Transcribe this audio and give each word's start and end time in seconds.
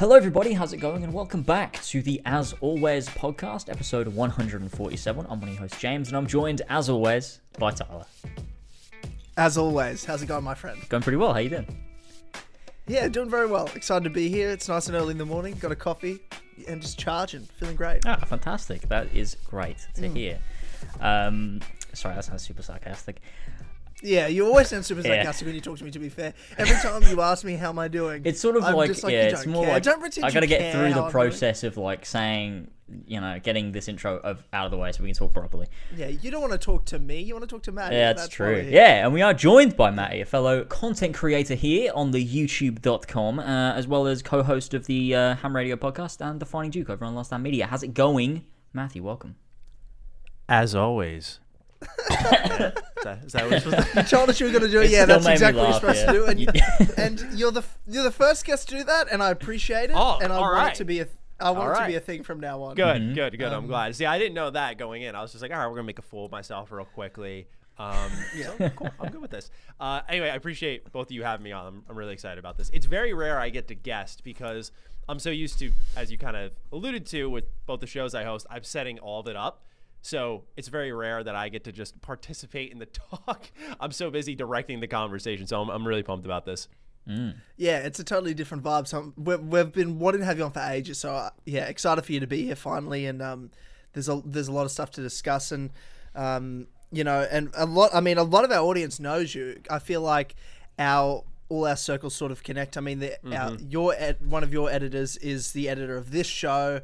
Hello, 0.00 0.16
everybody. 0.16 0.54
How's 0.54 0.72
it 0.72 0.78
going? 0.78 1.04
And 1.04 1.12
welcome 1.12 1.42
back 1.42 1.74
to 1.82 2.00
the 2.00 2.22
As 2.24 2.54
Always 2.62 3.06
podcast, 3.10 3.68
episode 3.68 4.08
147. 4.08 5.26
I'm 5.28 5.40
one 5.40 5.42
of 5.42 5.54
your 5.54 5.60
hosts, 5.60 5.78
James, 5.78 6.08
and 6.08 6.16
I'm 6.16 6.26
joined, 6.26 6.62
as 6.70 6.88
always, 6.88 7.40
by 7.58 7.72
Tyler. 7.72 8.06
As 9.36 9.58
always, 9.58 10.06
how's 10.06 10.22
it 10.22 10.26
going, 10.26 10.42
my 10.42 10.54
friend? 10.54 10.80
Going 10.88 11.02
pretty 11.02 11.18
well. 11.18 11.34
How 11.34 11.40
you 11.40 11.50
doing? 11.50 11.84
Yeah, 12.86 13.08
doing 13.08 13.28
very 13.28 13.46
well. 13.46 13.68
Excited 13.74 14.04
to 14.04 14.08
be 14.08 14.30
here. 14.30 14.48
It's 14.48 14.70
nice 14.70 14.86
and 14.86 14.96
early 14.96 15.10
in 15.10 15.18
the 15.18 15.26
morning. 15.26 15.54
Got 15.60 15.70
a 15.70 15.76
coffee 15.76 16.18
and 16.66 16.80
just 16.80 16.98
charging. 16.98 17.42
Feeling 17.42 17.76
great. 17.76 18.00
Ah, 18.06 18.16
fantastic. 18.24 18.80
That 18.88 19.14
is 19.14 19.36
great 19.44 19.86
to 19.96 20.08
hear. 20.08 20.38
Um, 21.02 21.60
sorry, 21.92 22.14
that 22.14 22.24
sounds 22.24 22.40
super 22.40 22.62
sarcastic. 22.62 23.20
Yeah, 24.02 24.28
you 24.28 24.46
always 24.46 24.68
sound 24.68 24.84
super 24.86 25.00
Yeah. 25.02 25.16
sarcastic 25.16 25.46
when 25.46 25.54
you 25.54 25.60
talk 25.60 25.76
to 25.78 25.84
me. 25.84 25.90
To 25.90 25.98
be 25.98 26.08
fair, 26.08 26.32
every 26.56 26.76
time 26.76 27.02
you 27.10 27.20
ask 27.20 27.44
me 27.44 27.54
how 27.54 27.68
am 27.68 27.78
I 27.78 27.88
doing, 27.88 28.22
It's 28.24 28.40
sort 28.40 28.56
of 28.56 28.64
I'm 28.64 28.74
like, 28.74 28.90
like, 29.02 29.12
yeah, 29.12 29.22
it's 29.24 29.46
more 29.46 29.64
care. 29.64 29.74
like 29.74 29.82
Don't 29.82 30.00
pretend 30.00 30.24
I 30.24 30.28
you 30.28 30.34
gotta 30.34 30.46
get 30.46 30.72
through 30.72 30.82
the 30.82 30.86
I'm 30.88 30.94
doing. 30.94 31.10
process 31.10 31.64
of 31.64 31.76
like 31.76 32.06
saying, 32.06 32.70
you 33.06 33.20
know, 33.20 33.38
getting 33.42 33.72
this 33.72 33.88
intro 33.88 34.16
of 34.18 34.42
out 34.52 34.64
of 34.64 34.70
the 34.70 34.76
way 34.78 34.90
so 34.92 35.02
we 35.02 35.10
can 35.10 35.16
talk 35.16 35.32
properly. 35.34 35.66
Yeah, 35.94 36.06
you 36.08 36.30
don't 36.30 36.40
want 36.40 36.52
to 36.54 36.58
talk 36.58 36.86
to 36.86 36.98
me. 36.98 37.20
You 37.20 37.34
want 37.34 37.46
to 37.48 37.54
talk 37.54 37.62
to 37.64 37.72
Matt. 37.72 37.92
Yeah, 37.92 38.14
that's, 38.14 38.28
why 38.28 38.34
true. 38.34 38.66
Yeah, 38.68 39.04
and 39.04 39.12
we 39.12 39.20
are 39.22 39.34
joined 39.34 39.76
by 39.76 39.90
Matty, 39.90 40.22
a 40.22 40.24
fellow 40.24 40.64
content 40.64 41.14
creator 41.14 41.54
here 41.54 41.92
on 41.94 42.10
the 42.10 42.24
YouTube.com, 42.26 43.38
uh, 43.38 43.42
as 43.74 43.86
well 43.86 44.06
as 44.06 44.22
co-host 44.22 44.72
of 44.74 44.86
the 44.86 45.14
uh, 45.14 45.34
Ham 45.36 45.54
Radio 45.54 45.76
podcast 45.76 46.20
and 46.26 46.40
Defining 46.40 46.70
Duke 46.70 46.88
over 46.90 47.04
on 47.04 47.14
Last 47.14 47.26
Stand 47.28 47.42
Media. 47.42 47.66
How's 47.66 47.82
it 47.82 47.94
going, 47.94 48.44
Matthew? 48.72 49.02
Welcome. 49.04 49.36
As 50.48 50.74
always. 50.74 51.38
is, 52.10 53.32
that 53.32 53.42
what 53.44 53.50
we're 53.50 53.60
supposed 53.60 53.88
to 53.88 53.92
You 53.96 54.02
told 54.02 54.30
us 54.30 54.40
you 54.40 54.46
were 54.46 54.52
going 54.52 54.64
to 54.64 54.70
do 54.70 54.80
it. 54.80 54.86
It 54.86 54.90
Yeah, 54.90 55.06
that's 55.06 55.26
exactly 55.26 55.62
laugh, 55.62 55.82
what 55.82 55.96
you're 55.96 56.04
supposed 56.04 56.28
yeah. 56.28 56.34
to 56.34 56.34
do. 56.34 56.96
And, 56.96 57.20
and 57.22 57.38
you're 57.38 57.52
the 57.52 57.64
you're 57.86 58.04
the 58.04 58.10
first 58.10 58.44
guest 58.44 58.68
to 58.68 58.78
do 58.78 58.84
that, 58.84 59.08
and 59.10 59.22
I 59.22 59.30
appreciate 59.30 59.90
it. 59.90 59.96
Oh, 59.96 60.18
and 60.22 60.32
I 60.32 60.36
all 60.36 60.42
want 60.42 60.54
right. 60.56 60.74
it 60.74 60.76
to 60.76 60.84
be 60.84 61.00
a 61.00 61.08
I 61.40 61.50
want 61.52 61.70
All 61.70 61.76
it 61.76 61.80
to 61.80 61.86
be 61.86 61.94
a 61.94 62.00
thing 62.00 62.22
from 62.22 62.40
now 62.40 62.62
on. 62.62 62.76
Good, 62.76 63.00
Mm-hmm. 63.00 63.14
good, 63.14 63.38
good. 63.38 63.52
Um, 63.52 63.64
I'm 63.64 63.66
glad. 63.66 63.96
See, 63.96 64.04
I 64.04 64.18
didn't 64.18 64.34
know 64.34 64.50
that 64.50 64.76
going 64.76 65.02
in. 65.02 65.14
I 65.14 65.22
was 65.22 65.32
just 65.32 65.40
like, 65.40 65.50
all 65.50 65.58
right, 65.58 65.66
we're 65.66 65.76
gonna 65.76 65.84
make 65.84 65.98
a 65.98 66.02
fool 66.02 66.26
of 66.26 66.30
myself 66.30 66.70
real 66.70 66.84
quickly. 66.84 67.48
Um, 67.78 68.10
so, 68.36 68.70
cool. 68.76 68.90
I'm 69.00 69.10
good 69.10 69.22
with 69.22 69.30
this. 69.30 69.50
Uh, 69.78 70.02
anyway, 70.06 70.28
I 70.28 70.34
appreciate 70.34 70.92
both 70.92 71.06
of 71.06 71.12
you 71.12 71.22
having 71.22 71.44
me 71.44 71.52
on. 71.52 71.66
I'm, 71.66 71.84
I'm 71.88 71.96
really 71.96 72.12
excited 72.12 72.38
about 72.38 72.58
this. 72.58 72.68
It's 72.74 72.84
very 72.84 73.14
rare 73.14 73.40
I 73.40 73.48
get 73.48 73.68
to 73.68 73.74
guest 73.74 74.22
because 74.22 74.70
I'm 75.08 75.18
so 75.18 75.30
used 75.30 75.58
to, 75.60 75.72
as 75.96 76.12
you 76.12 76.18
kind 76.18 76.36
of 76.36 76.52
alluded 76.72 77.06
to 77.06 77.30
with 77.30 77.44
both 77.64 77.80
the 77.80 77.86
shows 77.86 78.14
I 78.14 78.24
host, 78.24 78.46
I'm 78.50 78.64
setting 78.64 78.98
all 78.98 79.20
of 79.20 79.28
it 79.28 79.36
up. 79.36 79.64
So 80.02 80.44
it's 80.56 80.68
very 80.68 80.92
rare 80.92 81.22
that 81.22 81.34
I 81.34 81.48
get 81.48 81.64
to 81.64 81.72
just 81.72 82.00
participate 82.00 82.72
in 82.72 82.78
the 82.78 82.86
talk. 83.26 83.50
I'm 83.78 83.92
so 83.92 84.10
busy 84.10 84.34
directing 84.34 84.80
the 84.80 84.88
conversation, 84.88 85.46
so 85.46 85.60
I'm, 85.60 85.68
I'm 85.68 85.86
really 85.86 86.02
pumped 86.02 86.24
about 86.24 86.46
this. 86.46 86.68
Yeah, 87.56 87.78
it's 87.78 87.98
a 87.98 88.04
totally 88.04 88.34
different 88.34 88.62
vibe. 88.62 88.86
So 88.86 89.12
we've, 89.16 89.40
we've 89.40 89.72
been 89.72 89.98
wanting 89.98 90.20
to 90.20 90.26
have 90.26 90.38
you 90.38 90.44
on 90.44 90.52
for 90.52 90.60
ages. 90.60 90.98
So 90.98 91.12
uh, 91.12 91.30
yeah, 91.44 91.64
excited 91.64 92.04
for 92.04 92.12
you 92.12 92.20
to 92.20 92.26
be 92.26 92.44
here 92.44 92.56
finally. 92.56 93.06
And 93.06 93.20
um, 93.20 93.50
there's 93.92 94.08
a 94.08 94.22
there's 94.24 94.48
a 94.48 94.52
lot 94.52 94.64
of 94.64 94.70
stuff 94.70 94.90
to 94.92 95.02
discuss. 95.02 95.50
And 95.50 95.70
um, 96.14 96.66
you 96.92 97.04
know, 97.04 97.26
and 97.30 97.50
a 97.54 97.66
lot. 97.66 97.90
I 97.94 98.00
mean, 98.00 98.18
a 98.18 98.22
lot 98.22 98.44
of 98.44 98.50
our 98.50 98.60
audience 98.60 99.00
knows 99.00 99.34
you. 99.34 99.60
I 99.70 99.78
feel 99.78 100.02
like 100.02 100.34
our 100.78 101.24
all 101.48 101.66
our 101.66 101.76
circles 101.76 102.14
sort 102.14 102.30
of 102.30 102.42
connect. 102.42 102.76
I 102.76 102.80
mean, 102.80 103.00
the, 103.00 103.18
our, 103.36 103.54
your 103.56 103.94
ed, 103.96 104.18
one 104.24 104.44
of 104.44 104.52
your 104.52 104.70
editors 104.70 105.16
is 105.16 105.52
the 105.52 105.68
editor 105.68 105.96
of 105.96 106.12
this 106.12 106.26
show. 106.26 106.80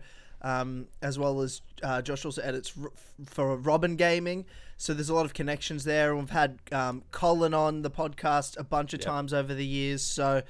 Um, 0.46 0.86
as 1.02 1.18
well 1.18 1.40
as 1.40 1.60
uh, 1.82 2.00
Josh 2.02 2.24
also 2.24 2.40
edits 2.40 2.72
r- 2.80 2.92
for 3.24 3.56
Robin 3.56 3.96
Gaming, 3.96 4.46
so 4.76 4.94
there's 4.94 5.08
a 5.08 5.14
lot 5.14 5.24
of 5.24 5.34
connections 5.34 5.82
there. 5.82 6.10
And 6.10 6.20
we've 6.20 6.30
had 6.30 6.60
um, 6.70 7.02
Colin 7.10 7.52
on 7.52 7.82
the 7.82 7.90
podcast 7.90 8.56
a 8.56 8.62
bunch 8.62 8.94
of 8.94 9.00
times 9.00 9.32
over 9.32 9.54
the 9.54 9.66
years, 9.66 10.02
so 10.02 10.42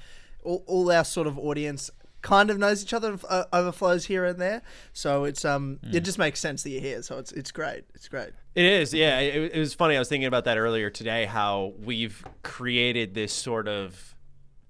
all, 0.43 0.63
all 0.67 0.91
our 0.91 1.03
sort 1.03 1.25
of 1.25 1.39
audience 1.39 1.89
kind 2.21 2.49
of 2.51 2.57
knows 2.57 2.83
each 2.83 2.93
other, 2.93 3.17
uh, 3.29 3.45
overflows 3.53 4.05
here 4.05 4.25
and 4.25 4.39
there. 4.39 4.61
So 4.93 5.23
it's 5.23 5.43
um, 5.45 5.79
it 5.91 6.01
just 6.01 6.19
makes 6.19 6.39
sense 6.39 6.61
that 6.63 6.69
you're 6.69 6.81
here. 6.81 7.01
So 7.01 7.17
it's 7.17 7.31
it's 7.31 7.51
great. 7.51 7.83
It's 7.95 8.07
great. 8.07 8.31
It 8.53 8.65
is, 8.65 8.93
yeah. 8.93 9.19
It, 9.19 9.51
it 9.55 9.59
was 9.59 9.73
funny. 9.73 9.95
I 9.95 9.99
was 9.99 10.09
thinking 10.09 10.27
about 10.27 10.45
that 10.45 10.57
earlier 10.57 10.89
today. 10.91 11.25
How 11.25 11.73
we've 11.79 12.23
created 12.43 13.13
this 13.15 13.33
sort 13.33 13.67
of 13.67 14.15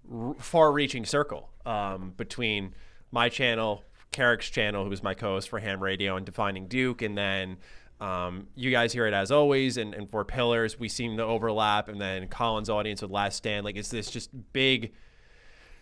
r- 0.10 0.36
far-reaching 0.40 1.06
circle 1.06 1.50
um, 1.66 2.14
between 2.16 2.76
my 3.12 3.30
channel, 3.30 3.84
Carrick's 4.12 4.50
channel, 4.50 4.84
who 4.84 4.90
was 4.90 5.04
my 5.04 5.14
co-host 5.14 5.50
for 5.50 5.60
Ham 5.60 5.82
Radio 5.82 6.16
and 6.16 6.26
Defining 6.26 6.68
Duke, 6.68 7.02
and 7.02 7.18
then 7.18 7.58
um, 8.00 8.48
you 8.56 8.72
guys 8.72 8.94
hear 8.94 9.08
it 9.08 9.14
as 9.14 9.32
always, 9.32 9.78
and, 9.78 9.94
and 9.94 10.10
Four 10.10 10.26
Pillars. 10.26 10.80
We 10.80 10.90
seem 10.90 11.18
to 11.18 11.24
overlap, 11.24 11.88
and 11.90 12.00
then 12.00 12.28
Colin's 12.28 12.70
audience 12.70 13.02
with 13.02 13.12
Last 13.12 13.38
Stand. 13.38 13.66
Like 13.66 13.76
it's 13.76 13.90
this 13.90 14.10
just 14.10 14.30
big 14.54 14.94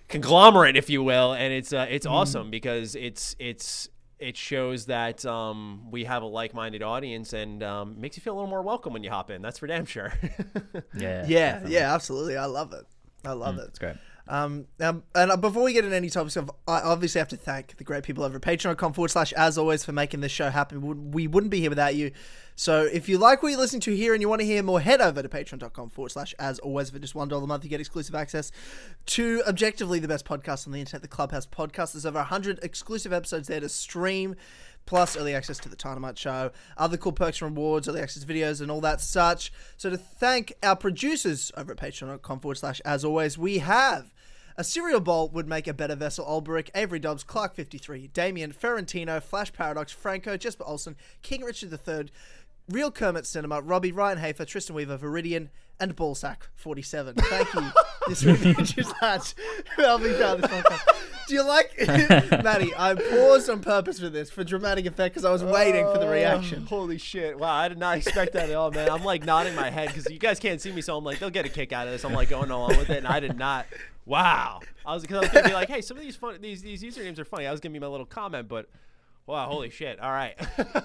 conglomerate, 0.08 0.78
if 0.78 0.90
you 0.90 1.04
will, 1.04 1.34
and 1.34 1.54
it's 1.54 1.74
uh, 1.74 1.88
it's 1.90 2.06
awesome 2.06 2.50
because 2.52 2.96
it's 2.96 3.36
it's 3.40 3.90
it 4.18 4.38
shows 4.38 4.86
that 4.86 5.26
um, 5.26 5.92
we 5.92 6.06
have 6.06 6.24
a 6.24 6.26
like-minded 6.26 6.82
audience 6.82 7.34
and 7.34 7.62
um, 7.62 8.00
makes 8.00 8.16
you 8.16 8.22
feel 8.22 8.34
a 8.34 8.38
little 8.38 8.50
more 8.50 8.62
welcome 8.62 8.94
when 8.94 9.04
you 9.04 9.10
hop 9.10 9.30
in. 9.30 9.42
That's 9.42 9.60
for 9.60 9.68
damn 9.68 9.86
sure. 9.86 10.14
Yeah. 10.98 11.26
Yeah, 11.28 11.52
definitely. 11.52 11.74
yeah, 11.74 11.94
absolutely. 11.94 12.38
I 12.38 12.46
love 12.46 12.72
it. 12.74 12.86
I 13.26 13.34
love 13.34 13.58
it. 13.58 13.66
It's 13.68 13.80
great. 13.80 13.96
Um, 14.28 14.66
um, 14.82 15.04
and 15.14 15.32
uh, 15.32 15.38
before 15.38 15.64
we 15.64 15.74
get 15.74 15.84
into 15.86 15.96
any 15.96 16.10
topics, 16.10 16.36
I 16.36 16.46
obviously 16.68 17.20
have 17.20 17.28
to 17.30 17.38
thank 17.38 17.78
the 17.78 17.84
great 17.84 18.04
people 18.04 18.24
over 18.24 18.38
at 18.38 18.42
patreon.com 18.42 18.94
forward 18.94 19.10
slash 19.10 19.34
as 19.34 19.58
always 19.58 19.86
for 19.86 19.92
making 19.92 20.22
this 20.22 20.32
show 20.32 20.50
happen. 20.50 20.82
We 20.82 20.88
wouldn't- 20.88 21.14
We 21.16 21.28
wouldn't 21.28 21.52
be 21.52 21.60
here 21.62 21.70
without 21.70 21.96
you. 21.96 22.12
So 22.58 22.84
if 22.84 23.08
you 23.10 23.18
like 23.18 23.44
what 23.44 23.50
you're 23.50 23.60
listening 23.60 23.82
to 23.82 23.96
here 23.96 24.14
and 24.14 24.22
you 24.22 24.30
want 24.30 24.40
to 24.40 24.46
hear 24.46 24.64
more, 24.64 24.80
head 24.80 25.02
over 25.02 25.22
to 25.22 25.28
patreon.com 25.30 25.90
forward 25.90 26.10
slash 26.10 26.34
as 26.40 26.58
always 26.60 26.90
for 26.90 27.00
just 27.00 27.14
$1 27.14 27.44
a 27.44 27.48
month. 27.48 27.64
You 27.66 27.70
get 27.70 27.82
exclusive 27.82 28.16
access 28.16 28.52
to 29.08 29.44
objectively 29.46 30.00
the 30.00 30.08
best 30.08 30.26
podcast 30.26 30.66
on 30.66 30.72
the 30.74 30.80
internet, 30.80 31.02
the 31.02 31.08
Clubhouse 31.10 31.46
podcast. 31.46 31.92
There's 31.94 32.06
over 32.06 32.20
100 32.20 32.60
exclusive 32.64 33.12
episodes 33.14 33.48
there 33.50 33.60
to 33.60 33.70
stream 33.70 34.36
plus 34.86 35.18
early 35.18 35.34
access 35.34 35.58
to 35.58 35.68
the 35.68 35.76
Dynamite 35.76 36.18
Show, 36.18 36.52
other 36.78 36.96
cool 36.96 37.12
perks 37.12 37.42
and 37.42 37.52
rewards, 37.58 37.90
early 37.90 38.02
access 38.02 38.24
videos, 38.24 38.62
and 38.62 38.70
all 38.70 38.82
that 38.82 39.02
such. 39.02 39.52
So 39.78 39.90
to 39.90 39.98
thank 39.98 40.54
our 40.64 40.76
producers 40.76 41.52
over 41.58 41.72
at 41.72 41.78
patreon.com 41.80 42.40
forward 42.40 42.56
slash 42.60 42.80
as 42.86 43.04
always, 43.04 43.36
we 43.38 43.58
have 43.58 44.14
a 44.58 44.64
cereal 44.64 45.00
bowl 45.00 45.30
would 45.30 45.48
make 45.48 45.68
a 45.68 45.74
better 45.74 45.96
vessel. 45.96 46.26
Olberic, 46.26 46.70
Avery 46.76 47.00
Dobbs, 47.00 47.24
Clark 47.24 47.56
53, 47.56 48.08
Damien, 48.08 48.54
Ferrantino, 48.54 49.22
Flash 49.22 49.52
Paradox, 49.52 49.92
Franco, 49.92 50.38
Jesper 50.38 50.64
Olsen, 50.66 50.96
King 51.22 51.44
Richard 51.44 51.78
III, 51.88 52.10
Real 52.70 52.92
Kermit 52.92 53.26
Cinema, 53.26 53.62
Robbie, 53.62 53.92
Ryan 53.92 54.18
Hafer, 54.18 54.46
Tristan 54.46 54.76
Weaver, 54.76 54.98
Viridian, 54.98 55.50
and 55.80 55.96
Ballsack 55.96 56.38
47. 56.56 57.16
Thank 57.16 57.54
you. 57.54 57.70
this 58.08 58.24
reviews 58.24 58.74
that. 59.02 59.34
I'll 59.78 60.00
be 60.00 60.14
proud 60.14 60.36
of 60.36 60.42
this 60.42 60.52
podcast. 60.52 61.06
Do 61.28 61.34
you 61.34 61.44
like, 61.44 61.74
Maddie? 62.44 62.72
I 62.78 62.94
paused 62.94 63.50
on 63.50 63.60
purpose 63.60 64.00
for 64.00 64.10
this, 64.10 64.30
for 64.30 64.44
dramatic 64.44 64.86
effect, 64.86 65.16
because 65.16 65.26
I 65.26 65.32
was 65.32 65.44
waiting 65.44 65.86
for 65.86 65.98
the 65.98 66.08
oh, 66.08 66.12
reaction. 66.12 66.66
Holy 66.68 67.00
shit! 67.00 67.40
Wow, 67.40 67.54
I 67.54 67.68
did 67.68 67.80
not 67.80 67.98
expect 67.98 68.34
that 68.34 68.50
at 68.50 68.56
all, 68.56 68.70
man. 68.70 68.90
I'm 68.90 69.04
like 69.04 69.26
nodding 69.26 69.56
my 69.56 69.72
head 69.72 69.88
because 69.88 70.08
you 70.10 70.20
guys 70.20 70.40
can't 70.40 70.62
see 70.62 70.72
me, 70.72 70.82
so 70.82 70.96
I'm 70.96 71.04
like, 71.04 71.18
they'll 71.18 71.32
get 71.32 71.46
a 71.46 71.50
kick 71.50 71.74
out 71.74 71.88
of 71.88 71.94
this. 71.94 72.06
I'm 72.06 72.14
like 72.14 72.30
going 72.30 72.52
along 72.52 72.78
with 72.78 72.92
it, 72.92 72.98
and 72.98 73.08
I 73.08 73.20
did 73.20 73.38
not. 73.40 73.66
Wow, 74.06 74.60
I 74.86 74.94
was 74.94 75.02
because 75.02 75.18
I 75.18 75.20
was 75.22 75.30
gonna 75.30 75.48
be 75.48 75.54
like, 75.54 75.70
hey, 75.70 75.82
some 75.82 75.98
of 75.98 76.04
these 76.04 76.16
fun, 76.16 76.40
these 76.42 76.62
these 76.62 76.84
usernames 76.84 77.18
are 77.20 77.26
funny. 77.26 77.48
I 77.48 77.52
was 77.52 77.60
gonna 77.60 77.74
be 77.74 77.80
my 77.80 77.88
little 77.88 78.06
comment, 78.06 78.48
but 78.48 78.70
wow, 79.26 79.48
holy 79.48 79.72
shit! 79.72 80.00
All 80.00 80.12
right, 80.12 80.36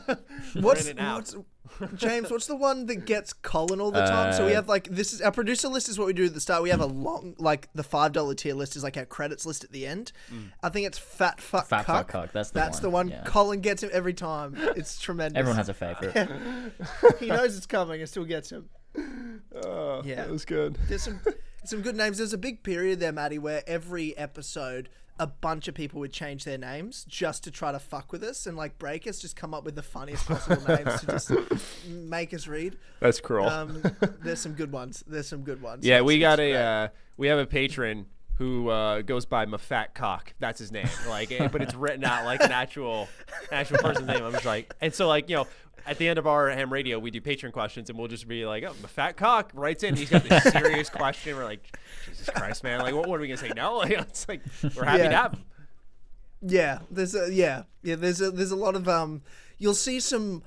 What's, 0.55 0.87
in 0.87 0.93
and 0.99 1.01
out. 1.01 1.35
what's 1.79 1.93
James? 2.03 2.31
What's 2.31 2.47
the 2.47 2.57
one 2.57 2.87
that 2.87 3.05
gets 3.05 3.35
Colin 3.35 3.79
all 3.79 3.91
the 3.91 4.01
time? 4.07 4.33
so 4.33 4.47
we 4.47 4.53
Uh, 4.53 4.57
have 4.57 4.69
like 4.69 4.85
this 4.89 5.13
is 5.13 5.21
our 5.21 5.31
producer 5.33 5.69
list 5.69 5.91
is 5.91 5.99
what 5.99 6.07
we 6.07 6.15
do 6.15 6.25
at 6.25 6.33
the 6.35 6.41
start. 6.41 6.63
We 6.63 6.71
have 6.71 6.81
a 6.81 6.87
long 6.87 7.35
like 7.39 7.69
the 7.75 7.83
five 7.83 8.13
dollar 8.13 8.35
tier 8.35 8.55
list 8.55 8.75
is 8.75 8.83
like 8.83 8.97
our 8.97 9.05
credits 9.05 9.45
list 9.45 9.65
at 9.65 9.71
the 9.71 9.87
end. 9.87 10.13
I 10.63 10.71
think 10.71 10.87
it's 10.87 10.97
fat 10.99 11.43
fuck 11.43 11.67
Fat 11.67 11.85
cuck. 11.85 11.97
Fuck 11.97 12.09
Cuck, 12.09 12.33
that's 12.33 12.51
the 12.53 12.59
That's 12.59 12.77
one, 12.79 12.83
the 12.83 12.91
one. 12.91 13.09
yeah. 13.09 13.23
Colin 13.25 13.61
gets 13.61 13.83
him 13.83 13.91
every 13.93 14.15
time. 14.15 14.55
It's 14.77 14.99
tremendous. 14.99 15.39
Everyone 15.39 15.57
has 15.59 15.69
a 15.69 15.75
favorite. 15.75 16.31
he 17.21 17.27
knows 17.27 17.55
it's 17.55 17.67
coming 17.67 18.01
and 18.01 18.09
still 18.09 18.25
gets 18.25 18.51
him. 18.51 18.71
Oh, 19.63 20.03
Yeah. 20.05 20.17
that 20.17 20.31
was 20.31 20.45
good. 20.47 20.79
There's 20.89 21.03
some 21.03 21.21
some 21.65 21.83
good 21.83 21.97
names. 21.97 22.19
There's 22.19 22.33
a 22.33 22.39
big 22.39 22.63
period 22.63 23.01
there, 23.01 23.13
Maddie, 23.13 23.39
where 23.39 23.63
every 23.67 24.17
episode 24.17 24.89
a 25.19 25.27
bunch 25.27 25.69
of 25.69 25.75
people 25.75 26.01
would 26.01 26.13
change 26.13 26.45
their 26.45 26.57
names 26.57 27.05
just 27.07 27.45
to 27.45 27.51
try 27.51 27.71
to 27.71 27.79
fuck 27.79 28.11
with 28.11 28.23
us 28.23 28.47
and 28.47 28.57
like 28.57 28.79
break 28.79 29.07
us, 29.07 29.19
just 29.19 29.37
come 29.37 29.53
up 29.53 29.65
with 29.65 29.75
the 29.75 29.83
funniest 29.83 30.27
possible 30.27 30.63
names 30.67 31.01
to 31.01 31.07
just 31.07 31.31
make 31.87 32.33
us 32.33 32.47
read. 32.47 32.79
That's 33.01 33.21
cruel. 33.21 33.47
Um, 33.47 33.83
there's 34.23 34.41
some 34.41 34.55
good 34.55 34.73
ones. 34.73 35.05
There's 35.07 35.29
some 35.29 35.43
good 35.43 35.61
ones. 35.61 35.85
yeah, 35.85 36.01
we 36.01 36.19
got 36.19 36.41
a 36.41 36.55
uh, 36.55 36.89
we 37.19 37.29
have 37.29 37.39
a 37.39 37.47
patron 37.47 38.07
who 38.39 38.71
uh, 38.71 39.03
goes 39.03 39.27
by 39.27 39.45
Mafat 39.45 39.93
Cock. 39.93 40.33
That's 40.39 40.59
his 40.59 40.73
name. 40.73 40.89
Like, 41.07 41.31
eh, 41.31 41.49
but 41.49 41.61
it's 41.61 41.75
written 41.75 42.03
out 42.05 42.25
like 42.25 42.43
an 42.43 42.53
actual 42.53 43.07
actual 43.53 43.77
person's 43.77 44.07
name. 44.07 44.25
I'm 44.25 44.33
just 44.33 44.47
like, 44.47 44.73
and 44.81 44.95
so 44.95 45.07
like 45.07 45.29
you 45.29 45.37
know. 45.37 45.47
At 45.91 45.99
the 45.99 46.07
end 46.09 46.21
of 46.21 46.27
our 46.29 46.49
ham 46.49 46.73
radio, 46.73 47.01
we 47.01 47.11
do 47.11 47.21
patron 47.21 47.51
questions, 47.51 47.91
and 47.91 47.99
we'll 47.99 48.07
just 48.07 48.29
be 48.29 48.47
like, 48.47 48.63
"Oh, 48.63 48.73
Mafat 48.81 49.17
Cock 49.17 49.51
writes 49.55 49.83
in. 49.83 49.97
He's 49.97 50.09
got 50.09 50.23
this 50.23 50.45
serious 50.53 50.89
question. 50.89 51.37
We're 51.37 51.45
like, 51.45 51.77
Jesus 52.07 52.31
Christ, 52.31 52.63
man! 52.63 52.79
Like, 52.79 52.95
what, 52.95 53.09
what 53.09 53.19
are 53.19 53.21
we 53.23 53.27
gonna 53.27 53.39
say? 53.39 53.51
No, 53.57 53.77
like, 53.79 53.91
it's 53.91 54.29
like 54.29 54.41
we're 54.77 54.85
happy 54.85 55.03
Yeah. 55.03 55.09
to 55.09 55.17
have 55.17 55.33
him. 55.35 55.45
Yeah, 56.43 56.79
there's 56.93 57.17
a 57.17 57.35
yeah, 57.35 57.65
yeah. 57.83 57.97
There's 57.97 58.21
a 58.21 58.31
there's 58.31 58.53
a 58.53 58.57
lot 58.57 58.77
of 58.77 58.89
um. 58.89 59.23
You'll 59.59 59.75
see 59.75 59.99
some 59.99 60.45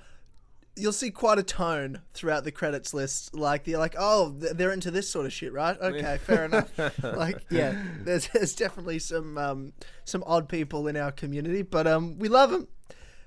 you'll 0.75 0.91
see 0.93 1.11
quite 1.11 1.37
a 1.37 1.43
tone 1.43 1.99
throughout 2.13 2.45
the 2.45 2.51
credits 2.51 2.93
list. 2.93 3.35
Like 3.35 3.65
they're 3.65 3.77
like, 3.77 3.95
oh, 3.99 4.29
they're 4.37 4.71
into 4.71 4.91
this 4.91 5.09
sort 5.09 5.25
of 5.25 5.33
shit, 5.33 5.51
right? 5.53 5.77
Okay, 5.79 6.17
fair 6.23 6.45
enough. 6.45 6.71
Like, 7.03 7.43
yeah, 7.51 7.75
there's, 7.99 8.27
there's 8.29 8.55
definitely 8.55 8.99
some 8.99 9.37
um, 9.37 9.73
some 10.05 10.23
odd 10.25 10.47
people 10.47 10.87
in 10.87 10.95
our 10.95 11.11
community, 11.11 11.63
but 11.63 11.85
um, 11.85 12.17
we 12.17 12.29
love 12.29 12.49
them. 12.49 12.67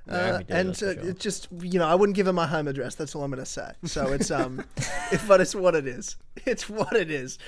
Yeah, 0.09 0.15
Uh, 0.15 0.43
and 0.49 0.71
uh, 0.71 0.73
sure. 0.75 0.91
it 0.93 1.19
just 1.19 1.49
you 1.61 1.79
know, 1.79 1.87
I 1.87 1.95
wouldn't 1.95 2.15
give 2.17 2.27
them 2.27 2.37
my 2.37 2.47
home 2.47 2.69
address. 2.69 2.95
That's 2.95 3.15
all 3.15 3.25
I'm 3.25 3.31
gonna 3.31 3.45
say. 3.45 3.73
So 3.85 4.13
it's 4.13 4.31
um, 4.31 4.65
it, 5.13 5.21
but 5.27 5.41
it's 5.41 5.55
what 5.55 5.75
it 5.75 5.87
is. 5.87 6.17
It's 6.45 6.69
what 6.69 6.93
it 6.95 7.11
is. 7.11 7.39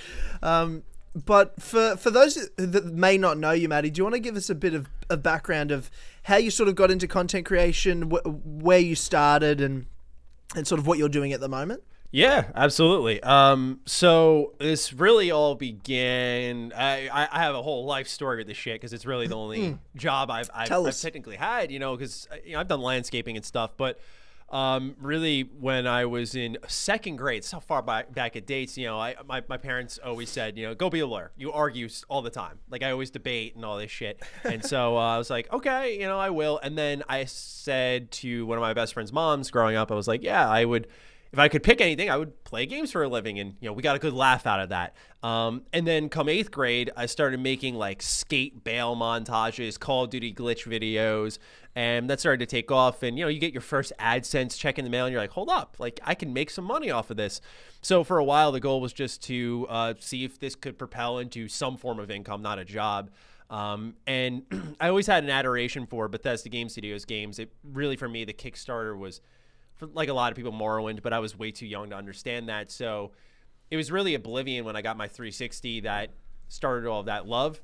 Um, 0.42 0.82
but 1.14 1.60
for 1.62 1.96
for 1.96 2.10
those 2.10 2.48
that 2.56 2.84
may 2.86 3.16
not 3.18 3.38
know 3.38 3.52
you, 3.52 3.68
Maddie, 3.68 3.90
do 3.90 3.98
you 4.00 4.04
want 4.04 4.14
to 4.14 4.20
give 4.20 4.36
us 4.36 4.50
a 4.50 4.54
bit 4.54 4.74
of 4.74 4.88
a 5.08 5.16
background 5.16 5.70
of 5.70 5.90
how 6.24 6.36
you 6.36 6.50
sort 6.50 6.68
of 6.68 6.74
got 6.74 6.90
into 6.90 7.06
content 7.06 7.46
creation, 7.46 8.10
wh- 8.10 8.26
where 8.62 8.78
you 8.78 8.94
started, 8.94 9.60
and 9.60 9.86
and 10.56 10.66
sort 10.66 10.78
of 10.80 10.86
what 10.86 10.98
you're 10.98 11.08
doing 11.08 11.32
at 11.32 11.40
the 11.40 11.48
moment? 11.48 11.82
Yeah, 12.10 12.46
absolutely. 12.54 13.22
Um, 13.22 13.80
so 13.84 14.54
this 14.58 14.92
really 14.94 15.30
all 15.30 15.54
began. 15.54 16.72
I, 16.74 17.08
I, 17.12 17.40
have 17.40 17.54
a 17.54 17.60
whole 17.60 17.84
life 17.84 18.08
story 18.08 18.38
with 18.38 18.46
this 18.46 18.56
shit 18.56 18.76
because 18.76 18.94
it's 18.94 19.04
really 19.04 19.26
the 19.26 19.36
only 19.36 19.78
job 19.94 20.30
I've 20.30 20.48
I've, 20.54 20.72
I've 20.72 20.98
technically 20.98 21.36
had. 21.36 21.70
You 21.70 21.78
know, 21.78 21.96
because 21.96 22.26
you 22.46 22.52
know, 22.52 22.60
I've 22.60 22.68
done 22.68 22.80
landscaping 22.80 23.36
and 23.36 23.44
stuff, 23.44 23.72
but 23.76 24.00
um, 24.50 24.96
really 24.98 25.42
when 25.42 25.86
I 25.86 26.06
was 26.06 26.34
in 26.34 26.56
second 26.66 27.16
grade, 27.16 27.44
so 27.44 27.60
far 27.60 27.82
back, 27.82 28.14
back 28.14 28.34
at 28.34 28.46
dates, 28.46 28.78
you 28.78 28.86
know, 28.86 28.98
I 28.98 29.14
my, 29.26 29.42
my 29.46 29.58
parents 29.58 29.98
always 30.02 30.30
said, 30.30 30.56
you 30.56 30.66
know, 30.66 30.74
go 30.74 30.88
be 30.88 31.00
a 31.00 31.06
lawyer. 31.06 31.32
You 31.36 31.52
argue 31.52 31.88
all 32.08 32.22
the 32.22 32.30
time. 32.30 32.58
Like 32.70 32.82
I 32.82 32.90
always 32.90 33.10
debate 33.10 33.54
and 33.54 33.64
all 33.64 33.76
this 33.76 33.90
shit. 33.90 34.22
And 34.44 34.64
so 34.64 34.96
uh, 34.96 35.00
I 35.00 35.18
was 35.18 35.28
like, 35.28 35.52
okay, 35.52 36.00
you 36.00 36.06
know, 36.06 36.18
I 36.18 36.30
will. 36.30 36.58
And 36.62 36.78
then 36.78 37.02
I 37.08 37.26
said 37.26 38.10
to 38.12 38.46
one 38.46 38.56
of 38.56 38.62
my 38.62 38.72
best 38.72 38.94
friend's 38.94 39.12
moms 39.12 39.50
growing 39.50 39.76
up, 39.76 39.92
I 39.92 39.94
was 39.94 40.08
like, 40.08 40.22
yeah, 40.22 40.48
I 40.48 40.64
would 40.64 40.88
if 41.32 41.38
I 41.38 41.48
could 41.48 41.62
pick 41.62 41.80
anything, 41.80 42.08
I 42.08 42.16
would 42.16 42.42
play 42.44 42.64
games 42.64 42.92
for 42.92 43.02
a 43.02 43.08
living, 43.08 43.38
and 43.38 43.54
you 43.60 43.68
know 43.68 43.72
we 43.72 43.82
got 43.82 43.96
a 43.96 43.98
good 43.98 44.14
laugh 44.14 44.46
out 44.46 44.60
of 44.60 44.70
that. 44.70 44.96
Um, 45.22 45.62
and 45.72 45.86
then 45.86 46.08
come 46.08 46.28
eighth 46.28 46.50
grade, 46.50 46.90
I 46.96 47.06
started 47.06 47.40
making 47.40 47.74
like 47.74 48.00
skate 48.00 48.64
bail 48.64 48.96
montages, 48.96 49.78
Call 49.78 50.04
of 50.04 50.10
Duty 50.10 50.32
glitch 50.32 50.66
videos, 50.66 51.38
and 51.74 52.08
that 52.08 52.20
started 52.20 52.40
to 52.40 52.46
take 52.46 52.70
off. 52.70 53.02
And 53.02 53.18
you 53.18 53.24
know 53.24 53.28
you 53.28 53.40
get 53.40 53.52
your 53.52 53.60
first 53.60 53.92
AdSense 54.00 54.58
check 54.58 54.78
in 54.78 54.84
the 54.84 54.90
mail, 54.90 55.04
and 55.04 55.12
you're 55.12 55.20
like, 55.20 55.32
hold 55.32 55.50
up, 55.50 55.76
like 55.78 56.00
I 56.02 56.14
can 56.14 56.32
make 56.32 56.48
some 56.48 56.64
money 56.64 56.90
off 56.90 57.10
of 57.10 57.18
this. 57.18 57.42
So 57.82 58.04
for 58.04 58.18
a 58.18 58.24
while, 58.24 58.50
the 58.50 58.60
goal 58.60 58.80
was 58.80 58.94
just 58.94 59.22
to 59.24 59.66
uh, 59.68 59.94
see 59.98 60.24
if 60.24 60.38
this 60.38 60.54
could 60.54 60.78
propel 60.78 61.18
into 61.18 61.46
some 61.48 61.76
form 61.76 61.98
of 61.98 62.10
income, 62.10 62.40
not 62.40 62.58
a 62.58 62.64
job. 62.64 63.10
Um, 63.50 63.94
and 64.06 64.42
I 64.80 64.88
always 64.88 65.06
had 65.06 65.24
an 65.24 65.30
adoration 65.30 65.86
for 65.86 66.08
Bethesda 66.08 66.48
Game 66.48 66.68
Studios 66.68 67.04
games. 67.04 67.38
It 67.38 67.52
really, 67.64 67.96
for 67.96 68.08
me, 68.08 68.24
the 68.24 68.32
Kickstarter 68.32 68.96
was 68.96 69.20
like 69.80 70.08
a 70.08 70.12
lot 70.12 70.32
of 70.32 70.36
people 70.36 70.52
Morrowind, 70.52 71.02
but 71.02 71.12
I 71.12 71.18
was 71.18 71.38
way 71.38 71.50
too 71.50 71.66
young 71.66 71.90
to 71.90 71.96
understand 71.96 72.48
that. 72.48 72.70
So 72.70 73.12
it 73.70 73.76
was 73.76 73.92
really 73.92 74.14
Oblivion 74.14 74.64
when 74.64 74.76
I 74.76 74.82
got 74.82 74.96
my 74.96 75.08
360 75.08 75.80
that 75.80 76.10
started 76.48 76.88
all 76.88 77.00
of 77.00 77.06
that 77.06 77.26
love. 77.26 77.60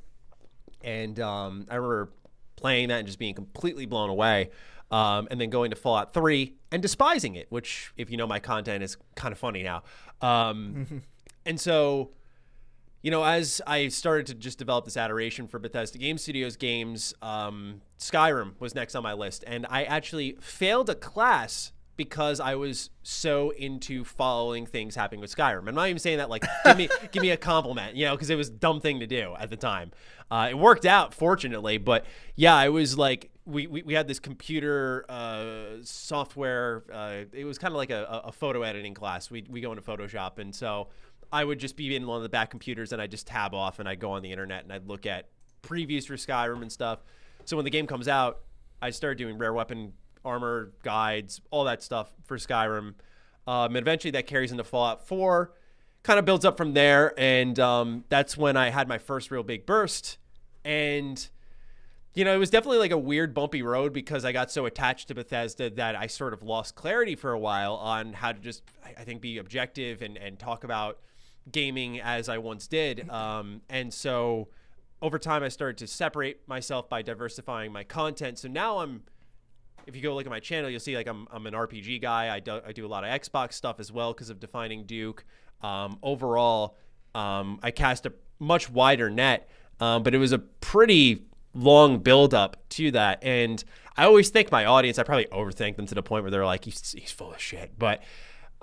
And 0.83 1.19
um, 1.21 1.67
I 1.71 1.77
remember 1.77 2.11
playing 2.57 2.89
that 2.89 2.99
and 2.99 3.07
just 3.07 3.19
being 3.19 3.35
completely 3.35 3.87
blown 3.87 4.11
away. 4.11 4.51
Um, 4.91 5.27
and 5.31 5.41
then 5.41 5.51
going 5.51 5.71
to 5.71 5.77
Fallout 5.77 6.13
3 6.13 6.55
and 6.71 6.81
despising 6.81 7.35
it, 7.35 7.47
which, 7.51 7.93
if 7.97 8.11
you 8.11 8.17
know 8.17 8.27
my 8.27 8.39
content, 8.39 8.85
is 8.85 8.97
kind 9.17 9.33
of 9.33 9.39
funny 9.39 9.63
now. 9.63 9.83
Um, 10.21 11.03
and 11.47 11.59
so, 11.59 12.13
you 13.03 13.11
know, 13.11 13.25
as 13.25 13.61
I 13.67 13.89
started 13.89 14.27
to 14.27 14.35
just 14.35 14.59
develop 14.59 14.85
this 14.85 14.97
adoration 14.97 15.49
for 15.49 15.59
Bethesda 15.59 15.99
Game 15.99 16.17
Studios 16.17 16.57
games, 16.57 17.15
um, 17.23 17.81
Skyrim 17.99 18.53
was 18.61 18.75
next 18.75 18.95
on 18.95 19.03
my 19.03 19.15
list. 19.15 19.43
And 19.47 19.67
I 19.69 19.85
actually 19.85 20.37
failed 20.41 20.89
a 20.91 20.95
class 20.95 21.73
because 21.97 22.41
I 22.41 22.55
was 22.55 22.91
so 23.03 23.51
into 23.51 24.05
following 24.05 24.67
things 24.67 24.95
happening 24.95 25.21
with 25.21 25.35
Skyrim. 25.35 25.69
I'm 25.69 25.75
not 25.75 25.89
even 25.89 25.99
saying 25.99 26.19
that 26.19 26.31
like 26.31 26.45
give 26.65 26.77
me 26.77 26.89
give 27.13 27.23
me 27.23 27.31
a 27.31 27.37
compliment, 27.37 27.97
you 27.97 28.07
know, 28.07 28.15
because 28.15 28.31
it 28.31 28.37
was 28.37 28.49
a 28.49 28.53
dumb 28.53 28.81
thing 28.81 29.01
to 29.01 29.07
do 29.07 29.35
at 29.39 29.51
the 29.51 29.57
time. 29.57 29.93
Uh, 30.31 30.49
it 30.51 30.59
worked 30.59 30.87
out 30.87 31.15
fortunately, 31.15 31.79
but 31.79 32.05
yeah, 32.35 32.55
I 32.55 32.69
was 32.69 32.99
like 32.99 33.31
we, 33.47 33.67
we, 33.67 33.83
we 33.83 33.95
had 33.95 34.09
this 34.09 34.19
computer 34.19 35.05
uh, 35.09 35.83
software. 35.83 36.85
Uh, 36.91 37.25
it 37.33 37.45
was 37.45 37.59
kind 37.59 37.73
of 37.73 37.77
like 37.77 37.91
a, 37.91 38.23
a 38.25 38.33
photo 38.33 38.63
editing 38.63 38.95
class. 38.95 39.31
We 39.31 39.45
we 39.49 39.61
go 39.61 39.71
into 39.71 39.83
Photoshop, 39.83 40.39
and 40.39 40.55
so 40.55 40.89
I 41.33 41.45
would 41.45 41.59
just 41.59 41.77
be 41.77 41.95
in 41.95 42.07
one 42.07 42.17
of 42.17 42.23
the 42.23 42.29
back 42.29 42.51
computers, 42.51 42.93
and 42.93 43.03
I 43.03 43.07
just 43.07 43.27
tab 43.27 43.55
off, 43.55 43.79
and 43.79 43.89
I 43.89 43.93
would 43.93 44.01
go 44.01 44.13
on 44.13 44.23
the 44.23 44.33
internet, 44.33 44.65
and 44.65 44.73
I'd 44.73 44.87
look 44.87 45.07
at 45.07 45.29
previews 45.63 46.07
for 46.07 46.15
Skyrim 46.15 46.63
and 46.63 46.73
stuff. 46.73 47.01
So 47.45 47.57
when 47.57 47.65
the 47.65 47.71
game 47.71 47.87
comes 47.87 48.09
out, 48.09 48.41
I 48.81 48.91
started 48.91 49.19
doing 49.19 49.39
rare 49.39 49.53
weapon 49.53 49.93
armor 50.25 50.73
guides, 50.83 51.41
all 51.51 51.65
that 51.65 51.83
stuff 51.83 52.13
for 52.25 52.37
Skyrim. 52.37 52.95
Um, 53.47 53.77
and 53.77 53.77
eventually 53.77 54.11
that 54.13 54.27
carries 54.27 54.51
into 54.51 54.65
Fallout 54.65 55.07
4. 55.07 55.53
Kind 56.03 56.19
of 56.19 56.25
builds 56.25 56.45
up 56.45 56.59
from 56.59 56.75
there, 56.75 57.15
and 57.19 57.59
um, 57.59 58.05
that's 58.11 58.37
when 58.37 58.59
I 58.59 58.69
had 58.69 58.89
my 58.89 58.99
first 58.99 59.31
real 59.31 59.43
big 59.43 59.65
burst. 59.65 60.19
And 60.63 61.27
you 62.15 62.25
know, 62.25 62.33
it 62.33 62.39
was 62.39 62.51
definitely 62.51 62.79
like 62.79 62.93
a 62.93 62.99
weird 62.99 63.35
bumpy 63.35 63.63
road 63.63 63.93
because 63.93 64.25
I 64.25 64.31
got 64.31 64.51
so 64.51 64.67
attached 64.67 65.09
to 65.09 65.15
Bethesda 65.15 65.69
that 65.71 65.97
I 65.97 66.07
sort 66.07 66.33
of 66.33 66.45
lost 66.45 66.77
clarity 66.77 67.17
for 67.17 67.33
a 67.33 67.39
while 67.39 67.75
on 67.75 68.13
how 68.13 68.31
to 68.31 68.39
just, 68.39 68.63
I 68.85 69.03
think, 69.03 69.21
be 69.21 69.39
objective 69.39 70.01
and, 70.01 70.17
and 70.17 70.39
talk 70.39 70.63
about 70.63 71.01
gaming 71.51 72.01
as 72.01 72.29
I 72.29 72.39
once 72.39 72.67
did. 72.67 73.09
Um, 73.15 73.63
and 73.69 73.93
so 73.95 74.49
over 75.01 75.19
time, 75.19 75.43
I 75.43 75.49
started 75.49 75.79
to 75.79 75.87
separate 75.87 76.47
myself 76.49 76.89
by 76.89 77.03
diversifying 77.03 77.73
my 77.73 77.85
content. 77.85 78.39
So 78.39 78.49
now 78.49 78.79
I'm, 78.79 79.03
if 79.87 79.97
you 79.97 80.03
go 80.03 80.15
look 80.15 80.27
at 80.27 80.31
my 80.31 80.41
channel, 80.41 80.71
you'll 80.71 80.81
see 80.81 80.97
like 80.97 81.07
I'm, 81.07 81.27
I'm 81.31 81.47
an 81.47 81.55
RPG 81.55 82.01
guy. 82.01 82.35
I 82.35 82.41
do, 82.41 82.61
I 82.67 82.73
do 82.73 82.87
a 82.87 82.89
lot 82.89 83.05
of 83.05 83.11
Xbox 83.21 83.55
stuff 83.55 83.81
as 83.81 83.93
well 83.93 84.13
because 84.13 84.31
of 84.31 84.41
defining 84.41 84.85
Duke. 84.85 85.25
Um, 85.63 85.99
overall, 86.03 86.77
um, 87.15 87.59
I 87.63 87.71
cast 87.71 88.07
a 88.07 88.13
much 88.39 88.71
wider 88.71 89.11
net, 89.11 89.49
um, 89.81 90.03
but 90.03 90.15
it 90.15 90.19
was 90.19 90.33
a 90.33 90.39
pretty 90.39 91.25
long 91.55 91.99
build 91.99 92.35
up 92.35 92.57
to 92.71 92.91
that. 92.93 93.23
And 93.23 93.63
I 93.97 94.05
always 94.05 94.29
think 94.31 94.51
my 94.51 94.65
audience, 94.65 94.99
I 94.99 95.05
probably 95.05 95.27
overthink 95.27 95.77
them 95.77 95.87
to 95.87 95.95
the 95.95 96.03
point 96.03 96.25
where 96.25 96.31
they're 96.31 96.45
like, 96.45 96.65
he's, 96.65 96.93
he's 96.93 97.13
full 97.13 97.33
of 97.33 97.41
shit. 97.41 97.79
But 97.79 98.03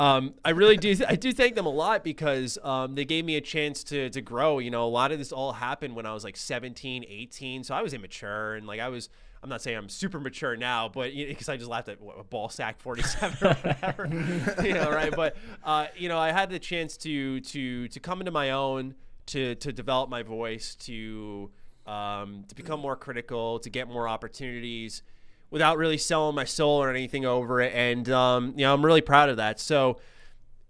um, 0.02 0.34
I 0.44 0.50
really 0.50 0.78
do. 0.78 0.96
I 1.08 1.16
do 1.16 1.32
thank 1.32 1.54
them 1.54 1.68
a 1.68 1.72
lot 1.72 2.04
because 2.04 2.58
um, 2.64 2.96
they 2.96 3.06
gave 3.06 3.24
me 3.24 3.36
a 3.36 3.42
chance 3.42 3.84
to 3.86 4.10
to 4.10 4.20
grow. 4.20 4.58
You 4.58 4.72
know, 4.72 4.84
a 4.84 4.90
lot 4.90 5.12
of 5.12 5.20
this 5.20 5.32
all 5.32 5.54
happened 5.54 5.96
when 5.96 6.08
I 6.08 6.14
was 6.14 6.24
like 6.24 6.36
17, 6.36 7.06
18. 7.08 7.64
So 7.64 7.76
I 7.76 7.84
was 7.84 7.94
immature 7.94 8.56
and 8.56 8.66
like 8.66 8.80
I 8.80 8.90
was. 8.90 9.10
I'm 9.44 9.50
not 9.50 9.62
saying 9.62 9.78
I'm 9.78 9.90
super 9.90 10.20
mature 10.20 10.56
now, 10.56 10.88
but 10.88 11.14
because 11.14 11.50
I 11.50 11.58
just 11.58 11.70
laughed 11.70 11.90
at 11.90 12.00
what, 12.00 12.20
a 12.20 12.24
ball 12.24 12.50
sack 12.50 12.80
47 12.80 13.48
or 13.48 13.54
whatever, 13.62 14.08
you 14.64 14.74
know, 14.74 14.90
right? 14.92 15.14
But 15.16 15.36
uh, 15.64 15.88
you 15.98 16.10
know, 16.10 16.20
I 16.20 16.32
had 16.32 16.50
the 16.52 16.60
chance 16.60 16.96
to 16.98 17.40
to 17.42 17.88
to 17.88 18.00
come 18.00 18.22
into 18.22 18.32
my 18.32 18.52
own, 18.52 18.94
to 19.28 19.56
to 19.56 19.74
develop 19.74 20.10
my 20.10 20.22
voice, 20.22 20.76
to 20.76 21.50
um, 21.88 22.44
to 22.50 22.56
become 22.56 22.80
more 22.80 22.96
critical, 22.96 23.58
to 23.60 23.70
get 23.70 23.88
more 23.88 24.08
opportunities 24.08 25.02
without 25.50 25.78
really 25.78 25.98
selling 25.98 26.36
my 26.36 26.46
soul 26.46 26.82
or 26.82 26.90
anything 26.90 27.26
over 27.26 27.62
it. 27.62 27.74
And 27.74 28.10
um, 28.12 28.54
you 28.56 28.66
know, 28.66 28.74
I'm 28.74 28.86
really 28.86 29.02
proud 29.02 29.30
of 29.30 29.38
that. 29.38 29.60
So 29.60 29.98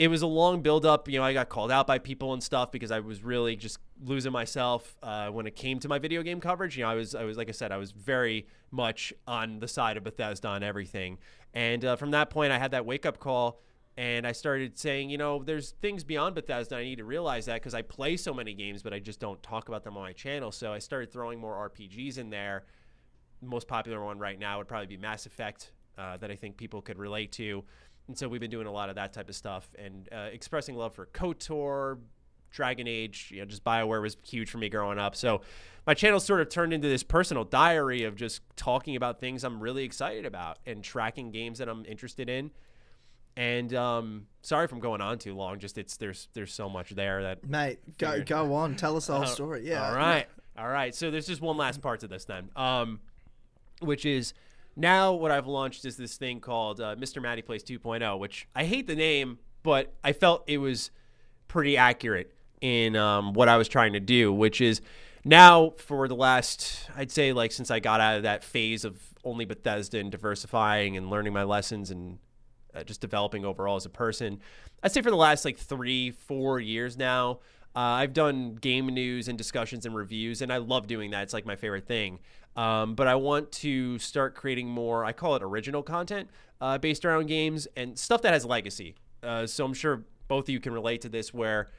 it 0.01 0.07
was 0.07 0.23
a 0.23 0.27
long 0.27 0.63
build 0.63 0.83
up. 0.83 1.07
You 1.07 1.19
know, 1.19 1.23
I 1.23 1.31
got 1.31 1.47
called 1.47 1.69
out 1.71 1.85
by 1.85 1.99
people 1.99 2.33
and 2.33 2.41
stuff 2.41 2.71
because 2.71 2.89
I 2.89 3.01
was 3.01 3.23
really 3.23 3.55
just 3.55 3.77
losing 4.03 4.31
myself 4.31 4.97
uh, 5.03 5.27
when 5.27 5.45
it 5.45 5.55
came 5.55 5.77
to 5.77 5.87
my 5.87 5.99
video 5.99 6.23
game 6.23 6.41
coverage. 6.41 6.75
You 6.75 6.85
know, 6.85 6.89
I 6.89 6.95
was, 6.95 7.13
I 7.13 7.23
was 7.23 7.37
like 7.37 7.49
I 7.49 7.51
said, 7.51 7.71
I 7.71 7.77
was 7.77 7.91
very 7.91 8.47
much 8.71 9.13
on 9.27 9.59
the 9.59 9.67
side 9.67 9.97
of 9.97 10.03
Bethesda 10.03 10.47
on 10.47 10.63
everything. 10.63 11.19
And 11.53 11.85
uh, 11.85 11.97
from 11.97 12.09
that 12.11 12.31
point, 12.31 12.51
I 12.51 12.57
had 12.57 12.71
that 12.71 12.83
wake 12.83 13.05
up 13.05 13.19
call. 13.19 13.61
And 13.95 14.25
I 14.25 14.31
started 14.31 14.75
saying, 14.75 15.11
you 15.11 15.19
know, 15.19 15.43
there's 15.43 15.75
things 15.83 16.03
beyond 16.03 16.33
Bethesda. 16.33 16.77
I 16.77 16.83
need 16.83 16.97
to 16.97 17.05
realize 17.05 17.45
that 17.45 17.57
because 17.57 17.75
I 17.75 17.83
play 17.83 18.17
so 18.17 18.33
many 18.33 18.55
games, 18.55 18.81
but 18.81 18.95
I 18.95 18.99
just 18.99 19.19
don't 19.19 19.43
talk 19.43 19.67
about 19.67 19.83
them 19.83 19.97
on 19.97 20.01
my 20.01 20.13
channel. 20.13 20.51
So 20.51 20.73
I 20.73 20.79
started 20.79 21.11
throwing 21.13 21.39
more 21.39 21.69
RPGs 21.69 22.17
in 22.17 22.31
there 22.31 22.63
most 23.41 23.67
popular 23.67 24.03
one 24.03 24.19
right 24.19 24.39
now 24.39 24.59
would 24.59 24.67
probably 24.67 24.87
be 24.87 24.97
Mass 24.97 25.25
Effect 25.25 25.71
uh, 25.97 26.17
that 26.17 26.31
I 26.31 26.35
think 26.35 26.57
people 26.57 26.81
could 26.81 26.97
relate 26.97 27.31
to. 27.33 27.63
And 28.07 28.17
so 28.17 28.27
we've 28.27 28.41
been 28.41 28.51
doing 28.51 28.67
a 28.67 28.71
lot 28.71 28.89
of 28.89 28.95
that 28.95 29.13
type 29.13 29.29
of 29.29 29.35
stuff 29.35 29.69
and 29.77 30.09
uh, 30.11 30.29
expressing 30.31 30.75
love 30.75 30.93
for 30.93 31.05
KOTOR, 31.07 31.99
Dragon 32.51 32.87
Age. 32.87 33.29
You 33.31 33.39
know, 33.39 33.45
just 33.45 33.63
Bioware 33.63 34.01
was 34.01 34.17
huge 34.23 34.49
for 34.49 34.57
me 34.57 34.69
growing 34.69 34.99
up. 34.99 35.15
So 35.15 35.41
my 35.87 35.93
channel 35.93 36.19
sort 36.19 36.41
of 36.41 36.49
turned 36.49 36.73
into 36.73 36.87
this 36.87 37.03
personal 37.03 37.43
diary 37.43 38.03
of 38.03 38.15
just 38.15 38.41
talking 38.55 38.95
about 38.95 39.19
things 39.19 39.43
I'm 39.43 39.61
really 39.61 39.83
excited 39.83 40.25
about 40.25 40.59
and 40.65 40.83
tracking 40.83 41.31
games 41.31 41.59
that 41.59 41.69
I'm 41.69 41.85
interested 41.85 42.29
in. 42.29 42.51
And 43.37 43.73
um, 43.73 44.27
sorry 44.41 44.65
if 44.65 44.73
I'm 44.73 44.79
going 44.79 44.99
on 45.01 45.17
too 45.17 45.33
long. 45.33 45.59
Just 45.59 45.77
it's 45.77 45.95
there's 45.97 46.27
there's 46.33 46.53
so 46.53 46.67
much 46.69 46.89
there 46.91 47.23
that 47.23 47.47
Mate, 47.47 47.79
go 47.97 48.09
Figured. 48.09 48.27
go 48.27 48.53
on. 48.53 48.75
Tell 48.75 48.97
us 48.97 49.07
the 49.07 49.15
whole 49.15 49.25
story. 49.25 49.67
Yeah. 49.67 49.87
all 49.87 49.95
right. 49.95 50.27
All 50.57 50.67
right. 50.67 50.93
So 50.93 51.09
there's 51.11 51.27
just 51.27 51.41
one 51.41 51.55
last 51.55 51.81
part 51.81 52.01
to 52.01 52.07
this 52.07 52.25
then, 52.25 52.49
um, 52.57 52.99
which 53.79 54.05
is 54.05 54.33
now 54.75 55.13
what 55.13 55.31
I've 55.31 55.47
launched 55.47 55.85
is 55.85 55.97
this 55.97 56.17
thing 56.17 56.39
called 56.39 56.79
uh, 56.79 56.95
Mr. 56.95 57.21
Matty 57.21 57.41
Plays 57.41 57.63
2.0, 57.63 58.19
which 58.19 58.47
I 58.55 58.63
hate 58.63 58.87
the 58.87 58.95
name, 58.95 59.39
but 59.63 59.93
I 60.03 60.13
felt 60.13 60.43
it 60.47 60.57
was 60.57 60.91
pretty 61.47 61.77
accurate 61.77 62.33
in 62.61 62.95
um, 62.95 63.33
what 63.33 63.49
I 63.49 63.57
was 63.57 63.67
trying 63.67 63.93
to 63.93 63.99
do, 63.99 64.31
which 64.31 64.61
is 64.61 64.81
now 65.25 65.71
for 65.77 66.07
the 66.07 66.15
last, 66.15 66.89
I'd 66.95 67.11
say, 67.11 67.33
like 67.33 67.51
since 67.51 67.69
I 67.69 67.79
got 67.79 67.99
out 67.99 68.17
of 68.17 68.23
that 68.23 68.43
phase 68.43 68.85
of 68.85 68.99
only 69.23 69.45
Bethesda 69.45 69.99
and 69.99 70.11
diversifying 70.11 70.97
and 70.97 71.09
learning 71.09 71.33
my 71.33 71.43
lessons 71.43 71.91
and 71.91 72.17
uh, 72.73 72.83
just 72.83 73.01
developing 73.01 73.45
overall 73.45 73.75
as 73.75 73.85
a 73.85 73.89
person. 73.89 74.39
I'd 74.81 74.91
say 74.91 75.01
for 75.01 75.11
the 75.11 75.17
last 75.17 75.45
like 75.45 75.57
three, 75.57 76.11
four 76.11 76.59
years 76.59 76.97
now, 76.97 77.39
uh, 77.75 77.79
I've 77.79 78.13
done 78.13 78.55
game 78.55 78.87
news 78.87 79.27
and 79.27 79.37
discussions 79.37 79.85
and 79.85 79.95
reviews, 79.95 80.41
and 80.41 80.51
I 80.51 80.57
love 80.57 80.87
doing 80.87 81.11
that. 81.11 81.23
It's 81.23 81.33
like 81.33 81.45
my 81.45 81.55
favorite 81.55 81.87
thing. 81.87 82.19
Um, 82.55 82.95
but 82.95 83.07
I 83.07 83.15
want 83.15 83.51
to 83.53 83.97
start 83.99 84.35
creating 84.35 84.67
more, 84.67 85.05
I 85.05 85.13
call 85.13 85.35
it 85.35 85.43
original 85.43 85.83
content 85.83 86.29
uh, 86.59 86.77
based 86.77 87.05
around 87.05 87.27
games 87.27 87.67
and 87.77 87.97
stuff 87.97 88.21
that 88.23 88.33
has 88.33 88.45
legacy. 88.45 88.95
Uh, 89.23 89.47
so 89.47 89.65
I'm 89.65 89.73
sure 89.73 90.03
both 90.27 90.45
of 90.45 90.49
you 90.49 90.59
can 90.59 90.73
relate 90.73 91.01
to 91.01 91.09
this 91.09 91.33
where 91.33 91.69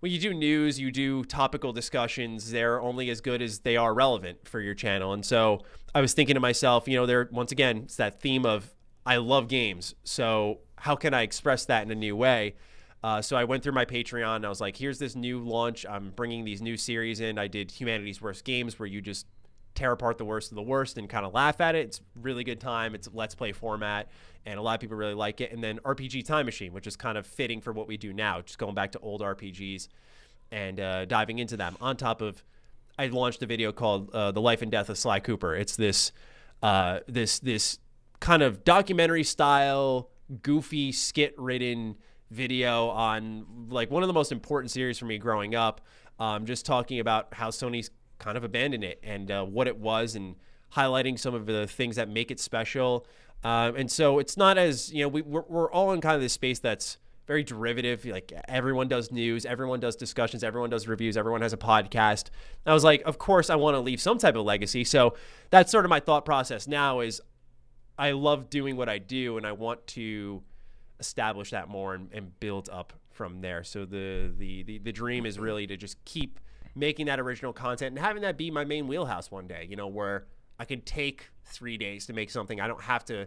when 0.00 0.10
you 0.10 0.18
do 0.18 0.32
news, 0.32 0.80
you 0.80 0.90
do 0.90 1.24
topical 1.24 1.72
discussions, 1.72 2.50
they're 2.50 2.80
only 2.80 3.10
as 3.10 3.20
good 3.20 3.42
as 3.42 3.60
they 3.60 3.76
are 3.76 3.92
relevant 3.92 4.48
for 4.48 4.60
your 4.60 4.74
channel. 4.74 5.12
And 5.12 5.24
so 5.24 5.60
I 5.94 6.00
was 6.00 6.14
thinking 6.14 6.34
to 6.34 6.40
myself, 6.40 6.88
you 6.88 6.96
know, 6.96 7.06
there, 7.06 7.28
once 7.30 7.52
again, 7.52 7.82
it's 7.84 7.96
that 7.96 8.20
theme 8.20 8.46
of 8.46 8.74
I 9.04 9.18
love 9.18 9.48
games. 9.48 9.94
So 10.04 10.60
how 10.76 10.96
can 10.96 11.12
I 11.12 11.22
express 11.22 11.66
that 11.66 11.82
in 11.82 11.90
a 11.90 11.94
new 11.94 12.16
way? 12.16 12.54
Uh, 13.02 13.22
so 13.22 13.36
I 13.36 13.44
went 13.44 13.62
through 13.62 13.72
my 13.72 13.84
Patreon 13.84 14.36
and 14.36 14.46
I 14.46 14.48
was 14.48 14.60
like, 14.60 14.76
here's 14.76 14.98
this 14.98 15.14
new 15.14 15.40
launch. 15.40 15.86
I'm 15.86 16.10
bringing 16.10 16.44
these 16.44 16.60
new 16.60 16.76
series 16.76 17.20
in. 17.20 17.38
I 17.38 17.46
did 17.46 17.70
Humanity's 17.70 18.20
Worst 18.20 18.44
Games 18.44 18.78
where 18.78 18.86
you 18.86 19.00
just 19.00 19.26
tear 19.74 19.92
apart 19.92 20.18
the 20.18 20.24
worst 20.24 20.50
of 20.50 20.56
the 20.56 20.62
worst 20.62 20.98
and 20.98 21.08
kind 21.08 21.24
of 21.24 21.32
laugh 21.32 21.60
at 21.60 21.74
it. 21.74 21.86
It's 21.86 22.00
really 22.20 22.44
good 22.44 22.60
time. 22.60 22.94
It's 22.94 23.08
let's 23.12 23.34
play 23.34 23.52
format, 23.52 24.08
and 24.46 24.58
a 24.58 24.62
lot 24.62 24.74
of 24.74 24.80
people 24.80 24.96
really 24.96 25.14
like 25.14 25.40
it. 25.40 25.52
And 25.52 25.62
then 25.62 25.78
RPG 25.80 26.24
Time 26.24 26.46
Machine, 26.46 26.72
which 26.72 26.86
is 26.86 26.96
kind 26.96 27.16
of 27.16 27.26
fitting 27.26 27.60
for 27.60 27.72
what 27.72 27.88
we 27.88 27.96
do 27.96 28.12
now, 28.12 28.40
just 28.42 28.58
going 28.58 28.74
back 28.74 28.92
to 28.92 28.98
old 29.00 29.20
RPGs 29.20 29.88
and 30.52 30.80
uh, 30.80 31.04
diving 31.04 31.38
into 31.38 31.56
them. 31.56 31.76
On 31.80 31.96
top 31.96 32.20
of, 32.20 32.42
I 32.98 33.06
launched 33.06 33.42
a 33.42 33.46
video 33.46 33.72
called 33.72 34.10
uh, 34.14 34.32
"The 34.32 34.40
Life 34.40 34.62
and 34.62 34.70
Death 34.70 34.88
of 34.88 34.98
Sly 34.98 35.20
Cooper." 35.20 35.54
It's 35.54 35.76
this, 35.76 36.12
uh, 36.62 37.00
this, 37.06 37.38
this 37.38 37.78
kind 38.18 38.42
of 38.42 38.64
documentary 38.64 39.24
style, 39.24 40.10
goofy, 40.42 40.92
skit 40.92 41.34
ridden 41.38 41.96
video 42.30 42.88
on 42.88 43.46
like 43.70 43.90
one 43.90 44.02
of 44.02 44.06
the 44.06 44.12
most 44.12 44.30
important 44.30 44.70
series 44.70 44.98
for 44.98 45.06
me 45.06 45.18
growing 45.18 45.54
up. 45.54 45.80
Um, 46.18 46.44
just 46.44 46.66
talking 46.66 47.00
about 47.00 47.32
how 47.32 47.48
Sony's 47.48 47.90
kind 48.20 48.36
of 48.36 48.44
abandon 48.44 48.84
it 48.84 49.00
and 49.02 49.30
uh, 49.30 49.44
what 49.44 49.66
it 49.66 49.76
was 49.78 50.14
and 50.14 50.36
highlighting 50.76 51.18
some 51.18 51.34
of 51.34 51.46
the 51.46 51.66
things 51.66 51.96
that 51.96 52.08
make 52.08 52.30
it 52.30 52.38
special. 52.38 53.04
Um, 53.42 53.74
and 53.74 53.90
so 53.90 54.20
it's 54.20 54.36
not 54.36 54.58
as, 54.58 54.92
you 54.92 55.02
know, 55.02 55.08
we, 55.08 55.22
we're, 55.22 55.44
we're 55.48 55.72
all 55.72 55.90
in 55.92 56.00
kind 56.00 56.14
of 56.14 56.20
this 56.20 56.34
space 56.34 56.60
that's 56.60 56.98
very 57.26 57.42
derivative. 57.42 58.04
Like 58.04 58.32
everyone 58.46 58.86
does 58.86 59.10
news, 59.10 59.44
everyone 59.44 59.80
does 59.80 59.96
discussions, 59.96 60.44
everyone 60.44 60.70
does 60.70 60.86
reviews, 60.86 61.16
everyone 61.16 61.42
has 61.42 61.52
a 61.52 61.56
podcast. 61.56 62.26
I 62.66 62.74
was 62.74 62.84
like, 62.84 63.02
of 63.04 63.18
course, 63.18 63.50
I 63.50 63.56
want 63.56 63.74
to 63.74 63.80
leave 63.80 64.00
some 64.00 64.18
type 64.18 64.36
of 64.36 64.44
legacy. 64.44 64.84
So 64.84 65.14
that's 65.48 65.72
sort 65.72 65.84
of 65.84 65.88
my 65.88 66.00
thought 66.00 66.24
process 66.24 66.68
now 66.68 67.00
is 67.00 67.20
I 67.98 68.12
love 68.12 68.50
doing 68.50 68.76
what 68.76 68.88
I 68.88 68.98
do 68.98 69.38
and 69.38 69.46
I 69.46 69.52
want 69.52 69.86
to 69.88 70.42
establish 71.00 71.50
that 71.50 71.68
more 71.68 71.94
and, 71.94 72.12
and 72.12 72.38
build 72.38 72.68
up 72.70 72.92
from 73.10 73.40
there. 73.40 73.64
So 73.64 73.84
the, 73.84 74.32
the, 74.36 74.62
the, 74.62 74.78
the 74.78 74.92
dream 74.92 75.26
is 75.26 75.38
really 75.38 75.66
to 75.66 75.76
just 75.76 76.04
keep– 76.04 76.38
making 76.74 77.06
that 77.06 77.20
original 77.20 77.52
content 77.52 77.96
and 77.96 77.98
having 77.98 78.22
that 78.22 78.36
be 78.36 78.50
my 78.50 78.64
main 78.64 78.86
wheelhouse 78.86 79.30
one 79.30 79.46
day, 79.46 79.66
you 79.68 79.76
know, 79.76 79.88
where 79.88 80.26
I 80.58 80.64
can 80.64 80.80
take 80.82 81.30
three 81.44 81.76
days 81.76 82.06
to 82.06 82.12
make 82.12 82.30
something. 82.30 82.60
I 82.60 82.66
don't 82.66 82.82
have 82.82 83.04
to, 83.06 83.26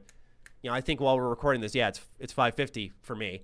you 0.62 0.70
know, 0.70 0.74
I 0.74 0.82
think 0.82 1.02
while 1.02 1.18
we're 1.18 1.30
recording 1.30 1.62
this, 1.62 1.76
yeah, 1.76 1.90
it's, 1.90 2.02
it's 2.20 2.34
550 2.34 2.94
for 3.02 3.16
me 3.16 3.44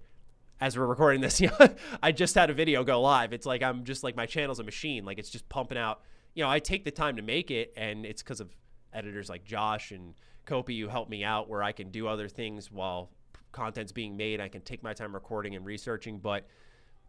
as 0.61 0.77
we're 0.77 0.85
recording 0.85 1.21
this. 1.21 1.41
You 1.41 1.49
know, 1.59 1.69
I 2.01 2.11
just 2.11 2.35
had 2.35 2.49
a 2.49 2.53
video 2.53 2.83
go 2.83 3.01
live. 3.01 3.33
It's 3.33 3.45
like, 3.45 3.63
I'm 3.63 3.83
just 3.83 4.03
like, 4.03 4.15
my 4.15 4.25
channel's 4.25 4.59
a 4.59 4.63
machine. 4.63 5.05
Like 5.05 5.19
it's 5.19 5.29
just 5.29 5.47
pumping 5.49 5.77
out, 5.77 6.01
you 6.33 6.43
know, 6.43 6.49
I 6.49 6.59
take 6.59 6.85
the 6.85 6.91
time 6.91 7.15
to 7.15 7.21
make 7.21 7.51
it 7.51 7.73
and 7.75 8.05
it's 8.05 8.21
because 8.21 8.39
of 8.39 8.49
editors 8.93 9.29
like 9.29 9.43
Josh 9.43 9.91
and 9.91 10.13
Kopi 10.45 10.79
who 10.79 10.87
help 10.87 11.09
me 11.09 11.23
out 11.23 11.49
where 11.49 11.61
I 11.61 11.71
can 11.71 11.91
do 11.91 12.07
other 12.07 12.27
things 12.27 12.71
while 12.71 13.09
content's 13.51 13.91
being 13.91 14.15
made. 14.17 14.39
I 14.39 14.47
can 14.47 14.61
take 14.61 14.83
my 14.83 14.93
time 14.93 15.13
recording 15.13 15.55
and 15.55 15.65
researching, 15.65 16.19
but 16.19 16.47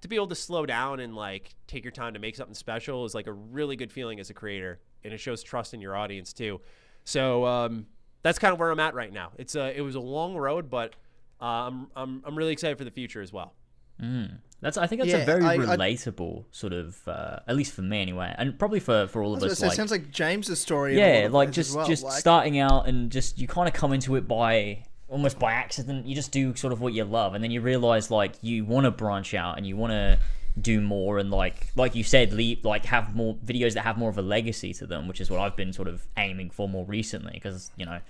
to 0.02 0.09
be 0.09 0.16
able 0.16 0.28
to 0.28 0.35
slow 0.35 0.64
down 0.66 1.00
and 1.00 1.14
like 1.14 1.54
take 1.66 1.85
your 1.85 1.92
time 1.92 2.14
to 2.14 2.19
make 2.21 2.37
something 2.37 2.54
special 2.54 3.04
is 3.04 3.14
like 3.14 3.26
a 3.26 3.33
really 3.33 3.76
good 3.76 3.92
feeling 3.92 4.19
as 4.21 4.30
a 4.30 4.35
creator, 4.35 4.80
and 5.04 5.12
it 5.12 5.19
shows 5.19 5.42
trust 5.42 5.75
in 5.75 5.80
your 5.80 5.97
audience 5.97 6.33
too. 6.33 6.61
So 7.04 7.45
um, 7.47 7.87
that's 8.23 8.38
kind 8.38 8.52
of 8.52 8.59
where 8.59 8.71
I'm 8.71 8.80
at 8.80 8.95
right 8.95 9.12
now. 9.12 9.33
It's 9.38 9.54
a 9.54 9.76
it 9.76 9.80
was 9.83 9.95
a 9.95 10.00
long 10.00 10.37
road, 10.37 10.71
but 10.71 10.95
uh, 11.40 11.45
I'm 11.45 11.87
I'm 11.97 12.23
I'm 12.26 12.37
really 12.37 12.52
excited 12.52 12.78
for 12.78 12.85
the 12.85 12.90
future 12.90 13.21
as 13.21 13.33
well. 13.33 13.54
Mm. 14.00 14.38
That's 14.62 14.76
I 14.78 14.87
think 14.87 15.00
that's 15.02 15.11
Yeah, 15.12 15.19
a 15.19 15.26
very 15.26 15.45
I- 15.45 15.54
I- 15.54 15.57
relatable 15.59 16.45
sort 16.50 16.73
of, 16.75 17.07
uh, 17.09 17.40
at 17.47 17.57
least 17.57 17.73
for 17.73 17.80
me 17.83 18.00
anyway, 18.00 18.35
and 18.38 18.59
probably 18.59 18.80
for 18.80 19.07
for 19.09 19.23
all 19.23 19.33
of 19.33 19.38
us. 19.38 19.42
gonna 19.45 19.54
say, 19.54 19.66
Like, 19.66 19.73
it 19.75 19.76
sounds 19.76 19.90
like 19.90 20.11
James's 20.11 20.61
story. 20.61 20.95
in 20.95 20.99
a 20.99 21.02
lot 21.02 21.21
yeah, 21.23 21.28
like 21.30 21.50
just 21.50 21.75
well. 21.76 21.87
just 21.87 22.04
like, 22.04 22.19
starting 22.21 22.59
out 22.59 22.87
and 22.88 23.11
just 23.11 23.38
you 23.38 23.47
kind 23.49 23.69
of 23.69 23.75
come 23.75 23.92
into 23.95 24.16
it 24.16 24.26
by 24.28 24.85
almost 25.11 25.38
by 25.38 25.52
accident. 25.52 26.07
You 26.07 26.14
just 26.14 26.33
do 26.33 26.55
sort 26.57 26.73
of 26.73 26.81
what 26.81 26.95
you 26.95 27.05
love, 27.05 27.35
and 27.35 27.45
then 27.45 27.50
you 27.50 27.61
realize 27.61 28.11
like 28.11 28.33
you 28.40 28.64
want 28.64 28.85
to 28.85 28.90
branch 28.90 29.35
out 29.35 29.59
and 29.59 29.67
you 29.67 29.76
want 29.76 29.93
to 29.93 30.19
do 30.61 30.81
more 30.81 31.19
and 31.19 31.31
like 31.31 31.69
like 31.76 31.95
you 31.95 32.02
said, 32.05 32.33
leave, 32.33 32.64
like 32.64 32.85
have 32.87 33.14
more 33.14 33.35
videos 33.45 33.75
that 33.75 33.83
have 33.83 33.99
more 33.99 34.11
of 34.11 34.19
a 34.19 34.23
legacy 34.23 34.73
to 34.75 34.87
them, 34.87 35.09
which 35.09 35.21
is 35.21 35.31
what 35.31 35.40
I've 35.40 35.57
been 35.57 35.73
sort 35.73 35.88
of 35.88 36.07
aiming 36.17 36.50
for 36.50 36.69
more 36.69 36.85
recently 36.85 37.33
because 37.35 37.71
you 37.76 37.87
know, 37.87 38.00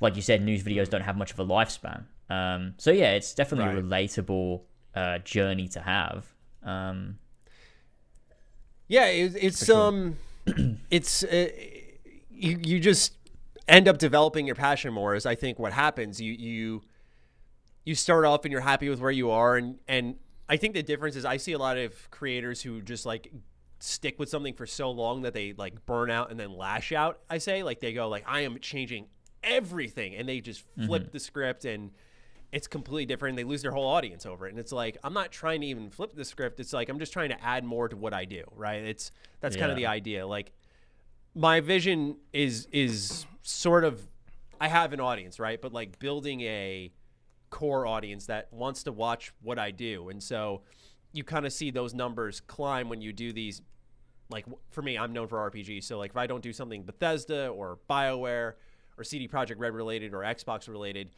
like 0.00 0.16
you 0.16 0.22
said, 0.22 0.42
news 0.42 0.62
videos 0.62 0.90
don't 0.90 1.02
have 1.02 1.16
much 1.16 1.32
of 1.32 1.38
a 1.38 1.44
lifespan. 1.44 2.04
Um, 2.30 2.74
so 2.78 2.90
yeah, 2.90 3.12
it's 3.12 3.34
definitely 3.34 3.78
a 3.78 3.82
relatable 3.82 4.60
uh, 4.94 5.18
journey 5.18 5.68
to 5.68 5.80
have. 5.80 6.26
Um, 6.62 7.18
Yeah, 8.88 9.06
it, 9.06 9.34
it's 9.40 9.68
um, 9.70 10.16
it's 10.90 11.24
uh, 11.24 11.48
you 12.30 12.58
you 12.62 12.80
just 12.80 13.17
end 13.68 13.86
up 13.86 13.98
developing 13.98 14.46
your 14.46 14.56
passion 14.56 14.92
more. 14.92 15.14
Is 15.14 15.26
I 15.26 15.34
think 15.34 15.58
what 15.58 15.72
happens. 15.72 16.20
You 16.20 16.32
you 16.32 16.82
you 17.84 17.94
start 17.94 18.24
off 18.24 18.44
and 18.44 18.52
you're 18.52 18.60
happy 18.60 18.88
with 18.88 19.00
where 19.00 19.10
you 19.10 19.30
are, 19.30 19.56
and 19.56 19.78
and 19.86 20.16
I 20.48 20.56
think 20.56 20.74
the 20.74 20.82
difference 20.82 21.16
is 21.16 21.24
I 21.24 21.36
see 21.36 21.52
a 21.52 21.58
lot 21.58 21.76
of 21.76 22.10
creators 22.10 22.62
who 22.62 22.80
just 22.80 23.06
like 23.06 23.30
stick 23.80 24.18
with 24.18 24.28
something 24.28 24.54
for 24.54 24.66
so 24.66 24.90
long 24.90 25.22
that 25.22 25.34
they 25.34 25.52
like 25.56 25.86
burn 25.86 26.10
out 26.10 26.30
and 26.30 26.40
then 26.40 26.56
lash 26.56 26.92
out. 26.92 27.20
I 27.30 27.38
say 27.38 27.62
like 27.62 27.80
they 27.80 27.92
go 27.92 28.08
like 28.08 28.24
I 28.26 28.40
am 28.40 28.58
changing 28.60 29.06
everything, 29.42 30.14
and 30.14 30.28
they 30.28 30.40
just 30.40 30.64
mm-hmm. 30.70 30.86
flip 30.86 31.12
the 31.12 31.20
script 31.20 31.64
and 31.64 31.90
it's 32.50 32.66
completely 32.66 33.04
different. 33.04 33.36
They 33.36 33.44
lose 33.44 33.60
their 33.60 33.72
whole 33.72 33.86
audience 33.86 34.24
over 34.24 34.46
it, 34.46 34.50
and 34.50 34.58
it's 34.58 34.72
like 34.72 34.96
I'm 35.04 35.12
not 35.12 35.30
trying 35.30 35.60
to 35.60 35.66
even 35.66 35.90
flip 35.90 36.14
the 36.14 36.24
script. 36.24 36.60
It's 36.60 36.72
like 36.72 36.88
I'm 36.88 36.98
just 36.98 37.12
trying 37.12 37.28
to 37.28 37.44
add 37.44 37.64
more 37.64 37.88
to 37.88 37.96
what 37.96 38.14
I 38.14 38.24
do. 38.24 38.42
Right? 38.56 38.82
It's 38.82 39.10
that's 39.40 39.56
kind 39.56 39.70
of 39.70 39.76
the 39.76 39.86
idea. 39.86 40.26
Like 40.26 40.52
my 41.34 41.60
vision 41.60 42.16
is 42.32 42.66
is 42.72 43.26
sort 43.48 43.84
of 43.84 44.06
I 44.60 44.68
have 44.68 44.92
an 44.92 45.00
audience, 45.00 45.38
right? 45.38 45.60
But 45.60 45.72
like 45.72 45.98
building 45.98 46.40
a 46.42 46.92
core 47.50 47.86
audience 47.86 48.26
that 48.26 48.52
wants 48.52 48.82
to 48.84 48.92
watch 48.92 49.32
what 49.40 49.58
I 49.58 49.70
do, 49.70 50.08
and 50.08 50.22
so 50.22 50.62
you 51.12 51.24
kind 51.24 51.46
of 51.46 51.52
see 51.52 51.70
those 51.70 51.94
numbers 51.94 52.40
climb 52.40 52.88
when 52.88 53.00
you 53.00 53.12
do 53.12 53.32
these. 53.32 53.62
Like 54.30 54.44
for 54.70 54.82
me, 54.82 54.98
I'm 54.98 55.14
known 55.14 55.26
for 55.28 55.50
RPG, 55.50 55.82
so 55.84 55.96
like 55.98 56.10
if 56.10 56.16
I 56.16 56.26
don't 56.26 56.42
do 56.42 56.52
something 56.52 56.82
Bethesda 56.82 57.48
or 57.48 57.78
Bioware 57.88 58.54
or 58.98 59.04
CD 59.04 59.26
Projekt 59.26 59.58
Red 59.58 59.72
related 59.72 60.12
or 60.12 60.18
Xbox 60.18 60.68
related, 60.68 61.10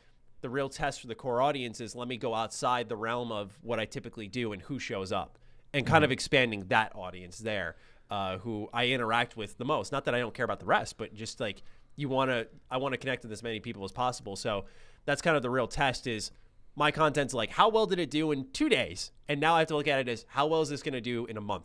the 0.43 0.49
real 0.49 0.69
test 0.69 1.01
for 1.01 1.09
the 1.09 1.17
core 1.17 1.43
audience 1.43 1.81
is 1.81 1.97
let 1.97 2.07
me 2.07 2.17
go 2.17 2.35
outside 2.35 2.89
the 2.89 2.97
realm 2.97 3.33
of 3.33 3.59
what 3.63 3.81
I 3.81 3.87
typically 3.87 4.29
do 4.29 4.53
and 4.53 4.63
who 4.63 4.79
shows 4.79 5.11
up, 5.11 5.39
and 5.75 5.85
kind 5.85 6.05
of 6.05 6.13
expanding 6.13 6.67
that 6.69 6.93
audience 6.95 7.39
there, 7.39 7.75
uh, 8.11 8.39
who 8.39 8.69
I 8.73 8.87
interact 8.89 9.37
with 9.37 9.59
the 9.59 9.65
most. 9.65 9.91
Not 9.91 10.05
that 10.05 10.15
I 10.15 10.21
don't 10.21 10.35
care 10.35 10.45
about 10.45 10.61
the 10.61 10.67
rest, 10.67 10.97
but 10.97 11.13
just 11.13 11.41
like 11.41 11.65
you 12.01 12.09
want 12.09 12.31
to, 12.31 12.47
I 12.71 12.79
want 12.79 12.93
to 12.95 12.99
connect 12.99 13.23
with 13.23 13.33
as 13.33 13.43
many 13.43 13.61
people 13.61 13.85
as 13.85 13.93
possible. 13.93 14.35
So 14.37 14.65
that's 15.05 15.21
kind 15.23 15.37
of 15.37 15.43
the 15.43 15.51
real 15.51 15.67
test 15.69 16.07
is 16.07 16.31
my 16.77 16.91
content's 16.91 17.35
like 17.35 17.51
how 17.51 17.69
well 17.69 17.87
did 17.87 17.99
it 17.99 18.11
do 18.11 18.33
in 18.33 18.47
two 18.53 18.69
days, 18.69 19.13
and 19.29 19.41
now 19.41 19.55
I 19.55 19.59
have 19.61 19.69
to 19.69 19.77
look 19.77 19.89
at 19.89 19.99
it 20.01 20.09
as 20.09 20.25
how 20.29 20.47
well 20.47 20.63
is 20.63 20.69
this 20.71 20.83
going 20.83 20.95
to 20.95 21.01
do 21.01 21.27
in 21.27 21.37
a 21.37 21.41
month, 21.41 21.65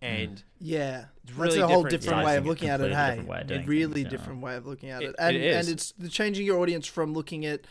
hmm. 0.00 0.06
and 0.06 0.42
Yeah, 0.60 1.06
really 1.36 1.58
that's 1.58 1.64
a 1.64 1.66
whole 1.72 1.82
different. 1.84 2.02
different 2.02 2.26
way 2.26 2.36
of 2.36 2.46
looking 2.46 2.68
at 2.68 2.80
it. 2.80 2.92
Hey, 2.92 3.08
different 3.16 3.28
way 3.28 3.40
of 3.40 3.50
a 3.50 3.58
really 3.66 3.92
things, 3.94 4.04
yeah. 4.04 4.10
different 4.10 4.40
way 4.42 4.56
of 4.56 4.66
looking 4.66 4.90
at 4.90 5.02
It- 5.02 5.10
it, 5.10 5.14
and 5.18 5.36
it 5.36 5.42
is. 5.42 5.56
and 5.68 5.74
it's 5.74 5.92
the 5.92 6.08
changing 6.08 6.46
your 6.46 6.60
audience 6.60 6.86
from 6.86 7.12
looking 7.14 7.44
at, 7.46 7.62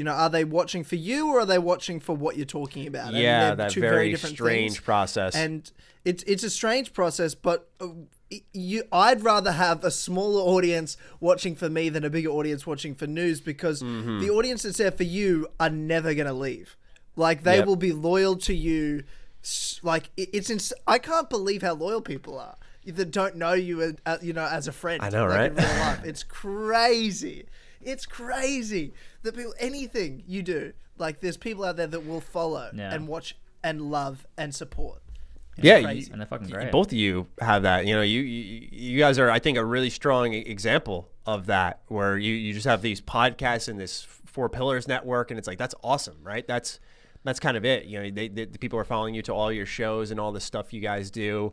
you 0.00 0.04
know, 0.08 0.12
are 0.24 0.30
they 0.36 0.44
watching 0.44 0.82
for 0.90 0.96
you 1.08 1.20
or 1.32 1.40
are 1.40 1.46
they 1.54 1.58
watching 1.72 2.00
for 2.06 2.14
what 2.24 2.32
you're 2.36 2.46
talking 2.60 2.84
about? 2.92 3.12
Yeah, 3.12 3.54
that 3.54 3.70
two 3.72 3.80
very, 3.82 4.10
different 4.10 4.36
strange 4.36 4.72
things. 4.74 4.84
process. 4.90 5.34
and 5.34 5.70
it's 6.10 6.22
it's 6.32 6.44
a 6.50 6.50
strange 6.60 6.88
process, 7.00 7.34
but. 7.48 7.58
uh, 7.80 7.88
You, 8.70 8.84
I'd 9.06 9.22
rather 9.24 9.50
have 9.66 9.78
a 9.84 9.90
smaller 9.90 10.42
audience 10.54 10.96
watching 11.28 11.54
for 11.56 11.68
me 11.68 11.84
than 11.94 12.04
a 12.04 12.10
bigger 12.16 12.30
audience 12.38 12.62
watching 12.72 12.94
for 13.00 13.08
news 13.20 13.40
because 13.52 13.82
Mm-hmm. 13.82 14.20
the 14.24 14.30
audience 14.38 14.60
that's 14.62 14.78
there 14.78 14.92
for 15.00 15.08
you 15.18 15.48
are 15.58 15.72
never 15.94 16.10
gonna 16.18 16.38
leave. 16.48 16.68
Like 17.16 17.38
they 17.48 17.56
Yep. 17.58 17.66
will 17.66 17.80
be 17.88 17.92
loyal 18.10 18.36
to 18.48 18.54
you. 18.54 19.02
Like 19.82 20.04
it's 20.16 20.48
ins- 20.54 20.72
I 20.86 20.98
can't 20.98 21.28
believe 21.36 21.62
how 21.68 21.74
loyal 21.74 22.02
people 22.12 22.38
are 22.38 22.56
that 22.98 23.10
don't 23.10 23.34
know 23.42 23.52
you, 23.68 23.74
as- 23.82 23.96
uh, 24.06 24.18
you 24.22 24.32
know, 24.38 24.46
as 24.58 24.68
a 24.68 24.72
friend. 24.82 25.02
I 25.02 25.08
know, 25.10 25.26
like, 25.26 25.38
right? 25.38 25.50
In 25.50 25.56
real 25.56 25.78
life, 25.86 26.00
it's 26.10 26.22
crazy. 26.22 27.46
It's 27.82 28.06
crazy 28.06 28.92
that 29.22 29.34
people 29.36 29.54
anything 29.58 30.22
you 30.26 30.42
do, 30.42 30.72
like 30.98 31.20
there's 31.20 31.36
people 31.36 31.64
out 31.64 31.76
there 31.76 31.86
that 31.86 32.06
will 32.06 32.20
follow 32.20 32.70
Yeah. 32.74 32.92
and 32.92 33.08
watch 33.08 33.36
and 33.62 33.90
love 33.90 34.26
and 34.36 34.54
support. 34.54 35.02
yeah, 35.56 35.82
crazy. 35.82 36.06
you- 36.06 36.12
And 36.12 36.20
they're 36.20 36.26
fucking 36.26 36.48
you- 36.48 36.54
great. 36.54 36.72
both 36.72 36.86
of 36.88 36.92
you 36.94 37.26
have 37.40 37.62
that. 37.64 37.84
You 37.86 37.94
know, 37.94 38.02
you, 38.02 38.20
you 38.20 38.68
you 38.70 38.98
guys 38.98 39.18
are, 39.18 39.30
I 39.30 39.38
think, 39.38 39.58
a 39.58 39.64
really 39.64 39.90
strong 39.90 40.32
e- 40.32 40.38
example 40.38 41.08
of 41.26 41.46
that, 41.46 41.80
where 41.88 42.16
you 42.16 42.32
you 42.32 42.54
just 42.54 42.66
have 42.66 42.80
these 42.82 43.00
podcasts 43.02 43.68
and 43.68 43.78
this 43.78 44.02
Four 44.02 44.48
Pillars 44.48 44.86
Network, 44.88 45.30
and 45.30 45.36
it's 45.38 45.46
like 45.48 45.58
that's 45.58 45.74
awesome, 45.82 46.16
right? 46.22 46.46
That's 46.46 46.80
that's 47.24 47.38
kind 47.40 47.56
of 47.58 47.64
it. 47.66 47.84
You 47.84 47.98
know, 48.02 48.10
they, 48.10 48.28
they, 48.28 48.46
the 48.46 48.58
people 48.58 48.78
are 48.78 48.84
following 48.84 49.14
you 49.14 49.20
to 49.22 49.34
all 49.34 49.52
your 49.52 49.66
shows 49.66 50.10
and 50.10 50.18
all 50.18 50.32
the 50.32 50.40
stuff 50.40 50.72
you 50.72 50.80
guys 50.80 51.10
do. 51.10 51.52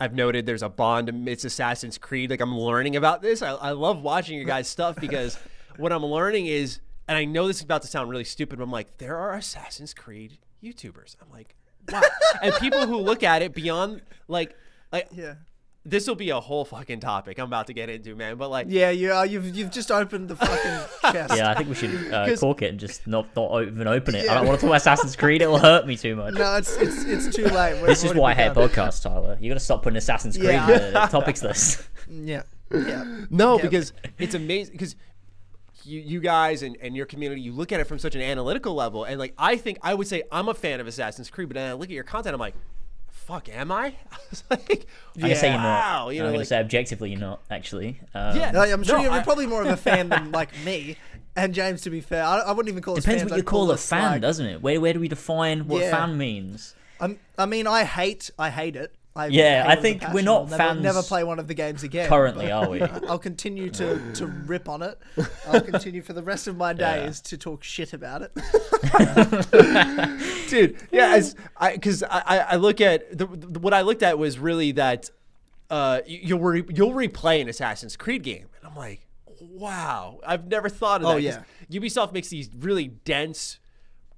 I've 0.00 0.14
noted 0.14 0.46
there's 0.46 0.62
a 0.62 0.70
bond 0.70 1.10
amidst 1.10 1.44
Assassin's 1.44 1.98
Creed. 1.98 2.30
Like 2.30 2.40
I'm 2.40 2.56
learning 2.56 2.96
about 2.96 3.20
this. 3.20 3.42
I, 3.42 3.50
I 3.50 3.70
love 3.72 4.00
watching 4.02 4.36
your 4.36 4.46
guys' 4.46 4.68
stuff 4.68 4.96
because 4.96 5.38
what 5.78 5.92
I'm 5.92 6.04
learning 6.04 6.46
is, 6.46 6.80
and 7.08 7.16
I 7.18 7.24
know 7.24 7.46
this 7.46 7.56
is 7.58 7.62
about 7.62 7.82
to 7.82 7.88
sound 7.88 8.08
really 8.10 8.24
stupid, 8.24 8.58
but 8.58 8.64
I'm 8.64 8.70
like, 8.70 8.98
there 8.98 9.16
are 9.16 9.34
Assassin's 9.34 9.94
Creed 9.94 10.38
YouTubers. 10.62 11.16
I'm 11.20 11.30
like, 11.32 11.54
wow. 11.90 12.00
and 12.42 12.54
people 12.54 12.86
who 12.86 12.96
look 12.98 13.22
at 13.22 13.42
it 13.42 13.54
beyond 13.54 14.02
like 14.28 14.56
like 14.92 15.08
Yeah. 15.12 15.34
this 15.84 16.06
will 16.06 16.14
be 16.14 16.30
a 16.30 16.38
whole 16.38 16.64
fucking 16.64 17.00
topic 17.00 17.38
I'm 17.38 17.46
about 17.46 17.66
to 17.66 17.72
get 17.72 17.88
into, 17.90 18.14
man. 18.14 18.36
But 18.36 18.50
like 18.50 18.66
Yeah, 18.70 18.90
you 18.90 19.12
are. 19.12 19.26
You've 19.26 19.54
you've 19.56 19.70
just 19.72 19.90
opened 19.90 20.28
the 20.28 20.36
fucking 20.36 21.12
chest. 21.12 21.34
Yeah, 21.36 21.50
I 21.50 21.54
think 21.54 21.68
we 21.68 21.74
should 21.74 22.12
uh, 22.12 22.26
'Cause- 22.28 22.40
cork 22.40 22.62
it 22.62 22.70
and 22.70 22.78
just 22.78 23.06
not 23.08 23.34
not 23.34 23.62
even 23.62 23.88
open 23.88 24.14
it. 24.14 24.26
Yeah. 24.26 24.32
I 24.32 24.34
don't 24.36 24.46
want 24.46 24.60
to 24.60 24.66
talk 24.66 24.68
about 24.70 24.76
Assassin's 24.76 25.16
Creed; 25.16 25.42
it 25.42 25.48
will 25.48 25.58
hurt 25.58 25.86
me 25.86 25.96
too 25.96 26.14
much. 26.14 26.34
No, 26.34 26.54
it's 26.56 26.76
it's 26.76 27.04
it's 27.04 27.34
too 27.36 27.46
late. 27.46 27.74
We've 27.78 27.86
this 27.86 28.04
is 28.04 28.14
why 28.14 28.30
I 28.30 28.34
hate 28.34 28.52
podcasts, 28.52 29.02
Tyler. 29.02 29.36
You 29.40 29.48
got 29.50 29.54
to 29.54 29.60
stop 29.60 29.82
putting 29.82 29.96
Assassin's 29.96 30.36
Creed 30.36 30.50
Yeah. 30.50 30.70
in 30.70 30.92
the 30.92 31.00
topics 31.06 31.42
list. 31.42 31.88
Yeah, 32.08 32.42
yeah. 32.72 33.24
No, 33.30 33.54
Yep. 33.54 33.62
because 33.62 33.92
it's 34.18 34.34
amazing 34.34 34.72
because 34.74 34.94
you 35.84 36.00
you 36.00 36.20
guys 36.20 36.62
and, 36.62 36.76
and 36.80 36.94
your 36.96 37.06
community 37.06 37.40
you 37.40 37.52
look 37.52 37.72
at 37.72 37.80
it 37.80 37.84
from 37.84 37.98
such 37.98 38.14
an 38.14 38.20
analytical 38.22 38.74
level 38.74 39.04
and 39.04 39.18
like 39.18 39.34
I 39.38 39.56
think 39.56 39.78
I 39.82 39.94
would 39.94 40.06
say 40.06 40.22
I'm 40.30 40.48
a 40.48 40.54
fan 40.54 40.80
of 40.80 40.86
Assassin's 40.86 41.30
Creed, 41.30 41.48
but 41.48 41.54
then 41.54 41.70
I 41.70 41.72
look 41.74 41.84
at 41.88 41.90
your 41.90 42.04
content, 42.04 42.34
I'm 42.34 42.40
like, 42.40 42.54
fuck, 43.10 43.48
am 43.48 43.70
I? 43.72 43.86
I 44.12 44.16
was 44.30 44.44
like, 44.50 44.86
I'm 45.20 45.34
say 45.34 45.48
you're 45.50 45.58
not. 45.58 45.64
wow, 45.64 46.08
you 46.10 46.20
I'm 46.20 46.26
know, 46.26 46.32
gonna 46.32 46.44
say 46.44 46.58
objectively 46.60 47.10
you're 47.10 47.20
not 47.20 47.40
actually. 47.50 48.00
Um, 48.14 48.36
Yeah. 48.36 48.50
No, 48.52 48.60
I'm 48.62 48.82
sure 48.82 48.96
No, 48.98 49.02
you're 49.04 49.12
I- 49.12 49.22
probably 49.22 49.46
more 49.46 49.62
of 49.62 49.68
a 49.68 49.76
fan 49.76 50.08
than 50.08 50.30
like 50.32 50.50
me 50.64 50.96
and 51.36 51.54
James. 51.54 51.82
To 51.82 51.90
be 51.90 52.00
fair, 52.00 52.22
I, 52.24 52.38
I 52.40 52.52
wouldn't 52.52 52.70
even 52.72 52.82
call 52.82 52.96
us 52.96 53.04
Depends 53.04 53.22
fans. 53.22 53.30
what 53.30 53.36
you 53.36 53.42
I'd 53.42 53.46
call 53.46 53.70
a 53.70 53.76
fan, 53.76 54.12
like- 54.12 54.22
doesn't 54.22 54.46
it? 54.46 54.62
Where 54.62 54.80
where 54.80 54.92
do 54.92 55.00
we 55.00 55.08
define 55.08 55.66
what 55.68 55.82
Yeah. 55.82 55.90
fan 55.96 56.16
means? 56.18 56.74
I'm, 57.00 57.18
I 57.36 57.46
mean, 57.46 57.66
I 57.66 57.82
hate, 57.84 58.30
I 58.38 58.50
hate 58.50 58.76
it. 58.76 58.94
I 59.14 59.26
Yeah, 59.26 59.64
I 59.68 59.72
it 59.72 59.76
with 59.76 59.78
a 59.78 59.82
think 59.82 60.14
we're 60.14 60.22
not 60.22 60.40
I'll 60.42 60.44
never, 60.46 60.56
fans 60.56 60.82
Never 60.82 61.02
play 61.02 61.22
one 61.22 61.38
of 61.38 61.46
the 61.46 61.54
games 61.54 61.82
again. 61.82 62.08
Currently, 62.08 62.50
are 62.50 62.68
we? 62.68 62.80
I'll 63.08 63.18
continue 63.18 63.68
to 63.70 64.12
to 64.14 64.26
rip 64.46 64.68
on 64.68 64.80
it. 64.82 64.98
I'll 65.46 65.60
continue 65.60 66.00
for 66.02 66.14
the 66.14 66.22
rest 66.22 66.46
of 66.48 66.56
my 66.56 66.70
Yeah. 66.70 67.04
days 67.04 67.20
to 67.22 67.36
talk 67.36 67.62
shit 67.62 67.92
about 67.92 68.22
it. 68.22 68.32
dude. 70.48 70.76
Yeah, 70.90 71.14
as 71.14 71.34
I 71.56 71.72
because 71.74 72.02
I, 72.02 72.22
I 72.26 72.38
I 72.38 72.56
look 72.56 72.80
at 72.80 73.16
the, 73.16 73.26
the 73.26 73.58
what 73.58 73.74
I 73.74 73.82
looked 73.82 74.02
at 74.02 74.18
was 74.18 74.38
really 74.38 74.72
that 74.72 75.10
uh 75.70 76.00
you- 76.06 76.20
you'll 76.22 76.40
re, 76.40 76.64
you'll 76.70 76.92
replay 76.92 77.40
an 77.40 77.48
Assassin's 77.48 77.96
Creed 77.96 78.22
game, 78.22 78.46
and 78.58 78.66
I'm 78.70 78.76
like, 78.76 79.06
wow, 79.40 80.20
I've 80.26 80.46
never 80.46 80.68
thought 80.68 81.02
of 81.02 81.06
Oh, 81.08 81.16
yeah, 81.16 81.42
Ubisoft 81.70 82.12
makes 82.12 82.28
these 82.28 82.50
really 82.58 82.88
dense. 82.88 83.58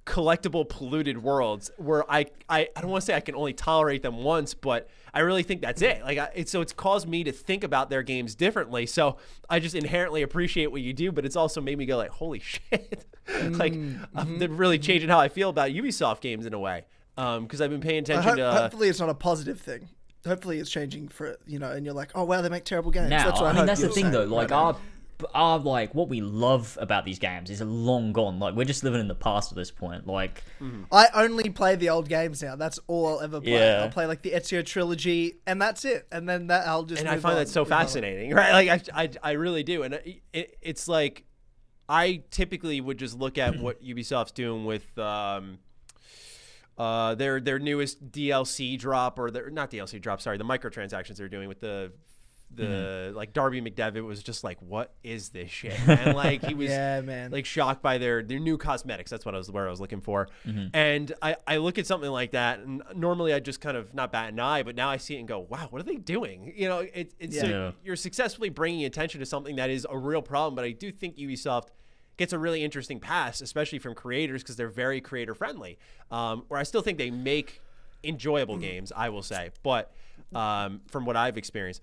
Collectible, 0.05 0.67
polluted 0.69 1.21
worlds 1.23 1.71
where 1.77 2.09
I, 2.11 2.27
I, 2.47 2.69
I 2.75 2.81
don't 2.81 2.91
want 2.91 3.01
to 3.01 3.05
say 3.05 3.15
I 3.15 3.21
can 3.21 3.35
only 3.35 3.53
tolerate 3.53 4.03
them 4.03 4.17
once, 4.23 4.53
but 4.53 4.87
I 5.13 5.21
really 5.21 5.41
think 5.41 5.61
that's 5.61 5.81
it. 5.81 6.03
Like, 6.03 6.17
I, 6.19 6.29
it's 6.35 6.51
so 6.51 6.61
it's 6.61 6.73
caused 6.73 7.07
me 7.07 7.23
to 7.23 7.31
think 7.31 7.63
about 7.63 7.89
their 7.89 8.03
games 8.03 8.35
differently. 8.35 8.85
So 8.85 9.17
I 9.49 9.59
just 9.59 9.73
inherently 9.73 10.21
appreciate 10.21 10.67
what 10.67 10.81
you 10.81 10.93
do, 10.93 11.11
but 11.11 11.25
it's 11.25 11.35
also 11.35 11.59
made 11.59 11.77
me 11.77 11.85
go 11.87 11.97
like, 11.97 12.11
holy 12.11 12.39
shit, 12.71 13.05
like 13.41 13.73
I'm 14.15 14.57
really 14.57 14.77
changing 14.77 15.09
how 15.09 15.19
I 15.19 15.27
feel 15.27 15.49
about 15.49 15.71
Ubisoft 15.71 16.21
games 16.21 16.45
in 16.45 16.53
a 16.53 16.59
way. 16.59 16.85
Um, 17.17 17.43
Because 17.43 17.61
I've 17.61 17.71
been 17.71 17.81
paying 17.81 17.97
I 17.97 17.99
attention 17.99 18.23
hope, 18.23 18.37
to. 18.37 18.45
Uh, 18.45 18.61
hopefully, 18.61 18.89
it's 18.89 18.99
not 18.99 19.09
a 19.09 19.13
positive 19.15 19.59
thing. 19.59 19.89
Hopefully, 20.27 20.59
it's 20.59 20.69
changing 20.69 21.07
for 21.07 21.37
you 21.47 21.59
know, 21.59 21.71
and 21.71 21.85
you're 21.85 21.95
like, 21.95 22.11
oh 22.13 22.23
wow, 22.25 22.41
they 22.41 22.49
make 22.49 22.65
terrible 22.65 22.91
games. 22.91 23.09
Now, 23.09 23.25
that's 23.25 23.39
what 23.39 23.47
I, 23.47 23.49
I 23.51 23.53
mean, 23.53 23.65
that's 23.65 23.81
the 23.81 23.87
you're 23.87 23.93
thing 23.95 24.11
though. 24.11 24.25
Like 24.25 24.51
right 24.51 24.73
now. 24.73 24.79
Our, 25.23 25.27
our 25.33 25.59
like 25.59 25.95
what 25.95 26.09
we 26.09 26.21
love 26.21 26.77
about 26.81 27.05
these 27.05 27.19
games 27.19 27.49
is 27.49 27.61
long 27.61 28.13
gone. 28.13 28.39
Like 28.39 28.55
we're 28.55 28.65
just 28.65 28.83
living 28.83 28.99
in 28.99 29.07
the 29.07 29.15
past 29.15 29.51
at 29.51 29.55
this 29.55 29.71
point. 29.71 30.07
Like 30.07 30.43
I 30.91 31.07
only 31.13 31.49
play 31.49 31.75
the 31.75 31.89
old 31.89 32.09
games 32.09 32.41
now. 32.41 32.55
That's 32.55 32.79
all 32.87 33.07
I'll 33.07 33.21
ever 33.21 33.41
play. 33.41 33.53
Yeah. 33.53 33.81
I'll 33.83 33.89
play 33.89 34.05
like 34.05 34.21
the 34.21 34.31
Ezio 34.31 34.65
trilogy, 34.65 35.35
and 35.45 35.61
that's 35.61 35.85
it. 35.85 36.07
And 36.11 36.27
then 36.27 36.47
that 36.47 36.67
I'll 36.67 36.83
just. 36.83 37.01
and 37.01 37.09
I 37.09 37.17
find 37.17 37.37
on, 37.37 37.43
that 37.43 37.49
so 37.49 37.61
move 37.61 37.71
on. 37.71 37.79
fascinating, 37.79 38.31
right? 38.33 38.67
Like 38.67 38.89
I, 38.93 39.03
I, 39.03 39.09
I 39.23 39.31
really 39.33 39.63
do, 39.63 39.83
and 39.83 39.95
it, 39.95 40.21
it, 40.33 40.57
it's 40.61 40.87
like 40.87 41.25
I 41.87 42.23
typically 42.31 42.81
would 42.81 42.97
just 42.97 43.17
look 43.17 43.37
at 43.37 43.59
what 43.59 43.83
Ubisoft's 43.83 44.31
doing 44.31 44.65
with 44.65 44.97
um, 44.97 45.59
uh, 46.77 47.15
their 47.15 47.39
their 47.39 47.59
newest 47.59 48.11
DLC 48.11 48.77
drop 48.77 49.19
or 49.19 49.31
their 49.31 49.49
not 49.49 49.71
DLC 49.71 50.01
drop, 50.01 50.21
sorry, 50.21 50.37
the 50.37 50.43
microtransactions 50.43 51.17
they're 51.17 51.29
doing 51.29 51.47
with 51.47 51.61
the 51.61 51.91
the 52.55 53.11
like 53.15 53.33
Darby 53.33 53.61
McDevitt 53.61 54.03
was 54.03 54.23
just 54.23 54.43
like, 54.43 54.57
what 54.61 54.93
is 55.03 55.29
this 55.29 55.49
shit? 55.51 55.77
And 55.87 56.15
like 56.15 56.43
he 56.43 56.53
was 56.53 56.69
Yeah, 56.69 57.01
man. 57.01 57.31
like 57.31 57.45
shocked 57.45 57.81
by 57.81 57.97
their 57.97 58.23
their 58.23 58.39
new 58.39 58.57
cosmetics. 58.57 59.11
That's 59.11 59.25
what 59.25 59.35
I 59.35 59.37
was 59.37 59.51
where 59.51 59.67
I 59.67 59.69
was 59.69 59.79
looking 59.81 60.01
for. 60.01 60.27
And 60.73 61.13
I 61.21 61.35
I 61.47 61.57
look 61.57 61.77
at 61.77 61.85
something 61.85 62.09
like 62.09 62.31
that, 62.31 62.59
and 62.59 62.81
normally 62.95 63.33
I 63.33 63.39
just 63.39 63.61
kind 63.61 63.75
of 63.77 63.93
not 63.93 64.11
bat 64.11 64.31
an 64.33 64.39
eye, 64.39 64.63
but 64.63 64.75
now 64.75 64.89
I 64.89 64.97
see 64.97 65.15
it 65.15 65.19
and 65.19 65.27
go, 65.27 65.39
wow, 65.39 65.67
what 65.69 65.79
are 65.81 65.85
they 65.85 65.97
doing? 65.97 66.53
You 66.55 66.69
know, 66.69 66.79
it, 66.79 67.13
it's 67.19 67.39
so 67.39 67.47
Yeah. 67.47 67.71
you're 67.83 67.95
successfully 67.95 68.49
bringing 68.49 68.85
attention 68.85 69.19
to 69.19 69.25
something 69.25 69.55
that 69.57 69.69
is 69.69 69.85
a 69.89 69.97
real 69.97 70.21
problem. 70.21 70.55
But 70.55 70.65
I 70.65 70.71
do 70.71 70.91
think 70.91 71.17
Ubisoft 71.17 71.67
gets 72.17 72.31
a 72.31 72.39
really 72.39 72.63
interesting 72.63 72.99
pass, 72.99 73.41
especially 73.41 73.79
from 73.79 73.93
creators 73.93 74.41
because 74.41 74.55
they're 74.55 74.69
very 74.69 75.01
creator 75.01 75.35
friendly. 75.35 75.77
Um, 76.11 76.43
where 76.47 76.59
I 76.59 76.63
still 76.63 76.81
think 76.81 76.97
they 76.97 77.11
make 77.11 77.61
enjoyable 78.03 78.57
games, 78.57 78.91
I 78.95 79.09
will 79.09 79.23
say, 79.23 79.49
but 79.63 79.91
um, 80.33 80.81
from 80.87 81.05
what 81.05 81.15
I've 81.17 81.37
experienced. 81.37 81.81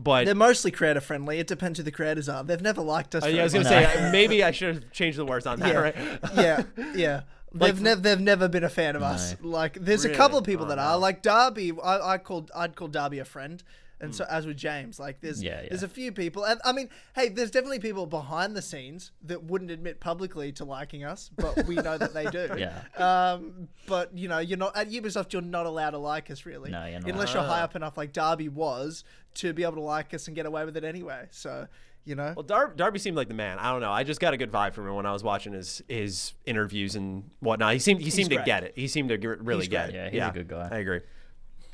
But 0.00 0.26
They're 0.26 0.34
mostly 0.36 0.70
creator 0.70 1.00
friendly. 1.00 1.40
It 1.40 1.48
depends 1.48 1.78
who 1.78 1.82
the 1.82 1.90
creators 1.90 2.28
are. 2.28 2.44
They've 2.44 2.62
never 2.62 2.80
liked 2.82 3.16
us. 3.16 3.24
Uh, 3.24 3.26
yeah, 3.28 3.40
I 3.40 3.44
was 3.44 3.52
gonna 3.52 3.64
much. 3.68 3.92
say 3.94 4.10
maybe 4.12 4.44
I 4.44 4.52
should 4.52 4.74
have 4.76 4.92
changed 4.92 5.18
the 5.18 5.24
words 5.24 5.44
on 5.44 5.58
that, 5.58 5.68
yeah, 5.68 5.78
right? 5.80 5.96
yeah, 6.36 6.62
yeah. 6.94 7.20
Like- 7.52 7.72
They've 7.74 7.80
never 7.82 8.00
they've 8.02 8.20
never 8.20 8.46
been 8.48 8.62
a 8.64 8.68
fan 8.68 8.94
of 8.94 9.02
us. 9.02 9.34
Like 9.40 9.72
there's 9.80 10.04
a 10.04 10.10
couple 10.14 10.36
of 10.38 10.44
people 10.44 10.66
Oh, 10.66 10.68
that 10.68 10.76
no. 10.76 10.82
are. 10.82 10.98
Like 10.98 11.22
Darby, 11.22 11.72
I, 11.82 12.12
I 12.14 12.18
called 12.18 12.50
I'd 12.54 12.76
call 12.76 12.88
Darby 12.88 13.18
a 13.20 13.24
friend. 13.24 13.62
And 14.00 14.14
so 14.14 14.24
as 14.30 14.46
with 14.46 14.56
James, 14.56 15.00
like 15.00 15.20
there's 15.20 15.42
Yeah, 15.42 15.62
yeah. 15.62 15.68
there's 15.70 15.82
a 15.82 15.88
few 15.88 16.12
people, 16.12 16.44
and 16.44 16.60
I 16.64 16.72
mean, 16.72 16.88
hey, 17.16 17.28
there's 17.30 17.50
definitely 17.50 17.80
people 17.80 18.06
behind 18.06 18.54
the 18.54 18.62
scenes 18.62 19.10
that 19.24 19.42
wouldn't 19.44 19.70
admit 19.72 19.98
publicly 19.98 20.52
to 20.52 20.64
liking 20.64 21.02
us, 21.04 21.30
but 21.36 21.66
we 21.66 21.74
know 21.74 21.98
that 21.98 22.14
they 22.14 22.26
do. 22.26 22.48
Yeah. 22.58 22.80
Um, 22.96 23.68
but 23.86 24.16
you 24.16 24.28
know, 24.28 24.38
you're 24.38 24.58
not 24.58 24.76
at 24.76 24.90
Ubisoft. 24.90 25.32
You're 25.32 25.42
not 25.42 25.66
allowed 25.66 25.90
to 25.90 25.98
like 25.98 26.30
us, 26.30 26.46
really. 26.46 26.70
No, 26.70 26.86
you're 26.86 27.00
not. 27.00 27.10
Unless 27.10 27.34
you're 27.34 27.42
high 27.42 27.62
up 27.62 27.74
enough, 27.76 27.96
like 27.96 28.12
Darby 28.12 28.48
was, 28.48 29.02
to 29.34 29.52
be 29.52 29.62
able 29.64 29.74
to 29.74 29.80
like 29.80 30.14
us 30.14 30.26
and 30.28 30.36
get 30.36 30.46
away 30.46 30.64
with 30.64 30.76
it 30.76 30.84
anyway. 30.84 31.26
So, 31.30 31.66
you 32.04 32.14
know, 32.14 32.32
Well, 32.36 32.42
Dar- 32.44 32.72
Darby 32.76 32.98
seemed 33.00 33.16
like 33.16 33.28
the 33.28 33.34
man. 33.34 33.58
I 33.58 33.70
don't 33.72 33.80
know. 33.80 33.90
I 33.92 34.02
just 34.04 34.20
got 34.20 34.32
a 34.32 34.36
good 34.36 34.50
vibe 34.52 34.72
from 34.74 34.86
him 34.86 34.94
when 34.94 35.06
I 35.06 35.12
was 35.12 35.22
watching 35.24 35.52
his 35.52 35.82
his 35.88 36.32
interviews 36.46 36.94
and 36.94 37.30
whatnot. 37.40 37.72
He 37.72 37.78
seemed 37.80 38.00
he 38.00 38.10
seemed 38.10 38.30
to 38.30 38.36
great. 38.36 38.46
get 38.46 38.62
it. 38.62 38.72
He 38.76 38.86
seemed 38.88 39.08
to 39.10 39.18
g- 39.18 39.26
really 39.26 39.62
He's 39.62 39.68
get 39.68 39.90
great. 39.90 39.96
it. 39.98 40.14
Yeah, 40.14 40.26
he's 40.26 40.30
a 40.36 40.38
good 40.44 40.48
guy. 40.48 40.68
I 40.70 40.78
agree. 40.78 41.00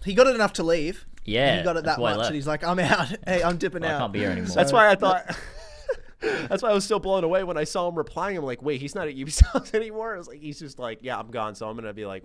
he 0.04 0.14
got 0.14 0.26
it 0.26 0.34
enough 0.34 0.54
to 0.54 0.62
leave. 0.62 1.06
Yeah, 1.24 1.58
he 1.58 1.62
got 1.64 1.76
it 1.76 1.84
that 1.84 1.98
much, 1.98 2.26
and 2.26 2.34
he's 2.34 2.46
like, 2.46 2.62
"I'm 2.64 2.78
out. 2.78 3.08
Hey, 3.26 3.42
I'm 3.42 3.56
dipping 3.56 3.84
I 3.84 3.92
out." 3.92 3.98
can't 4.00 4.12
be 4.12 4.18
here 4.20 4.30
anymore. 4.32 4.54
That's 4.54 4.72
why 4.72 4.88
I 4.90 4.94
thought. 4.94 5.36
That's 6.20 6.62
why 6.62 6.70
I 6.70 6.72
was 6.72 6.84
still 6.84 7.00
blown 7.00 7.22
away 7.24 7.44
when 7.44 7.58
I 7.58 7.64
saw 7.64 7.86
him 7.88 7.96
replying. 7.96 8.38
I'm 8.38 8.44
like, 8.44 8.62
wait, 8.62 8.80
he's 8.80 8.94
not 8.94 9.08
at 9.08 9.14
Ubisoft 9.16 9.74
anymore. 9.74 10.14
I 10.14 10.18
was 10.18 10.26
like, 10.28 10.40
he's 10.40 10.58
just 10.58 10.78
like, 10.78 11.00
yeah, 11.02 11.18
I'm 11.18 11.30
gone. 11.30 11.54
So 11.54 11.68
I'm 11.68 11.76
gonna 11.76 11.92
be 11.92 12.06
like, 12.06 12.22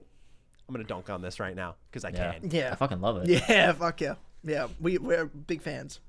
I'm 0.67 0.73
gonna 0.73 0.85
dunk 0.85 1.09
on 1.09 1.21
this 1.21 1.39
right 1.39 1.55
now 1.55 1.75
because 1.91 2.05
I 2.05 2.09
Yeah. 2.09 2.33
can. 2.33 2.49
Yeah. 2.51 2.69
I 2.71 2.75
fucking 2.75 3.01
love 3.01 3.17
it. 3.17 3.27
Yeah, 3.49 3.71
fuck 3.73 3.99
yeah, 4.01 4.15
yeah. 4.43 4.67
We 4.79 4.97
we're 4.99 5.25
big 5.25 5.61
fans, 5.61 5.99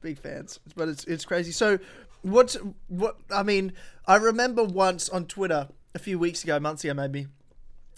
big 0.00 0.18
fans. 0.18 0.60
But 0.76 0.88
it's 0.88 1.04
it's 1.04 1.24
crazy. 1.26 1.52
So, 1.52 1.78
what's 2.22 2.56
what? 2.88 3.16
I 3.30 3.42
mean, 3.42 3.72
I 4.06 4.16
remember 4.16 4.64
once 4.64 5.08
on 5.10 5.26
Twitter 5.26 5.68
a 5.94 5.98
few 5.98 6.18
weeks 6.18 6.42
ago, 6.44 6.58
months 6.60 6.84
ago 6.84 6.94
maybe. 6.94 7.26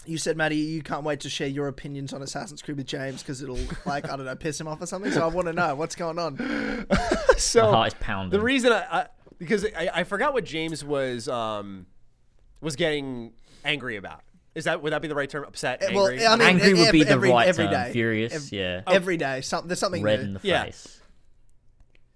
You 0.09 0.17
said, 0.17 0.35
Maddie, 0.37 0.57
you 0.57 0.81
can't 0.81 1.03
wait 1.03 1.19
to 1.21 1.29
share 1.29 1.47
your 1.47 1.67
opinions 1.67 2.11
on 2.13 2.21
Assassin's 2.21 2.61
Creed 2.61 2.77
with 2.77 2.87
James 2.87 3.21
because 3.21 3.41
it'll, 3.41 3.59
like, 3.85 4.09
I 4.09 4.15
don't 4.17 4.25
know, 4.25 4.35
piss 4.35 4.59
him 4.59 4.67
off 4.67 4.81
or 4.81 4.85
something. 4.87 5.11
So 5.11 5.21
I 5.23 5.27
want 5.27 5.47
to 5.47 5.53
know 5.53 5.75
what's 5.75 5.95
going 5.95 6.17
on. 6.19 6.87
So 7.37 7.63
My 7.71 7.77
heart 7.77 7.87
is 7.93 7.99
pounding. 8.01 8.37
the 8.37 8.43
reason 8.43 8.73
I, 8.73 8.83
I 8.91 9.07
because 9.37 9.63
I, 9.65 9.89
I 9.93 10.03
forgot 10.03 10.33
what 10.33 10.43
James 10.43 10.83
was 10.83 11.29
um 11.29 11.85
was 12.59 12.75
getting 12.75 13.31
angry 13.63 13.95
about. 13.95 14.21
Is 14.55 14.65
that 14.65 14.81
would 14.83 14.91
that 14.91 15.01
be 15.01 15.07
the 15.07 15.15
right 15.15 15.29
term? 15.29 15.45
Upset, 15.45 15.81
Eh, 15.81 15.93
Well. 15.95 16.07
I 16.07 16.35
mean, 16.35 16.41
Angry 16.41 16.73
would 16.73 16.91
be 16.91 17.01
every- 17.01 17.03
the 17.03 17.11
every- 17.11 17.29
right 17.31 17.47
every 17.47 17.63
term. 17.65 17.73
day. 17.73 17.91
Furious, 17.93 18.33
Ev- 18.33 18.51
yeah. 18.51 18.81
Every 18.87 19.15
day, 19.15 19.39
some, 19.39 19.67
there's 19.69 19.79
something 19.79 20.03
Red 20.03 20.19
new. 20.19 20.25
in 20.25 20.33
the 20.33 20.39
Yeah. 20.43 20.69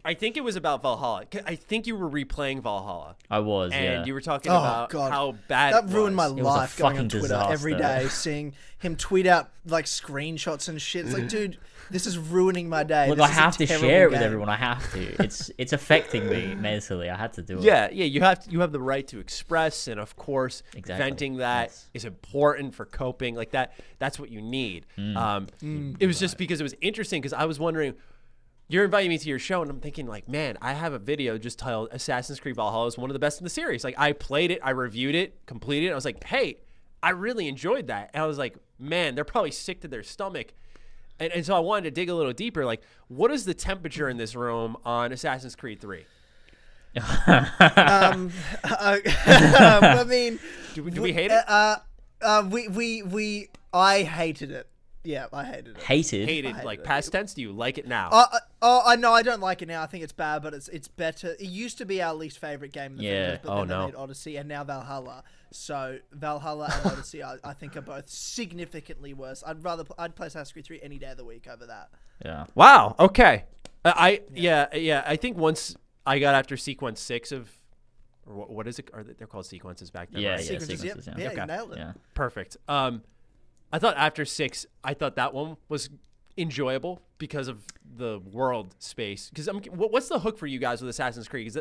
Face. 0.04 0.12
I 0.12 0.13
think 0.13 0.38
it 0.38 0.44
was 0.44 0.56
about 0.56 0.82
Valhalla. 0.82 1.26
I 1.46 1.56
think 1.56 1.88
you 1.88 1.96
were 1.96 2.10
replaying 2.10 2.62
Valhalla. 2.62 3.16
I 3.30 3.39
was, 3.39 3.72
and 3.74 3.84
yeah. 3.84 4.06
you 4.06 4.13
were 4.13 4.22
talking 4.22 4.52
Oh, 4.52 4.58
about 4.58 4.89
God. 4.89 5.12
how 5.12 5.32
bad 5.48 5.74
That 5.74 5.84
it 5.86 5.89
ruined 5.94 6.16
my 6.16 6.26
was. 6.28 6.34
was 6.34 6.46
a 6.46 6.50
life 6.50 6.78
going 6.78 6.89
on 6.92 6.96
fucking 6.96 7.10
Twitter 7.10 7.28
disaster. 7.28 7.70
day, 7.78 8.08
seeing 8.10 8.54
him 8.80 8.96
tweet 8.96 9.26
out 9.28 9.50
like 9.66 9.86
screenshots 9.86 10.68
and 10.70 10.82
shit. 10.82 11.06
It's 11.06 11.13
like, 11.13 11.28
dude, 11.30 11.58
this 11.89 12.06
is 12.08 12.18
ruining 12.18 12.70
my 12.70 12.84
day. 12.84 13.08
Look, 13.10 13.18
This 13.18 13.28
I 13.28 13.32
is 13.32 13.38
a 13.38 13.42
have 13.42 13.58
to 13.58 13.68
terrible 13.68 13.88
share 13.88 14.06
it 14.08 14.12
with 14.12 14.22
everyone. 14.22 14.50
I 14.50 14.56
have 14.58 14.92
to. 14.94 15.24
It's 15.24 15.52
it's 15.58 15.74
affecting 15.74 16.28
me 16.30 16.56
mentally. 16.56 17.10
I 17.10 17.16
had 17.18 17.34
to 17.34 17.42
do 17.42 17.58
it. 17.58 17.63
Yeah, 17.63 17.89
yeah, 17.92 18.06
you 18.06 18.22
have 18.22 18.44
to, 18.44 18.50
you 18.52 18.60
have 18.62 18.72
the 18.72 18.80
right 18.82 19.08
to 19.10 19.20
express, 19.20 19.88
and 19.88 20.00
of 20.00 20.16
course, 20.16 20.63
Exactly. 20.76 21.04
venting 21.06 21.38
that 21.38 21.70
is 21.70 21.88
Yes. 21.94 22.06
important 22.06 22.76
for 22.76 22.86
coping. 22.86 23.36
Like 23.36 23.52
that, 23.52 23.74
that's 24.00 24.20
what 24.20 24.30
you 24.30 24.42
need. 24.42 24.86
Mm. 24.98 25.16
Um, 25.16 25.96
it 26.00 26.08
was 26.08 26.20
just 26.20 26.38
because 26.38 26.60
it 26.60 26.63
was 26.63 26.76
interesting 26.82 27.22
because 27.22 27.34
I 27.34 27.46
was 27.46 27.60
wondering 27.60 27.94
you're 28.67 28.86
inviting 28.86 29.10
me 29.10 29.17
to 29.17 29.30
your 29.30 29.39
show, 29.39 29.62
and 29.62 29.69
I'm 29.69 29.80
thinking 29.80 30.08
like, 30.08 30.28
man, 30.28 30.58
I 30.62 30.73
have 30.73 30.93
a 30.93 30.99
video 30.99 31.38
just 31.38 31.60
titled 31.60 31.89
"Assassin's 31.91 32.39
Creed 32.39 32.56
Valhalla 32.56 32.88
is 32.88 32.97
one 32.97 33.10
of 33.10 33.13
the 33.13 33.19
best 33.19 33.39
in 33.39 33.43
the 33.43 33.49
series." 33.49 33.84
Like, 33.84 33.95
I 33.97 34.13
played 34.13 34.52
it, 34.52 34.60
I 34.63 34.71
reviewed 34.71 35.15
it, 35.15 35.45
completed 35.45 35.88
it. 35.88 35.91
I 35.91 35.95
was 35.95 36.06
like, 36.06 36.23
hey, 36.23 36.58
I 37.02 37.10
really 37.12 37.47
enjoyed 37.47 37.88
that. 37.88 38.10
And 38.13 38.23
I 38.23 38.26
was 38.26 38.38
like, 38.38 38.56
man, 38.80 39.15
they're 39.15 39.26
probably 39.26 39.52
sick 39.52 39.82
to 39.82 39.88
their 39.88 40.04
stomach. 40.04 40.54
And, 41.19 41.32
and 41.34 41.45
so 41.45 41.56
I 41.56 41.60
wanted 41.60 41.84
to 41.84 41.91
dig 41.91 42.10
a 42.10 42.15
little 42.15 42.34
deeper. 42.34 42.65
Like, 42.65 42.82
what 43.08 43.30
is 43.32 43.45
the 43.45 43.54
temperature 43.54 44.10
in 44.10 44.17
this 44.17 44.34
room 44.36 44.78
on 44.86 45.12
Assassin's 45.12 45.56
Creed 45.56 45.80
Three? 45.82 46.06
um, 47.28 48.32
uh, 48.63 48.97
I 49.06 50.06
mean, 50.08 50.39
Do, 50.73 50.84
we- 50.84 50.91
do 50.91 51.02
we 51.02 51.12
hate 51.13 51.32
it? 51.32 51.43
uh, 51.47 51.78
uh, 52.21 52.47
we 52.49 52.67
we 52.69 53.04
we 53.04 53.49
I 53.73 54.04
hated 54.04 54.52
it. 54.52 54.67
Yeah, 55.06 55.26
I 55.34 55.44
hated 55.44 55.78
it. 55.78 55.84
Hated. 55.84 56.28
Hated, 56.30 56.52
hated 56.52 56.66
like 56.66 56.80
it. 56.80 56.86
past 56.86 57.12
tense. 57.12 57.34
Do 57.34 57.42
you 57.42 57.52
like 57.52 57.78
it 57.78 57.88
now? 57.88 58.10
Oh, 58.12 58.26
uh, 58.32 58.39
oh, 58.62 58.82
I 58.86 58.96
know. 58.96 59.12
I 59.12 59.22
don't 59.22 59.42
like 59.42 59.62
it 59.62 59.68
now. 59.68 59.82
I 59.84 59.86
think 59.86 60.04
it's 60.04 60.13
bad, 60.13 60.42
but 60.44 60.54
it's 60.54 60.70
it's 60.70 60.88
better. 60.88 61.32
It 61.39 61.42
used 61.50 61.78
to 61.80 61.86
be 61.86 62.02
our 62.02 62.13
least 62.13 62.39
favorite 62.39 62.72
game 62.72 62.94
in 62.94 62.98
the 63.00 63.04
Yeah. 63.04 63.26
franchise, 63.26 63.39
but 63.44 63.52
Oh, 63.52 63.58
then 63.60 63.68
they 63.68 63.74
no. 63.76 63.86
made 63.88 63.96
Odyssey 63.96 64.38
and 64.38 64.48
now 64.48 64.63
Valhalla. 64.63 65.24
So 65.52 66.00
Valhalla 66.13 66.72
and 66.74 66.92
Odyssey, 66.94 67.22
I, 67.22 67.36
I 67.44 67.54
think, 67.54 67.76
are 67.76 67.82
both 67.82 68.08
significantly 68.10 69.13
worse. 69.13 69.44
I'd 69.46 69.63
rather 69.63 69.84
pl- 69.84 69.96
I'd 70.00 70.16
play 70.16 70.28
Assassin's 70.28 70.52
Creed 70.54 70.66
3 70.66 70.80
any 70.82 70.98
day 70.98 71.12
of 71.12 71.18
the 71.18 71.26
week 71.26 71.48
over 71.52 71.66
that. 71.66 71.89
Yeah. 72.24 72.46
Wow. 72.56 72.96
Okay. 73.00 73.44
I, 73.86 73.92
I 73.92 74.22
yeah. 74.34 74.68
yeah 74.74 75.04
I 75.06 75.16
think 75.18 75.38
once 75.38 75.76
I 76.06 76.20
got 76.20 76.34
after 76.36 76.56
sequence 76.58 77.02
six 77.02 77.32
of, 77.32 77.50
what, 78.26 78.50
what 78.50 78.68
is 78.68 78.80
it? 78.80 78.89
Are 78.94 79.04
they, 79.04 79.13
they're 79.13 79.28
called 79.28 79.46
sequences 79.46 79.92
back 79.92 80.12
then? 80.12 80.22
Yeah, 80.22 80.30
right? 80.32 80.39
yeah, 80.39 80.46
Sequences, 80.46 80.80
sequences, 80.80 81.08
yep. 81.08 81.18
yeah. 81.18 81.24
yeah, 81.26 81.32
Okay. 81.32 81.42
you 81.42 81.48
nailed 81.48 81.74
it. 81.74 81.78
Yeah. 81.80 81.92
Perfect. 82.13 82.56
Um, 82.70 83.04
I 83.73 83.79
thought 83.79 83.97
after 83.97 84.23
six, 84.23 84.67
I 84.83 84.93
thought 84.93 85.15
that 85.15 85.33
one 85.33 85.57
was 85.67 85.89
enjoyable 86.38 87.01
because 87.17 87.47
of 87.47 87.63
the 87.97 88.21
world 88.31 88.75
space. 88.77 89.29
Because 89.29 89.47
I'm, 89.47 89.62
what's 89.63 90.09
the 90.09 90.19
hook 90.19 90.38
for 90.38 90.45
you 90.45 90.59
guys 90.59 90.79
with 90.79 90.89
Assassin's 90.91 91.27
Creed? 91.27 91.47
Is? 91.47 91.57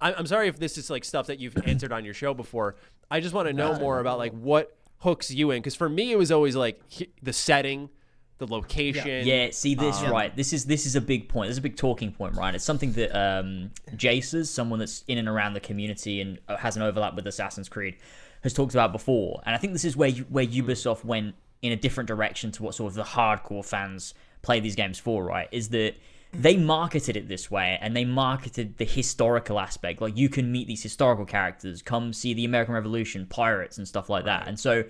I'm, 0.00 0.14
I'm 0.18 0.26
sorry 0.26 0.48
if 0.48 0.58
this 0.58 0.76
is 0.76 0.90
like 0.90 1.02
stuff 1.02 1.28
that 1.28 1.40
you've 1.40 1.56
answered 1.66 1.92
on 1.92 2.04
your 2.04 2.12
show 2.12 2.34
before. 2.34 2.76
I 3.10 3.20
just 3.20 3.34
want 3.34 3.48
to 3.48 3.54
know 3.54 3.78
more 3.78 4.00
about 4.00 4.18
like 4.18 4.32
what 4.32 4.76
hooks 4.98 5.30
you 5.30 5.50
in. 5.50 5.62
Because 5.62 5.74
for 5.74 5.88
me, 5.88 6.12
it 6.12 6.18
was 6.18 6.30
always 6.30 6.54
like 6.54 6.78
the 7.22 7.32
setting, 7.32 7.88
the 8.36 8.46
location. 8.46 9.26
Yeah, 9.26 9.48
see 9.50 9.74
this 9.74 10.02
Um, 10.02 10.10
right. 10.10 10.36
This 10.36 10.52
is 10.52 10.66
this 10.66 10.84
is 10.84 10.94
a 10.94 11.00
big 11.00 11.26
point. 11.26 11.48
This 11.48 11.54
is 11.54 11.58
a 11.58 11.62
big 11.62 11.76
talking 11.76 12.12
point, 12.12 12.36
right? 12.36 12.54
It's 12.54 12.64
something 12.64 12.92
that 12.92 13.18
um, 13.18 13.70
Jace's, 13.96 14.50
someone 14.50 14.78
that's 14.78 15.04
in 15.08 15.16
and 15.16 15.26
around 15.26 15.54
the 15.54 15.60
community 15.60 16.20
and 16.20 16.38
uh, 16.48 16.58
has 16.58 16.76
an 16.76 16.82
overlap 16.82 17.14
with 17.14 17.26
Assassin's 17.26 17.70
Creed, 17.70 17.96
has 18.42 18.52
talked 18.52 18.74
about 18.74 18.92
before. 18.92 19.40
And 19.46 19.54
I 19.54 19.58
think 19.58 19.72
this 19.72 19.86
is 19.86 19.96
where 19.96 20.10
you, 20.10 20.24
where 20.28 20.44
Ubisoft 20.44 21.02
went 21.02 21.34
in 21.62 21.72
a 21.72 21.76
different 21.76 22.08
direction 22.08 22.52
to 22.52 22.62
what 22.62 22.74
sort 22.74 22.90
of 22.90 22.94
the 22.94 23.02
hardcore 23.02 23.64
fans 23.64 24.14
play 24.42 24.60
these 24.60 24.76
games 24.76 24.98
for, 24.98 25.24
right? 25.24 25.48
Is 25.52 25.70
that 25.70 25.96
they 26.32 26.56
marketed 26.56 27.16
it 27.16 27.28
this 27.28 27.50
way 27.50 27.78
and 27.80 27.96
they 27.96 28.04
marketed 28.04 28.76
the 28.78 28.84
historical 28.84 29.58
aspect. 29.58 30.00
Like 30.00 30.16
you 30.16 30.28
can 30.28 30.52
meet 30.52 30.66
these 30.66 30.82
historical 30.82 31.24
characters, 31.24 31.82
come 31.82 32.12
see 32.12 32.34
the 32.34 32.44
American 32.44 32.74
Revolution, 32.74 33.26
pirates, 33.26 33.78
and 33.78 33.86
stuff 33.86 34.10
like 34.10 34.24
that. 34.24 34.46
And 34.46 34.58
so 34.58 34.84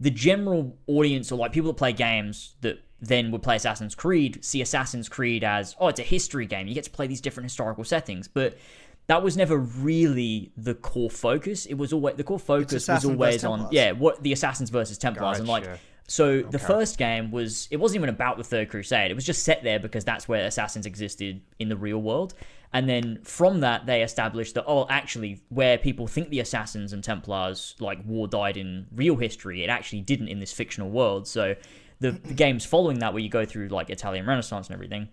the 0.00 0.10
general 0.10 0.76
audience 0.86 1.30
or 1.30 1.36
like 1.36 1.52
people 1.52 1.70
that 1.70 1.78
play 1.78 1.92
games 1.92 2.54
that 2.62 2.82
then 3.02 3.30
would 3.30 3.42
play 3.42 3.56
Assassin's 3.56 3.94
Creed 3.94 4.44
see 4.44 4.60
Assassin's 4.60 5.08
Creed 5.08 5.44
as 5.44 5.74
oh 5.78 5.88
it's 5.88 6.00
a 6.00 6.02
history 6.02 6.46
game 6.46 6.66
you 6.66 6.74
get 6.74 6.84
to 6.84 6.90
play 6.90 7.06
these 7.06 7.20
different 7.20 7.44
historical 7.44 7.84
settings 7.84 8.28
but 8.28 8.58
that 9.06 9.22
was 9.22 9.36
never 9.36 9.56
really 9.56 10.52
the 10.56 10.74
core 10.74 11.10
focus 11.10 11.66
it 11.66 11.74
was 11.74 11.92
always 11.92 12.16
the 12.16 12.24
core 12.24 12.38
focus 12.38 12.88
was 12.88 13.04
always 13.04 13.44
on 13.44 13.68
yeah 13.70 13.92
what 13.92 14.22
the 14.22 14.32
Assassins 14.32 14.70
versus 14.70 14.98
Templars 14.98 15.38
and 15.38 15.48
like. 15.48 15.64
So 16.10 16.42
the 16.42 16.58
first 16.58 16.98
game 16.98 17.30
was 17.30 17.68
it 17.70 17.76
wasn't 17.76 17.98
even 17.98 18.08
about 18.08 18.36
the 18.36 18.42
Third 18.42 18.68
Crusade. 18.68 19.12
It 19.12 19.14
was 19.14 19.24
just 19.24 19.44
set 19.44 19.62
there 19.62 19.78
because 19.78 20.04
that's 20.04 20.26
where 20.26 20.44
assassins 20.44 20.84
existed 20.84 21.40
in 21.60 21.68
the 21.68 21.76
real 21.76 22.02
world. 22.02 22.34
And 22.72 22.88
then 22.88 23.20
from 23.22 23.60
that 23.60 23.86
they 23.86 24.02
established 24.02 24.56
that 24.56 24.64
oh 24.66 24.88
actually 24.90 25.40
where 25.50 25.78
people 25.78 26.08
think 26.08 26.30
the 26.30 26.40
assassins 26.40 26.92
and 26.92 27.04
Templars 27.04 27.76
like 27.78 28.04
war 28.04 28.26
died 28.26 28.56
in 28.56 28.88
real 28.92 29.14
history, 29.14 29.62
it 29.62 29.70
actually 29.70 30.00
didn't 30.00 30.26
in 30.26 30.40
this 30.40 30.52
fictional 30.52 30.90
world. 30.90 31.28
So 31.28 31.54
the, 32.00 32.10
the 32.10 32.34
games 32.34 32.64
following 32.64 32.98
that 32.98 33.12
where 33.12 33.22
you 33.22 33.28
go 33.28 33.44
through 33.44 33.68
like 33.68 33.88
Italian 33.88 34.26
Renaissance 34.26 34.66
and 34.66 34.74
everything 34.74 35.10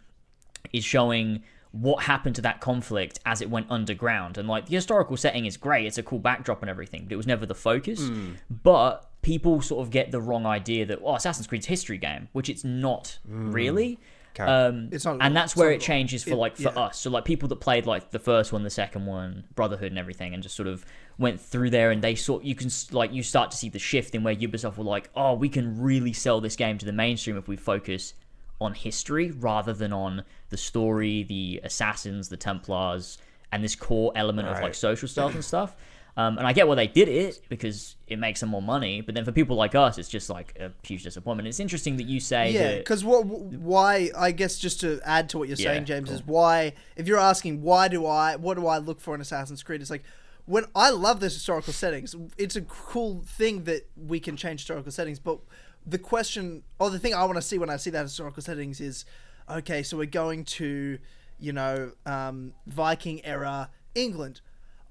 is 0.73 0.83
showing 0.83 1.43
what 1.69 2.05
happened 2.05 2.35
to 2.37 2.41
that 2.41 2.59
conflict 2.59 3.19
as 3.23 3.41
it 3.41 3.51
went 3.51 3.67
underground. 3.69 4.39
And 4.39 4.47
like 4.47 4.65
the 4.65 4.73
historical 4.73 5.15
setting 5.15 5.45
is 5.45 5.57
great, 5.57 5.85
it's 5.85 5.99
a 5.99 6.03
cool 6.03 6.17
backdrop 6.17 6.63
and 6.63 6.71
everything, 6.71 7.03
but 7.03 7.11
it 7.11 7.17
was 7.17 7.27
never 7.27 7.45
the 7.45 7.53
focus. 7.53 8.07
Hmm. 8.07 8.31
But 8.49 9.07
people 9.21 9.61
sort 9.61 9.85
of 9.85 9.91
get 9.91 10.11
the 10.11 10.21
wrong 10.21 10.45
idea 10.45 10.85
that 10.85 10.99
oh, 11.03 11.15
Assassin's 11.15 11.47
Creed's 11.47 11.65
a 11.65 11.69
history 11.69 11.97
game, 11.97 12.29
which 12.33 12.49
it's 12.49 12.63
not 12.63 13.17
really. 13.25 13.99
Um, 14.39 14.89
It's 14.91 15.03
not 15.03 15.17
and 15.19 15.35
that's 15.35 15.53
It's 15.53 15.57
where 15.59 15.71
not 15.71 15.77
it 15.77 15.81
changes 15.81 16.23
for 16.23 16.33
It- 16.33 16.35
like 16.35 16.55
for 16.57 16.61
yeah. 16.75 16.79
us. 16.79 16.99
So 16.99 17.09
like 17.09 17.25
people 17.25 17.49
that 17.49 17.55
played 17.55 17.87
like 17.87 18.11
the 18.11 18.19
first 18.19 18.53
one, 18.53 18.61
the 18.61 18.69
second 18.69 19.07
one, 19.07 19.45
Brotherhood, 19.55 19.91
and 19.91 19.97
everything, 19.97 20.35
and 20.35 20.43
just 20.43 20.55
sort 20.55 20.67
of 20.67 20.85
went 21.17 21.41
through 21.41 21.71
there, 21.71 21.89
and 21.89 22.03
they 22.03 22.13
sort 22.13 22.43
you 22.43 22.53
can 22.53 22.69
like 22.91 23.11
you 23.11 23.23
start 23.23 23.49
to 23.51 23.57
see 23.57 23.69
the 23.69 23.79
shift 23.79 24.13
in 24.13 24.21
where 24.23 24.35
Ubisoft 24.35 24.77
were 24.77 24.83
like, 24.83 25.09
oh, 25.15 25.33
we 25.33 25.49
can 25.49 25.81
really 25.81 26.13
sell 26.13 26.39
this 26.39 26.55
game 26.55 26.77
to 26.77 26.85
the 26.85 26.91
mainstream 26.91 27.35
if 27.35 27.47
we 27.47 27.57
focus 27.57 28.13
on 28.61 28.73
history 28.75 29.31
rather 29.31 29.73
than 29.73 29.91
on 29.91 30.23
the 30.49 30.57
story, 30.57 31.23
the 31.23 31.59
assassins, 31.63 32.29
the 32.29 32.37
Templars, 32.37 33.17
and 33.51 33.63
this 33.63 33.75
core 33.75 34.11
element 34.15 34.47
of 34.47 34.61
like 34.61 34.75
social 34.75 35.07
stuff 35.07 35.33
and 35.33 35.43
stuff. 35.43 35.75
Um, 36.17 36.39
and 36.39 36.47
I 36.47 36.51
get 36.51 36.67
why 36.67 36.73
they 36.73 36.87
did 36.87 37.07
it 37.07 37.41
because 37.47 37.95
it 38.07 38.17
makes 38.17 38.39
them 38.39 38.49
more 38.49 38.61
money. 38.61 39.01
But 39.01 39.13
then 39.13 39.23
for 39.23 39.31
people 39.31 39.55
like 39.55 39.75
us, 39.75 39.99
it's 39.99 40.09
just 40.09 40.31
like 40.31 40.57
a 40.59 40.71
huge 40.81 41.03
disappointment. 41.03 41.47
It's 41.47 41.59
interesting 41.59 41.97
that 41.97 42.07
you 42.07 42.19
say 42.19 42.51
Yeah, 42.51 42.77
because 42.79 43.05
what? 43.05 43.23
Why? 43.25 44.09
I 44.17 44.31
guess 44.31 44.57
just 44.57 44.81
to 44.81 44.99
add 45.05 45.29
to 45.29 45.37
what 45.37 45.47
you're 45.47 45.57
Yeah, 45.57 45.73
saying, 45.73 45.85
James, 45.85 46.09
cool. 46.09 46.15
is 46.17 46.25
why. 46.25 46.73
If 46.95 47.07
you're 47.07 47.19
asking 47.19 47.61
why 47.61 47.87
do 47.87 48.07
I, 48.07 48.35
what 48.35 48.57
do 48.57 48.65
I 48.65 48.79
look 48.79 48.99
for 48.99 49.13
in 49.13 49.21
Assassin's 49.21 49.61
Creed? 49.61 49.79
It's 49.79 49.91
like 49.91 50.03
when 50.45 50.65
I 50.75 50.89
love 50.89 51.19
those 51.19 51.35
historical 51.35 51.71
settings. 51.71 52.15
It's 52.35 52.55
a 52.55 52.61
cool 52.61 53.21
thing 53.23 53.65
that 53.65 53.87
we 53.95 54.19
can 54.19 54.35
change 54.35 54.61
historical 54.61 54.91
settings, 54.91 55.19
but 55.19 55.39
the 55.85 55.99
question 55.99 56.63
or 56.79 56.89
the 56.89 56.97
thing 56.97 57.13
I 57.13 57.25
want 57.25 57.35
to 57.35 57.43
see 57.43 57.59
when 57.59 57.69
I 57.69 57.77
see 57.77 57.91
that 57.91 58.01
historical 58.01 58.41
settings 58.41 58.81
is, 58.81 59.05
okay, 59.47 59.83
so 59.83 59.97
we're 59.97 60.07
going 60.07 60.45
to, 60.45 60.97
you 61.37 61.53
know, 61.53 61.91
um, 62.07 62.53
Viking 62.65 63.23
era 63.23 63.69
England. 63.93 64.41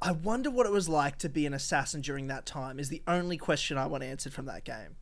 I 0.03 0.13
wonder 0.13 0.51
what 0.51 0.67
it 0.67 0.73
was 0.73 0.89
like 0.89 1.19
to 1.19 1.29
be 1.29 1.47
an 1.47 1.55
assassin 1.55 2.01
during 2.01 2.27
that 2.27 2.45
time. 2.47 2.79
Is 2.79 2.89
the 2.91 3.03
only 3.07 3.37
question 3.39 3.79
I 3.79 3.87
want 3.87 4.03
answered 4.03 4.33
from 4.33 4.47
that 4.47 4.65
game. 4.65 4.97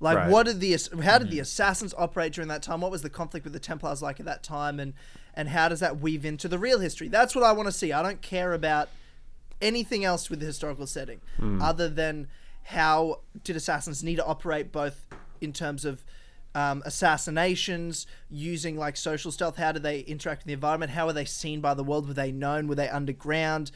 Like, 0.00 0.16
Right. 0.18 0.30
what 0.30 0.46
did 0.46 0.60
the 0.60 0.76
how 1.02 1.18
did 1.18 1.30
the 1.30 1.40
assassins 1.40 1.92
operate 1.98 2.32
during 2.32 2.48
that 2.48 2.62
time? 2.62 2.80
What 2.80 2.90
was 2.90 3.02
the 3.02 3.10
conflict 3.10 3.44
with 3.44 3.52
the 3.52 3.58
Templars 3.58 4.00
like 4.02 4.20
at 4.20 4.26
that 4.26 4.42
time, 4.42 4.78
and 4.78 4.92
and 5.34 5.48
how 5.48 5.68
does 5.68 5.80
that 5.80 5.98
weave 6.00 6.24
into 6.24 6.46
the 6.46 6.58
real 6.58 6.78
history? 6.78 7.08
That's 7.08 7.34
what 7.34 7.42
I 7.44 7.52
want 7.52 7.66
to 7.68 7.72
see. 7.72 7.92
I 7.92 8.02
don't 8.02 8.22
care 8.22 8.52
about 8.52 8.88
anything 9.60 10.04
else 10.04 10.30
with 10.30 10.38
the 10.40 10.46
historical 10.46 10.86
setting, 10.86 11.20
other 11.60 11.88
than 11.88 12.28
how 12.64 13.20
did 13.42 13.56
assassins 13.56 14.04
need 14.04 14.16
to 14.16 14.24
operate 14.26 14.70
both 14.70 15.04
in 15.40 15.52
terms 15.52 15.84
of 15.84 16.04
um, 16.54 16.82
assassinations, 16.86 18.06
using 18.30 18.76
like 18.76 18.96
social 18.96 19.32
stealth. 19.32 19.56
How 19.56 19.72
do 19.72 19.80
they 19.80 20.00
interact 20.00 20.42
in 20.42 20.46
the 20.48 20.52
environment? 20.52 20.92
How 20.92 21.08
are 21.08 21.12
they 21.12 21.24
seen 21.24 21.60
by 21.60 21.74
the 21.74 21.82
world? 21.82 22.06
Were 22.06 22.14
they 22.14 22.30
known? 22.30 22.68
Were 22.68 22.74
they 22.76 22.88
underground? 22.88 23.70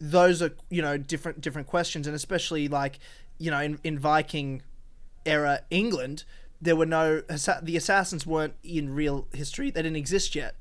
Those 0.00 0.42
are 0.42 0.52
you 0.68 0.82
know 0.82 0.96
different 0.96 1.40
different 1.40 1.68
questions, 1.68 2.06
and 2.06 2.16
especially 2.16 2.68
like 2.68 2.98
you 3.38 3.50
know 3.50 3.60
in, 3.60 3.78
in 3.84 3.98
Viking 3.98 4.62
era 5.24 5.60
England, 5.70 6.24
there 6.60 6.76
were 6.76 6.86
no 6.86 7.22
the 7.62 7.76
assassins 7.76 8.26
weren't 8.26 8.54
in 8.62 8.94
real 8.94 9.28
history. 9.32 9.70
They 9.70 9.82
didn't 9.82 9.96
exist 9.96 10.34
yet, 10.34 10.56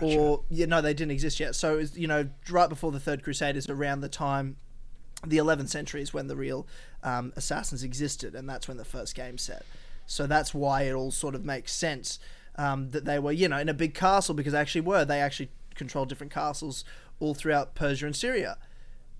or 0.00 0.44
you 0.48 0.66
know 0.66 0.80
they 0.80 0.94
didn't 0.94 1.12
exist 1.12 1.40
yet. 1.40 1.54
So 1.54 1.74
it 1.74 1.76
was, 1.76 1.98
you 1.98 2.06
know 2.06 2.28
right 2.50 2.68
before 2.68 2.92
the 2.92 3.00
Third 3.00 3.22
Crusade 3.22 3.56
is 3.56 3.68
around 3.68 4.00
the 4.00 4.08
time 4.08 4.56
the 5.24 5.38
11th 5.38 5.68
century 5.68 6.02
is 6.02 6.12
when 6.12 6.26
the 6.26 6.36
real 6.36 6.66
um, 7.02 7.32
assassins 7.36 7.82
existed, 7.82 8.34
and 8.34 8.48
that's 8.48 8.68
when 8.68 8.76
the 8.76 8.84
first 8.84 9.14
game 9.14 9.38
set. 9.38 9.64
So 10.06 10.26
that's 10.26 10.54
why 10.54 10.82
it 10.82 10.92
all 10.92 11.10
sort 11.10 11.34
of 11.34 11.44
makes 11.44 11.72
sense 11.72 12.18
um, 12.56 12.90
that 12.90 13.04
they 13.04 13.18
were, 13.18 13.32
you 13.32 13.48
know, 13.48 13.58
in 13.58 13.68
a 13.68 13.74
big 13.74 13.94
castle 13.94 14.34
because 14.34 14.52
they 14.52 14.58
actually 14.58 14.82
were. 14.82 15.04
They 15.04 15.20
actually 15.20 15.50
controlled 15.74 16.08
different 16.08 16.32
castles 16.32 16.84
all 17.18 17.34
throughout 17.34 17.74
Persia 17.74 18.06
and 18.06 18.14
Syria. 18.14 18.56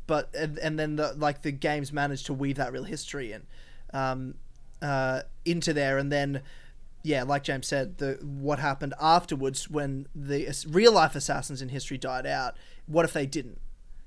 But 0.06 0.34
and, 0.34 0.58
and 0.58 0.78
then 0.78 0.96
the 0.96 1.14
like 1.16 1.42
the 1.42 1.52
games 1.52 1.92
managed 1.92 2.26
to 2.26 2.34
weave 2.34 2.56
that 2.56 2.72
real 2.72 2.84
history 2.84 3.32
in 3.32 3.42
um, 3.92 4.34
uh, 4.80 5.22
into 5.44 5.72
there, 5.72 5.98
and 5.98 6.12
then 6.12 6.42
yeah, 7.02 7.22
like 7.22 7.44
James 7.44 7.68
said, 7.68 7.98
the 7.98 8.18
what 8.22 8.58
happened 8.58 8.94
afterwards 9.00 9.70
when 9.70 10.08
the 10.14 10.52
real 10.68 10.92
life 10.92 11.14
assassins 11.14 11.62
in 11.62 11.68
history 11.68 11.98
died 11.98 12.26
out. 12.26 12.56
What 12.86 13.04
if 13.04 13.12
they 13.12 13.26
didn't? 13.26 13.60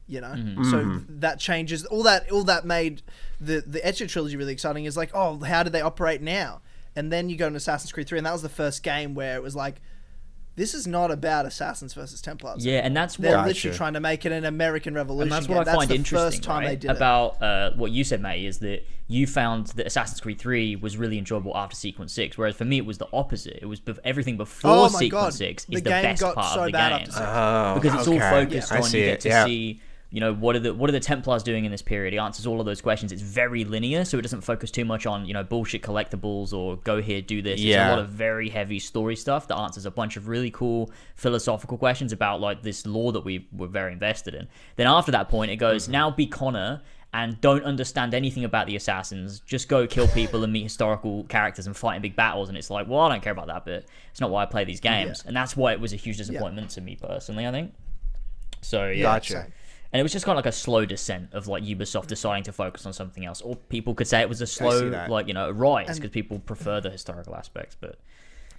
You 0.06 0.22
know, 0.22 0.36
so 0.64 1.02
that 1.08 1.40
changes 1.40 1.86
all 1.86 2.04
that. 2.04 2.32
All 2.32 2.44
that 2.44 2.66
made 2.66 3.04
the 3.40 3.64
the 3.66 3.80
Ezio 3.80 4.10
trilogy 4.10 4.36
really 4.36 4.54
exciting. 4.54 4.86
Is 4.86 4.98
like, 4.98 5.12
oh, 5.14 5.40
how 5.40 5.64
do 5.64 5.70
they 5.70 5.82
operate 5.82 6.22
now? 6.22 6.62
And 6.96 7.12
then 7.12 7.30
you 7.30 7.38
go 7.38 7.48
into 7.48 7.58
Assassin's 7.58 7.92
Creed 7.92 8.08
Three, 8.08 8.18
and 8.18 8.26
that 8.26 8.34
was 8.34 8.42
the 8.42 8.50
first 8.50 8.82
game 8.84 9.14
where 9.14 9.36
it 9.36 9.44
was 9.44 9.56
like, 9.56 9.82
this 10.60 10.74
is 10.74 10.86
not 10.86 11.10
about 11.10 11.46
assassins 11.46 11.94
versus 11.94 12.22
Templars. 12.22 12.66
Yeah, 12.66 12.80
and 12.80 12.96
that's 12.96 13.16
They're 13.16 13.38
what 13.38 13.48
literally 13.48 13.76
trying 13.78 13.94
to 13.94 14.00
make 14.00 14.26
it 14.26 14.32
an 14.32 14.44
American 14.46 14.94
Revolution. 14.94 15.24
and 15.24 15.32
that's 15.32 15.48
game. 15.48 15.56
what 15.58 15.68
I 15.68 15.76
find 15.76 15.90
the 15.90 15.96
interesting 15.96 16.32
First 16.32 16.44
time 16.44 16.62
right, 16.64 16.70
they 16.70 16.76
did 16.76 16.92
it. 16.92 16.98
about 16.98 17.42
uh, 17.42 17.72
what 17.76 17.92
you 17.92 18.04
said, 18.04 18.22
May, 18.22 18.46
is 18.46 18.60
that 18.60 18.86
you 19.08 19.26
found 19.26 19.68
that 19.68 19.88
Assassin's 19.88 20.20
Creed 20.20 20.38
3 20.38 20.76
was 20.76 20.98
really 20.98 21.18
enjoyable 21.18 21.56
after 21.56 21.76
Sequence 21.76 22.14
6, 22.14 22.38
whereas 22.38 22.56
for 22.56 22.66
me 22.66 22.78
it 22.78 22.86
was 22.86 22.98
the 22.98 23.08
opposite. 23.14 23.60
It 23.62 23.66
was 23.66 23.80
bef- 23.80 24.00
everything 24.04 24.38
before 24.38 24.72
Oh 24.72 24.88
Sequence 24.90 25.12
God. 25.12 25.34
6 25.34 25.66
is 25.70 25.82
the 25.82 25.90
game 25.90 26.04
best 26.04 26.22
part 26.22 26.54
so 26.54 26.60
of 26.60 26.66
the 26.66 26.72
game. 26.74 26.80
after 26.82 27.12
Six. 27.12 27.18
Oh, 27.26 27.74
because 27.82 27.94
it's 28.00 28.08
all 28.08 28.20
focused 28.20 28.72
I 28.72 28.78
on 28.82 28.84
you 28.86 28.92
get 28.92 29.20
to 29.22 29.30
yeah. 29.30 29.46
see 29.46 29.82
you 30.12 30.20
know 30.20 30.34
what 30.34 30.56
are 30.56 30.60
the 30.60 30.74
what 30.74 30.90
are 30.90 30.94
the 30.94 31.00
templars 31.00 31.44
doing 31.44 31.66
in 31.66 31.72
this 31.72 31.84
period? 31.84 32.14
He 32.14 32.20
answers 32.20 32.48
all 32.48 32.60
of 32.60 32.66
those 32.66 32.82
questions. 32.82 33.12
It's 33.12 33.22
very 33.22 33.64
linear 33.64 34.06
so 34.06 34.18
it 34.18 34.24
doesn't 34.24 34.42
focus 34.42 34.72
too 34.72 34.84
much 34.86 35.06
on 35.06 35.26
you 35.26 35.34
know 35.36 35.44
bullshit 35.44 35.84
collectibles 35.84 36.52
or 36.52 36.78
go 36.78 37.00
here 37.02 37.22
do 37.22 37.42
this. 37.44 37.60
It's 37.60 37.64
a 37.88 37.90
lot 37.92 38.00
of 38.00 38.10
very 38.10 38.50
heavy 38.50 38.80
story 38.80 39.16
stuff 39.16 39.48
that 39.50 39.56
answers 39.58 39.86
a 39.86 39.92
bunch 39.92 40.18
of 40.18 40.28
really 40.28 40.50
cool 40.50 40.90
philosophical 41.16 41.78
questions 41.78 42.12
about 42.12 42.42
like 42.42 42.64
this 42.64 42.88
law 42.88 43.12
that 43.12 43.22
we 43.24 43.48
were 43.52 43.68
very 43.68 43.92
invested 43.94 44.34
in. 44.34 44.48
Then 44.78 44.88
after 44.88 45.12
that 45.12 45.30
point 45.30 45.52
it 45.52 45.58
goes 45.58 45.84
Mm-hmm. 45.84 45.92
now 45.92 46.10
be 46.12 46.26
connor 46.26 46.82
and 47.14 47.40
don't 47.42 47.64
understand 47.64 48.14
anything 48.14 48.44
about 48.46 48.68
the 48.68 48.76
assassins. 48.76 49.40
Just 49.42 49.68
go 49.68 49.88
kill 49.88 50.08
people 50.10 50.44
and 50.44 50.52
meet 50.54 50.64
historical 50.64 51.24
characters 51.26 51.66
and 51.68 51.76
fight 51.78 51.96
in 51.96 52.02
big 52.02 52.16
battles. 52.16 52.50
And 52.50 52.58
it's 52.58 52.72
like 52.72 52.88
well 52.88 53.02
i 53.02 53.10
don't 53.10 53.22
care 53.22 53.32
about 53.32 53.48
that 53.48 53.64
bit. 53.64 53.88
It's 54.10 54.20
not 54.22 54.32
why 54.32 54.42
i 54.42 54.46
play 54.48 54.64
these 54.64 54.80
games. 54.80 55.24
And 55.28 55.36
that's 55.36 55.56
why 55.56 55.72
it 55.74 55.80
was 55.80 55.94
a 55.94 55.98
huge 55.98 56.18
disappointment 56.18 56.72
to 56.72 56.82
me 56.82 56.96
personally 57.00 57.46
i 57.46 57.52
think. 57.52 57.74
So 58.62 58.88
yeah. 58.88 59.04
Gotcha. 59.04 59.48
Same. 59.92 59.98
and 59.98 60.00
it 60.00 60.04
was 60.04 60.12
just 60.12 60.26
kind 60.26 60.38
of 60.38 60.46
like 60.46 60.54
a 60.54 60.56
slow 60.56 60.86
descent 60.86 61.34
of 61.34 61.48
like 61.48 61.64
Ubisoft 61.64 62.08
deciding 62.08 62.44
to 62.44 62.52
focus 62.52 62.86
on 62.86 62.94
something 62.94 63.26
else. 63.26 63.42
Or 63.42 63.56
people 63.56 63.96
could 63.96 64.08
say 64.08 64.22
it 64.22 64.30
was 64.30 64.42
a 64.42 64.48
slow, 64.48 65.06
like 65.10 65.28
you 65.28 65.34
know, 65.34 65.50
rise 65.50 65.98
because 65.98 66.12
people 66.12 66.40
prefer 66.40 66.82
the 66.82 66.90
historical 66.90 67.36
aspects. 67.36 67.76
But 67.80 67.98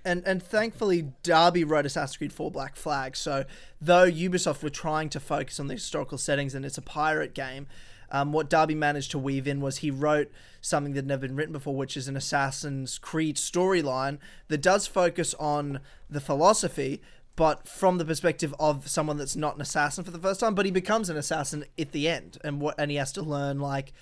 And 0.05 0.23
and 0.27 0.43
thankfully, 0.43 1.13
Darby 1.23 1.65
wrote 1.65 1.87
Assassin's 1.87 2.17
Creed 2.17 2.33
4 2.33 2.51
Black 2.51 2.77
Flag. 2.77 3.17
So 3.17 3.45
though 3.81 4.11
Ubisoft 4.11 4.63
were 4.63 4.71
trying 4.71 5.09
to 5.11 5.21
focus 5.21 5.61
on 5.61 5.67
the 5.67 5.75
historical 5.75 6.19
settings 6.19 6.55
and 6.55 6.65
it's 6.65 6.79
a 6.79 6.83
pirate 6.83 7.35
game, 7.35 7.67
um, 8.13 8.33
what 8.33 8.51
Darby 8.51 8.75
managed 8.75 9.13
to 9.13 9.19
weave 9.19 9.47
in 9.47 9.61
was 9.61 9.79
he 9.79 9.91
wrote 9.91 10.31
something 10.61 10.93
that 10.95 10.99
had 10.99 11.07
never 11.07 11.27
been 11.27 11.37
written 11.37 11.53
before, 11.53 11.77
which 11.77 11.97
is 11.97 12.09
an 12.09 12.17
Assassin's 12.17 12.99
Creed 12.99 13.37
storyline 13.37 14.19
that 14.49 14.61
does 14.61 14.87
focus 14.87 15.35
on 15.35 15.81
the 16.09 16.21
philosophy, 16.21 17.01
but 17.41 17.67
from 17.67 17.97
the 17.97 18.05
perspective 18.05 18.55
of 18.61 18.87
someone 18.87 19.17
that's 19.17 19.35
not 19.35 19.55
an 19.55 19.63
assassin 19.63 20.05
for 20.05 20.11
the 20.11 20.19
first 20.19 20.41
time. 20.41 20.55
But 20.55 20.67
he 20.67 20.71
becomes 20.71 21.09
an 21.09 21.17
assassin 21.17 21.65
at 21.79 21.93
the 21.93 22.07
end, 22.07 22.37
and 22.45 22.61
what 22.61 22.75
and 22.77 22.91
he 22.91 22.99
has 22.99 23.13
to 23.13 23.23
learn 23.23 23.61
like 23.61 23.95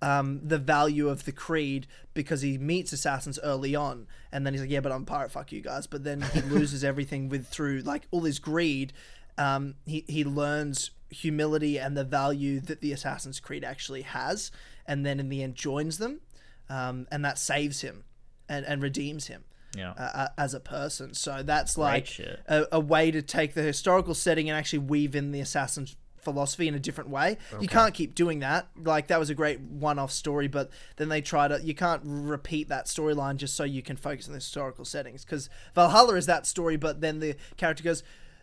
um, 0.00 0.40
the 0.42 0.56
value 0.56 1.10
of 1.10 1.26
the 1.26 1.32
creed 1.32 1.86
because 2.14 2.40
he 2.40 2.56
meets 2.56 2.94
assassins 2.94 3.38
early 3.42 3.74
on, 3.74 4.06
and 4.32 4.46
then 4.46 4.54
he's 4.54 4.62
like, 4.62 4.70
"Yeah, 4.70 4.80
but 4.80 4.92
I'm 4.92 5.04
pirate. 5.04 5.30
Fuck 5.30 5.52
you 5.52 5.60
guys." 5.60 5.86
But 5.86 6.04
then 6.04 6.22
he 6.32 6.40
loses 6.48 6.82
everything 6.82 7.28
with 7.28 7.48
through 7.48 7.80
like 7.80 8.08
all 8.10 8.22
his 8.22 8.38
greed. 8.38 8.94
Um, 9.36 9.74
he 9.84 10.06
he 10.08 10.24
learns 10.24 10.90
humility 11.10 11.78
and 11.78 11.98
the 11.98 12.04
value 12.04 12.60
that 12.60 12.80
the 12.80 12.92
Assassin's 12.92 13.40
Creed 13.40 13.62
actually 13.62 14.02
has, 14.02 14.50
and 14.86 15.04
then 15.04 15.20
in 15.20 15.28
the 15.28 15.42
end 15.42 15.54
joins 15.54 15.98
them, 15.98 16.22
um, 16.70 17.06
and 17.12 17.22
that 17.26 17.38
saves 17.38 17.82
him 17.82 18.04
and 18.48 18.64
and 18.64 18.82
redeems 18.82 19.26
him 19.26 19.44
you 19.76 19.82
know, 19.82 19.90
uh, 19.90 20.28
as 20.36 20.54
a 20.54 20.60
person. 20.60 21.14
So 21.14 21.42
that's 21.42 21.78
like 21.78 22.08
a, 22.48 22.66
a 22.72 22.80
way 22.80 23.10
to 23.10 23.22
take 23.22 23.54
the 23.54 23.62
historical 23.62 24.14
setting 24.14 24.48
and 24.50 24.58
actually 24.58 24.80
weave 24.80 25.14
in 25.14 25.32
the 25.32 25.40
assassin's 25.40 25.96
philosophy 26.18 26.68
in 26.68 26.74
a 26.74 26.78
different 26.78 27.08
way. 27.08 27.38
You 27.60 27.68
can't 27.68 27.94
keep 27.94 28.14
doing 28.14 28.40
that. 28.40 28.68
Like 28.76 29.06
that 29.06 29.18
was 29.18 29.30
a 29.30 29.34
great 29.34 29.60
one-off 29.60 30.12
story, 30.12 30.48
but 30.48 30.70
then 30.96 31.08
they 31.08 31.20
try 31.22 31.48
to. 31.48 31.60
You 31.62 31.74
can't 31.74 32.02
repeat 32.04 32.68
that 32.68 32.86
storyline 32.86 33.36
just 33.36 33.56
so 33.56 33.64
you 33.64 33.82
can 33.82 33.96
focus 33.96 34.26
on 34.26 34.32
the 34.32 34.38
historical 34.38 34.84
settings. 34.84 35.24
Because 35.24 35.48
Valhalla 35.74 36.14
is 36.16 36.26
that 36.26 36.46
story, 36.46 36.76
but 36.76 37.00
then 37.00 37.20
the 37.20 37.36
character 37.56 37.82
goes. 37.82 38.02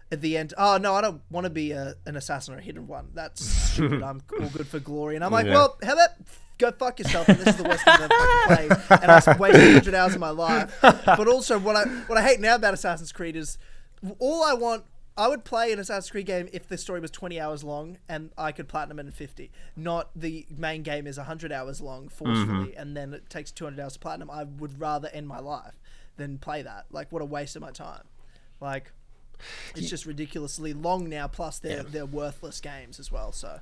At 0.10 0.22
the 0.22 0.38
end, 0.38 0.54
oh 0.58 0.78
no, 0.78 0.96
I 0.96 1.02
don't 1.02 1.22
want 1.30 1.44
to 1.44 1.50
be 1.50 1.72
a, 1.74 1.96
an 2.06 2.16
assassin 2.16 2.54
or 2.54 2.60
a 2.60 2.62
hidden 2.62 2.88
one. 2.88 3.10
That's 3.14 3.44
stupid. 3.74 4.02
I'm 4.02 4.22
all 4.40 4.48
good 4.48 4.66
for 4.66 4.80
glory, 4.80 5.16
and 5.16 5.26
I'm 5.26 5.34
like, 5.34 5.48
Yeah. 5.48 5.56
well, 5.56 5.78
how 5.84 5.94
about 5.94 6.12
go 6.58 6.72
fuck 6.72 7.00
yourself? 7.00 7.28
And 7.30 7.38
this 7.40 7.48
is 7.48 7.58
the 7.58 7.64
worst 7.64 7.86
game 7.86 7.96
I've 7.96 8.12
ever 8.12 8.56
played, 8.56 9.02
and 9.02 9.12
I 9.12 9.38
wasted 9.38 9.74
100 9.74 9.96
hours 9.96 10.14
of 10.14 10.20
my 10.20 10.30
life. 10.30 10.78
But 10.82 11.28
also, 11.28 11.60
what 11.60 11.76
I 11.76 11.86
what 12.08 12.18
I 12.18 12.22
hate 12.22 12.40
now 12.40 12.56
about 12.56 12.74
Assassin's 12.74 13.12
Creed 13.12 13.36
is 13.36 13.58
all 14.20 14.44
I 14.44 14.54
want. 14.54 14.84
I 15.20 15.28
would 15.28 15.44
play 15.44 15.72
an 15.74 15.80
Assassin's 15.80 16.12
Creed 16.12 16.28
game 16.28 16.48
if 16.54 16.68
the 16.68 16.78
story 16.78 17.00
was 17.00 17.10
20 17.10 17.40
hours 17.40 17.64
long 17.64 17.98
and 18.08 18.30
I 18.38 18.52
could 18.52 18.68
platinum 18.68 19.00
it 19.00 19.08
in 19.08 19.12
50. 19.12 19.50
Not 19.76 20.12
the 20.16 20.46
main 20.56 20.84
game 20.84 21.08
is 21.08 21.18
100 21.18 21.52
hours 21.52 21.82
long 21.82 22.08
forcefully 22.08 22.68
mm-hmm. 22.68 22.80
and 22.80 22.96
then 22.96 23.16
it 23.16 23.28
takes 23.28 23.52
200 23.52 23.82
hours 23.82 23.94
to 23.94 24.00
platinum. 24.00 24.30
I 24.30 24.44
would 24.44 24.80
rather 24.80 25.08
end 25.08 25.28
my 25.28 25.40
life 25.40 25.74
than 26.18 26.38
play 26.38 26.62
that. 26.62 26.86
Like, 26.92 27.12
what 27.12 27.24
a 27.24 27.26
waste 27.26 27.56
of 27.56 27.64
my 27.64 27.72
time. 27.72 28.04
Like, 28.62 28.92
it's 29.76 29.90
just 29.90 30.06
ridiculously 30.06 30.74
long 30.74 31.10
now. 31.10 31.28
Plus, 31.28 31.60
they're 31.60 31.84
they're 31.84 32.06
worthless 32.06 32.60
games 32.60 33.00
as 33.00 33.12
well. 33.12 33.32
So, 33.32 33.60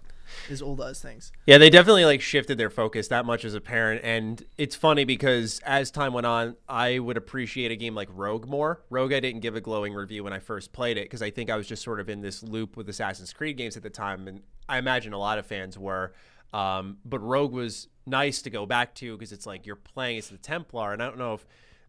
there's 0.47 0.61
all 0.61 0.75
those 0.75 1.01
things. 1.01 1.31
Yeah, 1.45 1.57
they 1.57 1.69
definitely 1.69 2.05
like 2.05 2.21
shifted 2.21 2.57
their 2.57 2.69
focus. 2.69 3.07
That 3.07 3.25
much 3.25 3.45
is 3.45 3.53
apparent, 3.53 4.01
and 4.03 4.43
it's 4.57 4.75
funny 4.75 5.05
because 5.05 5.59
as 5.65 5.91
time 5.91 6.13
went 6.13 6.25
on, 6.25 6.55
I 6.67 6.99
would 6.99 7.17
appreciate 7.17 7.71
a 7.71 7.75
game 7.75 7.95
like 7.95 8.09
Rogue 8.11 8.47
more. 8.47 8.81
Rogue, 8.89 9.13
I 9.13 9.19
didn't 9.19 9.41
give 9.41 9.55
a 9.55 9.61
glowing 9.61 9.93
review 9.93 10.23
when 10.23 10.33
I 10.33 10.39
first 10.39 10.73
played 10.73 10.97
it 10.97 11.05
because 11.05 11.21
I 11.21 11.29
think 11.29 11.49
I 11.49 11.55
was 11.55 11.67
just 11.67 11.83
sort 11.83 11.99
of 11.99 12.09
in 12.09 12.21
this 12.21 12.43
loop 12.43 12.77
with 12.77 12.89
Assassin's 12.89 13.33
Creed 13.33 13.57
games 13.57 13.77
at 13.77 13.83
the 13.83 13.89
time, 13.89 14.27
and 14.27 14.41
I 14.67 14.77
imagine 14.77 15.13
a 15.13 15.19
lot 15.19 15.37
of 15.37 15.45
fans 15.45 15.77
were. 15.77 16.13
Um, 16.53 16.97
but 17.03 17.19
Rogue 17.19 17.51
was 17.51 17.87
nice 18.05 18.41
to 18.43 18.49
go 18.49 18.65
back 18.65 18.95
to 18.95 19.17
because 19.17 19.31
it's 19.31 19.45
like 19.45 19.65
you're 19.65 19.75
playing 19.75 20.17
as 20.17 20.29
the 20.29 20.37
Templar, 20.37 20.93
and 20.93 21.01
I 21.01 21.07
don't 21.07 21.17
know 21.17 21.33
if 21.33 21.45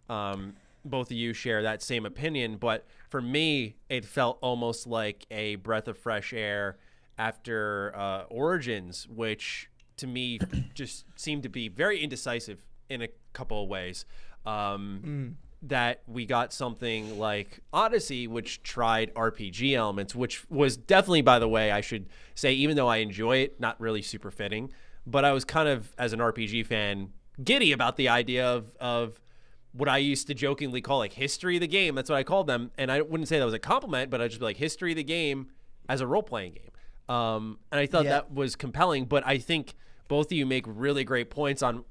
um, 0.09 0.55
both 0.85 1.11
of 1.11 1.17
you 1.17 1.33
share 1.33 1.63
that 1.63 1.83
same 1.83 2.07
opinion, 2.07 2.57
but 2.57 2.87
for 3.09 3.21
me, 3.21 3.77
it 3.89 4.05
felt 4.05 4.39
almost 4.41 4.87
like 4.87 5.27
a 5.31 5.57
breath 5.57 5.89
of 5.89 5.97
fresh 5.99 6.33
air 6.33 6.77
after 7.19 7.93
uh, 7.97 8.23
Origins, 8.29 9.07
which 9.09 9.71
to 9.97 10.07
me 10.07 10.39
just 10.75 11.05
seemed 11.17 11.43
to 11.45 11.49
be 11.49 11.69
very 11.69 12.01
indecisive 12.03 12.63
in 12.89 13.03
a 13.03 13.09
couple 13.33 13.63
of 13.63 13.69
ways. 13.69 14.05
Um, 14.45 15.37
That 15.63 16.03
we 16.07 16.27
got 16.27 16.53
something 16.53 17.19
like 17.19 17.61
Odyssey, 17.73 18.29
which 18.29 18.63
tried 18.63 19.13
RPG 19.15 19.75
elements, 19.75 20.15
which 20.15 20.49
was 20.51 20.77
definitely, 20.77 21.23
by 21.23 21.39
the 21.39 21.49
way, 21.49 21.73
I 21.73 21.81
should 21.81 22.07
say, 22.35 22.53
even 22.53 22.77
though 22.77 22.87
I 22.89 22.99
enjoy 22.99 23.39
it, 23.39 23.59
not 23.59 23.81
really 23.81 24.03
super 24.03 24.31
fitting. 24.31 24.71
But 25.07 25.25
I 25.25 25.33
was 25.33 25.45
kind 25.45 25.69
of, 25.69 25.93
as 25.99 26.13
an 26.13 26.21
RPG 26.21 26.67
fan, 26.67 27.13
giddy 27.43 27.73
about 27.73 27.97
the 27.97 28.09
idea 28.09 28.47
of, 28.47 28.77
of 28.79 29.21
what 29.77 29.89
I 29.89 29.99
used 29.99 30.27
to 30.29 30.35
jokingly 30.35 30.81
call 30.81 30.99
like 30.99 31.13
history 31.13 31.57
of 31.57 31.61
the 31.61 31.67
game. 31.69 31.95
That's 31.95 32.09
what 32.11 32.17
I 32.17 32.23
called 32.23 32.47
them, 32.47 32.71
and 32.79 32.91
I 32.91 33.03
wouldn't 33.03 33.29
say 33.29 33.39
that 33.39 33.45
was 33.45 33.55
a 33.55 33.59
compliment, 33.59 34.11
but 34.11 34.21
I'd 34.21 34.31
just 34.31 34.41
be 34.41 34.45
like 34.47 34.57
history 34.57 34.93
of 34.93 34.97
the 34.97 35.05
game 35.05 35.49
as 35.89 36.01
a 36.01 36.07
role 36.07 36.23
playing 36.23 36.55
game. 36.55 37.15
Um, 37.15 37.59
and 37.71 37.79
I 37.81 37.87
thought 37.87 38.05
Yeah. 38.05 38.11
that 38.11 38.33
was 38.35 38.57
compelling. 38.57 39.05
But 39.05 39.25
I 39.27 39.39
think 39.39 39.75
both 40.09 40.27
of 40.27 40.33
you 40.33 40.47
make 40.47 40.65
really 40.67 41.05
great 41.05 41.31
points 41.31 41.63
on. 41.63 41.85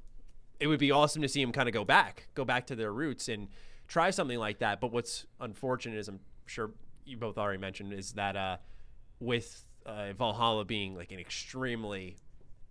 It 0.60 0.66
would 0.68 0.78
be 0.80 0.90
awesome 0.90 1.22
to 1.22 1.28
see 1.28 1.42
them 1.42 1.52
kind 1.52 1.68
of 1.68 1.72
go 1.74 1.84
back, 1.84 2.28
go 2.34 2.44
back 2.44 2.66
to 2.68 2.76
their 2.76 2.92
roots, 2.92 3.28
and 3.28 3.48
try 3.88 4.10
something 4.10 4.38
like 4.38 4.58
that. 4.58 4.80
But 4.80 4.90
what's 4.92 5.26
unfortunate 5.40 5.96
is 5.98 6.08
I'm 6.08 6.20
sure 6.46 6.70
you 7.04 7.16
both 7.16 7.38
already 7.38 7.58
mentioned 7.60 7.92
is 7.92 8.12
that 8.14 8.36
uh, 8.36 8.56
with 9.20 9.64
uh, 9.84 10.12
Valhalla 10.14 10.64
being 10.64 10.96
like 10.96 11.12
an 11.12 11.18
extremely 11.20 12.16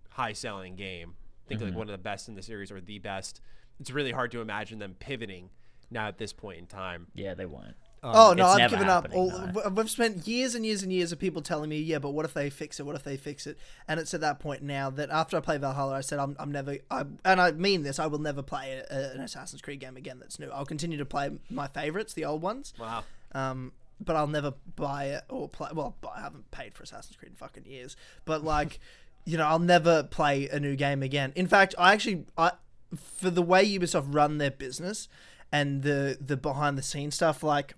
high 0.10 0.34
selling 0.34 0.76
game. 0.76 1.14
I 1.46 1.48
think 1.48 1.62
like 1.62 1.76
one 1.76 1.88
of 1.88 1.92
the 1.92 1.98
best 2.00 2.28
in 2.28 2.36
the 2.36 2.42
series 2.42 2.72
or 2.72 2.82
the 2.82 3.00
best. 3.00 3.40
It's 3.80 3.92
really 3.92 4.12
hard 4.12 4.32
to 4.32 4.42
imagine 4.42 4.80
them 4.80 4.96
pivoting 5.00 5.50
now 5.92 6.08
at 6.08 6.18
this 6.18 6.34
point 6.34 6.60
in 6.60 6.66
time. 6.66 7.08
yeah, 7.14 7.34
they 7.34 7.46
won't. 7.46 7.76
oh 8.04 8.34
no, 8.38 8.46
I've 8.48 8.70
given 8.70 8.88
up. 8.88 9.04
happening, 9.06 9.18
All, 9.18 9.30
no. 9.32 9.48
w- 9.48 9.70
We've 9.76 9.90
spent 9.90 10.28
years 10.28 10.54
and 10.54 10.64
years 10.66 10.84
and 10.84 10.92
years 10.94 11.12
of 11.12 11.18
people 11.20 11.42
telling 11.42 11.70
me, 11.70 11.80
yeah, 11.80 11.98
but 12.00 12.12
what 12.12 12.24
if 12.26 12.34
they 12.36 12.50
fix 12.52 12.80
it? 12.80 12.86
What 12.86 12.96
if 12.96 13.04
they 13.04 13.18
fix 13.18 13.48
it? 13.48 13.58
And 13.88 14.00
it's 14.00 14.14
at 14.14 14.22
that 14.22 14.40
point 14.40 14.62
now 14.62 14.90
that 14.92 15.10
after 15.10 15.38
I 15.38 15.40
play 15.40 15.58
Valhalla, 15.58 15.94
I 15.96 16.02
said 16.02 16.20
I'm, 16.20 16.36
I'm 16.40 16.52
never, 16.52 16.78
I, 16.92 17.04
and 17.24 17.42
I 17.42 17.52
mean 17.52 17.82
this, 17.84 17.98
I 18.00 18.06
will 18.08 18.20
never 18.20 18.44
play 18.44 18.84
a, 18.90 18.96
a- 18.96 19.12
an 19.14 19.22
Assassin's 19.22 19.62
Creed 19.62 19.80
game 19.80 19.98
again 19.98 20.20
that's 20.20 20.38
new. 20.40 20.50
I'll 20.52 20.66
continue 20.68 20.98
to 21.00 21.06
play 21.06 21.32
my 21.50 21.68
favorites, 21.68 22.14
the 22.14 22.26
old 22.26 22.42
ones. 22.44 22.74
Wow. 22.80 23.04
Um, 23.34 23.72
but 24.00 24.16
I'll 24.16 24.28
never 24.28 24.54
buy 24.76 25.06
it 25.06 25.24
or 25.30 25.48
play. 25.50 25.70
Well, 25.74 25.96
I 26.16 26.22
haven't 26.22 26.52
paid 26.52 26.74
for 26.76 26.84
Assassin's 26.84 27.16
Creed 27.16 27.32
in 27.32 27.38
fucking 27.38 27.66
years. 27.66 27.96
But 28.26 28.44
like, 28.44 28.80
you 29.26 29.38
know, 29.38 29.46
I'll 29.48 29.58
never 29.60 30.04
play 30.04 30.48
a 30.50 30.60
new 30.60 30.76
game 30.76 31.02
again. 31.02 31.32
In 31.36 31.48
fact, 31.48 31.74
I 31.80 31.94
actually, 31.94 32.26
I 32.38 32.52
for 33.00 33.30
the 33.30 33.42
way 33.42 33.66
Ubisoft 33.68 34.14
run 34.14 34.38
their 34.38 34.52
business 34.52 35.08
and 35.52 35.84
the 35.84 36.18
the 36.20 36.38
behind 36.38 36.78
the 36.78 36.84
scenes 36.84 37.16
stuff, 37.16 37.44
like, 37.44 37.76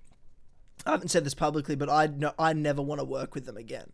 I 0.85 0.91
haven't 0.91 1.09
said 1.09 1.25
this 1.25 1.33
publicly, 1.33 1.75
but 1.75 1.89
I 1.89 2.07
no, 2.07 2.33
I 2.39 2.53
never 2.53 2.81
want 2.81 2.99
to 2.99 3.05
work 3.05 3.35
with 3.35 3.45
them 3.45 3.57
again. 3.57 3.91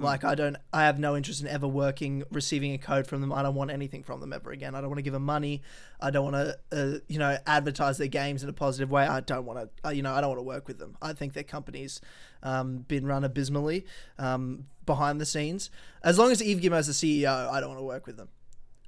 Like 0.00 0.24
I 0.24 0.34
don't, 0.34 0.56
I 0.72 0.84
have 0.84 0.98
no 0.98 1.16
interest 1.16 1.40
in 1.40 1.48
ever 1.48 1.66
working, 1.66 2.22
receiving 2.30 2.72
a 2.72 2.78
code 2.78 3.06
from 3.06 3.20
them. 3.20 3.32
I 3.32 3.42
don't 3.42 3.54
want 3.54 3.70
anything 3.70 4.02
from 4.02 4.20
them 4.20 4.32
ever 4.32 4.50
again. 4.50 4.74
I 4.74 4.80
don't 4.80 4.90
want 4.90 4.98
to 4.98 5.02
give 5.02 5.12
them 5.12 5.24
money. 5.24 5.62
I 6.00 6.10
don't 6.10 6.32
want 6.32 6.36
to, 6.36 6.58
uh, 6.72 6.98
you 7.08 7.18
know, 7.18 7.36
advertise 7.46 7.98
their 7.98 8.08
games 8.08 8.42
in 8.42 8.48
a 8.48 8.52
positive 8.52 8.90
way. 8.90 9.06
I 9.06 9.20
don't 9.20 9.44
want 9.44 9.58
to, 9.58 9.88
uh, 9.88 9.90
you 9.90 10.02
know, 10.02 10.12
I 10.12 10.20
don't 10.20 10.30
want 10.30 10.38
to 10.38 10.44
work 10.44 10.68
with 10.68 10.78
them. 10.78 10.96
I 11.02 11.12
think 11.12 11.32
their 11.32 11.42
company's 11.42 12.00
um, 12.42 12.78
been 12.88 13.06
run 13.06 13.24
abysmally 13.24 13.86
um, 14.18 14.66
behind 14.86 15.20
the 15.20 15.26
scenes. 15.26 15.70
As 16.02 16.18
long 16.18 16.30
as 16.30 16.40
Yves 16.40 16.60
Guillemot's 16.60 16.86
the 16.86 16.92
CEO, 17.22 17.50
I 17.50 17.60
don't 17.60 17.70
want 17.70 17.80
to 17.80 17.84
work 17.84 18.06
with 18.06 18.16
them. 18.16 18.28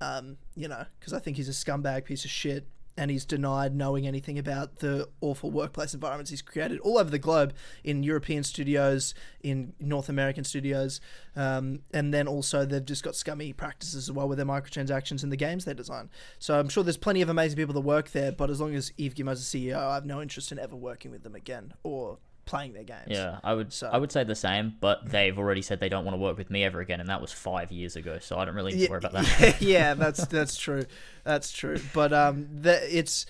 Um, 0.01 0.37
you 0.57 0.69
know, 0.69 0.85
because 0.99 1.13
I 1.13 1.19
think 1.19 1.37
he's 1.37 1.49
a 1.49 1.53
scumbag 1.53 2.05
piece 2.05 2.25
of 2.25 2.31
shit. 2.31 2.67
and 2.97 3.11
he's 3.11 3.25
denied 3.25 3.75
knowing 3.75 4.07
anything 4.07 4.39
about 4.39 4.81
the 4.81 5.09
awful 5.23 5.51
workplace 5.51 5.95
environments 5.95 6.31
he's 6.31 6.43
created 6.43 6.79
all 6.81 6.99
over 6.99 7.09
the 7.09 7.19
globe 7.19 7.55
in 7.83 8.03
European 8.03 8.43
studios, 8.43 9.15
in 9.43 9.73
North 9.81 10.09
American 10.09 10.45
studios, 10.45 11.01
um, 11.35 11.81
and 11.95 12.13
then 12.13 12.29
also 12.29 12.67
they've 12.67 12.85
just 12.85 13.03
got 13.03 13.15
scummy 13.15 13.53
practices 13.55 14.09
as 14.09 14.13
well 14.13 14.29
with 14.29 14.37
their 14.37 14.47
microtransactions 14.47 15.23
and 15.23 15.33
the 15.33 15.37
games 15.37 15.65
they 15.65 15.73
design. 15.73 16.11
So 16.39 16.59
I'm 16.59 16.69
sure 16.69 16.83
there's 16.83 16.99
plenty 16.99 17.23
of 17.23 17.29
amazing 17.29 17.57
people 17.57 17.75
that 17.75 17.81
work 17.81 18.11
there, 18.11 18.33
but 18.33 18.51
as 18.51 18.61
long 18.61 18.75
as 18.75 18.93
Yves 18.99 19.15
Guillemot's 19.15 19.55
a 19.55 19.57
CEO, 19.57 19.77
I 19.79 19.95
have 19.95 20.05
no 20.05 20.21
interest 20.21 20.53
in 20.53 20.59
ever 20.59 20.77
working 20.77 21.11
with 21.11 21.23
them 21.23 21.35
again 21.35 21.73
or 21.83 22.19
playing 22.45 22.73
their 22.73 22.85
games. 22.85 23.07
Yeah, 23.09 23.39
I 23.45 23.55
would 23.55 23.73
So- 23.73 23.89
I 23.93 23.99
would 23.99 24.11
say 24.11 24.25
the 24.25 24.35
same, 24.35 24.75
but 24.81 25.09
they've 25.09 25.39
already 25.39 25.63
said 25.63 25.81
they 25.81 25.89
don't 25.89 26.05
want 26.05 26.15
to 26.15 26.21
work 26.21 26.37
with 26.37 26.51
me 26.51 26.65
ever 26.65 26.81
again, 26.81 27.01
and 27.01 27.09
that 27.09 27.21
was 27.21 27.33
five 27.33 27.71
years 27.71 27.97
ago, 27.97 28.19
so 28.21 28.39
I 28.39 28.45
don't 28.45 28.55
really 28.55 28.75
need 28.75 28.87
to 28.87 28.91
worry 28.91 28.99
about 28.99 29.13
that. 29.13 29.57
yeah, 29.63 29.95
that's 29.95 30.27
that's 30.27 30.57
true. 30.57 30.85
That's 31.25 31.53
true. 31.53 31.79
But 31.95 32.13
um, 32.13 32.49
the, 32.63 32.97
it's 32.97 33.27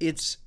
it's 0.00 0.38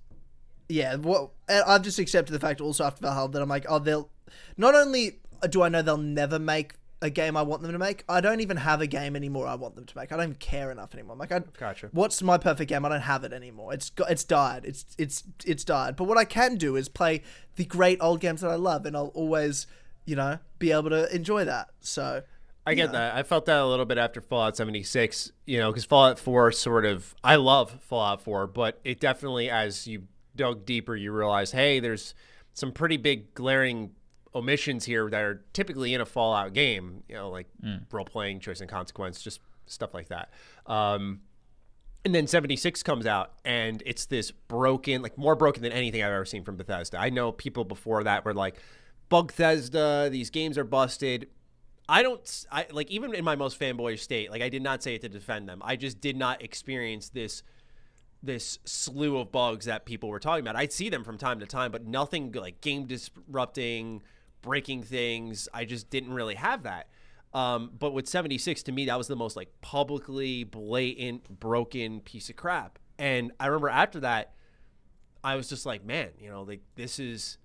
yeah. 0.68 0.96
What 0.96 1.32
I've 1.50 1.84
just 1.84 2.00
accepted 2.00 2.34
the 2.34 2.40
fact 2.40 2.62
also 2.62 2.84
after 2.86 3.02
Valhalla 3.02 3.30
that 3.32 3.42
I'm 3.42 3.50
like, 3.50 3.66
oh, 3.70 3.80
they'll 3.80 4.10
not 4.58 4.74
only 4.76 5.20
do 5.50 5.62
I 5.62 5.70
know 5.70 5.82
they'll 5.82 5.98
never 5.98 6.40
make 6.40 6.74
a 7.06 7.10
game 7.10 7.38
I 7.38 7.42
want 7.42 7.62
them 7.62 7.72
to 7.72 7.80
make, 7.80 8.04
I 8.10 8.20
don't 8.20 8.42
even 8.42 8.58
have 8.58 8.82
a 8.82 8.88
game 8.88 9.16
anymore 9.16 9.48
I 9.48 9.56
want 9.56 9.76
them 9.76 9.86
to 9.86 9.98
make. 9.98 10.12
I 10.12 10.18
don't 10.18 10.26
even 10.26 10.36
care 10.36 10.72
enough 10.72 10.94
anymore. 10.94 11.14
I'm 11.14 11.20
like, 11.20 11.32
I, 11.32 11.42
Gotcha. 11.58 11.90
What's 11.92 12.22
my 12.22 12.38
perfect 12.38 12.70
game? 12.70 12.86
I 12.86 12.90
don't 12.90 13.02
have 13.02 13.24
it 13.24 13.32
anymore. 13.32 13.74
It's 13.74 13.90
got, 13.92 14.12
it's 14.12 14.24
died. 14.24 14.66
It's 14.66 14.86
it's 14.98 15.24
it's 15.46 15.64
died. 15.64 15.96
But 15.96 16.06
what 16.06 16.18
I 16.18 16.26
can 16.26 16.56
do 16.56 16.76
is 16.76 16.90
play 16.90 17.22
the 17.56 17.66
great 17.66 18.00
old 18.02 18.20
games 18.20 18.42
that 18.42 18.50
I 18.50 18.56
love, 18.56 18.86
and 18.86 18.96
I'll 18.98 19.12
always, 19.14 19.68
you 20.06 20.16
know, 20.16 20.40
be 20.60 20.72
able 20.72 20.90
to 20.90 21.14
enjoy 21.16 21.46
that. 21.46 21.70
So 21.80 22.24
I 22.66 22.74
get 22.74 22.92
that. 22.94 23.16
I 23.16 23.24
felt 23.24 23.46
that 23.46 23.60
a 23.60 23.66
little 23.66 23.86
bit 23.86 23.98
after 23.98 24.22
Fallout 24.22 24.58
76, 24.58 25.32
you 25.46 25.60
know, 25.60 25.70
because 25.72 25.86
Fallout 25.86 26.18
4 26.18 26.52
sort 26.52 26.86
of, 26.86 27.14
I 27.24 27.36
love 27.36 27.78
Fallout 27.82 28.22
4, 28.22 28.48
but 28.48 28.80
it 28.84 29.00
definitely, 29.00 29.52
as 29.52 29.86
you 29.88 30.04
dug 30.36 30.66
deeper, 30.66 30.96
you 30.96 31.12
realize, 31.12 31.52
hey, 31.52 31.80
there's 31.80 32.16
some 32.54 32.72
pretty 32.72 32.98
big 32.98 33.34
glaring 33.36 33.92
omissions 34.36 34.84
here 34.86 35.10
that 35.10 35.22
are 35.22 35.46
typically 35.54 35.94
in 35.94 36.02
a 36.02 36.06
Fallout 36.06 36.54
game, 36.54 37.04
you 37.08 37.16
know, 37.16 37.30
like 37.30 37.48
role 37.92 38.06
playing, 38.06 38.42
choice 38.42 38.60
and 38.60 38.70
consequence, 38.70 39.22
just 39.22 39.40
stuff 39.66 39.94
like 39.94 40.10
that. 40.10 40.30
Um, 40.68 41.22
and 42.04 42.14
then 42.14 42.28
76 42.28 42.84
comes 42.84 43.08
out 43.08 43.32
and 43.44 43.82
it's 43.86 44.06
this 44.06 44.30
broken, 44.30 45.02
like 45.02 45.18
more 45.18 45.36
broken 45.36 45.64
than 45.64 45.72
anything 45.72 46.04
I've 46.04 46.12
ever 46.12 46.26
seen 46.26 46.44
from 46.44 46.58
Bethesda. 46.58 47.00
I 47.00 47.10
know 47.10 47.32
people 47.32 47.64
before 47.64 48.04
that 48.04 48.26
were 48.26 48.34
like, 48.34 48.58
Bethesda, 49.10 50.10
these 50.12 50.30
games 50.30 50.58
are 50.58 50.64
busted. 50.64 51.30
I 51.88 52.04
don't, 52.04 52.46
I 52.52 52.68
like 52.72 52.92
even 52.92 53.14
in 53.16 53.24
my 53.24 53.36
most 53.36 53.60
fanboy 53.60 53.98
state, 54.00 54.30
like 54.30 54.42
I 54.42 54.50
did 54.50 54.62
not 54.62 54.84
say 54.84 54.96
it 54.96 55.02
to 55.02 55.10
defend 55.10 55.48
them. 55.48 55.62
I 55.64 55.76
just 55.78 56.02
did 56.02 56.18
not 56.18 56.44
experience 56.44 57.10
this 57.10 57.42
this 58.24 58.58
slew 58.66 59.18
of 59.20 59.32
bugs 59.32 59.66
that 59.66 59.86
people 59.86 60.10
were 60.10 60.20
talking 60.20 60.42
about. 60.44 60.56
I'd 60.56 60.74
see 60.74 60.90
them 60.90 61.04
from 61.04 61.18
time 61.18 61.40
to 61.40 61.46
time, 61.46 61.72
but 61.72 61.86
nothing 61.86 62.32
like 62.32 62.60
game 62.62 62.86
disrupting, 62.86 64.02
breaking 64.46 64.84
things. 64.84 65.50
I 65.54 65.66
just 65.66 65.90
didn't 65.90 66.14
really 66.14 66.36
have 66.36 66.64
that. 66.64 66.88
Um, 67.34 67.72
but 67.78 67.92
with 67.92 68.08
76, 68.08 68.64
to 68.64 68.72
me, 68.72 68.86
that 68.86 68.98
was 68.98 69.08
the 69.08 69.16
most 69.18 69.36
like 69.36 69.50
publicly 69.60 70.46
blatant, 70.46 71.40
broken 71.40 72.00
piece 72.00 72.30
of 72.30 72.38
crap. 72.38 72.80
And 72.98 73.34
I 73.40 73.48
remember 73.48 73.68
after 73.70 74.00
that, 74.02 74.34
I 75.24 75.36
was 75.36 75.50
just 75.50 75.66
like, 75.66 75.84
man, 75.84 76.10
you 76.20 76.30
know, 76.30 76.44
like 76.44 76.62
this 76.76 77.00
is 77.00 77.38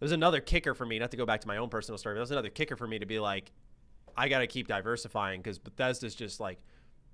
there's 0.00 0.12
another 0.12 0.40
kicker 0.40 0.74
for 0.74 0.84
me. 0.84 0.98
Not 0.98 1.10
to 1.12 1.16
go 1.16 1.24
back 1.26 1.42
to 1.42 1.48
my 1.48 1.58
own 1.58 1.68
personal 1.68 1.96
story, 1.98 2.14
but 2.14 2.18
there's 2.20 2.30
another 2.32 2.48
kicker 2.50 2.76
for 2.76 2.86
me 2.88 2.98
to 2.98 3.06
be 3.06 3.18
like, 3.20 3.52
I 4.16 4.28
got 4.28 4.40
to 4.40 4.46
keep 4.46 4.66
diversifying 4.68 5.40
because 5.42 5.58
Bethesda's 5.58 6.14
just 6.14 6.40
like 6.40 6.58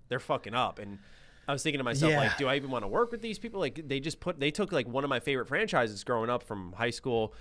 they're 0.09 0.21
fucking 0.21 0.55
up. 0.55 0.79
And 0.79 0.99
I 1.47 1.53
was 1.53 1.63
thinking 1.63 1.79
to 1.79 1.85
myself, 1.85 2.13
Yeah. 2.13 2.19
like, 2.21 2.39
do 2.39 2.47
I 2.49 2.55
even 2.57 2.71
want 2.71 2.85
to 2.85 2.89
work 2.89 3.11
with 3.11 3.21
these 3.21 3.39
people? 3.39 3.59
Like, 3.61 3.87
they 3.89 3.99
just 4.01 4.21
put 4.21 4.39
they 4.41 4.51
took 4.53 4.73
like 4.73 4.87
one 4.89 5.05
of 5.05 5.11
my 5.11 5.21
favorite 5.21 5.49
franchises 5.49 6.03
growing 6.05 6.31
up 6.31 6.45
from 6.45 6.73
high 6.73 6.91
school. 6.91 7.35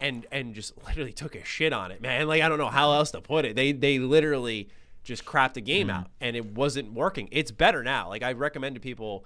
And, 0.00 0.26
and 0.30 0.54
just 0.54 0.74
literally 0.86 1.12
took 1.12 1.34
a 1.34 1.44
shit 1.44 1.72
on 1.72 1.90
it, 1.90 2.00
man. 2.00 2.28
Like 2.28 2.42
I 2.42 2.48
don't 2.48 2.58
know 2.58 2.68
how 2.68 2.92
else 2.92 3.10
to 3.12 3.20
put 3.20 3.44
it. 3.44 3.56
They 3.56 3.72
they 3.72 3.98
literally 3.98 4.68
just 5.02 5.24
crapped 5.24 5.54
the 5.54 5.60
game 5.60 5.90
out, 5.90 6.08
and 6.20 6.36
it 6.36 6.44
wasn't 6.54 6.92
working. 6.92 7.28
It's 7.32 7.50
better 7.50 7.82
now. 7.82 8.08
Like 8.08 8.22
I 8.22 8.32
recommend 8.32 8.74
to 8.76 8.80
people, 8.80 9.24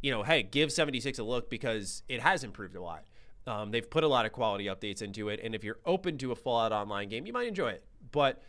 you 0.00 0.10
know, 0.10 0.22
hey, 0.22 0.42
give 0.42 0.70
76 0.70 1.18
a 1.18 1.24
look 1.24 1.48
because 1.50 2.02
it 2.08 2.20
has 2.20 2.44
improved 2.44 2.76
a 2.76 2.82
lot. 2.82 3.04
Um, 3.46 3.70
they've 3.70 3.88
put 3.88 4.04
a 4.04 4.08
lot 4.08 4.26
of 4.26 4.32
quality 4.32 4.66
updates 4.66 5.02
into 5.02 5.28
it, 5.28 5.40
and 5.42 5.54
if 5.54 5.64
you're 5.64 5.78
open 5.84 6.18
to 6.18 6.32
a 6.32 6.36
Fallout 6.36 6.70
Online 6.70 7.08
game, 7.08 7.26
you 7.26 7.32
might 7.32 7.48
enjoy 7.48 7.70
it. 7.70 7.82
But 8.12 8.42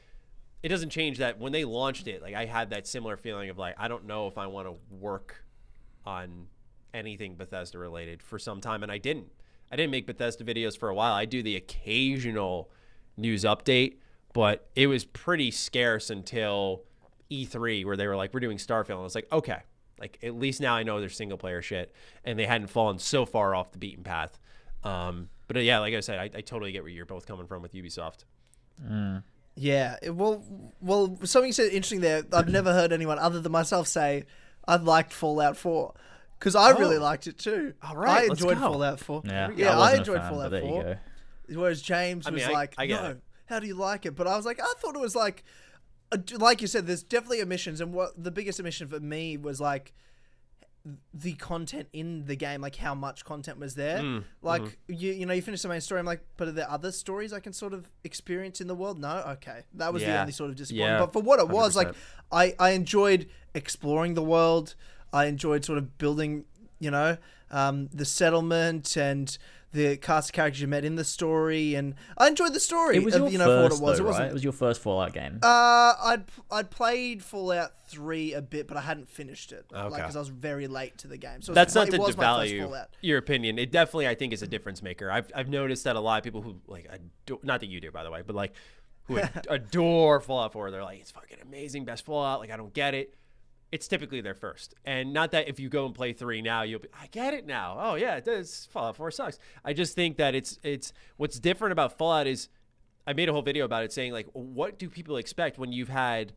it 0.61 0.69
doesn't 0.69 0.89
change 0.89 1.17
that 1.17 1.39
when 1.39 1.51
they 1.51 1.65
launched 1.65 2.07
it, 2.07 2.21
like 2.21 2.35
I 2.35 2.45
had 2.45 2.69
that 2.69 2.85
similar 2.85 3.17
feeling 3.17 3.49
of 3.49 3.57
like 3.57 3.75
I 3.77 3.87
don't 3.87 4.05
know 4.05 4.27
if 4.27 4.37
I 4.37 4.47
want 4.47 4.67
to 4.67 4.75
work 4.95 5.43
on 6.05 6.47
anything 6.93 7.35
Bethesda 7.35 7.77
related 7.79 8.21
for 8.21 8.37
some 8.37 8.61
time, 8.61 8.83
and 8.83 8.91
I 8.91 8.97
didn't. 8.97 9.31
I 9.71 9.75
didn't 9.75 9.91
make 9.91 10.05
Bethesda 10.05 10.43
videos 10.43 10.77
for 10.77 10.89
a 10.89 10.93
while. 10.93 11.13
I 11.13 11.25
do 11.25 11.41
the 11.41 11.55
occasional 11.55 12.69
news 13.17 13.43
update, 13.43 13.97
but 14.33 14.69
it 14.75 14.87
was 14.87 15.05
pretty 15.05 15.51
scarce 15.51 16.09
until 16.09 16.83
E3 17.31 17.85
where 17.85 17.97
they 17.97 18.07
were 18.07 18.15
like, 18.15 18.33
"We're 18.33 18.39
doing 18.39 18.57
Starfield." 18.57 18.91
And 18.91 18.99
I 18.99 19.03
was 19.03 19.15
like, 19.15 19.31
"Okay." 19.31 19.59
Like 19.99 20.19
at 20.23 20.35
least 20.35 20.59
now 20.59 20.75
I 20.75 20.83
know 20.83 20.99
there's 20.99 21.15
single 21.15 21.37
player 21.37 21.61
shit, 21.61 21.93
and 22.25 22.37
they 22.37 22.45
hadn't 22.45 22.67
fallen 22.67 22.99
so 22.99 23.25
far 23.25 23.55
off 23.55 23.71
the 23.71 23.77
beaten 23.77 24.03
path. 24.03 24.37
Um, 24.83 25.29
but 25.47 25.57
uh, 25.57 25.61
yeah, 25.61 25.79
like 25.79 25.93
I 25.93 26.01
said, 26.01 26.19
I, 26.19 26.23
I 26.37 26.41
totally 26.41 26.71
get 26.71 26.83
where 26.83 26.91
you're 26.91 27.05
both 27.05 27.25
coming 27.25 27.47
from 27.47 27.61
with 27.61 27.73
Ubisoft. 27.73 28.25
Yeah, 29.55 29.97
well, 30.09 30.43
well, 30.81 31.17
something 31.23 31.47
you 31.47 31.53
said 31.53 31.67
interesting 31.67 32.01
there. 32.01 32.23
I've 32.33 32.49
never 32.49 32.73
heard 32.73 32.91
anyone 32.91 33.19
other 33.19 33.39
than 33.39 33.51
myself 33.51 33.87
say 33.87 34.25
I 34.67 34.77
liked 34.77 35.13
Fallout 35.13 35.57
Four 35.57 35.93
because 36.43 36.55
I 36.55 36.71
really 36.71 36.97
Oh. 36.97 37.01
liked 37.01 37.25
it 37.27 37.37
too. 37.37 37.73
All 37.81 37.95
right, 37.95 38.09
I 38.25 38.27
let's 38.27 38.41
enjoyed 38.41 38.57
go. 38.57 38.63
Fallout 38.73 38.99
Four. 38.99 39.21
Yeah, 39.23 39.49
yeah, 39.55 39.69
I, 39.71 39.77
wasn't 39.77 39.95
a 39.95 39.99
enjoyed 40.01 40.17
fan, 40.19 40.29
Fallout 40.29 40.51
but 40.51 40.61
there 40.61 40.69
you 40.69 40.83
go. 41.53 41.61
Whereas 41.61 41.81
James 41.81 42.27
I 42.27 42.31
mean, 42.31 42.39
was 42.39 42.47
I- 42.49 42.51
like, 42.51 42.75
I 42.77 42.85
get 42.85 43.01
"No, 43.01 43.09
it. 43.11 43.21
how 43.45 43.59
do 43.61 43.67
you 43.67 43.75
like 43.75 44.05
it?" 44.05 44.13
But 44.13 44.27
I 44.27 44.35
was 44.35 44.45
like, 44.45 44.59
I 44.59 44.73
thought 44.79 44.93
it 44.95 44.99
was 44.99 45.15
like, 45.15 45.45
uh, 46.11 46.17
like 46.37 46.59
you 46.61 46.67
said, 46.67 46.85
there's 46.85 47.01
definitely 47.01 47.41
omissions, 47.41 47.79
and 47.79 47.93
what 47.93 48.21
the 48.21 48.29
biggest 48.29 48.59
omission 48.59 48.89
for 48.89 48.99
me 48.99 49.37
was 49.37 49.61
like 49.61 49.93
the 51.13 51.31
content 51.35 51.87
in 51.93 52.25
the 52.25 52.35
game, 52.35 52.59
like 52.59 52.75
how 52.75 52.93
much 52.93 53.23
content 53.23 53.57
was 53.57 53.75
there. 53.75 53.99
Mm, 53.99 54.25
like 54.41 54.63
mm-hmm. 54.63 54.93
you, 54.93 55.13
you 55.13 55.25
know, 55.25 55.33
you 55.33 55.41
finish 55.41 55.61
the 55.61 55.69
main 55.69 55.79
story. 55.79 55.99
I'm 55.99 56.05
like, 56.05 56.25
but 56.35 56.49
are 56.49 56.51
there 56.51 56.69
other 56.69 56.91
stories 56.91 57.31
I 57.31 57.39
can 57.39 57.53
sort 57.53 57.73
of 57.73 57.89
experience 58.03 58.59
in 58.59 58.67
the 58.67 58.75
world? 58.75 58.99
No, 58.99 59.23
okay, 59.37 59.61
that 59.75 59.93
was 59.93 60.01
the 60.03 60.09
Yeah. 60.09 60.19
only 60.21 60.33
sort 60.33 60.49
of 60.49 60.57
disappointment. 60.57 60.99
Yeah, 60.99 61.05
but 61.05 61.13
for 61.13 61.21
what 61.21 61.39
it 61.39 61.47
was, 61.47 61.77
like 61.77 61.87
100%. 61.87 61.95
I 62.33 62.55
I 62.59 62.69
enjoyed 62.71 63.29
exploring 63.55 64.15
the 64.15 64.23
world. 64.23 64.75
I 65.13 65.25
enjoyed 65.25 65.63
sort 65.63 65.77
of 65.77 65.97
building, 65.97 66.45
you 66.79 66.91
know, 66.91 67.17
um, 67.51 67.87
the 67.93 68.05
settlement 68.05 68.97
and 68.97 69.37
the 69.71 69.97
cast 69.97 70.29
of 70.29 70.33
characters 70.33 70.61
you 70.61 70.67
met 70.67 70.85
in 70.85 70.95
the 70.95 71.03
story, 71.03 71.73
and 71.73 71.95
I 72.17 72.27
enjoyed 72.27 72.53
the 72.53 72.59
story. 72.59 72.95
It 72.95 73.03
was 73.03 73.15
of, 73.15 73.21
your 73.21 73.29
you 73.31 73.37
know, 73.39 73.45
first, 73.45 73.81
what 73.81 73.89
it 73.89 73.89
was. 73.91 73.97
though, 73.97 74.03
it 74.03 74.07
wasn't. 74.07 74.21
right? 74.23 74.29
It 74.29 74.33
was 74.33 74.43
your 74.43 74.53
first 74.53 74.81
Fallout 74.81 75.13
game. 75.13 75.39
Uh, 75.41 75.93
I'd 75.99 76.23
I'd 76.51 76.69
played 76.69 77.23
Fallout 77.23 77.71
Three 77.87 78.33
a 78.33 78.41
bit, 78.41 78.67
but 78.67 78.77
I 78.77 78.81
hadn't 78.81 79.09
finished 79.09 79.51
it. 79.51 79.65
like 79.71 79.85
Okay. 79.85 79.95
because 79.97 80.15
I 80.15 80.19
was 80.19 80.29
very 80.29 80.67
late 80.67 80.97
to 80.99 81.07
the 81.07 81.17
game. 81.17 81.41
So 81.41 81.51
it 81.51 81.55
That's 81.55 81.75
was, 81.75 81.75
not 81.75 81.87
it 81.87 81.91
to 81.91 81.97
was 81.99 82.17
my 82.17 82.41
first 82.41 82.53
devalue 82.53 82.85
your 83.01 83.17
opinion. 83.17 83.57
It 83.59 83.71
definitely, 83.71 84.07
I 84.07 84.15
think, 84.15 84.33
is 84.33 84.41
a 84.43 84.47
difference 84.47 84.81
maker. 84.83 85.09
I've 85.11 85.31
I've 85.35 85.49
noticed 85.49 85.83
that 85.85 85.95
a 85.95 85.99
lot 85.99 86.17
of 86.19 86.23
people 86.23 86.41
who 86.43 86.57
like 86.67 86.87
adore, 86.91 87.39
not 87.43 87.59
that 87.61 87.67
you 87.67 87.79
do, 87.81 87.91
by 87.91 88.03
the 88.03 88.11
way, 88.11 88.21
but 88.25 88.35
like 88.35 88.53
who 89.05 89.19
adore 89.49 90.21
Fallout 90.21 90.53
4, 90.53 90.71
they're 90.71 90.83
like, 90.83 90.99
it's 90.99 91.11
fucking 91.11 91.37
amazing, 91.41 91.83
best 91.85 92.05
Fallout. 92.05 92.39
Like 92.39 92.51
I 92.51 92.57
don't 92.57 92.73
get 92.73 92.93
it. 92.93 93.15
It's 93.73 93.87
typically 93.87 94.21
their 94.21 94.35
first, 94.35 94.75
and 94.85 95.13
not 95.13 95.31
that 95.31 95.49
if 95.49 95.59
you 95.59 95.67
go 95.67 95.87
and 95.87 95.95
play 95.95 96.13
three 96.13 96.43
now, 96.43 96.61
you'll 96.61 96.81
be, 96.81 96.89
I 96.93 97.07
get 97.07 97.33
it 97.33 97.47
now. 97.47 97.75
Oh 97.79 97.95
yeah, 97.95 98.17
it 98.17 98.23
does. 98.23 98.67
Fallout 98.69 98.95
4 98.97 99.09
sucks. 99.09 99.39
I 99.65 99.73
just 99.73 99.95
think 99.95 100.17
that 100.17 100.35
it's 100.35 100.59
it's 100.61 100.93
what's 101.17 101.39
different 101.39 101.71
about 101.71 101.97
Fallout 101.97 102.27
is 102.27 102.49
I 103.07 103.13
made 103.13 103.29
a 103.29 103.33
whole 103.33 103.41
video 103.41 103.65
about 103.65 103.83
it 103.83 103.91
saying 103.91 104.13
like, 104.13 104.27
what 104.33 104.77
do 104.77 104.89
people 104.89 105.17
expect 105.17 105.57
when 105.57 105.71
you've 105.73 105.89
had 105.89 106.33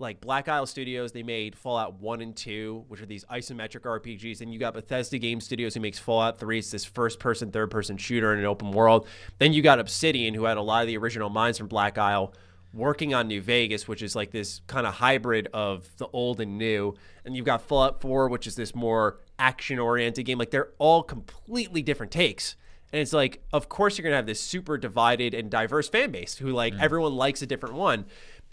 like 0.00 0.20
Black 0.20 0.48
Isle 0.48 0.66
Studios, 0.66 1.12
they 1.12 1.22
made 1.22 1.54
Fallout 1.54 2.00
1 2.00 2.22
and 2.22 2.34
2, 2.34 2.86
which 2.88 3.00
are 3.00 3.06
these 3.06 3.24
isometric 3.26 3.82
RPGs. 3.82 4.40
And 4.40 4.52
you 4.52 4.58
got 4.58 4.74
Bethesda 4.74 5.18
Game 5.18 5.40
Studios, 5.40 5.74
who 5.74 5.80
makes 5.80 5.98
Fallout 5.98 6.40
3. 6.40 6.58
It's 6.58 6.70
this 6.70 6.84
first 6.84 7.20
person, 7.20 7.52
third 7.52 7.70
person 7.70 7.98
shooter 7.98 8.32
in 8.32 8.40
an 8.40 8.46
open 8.46 8.72
world. 8.72 9.06
Then 9.38 9.52
you 9.52 9.62
got 9.62 9.78
Obsidian, 9.78 10.34
who 10.34 10.44
had 10.44 10.56
a 10.56 10.62
lot 10.62 10.80
of 10.80 10.88
the 10.88 10.96
original 10.96 11.28
minds 11.28 11.58
from 11.58 11.68
Black 11.68 11.98
Isle, 11.98 12.32
working 12.72 13.14
on 13.14 13.28
New 13.28 13.40
Vegas, 13.40 13.88
which 13.88 14.02
is 14.02 14.14
like 14.14 14.30
this 14.30 14.60
kind 14.66 14.86
of 14.86 14.94
hybrid 14.94 15.48
of 15.52 15.88
the 15.96 16.06
old 16.12 16.40
and 16.40 16.58
new. 16.58 16.94
And 17.24 17.36
you've 17.36 17.46
got 17.46 17.62
Fallout 17.62 18.00
4, 18.00 18.28
which 18.28 18.46
is 18.46 18.56
this 18.56 18.74
more 18.74 19.18
action 19.38 19.78
oriented 19.78 20.24
game. 20.24 20.38
Like 20.38 20.50
they're 20.50 20.72
all 20.78 21.02
completely 21.02 21.82
different 21.82 22.12
takes. 22.12 22.56
And 22.92 23.00
it's 23.00 23.12
like, 23.12 23.42
of 23.52 23.68
course, 23.68 23.96
you're 23.96 24.02
going 24.02 24.12
to 24.12 24.16
have 24.16 24.26
this 24.26 24.40
super 24.40 24.76
divided 24.76 25.32
and 25.32 25.50
diverse 25.50 25.88
fan 25.88 26.10
base 26.10 26.36
who, 26.36 26.48
like, 26.48 26.74
mm. 26.74 26.80
everyone 26.80 27.14
likes 27.14 27.40
a 27.40 27.46
different 27.46 27.76
one. 27.76 28.06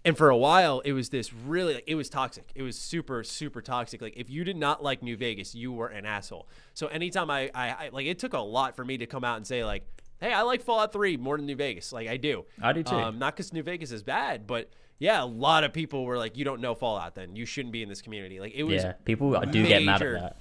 And 0.05 0.15
for 0.15 0.29
a 0.29 0.37
while, 0.37 0.79
it 0.81 0.93
was 0.93 1.09
this 1.09 1.33
really, 1.33 1.75
like, 1.75 1.83
it 1.87 1.95
was 1.95 2.07
toxic. 2.07 2.51
It 2.53 2.61
was 2.61 2.77
super, 2.77 3.23
super 3.23 3.63
toxic. 3.63 3.99
Like, 3.99 4.15
if 4.15 4.29
you 4.29 4.43
did 4.43 4.55
not 4.55 4.83
like 4.83 5.01
New 5.01 5.17
Vegas, 5.17 5.55
you 5.55 5.71
were 5.71 5.87
an 5.87 6.05
asshole. 6.05 6.47
So 6.75 6.85
anytime 6.87 7.31
I, 7.31 7.49
I, 7.53 7.69
I 7.69 7.89
like, 7.91 8.05
it 8.05 8.19
took 8.19 8.33
a 8.33 8.39
lot 8.39 8.75
for 8.75 8.85
me 8.85 8.97
to 8.97 9.07
come 9.07 9.23
out 9.23 9.37
and 9.37 9.47
say, 9.47 9.65
like, 9.65 9.87
hey, 10.19 10.33
I 10.33 10.41
like 10.41 10.61
Fallout 10.61 10.93
3 10.93 11.17
more 11.17 11.37
than 11.37 11.45
New 11.45 11.55
Vegas. 11.55 11.91
Like, 11.91 12.07
I 12.07 12.17
do. 12.17 12.45
I 12.61 12.73
do 12.73 12.83
too. 12.83 12.95
Um, 12.95 13.19
not 13.19 13.35
because 13.35 13.53
New 13.53 13.63
Vegas 13.63 13.91
is 13.91 14.03
bad, 14.03 14.47
but 14.47 14.69
yeah, 14.99 15.23
a 15.23 15.25
lot 15.25 15.63
of 15.63 15.73
people 15.73 16.05
were 16.05 16.17
like, 16.17 16.37
you 16.37 16.45
don't 16.45 16.61
know 16.61 16.73
Fallout 16.73 17.15
then. 17.15 17.35
You 17.35 17.45
shouldn't 17.45 17.71
be 17.71 17.83
in 17.83 17.89
this 17.89 18.01
community. 18.01 18.39
Like, 18.39 18.53
it 18.53 18.63
was 18.63 18.83
yeah, 18.83 18.93
people 19.05 19.39
do 19.51 19.65
get 19.65 19.83
mad 19.83 20.01
at 20.01 20.21
that. 20.21 20.37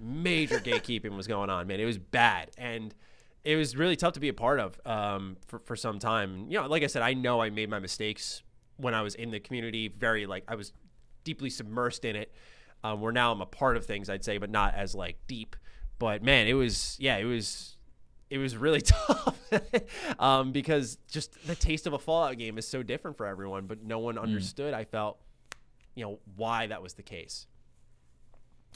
major 0.00 0.60
gatekeeping 0.60 1.16
was 1.16 1.26
going 1.26 1.50
on, 1.50 1.66
man. 1.66 1.80
It 1.80 1.84
was 1.84 1.98
bad, 1.98 2.50
and 2.56 2.94
it 3.44 3.56
was 3.56 3.76
really 3.76 3.96
tough 3.96 4.12
to 4.14 4.20
be 4.20 4.28
a 4.28 4.34
part 4.34 4.60
of 4.60 4.80
um, 4.86 5.36
for 5.46 5.58
for 5.60 5.74
some 5.74 5.98
time. 5.98 6.46
You 6.48 6.60
know, 6.60 6.66
like 6.66 6.82
I 6.82 6.86
said, 6.86 7.02
I 7.02 7.14
know 7.14 7.40
I 7.40 7.50
made 7.50 7.68
my 7.68 7.78
mistakes 7.78 8.42
when 8.76 8.94
I 8.94 9.02
was 9.02 9.14
in 9.14 9.30
the 9.30 9.40
community. 9.40 9.88
Very 9.88 10.26
like 10.26 10.44
I 10.46 10.54
was 10.54 10.72
deeply 11.24 11.50
submersed 11.50 12.04
in 12.04 12.14
it. 12.14 12.32
Um, 12.84 13.00
where 13.00 13.10
now 13.10 13.32
I'm 13.32 13.40
a 13.40 13.46
part 13.46 13.76
of 13.76 13.86
things, 13.86 14.08
I'd 14.08 14.24
say, 14.24 14.38
but 14.38 14.50
not 14.50 14.74
as 14.74 14.94
like 14.94 15.16
deep. 15.26 15.56
But 15.98 16.22
man, 16.22 16.46
it 16.46 16.52
was 16.52 16.96
yeah, 17.00 17.16
it 17.16 17.24
was 17.24 17.76
it 18.30 18.38
was 18.38 18.56
really 18.56 18.80
tough 18.82 19.38
um, 20.18 20.52
because 20.52 20.98
just 21.10 21.34
the 21.46 21.54
taste 21.54 21.86
of 21.86 21.92
a 21.92 21.98
Fallout 21.98 22.36
game 22.38 22.58
is 22.58 22.66
so 22.68 22.82
different 22.82 23.16
for 23.16 23.26
everyone. 23.26 23.66
But 23.66 23.82
no 23.82 23.98
one 23.98 24.18
understood. 24.18 24.74
I 24.74 24.84
felt 24.84 25.18
you 25.94 26.04
know 26.04 26.18
why 26.36 26.66
that 26.68 26.82
was 26.82 26.94
the 26.94 27.02
case. 27.02 27.46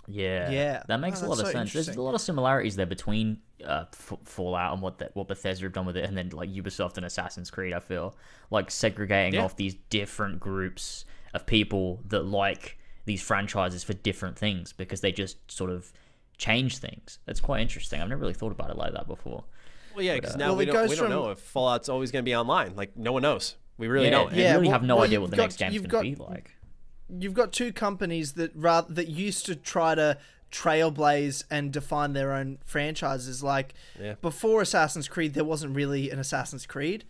Yeah, 0.08 0.50
Yeah. 0.50 0.82
that 0.88 0.98
makes 0.98 1.22
Oh, 1.22 1.26
a 1.26 1.28
lot 1.28 1.38
of 1.40 1.46
so 1.46 1.52
sense. 1.52 1.72
There's 1.72 1.88
a 1.88 2.02
lot 2.02 2.14
of 2.14 2.20
similarities 2.20 2.74
there 2.74 2.86
between 2.86 3.38
uh, 3.64 3.84
F- 3.92 4.14
Fallout 4.24 4.72
and 4.72 4.82
what 4.82 4.98
the, 4.98 5.10
what 5.14 5.28
Bethesda 5.28 5.64
have 5.64 5.72
done 5.72 5.86
with 5.86 5.96
it, 5.96 6.04
and 6.04 6.16
then 6.16 6.30
like 6.30 6.50
Ubisoft 6.50 6.96
and 6.96 7.06
Assassin's 7.06 7.50
Creed. 7.52 7.72
I 7.72 7.78
feel 7.78 8.16
like 8.50 8.70
segregating 8.70 9.34
Yeah. 9.34 9.44
off 9.44 9.54
these 9.56 9.74
different 9.90 10.40
groups 10.40 11.04
of 11.34 11.46
people 11.46 12.00
that 12.08 12.24
like 12.24 12.78
these 13.04 13.22
franchises 13.22 13.84
for 13.84 13.92
different 13.92 14.36
things 14.36 14.72
because 14.72 15.00
they 15.02 15.12
just 15.12 15.36
sort 15.50 15.70
of 15.70 15.92
change 16.38 16.78
things. 16.78 17.18
That's 17.26 17.40
quite 17.40 17.60
interesting. 17.60 18.00
I've 18.00 18.08
never 18.08 18.20
really 18.20 18.34
thought 18.34 18.52
about 18.52 18.70
it 18.70 18.76
like 18.76 18.92
that 18.94 19.06
before. 19.06 19.44
Well, 19.94 20.04
yeah, 20.04 20.14
because 20.14 20.34
uh, 20.34 20.38
now 20.38 20.46
Well, 20.48 20.56
we 20.56 20.64
don't 20.64 20.74
goes 20.74 20.90
we 20.90 20.96
don't 20.96 21.10
know 21.10 21.30
if 21.30 21.38
Fallout's 21.38 21.88
always 21.88 22.10
going 22.10 22.24
to 22.24 22.28
be 22.28 22.34
online. 22.34 22.74
Like 22.76 22.96
no 22.96 23.12
one 23.12 23.22
knows. 23.22 23.56
We 23.78 23.88
really 23.88 24.06
yeah, 24.06 24.10
don't. 24.10 24.32
you 24.34 24.42
Yeah, 24.42 24.52
really 24.54 24.64
well- 24.68 24.72
have 24.72 24.82
no 24.82 24.96
well, 24.96 25.04
idea 25.04 25.20
what 25.20 25.30
the 25.30 25.36
got- 25.36 25.42
next 25.44 25.56
game's 25.56 25.74
you've 25.74 25.88
going 25.88 26.14
to 26.14 26.18
be 26.18 26.24
like. 26.24 26.50
you've 27.08 27.34
got 27.34 27.52
two 27.52 27.72
companies 27.72 28.32
that 28.34 28.52
rather 28.54 28.92
that 28.94 29.08
used 29.08 29.44
to 29.46 29.54
try 29.56 29.94
to 29.94 30.16
trailblaze 30.50 31.44
and 31.50 31.72
define 31.72 32.12
their 32.12 32.32
own 32.32 32.58
franchises. 32.64 33.42
Like 33.42 33.74
Yeah. 34.00 34.14
before 34.22 34.62
Assassin's 34.62 35.08
Creed, 35.08 35.34
there 35.34 35.44
wasn't 35.44 35.74
really 35.74 36.10
an 36.10 36.18
Assassin's 36.18 36.66
Creed. 36.66 37.04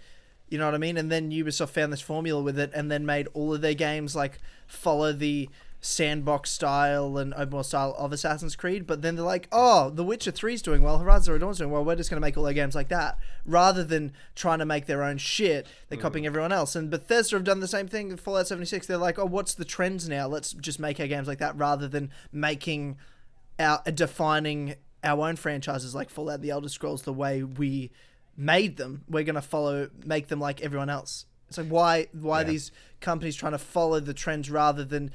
You 0.49 0.59
know 0.59 0.66
what 0.66 0.75
I 0.75 0.79
mean? 0.79 0.97
And 0.97 1.11
then 1.11 1.31
Ubisoft 1.31 1.70
found 1.70 1.93
this 1.93 2.01
formula 2.01 2.43
with 2.43 2.59
it, 2.59 2.70
and 2.75 2.91
then 2.91 3.07
made 3.07 3.27
all 3.33 3.55
of 3.55 3.61
their 3.61 3.75
games 3.75 4.14
like 4.14 4.39
follow 4.66 5.12
the 5.12 5.49
sandbox 5.85 6.49
style 6.49 7.18
and 7.18 7.35
open 7.35 7.51
world 7.51 7.66
style 7.66 7.95
of 7.99 8.12
Assassin's 8.12 8.55
Creed. 8.55 8.87
But 8.87 9.03
then 9.03 9.16
they're 9.16 9.24
like, 9.24 9.49
"Oh, 9.51 9.91
The 9.91 10.05
Witcher 10.05 10.30
3 10.30 10.55
is 10.55 10.62
doing 10.62 10.80
well, 10.80 10.99
Horizon 10.99 11.24
Zero 11.24 11.39
Dawn's 11.39 11.59
doing 11.59 11.72
well. 11.72 11.85
We're 11.85 11.97
just 11.97 12.09
going 12.09 12.16
to 12.16 12.26
make 12.26 12.39
all 12.39 12.47
our 12.47 12.53
games 12.53 12.76
like 12.76 12.89
that." 12.89 13.18
Rather 13.45 13.85
than 13.85 14.12
trying 14.37 14.61
to 14.61 14.64
make 14.64 14.87
their 14.87 15.03
own 15.03 15.18
shit, 15.18 15.66
they're 15.89 15.99
hmm. 15.99 16.03
copying 16.03 16.24
everyone 16.24 16.53
else. 16.53 16.76
And 16.76 16.89
Bethesda 16.89 17.37
have 17.37 17.45
done 17.45 17.61
the 17.61 17.68
same 17.68 17.89
thing 17.89 18.09
with 18.09 18.20
Fallout 18.20 18.47
76. 18.47 18.87
They're 18.87 18.97
like, 18.97 19.18
"Oh, 19.18 19.26
what's 19.26 19.55
the 19.55 19.64
trends 19.64 20.09
now? 20.09 20.28
Let's 20.28 20.53
just 20.53 20.78
make 20.78 21.01
our 21.01 21.09
games 21.09 21.26
like 21.26 21.39
that," 21.39 21.59
rather 21.59 21.89
than 21.89 22.11
making 22.30 22.97
our 23.59 23.83
uh, 23.85 23.91
defining 23.91 24.76
our 25.05 25.28
own 25.28 25.35
franchises 25.35 25.97
like 25.97 26.09
Fallout, 26.11 26.43
The 26.43 26.51
Elder 26.51 26.68
Scrolls, 26.68 27.03
the 27.03 27.12
way 27.12 27.43
we 27.43 27.91
made 28.37 28.76
them. 28.76 29.03
We're 29.09 29.24
gonna 29.24 29.43
follow, 29.43 29.91
make 30.05 30.28
them 30.28 30.39
like 30.39 30.61
everyone 30.61 30.89
else. 30.89 31.26
It's 31.49 31.59
like 31.59 31.66
why 31.66 32.07
why 32.12 32.43
Yeah. 32.43 32.47
these 32.47 32.70
companies 33.01 33.35
trying 33.35 33.53
to 33.53 33.59
follow 33.59 33.99
the 33.99 34.14
trends 34.14 34.49
rather 34.49 34.85
than. 34.85 35.11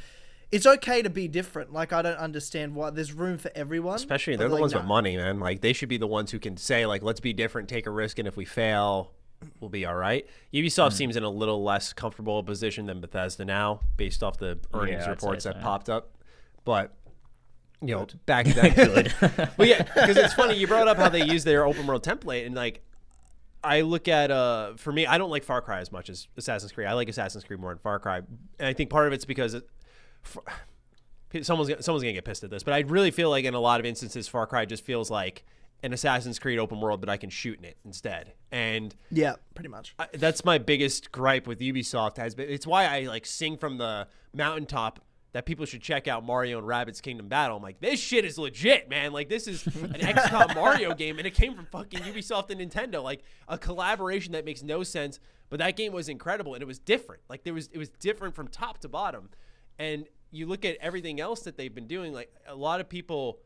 It's 0.52 0.66
okay 0.66 1.02
to 1.02 1.10
be 1.10 1.28
different. 1.28 1.74
Like 1.74 1.92
I 1.92 2.02
don't 2.02 2.18
understand 2.18 2.74
why 2.76 2.90
there's 2.90 3.12
room 3.12 3.38
for 3.38 3.52
everyone. 3.54 3.96
Especially 3.96 4.36
they're 4.36 4.48
the 4.48 4.54
like, 4.56 4.62
ones 4.62 4.74
no. 4.74 4.80
with 4.80 4.88
money, 4.88 5.18
man. 5.18 5.40
Like 5.40 5.62
they 5.62 5.74
should 5.74 5.90
be 5.90 5.98
the 5.98 6.08
ones 6.08 6.32
who 6.32 6.40
can 6.40 6.56
say 6.58 6.86
like, 6.86 7.04
let's 7.04 7.20
be 7.20 7.34
different, 7.34 7.68
take 7.68 7.86
a 7.86 7.92
risk, 7.92 8.18
and 8.20 8.28
if 8.28 8.38
we 8.38 8.46
fail, 8.46 9.12
we'll 9.60 9.70
be 9.70 9.86
all 9.86 9.96
right. 9.96 10.26
Ubisoft 10.54 10.92
Hmm. 10.92 10.96
seems 10.96 11.16
in 11.18 11.24
a 11.24 11.30
little 11.30 11.64
less 11.64 11.92
comfortable 11.92 12.42
position 12.44 12.86
than 12.86 13.02
Bethesda 13.02 13.44
now, 13.44 13.82
based 13.98 14.24
off 14.24 14.38
the 14.38 14.58
earnings 14.74 15.04
Yeah, 15.04 15.10
reports 15.10 15.44
say 15.44 15.50
that 15.52 15.58
so. 15.58 15.62
popped 15.64 15.90
up. 15.90 16.12
But 16.64 16.94
you 17.82 17.94
know, 17.94 18.08
back 18.26 18.46
then, 18.48 18.74
Good. 18.76 19.14
but 19.58 19.68
yeah, 19.68 19.84
because 19.84 20.18
it's 20.18 20.34
funny 20.34 20.56
you 20.56 20.66
brought 20.68 20.88
up 20.88 20.98
how 20.98 21.10
they 21.10 21.24
use 21.26 21.44
their 21.44 21.66
open 21.66 21.86
world 21.86 22.04
template, 22.04 22.46
and 22.46 22.56
like 22.56 22.84
I 23.64 23.82
look 23.82 24.08
at 24.08 24.32
uh 24.32 24.76
for 24.78 24.92
me, 24.94 25.06
I 25.06 25.18
don't 25.18 25.30
like 25.30 25.44
Far 25.44 25.62
Cry 25.62 25.80
as 25.82 25.92
much 25.92 26.10
as 26.10 26.28
Assassin's 26.38 26.72
Creed. 26.72 26.88
I 26.88 26.94
like 26.94 27.10
Assassin's 27.10 27.44
Creed 27.44 27.60
more 27.60 27.72
than 27.72 27.80
Far 27.80 28.00
Cry, 28.00 28.18
and 28.18 28.68
I 28.68 28.74
think 28.74 28.90
part 28.90 29.08
of 29.08 29.14
it's 29.14 29.26
because 29.26 29.54
it, 29.56 29.68
for, 30.28 30.44
someone's 31.42 31.70
gonna- 31.70 31.82
someone's 31.82 32.04
gonna 32.04 32.14
get 32.14 32.26
pissed 32.26 32.44
at 32.44 32.50
this, 32.50 32.64
but 32.64 32.74
I 32.74 32.80
really 32.80 33.12
feel 33.12 33.30
like 33.30 33.46
in 33.46 33.54
a 33.54 33.60
lot 33.60 33.80
of 33.80 33.86
instances, 33.86 34.28
Far 34.28 34.48
Cry 34.48 34.66
just 34.66 34.84
feels 34.86 35.10
like 35.12 35.44
an 35.84 35.94
Assassin's 35.94 36.40
Creed 36.40 36.58
open 36.58 36.80
world, 36.82 37.00
but 37.00 37.10
I 37.10 37.18
can 37.18 37.30
shoot 37.30 37.60
in 37.60 37.66
it 37.66 37.78
instead, 37.86 38.34
and 38.52 38.96
Yeah, 39.12 39.36
pretty 39.54 39.70
much. 39.70 39.94
I, 40.00 40.08
that's 40.14 40.44
my 40.44 40.58
biggest 40.58 41.12
gripe 41.12 41.46
with 41.46 41.60
Ubisoft 41.60 42.18
has 42.18 42.34
been. 42.34 42.50
It's 42.50 42.66
why 42.66 42.86
I 42.86 43.02
like 43.02 43.26
sing 43.28 43.58
from 43.58 43.78
the 43.78 44.08
mountaintop 44.34 45.00
that 45.34 45.46
people 45.46 45.66
should 45.68 45.82
check 45.82 46.08
out 46.08 46.26
Mario 46.26 46.58
and 46.58 46.66
Rabbids 46.68 47.00
Kingdom 47.00 47.28
Battle. 47.28 47.58
I'm 47.58 47.62
like, 47.62 47.80
this 47.80 48.00
shit 48.00 48.26
is 48.26 48.40
legit, 48.40 48.90
man. 48.90 49.12
Like 49.12 49.30
this 49.30 49.48
is 49.48 49.68
an 49.68 49.74
XCOM 50.00 50.56
Mario 50.56 50.96
game, 50.96 51.20
and 51.20 51.28
it 51.28 51.36
came 51.36 51.54
from 51.54 51.68
fucking 51.68 52.00
Ubisoft 52.00 52.50
and 52.50 52.60
Nintendo. 52.60 53.04
Like 53.04 53.22
a 53.48 53.58
collaboration 53.60 54.32
that 54.32 54.46
makes 54.46 54.64
no 54.64 54.82
sense, 54.82 55.20
but 55.50 55.60
that 55.60 55.76
game 55.76 55.94
was 55.94 56.10
incredible 56.10 56.56
and 56.56 56.64
it 56.64 56.66
was 56.66 56.80
different. 56.80 57.22
Like 57.30 57.44
there 57.44 57.54
was 57.54 57.68
it 57.72 57.78
was 57.78 57.90
different 57.90 58.34
from 58.34 58.48
top 58.48 58.80
to 58.80 58.90
bottom, 58.90 59.30
and 59.78 60.08
you 60.32 60.46
look 60.46 60.66
at 60.66 60.78
everything 60.82 61.20
else 61.20 61.42
that 61.42 61.58
they've 61.58 61.74
been 61.74 61.88
doing. 61.88 62.14
Like 62.14 62.32
a 62.48 62.56
lot 62.56 62.80
of 62.82 62.90
people 62.90 63.40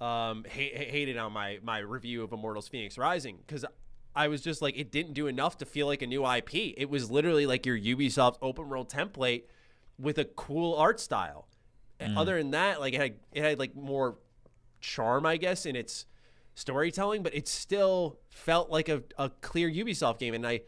um, 0.00 0.44
ha- 0.48 0.72
ha- 0.76 0.90
hated 0.90 1.16
on 1.16 1.32
my 1.32 1.58
my 1.62 1.78
review 1.78 2.22
of 2.22 2.32
Immortals: 2.32 2.68
Fenyx 2.68 2.98
Rising 2.98 3.38
because 3.46 3.64
I 4.14 4.28
was 4.28 4.40
just 4.40 4.62
like, 4.62 4.76
it 4.76 4.90
didn't 4.90 5.12
do 5.12 5.28
enough 5.28 5.58
to 5.58 5.64
feel 5.64 5.86
like 5.86 6.02
a 6.02 6.06
new 6.06 6.26
IP. 6.28 6.74
It 6.76 6.90
was 6.90 7.10
literally 7.10 7.46
like 7.46 7.64
your 7.64 7.78
Ubisoft 7.78 8.36
open 8.42 8.68
world 8.68 8.90
template 8.90 9.44
with 9.98 10.18
a 10.18 10.24
cool 10.24 10.74
art 10.74 10.98
style. 10.98 11.46
And 12.00 12.16
Other 12.18 12.38
than 12.38 12.50
that, 12.52 12.80
like 12.80 12.94
it 12.94 13.00
had 13.00 13.14
it 13.32 13.42
had 13.42 13.58
like 13.58 13.74
more 13.74 14.18
charm, 14.80 15.26
I 15.26 15.36
guess, 15.36 15.66
in 15.66 15.76
its 15.76 16.06
storytelling, 16.54 17.22
but 17.22 17.34
it 17.34 17.46
still 17.48 18.18
felt 18.30 18.70
like 18.70 18.88
a, 18.88 19.02
a 19.16 19.30
clear 19.40 19.70
Ubisoft 19.70 20.18
game. 20.18 20.34
And 20.34 20.46
I 20.46 20.62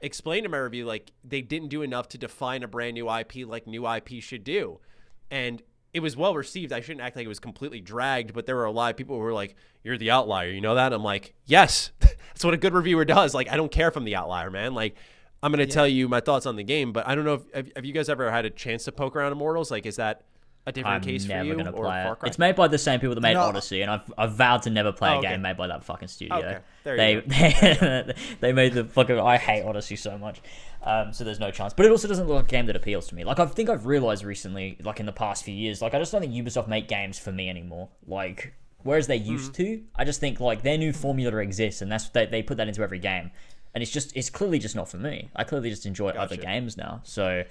explained 0.00 0.44
in 0.44 0.50
my 0.50 0.58
review 0.58 0.84
like 0.84 1.12
they 1.24 1.42
didn't 1.42 1.68
do 1.68 1.82
enough 1.82 2.08
to 2.08 2.18
define 2.18 2.62
a 2.62 2.68
brand 2.68 2.94
new 2.94 3.10
IP 3.10 3.46
like 3.46 3.66
new 3.66 3.88
IP 3.88 4.20
should 4.22 4.44
do. 4.44 4.80
And 5.30 5.62
it 5.92 6.00
was 6.00 6.16
well 6.16 6.34
received. 6.34 6.72
I 6.72 6.80
shouldn't 6.80 7.00
act 7.00 7.16
like 7.16 7.24
it 7.24 7.28
was 7.28 7.38
completely 7.38 7.80
dragged, 7.80 8.34
but 8.34 8.46
there 8.46 8.56
were 8.56 8.64
a 8.64 8.70
lot 8.70 8.90
of 8.90 8.96
people 8.96 9.16
who 9.16 9.22
were 9.22 9.32
like, 9.32 9.54
You're 9.82 9.98
the 9.98 10.10
outlier, 10.10 10.50
you 10.50 10.60
know 10.60 10.74
that? 10.74 10.92
I'm 10.92 11.04
like, 11.04 11.34
Yes. 11.46 11.90
That's 12.00 12.44
what 12.44 12.54
a 12.54 12.58
good 12.58 12.74
reviewer 12.74 13.04
does. 13.04 13.32
Like, 13.32 13.48
I 13.48 13.56
don't 13.56 13.70
care 13.70 13.88
if 13.88 13.96
I'm 13.96 14.04
the 14.04 14.16
outlier, 14.16 14.50
man. 14.50 14.74
Like 14.74 14.96
I'm 15.44 15.52
gonna 15.52 15.66
tell 15.66 15.86
you 15.86 16.08
my 16.08 16.20
thoughts 16.20 16.46
on 16.46 16.56
the 16.56 16.64
game, 16.64 16.92
but 16.92 17.06
I 17.06 17.14
don't 17.14 17.26
know 17.26 17.34
if 17.34 17.42
have, 17.54 17.70
have 17.76 17.84
you 17.84 17.92
guys 17.92 18.08
ever 18.08 18.30
had 18.30 18.46
a 18.46 18.50
chance 18.50 18.84
to 18.84 18.92
poke 18.92 19.14
around 19.14 19.32
Immortals? 19.32 19.70
Like, 19.70 19.84
is 19.84 19.96
that 19.96 20.22
a 20.66 20.72
different 20.72 20.94
I'm 20.96 21.00
case 21.02 21.26
never 21.26 21.40
for 21.40 21.46
you 21.46 21.56
gonna 21.56 21.70
or 21.70 21.84
play 21.84 22.02
Far 22.04 22.12
it. 22.14 22.18
Cry? 22.20 22.28
It's 22.28 22.38
made 22.38 22.56
by 22.56 22.68
the 22.68 22.78
same 22.78 22.98
people 23.00 23.14
that 23.14 23.20
made 23.20 23.34
No. 23.34 23.42
Odyssey, 23.42 23.82
and 23.82 23.90
I've, 23.90 24.12
I've 24.16 24.32
vowed 24.32 24.62
to 24.62 24.70
never 24.70 24.92
play 24.92 25.10
Oh, 25.10 25.14
a 25.14 25.18
okay. 25.18 25.28
game 25.30 25.42
made 25.42 25.56
by 25.56 25.66
that 25.66 25.84
fucking 25.84 26.08
studio. 26.08 26.36
Okay, 26.38 26.58
there 26.84 26.96
they, 26.96 27.14
they 27.26 28.14
they 28.40 28.52
made 28.52 28.72
the 28.72 28.84
fucking. 28.84 29.18
I 29.20 29.36
hate 29.36 29.62
Odyssey 29.62 29.96
so 29.96 30.16
much, 30.16 30.40
um, 30.82 31.12
so 31.12 31.22
there's 31.24 31.40
no 31.40 31.50
chance. 31.50 31.74
But 31.74 31.86
it 31.86 31.90
also 31.92 32.08
doesn't 32.08 32.26
look 32.26 32.36
like 32.36 32.44
a 32.46 32.48
game 32.48 32.66
that 32.66 32.76
appeals 32.76 33.06
to 33.08 33.14
me. 33.14 33.24
Like 33.24 33.38
I 33.38 33.46
think 33.46 33.68
I've 33.68 33.86
realized 33.86 34.24
recently, 34.24 34.78
like 34.82 35.00
in 35.00 35.06
the 35.06 35.12
past 35.12 35.44
few 35.44 35.54
years, 35.54 35.82
like 35.82 35.92
I 35.94 35.98
just 35.98 36.12
don't 36.12 36.20
think 36.22 36.32
Ubisoft 36.32 36.68
make 36.68 36.88
games 36.88 37.18
for 37.18 37.30
me 37.32 37.48
anymore. 37.50 37.88
Like 38.06 38.54
whereas 38.82 39.06
they 39.06 39.16
used 39.16 39.52
Mm-hmm. 39.54 39.62
to, 39.64 39.82
I 39.96 40.04
just 40.04 40.20
think 40.20 40.40
like 40.40 40.62
their 40.62 40.78
new 40.78 40.92
formula 40.94 41.36
exists, 41.38 41.82
and 41.82 41.92
that's 41.92 42.08
they 42.08 42.24
they 42.26 42.42
put 42.42 42.56
that 42.56 42.68
into 42.68 42.82
every 42.82 42.98
game, 42.98 43.30
and 43.74 43.82
it's 43.82 43.92
just 43.92 44.16
it's 44.16 44.30
clearly 44.30 44.58
just 44.58 44.74
not 44.76 44.88
for 44.90 44.96
me. 44.96 45.28
I 45.36 45.44
clearly 45.44 45.68
just 45.68 45.84
enjoy 45.84 46.08
other 46.10 46.36
Gotcha. 46.36 46.46
games 46.48 46.76
now. 46.78 47.00
So, 47.04 47.44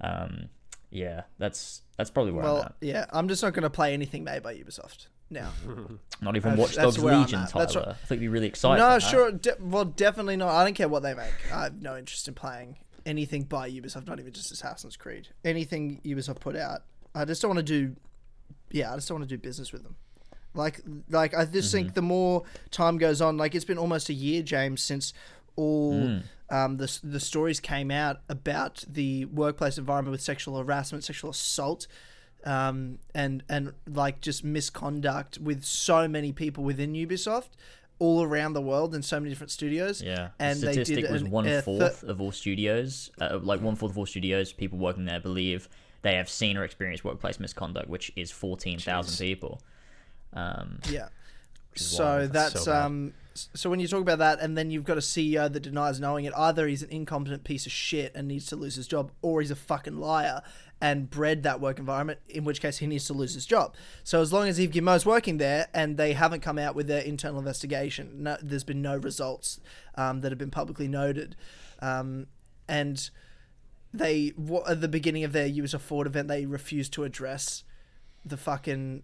um, 0.00 0.48
yeah, 0.90 1.22
that's 1.38 1.82
that's 1.96 2.10
probably 2.10 2.32
where 2.32 2.44
I'm 2.44 2.52
Well, 2.54 2.62
at. 2.64 2.74
yeah, 2.80 3.06
I'm 3.10 3.28
just 3.28 3.42
not 3.42 3.52
going 3.54 3.62
to 3.64 3.70
play 3.70 3.92
anything 3.94 4.24
made 4.24 4.42
by 4.42 4.54
Ubisoft 4.54 5.08
now. 5.30 5.50
Not 6.22 6.36
even 6.36 6.56
Watch 6.56 6.74
that's 6.76 6.96
Dogs 6.96 6.98
I'm 7.04 7.20
Legion. 7.20 7.46
Tyler. 7.46 7.64
That's 7.64 7.74
what- 7.74 7.88
I 7.88 7.92
think 7.94 8.20
you'd 8.22 8.26
be 8.26 8.28
really 8.28 8.46
excited. 8.46 8.80
no, 8.82 8.98
sure. 8.98 9.30
De- 9.32 9.56
well, 9.60 9.84
definitely 9.84 10.36
not. 10.36 10.48
I 10.50 10.64
don't 10.64 10.74
care 10.74 10.88
what 10.88 11.02
they 11.02 11.14
make. 11.14 11.32
I 11.52 11.64
have 11.64 11.80
no 11.82 11.96
interest 11.96 12.26
in 12.28 12.34
playing 12.34 12.78
anything 13.06 13.42
by 13.44 13.70
Ubisoft. 13.70 14.06
Not 14.06 14.18
even 14.20 14.32
just 14.32 14.50
Assassin's 14.50 14.96
Creed. 14.96 15.28
Anything 15.44 16.00
Ubisoft 16.04 16.40
put 16.40 16.56
out, 16.56 16.82
I 17.14 17.24
just 17.24 17.42
don't 17.42 17.50
want 17.54 17.64
to 17.66 17.72
do. 17.86 17.94
Yeah, 18.70 18.92
I 18.92 18.96
just 18.96 19.08
don't 19.08 19.18
want 19.20 19.28
to 19.28 19.36
do 19.36 19.40
business 19.40 19.72
with 19.72 19.82
them. 19.82 19.96
Like, 20.54 20.80
like 21.10 21.34
I 21.34 21.44
just 21.44 21.68
Mm-hmm. 21.68 21.84
think 21.84 21.94
the 21.94 22.02
more 22.02 22.42
time 22.70 22.96
goes 22.98 23.20
on, 23.20 23.36
like 23.36 23.54
it's 23.54 23.64
been 23.66 23.78
almost 23.78 24.08
a 24.08 24.14
year, 24.14 24.42
James, 24.42 24.82
since 24.82 25.12
all 25.64 25.94
Mm. 25.94 26.22
um, 26.50 26.76
the 26.76 26.88
the 27.02 27.20
stories 27.20 27.58
came 27.60 27.90
out 27.90 28.16
about 28.28 28.84
the 28.88 29.24
workplace 29.26 29.76
environment 29.78 30.12
with 30.12 30.22
sexual 30.22 30.56
harassment, 30.62 31.04
sexual 31.04 31.30
assault, 31.30 31.86
um, 32.44 32.98
and 33.14 33.42
and 33.48 33.72
like 33.86 34.20
just 34.20 34.44
misconduct 34.44 35.38
with 35.38 35.64
so 35.64 36.08
many 36.08 36.32
people 36.32 36.62
within 36.64 36.92
Ubisoft, 36.94 37.50
all 37.98 38.22
around 38.22 38.52
the 38.54 38.62
world 38.62 38.94
in 38.94 39.02
so 39.02 39.18
many 39.20 39.30
different 39.30 39.50
studios. 39.50 40.00
Yeah, 40.00 40.28
and 40.38 40.58
the 40.60 40.66
they 40.66 40.72
statistic 40.72 41.04
did 41.04 41.12
was 41.12 41.22
an- 41.22 41.30
one 41.30 41.46
a 41.48 41.60
fourth 41.62 42.00
thir- 42.00 42.10
of 42.12 42.20
all 42.20 42.32
studios, 42.32 43.10
uh, 43.20 43.38
like 43.42 43.60
one 43.60 43.74
fourth 43.76 43.92
of 43.92 43.98
all 43.98 44.06
studios, 44.06 44.52
people 44.52 44.78
working 44.78 45.04
there 45.04 45.20
believe 45.20 45.68
they 46.02 46.14
have 46.14 46.28
seen 46.28 46.56
or 46.56 46.62
experienced 46.64 47.04
workplace 47.04 47.40
misconduct, 47.40 47.88
which 47.88 48.12
is 48.16 48.30
fourteen 48.30 48.78
thousand 48.78 49.16
people. 49.26 49.60
Um, 50.32 50.78
Yeah. 50.88 51.08
So 51.74 52.26
That's 52.26 52.64
so 52.64 52.72
um 52.74 53.14
so 53.54 53.70
when 53.70 53.80
you 53.80 53.88
talk 53.88 54.00
about 54.00 54.18
that, 54.18 54.40
and 54.40 54.56
then 54.56 54.70
you've 54.70 54.84
got 54.84 54.98
a 54.98 55.00
CEO 55.00 55.52
that 55.52 55.60
denies 55.60 56.00
knowing 56.00 56.24
it, 56.24 56.32
either 56.36 56.66
he's 56.66 56.82
an 56.82 56.90
incompetent 56.90 57.44
piece 57.44 57.66
of 57.66 57.72
shit 57.72 58.12
and 58.14 58.28
needs 58.28 58.46
to 58.46 58.56
lose 58.56 58.76
his 58.76 58.86
job, 58.86 59.10
or 59.22 59.40
he's 59.40 59.50
a 59.50 59.56
fucking 59.56 59.98
liar 59.98 60.42
and 60.80 61.10
bred 61.10 61.42
that 61.42 61.60
work 61.60 61.78
environment, 61.78 62.20
in 62.28 62.44
which 62.44 62.60
case 62.60 62.78
he 62.78 62.86
needs 62.86 63.06
to 63.06 63.12
lose 63.12 63.34
his 63.34 63.46
job. 63.46 63.74
So 64.04 64.20
as 64.20 64.32
long 64.32 64.48
as 64.48 64.58
Yves 64.58 64.72
Guillemot's 64.72 65.04
working 65.04 65.38
there 65.38 65.68
and 65.74 65.96
they 65.96 66.12
haven't 66.12 66.40
come 66.40 66.58
out 66.58 66.74
with 66.74 66.86
their 66.86 67.02
internal 67.02 67.38
investigation, 67.38 68.22
no, 68.22 68.36
there's 68.42 68.64
been 68.64 68.82
no 68.82 68.96
results 68.96 69.60
um, 69.96 70.20
that 70.20 70.30
have 70.30 70.38
been 70.38 70.50
publicly 70.50 70.88
noted, 70.88 71.36
um, 71.80 72.26
and 72.68 73.10
they 73.92 74.32
what, 74.36 74.68
at 74.68 74.80
the 74.80 74.88
beginning 74.88 75.24
of 75.24 75.32
their 75.32 75.48
Ubisoft 75.48 75.80
Forward 75.80 76.06
event 76.06 76.28
they 76.28 76.46
refused 76.46 76.92
to 76.92 77.04
address 77.04 77.64
the 78.24 78.36
fucking 78.36 79.02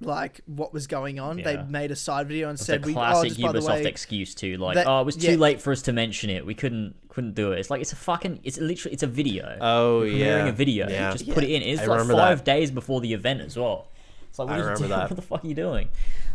like 0.00 0.40
what 0.46 0.72
was 0.72 0.86
going 0.86 1.18
on. 1.18 1.38
They 1.38 1.62
made 1.62 1.90
a 1.90 1.96
side 1.96 2.28
video 2.28 2.48
and 2.48 2.58
It's 2.58 2.66
said, 2.66 2.84
a 2.84 2.86
"We 2.86 2.92
oh, 2.92 2.96
classic 2.96 3.28
just 3.30 3.40
by 3.40 3.52
the 3.52 3.60
Ubisoft 3.60 3.68
way, 3.68 3.84
excuse 3.86 4.34
too. 4.34 4.56
Like, 4.58 4.74
that- 4.74 4.86
oh, 4.86 5.00
it 5.00 5.06
was 5.06 5.16
too 5.16 5.32
yeah. 5.32 5.36
late 5.38 5.60
for 5.60 5.72
us 5.72 5.82
to 5.82 5.92
mention 5.92 6.30
it. 6.30 6.44
We 6.44 6.54
couldn't 6.54 6.94
couldn't 7.08 7.34
do 7.34 7.52
it. 7.52 7.60
It's 7.60 7.70
like 7.70 7.80
it's 7.80 7.92
a 7.92 7.96
fucking. 7.96 8.40
It's 8.44 8.58
literally 8.58 8.92
it's 8.92 9.02
a 9.02 9.06
video. 9.06 9.56
Oh, 9.60 10.02
You're 10.02 10.16
yeah. 10.18 10.46
a 10.46 10.52
video. 10.52 10.88
Yeah. 10.88 11.12
Just 11.12 11.30
put 11.32 11.44
it 11.44 11.50
in. 11.50 11.62
It's 11.62 11.80
I 11.82 11.86
like 11.86 12.06
five 12.08 12.38
that. 12.38 12.44
days 12.44 12.70
before 12.70 13.00
the 13.00 13.14
event 13.14 13.40
as 13.40 13.56
well. 13.56 13.88
It's 14.28 14.38
like 14.38 14.48
what 14.48 14.54
I 14.54 14.56
are 14.56 14.58
you 14.58 14.64
remember 14.64 14.88
doing? 14.88 14.90
that. 15.00 15.10
What 15.10 15.16
the 15.16 15.22
fuck 15.22 15.44
are 15.44 15.48
you 15.48 15.54
doing? 15.54 15.88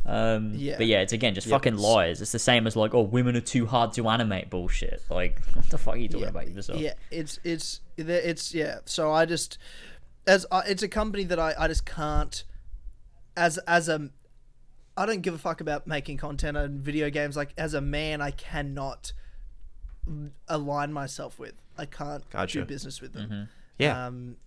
Um, 0.08 0.54
Yeah. 0.56 0.78
But 0.78 0.88
yeah, 0.88 1.02
it's 1.02 1.14
again 1.14 1.36
just 1.36 1.46
Yep. 1.46 1.54
fucking 1.54 1.78
lies. 1.78 2.20
It's 2.20 2.32
the 2.32 2.40
same 2.40 2.66
as 2.66 2.76
like, 2.76 2.96
oh, 2.96 3.02
women 3.02 3.36
are 3.36 3.42
too 3.42 3.68
hard 3.68 3.94
to 3.94 4.10
animate 4.10 4.50
bullshit. 4.50 5.04
Like, 5.12 5.40
what 5.54 5.70
the 5.70 5.78
fuck 5.78 5.94
are 5.94 5.98
you 5.98 6.08
talking 6.08 6.28
about 6.30 6.48
Ubisoft? 6.48 6.80
Yeah, 6.80 6.94
it's 7.12 7.40
it's 7.44 7.82
it's 7.98 8.56
yeah. 8.56 8.80
So 8.86 9.12
I 9.12 9.26
just 9.26 9.60
as 10.26 10.48
uh, 10.50 10.64
it's 10.68 10.82
a 10.82 10.88
company 10.88 11.26
that 11.26 11.38
I 11.40 11.54
I 11.60 11.68
just 11.68 11.86
can't 11.86 12.44
as 13.36 13.58
as 13.60 13.90
a 13.90 14.10
I 14.98 15.06
don't 15.06 15.22
give 15.22 15.34
a 15.34 15.38
fuck 15.38 15.62
about 15.62 15.88
making 15.88 16.18
content 16.18 16.58
and 16.58 16.82
video 16.82 17.10
games. 17.10 17.38
Like 17.38 17.54
as 17.58 17.74
a 17.74 17.82
man, 17.82 18.22
I 18.22 18.32
cannot 18.32 19.14
align 20.48 20.92
myself 20.92 21.40
with. 21.40 21.54
I 21.78 21.86
can't 21.86 22.30
Gotcha. 22.30 22.60
do 22.60 22.66
business 22.66 23.02
with 23.02 23.14
them. 23.14 23.50
Yeah. 23.78 24.06
Um, 24.08 24.38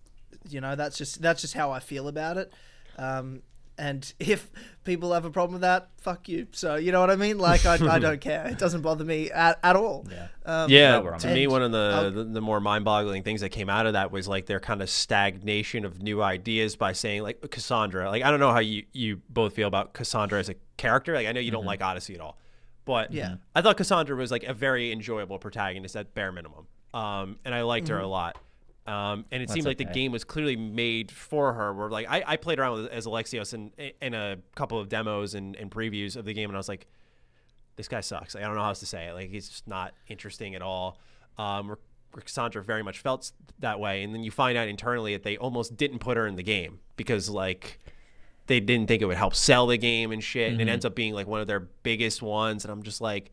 you 0.47 0.61
know, 0.61 0.75
that's 0.75 0.97
just 0.97 1.21
that's 1.21 1.41
just 1.41 1.53
how 1.55 1.71
I 1.71 1.79
feel 1.79 2.07
about 2.07 2.37
it. 2.37 2.53
Um, 2.97 3.41
and 3.77 4.13
if 4.19 4.49
people 4.83 5.13
have 5.13 5.25
a 5.25 5.29
problem 5.31 5.53
with 5.53 5.61
that, 5.61 5.89
fuck 5.97 6.29
you. 6.29 6.47
So 6.51 6.75
you 6.75 6.91
know 6.91 6.99
what 6.99 7.09
I 7.09 7.15
mean? 7.15 7.37
Like 7.37 7.65
I, 7.65 7.73
I 7.95 7.99
don't 7.99 8.21
care. 8.29 8.45
It 8.47 8.57
doesn't 8.59 8.81
bother 8.81 9.03
me 9.03 9.31
at, 9.31 9.59
at 9.63 9.75
all. 9.75 10.05
Yeah. 10.11 10.27
Um, 10.45 10.69
yeah, 10.69 10.99
where 10.99 11.13
I'm 11.13 11.19
to 11.21 11.33
me, 11.33 11.47
one 11.47 11.61
of 11.63 11.71
the, 11.71 11.91
I'll- 11.95 12.11
the 12.11 12.23
the 12.23 12.41
more 12.41 12.59
mind-boggling 12.59 13.23
things 13.23 13.41
that 13.41 13.49
came 13.49 13.69
out 13.69 13.85
of 13.87 13.93
that 13.93 14.11
was 14.11 14.27
like 14.27 14.45
their 14.45 14.59
kind 14.59 14.81
of 14.81 14.89
stagnation 14.89 15.85
of 15.85 16.01
new 16.01 16.21
ideas 16.21 16.75
by 16.75 16.93
saying 16.93 17.23
like 17.23 17.41
Cassandra. 17.51 18.09
Like 18.09 18.23
I 18.23 18.31
don't 18.31 18.39
know 18.39 18.51
how 18.51 18.59
you 18.59 18.83
you 18.93 19.21
both 19.29 19.53
feel 19.53 19.67
about 19.67 19.93
Cassandra 19.93 20.39
as 20.39 20.49
a 20.49 20.55
character. 20.77 21.13
Like 21.15 21.27
I 21.27 21.31
know 21.31 21.39
you 21.39 21.51
don't 21.51 21.65
like 21.65 21.81
Odyssey 21.81 22.15
at 22.15 22.21
all, 22.21 22.37
but 22.85 23.11
Yeah. 23.11 23.35
I 23.55 23.61
thought 23.61 23.77
Cassandra 23.77 24.15
was 24.15 24.31
like 24.31 24.43
a 24.43 24.53
very 24.53 24.91
enjoyable 24.91 25.39
protagonist 25.39 25.95
at 25.95 26.13
bare 26.13 26.31
minimum, 26.31 26.67
um, 26.93 27.39
and 27.45 27.55
I 27.55 27.63
liked 27.63 27.87
her 27.89 27.99
a 27.99 28.07
lot. 28.07 28.37
Um, 28.87 29.25
and 29.31 29.41
it 29.41 29.49
seemed 29.49 29.65
like 29.65 29.79
the 29.79 29.85
game 29.85 30.11
was 30.11 30.23
clearly 30.23 30.55
made 30.55 31.11
for 31.11 31.53
her. 31.53 31.73
Where 31.73 31.89
like 31.89 32.07
I, 32.07 32.23
I 32.25 32.37
played 32.37 32.59
around 32.59 32.83
with, 32.83 32.91
as 32.91 33.05
Alexios 33.07 33.53
in 33.53 33.71
in 34.01 34.13
a 34.13 34.37
couple 34.53 34.79
of 34.79 34.89
demos 34.89 35.33
and, 35.33 35.55
and 35.55 35.71
previews 35.71 36.15
of 36.15 36.25
the 36.25 36.33
game, 36.33 36.49
and 36.49 36.55
I 36.55 36.59
was 36.59 36.69
like, 36.69 36.85
this 37.75 37.87
guy 37.87 38.01
sucks. 38.01 38.35
Like, 38.35 38.43
I 38.43 38.47
don't 38.47 38.55
know 38.55 38.61
how 38.61 38.69
else 38.69 38.81
to 38.81 38.85
say 38.85 39.07
it. 39.07 39.13
Like 39.13 39.29
he's 39.29 39.49
just 39.49 39.67
not 39.67 39.93
interesting 40.07 40.53
at 40.53 40.61
all. 40.61 40.99
Um, 41.37 41.75
Cassandra 42.15 42.63
very 42.63 42.83
much 42.83 42.99
felt 42.99 43.31
that 43.59 43.79
way, 43.79 44.03
and 44.03 44.13
then 44.13 44.23
you 44.23 44.31
find 44.31 44.57
out 44.57 44.67
internally 44.67 45.13
that 45.13 45.23
they 45.23 45.35
almost 45.37 45.75
didn't 45.75 45.99
put 45.99 46.15
her 46.15 46.27
in 46.27 46.35
the 46.35 46.43
game 46.43 46.79
because 46.95 47.29
like 47.29 47.79
they 48.47 48.59
didn't 48.59 48.87
think 48.87 49.01
it 49.01 49.05
would 49.05 49.17
help 49.17 49.33
sell 49.35 49.67
the 49.67 49.77
game 49.77 50.11
and 50.11 50.23
shit, 50.23 50.51
and 50.51 50.61
it 50.61 50.67
ends 50.69 50.85
up 50.85 50.95
being 50.95 51.13
like 51.13 51.27
one 51.27 51.41
of 51.41 51.47
their 51.47 51.59
biggest 51.59 52.21
ones. 52.21 52.63
And 52.63 52.71
I'm 52.71 52.83
just 52.83 53.01
like, 53.01 53.31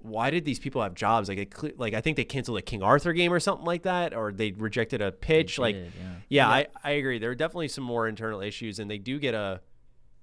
why 0.00 0.30
did 0.30 0.44
these 0.44 0.58
people 0.58 0.82
have 0.82 0.94
jobs? 0.94 1.28
Like, 1.28 1.38
it, 1.38 1.78
like 1.78 1.94
I 1.94 2.00
think 2.00 2.16
they 2.16 2.24
canceled 2.24 2.58
a 2.58 2.62
King 2.62 2.82
Arthur 2.82 3.12
game 3.12 3.32
or 3.32 3.40
something 3.40 3.66
like 3.66 3.82
that, 3.82 4.14
or 4.14 4.32
they 4.32 4.52
rejected 4.52 5.02
a 5.02 5.12
pitch. 5.12 5.58
like, 5.58 5.74
did, 5.74 5.92
yeah. 5.98 6.14
yeah, 6.28 6.48
I, 6.48 6.66
I 6.84 6.90
agree. 6.92 7.18
There 7.18 7.30
are 7.30 7.34
definitely 7.34 7.68
some 7.68 7.84
more 7.84 8.06
internal 8.08 8.40
issues, 8.40 8.78
and 8.78 8.90
they 8.90 8.98
do 8.98 9.18
get 9.18 9.34
a 9.34 9.60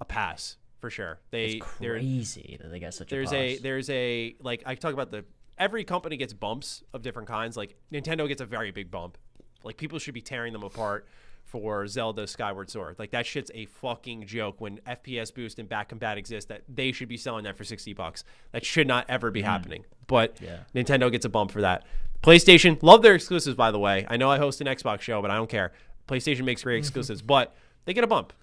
a 0.02 0.06
pass 0.06 0.58
for 0.80 0.90
sure. 0.90 1.20
They 1.32 1.46
It's 1.46 1.66
they're 1.80 1.96
crazy 1.96 2.58
that 2.62 2.70
they 2.70 2.80
get 2.80 2.94
such 2.94 3.10
there's 3.10 3.34
a 3.34 3.56
a 3.56 3.58
there's 3.58 3.90
a 3.90 4.36
like 4.42 4.64
I 4.66 4.76
talk 4.76 4.94
about 4.94 5.12
the 5.12 5.26
every 5.58 5.84
company 5.84 6.18
gets 6.18 6.34
bumps 6.34 6.84
of 6.94 7.02
different 7.02 7.28
kinds. 7.28 7.58
Like 7.58 7.76
Nintendo 7.92 8.28
gets 8.28 8.42
a 8.42 8.46
very 8.46 8.72
big 8.72 8.92
bump. 8.92 9.18
Like 9.64 9.78
people 9.78 10.00
should 10.00 10.14
be 10.14 10.22
tearing 10.22 10.54
them 10.54 10.64
apart 10.64 11.08
for 11.46 11.88
Zelda 11.88 12.28
Skyward 12.28 12.70
Sword. 12.70 12.98
Like 12.98 13.12
that 13.12 13.26
shit's 13.26 13.52
a 13.54 13.66
fucking 13.66 14.26
joke 14.26 14.60
when 14.60 14.80
FPS 14.88 15.34
boost 15.34 15.60
and 15.60 15.70
back 15.70 15.90
compat 15.90 16.18
exist 16.18 16.50
that 16.50 16.64
they 16.68 16.92
should 16.92 17.08
be 17.08 17.18
selling 17.18 17.44
that 17.46 17.56
for 17.56 17.64
60 17.64 17.94
bucks. 17.94 18.24
That 18.52 18.66
should 18.66 18.88
not 18.88 19.06
ever 19.08 19.32
be 19.32 19.42
mm. 19.42 19.46
happening. 19.46 19.86
But 20.08 20.40
Yeah. 20.42 20.60
Nintendo 20.74 21.12
gets 21.12 21.26
a 21.26 21.30
bump 21.30 21.52
for 21.52 21.62
that. 21.62 21.86
PlayStation, 22.24 22.82
love 22.82 23.04
their 23.04 23.16
exclusives 23.16 23.56
by 23.56 23.72
the 23.72 23.80
way. 23.80 24.06
I 24.10 24.18
know 24.18 24.30
I 24.30 24.38
host 24.38 24.60
an 24.60 24.68
Xbox 24.68 25.02
show, 25.02 25.22
but 25.22 25.32
I 25.32 25.36
don't 25.36 25.50
care. 25.50 25.72
PlayStation 26.08 26.44
makes 26.44 26.64
great 26.64 26.78
exclusives, 26.80 27.22
but 27.22 27.56
they 27.86 27.94
get 27.94 28.04
a 28.04 28.08
bump. 28.08 28.34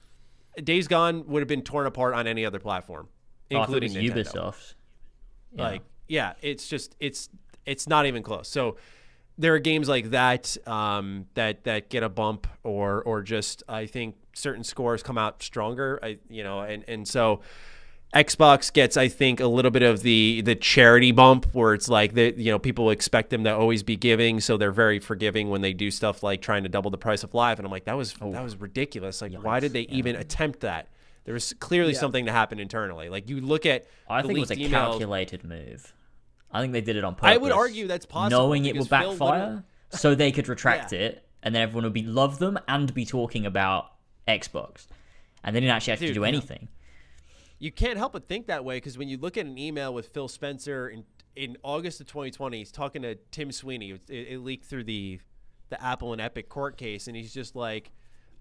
Days 0.62 0.86
Gone 0.86 1.26
would 1.26 1.40
have 1.40 1.48
been 1.48 1.62
torn 1.62 1.86
apart 1.86 2.14
on 2.14 2.26
any 2.26 2.44
other 2.44 2.58
platform, 2.58 3.08
Oh, 3.50 3.60
I 3.60 3.66
thought 3.66 3.82
it 3.82 3.84
including. 3.84 4.14
Ubisoft. 4.14 4.74
Yeah. 5.54 5.62
Like, 5.62 5.82
yeah, 6.08 6.34
it's 6.40 6.68
just 6.68 6.94
it's 7.00 7.28
it's 7.66 7.88
not 7.88 8.06
even 8.06 8.22
close. 8.22 8.48
So 8.48 8.76
there 9.42 9.54
are 9.54 9.58
games 9.58 9.88
like 9.88 10.10
that 10.10 10.56
um, 10.66 11.26
that 11.34 11.64
that 11.64 11.90
get 11.90 12.02
a 12.02 12.08
bump, 12.08 12.46
or 12.62 13.02
or 13.02 13.22
just 13.22 13.62
I 13.68 13.86
think 13.86 14.14
certain 14.32 14.64
scores 14.64 15.02
come 15.02 15.18
out 15.18 15.42
stronger. 15.42 15.98
I 16.02 16.18
you 16.30 16.42
know, 16.42 16.60
and 16.60 16.84
and 16.88 17.06
so. 17.06 17.40
Xbox 18.14 18.70
gets, 18.70 18.98
I 18.98 19.08
think, 19.08 19.40
a 19.40 19.46
little 19.46 19.70
bit 19.70 19.82
of 19.82 20.02
the 20.02 20.42
the 20.44 20.54
charity 20.54 21.12
bump 21.12 21.46
where 21.54 21.72
it's 21.72 21.88
like 21.88 22.12
that. 22.12 22.36
You 22.36 22.52
know, 22.52 22.58
people 22.58 22.90
expect 22.90 23.30
them 23.30 23.44
to 23.44 23.56
always 23.56 23.82
be 23.82 23.96
giving, 23.96 24.38
so 24.40 24.58
they're 24.58 24.70
very 24.70 24.98
forgiving 24.98 25.48
when 25.48 25.62
they 25.62 25.72
do 25.72 25.90
stuff 25.90 26.22
like 26.22 26.42
trying 26.42 26.64
to 26.64 26.68
double 26.68 26.90
the 26.90 26.98
price 26.98 27.24
of 27.24 27.32
live. 27.32 27.58
And 27.58 27.64
I'm 27.64 27.72
like, 27.72 27.86
that 27.86 27.96
was 27.96 28.12
that 28.12 28.44
was 28.44 28.56
ridiculous. 28.56 29.22
Like, 29.22 29.32
why 29.42 29.60
did 29.60 29.72
they 29.72 29.82
even 29.82 30.14
attempt 30.16 30.60
that? 30.60 30.88
There 31.24 31.32
was 31.32 31.54
clearly 31.54 31.94
Yeah. 31.94 32.00
something 32.00 32.26
to 32.26 32.32
happen 32.32 32.60
internally. 32.60 33.08
Like 33.08 33.30
you 33.30 33.40
look 33.40 33.64
at 33.64 33.86
I 34.10 34.20
think 34.20 34.36
it 34.36 34.40
was 34.40 34.50
a 34.50 34.56
emails- 34.56 34.70
calculated 34.72 35.42
move. 35.42 35.94
I 36.52 36.60
think 36.60 36.72
they 36.72 36.80
did 36.80 36.96
it 36.96 37.04
on 37.04 37.14
purpose. 37.14 37.34
I 37.34 37.36
would 37.38 37.52
argue 37.52 37.86
that's 37.86 38.06
possible, 38.06 38.38
knowing 38.46 38.64
it 38.66 38.76
would 38.76 38.88
backfire, 38.88 39.64
so 39.90 40.14
they 40.14 40.32
could 40.32 40.48
retract 40.48 40.92
Yeah. 40.92 40.98
it, 41.00 41.28
and 41.42 41.54
then 41.54 41.62
everyone 41.62 41.84
would 41.84 41.92
be 41.92 42.02
love 42.02 42.38
them 42.38 42.58
and 42.68 42.92
be 42.92 43.04
talking 43.04 43.46
about 43.46 43.92
Xbox, 44.28 44.86
and 45.42 45.56
they 45.56 45.60
didn't 45.60 45.74
actually 45.74 45.92
have 45.92 46.00
to 46.00 46.12
do 46.14 46.24
anything. 46.24 46.68
you 47.58 47.70
can't 47.72 47.96
help 47.96 48.12
but 48.12 48.26
think 48.28 48.48
that 48.48 48.64
way 48.64 48.76
because 48.76 48.98
when 48.98 49.08
you 49.08 49.16
look 49.16 49.36
at 49.36 49.46
an 49.46 49.56
email 49.56 49.94
with 49.94 50.08
Phil 50.08 50.28
Spencer 50.28 50.88
in 50.88 51.04
in 51.34 51.56
August 51.62 51.98
of 52.00 52.06
2020, 52.08 52.58
he's 52.58 52.70
talking 52.70 53.00
to 53.02 53.14
Tim 53.30 53.50
Sweeney. 53.52 53.92
It, 53.92 54.10
it 54.10 54.40
leaked 54.40 54.66
through 54.66 54.84
the 54.84 55.18
the 55.70 55.82
Apple 55.82 56.12
and 56.12 56.20
Epic 56.20 56.50
court 56.50 56.76
case, 56.76 57.06
and 57.08 57.16
he's 57.16 57.32
just 57.32 57.56
like, 57.56 57.90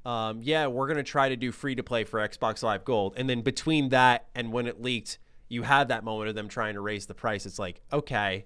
um, 0.06 0.42
"Yeah, 0.44 0.68
we're 0.68 0.88
gonna 0.90 1.02
try 1.04 1.30
to 1.30 1.38
do 1.38 1.52
free 1.54 1.76
to 1.76 1.84
play 1.84 2.04
for 2.04 2.20
Xbox 2.20 2.62
Live 2.64 2.84
Gold." 2.84 3.14
And 3.16 3.30
then 3.30 3.42
between 3.42 3.90
that 3.90 4.26
and 4.36 4.52
when 4.52 4.68
it 4.68 4.82
leaked, 4.82 5.20
you 5.52 5.64
had 5.64 5.90
that 5.90 6.04
moment 6.04 6.30
of 6.30 6.36
them 6.36 6.48
trying 6.48 6.76
to 6.76 6.82
raise 6.82 7.06
the 7.06 7.14
price. 7.14 7.46
It's 7.46 7.60
like, 7.60 7.82
okay. 7.92 8.46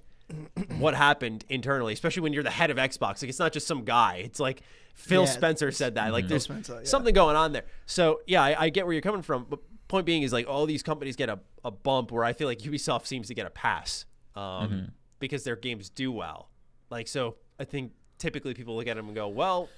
what 0.80 0.96
happened 0.96 1.46
internally, 1.50 1.94
especially 1.94 2.24
when 2.24 2.34
you're 2.34 2.42
the 2.42 2.50
head 2.50 2.72
of 2.72 2.78
Xbox. 2.78 3.22
Like 3.22 3.30
it's 3.30 3.38
not 3.38 3.54
just 3.54 3.68
some 3.68 3.84
guy. 3.84 4.24
It's 4.26 4.40
like 4.40 4.62
Phil 4.96 5.22
Yeah, 5.26 5.30
Spencer 5.30 5.72
said 5.72 5.96
that. 5.96 6.12
Like 6.12 6.28
there's 6.28 6.44
Spencer, 6.46 6.80
yeah. 6.80 6.88
something 6.88 7.14
going 7.14 7.36
on 7.36 7.52
there. 7.52 7.66
So 7.86 8.22
yeah, 8.26 8.42
I, 8.42 8.66
I 8.66 8.70
get 8.70 8.86
where 8.86 8.94
you're 8.94 9.04
coming 9.04 9.22
from. 9.22 9.46
But 9.48 9.60
point 9.88 10.08
being 10.08 10.24
is 10.24 10.34
like 10.34 10.48
all 10.48 10.66
these 10.66 10.82
companies 10.82 11.16
get 11.16 11.30
a, 11.30 11.40
a 11.64 11.70
bump 11.70 12.12
where 12.12 12.24
I 12.24 12.34
feel 12.34 12.48
like 12.48 12.58
Ubisoft 12.60 13.06
seems 13.06 13.28
to 13.28 13.36
get 13.36 13.46
a 13.46 13.52
pass 13.52 14.06
um, 14.36 14.42
Mm-hmm. 14.44 14.86
because 15.20 15.44
their 15.44 15.56
games 15.56 15.90
do 15.90 16.12
well. 16.12 16.50
Like 16.90 17.08
so, 17.08 17.36
I 17.60 17.66
think 17.66 17.92
typically 18.18 18.56
people 18.56 18.76
look 18.76 18.88
at 18.88 18.96
them 18.96 19.06
and 19.06 19.16
go, 19.16 19.28
well, 19.28 19.70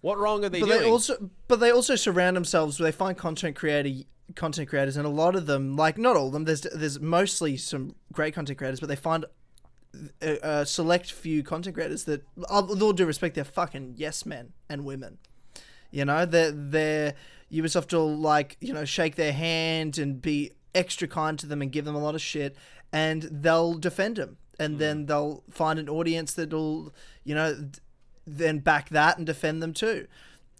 what 0.00 0.16
wrong 0.18 0.44
are 0.44 0.48
they 0.48 0.60
but 0.60 0.66
doing? 0.66 0.80
they 0.82 0.88
also 0.88 1.30
but 1.48 1.58
they 1.58 1.72
also 1.72 1.96
surround 1.96 2.36
themselves 2.36 2.78
they 2.78 2.92
find 2.92 3.18
content 3.18 3.56
creator 3.56 4.04
content 4.34 4.68
creators 4.68 4.96
and 4.96 5.06
a 5.06 5.10
lot 5.10 5.36
of 5.36 5.46
them 5.46 5.76
like 5.76 5.96
not 5.96 6.16
all 6.16 6.26
of 6.26 6.32
them 6.32 6.44
there's 6.44 6.62
there's 6.62 6.98
mostly 6.98 7.56
some 7.56 7.94
great 8.12 8.34
content 8.34 8.58
creators 8.58 8.80
but 8.80 8.88
they 8.88 8.96
find 8.96 9.24
a, 10.20 10.38
a 10.42 10.66
select 10.66 11.12
few 11.12 11.42
content 11.42 11.74
creators 11.74 12.04
that 12.04 12.22
uh, 12.48 12.62
with 12.68 12.82
all 12.82 12.92
due 12.92 13.06
respect 13.06 13.34
they're 13.34 13.44
fucking 13.44 13.94
yes 13.96 14.26
men 14.26 14.52
and 14.68 14.84
women. 14.84 15.18
You 15.90 16.04
know 16.04 16.26
they're 16.26 16.50
they're 16.50 17.14
ubisoft 17.52 17.92
will 17.92 18.16
like 18.16 18.56
you 18.60 18.74
know 18.74 18.84
shake 18.84 19.16
their 19.16 19.32
hand 19.32 19.98
and 19.98 20.20
be 20.20 20.52
extra 20.74 21.08
kind 21.08 21.38
to 21.38 21.46
them 21.46 21.62
and 21.62 21.72
give 21.72 21.84
them 21.84 21.94
a 21.94 22.00
lot 22.00 22.14
of 22.14 22.20
shit 22.20 22.56
and 22.92 23.22
they'll 23.22 23.74
defend 23.74 24.16
them 24.16 24.36
and 24.58 24.74
hmm. 24.74 24.78
then 24.78 25.06
they'll 25.06 25.42
find 25.50 25.78
an 25.78 25.88
audience 25.88 26.34
that'll 26.34 26.92
you 27.24 27.34
know 27.34 27.56
then 28.26 28.58
back 28.58 28.88
that 28.90 29.16
and 29.16 29.26
defend 29.26 29.62
them 29.62 29.72
too. 29.72 30.06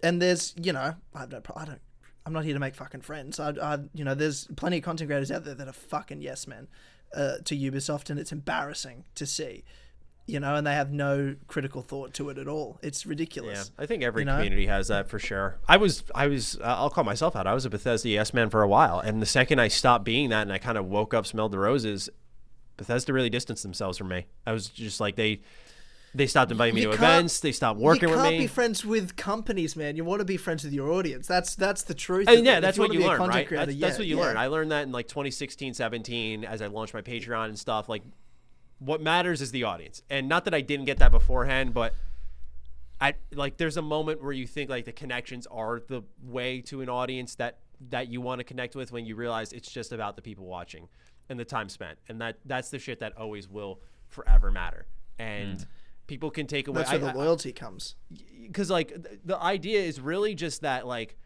And 0.03 0.23
there's 0.23 0.55
you 0.61 0.73
know 0.73 0.95
I 1.15 1.27
pro- 1.27 1.57
I 1.57 1.65
don't 1.65 1.81
I'm 2.27 2.33
not 2.33 2.45
here 2.45 2.53
to 2.55 2.61
make 2.61 2.75
fucking 2.75 3.01
friends. 3.03 3.41
I, 3.41 3.51
I 3.51 3.79
you 3.95 4.05
know 4.05 4.15
there's 4.15 4.49
plenty 4.57 4.79
of 4.79 4.83
content 4.85 5.09
creators 5.09 5.31
out 5.31 5.45
there 5.45 5.55
that 5.55 5.69
are 5.69 5.73
fucking 5.73 6.21
yes 6.21 6.47
men 6.47 6.69
uh, 7.17 7.37
to 7.45 7.57
Ubisoft, 7.57 8.11
and 8.11 8.19
it's 8.21 8.33
embarrassing 8.33 9.05
to 9.15 9.25
see. 9.25 9.65
you 10.27 10.41
know, 10.41 10.57
and 10.57 10.67
they 10.67 10.73
have 10.75 10.91
no 10.91 11.37
critical 11.47 11.83
thought 11.83 12.13
to 12.15 12.29
it 12.31 12.37
at 12.37 12.49
all. 12.49 12.81
It's 12.83 13.07
ridiculous. 13.07 13.71
Yeah. 13.79 13.85
I 13.85 13.87
think 13.87 14.03
every 14.03 14.23
You 14.23 14.27
know? 14.27 14.35
community 14.35 14.67
has 14.67 14.89
that 14.89 15.09
for 15.09 15.21
sure. 15.21 15.59
I 15.69 15.77
was, 15.77 16.03
I 16.17 16.27
was, 16.27 16.59
uh, 16.61 16.65
I'll 16.65 16.91
call 16.91 17.05
myself 17.05 17.37
out. 17.37 17.47
I 17.47 17.55
was 17.55 17.65
a 17.65 17.71
Bethesda 17.71 18.09
yes 18.09 18.35
man 18.35 18.51
for 18.51 18.63
a 18.63 18.67
while, 18.69 18.99
and 18.99 19.23
the 19.23 19.27
second 19.27 19.61
I 19.61 19.69
stopped 19.69 20.05
being 20.05 20.31
that, 20.31 20.43
and 20.43 20.53
I 20.53 20.59
kind 20.59 20.77
of 20.77 20.87
woke 20.87 21.15
up, 21.15 21.27
smelled 21.27 21.53
the 21.53 21.61
roses, 21.61 22.11
Bethesda 22.77 23.13
really 23.13 23.31
distanced 23.31 23.63
themselves 23.63 23.97
from 23.99 24.09
me. 24.09 24.27
I 24.45 24.51
was 24.53 24.69
just 24.69 24.99
like 24.99 25.15
they, 25.15 25.43
they 26.17 26.27
stopped 26.27 26.51
inviting 26.51 26.75
me 26.75 26.81
You 26.81 26.89
to 26.89 26.95
events. 26.95 27.41
They 27.41 27.53
stopped 27.53 27.79
working 27.79 28.09
with 28.09 28.11
me. 28.11 28.11
you 28.11 28.17
with 28.17 28.25
can't 28.25 28.35
me. 28.39 28.45
be 28.45 28.47
friends 28.47 28.85
with 28.87 29.17
companies, 29.17 29.77
man. 29.77 29.97
You 29.97 30.05
want 30.05 30.21
to 30.21 30.25
be 30.25 30.39
friends 30.39 30.65
with 30.65 30.73
your 30.73 30.91
audience. 30.91 31.27
That's 31.27 31.55
that's 31.55 31.83
the 31.83 31.93
truth. 31.93 32.27
And 32.27 32.39
of 32.39 32.45
yeah, 32.45 32.59
that's 32.61 32.79
you 32.79 32.83
what 32.83 32.93
you 32.95 33.01
learn, 33.01 33.21
right? 33.21 33.47
creator, 33.47 33.67
That's, 33.67 33.79
that's 33.79 33.99
what 33.99 34.07
you 34.07 34.17
yeah. 34.17 34.23
learn. 34.23 34.37
I 34.39 34.47
learned 34.47 34.73
that 34.73 34.85
in 34.85 34.93
like 34.93 35.09
2016, 35.09 35.75
17 35.75 36.45
as 36.45 36.63
I 36.63 36.69
launched 36.69 36.95
my 36.95 37.03
Patreon 37.03 37.47
and 37.47 37.59
stuff. 37.59 37.89
Like, 37.89 38.03
what 38.79 39.03
matters 39.03 39.43
is 39.43 39.51
the 39.51 39.65
audience, 39.65 40.03
and 40.09 40.27
not 40.27 40.47
that 40.47 40.55
I 40.55 40.63
didn't 40.63 40.87
get 40.87 40.99
that 40.99 41.11
beforehand, 41.11 41.75
but 41.75 41.95
I 42.99 43.15
like 43.35 43.59
there's 43.59 43.77
a 43.77 43.83
moment 43.83 44.23
where 44.23 44.33
you 44.33 44.47
think 44.47 44.71
like 44.71 44.87
the 44.87 44.93
connections 44.93 45.47
are 45.49 45.83
the 45.87 46.03
way 46.23 46.63
to 46.63 46.81
an 46.81 46.89
audience 46.89 47.35
that 47.35 47.59
that 47.91 48.09
you 48.09 48.23
want 48.23 48.39
to 48.39 48.45
connect 48.45 48.75
with 48.75 48.91
when 48.91 49.05
you 49.05 49.17
realize 49.17 49.53
it's 49.53 49.71
just 49.71 49.93
about 49.93 50.17
the 50.17 50.23
people 50.23 50.47
watching 50.47 50.89
and 51.29 51.39
the 51.39 51.45
time 51.45 51.69
spent, 51.69 51.99
and 52.09 52.23
that 52.23 52.39
that's 52.47 52.71
the 52.71 52.79
shit 52.79 53.01
that 53.01 53.19
always 53.19 53.51
will 53.51 53.81
forever 54.09 54.51
matter, 54.51 54.87
and. 55.19 55.59
Mm. 55.59 55.67
People 56.07 56.31
can 56.31 56.47
take 56.47 56.69
away. 56.69 56.79
That's 56.79 56.93
where 56.93 57.01
I- 57.01 57.13
the 57.13 57.19
I- 57.19 57.23
loyalty 57.25 57.53
comes. 57.53 57.97
because 58.43 58.71
like 58.71 58.89
th- 58.89 59.21
the 59.25 59.39
idea 59.43 59.81
is 59.81 60.01
really 60.01 60.35
just 60.35 60.63
that 60.63 60.87
like 60.87 61.17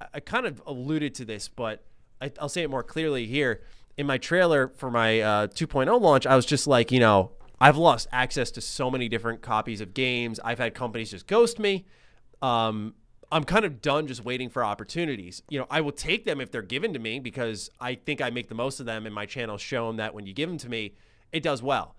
I- 0.00 0.06
I 0.14 0.20
kind 0.20 0.44
of 0.46 0.60
alluded 0.66 1.14
to 1.16 1.24
this, 1.24 1.48
but 1.48 1.84
I, 2.20 2.32
I'll 2.40 2.48
say 2.48 2.62
it 2.62 2.70
more 2.70 2.82
clearly 2.82 3.26
here. 3.26 3.62
In 3.96 4.06
my 4.06 4.18
trailer 4.18 4.68
for 4.68 4.90
my 4.90 5.20
uh, 5.20 5.46
2.0 5.46 6.00
launch, 6.00 6.26
I 6.26 6.34
was 6.34 6.44
just 6.46 6.66
like, 6.66 6.90
you 6.90 6.98
know, 6.98 7.30
I've 7.60 7.76
lost 7.76 8.08
access 8.10 8.50
to 8.52 8.60
so 8.60 8.90
many 8.90 9.08
different 9.08 9.40
copies 9.40 9.80
of 9.80 9.94
games. 9.94 10.40
I've 10.42 10.58
had 10.58 10.74
companies 10.74 11.12
just 11.12 11.28
ghost 11.28 11.60
me. 11.60 11.84
Um, 12.42 12.94
I'm 13.30 13.44
kind 13.44 13.64
of 13.64 13.80
done 13.80 14.06
just 14.08 14.24
waiting 14.24 14.48
for 14.48 14.64
opportunities. 14.64 15.42
You 15.48 15.60
know, 15.60 15.66
I 15.70 15.80
will 15.80 15.92
take 15.92 16.24
them 16.24 16.40
if 16.40 16.50
they're 16.50 16.62
given 16.62 16.92
to 16.92 16.98
me 16.98 17.20
because 17.20 17.70
I 17.80 17.94
think 17.94 18.20
I 18.20 18.30
make 18.30 18.48
the 18.48 18.54
most 18.56 18.80
of 18.80 18.86
them, 18.86 19.06
and 19.06 19.14
my 19.14 19.26
channel's 19.26 19.62
shown 19.62 19.96
that 19.96 20.12
when 20.12 20.26
you 20.26 20.32
give 20.32 20.48
them 20.48 20.58
to 20.58 20.68
me, 20.68 20.94
it 21.32 21.42
does 21.44 21.62
well. 21.62 21.94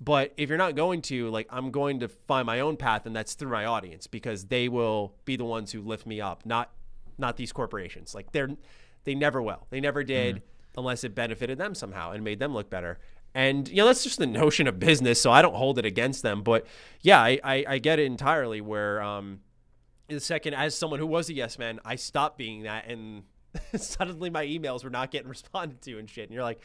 But 0.00 0.32
if 0.38 0.48
you're 0.48 0.56
not 0.56 0.76
going 0.76 1.02
to, 1.02 1.28
like, 1.28 1.46
I'm 1.50 1.70
going 1.70 2.00
to 2.00 2.08
find 2.08 2.46
my 2.46 2.60
own 2.60 2.78
path, 2.78 3.04
and 3.04 3.14
that's 3.14 3.34
through 3.34 3.50
my 3.50 3.66
audience 3.66 4.06
because 4.06 4.46
they 4.46 4.68
will 4.68 5.14
be 5.26 5.36
the 5.36 5.44
ones 5.44 5.72
who 5.72 5.82
lift 5.82 6.06
me 6.06 6.20
up, 6.20 6.46
not 6.46 6.70
not 7.20 7.36
these 7.36 7.52
corporations. 7.52 8.14
Like 8.14 8.32
they're 8.32 8.48
they 9.04 9.14
never 9.14 9.40
will. 9.40 9.66
They 9.70 9.80
never 9.80 10.02
did 10.02 10.42
unless 10.76 11.04
it 11.04 11.14
benefited 11.14 11.58
them 11.58 11.74
somehow 11.74 12.12
and 12.12 12.24
made 12.24 12.38
them 12.38 12.54
look 12.54 12.70
better. 12.70 12.98
And 13.34 13.68
you 13.68 13.76
know 13.76 13.86
that's 13.86 14.02
just 14.02 14.18
the 14.18 14.26
notion 14.26 14.66
of 14.66 14.80
business. 14.80 15.20
So 15.20 15.30
I 15.30 15.42
don't 15.42 15.54
hold 15.54 15.78
it 15.78 15.84
against 15.84 16.22
them. 16.22 16.42
But 16.42 16.66
yeah, 17.02 17.20
I 17.20 17.38
I, 17.44 17.64
I 17.68 17.78
get 17.78 17.98
it 17.98 18.06
entirely. 18.06 18.60
Where 18.60 19.00
um, 19.02 19.40
the 20.08 20.18
second 20.18 20.54
as 20.54 20.74
someone 20.74 20.98
who 20.98 21.06
was 21.06 21.28
a 21.28 21.34
yes 21.34 21.58
man, 21.58 21.78
I 21.84 21.94
stopped 21.96 22.38
being 22.38 22.64
that, 22.64 22.88
and 22.88 23.22
suddenly 23.76 24.30
my 24.30 24.44
emails 24.44 24.82
were 24.82 24.90
not 24.90 25.10
getting 25.10 25.28
responded 25.36 25.80
to 25.82 25.98
and 25.98 26.10
shit. 26.10 26.24
And 26.24 26.34
you're 26.34 26.42
like, 26.42 26.60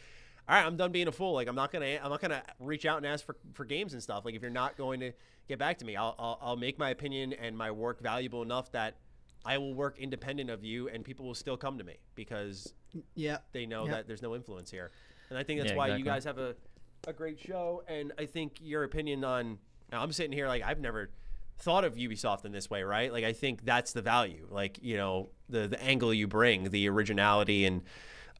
all 0.48 0.54
right, 0.56 0.64
I'm 0.64 0.76
done 0.76 0.92
being 0.92 1.08
a 1.08 1.12
fool. 1.12 1.32
Like 1.34 1.48
I'm 1.48 1.54
not 1.56 1.72
gonna 1.72 1.98
I'm 2.02 2.10
not 2.10 2.20
gonna 2.20 2.42
reach 2.60 2.86
out 2.86 2.98
and 2.98 3.06
ask 3.06 3.24
for, 3.24 3.36
for 3.54 3.64
games 3.64 3.92
and 3.92 4.02
stuff. 4.02 4.24
Like 4.24 4.34
if 4.34 4.42
you're 4.42 4.50
not 4.50 4.76
going 4.76 5.00
to 5.00 5.12
get 5.48 5.58
back 5.58 5.78
to 5.78 5.84
me, 5.84 5.96
I'll, 5.96 6.14
I'll 6.18 6.38
I'll 6.40 6.56
make 6.56 6.78
my 6.78 6.90
opinion 6.90 7.32
and 7.32 7.56
my 7.56 7.70
work 7.70 8.00
valuable 8.00 8.42
enough 8.42 8.70
that 8.72 8.96
I 9.44 9.58
will 9.58 9.74
work 9.74 9.98
independent 9.98 10.50
of 10.50 10.64
you, 10.64 10.88
and 10.88 11.04
people 11.04 11.24
will 11.26 11.34
still 11.34 11.56
come 11.56 11.78
to 11.78 11.84
me 11.84 11.96
because 12.14 12.72
Yeah. 13.14 13.38
they 13.52 13.66
know 13.66 13.84
Yeah. 13.86 13.92
that 13.92 14.06
there's 14.08 14.22
no 14.22 14.34
influence 14.34 14.70
here. 14.70 14.90
And 15.30 15.38
I 15.38 15.42
think 15.42 15.60
that's 15.60 15.70
Yeah, 15.70 15.76
why 15.76 15.88
you 15.96 16.04
guys 16.04 16.24
have 16.24 16.38
a, 16.38 16.54
a 17.06 17.12
great 17.12 17.38
show. 17.40 17.82
And 17.88 18.12
I 18.18 18.26
think 18.26 18.58
your 18.60 18.84
opinion 18.84 19.24
on 19.24 19.58
now 19.92 20.02
I'm 20.02 20.12
sitting 20.12 20.32
here 20.32 20.48
like 20.48 20.62
I've 20.62 20.80
never 20.80 21.10
thought 21.58 21.84
of 21.84 21.94
Ubisoft 21.94 22.44
in 22.44 22.52
this 22.52 22.68
way, 22.70 22.82
right? 22.82 23.12
Like 23.12 23.24
I 23.24 23.32
think 23.32 23.64
that's 23.64 23.92
the 23.92 24.02
value. 24.02 24.46
Like, 24.50 24.78
you 24.82 24.96
know, 24.96 25.30
the 25.48 25.66
the 25.68 25.82
angle 25.82 26.12
you 26.14 26.26
bring, 26.28 26.70
the 26.70 26.88
originality 26.88 27.64
and 27.66 27.82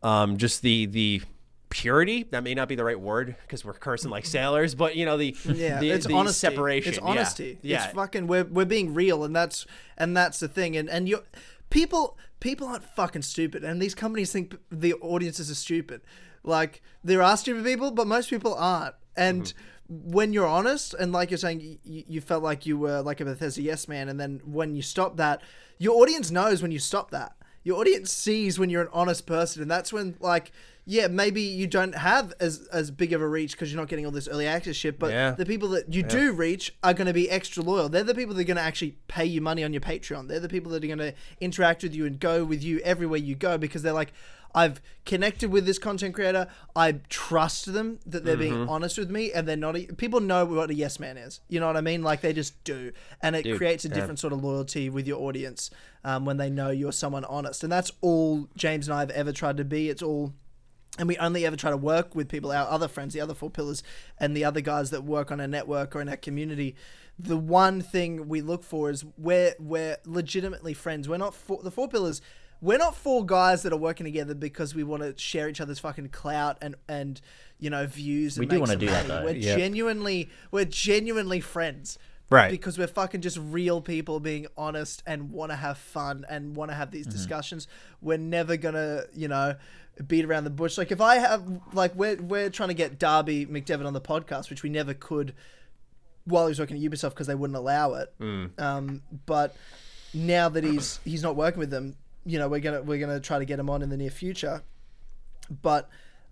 um, 0.02 0.36
just 0.36 0.62
the 0.62 0.86
the 0.86 1.22
purity. 1.68 2.24
That 2.30 2.42
may 2.44 2.54
not 2.54 2.68
be 2.68 2.74
the 2.74 2.84
right 2.84 2.98
word 3.00 3.36
because 3.42 3.64
we're 3.64 3.72
cursing 3.74 4.10
like 4.10 4.24
sailors, 4.26 4.74
but 4.74 4.96
you 4.96 5.04
know, 5.04 5.16
the 5.16 5.36
Yeah, 5.44 5.80
the, 5.80 5.90
it's 5.90 6.06
the 6.06 6.14
honesty. 6.14 6.38
separation. 6.38 6.90
It's 6.94 6.98
Yeah. 7.02 7.08
honesty. 7.08 7.58
Yeah. 7.62 7.84
It's 7.84 7.94
fucking 7.94 8.26
we're 8.26 8.44
we're 8.44 8.64
being 8.64 8.94
real 8.94 9.24
and 9.24 9.34
that's 9.34 9.66
and 9.96 10.16
that's 10.16 10.40
the 10.40 10.48
thing. 10.48 10.76
And 10.76 10.88
and 10.88 11.08
you 11.08 11.22
people 11.70 12.16
people 12.40 12.66
aren't 12.68 12.84
fucking 12.84 13.22
stupid 13.22 13.64
and 13.64 13.80
these 13.80 13.94
companies 13.94 14.32
think 14.32 14.56
the 14.70 14.94
audiences 14.94 15.50
are 15.50 15.54
stupid. 15.54 16.00
Like 16.42 16.82
there 17.02 17.22
are 17.22 17.36
stupid 17.36 17.64
people, 17.64 17.90
but 17.90 18.06
most 18.06 18.30
people 18.30 18.54
aren't. 18.54 18.94
And 19.16 19.44
Mm-hmm. 19.44 20.10
when 20.12 20.32
you're 20.32 20.46
honest 20.48 20.94
and 20.94 21.12
like 21.12 21.30
you're 21.30 21.38
saying 21.38 21.78
you, 21.84 22.02
you 22.08 22.20
felt 22.20 22.42
like 22.42 22.66
you 22.66 22.76
were 22.76 23.02
like 23.02 23.20
a 23.20 23.24
Bethesda 23.24 23.62
yes 23.62 23.86
man 23.86 24.08
and 24.08 24.18
then 24.18 24.40
when 24.44 24.74
you 24.74 24.82
stop 24.82 25.16
that, 25.18 25.40
your 25.78 26.00
audience 26.02 26.30
knows 26.32 26.60
when 26.60 26.72
you 26.72 26.80
stop 26.80 27.12
that. 27.12 27.35
Your 27.66 27.80
audience 27.80 28.12
sees 28.12 28.60
when 28.60 28.70
you're 28.70 28.82
an 28.82 28.88
honest 28.92 29.26
person 29.26 29.60
and 29.60 29.68
that's 29.68 29.92
when 29.92 30.14
like 30.20 30.52
yeah, 30.88 31.08
maybe 31.08 31.42
you 31.42 31.66
don't 31.66 31.96
have 31.96 32.32
as 32.38 32.68
as 32.72 32.92
big 32.92 33.12
of 33.12 33.20
a 33.20 33.26
reach 33.26 33.50
because 33.52 33.72
you're 33.72 33.80
not 33.80 33.88
getting 33.88 34.06
all 34.06 34.12
this 34.12 34.28
early 34.28 34.46
access 34.46 34.76
shit, 34.76 35.00
but 35.00 35.10
Yeah. 35.10 35.32
the 35.32 35.44
people 35.44 35.70
that 35.70 35.92
you 35.92 36.04
do 36.04 36.30
reach 36.30 36.72
are 36.84 36.94
going 36.94 37.08
to 37.08 37.12
be 37.12 37.28
extra 37.28 37.60
loyal. 37.64 37.88
They're 37.88 38.04
the 38.04 38.14
people 38.14 38.36
that 38.36 38.42
are 38.42 38.44
going 38.44 38.56
to 38.56 38.62
actually 38.62 38.94
pay 39.08 39.24
you 39.24 39.40
money 39.40 39.64
on 39.64 39.72
your 39.72 39.80
Patreon. 39.80 40.28
They're 40.28 40.38
the 40.38 40.48
people 40.48 40.70
that 40.70 40.84
are 40.84 40.86
going 40.86 41.00
to 41.00 41.12
interact 41.40 41.82
with 41.82 41.92
you 41.92 42.06
and 42.06 42.20
go 42.20 42.44
with 42.44 42.62
you 42.62 42.78
everywhere 42.84 43.18
you 43.18 43.34
go 43.34 43.58
because 43.58 43.82
they're 43.82 43.92
like, 43.92 44.12
I've 44.54 44.80
connected 45.04 45.50
with 45.50 45.66
this 45.66 45.78
content 45.78 46.14
creator. 46.14 46.48
I 46.74 46.92
trust 47.08 47.72
them 47.72 47.98
that 48.06 48.24
they're 48.24 48.36
being 48.36 48.68
honest 48.68 48.98
with 48.98 49.10
me 49.10 49.32
and 49.32 49.46
they're 49.46 49.56
not. 49.56 49.76
A, 49.76 49.86
people 49.86 50.20
know 50.20 50.44
what 50.44 50.70
a 50.70 50.74
yes 50.74 50.98
man 50.98 51.16
is. 51.16 51.40
You 51.48 51.60
know 51.60 51.66
what 51.66 51.76
I 51.76 51.82
mean? 51.82 52.02
Like 52.02 52.20
they 52.20 52.32
just 52.32 52.62
do, 52.64 52.92
and 53.22 53.36
it 53.36 53.42
Dude, 53.44 53.58
creates 53.58 53.84
a 53.84 53.88
yeah. 53.88 53.94
different 53.94 54.18
sort 54.18 54.32
of 54.32 54.42
loyalty 54.42 54.88
with 54.88 55.06
your 55.06 55.20
audience 55.20 55.70
um, 56.04 56.24
when 56.24 56.36
they 56.36 56.50
know 56.50 56.70
you're 56.70 56.92
someone 56.92 57.24
honest. 57.24 57.62
And 57.62 57.72
that's 57.72 57.92
all 58.00 58.48
James 58.56 58.88
and 58.88 58.94
I 58.96 59.00
have 59.00 59.10
ever 59.10 59.32
tried 59.32 59.56
to 59.58 59.64
be. 59.64 59.90
It's 59.90 60.02
all 60.02 60.32
and 60.98 61.08
we 61.08 61.16
only 61.18 61.44
ever 61.44 61.56
try 61.56 61.70
to 61.70 61.76
work 61.76 62.14
with 62.14 62.28
people, 62.28 62.52
our 62.52 62.68
other 62.68 62.88
friends, 62.88 63.14
the 63.14 63.20
other 63.20 63.34
four 63.34 63.50
pillars, 63.50 63.82
and 64.18 64.36
the 64.36 64.44
other 64.44 64.60
guys 64.60 64.90
that 64.90 65.04
work 65.04 65.30
on 65.30 65.40
our 65.40 65.46
network 65.46 65.94
or 65.94 66.00
in 66.00 66.08
our 66.08 66.16
community. 66.16 66.74
The 67.18 67.36
one 67.36 67.80
thing 67.80 68.28
we 68.28 68.40
look 68.40 68.62
for 68.62 68.90
is 68.90 69.04
we're 69.16 69.54
we're 69.58 69.96
legitimately 70.04 70.74
friends. 70.74 71.08
We're 71.08 71.16
not 71.16 71.34
four, 71.34 71.62
the 71.62 71.70
four 71.70 71.88
pillars. 71.88 72.20
We're 72.60 72.78
not 72.78 72.96
four 72.96 73.24
guys 73.24 73.62
that 73.62 73.72
are 73.72 73.76
working 73.78 74.04
together 74.04 74.34
because 74.34 74.74
we 74.74 74.82
want 74.82 75.02
to 75.02 75.16
share 75.18 75.48
each 75.48 75.60
other's 75.60 75.78
fucking 75.78 76.08
clout 76.08 76.58
and 76.62 76.74
and 76.88 77.20
you 77.58 77.70
know 77.70 77.86
views. 77.86 78.36
And 78.36 78.44
We 78.44 78.46
do 78.46 78.54
make 78.56 78.60
wanna 78.60 78.72
some 78.72 78.80
do 78.80 78.86
that, 78.86 79.08
money. 79.08 79.20
though. 79.20 79.24
We're 79.26 79.36
Yep. 79.38 79.58
genuinely 79.58 80.30
we're 80.50 80.64
genuinely 80.64 81.40
friends. 81.40 81.98
Right. 82.28 82.50
Because 82.50 82.76
we're 82.76 82.88
fucking 82.88 83.20
just 83.20 83.38
real 83.40 83.80
people 83.80 84.18
being 84.18 84.48
honest 84.56 85.00
and 85.06 85.30
want 85.30 85.52
to 85.52 85.56
have 85.56 85.78
fun 85.78 86.26
and 86.28 86.56
want 86.56 86.72
to 86.72 86.74
have 86.74 86.88
Mm-hmm. 86.88 86.96
these 86.96 87.06
discussions. 87.06 87.68
We're 88.02 88.18
never 88.18 88.56
gonna, 88.56 89.04
you 89.14 89.28
know, 89.28 89.54
beat 90.08 90.24
around 90.24 90.42
the 90.42 90.50
bush. 90.50 90.76
Like 90.76 90.90
if 90.90 91.00
I 91.00 91.16
have, 91.18 91.44
like, 91.72 91.94
we're 91.94 92.16
we're 92.16 92.50
trying 92.50 92.70
to 92.70 92.74
get 92.74 92.98
Darby 92.98 93.46
McDevitt 93.46 93.86
on 93.86 93.92
the 93.92 94.00
podcast, 94.00 94.50
which 94.50 94.64
we 94.64 94.70
never 94.70 94.92
could 94.92 95.34
while 96.24 96.46
he 96.46 96.50
was 96.50 96.58
working 96.58 96.76
at 96.84 96.90
Ubisoft 96.90 97.10
because 97.10 97.28
they 97.28 97.36
wouldn't 97.36 97.56
allow 97.56 97.94
it. 97.94 98.12
Um, 98.58 99.02
but 99.26 99.54
now 100.12 100.48
that 100.48 100.64
he's 100.64 100.98
he's 101.04 101.22
not 101.22 101.36
working 101.36 101.60
with 101.60 101.70
them, 101.70 101.94
you 102.26 102.38
know, 102.38 102.48
we're 102.48 102.60
gonna 102.60 102.82
we're 102.82 102.98
gonna 102.98 103.20
try 103.20 103.38
to 103.38 103.44
get 103.44 103.58
him 103.58 103.70
on 103.70 103.82
in 103.82 103.88
the 103.88 103.96
near 103.96 104.10
future. 104.10 104.62
But 105.62 105.88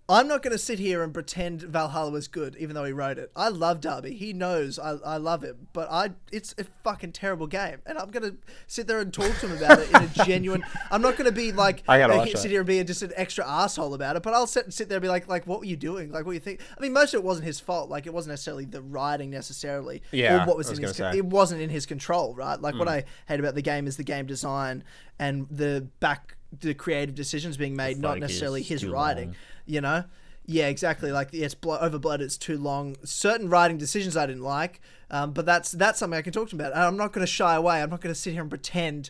I'm 0.06 0.28
not 0.28 0.42
going 0.42 0.52
to 0.52 0.58
sit 0.58 0.78
here 0.78 1.02
and 1.02 1.14
pretend 1.14 1.62
Valhalla 1.62 2.10
was 2.10 2.28
good, 2.28 2.56
even 2.56 2.74
though 2.74 2.84
he 2.84 2.92
wrote 2.92 3.16
it. 3.16 3.30
I 3.34 3.48
love 3.48 3.80
Darby. 3.80 4.12
He 4.12 4.34
knows 4.34 4.78
I, 4.78 4.96
I 5.04 5.16
love 5.16 5.44
it, 5.44 5.56
but 5.72 5.90
I 5.90 6.10
it's 6.30 6.54
a 6.58 6.64
fucking 6.82 7.12
terrible 7.12 7.46
game, 7.46 7.78
and 7.86 7.96
I'm 7.96 8.10
going 8.10 8.22
to 8.30 8.36
sit 8.66 8.86
there 8.86 9.00
and 9.00 9.12
talk 9.14 9.34
to 9.38 9.48
him 9.48 9.56
about 9.56 9.78
it 9.78 9.88
in 9.88 10.02
a 10.02 10.26
genuine. 10.26 10.62
I'm 10.90 11.00
not 11.00 11.16
going 11.16 11.24
to 11.24 11.32
be 11.32 11.52
like 11.52 11.84
I 11.88 11.98
gotta 11.98 12.14
uh, 12.14 12.26
sit 12.36 12.50
here 12.50 12.60
and 12.60 12.66
be 12.66 12.84
just 12.84 13.00
an 13.00 13.12
extra 13.16 13.48
asshole 13.48 13.94
about 13.94 14.16
it, 14.16 14.22
but 14.22 14.34
I'll 14.34 14.46
sit 14.46 14.70
sit 14.74 14.90
there 14.90 14.96
and 14.96 15.02
be 15.02 15.08
like 15.08 15.26
like 15.26 15.46
what 15.46 15.60
were 15.60 15.64
you 15.66 15.76
doing? 15.76 16.12
Like 16.12 16.26
what 16.26 16.32
you 16.32 16.40
think? 16.40 16.60
I 16.76 16.82
mean, 16.82 16.92
most 16.92 17.14
of 17.14 17.20
it 17.20 17.24
wasn't 17.24 17.46
his 17.46 17.58
fault. 17.58 17.88
Like 17.88 18.06
it 18.06 18.12
wasn't 18.12 18.32
necessarily 18.32 18.66
the 18.66 18.82
writing 18.82 19.30
necessarily, 19.30 20.02
Yeah, 20.12 20.44
or 20.44 20.46
what 20.46 20.58
was, 20.58 20.68
was 20.68 20.78
in 20.78 20.84
his. 20.84 20.96
say. 20.96 21.16
It 21.16 21.24
wasn't 21.24 21.62
in 21.62 21.70
his 21.70 21.86
control, 21.86 22.34
right? 22.34 22.60
Like 22.60 22.74
what 22.74 22.88
I 22.88 23.04
hate 23.26 23.40
about 23.40 23.54
the 23.54 23.62
game 23.62 23.86
is 23.86 23.96
the 23.96 24.04
game 24.04 24.26
design 24.26 24.84
and 25.18 25.46
the 25.50 25.88
back 26.00 26.36
the 26.60 26.74
creative 26.74 27.14
decisions 27.14 27.56
being 27.56 27.76
made, 27.76 27.98
not 27.98 28.18
necessarily 28.18 28.62
his 28.62 28.84
writing. 28.84 29.28
long. 29.28 29.36
You 29.66 29.80
know. 29.80 30.04
Yeah, 30.46 30.66
exactly. 30.68 31.10
Like 31.10 31.30
it's 31.32 31.54
blo- 31.54 31.78
over 31.78 31.98
blood. 31.98 32.20
It's 32.20 32.36
too 32.36 32.58
long. 32.58 32.96
Certain 33.04 33.48
writing 33.48 33.78
decisions 33.78 34.14
I 34.16 34.26
didn't 34.26 34.42
like, 34.42 34.80
um, 35.10 35.32
but 35.32 35.46
that's 35.46 35.72
that's 35.72 35.98
something 35.98 36.18
I 36.18 36.22
can 36.22 36.34
talk 36.34 36.50
to 36.50 36.54
him 36.56 36.60
about. 36.60 36.72
And 36.74 36.82
I'm 36.82 36.96
not 36.98 37.12
going 37.12 37.24
to 37.26 37.32
shy 37.32 37.54
away. 37.54 37.80
I'm 37.82 37.88
not 37.88 38.02
going 38.02 38.14
to 38.14 38.20
sit 38.20 38.32
here 38.34 38.42
and 38.42 38.50
pretend 38.50 39.08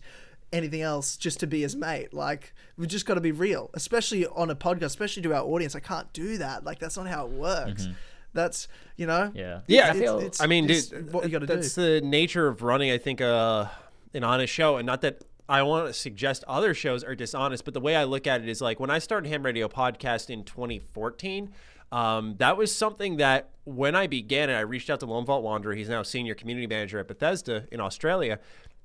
anything 0.52 0.80
else 0.82 1.16
just 1.16 1.40
to 1.40 1.48
be 1.48 1.62
his 1.62 1.74
mate. 1.74 2.14
Like 2.14 2.54
we've 2.76 2.88
just 2.88 3.04
got 3.04 3.14
to 3.14 3.20
be 3.20 3.32
real, 3.32 3.68
especially 3.74 4.26
on 4.28 4.48
a 4.48 4.54
podcast, 4.54 4.84
especially 4.84 5.24
to 5.24 5.34
our 5.34 5.42
audience. 5.42 5.74
I 5.74 5.80
can't 5.80 6.12
do 6.12 6.38
that. 6.38 6.62
Like 6.64 6.78
that's 6.78 6.96
not 6.96 7.08
how 7.08 7.26
it 7.26 7.32
works. 7.32 7.88
That's 8.32 8.68
you 8.96 9.06
know. 9.06 9.32
Mm-hmm. 9.34 9.36
Yeah. 9.38 9.60
Yeah, 9.66 9.80
I 9.80 9.90
it's- 9.90 9.98
feel. 9.98 10.18
it's- 10.18 10.40
I 10.40 10.46
mean, 10.46 10.70
it's 10.70 10.86
dude, 10.86 11.12
what 11.12 11.24
you 11.24 11.30
gotta 11.30 11.46
do. 11.48 11.54
That's 11.56 11.74
the 11.74 12.00
nature 12.00 12.46
of 12.46 12.62
running. 12.62 12.92
I 12.92 12.98
think 12.98 13.20
uh, 13.20 13.66
an 14.12 14.22
honest 14.22 14.52
show, 14.52 14.76
and 14.76 14.86
not 14.86 15.00
that 15.00 15.22
I 15.48 15.62
want 15.62 15.86
to 15.86 15.92
suggest 15.92 16.44
other 16.48 16.72
shows 16.74 17.04
are 17.04 17.14
dishonest, 17.14 17.64
but 17.64 17.74
the 17.74 17.80
way 17.80 17.96
I 17.96 18.04
look 18.04 18.26
at 18.26 18.40
it 18.40 18.48
is 18.48 18.60
like 18.60 18.80
when 18.80 18.90
I 18.90 18.98
started 18.98 19.28
Ham 19.28 19.44
Radio 19.44 19.68
Podcast 19.68 20.30
in 20.30 20.44
2014. 20.44 21.52
Um, 21.92 22.34
that 22.38 22.56
was 22.56 22.74
something 22.74 23.18
that 23.18 23.50
when 23.64 23.94
I 23.94 24.08
began 24.08 24.50
it, 24.50 24.54
I 24.54 24.60
reached 24.60 24.90
out 24.90 24.98
to 25.00 25.06
Lone 25.06 25.24
Vault 25.24 25.44
Wanderer. 25.44 25.74
He's 25.74 25.88
now 25.88 26.02
senior 26.02 26.34
community 26.34 26.66
manager 26.66 26.98
at 26.98 27.06
Bethesda 27.06 27.66
in 27.70 27.80
Australia. 27.80 28.40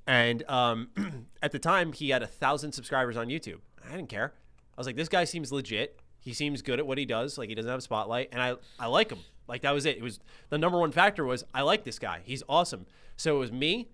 And 0.06 0.48
um, 0.48 0.90
at 1.42 1.50
the 1.50 1.58
time, 1.58 1.92
he 1.92 2.10
had 2.10 2.22
a 2.22 2.26
thousand 2.26 2.72
subscribers 2.72 3.16
on 3.16 3.26
YouTube. 3.26 3.58
I 3.84 3.96
didn't 3.96 4.10
care. 4.10 4.34
I 4.76 4.80
was 4.80 4.86
like, 4.86 4.96
this 4.96 5.08
guy 5.08 5.24
seems 5.24 5.50
legit. 5.50 5.98
He 6.20 6.34
seems 6.34 6.62
good 6.62 6.78
at 6.78 6.86
what 6.86 6.98
he 6.98 7.04
does. 7.04 7.36
Like 7.38 7.48
he 7.48 7.54
doesn't 7.54 7.70
have 7.70 7.78
a 7.78 7.82
spotlight, 7.82 8.28
and 8.30 8.42
I 8.42 8.54
I 8.78 8.86
like 8.86 9.10
him. 9.10 9.20
Like 9.48 9.62
that 9.62 9.72
was 9.72 9.86
it. 9.86 9.96
It 9.96 10.02
was 10.02 10.20
the 10.50 10.58
number 10.58 10.78
one 10.78 10.92
factor 10.92 11.24
was 11.24 11.44
I 11.54 11.62
like 11.62 11.84
this 11.84 11.98
guy. 11.98 12.20
He's 12.24 12.42
awesome. 12.48 12.86
So 13.16 13.36
it 13.36 13.38
was 13.38 13.50
me, 13.50 13.88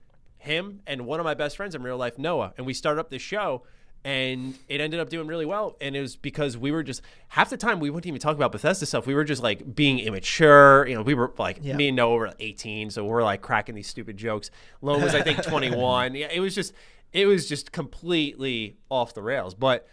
him, 0.47 0.80
and 0.86 1.07
one 1.07 1.20
of 1.20 1.24
my 1.24 1.34
best 1.34 1.57
friends 1.57 1.74
in 1.74 1.82
real 1.82 1.97
life, 1.99 2.18
Noah, 2.18 2.55
and 2.57 2.66
we 2.66 2.72
started 2.74 3.01
up 3.01 3.11
this 3.11 3.22
show. 3.22 3.62
And 4.05 4.55
it 4.68 4.80
ended 4.80 5.01
up 5.01 5.09
doing 5.09 5.26
really 5.26 5.47
well. 5.47 5.76
And 5.80 5.97
it 5.97 6.01
was 6.01 6.14
because 6.14 6.57
we 6.57 6.70
were 6.70 6.84
just 6.84 7.03
half 7.26 7.51
the 7.51 7.57
time 7.57 7.80
we 7.80 7.90
wouldn't 7.90 8.07
even 8.07 8.20
talk 8.20 8.36
about 8.36 8.53
Bethesda 8.53 8.86
stuff. 8.86 9.05
We 9.05 9.16
were 9.16 9.24
just 9.24 9.42
like 9.42 9.74
being 9.74 9.99
immature. 9.99 10.86
You 10.86 10.94
know, 10.94 11.03
we 11.03 11.14
were 11.14 11.32
like 11.38 11.59
Yeah. 11.61 11.74
me 11.74 11.88
and 11.88 11.97
Noah 11.97 12.14
were 12.14 12.32
18, 12.38 12.90
so 12.90 13.05
we're 13.05 13.24
like 13.24 13.42
cracking 13.42 13.74
these 13.74 13.88
stupid 13.88 14.16
jokes. 14.16 14.53
Lone 14.80 15.03
was 15.03 15.12
I 15.12 15.22
think 15.22 15.42
21. 15.49 16.14
Yeah, 16.14 16.28
it 16.32 16.38
was 16.38 16.55
just 16.55 16.72
it 17.12 17.26
was 17.26 17.49
just 17.49 17.72
completely 17.72 18.76
off 18.90 19.12
the 19.12 19.22
rails. 19.22 19.55
But 19.57 19.88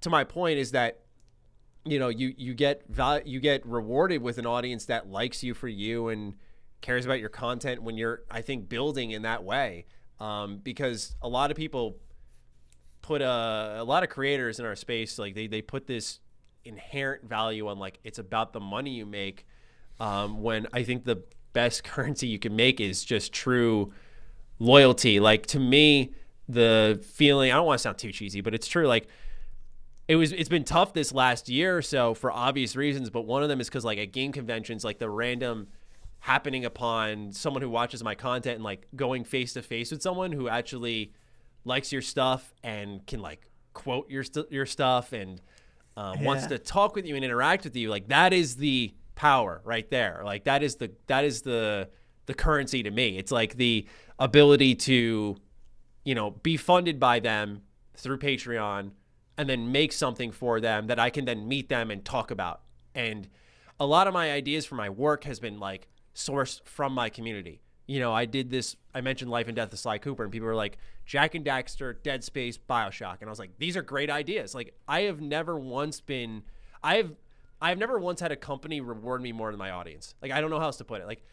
to 0.00 0.08
my 0.08 0.24
point 0.24 0.58
is 0.58 0.70
that 0.70 1.00
you 1.84 1.98
know 1.98 2.08
you 2.08 2.32
you 2.38 2.54
get 2.54 2.84
val- 2.88 3.26
you 3.26 3.40
get 3.40 3.66
rewarded 3.66 4.22
with 4.22 4.38
an 4.38 4.46
audience 4.46 4.86
that 4.86 5.10
likes 5.10 5.42
you 5.42 5.52
for 5.52 5.68
you 5.68 6.08
and 6.08 6.34
cares 6.84 7.06
about 7.06 7.18
your 7.18 7.30
content 7.30 7.82
when 7.82 7.96
you're 7.96 8.22
I 8.30 8.42
think 8.42 8.68
building 8.68 9.12
in 9.12 9.22
that 9.22 9.42
way. 9.42 9.86
Um, 10.20 10.58
because 10.58 11.16
a 11.22 11.28
lot 11.28 11.50
of 11.50 11.56
people 11.56 11.96
put 13.00 13.22
a, 13.22 13.76
a 13.78 13.84
lot 13.84 14.02
of 14.02 14.10
creators 14.10 14.60
in 14.60 14.66
our 14.66 14.76
space 14.76 15.18
like 15.18 15.34
they, 15.34 15.46
they 15.46 15.60
put 15.60 15.86
this 15.86 16.20
inherent 16.64 17.24
value 17.28 17.68
on 17.68 17.78
like 17.78 17.98
it's 18.04 18.18
about 18.18 18.52
the 18.52 18.60
money 18.60 18.90
you 18.90 19.06
make 19.06 19.46
um, 19.98 20.42
when 20.42 20.66
I 20.72 20.84
think 20.84 21.04
the 21.04 21.22
best 21.52 21.84
currency 21.92 22.26
you 22.26 22.38
can 22.38 22.54
make 22.54 22.80
is 22.80 23.02
just 23.02 23.32
true 23.32 23.92
loyalty. 24.58 25.20
Like 25.20 25.46
to 25.46 25.58
me 25.58 26.12
the 26.48 27.02
feeling 27.14 27.50
I 27.50 27.56
don't 27.56 27.66
want 27.66 27.78
to 27.78 27.82
sound 27.82 27.96
too 27.96 28.12
cheesy 28.12 28.42
but 28.42 28.54
it's 28.54 28.66
true 28.66 28.86
like 28.86 29.08
it 30.06 30.16
was 30.16 30.32
it's 30.32 30.50
been 30.50 30.64
tough 30.64 30.92
this 30.92 31.14
last 31.14 31.48
year 31.48 31.78
or 31.78 31.82
so 31.82 32.12
for 32.12 32.30
obvious 32.30 32.76
reasons 32.76 33.08
but 33.08 33.22
one 33.22 33.42
of 33.42 33.48
them 33.48 33.58
is 33.62 33.68
because 33.70 33.86
like 33.86 33.98
at 33.98 34.12
game 34.12 34.32
conventions 34.32 34.84
like 34.84 34.98
the 34.98 35.08
random 35.08 35.68
happening 36.24 36.64
upon 36.64 37.32
someone 37.32 37.62
who 37.62 37.68
watches 37.68 38.02
my 38.02 38.14
content 38.14 38.54
and 38.54 38.64
like 38.64 38.86
going 38.96 39.24
face 39.24 39.52
to 39.52 39.62
face 39.62 39.90
with 39.90 40.00
someone 40.00 40.32
who 40.32 40.48
actually 40.48 41.12
likes 41.64 41.92
your 41.92 42.02
stuff 42.02 42.54
and 42.62 43.06
can 43.06 43.20
like 43.20 43.48
quote 43.74 44.08
your 44.08 44.24
st- 44.24 44.50
your 44.50 44.64
stuff 44.64 45.12
and 45.12 45.40
um, 45.96 46.24
wants 46.24 46.46
to 46.46 46.58
talk 46.58 46.96
with 46.96 47.06
you 47.06 47.14
and 47.14 47.24
interact 47.24 47.64
with 47.64 47.76
you 47.76 47.90
like 47.90 48.08
that 48.08 48.32
is 48.32 48.56
the 48.56 48.94
power 49.14 49.60
right 49.64 49.90
there. 49.90 50.22
Like 50.24 50.44
that 50.44 50.62
is 50.62 50.76
the 50.76 50.92
that 51.08 51.24
is 51.24 51.42
the 51.42 51.88
the 52.26 52.34
currency 52.34 52.82
to 52.82 52.90
me. 52.90 53.18
It's 53.18 53.30
like 53.30 53.56
the 53.56 53.86
ability 54.18 54.76
to 54.76 55.36
you 56.04 56.14
know, 56.14 56.30
be 56.30 56.56
funded 56.56 57.00
by 57.00 57.18
them 57.18 57.62
through 57.96 58.18
Patreon 58.18 58.92
and 59.36 59.48
then 59.48 59.72
make 59.72 59.92
something 59.92 60.30
for 60.30 60.60
them 60.60 60.86
that 60.86 60.98
I 60.98 61.10
can 61.10 61.24
then 61.24 61.48
meet 61.48 61.68
them 61.68 61.90
and 61.90 62.04
talk 62.04 62.30
about. 62.30 62.60
And 62.94 63.28
a 63.80 63.86
lot 63.86 64.06
of 64.06 64.14
my 64.14 64.30
ideas 64.30 64.66
for 64.66 64.76
my 64.76 64.90
work 64.90 65.24
has 65.24 65.40
been 65.40 65.58
like 65.58 65.88
sourced 66.14 66.64
from 66.64 66.92
my 66.92 67.08
community. 67.08 67.60
You 67.86 68.00
know, 68.00 68.12
I 68.12 68.24
did 68.24 68.50
this, 68.50 68.76
I 68.94 69.02
mentioned 69.02 69.30
Life 69.30 69.46
and 69.46 69.56
Death 69.56 69.72
of 69.72 69.78
Sly 69.78 69.98
Cooper, 69.98 70.22
and 70.22 70.32
people 70.32 70.46
were 70.46 70.54
like, 70.54 70.78
Jak 71.04 71.34
and 71.34 71.44
Daxter, 71.44 71.94
Dead 72.02 72.24
Space, 72.24 72.56
Bioshock. 72.56 73.18
And 73.20 73.28
I 73.28 73.30
was 73.30 73.38
like, 73.38 73.58
these 73.58 73.76
are 73.76 73.82
great 73.82 74.08
ideas. 74.08 74.54
Like, 74.54 74.74
I 74.88 75.02
have 75.02 75.20
never 75.20 75.58
once 75.58 76.00
been, 76.00 76.44
I 76.82 76.96
have, 76.96 77.10
I 77.60 77.68
have 77.68 77.78
never 77.78 77.98
once 77.98 78.20
had 78.20 78.32
a 78.32 78.36
company 78.36 78.80
reward 78.80 79.20
me 79.20 79.32
more 79.32 79.50
than 79.50 79.58
my 79.58 79.70
audience. 79.70 80.14
Like, 80.22 80.32
I 80.32 80.40
don't 80.40 80.48
know 80.48 80.58
how 80.58 80.66
else 80.66 80.78
to 80.78 80.84
put 80.84 81.02
it. 81.02 81.06
Like, 81.06 81.24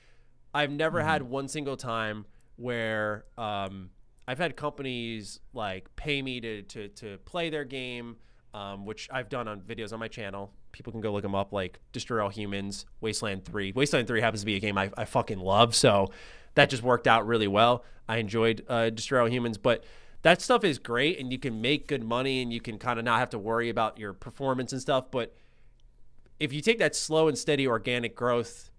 I've 0.53 0.71
never 0.71 1.01
had 1.01 1.23
one 1.23 1.47
single 1.47 1.77
time 1.77 2.25
where 2.57 3.25
um, 3.37 3.89
I've 4.27 4.37
had 4.37 4.55
companies 4.55 5.39
like 5.53 5.93
pay 5.95 6.21
me 6.21 6.41
to 6.41 6.61
to, 6.63 6.87
to 6.89 7.17
play 7.19 7.49
their 7.49 7.63
game, 7.63 8.17
um, 8.53 8.85
which 8.85 9.09
I've 9.11 9.29
done 9.29 9.47
on 9.47 9.61
videos 9.61 9.93
on 9.93 9.99
my 9.99 10.07
channel. 10.07 10.53
People 10.71 10.91
can 10.91 11.01
go 11.01 11.11
look 11.11 11.23
them 11.23 11.35
up, 11.35 11.51
like 11.51 11.79
Destroy 11.91 12.21
All 12.23 12.29
Humans, 12.29 12.85
Wasteland 12.99 13.45
Three. 13.45 13.71
Wasteland 13.71 14.07
Three 14.07 14.21
happens 14.21 14.41
to 14.41 14.45
be 14.45 14.55
a 14.55 14.59
game 14.59 14.77
I, 14.77 14.91
I 14.97 15.05
fucking 15.05 15.39
love, 15.39 15.75
so 15.75 16.11
that 16.55 16.69
just 16.69 16.83
worked 16.83 17.07
out 17.07 17.25
really 17.25 17.47
well. 17.47 17.83
I 18.07 18.17
enjoyed 18.17 18.63
uh, 18.67 18.89
Destroy 18.89 19.21
All 19.21 19.29
Humans, 19.29 19.57
but 19.57 19.83
that 20.23 20.41
stuff 20.41 20.63
is 20.63 20.77
great, 20.77 21.19
and 21.19 21.31
you 21.31 21.39
can 21.39 21.61
make 21.61 21.87
good 21.87 22.03
money, 22.03 22.41
and 22.41 22.53
you 22.53 22.61
can 22.61 22.77
kind 22.77 22.99
of 22.99 23.05
not 23.05 23.19
have 23.19 23.29
to 23.31 23.39
worry 23.39 23.69
about 23.69 23.97
your 23.97 24.13
performance 24.13 24.71
and 24.71 24.81
stuff. 24.81 25.11
But 25.11 25.35
if 26.39 26.53
you 26.53 26.61
take 26.61 26.79
that 26.79 26.95
slow 26.95 27.27
and 27.27 27.37
steady 27.37 27.67
organic 27.67 28.15
growth 28.15 28.71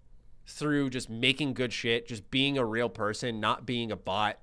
through 0.45 0.89
just 0.89 1.09
making 1.09 1.53
good 1.53 1.71
shit, 1.71 2.07
just 2.07 2.29
being 2.29 2.57
a 2.57 2.65
real 2.65 2.89
person, 2.89 3.39
not 3.39 3.65
being 3.65 3.91
a 3.91 3.95
bot, 3.95 4.39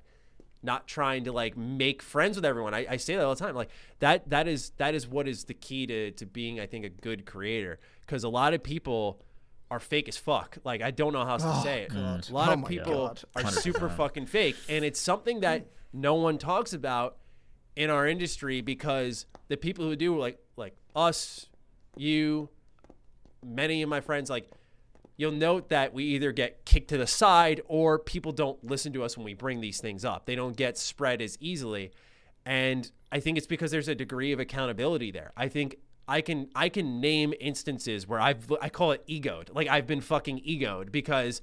not 0.63 0.87
trying 0.87 1.25
to 1.25 1.33
like 1.33 1.57
make 1.57 2.03
friends 2.03 2.37
with 2.37 2.45
everyone. 2.45 2.75
I, 2.75 2.87
I 2.91 2.97
say 2.97 3.17
that 3.17 3.25
all 3.25 3.35
the 3.35 3.45
time. 3.45 3.55
Like 3.55 3.71
that 4.01 4.29
that 4.31 4.49
is 4.49 4.73
that 4.77 4.95
is 4.95 5.09
what 5.09 5.29
is 5.29 5.45
the 5.45 5.55
key 5.55 5.87
to 5.87 6.11
to 6.13 6.27
being, 6.27 6.61
I 6.61 6.67
think, 6.67 6.85
a 6.85 6.89
good 6.89 7.27
creator. 7.27 7.79
Because 8.07 8.25
a 8.25 8.29
lot 8.29 8.55
of 8.55 8.63
people 8.63 9.23
are 9.71 9.81
fake 9.81 10.09
as 10.09 10.17
fuck. 10.17 10.59
Like 10.65 10.83
I 10.83 10.91
don't 10.91 11.13
know 11.13 11.25
how 11.25 11.33
else 11.33 11.43
to 11.43 11.53
oh, 11.53 11.63
say 11.63 11.83
it. 11.83 11.95
God. 11.95 12.29
A 12.29 12.33
lot 12.33 12.49
Oh 12.51 12.63
of 12.63 12.69
people 12.69 13.09
God. 13.09 13.25
are 13.37 13.51
super 13.51 13.89
fucking 13.89 14.27
fake, 14.27 14.57
and 14.69 14.85
it's 14.85 15.01
something 15.01 15.41
that 15.41 15.67
no 15.93 16.15
one 16.15 16.39
talks 16.39 16.73
about 16.73 17.17
in 17.77 17.91
our 17.91 18.07
industry 18.07 18.61
because 18.61 19.27
the 19.49 19.57
people 19.57 19.85
who 19.85 19.97
do 19.97 20.19
like 20.19 20.39
like 20.57 20.75
us, 20.95 21.47
you, 21.97 22.49
many 23.45 23.83
of 23.83 23.89
my 23.89 24.01
friends 24.01 24.29
like 24.29 24.51
you'll 25.21 25.31
note 25.33 25.69
that 25.69 25.93
we 25.93 26.03
either 26.05 26.33
get 26.33 26.65
kicked 26.65 26.89
to 26.89 26.97
the 26.97 27.07
side 27.07 27.61
or 27.69 27.99
people 27.99 28.33
don't 28.33 28.65
listen 28.65 28.91
to 28.91 29.05
us 29.05 29.19
when 29.19 29.25
we 29.27 29.35
bring 29.35 29.61
these 29.61 29.79
things 29.79 30.03
up. 30.03 30.25
They 30.25 30.35
don't 30.35 30.57
get 30.57 30.79
spread 30.79 31.21
as 31.21 31.37
easily. 31.43 31.93
And 32.47 32.91
I 33.13 33.21
think 33.21 33.37
it's 33.37 33.47
because 33.47 33.71
there's 33.71 33.89
a 33.89 33.95
degree 33.95 34.33
of 34.33 34.41
accountability 34.41 35.11
there. 35.11 35.33
I 35.37 35.49
think 35.49 35.77
I 36.09 36.23
can 36.23 36.49
I 36.55 36.71
can 36.71 37.03
name 37.03 37.35
instances 37.39 38.09
where 38.09 38.19
I've 38.19 38.51
I 38.63 38.71
call 38.71 38.93
it 38.93 39.07
egoed. 39.07 39.55
Like 39.55 39.69
I've 39.69 39.87
been 39.87 40.01
fucking 40.01 40.39
egoed 40.39 40.91
because 40.91 41.43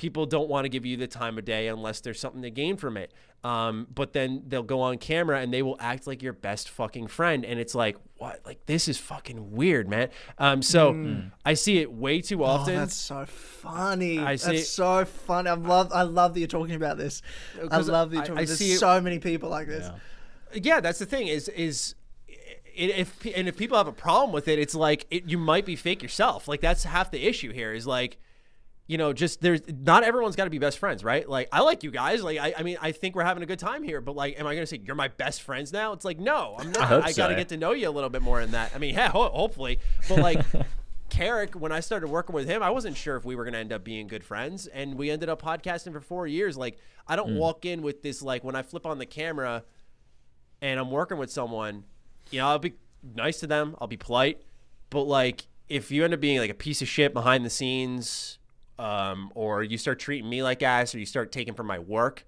people 0.00 0.24
don't 0.24 0.48
want 0.48 0.64
to 0.64 0.70
give 0.70 0.86
you 0.86 0.96
the 0.96 1.06
time 1.06 1.36
of 1.36 1.44
day 1.44 1.68
unless 1.68 2.00
there's 2.00 2.18
something 2.18 2.40
to 2.40 2.50
gain 2.50 2.78
from 2.78 2.96
it. 2.96 3.12
Um, 3.44 3.86
but 3.94 4.14
then 4.14 4.42
they'll 4.48 4.62
go 4.62 4.80
on 4.80 4.96
camera 4.96 5.40
and 5.40 5.52
they 5.52 5.62
will 5.62 5.76
act 5.78 6.06
like 6.06 6.22
your 6.22 6.32
best 6.32 6.70
fucking 6.70 7.08
friend, 7.08 7.44
and 7.44 7.60
it's 7.60 7.74
like, 7.74 7.96
what? 8.16 8.40
Like 8.46 8.64
this 8.64 8.88
is 8.88 8.96
fucking 8.98 9.52
weird, 9.52 9.88
man. 9.88 10.08
Um, 10.38 10.62
so 10.62 11.20
I 11.44 11.52
see 11.54 11.78
it 11.78 11.92
way 11.92 12.22
too 12.22 12.42
Oh, 12.42 12.46
often. 12.46 12.76
that's 12.76 12.94
so 12.94 13.26
funny. 13.26 14.18
I 14.18 14.36
see- 14.36 14.56
that's 14.56 14.68
so 14.70 15.04
funny. 15.04 15.50
I 15.50 15.54
love. 15.54 15.90
I 15.92 16.02
love 16.02 16.32
that 16.34 16.40
you're 16.40 16.48
talking 16.48 16.74
about 16.76 16.96
this. 16.96 17.20
I 17.70 17.76
love 17.78 18.10
that 18.10 18.16
you're 18.16 18.22
I- 18.24 18.26
talking. 18.26 18.38
I 18.38 18.44
There's 18.46 18.58
see 18.58 18.72
it- 18.72 18.78
so 18.78 19.00
many 19.02 19.18
people 19.18 19.48
like 19.50 19.66
this. 19.68 19.90
yeah, 20.54 20.80
that's 20.80 20.98
the 20.98 21.06
thing. 21.06 21.28
Is 21.28 21.48
is 21.50 21.94
if 22.74 23.24
and 23.36 23.48
if 23.48 23.56
people 23.56 23.76
have 23.76 23.86
a 23.86 23.92
problem 23.92 24.32
with 24.32 24.48
it, 24.48 24.58
it's 24.58 24.74
like 24.74 25.06
it, 25.10 25.24
you 25.30 25.36
might 25.38 25.66
be 25.66 25.76
fake 25.76 26.02
yourself. 26.02 26.48
Like 26.48 26.60
that's 26.60 26.84
half 26.84 27.10
the 27.10 27.26
issue 27.26 27.52
here. 27.52 27.72
Is 27.74 27.86
like. 27.86 28.18
You 28.90 28.98
know, 28.98 29.12
just 29.12 29.40
there's 29.40 29.60
not 29.68 30.02
everyone's 30.02 30.34
got 30.34 30.44
to 30.44 30.50
be 30.50 30.58
best 30.58 30.78
friends, 30.78 31.04
right? 31.04 31.28
Like, 31.28 31.48
I 31.52 31.60
like 31.60 31.84
you 31.84 31.92
guys. 31.92 32.24
Like, 32.24 32.40
I, 32.40 32.54
I 32.58 32.64
mean, 32.64 32.76
I 32.82 32.90
think 32.90 33.14
we're 33.14 33.22
having 33.22 33.44
a 33.44 33.46
good 33.46 33.60
time 33.60 33.84
here, 33.84 34.00
but 34.00 34.16
like, 34.16 34.36
am 34.40 34.48
I 34.48 34.54
going 34.54 34.64
to 34.64 34.66
say 34.66 34.80
you're 34.84 34.96
my 34.96 35.06
best 35.06 35.42
friends 35.42 35.72
now? 35.72 35.92
It's 35.92 36.04
like, 36.04 36.18
no, 36.18 36.56
I'm 36.58 36.72
not. 36.72 36.88
hope 36.88 37.04
I, 37.04 37.12
got 37.12 37.28
to 37.28 37.34
so. 37.34 37.36
get 37.36 37.48
to 37.50 37.56
know 37.56 37.70
you 37.70 37.88
a 37.88 37.92
little 37.92 38.10
bit 38.10 38.20
more 38.20 38.40
in 38.40 38.50
that. 38.50 38.72
I 38.74 38.78
mean, 38.78 38.96
yeah, 38.96 39.10
ho- 39.10 39.28
hopefully, 39.28 39.78
but 40.08 40.18
like, 40.18 40.44
Carrick, 41.08 41.54
when 41.54 41.70
I 41.70 41.78
started 41.78 42.08
working 42.08 42.34
with 42.34 42.48
him, 42.48 42.64
I 42.64 42.70
wasn't 42.70 42.96
sure 42.96 43.14
if 43.16 43.24
we 43.24 43.36
were 43.36 43.44
going 43.44 43.52
to 43.52 43.60
end 43.60 43.72
up 43.72 43.84
being 43.84 44.08
good 44.08 44.24
friends, 44.24 44.66
and 44.66 44.96
we 44.96 45.08
ended 45.08 45.28
up 45.28 45.40
podcasting 45.40 45.92
for 45.92 46.00
four 46.00 46.26
years. 46.26 46.56
Like, 46.56 46.76
I 47.06 47.14
don't 47.14 47.30
hmm. 47.30 47.38
walk 47.38 47.64
in 47.64 47.82
with 47.82 48.02
this 48.02 48.22
like 48.22 48.42
when 48.42 48.56
I 48.56 48.62
flip 48.62 48.86
on 48.86 48.98
the 48.98 49.06
camera 49.06 49.62
and 50.60 50.80
I'm 50.80 50.90
working 50.90 51.16
with 51.16 51.30
someone, 51.30 51.84
you 52.32 52.40
know, 52.40 52.48
I'll 52.48 52.58
be 52.58 52.74
nice 53.14 53.38
to 53.38 53.46
them, 53.46 53.76
I'll 53.80 53.86
be 53.86 53.96
polite, 53.96 54.42
but 54.90 55.04
like 55.04 55.46
if 55.68 55.92
you 55.92 56.04
end 56.04 56.12
up 56.12 56.18
being 56.18 56.38
like 56.38 56.50
a 56.50 56.54
piece 56.54 56.82
of 56.82 56.88
shit 56.88 57.14
behind 57.14 57.46
the 57.46 57.50
scenes, 57.50 58.39
um, 58.80 59.30
or 59.34 59.62
you 59.62 59.76
start 59.78 59.98
treating 59.98 60.28
me 60.28 60.42
like 60.42 60.62
ass, 60.62 60.94
or 60.94 60.98
you 60.98 61.06
start 61.06 61.32
taking 61.32 61.54
from 61.54 61.66
my 61.66 61.78
work, 61.78 62.24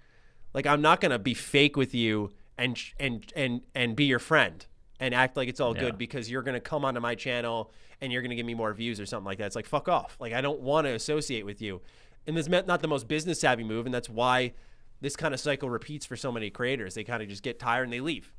like 0.54 0.66
I'm 0.66 0.82
not 0.82 1.00
gonna 1.00 1.18
be 1.18 1.34
fake 1.34 1.76
with 1.76 1.94
you 1.94 2.30
and 2.58 2.78
and 3.00 3.24
and 3.34 3.62
and 3.74 3.96
be 3.96 4.04
your 4.04 4.18
friend 4.18 4.64
and 5.00 5.14
act 5.14 5.36
like 5.36 5.48
it's 5.48 5.60
all 5.60 5.74
Yeah. 5.74 5.80
good 5.84 5.98
because 5.98 6.30
you're 6.30 6.42
gonna 6.42 6.60
come 6.60 6.84
onto 6.84 7.00
my 7.00 7.14
channel 7.14 7.72
and 8.00 8.12
you're 8.12 8.20
gonna 8.22 8.34
give 8.34 8.44
me 8.46 8.54
more 8.54 8.72
views 8.74 9.00
or 9.00 9.06
something 9.06 9.24
like 9.24 9.38
that. 9.38 9.46
It's 9.46 9.56
like 9.56 9.66
fuck 9.66 9.88
off. 9.88 10.16
Like 10.20 10.32
I 10.34 10.40
don't 10.42 10.60
want 10.60 10.86
to 10.86 10.92
associate 10.92 11.46
with 11.46 11.62
you. 11.62 11.80
And 12.26 12.36
this 12.36 12.48
meant 12.48 12.66
not 12.66 12.82
the 12.82 12.88
most 12.88 13.08
business 13.08 13.40
savvy 13.40 13.64
move, 13.64 13.86
and 13.86 13.94
that's 13.94 14.08
why 14.10 14.52
this 15.00 15.16
kind 15.16 15.34
of 15.34 15.40
cycle 15.40 15.68
repeats 15.70 16.06
for 16.06 16.14
so 16.16 16.30
many 16.30 16.50
creators. 16.50 16.94
They 16.94 17.02
kind 17.02 17.22
of 17.22 17.28
just 17.28 17.42
get 17.42 17.58
tired 17.58 17.84
and 17.84 17.92
they 17.92 18.00
leave. 18.00 18.32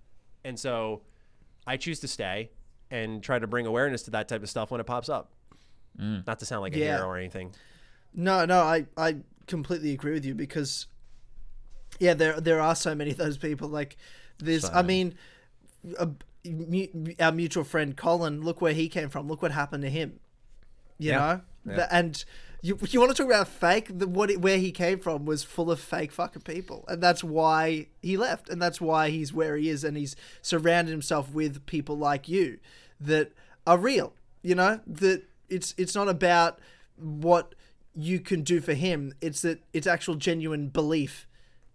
And 0.45 0.57
so 0.57 1.01
I 1.67 1.75
choose 1.77 1.99
to 2.01 2.07
stay 2.07 2.51
and 2.91 3.21
try 3.23 3.39
to 3.39 3.47
bring 3.47 3.65
awareness 3.65 4.03
to 4.03 4.11
that 4.11 4.27
type 4.29 4.43
of 4.43 4.49
stuff 4.49 4.69
when 4.71 4.79
it 4.79 4.85
pops 4.85 5.09
up. 5.09 5.31
Not 5.97 6.39
to 6.39 6.45
sound 6.45 6.61
like 6.61 6.75
a 6.75 6.79
Yeah. 6.79 6.95
hero 6.97 7.07
or 7.07 7.17
anything. 7.17 7.53
No, 8.15 8.45
no, 8.45 8.59
I, 8.61 8.85
I 8.97 9.17
completely 9.47 9.91
agree 9.91 10.13
with 10.13 10.25
you 10.25 10.35
because, 10.35 10.87
yeah, 11.99 12.13
there 12.13 12.39
there 12.39 12.59
are 12.61 12.75
so 12.75 12.93
many 12.95 13.11
of 13.11 13.17
those 13.17 13.37
people. 13.37 13.67
Like, 13.67 13.97
there's, 14.39 14.65
I 14.65 14.81
mean, 14.81 15.15
a, 15.99 16.09
our 17.19 17.31
mutual 17.31 17.63
friend 17.63 17.95
Colin. 17.97 18.41
Look 18.41 18.61
where 18.61 18.73
he 18.73 18.87
came 18.89 19.09
from. 19.09 19.27
Look 19.27 19.41
what 19.41 19.51
happened 19.51 19.83
to 19.83 19.89
him. 19.89 20.19
You 20.97 21.11
Yeah. 21.11 21.17
know, 21.65 21.75
The- 21.75 21.93
and 21.93 22.23
you 22.61 22.77
you 22.89 22.99
want 22.99 23.11
to 23.13 23.17
talk 23.17 23.25
about 23.31 23.47
fake? 23.47 23.87
The, 23.97 24.07
what 24.07 24.29
it, 24.31 24.39
where 24.41 24.57
he 24.57 24.71
came 24.71 24.99
from 24.99 25.25
was 25.25 25.43
full 25.43 25.69
of 25.71 25.79
fake 25.79 26.11
fucking 26.11 26.43
people, 26.43 26.85
and 26.87 27.01
that's 27.03 27.23
why 27.23 27.87
he 28.01 28.15
left, 28.15 28.47
and 28.49 28.61
that's 28.61 28.79
why 28.79 29.09
he's 29.09 29.33
where 29.33 29.57
he 29.57 29.69
is, 29.69 29.83
and 29.83 29.97
he's 29.97 30.15
surrounded 30.41 30.91
himself 30.91 31.31
with 31.33 31.65
people 31.65 31.97
like 31.97 32.29
you 32.29 32.59
that 33.01 33.33
are 33.67 33.77
real. 33.77 34.13
You 34.43 34.55
know 34.55 34.79
that 34.87 35.23
it's 35.49 35.73
it's 35.77 35.93
not 35.95 36.07
about 36.07 36.59
what 36.97 37.53
you 37.95 38.19
can 38.19 38.41
do 38.41 38.61
for 38.61 38.73
him. 38.73 39.13
It's 39.21 39.41
that 39.41 39.59
it's 39.73 39.87
actual 39.87 40.15
genuine 40.15 40.69
belief 40.69 41.27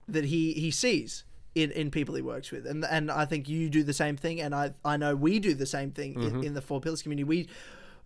that 0.06 0.24
he 0.24 0.52
he 0.54 0.70
sees 0.70 1.24
in, 1.54 1.70
in 1.72 1.90
people 1.90 2.14
he 2.14 2.22
works 2.22 2.50
with. 2.50 2.66
And 2.66 2.84
and 2.84 3.10
I 3.10 3.24
think 3.24 3.48
you 3.48 3.68
do 3.68 3.82
the 3.82 3.92
same 3.92 4.16
thing 4.16 4.40
and 4.40 4.54
I 4.54 4.72
I 4.84 4.96
know 4.96 5.14
we 5.14 5.38
do 5.38 5.54
the 5.54 5.66
same 5.66 5.90
thing 5.90 6.14
in, 6.14 6.20
mm-hmm. 6.20 6.42
in 6.42 6.54
the 6.54 6.62
Four 6.62 6.80
Pillars 6.80 7.02
community. 7.02 7.24
We 7.24 7.48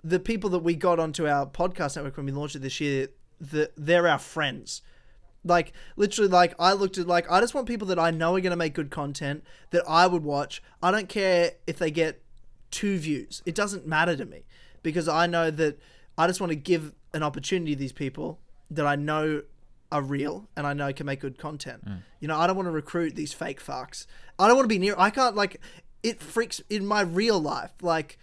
the 0.04 0.18
people 0.18 0.50
that 0.50 0.60
we 0.60 0.74
got 0.74 0.98
onto 0.98 1.26
our 1.26 1.46
podcast 1.46 1.96
network 1.96 2.16
when 2.16 2.26
we 2.26 2.32
launched 2.32 2.56
it 2.56 2.62
this 2.62 2.80
year 2.80 3.08
the, 3.40 3.70
they're 3.76 4.06
our 4.06 4.18
friends. 4.18 4.82
Like 5.44 5.72
literally 5.96 6.30
like 6.30 6.54
I 6.58 6.72
looked 6.72 6.98
at 6.98 7.06
like 7.06 7.30
I 7.30 7.40
just 7.40 7.54
want 7.54 7.66
people 7.66 7.88
that 7.88 7.98
I 7.98 8.10
know 8.10 8.36
are 8.36 8.40
going 8.40 8.50
to 8.50 8.56
make 8.56 8.74
good 8.74 8.90
content 8.90 9.42
that 9.70 9.82
I 9.88 10.06
would 10.06 10.22
watch. 10.22 10.62
I 10.82 10.90
don't 10.90 11.08
care 11.08 11.52
if 11.66 11.78
they 11.78 11.90
get 11.90 12.22
two 12.70 12.98
views. 12.98 13.42
It 13.44 13.54
doesn't 13.54 13.86
matter 13.86 14.16
to 14.16 14.24
me 14.24 14.44
because 14.82 15.08
I 15.08 15.26
know 15.26 15.50
that 15.50 15.78
I 16.16 16.26
just 16.26 16.40
want 16.40 16.50
to 16.50 16.56
give 16.56 16.92
an 17.14 17.22
opportunity 17.22 17.74
to 17.74 17.78
these 17.78 17.92
people 17.92 18.38
that 18.70 18.86
I 18.86 18.96
know 18.96 19.42
are 19.90 20.02
real 20.02 20.48
and 20.56 20.66
I 20.66 20.72
know 20.72 20.92
can 20.92 21.06
make 21.06 21.20
good 21.20 21.38
content. 21.38 21.84
Mm. 21.84 22.02
You 22.20 22.28
know, 22.28 22.38
I 22.38 22.46
don't 22.46 22.56
want 22.56 22.66
to 22.66 22.72
recruit 22.72 23.14
these 23.14 23.32
fake 23.32 23.62
fucks. 23.62 24.06
I 24.38 24.46
don't 24.46 24.56
want 24.56 24.64
to 24.64 24.74
be 24.74 24.78
near. 24.78 24.94
I 24.96 25.10
can't 25.10 25.36
like. 25.36 25.60
It 26.02 26.20
freaks 26.20 26.60
in 26.68 26.84
my 26.84 27.02
real 27.02 27.38
life. 27.38 27.72
Like, 27.80 28.18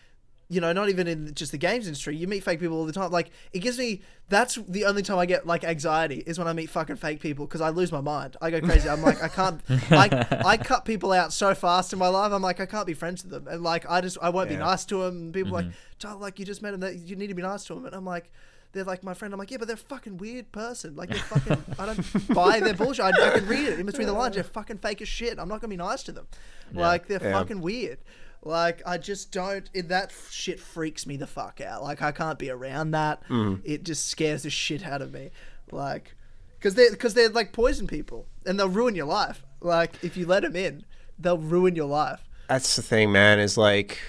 you 0.51 0.59
know, 0.59 0.73
not 0.73 0.89
even 0.89 1.07
in 1.07 1.33
just 1.35 1.51
the 1.51 1.59
games 1.59 1.85
industry. 1.85 2.15
You 2.15 2.27
meet 2.27 2.43
fake 2.43 2.59
people 2.59 2.75
all 2.75 2.85
the 2.85 2.91
time. 2.91 3.11
Like, 3.11 3.29
it 3.53 3.59
gives 3.59 3.77
me. 3.77 4.01
That's 4.29 4.55
the 4.67 4.85
only 4.85 5.03
time 5.03 5.19
I 5.19 5.25
get 5.25 5.45
like 5.47 5.63
anxiety 5.63 6.23
is 6.25 6.37
when 6.37 6.47
I 6.47 6.53
meet 6.53 6.69
fucking 6.69 6.95
fake 6.97 7.19
people 7.19 7.45
because 7.45 7.61
I 7.61 7.69
lose 7.69 7.91
my 7.91 8.01
mind. 8.01 8.35
I 8.41 8.49
go 8.49 8.59
crazy. 8.59 8.89
I'm 8.89 9.01
like, 9.01 9.21
I 9.23 9.27
can't. 9.27 9.61
I 9.91 10.41
I 10.45 10.57
cut 10.71 10.85
people 10.85 11.11
out 11.11 11.33
so 11.33 11.53
fast 11.55 11.93
in 11.93 11.99
my 11.99 12.07
life. 12.07 12.31
I'm 12.31 12.41
like, 12.41 12.59
I 12.59 12.65
can't 12.65 12.87
be 12.87 12.93
friends 12.93 13.23
with 13.23 13.31
them. 13.31 13.47
And 13.47 13.63
like, 13.63 13.89
I 13.89 14.01
just 14.01 14.17
I 14.21 14.29
won't 14.29 14.49
be 14.49 14.57
nice 14.57 14.85
to 14.85 15.03
them. 15.03 15.15
And 15.17 15.33
people 15.33 15.51
are 15.51 15.61
like, 15.61 15.65
mm-hmm. 15.65 15.97
Tyler, 15.99 16.19
like 16.19 16.39
you 16.39 16.45
just 16.45 16.61
met 16.61 16.73
him. 16.73 16.79
That 16.79 16.95
you 16.95 17.15
need 17.15 17.27
to 17.27 17.35
be 17.35 17.41
nice 17.43 17.63
to 17.65 17.73
him. 17.73 17.85
And 17.85 17.95
I'm 17.95 18.05
like 18.05 18.31
they're 18.71 18.83
like 18.83 19.03
my 19.03 19.13
friend. 19.13 19.33
I'm 19.33 19.39
like, 19.39 19.51
yeah, 19.51 19.57
but 19.57 19.67
they're 19.67 19.75
a 19.75 19.77
fucking 19.77 20.17
weird 20.17 20.51
person. 20.51 20.95
Like 20.95 21.09
they're 21.09 21.19
fucking. 21.19 21.63
I 21.79 21.85
don't 21.87 22.27
buy 22.33 22.59
their 22.59 22.75
bullshit. 22.75 23.05
I, 23.05 23.09
I 23.09 23.39
can 23.39 23.47
read 23.47 23.67
it 23.67 23.79
in 23.79 23.85
between 23.85 24.07
the 24.07 24.13
lines. 24.13 24.35
They're 24.35 24.43
fucking 24.43 24.77
fake 24.79 25.01
as 25.01 25.07
shit. 25.07 25.39
I'm 25.39 25.47
not 25.47 25.61
gonna 25.61 25.69
be 25.71 25.77
nice 25.77 26.03
to 26.03 26.11
them. 26.11 26.27
Like 26.73 27.07
they're 27.07 27.21
Yeah. 27.21 27.33
fucking 27.33 27.61
weird. 27.61 27.99
Like 28.43 28.81
I 28.85 28.97
just 28.97 29.31
don't. 29.31 29.69
It, 29.73 29.89
that 29.89 30.13
shit 30.29 30.59
freaks 30.59 31.05
me 31.05 31.17
the 31.17 31.27
fuck 31.27 31.61
out. 31.61 31.83
Like 31.83 32.01
I 32.01 32.11
can't 32.11 32.39
be 32.39 32.49
around 32.49 32.91
that. 32.91 33.23
Mm-hmm. 33.27 33.61
It 33.63 33.83
just 33.83 34.07
scares 34.07 34.43
the 34.43 34.49
shit 34.49 34.85
out 34.85 35.01
of 35.01 35.13
me. 35.13 35.31
Like, 35.71 36.15
because 36.57 36.75
they 36.75 36.89
because 36.89 37.13
they're 37.13 37.29
like 37.29 37.51
poison 37.51 37.87
people 37.87 38.27
and 38.45 38.59
they'll 38.59 38.69
ruin 38.69 38.95
your 38.95 39.07
life. 39.07 39.43
Like 39.61 40.03
if 40.03 40.15
you 40.15 40.25
let 40.25 40.43
them 40.43 40.55
in, 40.55 40.85
they'll 41.17 41.37
ruin 41.37 41.75
your 41.75 41.87
life. 41.87 42.23
That's 42.47 42.75
the 42.75 42.81
thing, 42.81 43.11
man. 43.11 43.39
Is 43.39 43.57
like 43.57 43.99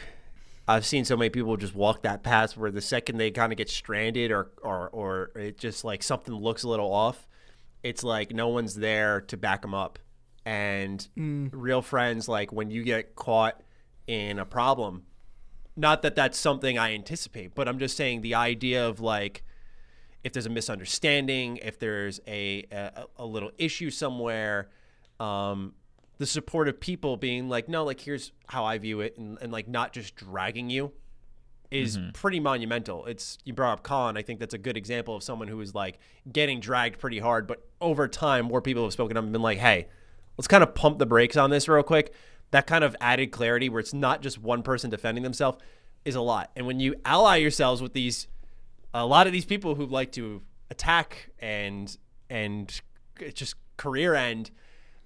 I've 0.68 0.86
seen 0.86 1.04
so 1.04 1.16
many 1.16 1.30
people 1.30 1.56
just 1.56 1.74
walk 1.74 2.02
that 2.02 2.22
path 2.22 2.56
where 2.56 2.70
the 2.70 2.80
second 2.80 3.18
they 3.18 3.32
kind 3.32 3.52
of 3.52 3.58
get 3.58 3.68
stranded 3.68 4.30
or 4.30 4.52
or 4.62 4.88
or 4.90 5.30
it 5.34 5.58
just 5.58 5.84
like 5.84 6.04
something 6.04 6.34
looks 6.34 6.62
a 6.62 6.68
little 6.68 6.92
off, 6.92 7.26
it's 7.82 8.04
like 8.04 8.32
no 8.32 8.48
one's 8.48 8.76
there 8.76 9.22
to 9.22 9.36
back 9.36 9.62
them 9.62 9.74
up. 9.74 9.98
And 10.46 11.06
mm. 11.18 11.50
real 11.52 11.82
friends, 11.82 12.28
like 12.28 12.52
when 12.52 12.70
you 12.70 12.84
get 12.84 13.16
caught 13.16 13.60
in 14.10 14.40
a 14.40 14.44
problem, 14.44 15.04
not 15.76 16.02
that 16.02 16.16
that's 16.16 16.36
something 16.36 16.76
I 16.76 16.94
anticipate, 16.94 17.54
but 17.54 17.68
I'm 17.68 17.78
just 17.78 17.96
saying 17.96 18.22
the 18.22 18.34
idea 18.34 18.84
of 18.84 18.98
like 18.98 19.44
if 20.24 20.32
there's 20.32 20.46
a 20.46 20.50
misunderstanding, 20.50 21.58
if 21.58 21.78
there's 21.78 22.20
a 22.26 22.64
a, 22.72 23.04
a 23.16 23.24
little 23.24 23.52
issue 23.56 23.88
somewhere, 23.88 24.68
um, 25.20 25.74
the 26.18 26.26
support 26.26 26.66
of 26.66 26.80
people 26.80 27.16
being 27.16 27.48
like, 27.48 27.68
no, 27.68 27.84
like 27.84 28.00
here's 28.00 28.32
how 28.48 28.64
I 28.64 28.78
view 28.78 29.00
it, 29.00 29.16
and, 29.16 29.38
and 29.40 29.52
like 29.52 29.68
not 29.68 29.92
just 29.92 30.16
dragging 30.16 30.70
you 30.70 30.90
is 31.70 31.96
pretty 32.14 32.40
monumental. 32.40 33.06
It's 33.06 33.38
you 33.44 33.52
brought 33.52 33.74
up 33.74 33.84
Colin. 33.84 34.16
I 34.16 34.22
think 34.22 34.40
that's 34.40 34.54
a 34.54 34.58
good 34.58 34.76
example 34.76 35.14
of 35.14 35.22
someone 35.22 35.46
who 35.46 35.60
is 35.60 35.72
like 35.72 36.00
getting 36.32 36.58
dragged 36.58 36.98
pretty 36.98 37.20
hard, 37.20 37.46
but 37.46 37.64
over 37.80 38.08
time, 38.08 38.46
more 38.46 38.60
people 38.60 38.82
have 38.82 38.92
spoken 38.92 39.16
up 39.16 39.22
and 39.22 39.32
been 39.32 39.40
like, 39.40 39.58
hey, 39.58 39.86
let's 40.36 40.48
kind 40.48 40.64
of 40.64 40.74
pump 40.74 40.98
the 40.98 41.06
brakes 41.06 41.36
on 41.36 41.50
this 41.50 41.68
real 41.68 41.84
quick. 41.84 42.12
That 42.50 42.66
kind 42.66 42.82
of 42.84 42.96
added 43.00 43.30
clarity 43.30 43.68
where 43.68 43.80
it's 43.80 43.94
not 43.94 44.22
just 44.22 44.38
one 44.38 44.62
person 44.62 44.90
defending 44.90 45.22
themselves 45.22 45.58
is 46.04 46.14
a 46.14 46.20
lot. 46.20 46.50
And 46.56 46.66
when 46.66 46.80
you 46.80 46.96
ally 47.04 47.36
yourselves 47.36 47.82
with 47.82 47.92
these 47.92 48.26
a 48.92 49.06
lot 49.06 49.26
of 49.26 49.32
these 49.32 49.44
people 49.44 49.74
who 49.76 49.86
like 49.86 50.12
to 50.12 50.42
attack 50.70 51.30
and 51.38 51.96
and 52.28 52.80
just 53.34 53.54
career 53.76 54.14
end 54.14 54.50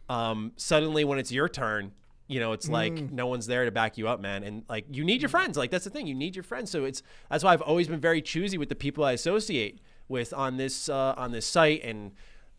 um 0.08 0.52
suddenly 0.56 1.04
when 1.04 1.18
it's 1.18 1.32
your 1.32 1.48
turn 1.48 1.92
you 2.26 2.40
know 2.40 2.52
it's 2.52 2.68
like 2.68 2.92
no 3.10 3.26
one's 3.26 3.46
there 3.46 3.64
to 3.64 3.70
back 3.70 3.98
you 3.98 4.08
up 4.08 4.20
man. 4.20 4.42
And 4.42 4.64
like 4.68 4.86
you 4.90 5.04
need 5.04 5.20
your 5.20 5.28
friends. 5.28 5.56
Like 5.58 5.70
that's 5.70 5.84
the 5.84 5.90
thing. 5.90 6.06
You 6.06 6.14
need 6.14 6.34
your 6.34 6.42
friends. 6.42 6.70
So 6.70 6.84
it's 6.84 7.02
that's 7.30 7.44
why 7.44 7.52
i've 7.52 7.62
always 7.62 7.88
been 7.88 8.00
very 8.00 8.22
choosy 8.22 8.56
with 8.56 8.68
the 8.68 8.74
people 8.74 9.04
i 9.04 9.12
associate 9.12 9.80
with 10.08 10.32
on 10.32 10.56
this 10.56 10.88
uh 10.88 11.14
on 11.16 11.32
this 11.32 11.46
site 11.46 11.82
and 11.84 12.12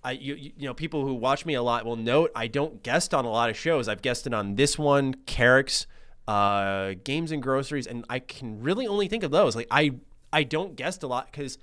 I, 0.06 0.12
you, 0.12 0.36
you 0.36 0.68
know, 0.68 0.74
people 0.74 1.06
who 1.06 1.16
watch 1.16 1.45
me 1.45 1.56
a 1.56 1.64
lot 1.64 1.84
will 1.86 1.95
note 1.95 2.32
I 2.36 2.47
don't 2.47 2.84
guest 2.84 3.14
on 3.14 3.26
a 3.26 3.30
lot 3.30 3.49
of 3.49 3.58
shows. 3.58 3.88
I've 3.89 4.01
guested 4.01 4.34
on 4.34 4.56
this 4.56 4.78
one, 4.78 5.16
Carrick's, 5.26 5.88
uh, 6.28 6.93
Games 7.03 7.32
and 7.32 7.41
Groceries, 7.41 7.88
and 7.88 8.06
I 8.10 8.20
can 8.20 8.62
really 8.62 8.88
only 8.88 9.08
think 9.08 9.24
of 9.24 9.32
those. 9.32 9.56
Like 9.56 9.68
I, 9.72 9.93
I 10.32 10.43
don't 10.43 10.76
guest 10.76 11.03
a 11.03 11.08
lot 11.08 11.32
because 11.32 11.58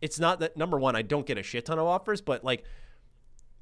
it's 0.00 0.20
not 0.20 0.40
that 0.40 0.56
number 0.56 0.78
one, 0.78 0.94
I 0.94 1.02
don't 1.02 1.26
get 1.26 1.38
a 1.38 1.42
shit 1.42 1.64
ton 1.64 1.78
of 1.78 1.86
offers, 1.86 2.20
but 2.20 2.44
like, 2.44 2.64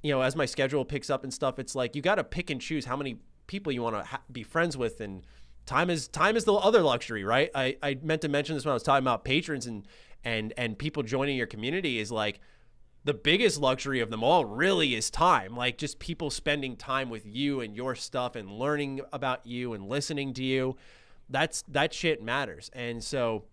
you 0.03 0.11
know, 0.11 0.21
as 0.23 0.35
my 0.35 0.47
schedule 0.47 0.85
picks 0.85 1.09
up 1.09 1.23
and 1.23 1.33
stuff, 1.33 1.61
it's 1.61 1.75
like 1.77 1.95
you 1.95 2.03
got 2.03 2.17
to 2.17 2.25
pick 2.25 2.51
and 2.51 2.61
choose 2.61 2.85
how 2.85 2.97
many 2.97 3.19
people 3.47 3.71
you 3.73 3.83
want 3.83 3.95
to 3.97 4.03
ha- 4.03 4.23
be 4.33 4.43
friends 4.43 4.77
with, 4.77 5.01
and 5.01 5.25
time 5.67 5.91
is 5.91 6.09
time 6.09 6.37
is 6.37 6.45
the 6.45 6.53
other 6.55 6.83
luxury, 6.83 7.23
right? 7.23 7.51
I, 7.55 7.77
I 7.83 7.99
meant 8.03 8.23
to 8.23 8.29
mention 8.29 8.57
this 8.57 8.65
when 8.65 8.73
I 8.73 8.75
was 8.75 8.83
talking 8.83 9.05
about 9.05 9.25
patrons 9.25 9.67
and 9.67 9.87
and 10.25 10.53
and 10.57 10.77
people 10.79 11.03
joining 11.03 11.37
your 11.37 11.47
community 11.47 12.01
is 12.01 12.11
like 12.11 12.41
the 13.05 13.15
biggest 13.15 13.61
luxury 13.61 14.01
of 14.01 14.11
them 14.11 14.23
all 14.23 14.45
really 14.45 14.95
is 14.95 15.11
time 15.11 15.57
like 15.57 15.79
just 15.79 15.99
people 15.99 16.31
spending 16.31 16.77
time 16.77 17.11
with 17.11 17.27
you 17.27 17.61
and 17.61 17.75
your 17.75 17.95
stuff 17.95 18.37
and 18.37 18.51
learning 18.51 19.01
about 19.13 19.45
you 19.47 19.73
and 19.73 19.89
listening 19.89 20.33
to 20.33 20.43
you 20.43 20.77
that's 21.29 21.63
that 21.69 21.93
shit 21.93 22.23
matters 22.23 22.71
and 22.75 23.03
so 23.03 23.45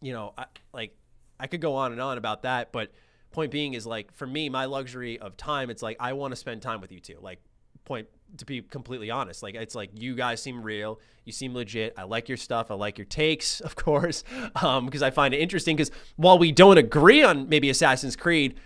you 0.00 0.12
know 0.12 0.32
I, 0.36 0.46
like 0.72 0.96
i 1.38 1.46
could 1.46 1.60
go 1.60 1.74
on 1.74 1.92
and 1.92 2.00
on 2.00 2.18
about 2.18 2.42
that 2.42 2.72
but 2.72 2.92
point 3.32 3.50
being 3.50 3.74
is 3.74 3.86
like 3.86 4.12
for 4.14 4.26
me 4.26 4.48
my 4.48 4.64
luxury 4.64 5.18
of 5.18 5.36
time 5.36 5.70
it's 5.70 5.82
like 5.82 5.96
i 6.00 6.12
want 6.12 6.32
to 6.32 6.36
spend 6.36 6.62
time 6.62 6.80
with 6.80 6.90
you 6.90 7.00
too. 7.00 7.18
like 7.20 7.40
point 7.84 8.08
to 8.36 8.44
be 8.44 8.62
completely 8.62 9.10
honest 9.10 9.42
like 9.42 9.54
it's 9.54 9.74
like 9.74 9.90
you 9.94 10.14
guys 10.14 10.42
seem 10.42 10.62
real 10.62 11.00
you 11.24 11.32
seem 11.32 11.54
legit 11.54 11.94
i 11.96 12.02
like 12.02 12.28
your 12.28 12.36
stuff 12.36 12.70
i 12.70 12.74
like 12.74 12.98
your 12.98 13.04
takes 13.04 13.60
of 13.62 13.76
course 13.76 14.24
um 14.62 14.86
because 14.86 15.02
i 15.02 15.10
find 15.10 15.34
it 15.34 15.38
interesting 15.38 15.76
because 15.76 15.90
while 16.16 16.38
we 16.38 16.52
don't 16.52 16.78
agree 16.78 17.22
on 17.22 17.48
maybe 17.48 17.70
assassin's 17.70 18.16
creed 18.16 18.58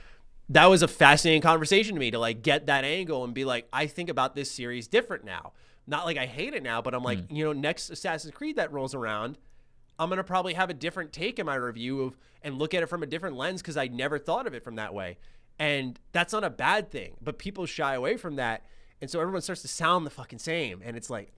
that 0.49 0.67
was 0.67 0.83
a 0.83 0.89
fascinating 0.89 1.43
conversation 1.43 1.95
to 1.95 2.01
me 2.01 2.11
to 2.11 2.19
like 2.19 2.43
get 2.43 2.67
that 2.67 2.85
angle 2.85 3.25
and 3.25 3.35
be 3.35 3.45
like 3.45 3.69
i 3.73 3.87
think 3.87 4.09
about 4.09 4.35
this 4.35 4.51
series 4.51 4.89
different 4.89 5.25
now 5.25 5.53
not 5.87 6.05
like 6.05 6.17
i 6.17 6.27
hate 6.27 6.55
it 6.55 6.63
now 6.63 6.83
but 6.83 6.95
i'm 6.95 7.03
like 7.03 7.19
you 7.31 7.45
know 7.45 7.53
next 7.53 7.91
assassin's 7.91 8.35
creed 8.35 8.57
that 8.57 8.73
rolls 8.73 8.95
around 8.95 9.39
I'm 10.01 10.09
gonna 10.09 10.25
probably 10.25 10.55
have 10.55 10.71
a 10.71 10.75
different 10.75 11.13
take 11.13 11.39
in 11.39 11.45
my 11.45 11.57
review 11.57 12.01
of 12.01 12.17
and 12.43 12.59
look 12.59 12.73
at 12.73 12.83
it 12.83 12.87
from 12.87 13.03
a 13.03 13.07
different 13.07 13.37
lens 13.37 13.61
because 13.61 13.77
I 13.77 13.87
never 13.89 14.19
thought 14.19 14.47
of 14.47 14.55
it 14.55 14.65
from 14.65 14.77
that 14.77 14.95
way. 14.95 15.19
And 15.59 16.01
that's 16.13 16.33
not 16.33 16.43
a 16.43 16.49
bad 16.49 16.91
thing, 16.91 17.19
but 17.21 17.39
people 17.39 17.67
shy 17.67 17.95
away 17.95 18.17
from 18.17 18.37
that, 18.37 18.65
and 19.01 19.11
so 19.11 19.21
everyone 19.21 19.43
starts 19.43 19.63
to 19.63 19.69
sound 19.69 20.07
the 20.07 20.11
fucking 20.11 20.39
same, 20.39 20.81
and 20.85 20.97
it's 20.97 21.11
like 21.11 21.33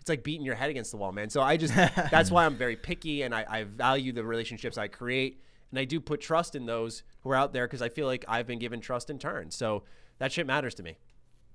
it's 0.00 0.08
like 0.08 0.22
beating 0.22 0.44
your 0.46 0.54
head 0.54 0.70
against 0.70 0.90
the 0.90 0.96
wall, 0.96 1.12
man. 1.12 1.30
So 1.30 1.42
I 1.42 1.56
just 1.56 1.74
that's 2.10 2.30
why 2.30 2.44
I'm 2.46 2.56
very 2.56 2.76
picky 2.76 3.22
and 3.22 3.34
I, 3.34 3.44
I 3.48 3.64
value 3.64 4.12
the 4.12 4.24
relationships 4.24 4.78
I 4.78 4.88
create, 4.88 5.40
and 5.70 5.78
I 5.78 5.84
do 5.84 6.00
put 6.00 6.20
trust 6.20 6.54
in 6.54 6.66
those 6.66 7.02
who 7.22 7.30
are 7.30 7.36
out 7.36 7.52
there 7.52 7.66
because 7.66 7.82
I 7.82 7.88
feel 7.88 8.06
like 8.06 8.24
I've 8.28 8.46
been 8.46 8.58
given 8.58 8.80
trust 8.80 9.10
in 9.10 9.18
turn. 9.18 9.50
So 9.50 9.82
that 10.18 10.32
shit 10.32 10.46
matters 10.46 10.74
to 10.76 10.82
me. 10.82 10.96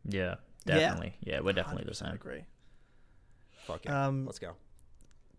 Yeah, 0.05 0.35
Yeah. 0.65 0.79
definitely. 0.79 1.15
Yeah, 1.21 1.39
we're 1.41 1.53
definitely 1.53 1.85
the 1.87 1.93
same. 1.95 2.09
agree. 2.13 2.45
Fuck 3.65 3.85
yeah, 3.85 4.07
Um, 4.07 4.25
let's 4.25 4.39
go. 4.39 4.53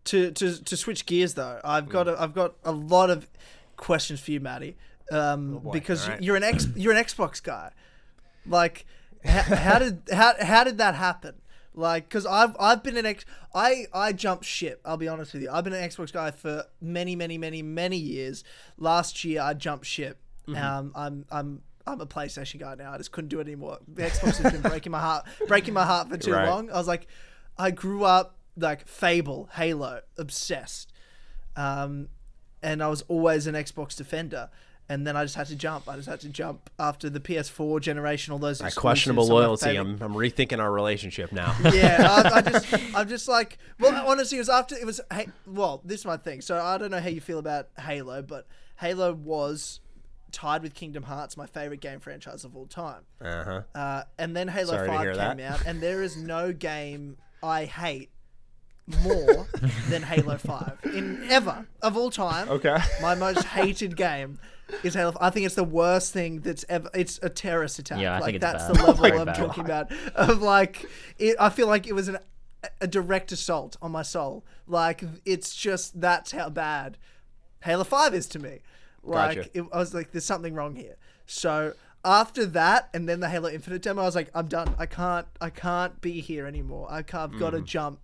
to 0.05 0.31
to 0.31 0.63
to 0.63 0.77
switch 0.77 1.05
gears 1.05 1.33
though, 1.35 1.59
I've 1.63 1.89
got 1.89 2.07
a, 2.07 2.19
I've 2.21 2.33
got 2.33 2.55
a 2.63 2.71
lot 2.71 3.09
of 3.09 3.27
questions 3.77 4.19
for 4.21 4.31
you, 4.31 4.39
Matty, 4.39 4.77
um, 5.11 5.59
boy. 5.59 5.71
because 5.71 6.05
All 6.05 6.11
right. 6.15 6.23
you're 6.23 6.35
an 6.35 6.43
X 6.43 6.67
you're 6.75 6.93
an 6.93 7.03
Xbox 7.03 7.41
guy. 7.43 7.71
Like, 8.45 8.85
how, 9.25 9.55
how 9.55 9.79
did 9.79 10.01
how 10.11 10.33
how 10.41 10.63
did 10.63 10.77
that 10.79 10.95
happen? 10.95 11.35
Like, 11.75 12.07
because 12.07 12.25
I've 12.25 12.55
I've 12.59 12.83
been 12.83 12.97
an 12.97 13.05
ex 13.05 13.25
I 13.55 13.85
I 13.93 14.13
jumped 14.13 14.45
ship. 14.45 14.81
I'll 14.85 14.97
be 14.97 15.07
honest 15.07 15.33
with 15.33 15.41
you. 15.43 15.49
I've 15.51 15.63
been 15.63 15.73
an 15.73 15.87
Xbox 15.89 16.11
guy 16.13 16.31
for 16.31 16.65
many 16.81 17.15
many 17.15 17.37
many 17.37 17.61
many 17.61 17.97
years. 17.97 18.43
Last 18.77 19.23
year 19.23 19.41
I 19.41 19.53
jumped 19.53 19.85
ship. 19.85 20.19
Um, 20.47 20.91
I'm 20.95 21.25
I'm. 21.31 21.61
I'm 21.85 21.99
a 21.99 22.05
PlayStation 22.05 22.61
guy 22.61 22.75
now. 22.75 22.93
I 22.93 22.97
just 22.97 23.11
couldn't 23.11 23.27
do 23.27 23.39
it 23.39 23.47
anymore. 23.47 23.77
The 23.93 24.03
Xbox 24.03 24.37
has 24.37 24.53
been 24.53 24.61
breaking 24.61 24.93
my 24.93 25.01
heart, 25.01 25.25
breaking 25.49 25.73
my 25.73 25.83
heart 25.85 26.07
for 26.09 26.15
too 26.15 26.31
Right. 26.31 26.47
long. 26.47 26.69
I 26.71 26.75
was 26.75 26.87
like, 26.87 27.07
I 27.57 27.71
grew 27.71 28.05
up 28.05 28.37
like 28.55 28.87
Fable, 28.87 29.49
Halo, 29.51 29.99
obsessed. 30.17 30.93
Um, 31.57 32.07
and 32.61 32.81
I 32.81 32.87
was 32.87 33.01
always 33.09 33.47
an 33.47 33.55
Xbox 33.55 33.97
defender. 33.97 34.49
And 34.89 35.07
then 35.07 35.15
I 35.15 35.23
just 35.23 35.35
had 35.35 35.47
to 35.47 35.55
jump. 35.55 35.87
I 35.87 35.95
just 35.95 36.09
had 36.09 36.19
to 36.21 36.29
jump 36.29 36.69
after 36.77 37.09
the 37.09 37.19
PS4 37.21 37.79
generation. 37.79 38.33
All 38.33 38.39
those 38.39 38.59
That 38.59 38.75
questionable 38.75 39.23
some 39.23 39.35
of 39.35 39.41
my 39.41 39.45
loyalty. 39.45 39.75
I'm, 39.77 40.01
I'm 40.01 40.13
rethinking 40.13 40.59
our 40.59 40.71
relationship 40.71 41.31
now. 41.31 41.55
yeah, 41.73 42.05
I, 42.09 42.37
I 42.37 42.41
just, 42.51 42.95
I'm 42.95 43.07
just 43.07 43.27
like, 43.27 43.57
well, 43.79 44.07
honestly, 44.07 44.37
it 44.37 44.41
was 44.41 44.49
after 44.49 44.75
it 44.75 44.85
was. 44.85 44.99
Hey, 45.11 45.29
well, 45.47 45.81
this 45.85 46.01
is 46.01 46.05
my 46.05 46.17
thing. 46.17 46.41
So 46.41 46.61
I 46.61 46.77
don't 46.77 46.91
know 46.91 46.99
how 46.99 47.09
you 47.09 47.21
feel 47.21 47.39
about 47.39 47.69
Halo, 47.79 48.21
but 48.21 48.45
Halo 48.75 49.13
was 49.13 49.79
tied 50.33 50.63
with 50.63 50.73
Kingdom 50.73 51.03
Hearts, 51.03 51.37
my 51.37 51.45
favorite 51.45 51.79
game 51.79 51.99
franchise 51.99 52.43
of 52.43 52.55
all 52.57 52.65
time. 52.65 53.03
Uh-huh. 53.21 53.61
Uh, 53.73 54.03
and 54.17 54.35
then 54.35 54.49
Halo 54.49 54.73
Sorry 54.73 54.87
Five 54.87 55.05
came 55.05 55.37
that. 55.37 55.39
out, 55.39 55.65
and 55.65 55.79
there 55.79 56.03
is 56.03 56.17
no 56.17 56.51
game 56.53 57.17
I 57.41 57.65
hate 57.65 58.09
more 59.01 59.47
than 59.87 60.01
Halo 60.03 60.37
Five 60.37 60.77
in 60.83 61.25
ever 61.29 61.65
of 61.81 61.95
all 61.95 62.11
time. 62.11 62.49
Okay. 62.49 62.77
my 63.01 63.15
most 63.15 63.45
hated 63.45 63.95
game. 63.95 64.39
Is 64.83 64.93
Halo. 64.93 65.15
I 65.19 65.29
think 65.29 65.45
it's 65.45 65.55
the 65.55 65.63
worst 65.63 66.13
thing 66.13 66.39
that's 66.39 66.65
ever. 66.69 66.89
It's 66.93 67.19
a 67.21 67.29
terrorist 67.29 67.79
attack. 67.79 67.99
Yeah, 67.99 68.11
I 68.11 68.19
like 68.19 68.25
think 68.25 68.35
it's 68.37 68.41
that's 68.43 68.65
bad. 68.65 68.75
the 68.75 68.79
level 68.79 68.93
oh 68.93 69.07
Very 69.07 69.19
I'm 69.19 69.25
bad. 69.25 69.35
talking 69.35 69.65
about. 69.65 69.91
Of 70.15 70.41
like, 70.41 70.85
it, 71.17 71.35
I 71.39 71.49
feel 71.49 71.67
like 71.67 71.87
it 71.87 71.93
was 71.93 72.07
an, 72.07 72.17
a 72.81 72.87
direct 72.87 73.31
assault 73.31 73.77
on 73.81 73.91
my 73.91 74.01
soul. 74.01 74.45
Like 74.67 75.03
it's 75.25 75.55
just 75.55 75.99
that's 75.99 76.31
how 76.31 76.49
bad 76.49 76.97
Halo 77.63 77.83
Five 77.83 78.13
is 78.13 78.27
to 78.27 78.39
me. 78.39 78.59
Like 79.03 79.37
Gotcha. 79.37 79.49
it, 79.53 79.65
I 79.73 79.77
was 79.77 79.93
like, 79.93 80.11
there's 80.11 80.25
something 80.25 80.53
wrong 80.53 80.75
here. 80.75 80.95
So 81.25 81.73
after 82.05 82.45
that, 82.47 82.89
and 82.93 83.07
then 83.07 83.19
the 83.19 83.29
Halo 83.29 83.49
Infinite 83.49 83.81
demo, 83.81 84.01
I 84.01 84.05
was 84.05 84.15
like, 84.15 84.29
I'm 84.33 84.47
done. 84.47 84.75
I 84.77 84.85
can't. 84.85 85.27
I 85.39 85.49
can't 85.49 85.99
be 86.01 86.21
here 86.21 86.45
anymore. 86.45 86.87
I 86.89 87.01
can't, 87.01 87.33
I've 87.33 87.39
got 87.39 87.51
to 87.51 87.59
mm. 87.59 87.65
jump. 87.65 87.99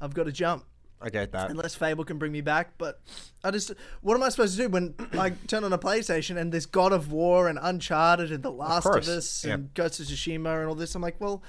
I've 0.00 0.14
got 0.14 0.24
to 0.24 0.32
jump 0.32 0.64
I 1.02 1.08
get 1.10 1.32
that. 1.32 1.50
unless 1.50 1.74
Fable 1.74 2.04
can 2.04 2.18
bring 2.18 2.32
me 2.32 2.40
back. 2.40 2.72
But 2.76 3.00
I 3.42 3.50
just, 3.50 3.72
what 4.02 4.14
am 4.14 4.22
I 4.22 4.28
supposed 4.28 4.56
to 4.56 4.64
do 4.64 4.68
when 4.68 4.94
I 5.18 5.30
turn 5.46 5.64
on 5.64 5.72
a 5.72 5.78
PlayStation 5.78 6.36
and 6.36 6.52
there's 6.52 6.66
God 6.66 6.92
of 6.92 7.10
War 7.10 7.48
and 7.48 7.58
Uncharted 7.60 8.30
and 8.32 8.42
The 8.42 8.50
Last 8.52 8.84
of, 8.84 8.92
course, 8.92 9.08
Us 9.08 9.44
and 9.44 9.72
Ghost 9.74 10.00
of 10.00 10.06
Tsushima 10.06 10.60
and 10.60 10.68
all 10.68 10.74
this? 10.74 10.94
I'm 10.94 11.02
like, 11.02 11.20
well, 11.20 11.42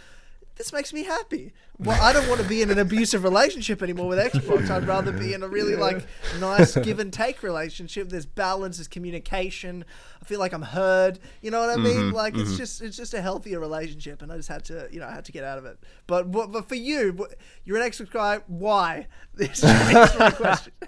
this 0.62 0.72
makes 0.72 0.94
me 0.94 1.04
happy. 1.04 1.54
Well, 1.80 2.00
I 2.00 2.14
don't 2.14 2.30
want 2.30 2.40
to 2.40 2.48
be 2.48 2.62
in 2.62 2.70
an 2.70 2.78
abusive 2.78 3.24
relationship 3.24 3.82
anymore 3.82 4.08
with 4.08 4.20
Xbox. 4.20 4.70
I'd 4.70 4.86
rather 4.86 5.12
be 5.12 5.34
in 5.34 5.42
a 5.42 5.48
really 5.48 5.76
like 5.76 6.06
nice 6.40 6.78
give 6.78 7.00
and 7.00 7.12
take 7.12 7.42
relationship. 7.42 8.10
There's 8.10 8.28
balance, 8.28 8.78
there's 8.78 8.88
communication. 8.88 9.84
I 10.22 10.26
feel 10.26 10.38
like 10.40 10.54
I'm 10.54 10.62
heard. 10.62 11.18
You 11.42 11.50
know 11.50 11.60
what 11.62 11.72
I 11.72 11.78
mean? 11.78 11.98
Mm-hmm, 11.98 12.16
like 12.16 12.38
it's 12.38 12.58
just 12.58 12.84
it's 12.84 12.96
just 12.96 13.16
a 13.16 13.24
healthier 13.24 13.60
relationship, 13.60 14.22
and 14.22 14.32
I 14.32 14.38
just 14.38 14.50
had 14.50 14.64
to 14.66 14.88
you 14.92 15.00
know 15.00 15.08
I 15.08 15.12
had 15.12 15.26
to 15.26 15.32
get 15.32 15.44
out 15.44 15.58
of 15.58 15.66
it. 15.66 15.80
But 16.06 16.28
what, 16.28 16.52
but 16.52 16.70
for 16.70 16.76
you, 16.76 17.28
you're 17.64 17.82
an 17.82 17.90
Xbox 17.90 18.12
guy. 18.12 18.42
Why? 18.46 19.08
This 19.34 19.64
is 19.64 20.20
my 20.20 20.32
question. 20.32 20.74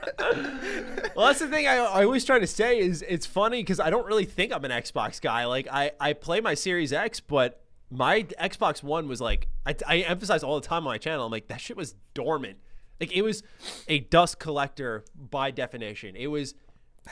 Well, 1.15 1.27
that's 1.27 1.39
the 1.39 1.47
thing 1.47 1.67
I, 1.67 1.77
I 1.77 2.03
always 2.03 2.25
try 2.25 2.39
to 2.39 2.47
say 2.47 2.79
is 2.79 3.03
it's 3.07 3.25
funny 3.25 3.61
because 3.61 3.79
I 3.79 3.89
don't 3.89 4.05
really 4.05 4.25
think 4.25 4.51
I'm 4.51 4.65
an 4.65 4.71
Xbox 4.71 5.21
guy. 5.21 5.45
Like 5.45 5.67
I, 5.71 5.91
I 5.99 6.13
play 6.13 6.41
my 6.41 6.55
Series 6.55 6.91
X, 6.91 7.19
but 7.19 7.62
my 7.93 8.23
Xbox 8.23 8.81
One 8.81 9.07
was 9.07 9.21
like 9.21 9.47
I, 9.65 9.75
I 9.87 9.97
emphasize 9.99 10.43
all 10.43 10.59
the 10.59 10.67
time 10.67 10.79
on 10.79 10.93
my 10.93 10.97
channel. 10.97 11.25
I'm 11.25 11.31
like 11.31 11.47
that 11.47 11.61
shit 11.61 11.77
was 11.77 11.95
dormant. 12.13 12.57
Like 12.99 13.15
it 13.15 13.21
was 13.21 13.43
a 13.87 13.99
dust 13.99 14.39
collector 14.39 15.05
by 15.15 15.51
definition. 15.51 16.15
It 16.15 16.27
was. 16.27 16.55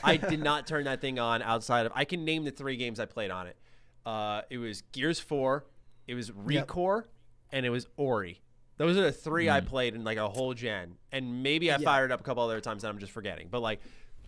I 0.04 0.18
did 0.18 0.40
not 0.44 0.68
turn 0.68 0.86
that 0.86 1.02
thing 1.02 1.20
on 1.20 1.42
outside 1.42 1.86
of. 1.86 1.92
I 1.96 2.06
can 2.06 2.26
name 2.26 2.46
the 2.46 2.52
three 2.52 2.78
games 2.78 3.00
I 3.00 3.06
played 3.06 3.30
on 3.30 3.48
it. 3.48 3.58
Uh, 4.06 4.42
it 4.50 4.58
was 4.58 4.82
Gears 4.92 5.20
Four, 5.20 5.66
it 6.08 6.16
was 6.16 6.32
Recore, 6.32 7.06
and 7.52 7.66
it 7.66 7.70
was 7.70 7.88
Ori. 7.98 8.42
Those 8.78 8.98
are 8.98 9.02
the 9.02 9.12
three 9.12 9.48
I 9.48 9.60
played 9.62 9.94
in 9.94 10.04
like 10.04 10.18
a 10.18 10.28
whole 10.28 10.56
gen, 10.56 10.96
and 11.12 11.44
maybe 11.44 11.72
I 11.72 11.78
fired 11.78 12.12
up 12.12 12.22
a 12.22 12.24
couple 12.24 12.42
other 12.42 12.60
times 12.60 12.82
that 12.82 12.90
I'm 12.90 12.98
just 12.98 13.12
forgetting. 13.12 13.50
But 13.52 13.62
like, 13.62 13.80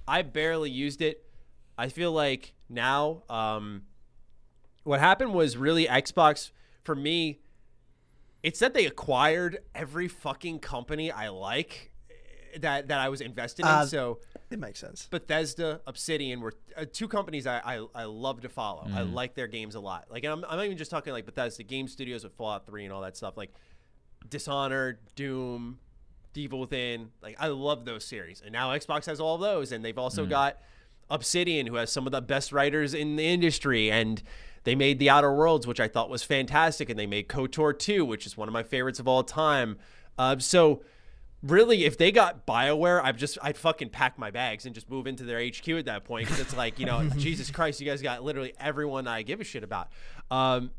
I 0.08 0.22
barely 0.22 0.70
used 0.70 1.02
it. 1.02 1.26
I 1.76 1.88
feel 1.88 2.12
like 2.12 2.54
now, 2.70 3.24
um, 3.30 3.84
what 4.84 5.00
happened 5.00 5.34
was 5.34 5.58
really 5.58 5.86
Xbox 5.88 6.52
for 6.84 6.96
me. 6.96 7.40
It's 8.42 8.60
that 8.60 8.74
they 8.74 8.86
acquired 8.86 9.60
every 9.74 10.08
fucking 10.10 10.60
company 10.60 11.10
I 11.12 11.30
like 11.30 11.92
eh, 12.10 12.58
that 12.60 12.90
that 12.90 13.00
I 13.00 13.08
was 13.10 13.22
invested 13.22 13.64
in. 13.64 13.72
Uh, 13.72 13.86
so 13.86 14.20
It 14.52 14.60
makes 14.60 14.80
sense. 14.80 15.08
Bethesda, 15.10 15.80
Obsidian 15.88 16.42
were 16.42 16.54
uh, 16.76 16.84
two 16.92 17.08
companies 17.08 17.48
I, 17.48 17.60
I, 17.64 17.86
I 17.96 18.04
love 18.04 18.42
to 18.42 18.50
follow. 18.50 18.84
I 18.86 19.00
Mm-hmm. 19.02 19.14
like 19.14 19.34
their 19.36 19.48
games 19.48 19.76
a 19.76 19.80
lot. 19.80 20.08
Like 20.12 20.26
I'm, 20.26 20.44
I'm 20.46 20.58
not 20.58 20.66
even 20.66 20.78
just 20.78 20.92
talking 20.92 21.14
like 21.14 21.26
Bethesda 21.26 21.64
game 21.64 21.88
studios 21.88 22.24
with 22.26 22.34
Fallout 22.34 22.66
3 22.66 22.84
and 22.84 22.94
all 22.94 23.02
that 23.02 23.16
stuff. 23.16 23.38
Like 23.38 23.54
Dishonored, 24.30 25.00
Doom, 25.16 25.80
Evil 26.36 26.60
Within. 26.60 27.12
Like 27.22 27.38
I 27.40 27.48
love 27.48 27.86
those 27.86 28.04
series. 28.06 28.42
And 28.42 28.52
now 28.52 28.72
Xbox 28.72 29.06
has 29.06 29.20
all 29.20 29.36
of 29.36 29.42
those, 29.42 29.72
and 29.72 29.84
they've 29.86 29.96
Mm. 29.96 30.02
also 30.02 30.26
got 30.26 30.58
Obsidian, 31.10 31.68
who 31.68 31.76
has 31.76 31.92
some 31.92 32.06
of 32.06 32.12
the 32.12 32.22
best 32.22 32.52
writers 32.52 32.94
in 32.94 33.16
the 33.16 33.26
industry, 33.26 33.92
and 33.92 34.22
they 34.64 34.76
made 34.76 35.00
The 35.00 35.10
Outer 35.10 35.34
Worlds, 35.34 35.68
which 35.68 35.80
I 35.80 35.88
thought 35.88 36.10
was 36.10 36.24
fantastic, 36.24 36.90
and 36.90 36.98
they 36.98 37.08
made 37.08 37.28
KOTOR 37.28 37.78
2, 37.78 38.06
which 38.06 38.26
is 38.26 38.38
one 38.38 38.48
of 38.48 38.54
my 38.54 38.64
favorites 38.64 39.00
of 39.00 39.08
all 39.08 39.24
time. 39.24 39.78
Uh, 40.18 40.40
so 40.40 40.84
really, 41.42 41.84
if 41.86 41.98
they 41.98 42.12
got 42.12 42.48
Bioware, 42.48 43.04
I'd 43.04 43.18
just 43.18 43.38
I'd 43.42 43.58
fucking 43.58 43.90
pack 43.90 44.18
my 44.18 44.32
bags 44.32 44.66
and 44.66 44.74
just 44.74 44.90
move 44.90 45.06
into 45.06 45.24
their 45.24 45.46
HQ 45.46 45.68
at 45.70 45.86
that 45.86 46.06
point 46.06 46.28
because 46.28 46.40
it's 46.40 46.56
like 46.56 46.80
you 46.80 46.86
know, 46.86 47.08
Jesus 47.18 47.52
Christ, 47.52 47.82
you 47.82 47.86
guys 47.86 48.02
got 48.02 48.24
literally 48.24 48.54
everyone 48.60 49.08
I 49.08 49.22
give 49.22 49.42
a 49.42 49.44
shit 49.44 49.64
about. 49.64 49.90
Um, 50.32 50.72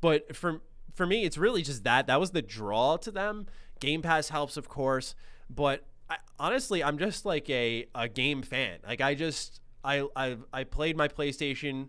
but 0.00 0.34
for 0.34 0.62
for 0.94 1.06
me, 1.06 1.24
it's 1.24 1.38
really 1.38 1.62
just 1.62 1.84
that 1.84 2.06
that 2.06 2.18
was 2.18 2.30
the 2.30 2.42
draw 2.42 2.96
to 2.98 3.10
them. 3.10 3.46
Game 3.80 4.02
Pass 4.02 4.28
helps, 4.30 4.56
of 4.56 4.68
course, 4.68 5.14
but 5.50 5.84
I, 6.08 6.16
honestly, 6.38 6.82
I'm 6.82 6.98
just 6.98 7.26
like 7.26 7.48
a 7.50 7.86
a 7.94 8.08
game 8.08 8.42
fan. 8.42 8.78
Like 8.86 9.00
I 9.00 9.14
just 9.14 9.60
I 9.84 10.06
I 10.16 10.36
I 10.52 10.64
played 10.64 10.96
my 10.96 11.08
PlayStation 11.08 11.88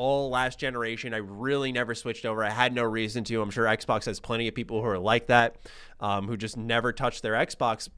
all 0.00 0.30
last 0.30 0.58
generation. 0.58 1.12
I 1.12 1.18
really 1.18 1.72
never 1.72 1.94
switched 1.94 2.24
over. 2.24 2.42
I 2.42 2.48
had 2.48 2.72
no 2.72 2.84
reason 2.84 3.22
to. 3.24 3.42
I'm 3.42 3.50
sure 3.50 3.66
Xbox 3.66 4.06
has 4.06 4.18
plenty 4.18 4.48
of 4.48 4.54
people 4.54 4.80
who 4.80 4.88
are 4.88 4.98
like 4.98 5.26
that, 5.26 5.56
um, 6.00 6.26
who 6.26 6.38
just 6.38 6.56
never 6.56 6.90
touched 6.90 7.20
their 7.22 7.34
Xbox. 7.34 7.90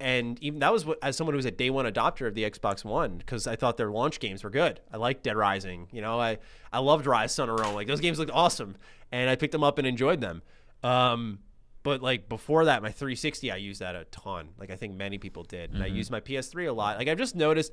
And 0.00 0.36
even 0.42 0.58
that 0.58 0.72
was 0.72 0.84
what, 0.84 0.98
as 1.00 1.16
someone 1.16 1.34
who 1.34 1.36
was 1.36 1.46
a 1.46 1.52
day 1.52 1.70
one 1.70 1.86
adopter 1.86 2.26
of 2.26 2.34
the 2.34 2.42
Xbox 2.42 2.84
One 2.84 3.18
because 3.18 3.46
I 3.46 3.54
thought 3.54 3.76
their 3.76 3.92
launch 3.92 4.18
games 4.18 4.42
were 4.42 4.50
good. 4.50 4.80
I 4.92 4.96
liked 4.96 5.22
Dead 5.22 5.36
Rising. 5.36 5.86
You 5.92 6.02
know, 6.02 6.18
I 6.18 6.38
I 6.72 6.80
loved 6.80 7.06
Ryse 7.06 7.30
Son 7.30 7.48
of 7.48 7.60
Rome. 7.60 7.76
Like 7.76 7.86
those 7.86 8.00
games 8.00 8.18
looked 8.18 8.32
awesome, 8.32 8.76
and 9.12 9.30
I 9.30 9.36
picked 9.36 9.52
them 9.52 9.62
up 9.62 9.78
and 9.78 9.86
enjoyed 9.86 10.20
them. 10.20 10.42
Um, 10.82 11.38
but 11.84 12.02
like 12.02 12.28
before 12.28 12.64
that, 12.64 12.82
my 12.82 12.90
360, 12.90 13.52
I 13.52 13.56
used 13.56 13.80
that 13.80 13.94
a 13.94 14.06
ton. 14.06 14.48
Like 14.58 14.70
I 14.70 14.76
think 14.76 14.96
many 14.96 15.18
people 15.18 15.44
did, 15.44 15.72
and 15.72 15.84
I 15.84 15.86
used 15.86 16.10
my 16.10 16.18
PS3 16.18 16.68
a 16.68 16.72
lot. 16.72 16.98
Like 16.98 17.06
I've 17.06 17.18
just 17.18 17.36
noticed 17.36 17.72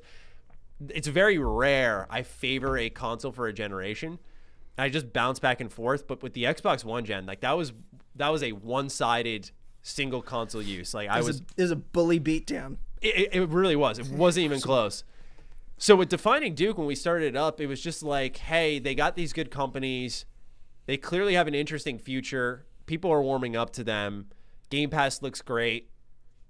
it's 0.94 1.08
very 1.08 1.38
rare 1.38 2.06
I 2.10 2.22
favor 2.22 2.76
a 2.76 2.90
console 2.90 3.32
for 3.32 3.46
a 3.46 3.52
generation. 3.52 4.18
I 4.78 4.88
just 4.88 5.12
bounce 5.12 5.38
back 5.38 5.60
and 5.60 5.72
forth. 5.72 6.06
But 6.06 6.22
with 6.22 6.32
the 6.32 6.44
Xbox 6.44 6.84
One 6.84 7.04
gen, 7.04 7.26
like 7.26 7.40
that 7.40 7.56
was 7.56 7.72
that 8.16 8.28
was 8.28 8.42
a 8.42 8.52
one 8.52 8.88
sided 8.88 9.50
single 9.82 10.22
console 10.22 10.62
use. 10.62 10.94
Like 10.94 11.08
I 11.08 11.20
was 11.22 11.40
a, 11.40 11.44
there's 11.56 11.70
a 11.70 11.76
bully 11.76 12.20
beatdown. 12.20 12.76
it, 13.00 13.28
it 13.32 13.48
really 13.48 13.76
was. 13.76 13.98
It 13.98 14.08
wasn't 14.08 14.44
even 14.44 14.60
close. 14.60 15.04
So 15.78 15.96
with 15.96 16.08
defining 16.08 16.54
Duke, 16.54 16.78
when 16.78 16.86
we 16.86 16.94
started 16.94 17.34
it 17.34 17.36
up, 17.36 17.60
it 17.60 17.66
was 17.66 17.80
just 17.80 18.04
like, 18.04 18.36
hey, 18.36 18.78
they 18.78 18.94
got 18.94 19.16
these 19.16 19.32
good 19.32 19.50
companies. 19.50 20.26
They 20.86 20.96
clearly 20.96 21.34
have 21.34 21.48
an 21.48 21.56
interesting 21.56 21.98
future. 21.98 22.66
People 22.86 23.10
are 23.10 23.20
warming 23.20 23.56
up 23.56 23.70
to 23.72 23.84
them. 23.84 24.26
Game 24.70 24.90
Pass 24.90 25.22
looks 25.22 25.42
great. 25.42 25.90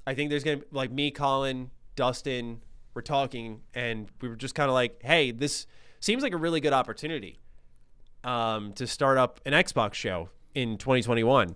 I 0.07 0.15
think 0.15 0.31
there's 0.31 0.45
gonna 0.45 0.61
like 0.71 0.91
me, 0.91 1.11
Colin, 1.11 1.71
Dustin. 1.97 2.61
We're 2.95 3.03
talking, 3.03 3.63
and 3.75 4.09
we 4.21 4.29
were 4.29 4.37
just 4.37 4.55
kind 4.55 4.69
of 4.69 4.75
like, 4.75 5.03
hey, 5.03 5.31
this 5.31 5.67
seems 6.01 6.23
like 6.23 6.33
a 6.33 6.37
really 6.37 6.61
good 6.61 6.73
opportunity 6.73 7.39
um, 8.25 8.73
to 8.75 8.87
start 8.87 9.19
up 9.19 9.41
an 9.47 9.53
Xbox 9.53 9.95
show 9.95 10.29
in 10.55 10.77
2021 10.77 11.55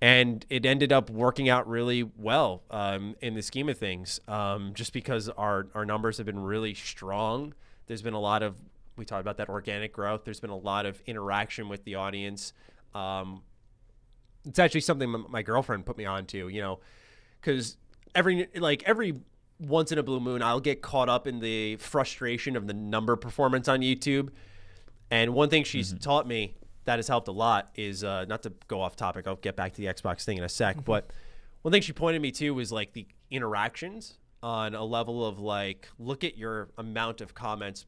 and 0.00 0.44
it 0.50 0.66
ended 0.66 0.92
up 0.92 1.08
working 1.08 1.48
out 1.48 1.66
really 1.68 2.02
well 2.18 2.62
um, 2.70 3.16
in 3.22 3.34
the 3.34 3.42
scheme 3.42 3.68
of 3.68 3.78
things 3.78 4.20
um, 4.28 4.72
just 4.74 4.92
because 4.92 5.28
our, 5.30 5.68
our 5.74 5.86
numbers 5.86 6.18
have 6.18 6.26
been 6.26 6.38
really 6.38 6.74
strong. 6.74 7.54
There's 7.86 8.02
been 8.02 8.14
a 8.14 8.20
lot 8.20 8.42
of 8.42 8.56
we 8.96 9.04
talked 9.04 9.20
about 9.20 9.36
that 9.38 9.48
organic 9.48 9.92
growth. 9.92 10.24
There's 10.24 10.40
been 10.40 10.50
a 10.50 10.56
lot 10.56 10.86
of 10.86 11.02
interaction 11.06 11.68
with 11.68 11.84
the 11.84 11.96
audience. 11.96 12.52
Um, 12.94 13.42
it's 14.46 14.58
actually 14.58 14.80
something 14.80 15.10
my- 15.10 15.24
my 15.28 15.42
girlfriend 15.42 15.84
put 15.86 15.98
me 15.98 16.04
on 16.04 16.26
to 16.26 16.48
you 16.48 16.60
know 16.60 16.80
because 17.40 17.76
every 18.14 18.48
like 18.56 18.82
every 18.84 19.14
once 19.58 19.90
in 19.90 19.98
a 19.98 20.02
blue 20.02 20.20
moon 20.20 20.42
i'll 20.42 20.60
get 20.60 20.82
caught 20.82 21.08
up 21.08 21.26
in 21.26 21.40
the 21.40 21.76
frustration 21.76 22.56
of 22.56 22.66
the 22.66 22.74
number 22.74 23.16
performance 23.16 23.68
on 23.68 23.80
youtube 23.80 24.30
and 25.10 25.34
one 25.34 25.48
thing 25.48 25.64
she's 25.64 25.92
taught 25.94 26.26
me 26.26 26.54
that 26.86 26.98
has 26.98 27.08
helped 27.08 27.28
a 27.28 27.32
lot 27.32 27.70
is 27.74 28.02
uh, 28.02 28.24
not 28.24 28.42
to 28.44 28.52
go 28.68 28.80
off 28.80 28.96
topic. 28.96 29.26
I'll 29.28 29.36
get 29.36 29.56
back 29.56 29.74
to 29.74 29.80
the 29.80 29.88
Xbox 29.88 30.24
thing 30.24 30.38
in 30.38 30.44
a 30.44 30.48
sec. 30.48 30.84
But 30.84 31.10
one 31.62 31.72
thing 31.72 31.82
she 31.82 31.92
pointed 31.92 32.22
me 32.22 32.30
to 32.32 32.52
was 32.52 32.72
like 32.72 32.92
the 32.92 33.06
interactions 33.30 34.18
on 34.42 34.74
a 34.74 34.84
level 34.84 35.26
of 35.26 35.38
like, 35.38 35.88
look 35.98 36.24
at 36.24 36.38
your 36.38 36.70
amount 36.78 37.20
of 37.20 37.34
comments 37.34 37.86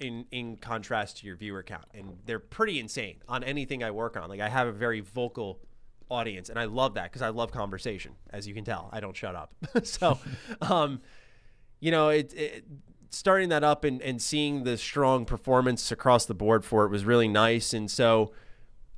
in 0.00 0.26
in 0.32 0.56
contrast 0.56 1.18
to 1.18 1.26
your 1.26 1.36
viewer 1.36 1.62
count, 1.62 1.84
and 1.94 2.18
they're 2.26 2.40
pretty 2.40 2.80
insane 2.80 3.18
on 3.28 3.44
anything 3.44 3.84
I 3.84 3.92
work 3.92 4.16
on. 4.16 4.28
Like 4.28 4.40
I 4.40 4.48
have 4.48 4.66
a 4.66 4.72
very 4.72 5.00
vocal 5.00 5.60
audience, 6.08 6.48
and 6.48 6.58
I 6.58 6.64
love 6.64 6.94
that 6.94 7.04
because 7.04 7.22
I 7.22 7.30
love 7.30 7.52
conversation. 7.52 8.12
As 8.30 8.46
you 8.46 8.54
can 8.54 8.64
tell, 8.64 8.90
I 8.92 9.00
don't 9.00 9.16
shut 9.16 9.34
up. 9.34 9.54
so, 9.82 10.18
um, 10.60 11.00
you 11.80 11.90
know, 11.90 12.08
it, 12.08 12.32
it 12.34 12.64
starting 13.10 13.48
that 13.48 13.64
up 13.64 13.84
and, 13.84 14.02
and 14.02 14.20
seeing 14.20 14.64
the 14.64 14.76
strong 14.76 15.24
performance 15.24 15.90
across 15.90 16.26
the 16.26 16.34
board 16.34 16.64
for 16.64 16.84
it 16.84 16.90
was 16.90 17.04
really 17.04 17.28
nice. 17.28 17.72
And 17.72 17.90
so 17.90 18.32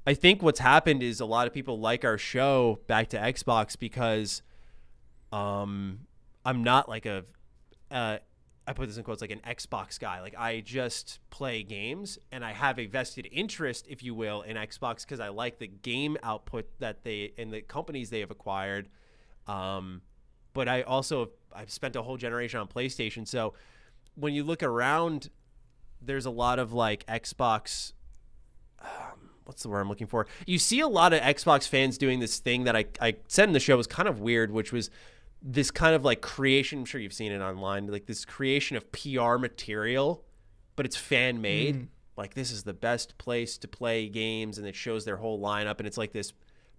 I 0.07 0.15
think 0.15 0.43
what's 0.43 0.61
happened 0.61 1.03
is 1.03 1.21
a 1.21 1.27
lot 1.27 1.47
of 1.47 1.53
people 1.53 1.79
like 1.79 2.05
our 2.05 2.19
show 2.19 2.81
back 2.87 3.09
to 3.09 3.19
Xbox 3.19 3.79
because 3.79 4.43
um, 5.33 6.01
I'm 6.45 6.65
not 6.65 6.89
like 6.89 7.07
a, 7.07 7.25
uh, 7.91 8.19
I 8.67 8.73
put 8.73 8.89
this 8.89 8.97
in 8.97 9.05
quotes 9.05 9.21
like 9.21 9.31
an 9.31 9.41
Xbox 9.47 9.99
guy. 9.99 10.21
Like 10.21 10.37
I 10.37 10.61
just 10.61 11.21
play 11.31 11.63
games 11.63 12.19
and 12.33 12.45
I 12.45 12.53
have 12.53 12.79
a 12.79 12.87
vested 12.87 13.29
interest, 13.31 13.87
if 13.89 14.03
you 14.03 14.15
will, 14.15 14.43
in 14.43 14.57
Xbox 14.57 15.03
because 15.03 15.21
I 15.21 15.29
like 15.29 15.59
the 15.59 15.69
game 15.69 16.17
output 16.23 16.67
that 16.81 17.05
they 17.05 17.33
and 17.39 17.53
the 17.53 17.61
companies 17.61 18.11
they 18.11 18.21
have 18.21 18.31
acquired. 18.31 18.89
Um, 19.47 20.03
but 20.53 20.69
I 20.69 20.83
also 20.83 21.31
I've 21.55 21.71
spent 21.71 21.95
a 21.95 22.03
whole 22.03 22.17
generation 22.17 22.59
on 22.59 22.67
PlayStation, 22.67 23.27
so 23.27 23.55
when 24.17 24.35
you 24.35 24.43
look 24.43 24.63
around, 24.63 25.31
there's 26.03 26.27
a 26.27 26.31
lot 26.31 26.59
of 26.59 26.73
like 26.73 27.07
Xbox. 27.07 27.93
Um, 28.81 29.31
what's 29.45 29.63
the 29.63 29.69
word 29.69 29.81
I'm 29.81 29.89
looking 29.89 30.09
for? 30.09 30.27
You 30.47 30.59
see 30.59 30.81
a 30.81 30.89
lot 30.89 31.13
of 31.13 31.21
Xbox 31.21 31.69
fans 31.69 31.99
doing 31.99 32.19
this 32.19 32.39
thing 32.41 32.65
that 32.65 32.75
I, 32.75 32.87
I 33.01 33.17
said 33.29 33.49
in 33.49 33.53
the 33.53 33.61
show 33.61 33.77
was 33.77 33.87
kind 33.87 34.09
of 34.09 34.21
weird, 34.21 34.51
which 34.51 34.73
was 34.73 34.91
this 35.43 35.71
kind 35.71 35.95
of 35.95 36.05
like 36.05 36.21
creation. 36.21 36.81
I'm 36.81 36.85
sure 36.85 37.01
you've 37.01 37.13
seen 37.13 37.33
it 37.33 37.41
online, 37.41 37.87
like 37.87 38.07
this 38.07 38.25
creation 38.25 38.77
of 38.77 38.91
PR 38.93 39.37
material, 39.37 40.25
but 40.75 40.87
it's 40.87 40.97
fan 40.97 41.41
made. 41.41 41.77
Mm. 41.77 41.87
Like 42.17 42.35
this 42.35 42.51
is 42.51 42.63
the 42.63 42.75
best 42.75 43.19
place 43.19 43.59
to 43.59 43.69
play 43.69 44.09
games, 44.09 44.59
and 44.59 44.67
it 44.67 44.75
shows 44.75 45.05
their 45.05 45.17
whole 45.17 45.41
lineup, 45.41 45.79
and 45.79 45.87
it's 45.87 45.99
like 45.99 46.13
this 46.13 46.33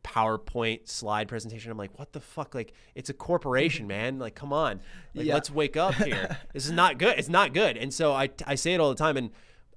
PowerPoint 0.04 0.88
slide 0.88 1.28
presentation. 1.28 1.72
I'm 1.72 1.78
like, 1.78 1.98
what 2.00 2.14
the 2.14 2.22
fuck? 2.22 2.56
Like, 2.56 2.74
it's 2.96 3.10
a 3.10 3.14
corporation, 3.14 3.88
man. 3.96 4.20
Like, 4.20 4.36
come 4.36 4.54
on. 4.54 4.80
Like, 5.14 5.26
yeah. 5.26 5.34
let's 5.34 5.52
wake 5.52 5.76
up 5.76 5.96
here. 5.96 6.38
this 6.54 6.66
is 6.66 6.72
not 6.72 6.98
good. 6.98 7.18
It's 7.20 7.30
not 7.30 7.54
good. 7.54 7.78
And 7.78 7.94
so 7.94 8.14
I, 8.14 8.30
I 8.46 8.56
say 8.56 8.74
it 8.74 8.80
all 8.80 8.90
the 8.90 8.96
time. 8.96 9.18
And 9.18 9.32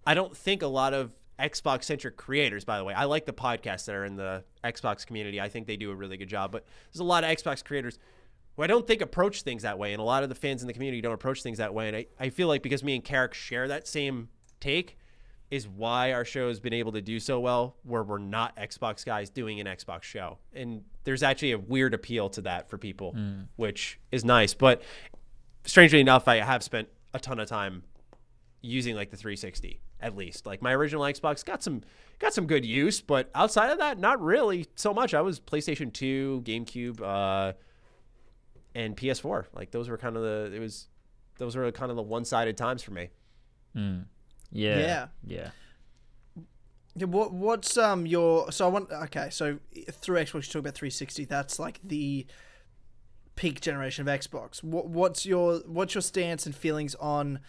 I 0.07 0.15
don't 0.15 0.37
think 0.37 0.63
a 0.63 0.69
lot 0.69 0.95
of 0.95 1.13
Xbox 1.39 1.85
centric 1.85 2.17
creators, 2.17 2.65
by 2.65 2.79
the 2.79 2.85
way, 2.85 2.95
I 2.95 3.05
like 3.05 3.27
the 3.27 3.33
podcasts 3.33 3.87
that 3.87 3.95
are 3.95 4.05
in 4.05 4.17
the 4.17 4.45
Xbox 4.63 5.07
community. 5.07 5.41
I 5.41 5.49
think 5.49 5.67
they 5.67 5.77
do 5.77 5.91
a 5.91 5.95
really 5.95 6.17
good 6.17 6.29
job. 6.29 6.53
But 6.53 6.65
there's 6.93 7.01
a 7.01 7.05
lot 7.05 7.25
of 7.25 7.31
Xbox 7.31 7.65
creators 7.65 7.99
who 8.57 8.63
I 8.63 8.67
don't 8.67 8.87
think 8.87 9.01
approach 9.01 9.43
things 9.43 9.63
that 9.63 9.79
way. 9.79 9.93
And 9.93 10.01
a 10.01 10.05
lot 10.05 10.23
of 10.23 10.29
the 10.29 10.35
fans 10.35 10.63
in 10.63 10.67
the 10.67 10.73
community 10.73 11.01
don't 11.01 11.15
approach 11.15 11.43
things 11.43 11.59
that 11.59 11.75
way. 11.75 11.89
And 11.89 11.97
I, 11.97 12.07
I 12.19 12.31
feel 12.31 12.49
like 12.49 12.63
because 12.63 12.83
me 12.83 12.95
and 12.95 13.05
Carrick 13.05 13.35
share 13.35 13.69
that 13.69 13.87
same 13.87 14.29
take, 14.61 14.97
is 15.51 15.67
why 15.67 16.13
our 16.13 16.25
show 16.25 16.49
has 16.49 16.61
been 16.61 16.73
able 16.73 16.93
to 16.93 17.01
do 17.01 17.19
so 17.19 17.41
well 17.41 17.77
where 17.83 18.05
we're 18.05 18.19
not 18.19 18.57
Xbox 18.57 19.05
guys 19.05 19.31
doing 19.31 19.59
an 19.59 19.67
Xbox 19.67 20.05
show. 20.05 20.39
And 20.55 20.85
there's 21.05 21.23
actually 21.23 21.53
a 21.53 21.59
weird 21.59 21.93
appeal 21.93 22.31
to 22.31 22.43
that 22.43 22.71
for 22.71 22.79
people, 22.79 23.15
mm. 23.15 23.49
which 23.57 23.99
is 24.13 24.25
nice. 24.25 24.55
But 24.55 24.83
strangely 25.65 26.01
enough, 26.01 26.29
I 26.29 26.37
have 26.37 26.63
spent 26.63 26.89
a 27.13 27.19
ton 27.19 27.41
of 27.41 27.49
time 27.49 27.83
using 28.63 28.95
like 28.95 29.11
the 29.11 29.17
360 29.17 29.81
at 30.01 30.17
least. 30.17 30.47
Like 30.47 30.63
my 30.63 30.73
original 30.73 31.03
Xbox 31.03 31.45
got 31.45 31.63
some 31.63 31.83
got 32.21 32.33
some 32.33 32.47
good 32.47 32.65
use, 32.65 33.01
but 33.01 33.29
outside 33.35 33.71
of 33.71 33.79
that, 33.79 33.99
not 33.99 34.23
really 34.23 34.67
so 34.77 34.95
much. 34.95 35.15
I 35.15 35.21
was 35.21 35.41
PlayStation 35.41 35.93
2, 35.93 36.43
GameCube, 36.45 37.01
uh, 37.01 37.55
and 38.75 38.97
PS4. 38.97 39.47
Like 39.53 39.71
those 39.71 39.89
were 39.89 39.99
kind 39.99 40.17
of 40.17 40.23
the 40.23 40.53
it 40.55 40.61
was 40.61 40.89
those 41.39 41.57
were 41.57 41.71
kind 41.73 41.91
of 41.91 41.97
the 41.97 42.03
one-sided 42.03 42.57
times 42.57 42.83
for 42.83 42.93
me. 42.93 43.11
Mm. 43.77 44.05
Yeah. 44.53 44.79
Yeah. 44.79 45.07
Yeah. 45.25 45.51
Yeah, 46.97 47.07
what 47.07 47.33
what's 47.33 47.77
um 47.77 48.05
your 48.05 48.51
so 48.51 48.67
I 48.67 48.69
want 48.69 48.91
okay 48.91 49.29
so 49.31 49.59
through 49.93 50.17
Xbox 50.17 50.35
you 50.35 50.53
talk 50.53 50.61
about 50.61 50.75
360 50.75 51.25
that's 51.25 51.59
like 51.61 51.79
the 51.85 52.27
peak 53.37 53.61
generation 53.61 54.07
of 54.07 54.21
Xbox. 54.21 54.63
What 54.63 54.89
what's 54.89 55.25
your 55.25 55.61
what's 55.67 55.95
your 55.95 56.03
stance 56.03 56.47
and 56.47 56.55
feelings 56.55 56.95
on 56.97 57.41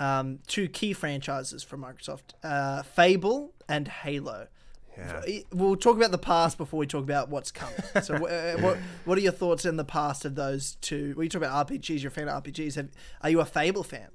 um 0.00 0.40
two 0.46 0.68
key 0.68 0.92
franchises 0.92 1.62
from 1.62 1.82
Microsoft, 1.82 2.34
uh, 2.42 2.82
Fable 2.82 3.54
and 3.68 3.88
Halo? 3.88 4.48
Yeah. 4.96 5.22
We'll 5.52 5.76
talk 5.76 5.96
about 5.96 6.10
the 6.10 6.18
past 6.18 6.58
before 6.58 6.78
we 6.78 6.86
talk 6.86 7.02
about 7.02 7.28
what's 7.28 7.50
coming. 7.50 7.76
So, 8.02 8.14
uh, 8.26 8.56
what 8.58 8.78
what 9.04 9.18
are 9.18 9.20
your 9.20 9.32
thoughts 9.32 9.64
in 9.64 9.76
the 9.76 9.84
past 9.84 10.24
of 10.24 10.34
those 10.34 10.76
two? 10.80 11.12
When 11.14 11.24
you 11.24 11.30
talk 11.30 11.42
about 11.42 11.68
RPGs, 11.68 12.02
you're 12.02 12.08
a 12.08 12.12
fan 12.12 12.28
of 12.28 12.42
RPGs. 12.42 12.76
Have, 12.76 12.88
are 13.20 13.30
you 13.30 13.40
a 13.40 13.44
Fable 13.44 13.82
fan? 13.82 14.08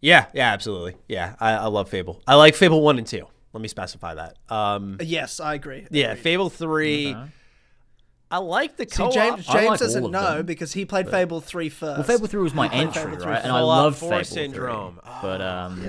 Yeah, 0.00 0.26
yeah, 0.34 0.52
absolutely. 0.52 0.96
Yeah, 1.08 1.36
I, 1.40 1.52
I 1.52 1.66
love 1.66 1.88
Fable. 1.88 2.22
I 2.26 2.34
like 2.34 2.54
Fable 2.54 2.82
one 2.82 2.98
and 2.98 3.06
two. 3.06 3.26
Let 3.52 3.62
me 3.62 3.68
specify 3.68 4.14
that. 4.14 4.36
Um, 4.50 4.98
yes, 5.00 5.40
I 5.40 5.54
agree. 5.54 5.86
Yeah, 5.90 6.14
Fable 6.14 6.50
3 6.50 7.14
uh-huh. 7.14 7.26
I 8.30 8.38
like 8.38 8.76
the 8.76 8.86
co-op. 8.86 9.12
See, 9.12 9.18
James, 9.18 9.46
James 9.46 9.66
like 9.68 9.78
doesn't 9.78 10.10
know 10.10 10.38
them, 10.38 10.46
because 10.46 10.72
he 10.72 10.84
played 10.84 11.08
Fable 11.08 11.40
3 11.40 11.68
first. 11.68 11.98
Well, 11.98 12.02
Fable 12.02 12.26
3 12.26 12.42
was 12.42 12.54
my 12.54 12.68
entry, 12.72 13.16
right? 13.16 13.42
And 13.42 13.52
I 13.52 13.60
love 13.60 13.98
Fable 13.98 14.24
Syndrome. 14.24 15.00
3. 15.02 15.12
But 15.22 15.40
um, 15.40 15.82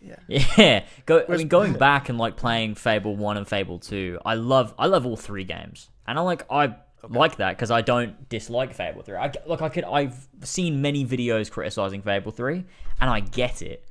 yeah, 0.00 0.16
yeah. 0.28 0.44
yeah. 0.56 0.84
Go, 1.06 1.24
I 1.28 1.36
mean, 1.36 1.48
going 1.48 1.72
back 1.72 2.08
and 2.08 2.18
like 2.18 2.36
playing 2.36 2.76
Fable 2.76 3.16
1 3.16 3.36
and 3.36 3.48
Fable 3.48 3.78
2, 3.78 4.20
I 4.24 4.34
love 4.34 4.74
I 4.78 4.86
love 4.86 5.06
all 5.06 5.16
three 5.16 5.44
games, 5.44 5.90
and 6.06 6.18
I 6.18 6.22
like 6.22 6.46
I 6.50 6.76
Okay. 7.04 7.18
like 7.18 7.36
that 7.36 7.56
because 7.56 7.72
I 7.72 7.80
don't 7.80 8.28
dislike 8.28 8.74
Fable 8.74 9.02
3. 9.02 9.16
I, 9.16 9.32
look, 9.46 9.60
I 9.60 9.68
could 9.68 9.82
I've 9.82 10.28
seen 10.44 10.80
many 10.82 11.04
videos 11.04 11.50
criticizing 11.50 12.00
Fable 12.00 12.30
3 12.30 12.64
and 13.00 13.10
I 13.10 13.20
get 13.20 13.60
it. 13.60 13.88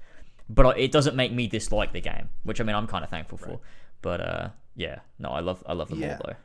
But 0.49 0.79
it 0.79 0.91
doesn't 0.91 1.15
make 1.15 1.31
me 1.31 1.47
dislike 1.47 1.91
the 1.93 2.01
game, 2.01 2.29
which 2.43 2.61
I 2.61 2.63
mean 2.63 2.75
I'm 2.75 2.87
kind 2.87 3.03
of 3.03 3.09
thankful 3.09 3.37
right. 3.41 3.51
for. 3.55 3.59
But 4.01 4.21
uh, 4.21 4.49
yeah, 4.75 4.99
no, 5.19 5.29
I 5.29 5.41
love 5.41 5.63
I 5.65 5.73
love 5.73 5.89
them 5.89 5.99
yeah. 5.99 6.17
all 6.21 6.27
though. 6.27 6.35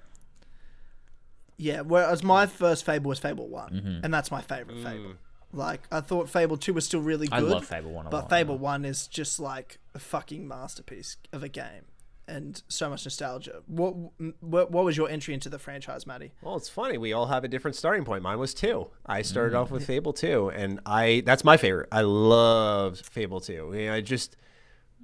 Yeah, 1.57 1.80
whereas 1.80 2.22
my 2.22 2.46
first 2.46 2.84
Fable 2.84 3.09
was 3.09 3.18
Fable 3.18 3.48
One, 3.48 3.70
mm-hmm. 3.70 4.04
and 4.04 4.12
that's 4.12 4.30
my 4.30 4.42
favorite 4.42 4.78
mm. 4.78 4.84
Fable. 4.84 5.14
Like 5.52 5.86
I 5.90 6.00
thought 6.00 6.28
Fable 6.28 6.57
Two 6.57 6.74
was 6.74 6.84
still 6.84 7.00
really 7.00 7.28
good. 7.28 7.34
I 7.34 7.38
love 7.38 7.64
Fable 7.64 7.92
One, 7.92 8.07
but 8.11 8.12
lot, 8.12 8.30
Fable 8.30 8.57
yeah. 8.57 8.61
One 8.61 8.84
is 8.84 9.07
just 9.07 9.40
like 9.40 9.78
a 9.94 9.98
fucking 9.98 10.46
masterpiece 10.46 11.16
of 11.32 11.42
a 11.42 11.48
game 11.48 11.86
and 12.28 12.62
so 12.68 12.90
much 12.90 13.04
nostalgia. 13.04 13.62
What, 13.66 13.94
what 14.40 14.70
what 14.70 14.84
was 14.84 14.96
your 14.96 15.09
entry 15.09 15.34
into 15.34 15.48
the 15.48 15.59
franchise, 15.59 16.07
Maddie? 16.07 16.32
Well, 16.42 16.57
it's 16.57 16.68
funny. 16.68 16.98
We 16.98 17.12
all 17.12 17.26
have 17.26 17.44
a 17.44 17.48
different 17.48 17.76
starting 17.76 18.04
point. 18.04 18.22
Mine 18.22 18.38
was 18.38 18.54
two. 18.54 18.88
I 19.04 19.22
started 19.22 19.54
mm. 19.54 19.61
off 19.61 19.70
with 19.70 19.86
Fable 19.86 20.12
two, 20.12 20.50
and 20.50 20.80
I 20.84 21.22
that's 21.24 21.44
my 21.44 21.57
favorite. 21.57 21.88
I 21.92 22.02
love 22.02 22.98
Fable 22.98 23.40
two. 23.40 23.72
I, 23.74 23.96
I 23.96 24.00
just 24.00 24.36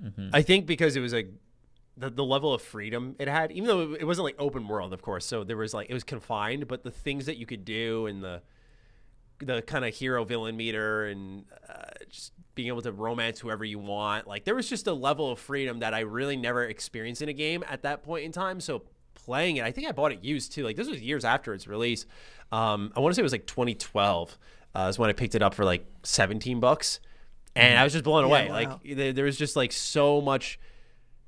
mm-hmm. 0.03 0.31
I 0.33 0.43
think 0.43 0.67
because 0.67 0.97
it 0.97 1.01
was 1.01 1.15
a 1.15 1.25
the, 1.97 2.11
the 2.11 2.25
level 2.25 2.55
of 2.55 2.63
freedom 2.63 3.17
it 3.19 3.29
had, 3.29 3.53
even 3.53 3.69
though 3.69 3.93
it 3.93 4.05
wasn't 4.05 4.25
like 4.25 4.37
open 4.39 4.67
world, 4.69 4.93
of 4.93 5.03
course. 5.03 5.27
So 5.27 5.45
there 5.45 5.57
was 5.57 5.75
like 5.75 5.91
it 5.91 5.95
was 5.95 6.05
confined, 6.05 6.69
but 6.69 6.83
the 6.83 6.91
things 6.91 7.27
that 7.27 7.37
you 7.37 7.47
could 7.47 7.65
do 7.65 8.07
and 8.07 8.23
the 8.23 8.43
the 9.39 9.61
kind 9.63 9.85
of 9.85 9.95
hero 9.95 10.25
villain 10.25 10.57
meter 10.57 11.07
and 11.07 11.45
uh, 11.69 11.83
just 12.09 12.33
being 12.55 12.69
able 12.69 12.83
to 12.83 12.93
romance 12.93 13.41
whoever 13.41 13.65
you 13.65 13.79
want. 13.79 14.27
Like 14.27 14.45
there 14.45 14.55
was 14.55 14.69
just 14.69 14.87
a 14.87 14.93
level 14.93 15.33
of 15.33 15.39
freedom 15.39 15.81
that 15.81 15.95
I 15.95 16.01
really 16.01 16.37
never 16.37 16.65
experienced 16.65 17.23
in 17.23 17.29
a 17.29 17.33
game 17.33 17.65
at 17.69 17.83
that 17.83 18.03
point 18.03 18.25
in 18.25 18.33
time. 18.33 18.61
So 18.61 18.83
playing 19.15 19.57
it, 19.57 19.65
I 19.65 19.73
think 19.73 19.89
I 19.89 19.93
bought 19.93 20.13
it 20.13 20.23
used 20.23 20.53
too. 20.53 20.65
Like 20.65 20.77
this 20.77 20.89
was 20.89 21.01
years 21.01 21.25
after 21.25 21.55
its 21.55 21.67
release. 21.67 22.07
Um, 22.53 22.93
I 22.95 23.01
want 23.01 23.13
to 23.13 23.17
say 23.17 23.23
it 23.23 23.25
was 23.25 23.33
like 23.33 23.47
2012 23.47 24.39
uh, 24.75 24.87
is 24.89 24.99
when 24.99 25.11
I 25.11 25.13
picked 25.13 25.35
it 25.35 25.43
up 25.43 25.55
for 25.55 25.65
like 25.65 25.85
17 26.03 26.61
bucks, 26.61 27.01
and 27.55 27.79
I 27.79 27.85
was 27.85 27.93
just 27.93 28.05
blown 28.05 28.25
away. 28.25 28.47
Yeah, 28.47 28.53
wow. 28.53 28.81
Like 28.83 28.97
there, 28.97 29.13
there, 29.13 29.25
was 29.25 29.37
just 29.37 29.57
like 29.57 29.73
so 29.73 30.21
much 30.21 30.59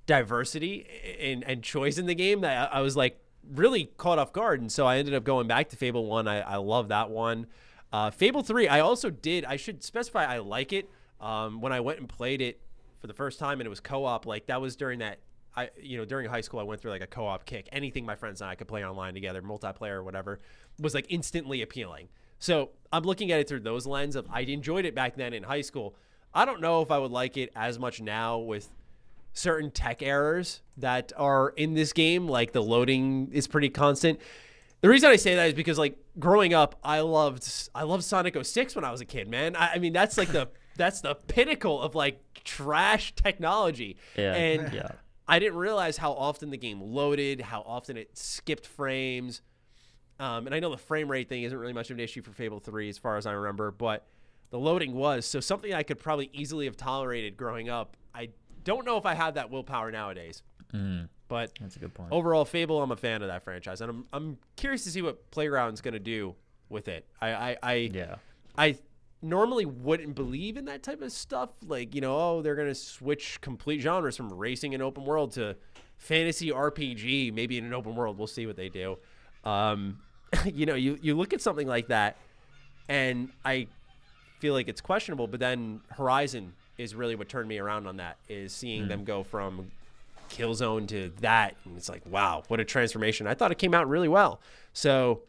diversity 0.06 0.86
and 1.20 1.42
and 1.44 1.62
choice 1.62 1.98
in 1.98 2.06
the 2.06 2.14
game 2.14 2.42
that 2.42 2.72
I, 2.72 2.78
I, 2.78 2.80
was 2.82 2.96
like 2.96 3.18
really 3.52 3.90
caught 3.96 4.18
off 4.18 4.32
guard. 4.32 4.60
And 4.60 4.70
so 4.70 4.86
I 4.86 4.98
ended 4.98 5.14
up 5.14 5.24
going 5.24 5.46
back 5.46 5.68
to 5.70 5.76
Fable 5.76 6.06
One. 6.06 6.28
I, 6.28 6.40
I 6.40 6.56
love 6.56 6.88
that 6.88 7.10
one. 7.10 7.46
Uh, 7.92 8.10
Fable 8.10 8.42
3, 8.42 8.66
I 8.66 8.80
also 8.80 9.08
did, 9.08 9.44
I 9.44 9.54
should 9.56 9.84
specify 9.84 10.24
I 10.24 10.38
like 10.38 10.72
it. 10.72 10.90
Um, 11.20 11.60
when 11.60 11.72
I 11.72 11.78
went 11.78 12.00
and 12.00 12.08
played 12.08 12.40
it 12.40 12.60
for 12.98 13.06
the 13.06 13.14
first 13.14 13.38
time 13.38 13.60
and 13.60 13.66
it 13.66 13.70
was 13.70 13.80
co 13.80 14.04
op, 14.04 14.26
like 14.26 14.46
that 14.46 14.60
was 14.60 14.74
during 14.74 14.98
that, 14.98 15.20
I 15.56 15.70
you 15.80 15.96
know, 15.96 16.04
during 16.04 16.28
high 16.28 16.40
school, 16.40 16.58
I 16.58 16.64
went 16.64 16.80
through 16.80 16.90
like 16.90 17.02
a 17.02 17.06
co 17.06 17.26
op 17.26 17.46
kick. 17.46 17.68
Anything 17.70 18.04
my 18.04 18.16
friends 18.16 18.40
and 18.40 18.50
I 18.50 18.56
could 18.56 18.66
play 18.66 18.84
online 18.84 19.14
together, 19.14 19.42
multiplayer 19.42 19.92
or 19.92 20.02
whatever, 20.02 20.40
was 20.80 20.92
like 20.92 21.06
instantly 21.08 21.62
appealing. 21.62 22.08
So 22.40 22.70
I'm 22.92 23.04
looking 23.04 23.30
at 23.30 23.38
it 23.38 23.48
through 23.48 23.60
those 23.60 23.86
lens 23.86 24.16
of 24.16 24.26
I 24.28 24.40
enjoyed 24.40 24.84
it 24.84 24.94
back 24.94 25.14
then 25.14 25.32
in 25.32 25.44
high 25.44 25.60
school. 25.60 25.94
I 26.34 26.44
don't 26.44 26.60
know 26.60 26.82
if 26.82 26.90
I 26.90 26.98
would 26.98 27.12
like 27.12 27.36
it 27.36 27.52
as 27.54 27.78
much 27.78 28.00
now 28.00 28.38
with 28.38 28.68
certain 29.34 29.70
tech 29.70 30.02
errors 30.02 30.62
that 30.78 31.12
are 31.16 31.50
in 31.50 31.74
this 31.74 31.92
game, 31.92 32.26
like 32.26 32.52
the 32.52 32.62
loading 32.62 33.30
is 33.32 33.46
pretty 33.46 33.68
constant. 33.68 34.20
The 34.80 34.88
reason 34.88 35.10
I 35.10 35.16
say 35.16 35.34
that 35.34 35.48
is 35.48 35.54
because 35.54 35.78
like 35.78 35.98
growing 36.18 36.54
up, 36.54 36.78
I 36.82 37.00
loved 37.00 37.68
I 37.74 37.82
loved 37.82 38.04
Sonic 38.04 38.42
06 38.42 38.74
when 38.74 38.84
I 38.84 38.90
was 38.90 39.00
a 39.00 39.04
kid, 39.04 39.28
man. 39.28 39.56
I, 39.56 39.74
I 39.74 39.78
mean 39.78 39.92
that's 39.92 40.16
like 40.16 40.28
the 40.28 40.48
that's 40.76 41.00
the 41.00 41.14
pinnacle 41.14 41.82
of 41.82 41.94
like 41.94 42.20
trash 42.44 43.14
technology. 43.14 43.96
Yeah. 44.16 44.34
And 44.34 44.72
yeah. 44.72 44.88
I 45.26 45.38
didn't 45.38 45.56
realize 45.56 45.96
how 45.96 46.12
often 46.12 46.50
the 46.50 46.56
game 46.56 46.80
loaded, 46.80 47.40
how 47.40 47.62
often 47.62 47.96
it 47.96 48.16
skipped 48.16 48.66
frames. 48.66 49.42
Um, 50.20 50.46
and 50.46 50.54
I 50.54 50.60
know 50.60 50.70
the 50.70 50.76
frame 50.76 51.10
rate 51.10 51.28
thing 51.28 51.42
isn't 51.42 51.58
really 51.58 51.72
much 51.72 51.90
of 51.90 51.96
an 51.96 52.00
issue 52.00 52.22
for 52.22 52.30
Fable 52.30 52.60
3 52.60 52.88
as 52.88 52.98
far 52.98 53.16
as 53.16 53.26
I 53.26 53.32
remember, 53.32 53.72
but 53.72 54.06
the 54.50 54.58
loading 54.58 54.94
was. 54.94 55.26
So 55.26 55.40
something 55.40 55.74
I 55.74 55.82
could 55.82 55.98
probably 55.98 56.30
easily 56.32 56.66
have 56.66 56.76
tolerated 56.76 57.36
growing 57.36 57.68
up. 57.68 57.96
I 58.14 58.28
don't 58.64 58.84
know 58.84 58.96
if 58.96 59.06
I 59.06 59.14
have 59.14 59.34
that 59.34 59.50
willpower 59.50 59.90
nowadays. 59.90 60.42
Mm. 60.72 61.08
But 61.28 61.52
that's 61.60 61.76
a 61.76 61.78
good 61.78 61.94
point. 61.94 62.12
Overall, 62.12 62.44
Fable, 62.44 62.82
I'm 62.82 62.90
a 62.90 62.96
fan 62.96 63.22
of 63.22 63.28
that 63.28 63.44
franchise, 63.44 63.80
and 63.80 63.90
I'm 63.90 64.06
I'm 64.12 64.38
curious 64.56 64.84
to 64.84 64.90
see 64.90 65.02
what 65.02 65.30
Playground's 65.30 65.80
going 65.80 65.94
to 65.94 66.00
do 66.00 66.34
with 66.68 66.88
it. 66.88 67.06
I 67.20 67.32
I, 67.32 67.56
I 67.62 67.74
yeah. 67.92 68.16
I 68.56 68.76
normally 69.24 69.64
wouldn't 69.64 70.14
believe 70.14 70.56
in 70.56 70.66
that 70.66 70.82
type 70.82 71.02
of 71.02 71.10
stuff. 71.10 71.50
Like, 71.66 71.94
you 71.94 72.00
know, 72.00 72.16
oh, 72.16 72.42
they're 72.42 72.54
going 72.54 72.68
to 72.68 72.74
switch 72.74 73.40
complete 73.40 73.80
genres 73.80 74.16
from 74.16 74.32
racing 74.32 74.74
and 74.74 74.82
open 74.82 75.04
world 75.04 75.32
to 75.32 75.56
fantasy 75.96 76.50
RPG, 76.50 77.32
maybe 77.32 77.58
in 77.58 77.64
an 77.64 77.72
open 77.72 77.96
world. 77.96 78.18
We'll 78.18 78.26
see 78.26 78.46
what 78.46 78.56
they 78.56 78.68
do. 78.68 78.98
Um, 79.44 79.98
you 80.44 80.66
know, 80.66 80.74
you, 80.74 80.98
you 81.00 81.16
look 81.16 81.32
at 81.32 81.40
something 81.40 81.66
like 81.66 81.88
that, 81.88 82.18
and 82.88 83.30
I 83.44 83.66
feel 84.40 84.52
like 84.52 84.68
it's 84.68 84.80
questionable, 84.80 85.26
but 85.26 85.40
then 85.40 85.80
Horizon 85.88 86.52
is 86.78 86.94
really 86.94 87.14
what 87.14 87.28
turned 87.28 87.48
me 87.48 87.58
around 87.58 87.86
on 87.86 87.98
that, 87.98 88.18
is 88.28 88.52
seeing 88.52 88.88
them 88.88 89.04
go 89.04 89.22
from 89.22 89.70
Killzone 90.30 90.88
to 90.88 91.12
that. 91.20 91.56
And 91.64 91.76
it's 91.76 91.88
like, 91.88 92.02
wow, 92.06 92.42
what 92.48 92.60
a 92.60 92.64
transformation. 92.64 93.26
I 93.26 93.34
thought 93.34 93.52
it 93.52 93.58
came 93.58 93.74
out 93.74 93.88
really 93.88 94.08
well. 94.08 94.40
So 94.72 95.22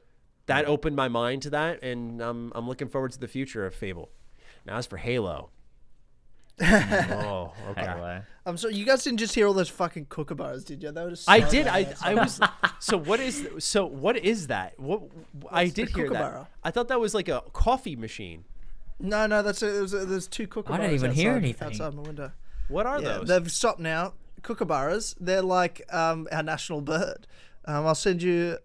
that 0.48 0.66
opened 0.66 0.96
my 0.96 1.08
mind 1.08 1.42
to 1.44 1.50
that, 1.52 1.84
and 1.84 2.22
um, 2.22 2.52
I'm 2.56 2.68
looking 2.68 2.88
forward 2.88 3.12
to 3.14 3.20
the 3.20 3.28
future 3.28 3.66
of 3.66 3.74
Fable. 3.74 4.10
Now, 4.66 4.78
as 4.78 4.86
for 4.86 4.98
Halo. 4.98 5.50
oh, 6.62 7.54
okay. 7.70 7.82
Anyway. 7.82 8.22
I'm 8.46 8.58
sorry, 8.58 8.76
you 8.76 8.86
guys 8.86 9.04
didn't 9.04 9.20
just 9.20 9.36
hear 9.36 9.48
all 9.48 9.54
those 9.54 9.70
fucking 9.70 10.06
kookaburras, 10.06 10.64
did 10.64 10.82
you? 10.82 10.92
They 10.92 11.04
were 11.04 11.10
just 11.10 11.30
I 11.30 11.42
did. 11.42 11.68
I. 11.68 11.94
I 12.02 12.16
was. 12.16 12.40
So 12.80 12.98
what 12.98 13.20
is 13.20 13.48
so 13.60 13.88
what 13.88 14.16
is 14.16 14.48
that? 14.48 14.80
What 14.80 15.02
I 15.50 15.64
What's 15.64 15.74
the 15.74 15.86
did 15.86 15.96
hear 15.96 16.10
that. 16.12 16.48
I 16.64 16.70
thought 16.70 16.90
that 16.90 17.00
was 17.00 17.16
like 17.16 17.30
a 17.30 17.42
coffee 17.52 17.96
machine. 17.96 18.44
No, 19.00 19.28
no, 19.28 19.42
that's 19.42 19.62
a, 19.62 19.66
there's, 19.66 19.94
a, 19.94 20.06
there's 20.06 20.28
two 20.28 20.48
kookaburras. 20.48 20.92
even 20.94 21.12
hear 21.12 21.32
outside- 21.32 21.44
anything. 21.44 21.68
outside 21.68 21.94
my 21.94 22.02
window. 22.04 22.32
What 22.70 22.86
are 22.86 23.02
Yeah, 23.02 23.18
those? 23.20 23.28
they've 23.28 23.52
stopped 23.52 23.80
now. 23.80 24.14
Kookaburras. 24.42 25.16
They're 25.20 25.42
like 25.42 25.82
um, 25.94 26.28
our 26.32 26.44
national 26.44 26.82
bird. 26.82 27.28
Um, 27.66 27.86
I'll 27.88 27.96
send 27.96 28.22
you 28.24 28.58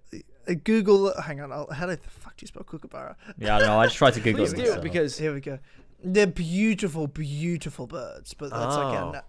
a 0.47 0.55
Google. 0.55 1.12
Hang 1.20 1.40
on. 1.40 1.51
I'll, 1.52 1.70
how 1.70 1.86
the 1.86 1.97
fuck 1.97 2.36
do 2.36 2.44
you 2.44 2.47
spell 2.48 2.62
kookaburra? 2.65 3.16
Yeah, 3.39 3.57
I 3.57 3.59
don't 3.59 3.69
know. 3.69 3.78
I 3.81 3.86
just 3.86 3.97
tried 3.97 4.15
to 4.15 4.20
Google 4.27 4.44
Please 4.44 4.52
it. 4.52 4.57
do 4.57 4.62
myself. 4.62 4.82
because 4.82 5.19
Here 5.19 5.35
we 5.35 5.40
go. 5.40 5.59
They're 6.05 6.27
beautiful, 6.27 7.07
beautiful 7.09 7.86
birds. 7.86 8.32
But 8.35 8.51
that's 8.51 8.77
like 8.77 8.85
our. 8.97 9.05
Oh. 9.05 9.11
Na- 9.12 9.20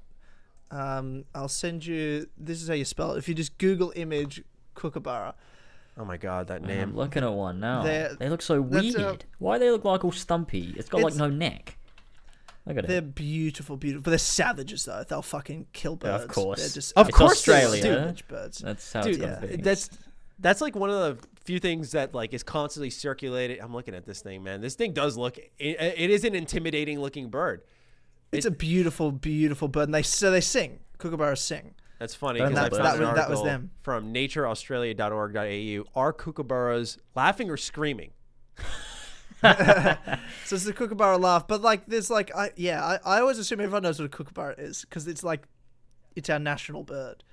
um, 0.99 1.26
I'll 1.36 1.49
send 1.49 1.86
you. 1.86 2.28
This 2.38 2.61
is 2.61 2.68
how 2.68 2.73
you 2.76 2.86
spell 2.86 3.14
it. 3.14 3.18
If 3.18 3.28
you 3.28 3.36
just 3.36 3.57
Google 3.57 3.91
image 3.95 4.44
kookaburra. 4.76 5.34
Oh 6.02 6.06
my 6.06 6.18
god, 6.18 6.48
that 6.48 6.64
name! 6.64 6.90
I'm 6.90 6.95
looking 6.95 7.23
at 7.23 7.32
one 7.32 7.60
now. 7.60 7.84
They're- 7.84 8.15
they 8.19 8.28
look 8.30 8.41
so 8.41 8.60
weird. 8.61 8.95
a- 8.95 9.18
Why 9.38 9.57
do 9.57 9.65
they 9.65 9.72
look 9.72 9.86
like 9.86 10.03
all 10.03 10.11
stumpy? 10.11 10.73
It's 10.76 10.90
got 10.90 11.02
like 11.02 11.15
no 11.15 11.30
neck. 11.30 11.78
Look 12.65 12.78
at 12.78 12.86
it. 12.86 12.88
They're 12.88 12.98
it. 12.99 13.15
beautiful, 13.15 13.78
beautiful. 13.78 14.03
But 14.03 14.11
they're 14.11 14.18
savages 14.19 14.86
though. 14.86 15.03
They'll 15.07 15.22
fucking 15.22 15.68
kill 15.73 15.94
Yeah, 16.02 16.11
birds. 16.11 16.23
of 16.26 16.30
course. 16.32 16.60
They're 16.60 16.69
just 16.69 16.94
Of 16.95 17.10
It's 17.10 17.18
course 17.18 17.44
they 17.45 17.53
will, 17.53 17.72
Australia. 17.73 17.82
savage 17.99 18.28
birds. 18.28 18.57
That's 18.60 18.94
how 18.94 19.02
Dude, 19.02 19.22
it's 19.22 19.52
yeah, 19.52 19.57
that's 19.61 19.90
that's 20.40 20.61
like 20.61 20.76
one 20.76 20.90
of 20.90 20.95
the 21.19 21.28
few 21.44 21.60
things 21.60 21.91
that 21.91 22.14
like 22.15 22.34
is 22.34 22.44
constantly 22.44 22.90
circulated. 22.90 23.60
I'm 23.60 23.73
looking 23.73 23.95
at 23.95 24.06
this 24.06 24.22
thing, 24.22 24.44
man. 24.44 24.61
This 24.61 24.76
thing 24.76 24.94
does 24.94 25.18
look. 25.18 25.38
It, 25.38 25.49
it 25.60 26.10
is 26.10 26.23
an 26.23 26.36
intimidating 26.36 26.99
looking 26.99 27.30
bird. 27.30 27.61
It's 28.32 28.45
a 28.45 28.52
beautiful, 28.52 29.11
beautiful 29.11 29.68
bird, 29.68 29.84
and 29.90 29.94
they 29.95 30.03
so 30.03 30.32
they 30.32 30.41
sing. 30.41 30.80
Kookaburras 30.99 31.40
sing. 31.40 31.73
That's 32.02 32.15
funny 32.15 32.40
because 32.41 32.57
I 32.57 32.69
found 32.69 32.84
that 32.86 32.95
an 32.95 33.02
was- 33.02 33.15
that 33.15 33.30
was 33.30 33.40
article 33.40 33.44
them. 33.44 33.69
from 33.84 34.11
natureaustralia.org.au. 34.11 35.99
Are 35.99 36.11
kookaburras 36.11 36.98
laughing 37.15 37.52
or 37.52 37.57
screaming? 37.57 38.10
So 39.44 40.56
it's 40.56 40.65
the 40.65 40.73
kookaburra 40.73 41.18
laugh, 41.18 41.48
but 41.48 41.61
like 41.61 41.86
there's 41.88 42.10
like 42.10 42.36
I 42.36 42.52
yeah 42.56 42.84
I, 42.84 43.18
I 43.18 43.19
always 43.22 43.38
assume 43.38 43.60
everyone 43.61 43.84
knows 43.84 43.99
what 43.99 44.06
a 44.06 44.10
kookaburra 44.10 44.56
is 44.57 44.82
because 44.82 45.07
it's 45.07 45.23
like 45.23 45.48
it's 46.15 46.30
our 46.30 46.40
national 46.40 46.84
bird. 46.84 47.23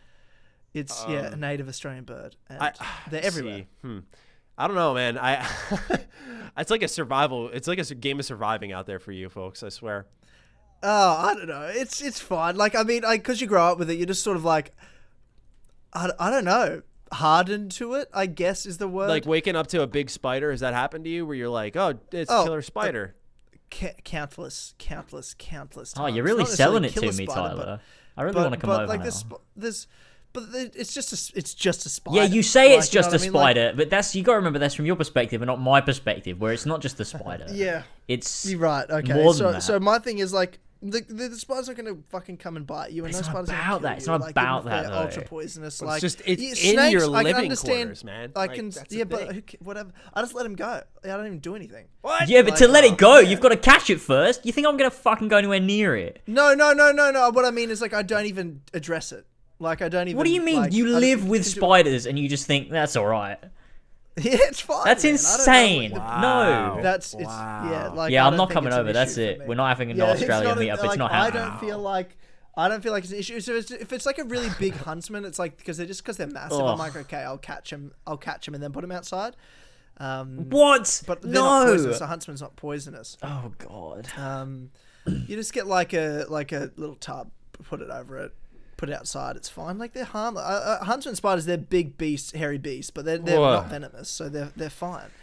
It's 0.75 1.05
yeah 1.09 1.33
a 1.33 1.37
native 1.37 1.69
Australian 1.69 2.05
bird, 2.05 2.37
and 2.49 2.63
I, 2.63 2.73
they're 3.11 3.25
everywhere. 3.25 3.65
Hmm. 3.83 3.99
I 4.57 4.67
don't 4.67 4.77
know, 4.77 4.95
man. 4.95 5.19
I 5.19 5.47
it's 6.59 6.71
like 6.71 6.83
a 6.83 6.89
survival. 6.89 7.49
It's 7.51 7.69
like 7.69 7.79
a 7.79 7.95
game 7.95 8.19
of 8.21 8.25
surviving 8.27 8.73
out 8.73 8.87
there 8.87 8.99
for 8.99 9.13
you 9.13 9.29
folks. 9.29 9.63
I 9.63 9.69
swear. 9.71 10.07
Oh, 10.83 11.17
I 11.27 11.35
don't 11.35 11.49
know. 11.49 11.71
It's 11.73 12.01
it's 12.01 12.21
fine. 12.21 12.57
Like 12.57 12.75
I 12.75 12.83
mean, 12.83 13.03
because 13.09 13.41
you 13.41 13.47
grow 13.47 13.65
up 13.65 13.79
with 13.79 13.91
it, 13.91 13.95
you're 13.97 14.07
just 14.07 14.23
sort 14.23 14.37
of 14.37 14.45
like 14.45 14.73
I, 15.93 16.11
I 16.19 16.31
don't 16.31 16.45
know 16.45 16.83
hardened 17.13 17.73
to 17.73 17.95
it. 17.95 18.09
I 18.13 18.27
guess 18.27 18.67
is 18.67 18.79
the 18.79 18.89
word. 18.89 19.09
Like 19.09 19.27
waking 19.27 19.57
up 19.57 19.67
to 19.69 19.83
a 19.83 19.87
big 19.87 20.11
spider. 20.11 20.51
Has 20.51 20.61
that 20.61 20.75
happened 20.75 21.05
to 21.05 21.11
you? 21.11 21.27
Where 21.27 21.37
you're 21.37 21.49
like, 21.49 21.77
oh, 21.77 21.95
it's 22.13 22.31
Oh, 22.31 22.45
killer 22.45 22.63
spider. 22.63 23.15
Ca- 23.71 23.97
countless, 24.05 24.75
countless, 24.79 25.35
countless. 25.39 25.95
oh, 25.97 26.07
you're 26.07 26.25
really 26.25 26.47
selling 26.47 26.85
it 26.85 26.91
to 26.95 27.03
me, 27.03 27.13
spider, 27.13 27.27
but- 27.27 27.35
Tyler. 27.65 27.81
I 28.17 28.23
really 28.23 28.35
but, 28.35 28.43
want 28.43 28.55
to 28.55 28.61
come 28.61 28.69
but 28.69 28.81
over 28.81 28.87
like 28.89 28.99
now. 28.99 29.05
there's, 29.05 29.15
sp- 29.23 29.45
there's 29.55 29.87
but 30.33 30.45
it's 30.53 30.93
just 30.93 31.13
a, 31.13 31.39
it's 31.39 31.55
just 31.55 31.87
a 31.87 31.89
spider. 31.89 32.17
Yeah, 32.19 32.25
you 32.25 32.43
say 32.43 32.71
Like, 32.71 32.79
it's 32.81 32.93
you 32.93 32.99
know 32.99 33.03
just 33.03 33.13
what 33.13 33.21
a 33.21 33.25
I 33.25 33.27
mean? 33.27 33.33
Like, 33.33 33.43
spider, 33.57 33.73
but 33.77 33.91
that's 33.91 34.15
you 34.15 34.23
got 34.23 34.33
to 34.33 34.37
remember 34.39 34.59
that's 34.59 34.75
from 34.75 34.87
your 34.87 34.97
perspective 34.97 35.41
and 35.41 35.47
not 35.47 35.61
my 35.61 35.81
perspective, 35.81 36.41
where 36.41 36.53
it's 36.53 36.67
not 36.67 36.81
just 36.81 36.99
a 37.01 37.05
spider. 37.05 37.47
yeah, 37.53 37.85
it's 38.09 38.45
you're 38.45 38.59
right. 38.59 38.89
Okay, 38.91 39.13
more 39.15 39.33
than 39.33 39.39
so 39.39 39.53
that. 39.53 39.63
so 39.63 39.81
my 39.81 39.99
thing 39.99 40.19
is 40.19 40.33
like. 40.33 40.59
The, 40.81 41.01
the, 41.01 41.29
the 41.29 41.37
spider's 41.37 41.67
not 41.67 41.77
going 41.77 41.93
to 41.93 42.03
fucking 42.09 42.37
come 42.37 42.57
and 42.57 42.65
bite 42.65 42.93
you, 42.93 43.05
and 43.05 43.11
It's 43.11 43.21
no 43.21 43.33
not 43.33 43.47
spiders 43.47 43.49
are 43.51 43.53
gonna 43.53 43.63
about 43.63 43.71
kill 43.71 43.89
that. 43.89 43.97
It's 43.99 44.07
not 44.07 44.21
like, 44.21 44.31
about 44.31 44.61
even 44.61 44.73
if 44.73 44.83
that, 44.85 44.91
they're 44.91 45.03
Ultra 45.03 45.23
poisonous. 45.25 45.75
It's 45.75 45.83
like 45.83 46.01
just- 46.01 46.23
it's 46.25 46.43
yeah, 46.43 46.71
in 46.71 46.77
snakes, 46.77 46.93
your 46.93 47.03
I 47.03 47.05
can 47.05 47.25
living 47.25 47.43
understand, 47.43 47.77
quarters, 47.79 48.05
man. 48.05 48.33
I 48.37 48.47
can, 48.49 48.71
that's 48.71 48.89
the 48.89 48.97
yeah, 48.99 49.05
but 49.05 49.35
who, 49.35 49.43
whatever. 49.59 49.91
I 50.15 50.21
just 50.21 50.35
let 50.35 50.47
him 50.47 50.55
go. 50.55 50.83
I 51.03 51.09
don't 51.09 51.27
even 51.27 51.41
do 51.41 51.57
anything. 51.57 51.87
What? 52.03 52.29
yeah, 52.29 52.43
but 52.43 52.57
to 52.57 52.69
let 52.69 52.85
oh, 52.85 52.87
it 52.87 52.99
go, 52.99 53.19
yeah. 53.19 53.29
you've 53.29 53.41
got 53.41 53.49
to 53.49 53.57
catch 53.57 53.91
it 53.91 54.01
first. 54.01 54.47
You 54.47 54.53
think 54.53 54.69
I'm 54.69 54.77
gonna 54.77 54.91
fucking 54.91 55.27
go 55.29 55.37
anywhere 55.37 55.61
near 55.61 55.97
it? 55.97 56.23
No, 56.29 56.55
no, 56.55 56.73
no, 56.73 56.93
no, 56.93 57.11
no. 57.11 57.31
What 57.31 57.45
I 57.45 57.51
mean 57.51 57.71
is 57.71 57.81
like 57.81 57.93
I 57.93 58.03
don't 58.03 58.27
even 58.27 58.61
address 58.73 59.11
it. 59.11 59.27
Like 59.59 59.83
I 59.83 59.89
don't 59.89 60.07
even. 60.07 60.17
What 60.17 60.27
do 60.27 60.33
you 60.33 60.43
mean? 60.43 60.57
like, 60.57 60.73
you 60.73 60.87
live 60.87 61.29
with 61.29 61.43
can 61.43 61.53
do- 61.53 61.61
spiders 61.61 62.07
and 62.07 62.19
you 62.19 62.29
just 62.29 62.47
think 62.47 62.71
that's 62.71 62.95
all 62.95 63.07
right? 63.07 63.39
Yeah, 64.25 64.37
it's 64.43 64.61
fine. 64.61 64.85
That's 64.85 65.05
man. 65.05 65.15
I 65.15 65.17
don't 65.17 65.23
know 65.23 65.31
what 65.31 65.39
insane. 65.39 65.91
Wow. 65.93 66.75
No. 66.77 66.83
That's 66.83 67.15
it's 67.15 67.25
Wow. 67.25 67.69
yeah. 67.71 67.89
Like 67.89 68.13
Yeah, 68.13 68.25
I 68.25 68.29
I'm 68.31 68.37
don't 68.37 68.51
coming 68.51 68.73
over, 68.73 68.93
that's 68.93 69.17
it. 69.19 69.41
We're 69.47 69.55
not 69.55 69.69
having 69.69 69.91
an 69.91 69.97
Yeah, 69.97 70.13
it's 70.13 70.21
Australia 70.23 70.49
not 70.49 70.59
a- 70.59 70.61
meetup, 70.61 70.75
it's 70.75 70.83
like, 70.85 70.99
not 70.99 71.11
happening. 71.13 71.43
I 71.43 71.47
don't 71.49 71.61
feel 71.61 71.79
like. 71.79 72.17
I 72.57 72.69
don't 72.69 72.83
feel 72.83 72.91
like 72.93 73.05
it's 73.05 73.13
an 73.13 73.19
issue. 73.21 73.39
So 73.39 73.53
if 73.55 73.59
it's, 73.63 73.71
if 73.71 73.93
it's 73.93 74.05
like 74.07 74.19
a 74.19 74.25
really 74.25 74.49
big 74.59 74.75
huntsman, 74.89 75.25
it's 75.25 75.39
like 75.39 75.57
because 75.59 75.77
they're 75.77 75.87
just 75.87 76.03
because 76.03 76.17
they're 76.17 76.27
massive. 76.27 76.59
Ugh. 76.61 76.67
I'm 76.67 76.79
like, 76.79 76.97
okay, 76.97 77.19
I'll 77.19 77.39
catch 77.39 77.73
him. 77.73 77.93
I'll 78.07 78.17
catch 78.17 78.49
him 78.49 78.55
and 78.55 78.63
then 78.63 78.73
put 78.73 78.83
him 78.83 78.91
outside. 78.91 79.37
Um, 79.99 80.49
What? 80.51 81.03
but 81.07 81.25
no. 81.25 81.65
poisonous. 81.67 82.01
A 82.01 82.07
huntsman's 82.07 82.41
not 82.41 82.57
poisonous. 82.57 83.17
Oh 83.23 83.53
god. 83.59 84.09
Um, 84.17 84.71
you 85.07 85.37
just 85.37 85.53
get 85.53 85.67
like 85.67 85.93
a 85.93 86.25
like 86.29 86.53
a 86.53 86.71
little 86.77 86.97
tub, 86.97 87.31
put 87.65 87.81
it 87.81 87.91
over 87.91 88.19
it, 88.19 88.35
put 88.79 88.89
it 88.89 88.95
outside. 88.95 89.37
It's 89.37 89.51
fine. 89.51 89.77
Like 89.77 89.93
they're 89.93 90.05
harmless. 90.05 90.43
Uh, 90.45 90.79
uh, 90.81 90.85
huntsman 90.87 91.15
spiders, 91.17 91.45
they're 91.45 91.59
big 91.59 91.99
beasts, 91.99 92.33
hairy 92.33 92.57
beasts, 92.57 92.91
but 92.91 93.05
they're 93.05 93.19
they're 93.19 93.39
Whoa. 93.39 93.53
not 93.57 93.69
venomous, 93.69 94.09
so 94.09 94.31
they're 94.31 94.51
they're 94.57 94.71
fine. 94.71 95.11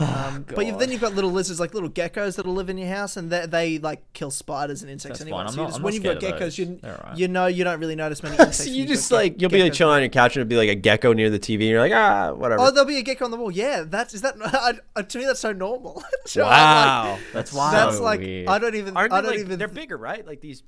Um, 0.00 0.46
but 0.54 0.64
you've, 0.64 0.78
then 0.78 0.90
you've 0.90 1.02
got 1.02 1.14
little 1.14 1.30
lizards, 1.30 1.60
like 1.60 1.74
little 1.74 1.90
geckos 1.90 2.36
that'll 2.36 2.54
live 2.54 2.70
in 2.70 2.78
your 2.78 2.88
house, 2.88 3.18
and 3.18 3.28
they, 3.30 3.44
they 3.44 3.78
like 3.78 4.00
kill 4.14 4.30
spiders 4.30 4.80
and 4.80 4.90
insects 4.90 5.18
That's 5.18 5.28
anyway. 5.28 5.40
fine. 5.44 5.46
I'm 5.48 5.52
so 5.52 5.56
you 5.56 5.62
not- 5.62 5.68
just, 5.68 5.76
I'm 5.78 5.82
when 5.82 5.90
not 5.90 5.94
you've 5.94 6.04
got 6.04 6.16
scared 6.22 6.32
of 6.34 6.38
geckos, 6.38 6.42
those. 6.44 6.58
you 6.58 6.78
They're 6.80 6.96
alright. 7.04 7.18
you 7.18 7.28
know 7.28 7.46
you 7.48 7.64
don't 7.64 7.80
really 7.80 7.96
notice 7.96 8.22
many 8.22 8.34
insects. 8.38 8.56
So 8.58 8.64
when 8.64 8.72
you 8.74 8.78
you've 8.80 8.88
got 8.88 8.94
just 8.94 9.08
ge- 9.10 9.12
like 9.12 9.40
you'll 9.42 9.50
be 9.50 9.62
like 9.62 9.72
geckos. 9.72 9.76
chilling 9.76 9.94
on 9.96 10.00
your 10.00 10.08
couch 10.08 10.36
and 10.36 10.40
it'll 10.40 10.48
be 10.48 10.56
like 10.56 10.70
a 10.70 10.74
gecko 10.74 11.12
near 11.12 11.28
the 11.28 11.38
TV 11.38 11.52
and 11.54 11.62
you're 11.64 11.80
like 11.80 11.92
ah 11.92 12.32
whatever. 12.32 12.62
Oh, 12.62 12.70
there'll 12.70 12.88
be 12.88 12.96
a 12.96 13.02
gecko 13.02 13.26
on 13.26 13.30
the 13.30 13.36
wall. 13.36 13.50
Yeah, 13.50 13.84
that's 13.86 14.14
is 14.14 14.22
that 14.22 14.36
I, 14.42 14.72
I, 14.96 15.02
to 15.02 15.18
me 15.18 15.26
that's 15.26 15.40
so 15.40 15.52
normal. 15.52 16.02
So 16.26 16.44
I'm 16.44 16.48
wow, 16.48 17.10
like, 17.12 17.20
that's 17.34 17.50
So 17.50 17.58
wild. 17.58 17.74
that's 17.74 18.00
like 18.00 18.20
weird. 18.20 18.48
I 18.48 18.58
don't 18.58 18.76
even 18.76 18.96
Aren't 18.96 19.12
I 19.12 19.20
they 19.20 19.26
don't 19.26 19.36
like 19.36 19.44
even 19.44 19.58
they're 19.58 19.68
bigger, 19.68 19.98
right? 19.98 20.26
Like 20.26 20.40
these. 20.40 20.62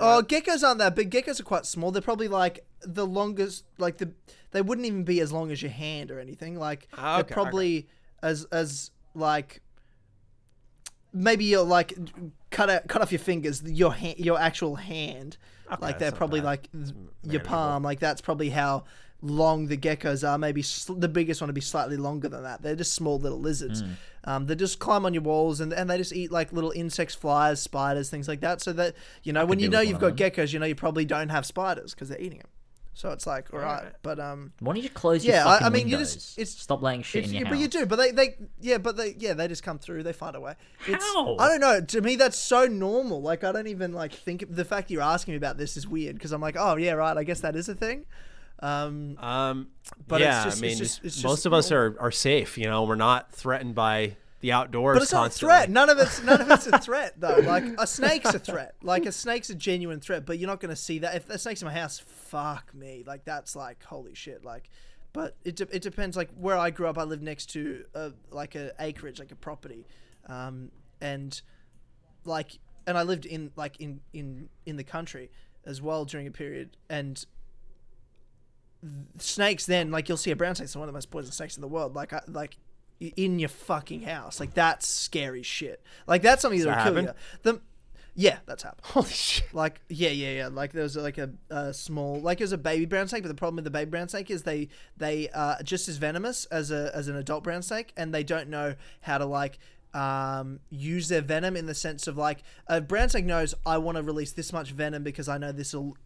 Oh, 0.00 0.22
geckos 0.26 0.62
aren't 0.62 0.78
that 0.78 0.94
big. 0.94 1.10
Geckos 1.10 1.40
are 1.40 1.44
quite 1.44 1.66
small. 1.66 1.90
They're 1.90 2.02
probably 2.02 2.28
like 2.28 2.64
the 2.82 3.06
longest, 3.06 3.64
like 3.78 3.98
the 3.98 4.12
they 4.52 4.62
wouldn't 4.62 4.86
even 4.86 5.04
be 5.04 5.20
as 5.20 5.32
long 5.32 5.50
as 5.50 5.62
your 5.62 5.70
hand 5.72 6.10
or 6.10 6.20
anything. 6.20 6.56
Like 6.56 6.88
Ah, 6.96 7.16
they're 7.16 7.24
okay, 7.24 7.34
probably 7.34 7.88
as 8.22 8.44
as 8.52 8.90
like 9.14 9.60
maybe 11.12 11.44
you're 11.44 11.64
like 11.64 11.94
cut 12.50 12.70
out 12.70 12.86
cut 12.88 13.02
off 13.02 13.12
your 13.12 13.18
fingers, 13.18 13.62
your 13.64 13.92
hand, 13.92 14.18
your 14.18 14.38
actual 14.38 14.76
hand. 14.76 15.36
like 15.80 15.98
they're 15.98 16.12
probably 16.12 16.40
bad. 16.40 16.46
like 16.46 16.68
your 16.72 16.82
manageable. 17.24 17.46
palm. 17.48 17.82
Like 17.82 17.98
that's 18.00 18.20
probably 18.20 18.50
how 18.50 18.84
long 19.22 19.68
the 19.68 19.76
geckos 19.76 20.28
are. 20.28 20.36
Maybe 20.36 20.62
sl- 20.62 20.94
the 20.94 21.08
biggest 21.08 21.40
one 21.40 21.48
would 21.48 21.54
be 21.54 21.60
slightly 21.60 21.96
longer 21.96 22.28
than 22.28 22.42
that. 22.42 22.60
They're 22.62 22.76
just 22.76 22.92
small 22.92 23.18
little 23.18 23.40
lizards. 23.40 23.82
Um, 24.24 24.46
they 24.46 24.54
just 24.54 24.78
climb 24.78 25.06
on 25.06 25.14
your 25.14 25.22
walls 25.22 25.60
and, 25.60 25.72
and 25.72 25.88
they 25.88 25.96
just 25.98 26.12
eat 26.12 26.30
like 26.30 26.52
little 26.52 26.72
insects, 26.72 27.14
flies, 27.14 27.60
spiders, 27.60 28.10
things 28.10 28.28
like 28.28 28.40
that. 28.40 28.60
So 28.60 28.72
that 28.74 28.94
you 29.22 29.32
know 29.32 29.46
when 29.46 29.58
you 29.60 29.68
know 29.68 29.80
you've 29.80 29.98
got 30.00 30.16
geckos, 30.16 30.52
you 30.52 30.58
know 30.58 30.66
you 30.66 30.74
probably 30.74 31.04
don't 31.04 31.28
have 31.30 31.46
spiders 31.46 31.94
because 31.94 32.08
they're 32.08 32.20
eating 32.20 32.38
them. 32.38 32.48
So 32.94 33.08
it's 33.10 33.26
like 33.26 33.48
all 33.54 33.58
right, 33.58 33.90
but 34.02 34.20
um, 34.20 34.52
Why 34.60 34.74
don't 34.74 34.82
you 34.82 34.90
close 34.90 35.24
Yeah, 35.24 35.38
your 35.44 35.48
I- 35.48 35.52
fucking 35.60 35.66
I 35.66 35.70
mean, 35.70 35.88
you 35.88 35.96
windows? 35.96 36.14
just- 36.14 36.38
it's- 36.38 36.56
Stop 36.58 36.82
laying 36.82 37.00
shit 37.02 37.24
if 37.24 37.30
in 37.30 37.34
you, 37.34 37.38
your 37.40 37.48
but 37.48 37.54
house. 37.54 37.62
you 37.62 37.68
do, 37.68 37.86
but 37.86 37.96
they 37.96 38.10
they 38.10 38.36
yeah, 38.60 38.76
but 38.78 38.96
they 38.98 39.14
yeah 39.18 39.32
they 39.32 39.48
just 39.48 39.62
come 39.62 39.78
through. 39.78 40.02
They 40.02 40.12
find 40.12 40.36
a 40.36 40.40
way. 40.40 40.56
It's, 40.86 41.02
How? 41.02 41.36
I 41.38 41.48
don't 41.48 41.60
know. 41.60 41.80
To 41.80 42.00
me, 42.02 42.16
that's 42.16 42.36
so 42.36 42.66
normal. 42.66 43.22
Like 43.22 43.44
I 43.44 43.52
don't 43.52 43.66
even 43.68 43.92
like 43.94 44.12
think 44.12 44.44
the 44.54 44.64
fact 44.66 44.90
you're 44.90 45.00
asking 45.00 45.32
me 45.32 45.36
about 45.38 45.56
this 45.56 45.76
is 45.78 45.88
weird 45.88 46.16
because 46.16 46.32
I'm 46.32 46.42
like, 46.42 46.56
oh 46.58 46.76
yeah, 46.76 46.92
right. 46.92 47.16
I 47.16 47.24
guess 47.24 47.40
that 47.40 47.56
is 47.56 47.68
a 47.70 47.74
thing. 47.74 48.04
Um, 48.62 49.18
Um, 49.18 49.68
But 50.08 50.20
it's 50.22 50.26
yeah, 50.26 50.44
just- 50.44 50.58
I 50.58 50.60
mean, 50.62 50.70
it's 50.70 50.78
just- 50.80 51.04
it's 51.04 51.22
most 51.24 51.46
of 51.46 51.52
us 51.52 51.70
are, 51.72 51.96
are 52.00 52.10
safe. 52.12 52.56
You 52.56 52.64
know, 52.66 52.84
we're 52.84 52.94
not 52.94 53.32
threatened 53.32 53.74
by 53.74 54.16
the 54.40 54.52
outdoors. 54.52 54.96
But 54.96 55.02
it's 55.02 55.12
not 55.12 55.26
a 55.26 55.30
threat. 55.30 55.70
None 55.70 55.88
of 55.90 55.98
it's 55.98 56.22
none 56.22 56.40
of 56.40 56.50
it's 56.50 56.66
a 56.66 56.78
threat 56.86 57.14
though. 57.20 57.40
Like 57.44 57.64
a 57.78 57.86
snake's 57.86 58.34
a 58.34 58.38
threat. 58.40 58.74
Like 58.82 59.06
a 59.06 59.12
snake's 59.12 59.50
a 59.50 59.54
genuine 59.54 60.00
threat, 60.00 60.24
but 60.26 60.38
you're 60.38 60.48
not 60.48 60.58
going 60.60 60.70
to 60.74 60.80
see 60.80 60.98
that 61.00 61.14
if 61.14 61.28
a 61.30 61.38
snake's 61.38 61.62
in 61.62 61.66
my 61.66 61.74
house. 61.74 61.98
Fuck 62.00 62.74
me. 62.74 63.04
Like 63.06 63.24
that's 63.24 63.54
like 63.54 63.82
holy 63.84 64.14
shit. 64.14 64.44
Like, 64.44 64.68
but 65.12 65.36
it 65.44 65.56
de- 65.56 65.74
it 65.76 65.82
depends. 65.82 66.16
Like 66.16 66.30
where 66.36 66.56
I 66.56 66.70
grew 66.70 66.86
up, 66.88 66.98
I 66.98 67.04
lived 67.04 67.22
next 67.22 67.50
to 67.52 67.84
a, 67.94 68.12
like 68.30 68.54
a 68.56 68.72
acreage, 68.80 69.18
like 69.20 69.30
a 69.30 69.36
property, 69.36 69.86
um, 70.28 70.70
and 71.00 71.40
like, 72.24 72.58
and 72.86 72.96
I 72.98 73.02
lived 73.02 73.26
in 73.26 73.52
like 73.56 73.80
in 73.80 74.00
in 74.12 74.48
in 74.66 74.76
the 74.76 74.84
country 74.84 75.30
as 75.64 75.80
well 75.80 76.04
during 76.04 76.26
a 76.26 76.32
period, 76.32 76.76
and 76.88 77.24
snakes. 79.18 79.66
Then 79.66 79.90
like 79.90 80.08
you'll 80.08 80.18
see 80.18 80.30
a 80.30 80.36
brown 80.36 80.54
snake, 80.54 80.66
it's 80.66 80.76
one 80.76 80.88
of 80.88 80.92
the 80.92 80.96
most 80.96 81.10
poisonous 81.10 81.36
snakes 81.36 81.56
in 81.56 81.60
the 81.60 81.68
world. 81.68 81.94
Like 81.94 82.12
I, 82.12 82.22
like 82.26 82.56
in 83.00 83.38
your 83.38 83.48
fucking 83.48 84.02
house, 84.02 84.40
like 84.40 84.54
that's 84.54 84.86
scary 84.86 85.42
shit. 85.42 85.82
Like 86.06 86.22
that's 86.22 86.42
something 86.42 86.60
that'll 86.60 86.74
that 86.74 86.84
kill 86.84 86.94
happen? 86.94 87.04
you. 87.04 87.12
The 87.42 87.60
yeah, 88.14 88.38
that's 88.44 88.62
happened. 88.62 88.84
Holy 88.84 89.08
shit. 89.08 89.52
Like 89.54 89.80
yeah, 89.88 90.10
yeah, 90.10 90.32
yeah. 90.32 90.48
Like 90.48 90.72
there 90.72 90.82
was 90.82 90.96
like 90.96 91.18
a, 91.18 91.30
a 91.50 91.72
small, 91.72 92.20
like 92.20 92.40
it 92.40 92.44
was 92.44 92.52
a 92.52 92.58
baby 92.58 92.84
brown 92.84 93.08
snake, 93.08 93.22
but 93.22 93.28
the 93.28 93.34
problem 93.34 93.56
with 93.56 93.64
the 93.64 93.70
baby 93.70 93.90
brown 93.90 94.08
snake 94.08 94.30
is 94.30 94.42
they 94.42 94.68
they 94.96 95.28
are 95.30 95.62
just 95.62 95.88
as 95.88 95.96
venomous 95.96 96.44
as 96.46 96.70
a 96.70 96.90
as 96.94 97.08
an 97.08 97.16
adult 97.16 97.42
brown 97.42 97.62
snake, 97.62 97.92
and 97.96 98.12
they 98.12 98.22
don't 98.22 98.48
know 98.48 98.74
how 99.00 99.16
to 99.18 99.24
like 99.24 99.58
um, 99.94 100.60
use 100.70 101.08
their 101.08 101.20
venom 101.22 101.56
in 101.56 101.66
the 101.66 101.74
sense 101.74 102.06
of 102.06 102.16
like 102.16 102.42
a 102.66 102.80
brown 102.80 103.08
snake 103.08 103.24
knows 103.24 103.54
I 103.64 103.78
want 103.78 103.96
to 103.96 104.02
release 104.02 104.32
this 104.32 104.52
much 104.52 104.72
venom 104.72 105.02
because 105.02 105.28
I 105.28 105.38
know 105.38 105.52
this 105.52 105.72
will 105.72 105.96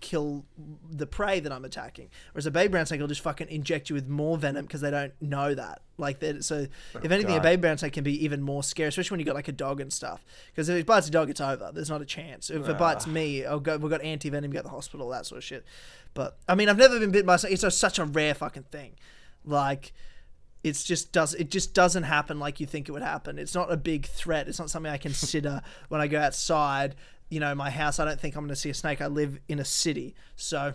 kill 0.00 0.44
the 0.90 1.06
prey 1.06 1.40
that 1.40 1.52
I'm 1.52 1.64
attacking. 1.64 2.10
Whereas 2.32 2.46
a 2.46 2.50
baby 2.50 2.68
brown 2.68 2.86
snake 2.86 3.00
will 3.00 3.08
just 3.08 3.20
fucking 3.20 3.48
inject 3.48 3.88
you 3.90 3.94
with 3.94 4.08
more 4.08 4.36
venom 4.36 4.64
because 4.64 4.80
they 4.80 4.90
don't 4.90 5.12
know 5.20 5.54
that. 5.54 5.82
Like 5.98 6.20
that. 6.20 6.44
So 6.44 6.66
oh, 6.94 6.98
if 7.02 7.10
anything, 7.10 7.32
a 7.32 7.36
God. 7.36 7.42
baby 7.42 7.60
brown 7.60 7.78
snake 7.78 7.94
can 7.94 8.04
be 8.04 8.24
even 8.24 8.42
more 8.42 8.62
scary, 8.62 8.88
especially 8.88 9.14
when 9.14 9.20
you 9.20 9.26
got 9.26 9.34
like 9.34 9.48
a 9.48 9.52
dog 9.52 9.80
and 9.80 9.92
stuff. 9.92 10.24
Because 10.50 10.68
if 10.68 10.76
it 10.76 10.86
bites 10.86 11.08
a 11.08 11.10
dog, 11.10 11.30
it's 11.30 11.40
over. 11.40 11.70
There's 11.72 11.90
not 11.90 12.02
a 12.02 12.06
chance. 12.06 12.50
If 12.50 12.68
it 12.68 12.78
bites 12.78 13.06
me, 13.06 13.44
I'll 13.44 13.60
go. 13.60 13.76
We've 13.78 13.90
got 13.90 14.02
anti 14.02 14.28
venom. 14.28 14.50
Go 14.50 14.58
to 14.58 14.64
the 14.64 14.68
hospital. 14.68 15.08
That 15.08 15.26
sort 15.26 15.38
of 15.38 15.44
shit. 15.44 15.64
But 16.14 16.36
I 16.48 16.54
mean, 16.54 16.68
I've 16.68 16.78
never 16.78 16.98
been 16.98 17.10
bitten 17.10 17.26
by 17.26 17.36
a 17.36 17.38
snake. 17.38 17.52
It's 17.52 17.62
just 17.62 17.78
such 17.78 17.98
a 17.98 18.04
rare 18.04 18.34
fucking 18.34 18.64
thing. 18.64 18.92
Like. 19.44 19.92
It's 20.64 20.82
just 20.82 21.12
does 21.12 21.32
it 21.32 21.48
just 21.48 21.74
doesn't 21.74 22.02
happen 22.02 22.40
like 22.40 22.58
you 22.58 22.66
think 22.66 22.88
it 22.88 22.92
would 22.92 23.02
happen. 23.02 23.38
It's 23.38 23.54
not 23.54 23.70
a 23.70 23.76
big 23.76 24.04
threat. 24.06 24.48
It's 24.48 24.58
not 24.58 24.68
something 24.68 24.90
I 24.90 24.96
consider 24.96 25.62
when 25.90 26.00
I 26.00 26.08
go 26.08 26.18
outside. 26.18 26.96
You 27.28 27.40
know, 27.40 27.54
my 27.54 27.70
house. 27.70 27.98
I 27.98 28.04
don't 28.04 28.20
think 28.20 28.36
I'm 28.36 28.42
going 28.42 28.50
to 28.50 28.56
see 28.56 28.70
a 28.70 28.74
snake. 28.74 29.00
I 29.00 29.06
live 29.06 29.38
in 29.48 29.58
a 29.58 29.64
city, 29.64 30.14
so 30.36 30.74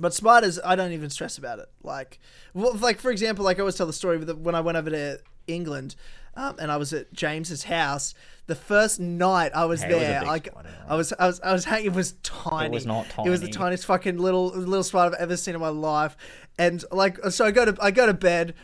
but 0.00 0.14
spiders, 0.14 0.58
I 0.64 0.76
don't 0.76 0.92
even 0.92 1.10
stress 1.10 1.38
about 1.38 1.58
it. 1.58 1.68
Like, 1.82 2.20
well, 2.54 2.76
like 2.76 3.00
for 3.00 3.10
example, 3.10 3.44
like 3.44 3.58
I 3.58 3.60
always 3.60 3.76
tell 3.76 3.86
the 3.86 3.92
story 3.92 4.18
with 4.18 4.28
the, 4.28 4.36
when 4.36 4.54
I 4.54 4.60
went 4.60 4.78
over 4.78 4.90
to 4.90 5.20
England, 5.46 5.96
um, 6.34 6.56
and 6.60 6.70
I 6.70 6.76
was 6.76 6.92
at 6.92 7.12
James's 7.12 7.64
house. 7.64 8.14
The 8.46 8.54
first 8.54 9.00
night 9.00 9.52
I 9.54 9.64
was 9.64 9.82
Hey, 9.82 9.90
it 9.90 9.94
was 9.94 10.02
there, 10.02 10.24
like 10.24 10.48
I 10.88 10.94
was, 10.94 11.12
I 11.18 11.26
was, 11.26 11.40
I 11.40 11.52
was 11.52 11.64
hanging. 11.64 11.86
It 11.92 11.94
was 11.94 12.12
tiny. 12.22 12.66
It 12.66 12.72
was 12.72 12.86
not 12.86 13.08
tiny 13.08 13.28
It 13.28 13.30
was 13.30 13.40
the 13.40 13.48
tiniest 13.48 13.86
fucking 13.86 14.18
little 14.18 14.48
little 14.48 14.84
spider 14.84 15.14
I've 15.14 15.20
ever 15.20 15.36
seen 15.36 15.54
in 15.54 15.60
my 15.60 15.68
life. 15.68 16.16
And 16.58 16.84
like, 16.90 17.18
so 17.30 17.44
I 17.44 17.50
go 17.50 17.64
to 17.64 17.76
I 17.80 17.90
go 17.90 18.06
to 18.06 18.14
bed, 18.14 18.54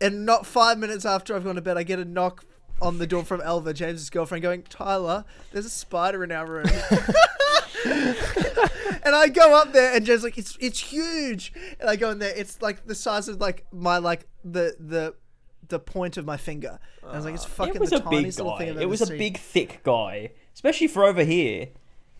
and 0.00 0.24
not 0.24 0.46
five 0.46 0.78
minutes 0.78 1.04
after 1.04 1.34
I've 1.36 1.44
gone 1.44 1.56
to 1.56 1.60
bed, 1.62 1.76
I 1.76 1.82
get 1.82 1.98
a 1.98 2.04
knock 2.04 2.44
on 2.80 2.98
the 2.98 3.06
door 3.06 3.24
from 3.24 3.40
Elva, 3.40 3.72
James's 3.74 4.10
girlfriend, 4.10 4.42
going, 4.42 4.62
Tyler, 4.62 5.24
there's 5.52 5.66
a 5.66 5.70
spider 5.70 6.22
in 6.24 6.32
our 6.32 6.46
room. 6.46 6.66
and 7.84 9.14
I 9.14 9.28
go 9.28 9.54
up 9.54 9.72
there 9.72 9.94
and 9.94 10.04
just 10.04 10.24
like 10.24 10.38
it's 10.38 10.56
it's 10.60 10.80
huge. 10.80 11.52
And 11.80 11.88
I 11.88 11.96
go 11.96 12.10
in 12.10 12.18
there, 12.18 12.32
it's 12.34 12.60
like 12.62 12.86
the 12.86 12.94
size 12.94 13.28
of 13.28 13.40
like 13.40 13.64
my 13.72 13.98
like 13.98 14.26
the 14.44 14.76
the 14.78 15.14
the 15.68 15.78
point 15.78 16.16
of 16.16 16.24
my 16.24 16.36
finger. 16.36 16.78
And 17.02 17.12
I 17.12 17.16
was 17.16 17.24
like, 17.24 17.34
it's 17.34 17.44
ah. 17.44 17.48
fucking 17.48 17.74
It 17.76 17.80
was 17.80 17.90
the 17.90 17.96
a 17.96 18.00
big 18.00 18.10
tiniest 18.10 18.38
little 18.38 18.56
thing 18.58 18.66
guy. 18.68 18.72
I've 18.72 18.76
It 18.78 18.82
ever 18.82 18.88
was 18.88 19.00
a 19.02 19.06
seen. 19.06 19.18
big, 19.18 19.36
thick 19.38 19.80
guy, 19.82 20.32
especially 20.54 20.86
for 20.86 21.04
over 21.04 21.24
here. 21.24 21.68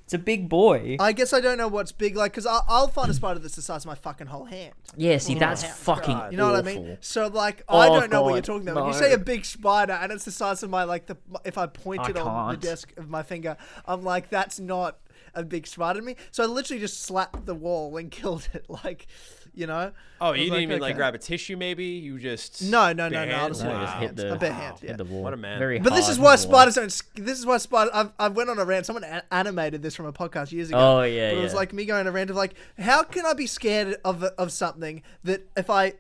It's 0.09 0.15
a 0.15 0.19
big 0.19 0.49
boy. 0.49 0.97
I 0.99 1.13
guess 1.13 1.35
I 1.35 1.41
don't 1.43 1.59
know 1.59 1.69
what's 1.69 1.93
big 1.93 2.17
like 2.17 2.33
because 2.33 2.47
I'll, 2.47 2.65
I'll 2.67 2.89
find 2.89 3.11
a 3.11 3.13
spider 3.15 3.41
that's 3.41 3.57
the 3.57 3.61
size 3.61 3.83
of 3.83 3.89
my 3.89 3.95
fucking 3.95 4.29
whole 4.29 4.47
hand. 4.47 4.73
yeah, 4.97 5.19
see, 5.19 5.35
that's 5.35 5.63
God. 5.63 5.73
fucking. 5.73 6.19
You 6.31 6.39
know 6.39 6.47
what 6.51 6.55
I 6.67 6.71
awful. 6.71 6.83
mean? 6.85 6.99
So 7.03 7.27
like, 7.27 7.63
I 7.69 7.89
Oh, 7.89 8.01
don't 8.01 8.11
know 8.11 8.23
what 8.23 8.31
you're 8.31 8.37
God, 8.41 8.45
talking 8.47 8.69
about. 8.69 8.85
When 8.87 8.95
you 8.95 8.99
no. 9.01 9.07
say 9.07 9.13
a 9.13 9.19
big 9.19 9.45
spider 9.45 9.93
and 9.93 10.11
it's 10.11 10.25
the 10.25 10.31
size 10.31 10.63
of 10.63 10.71
my 10.71 10.85
like 10.85 11.05
the 11.05 11.19
if 11.45 11.59
I 11.59 11.67
point 11.67 12.01
I 12.01 12.09
it 12.09 12.17
on 12.17 12.47
the 12.49 12.53
can't. 12.55 12.63
desk 12.63 12.93
of 12.97 13.11
my 13.11 13.23
finger, 13.23 13.59
I'm 13.85 14.03
like, 14.03 14.31
that's 14.31 14.59
not 14.59 14.97
a 15.35 15.45
big 15.45 15.67
spider 15.67 16.01
to 16.01 16.07
me. 16.07 16.17
So 16.31 16.43
I 16.43 16.47
literally 16.47 16.81
just 16.81 17.03
slapped 17.03 17.45
the 17.45 17.55
wall 17.55 17.95
and 17.99 18.11
killed 18.21 18.49
it. 18.55 18.65
Like, 18.71 19.09
you 19.55 19.67
know? 19.67 19.93
Oh, 20.21 20.33
you 20.33 20.45
didn't 20.45 20.61
even 20.63 20.81
like 20.81 20.97
grab 20.97 21.15
a 21.15 21.19
tissue, 21.19 21.57
maybe? 21.57 21.85
You 21.85 22.19
just 22.19 22.63
No, 22.63 22.93
no, 22.93 23.09
no, 23.09 23.25
no. 23.25 23.35
I'll 23.35 23.49
just, 23.49 23.63
No, 23.63 23.71
hit 23.71 23.81
just 23.87 23.99
hit 23.99 24.17
the, 24.17 24.33
a 24.35 24.37
bare 24.39 24.53
hand. 24.53 24.79
hit 24.81 24.91
Yeah. 24.91 24.97
the 24.97 25.05
wall. 25.05 25.23
What 25.23 25.33
a 25.35 25.37
man. 25.37 25.59
Very 25.59 25.79
But 25.79 25.95
this 25.95 26.09
is 26.09 26.19
why 26.19 26.31
wall. 26.31 26.37
spiders 26.37 26.75
don't. 26.75 27.03
This 27.15 27.39
is 27.39 27.47
why 27.47 27.59
spiders. 27.59 27.91
I've, 27.95 28.11
I 28.19 28.29
went 28.29 28.51
on 28.51 28.59
a 28.59 28.65
rant. 28.65 28.87
Someone 28.87 29.05
a- 29.05 29.23
animated 29.31 29.83
this 29.83 29.95
from 29.95 30.07
a 30.07 30.13
podcast 30.13 30.53
years 30.53 30.69
ago. 30.69 30.79
Oh, 30.79 31.03
yeah, 31.03 31.31
But 31.33 31.39
it 31.39 31.43
was 31.43 31.55
like 31.55 31.73
me 31.73 31.85
going 31.85 32.01
on 32.01 32.07
a 32.07 32.13
rant 32.13 32.31
of 32.31 32.37
like, 32.37 32.55
how 32.79 33.03
can 33.03 33.25
I 33.27 33.33
be 33.35 33.47
scared 33.47 33.97
of 34.05 34.23
of 34.25 34.53
something 34.53 35.03
that 35.25 35.49
if 35.57 35.71
I 35.71 35.95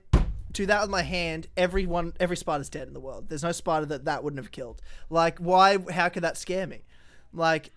do 0.50 0.64
that 0.66 0.80
with 0.80 0.90
my 0.90 1.02
hand, 1.02 1.46
everyone, 1.56 2.14
every 2.18 2.36
spider's 2.36 2.70
dead 2.70 2.88
in 2.88 2.94
the 2.94 3.00
world. 3.00 3.28
There's 3.28 3.42
no 3.44 3.52
spider 3.52 3.84
that 3.86 4.06
that 4.06 4.24
wouldn't 4.24 4.42
have 4.42 4.50
killed. 4.50 4.80
Like, 5.10 5.38
why? 5.38 5.78
How 5.92 6.08
could 6.08 6.22
that 6.24 6.36
scare 6.38 6.66
me? 6.66 6.80
Like, 7.32 7.70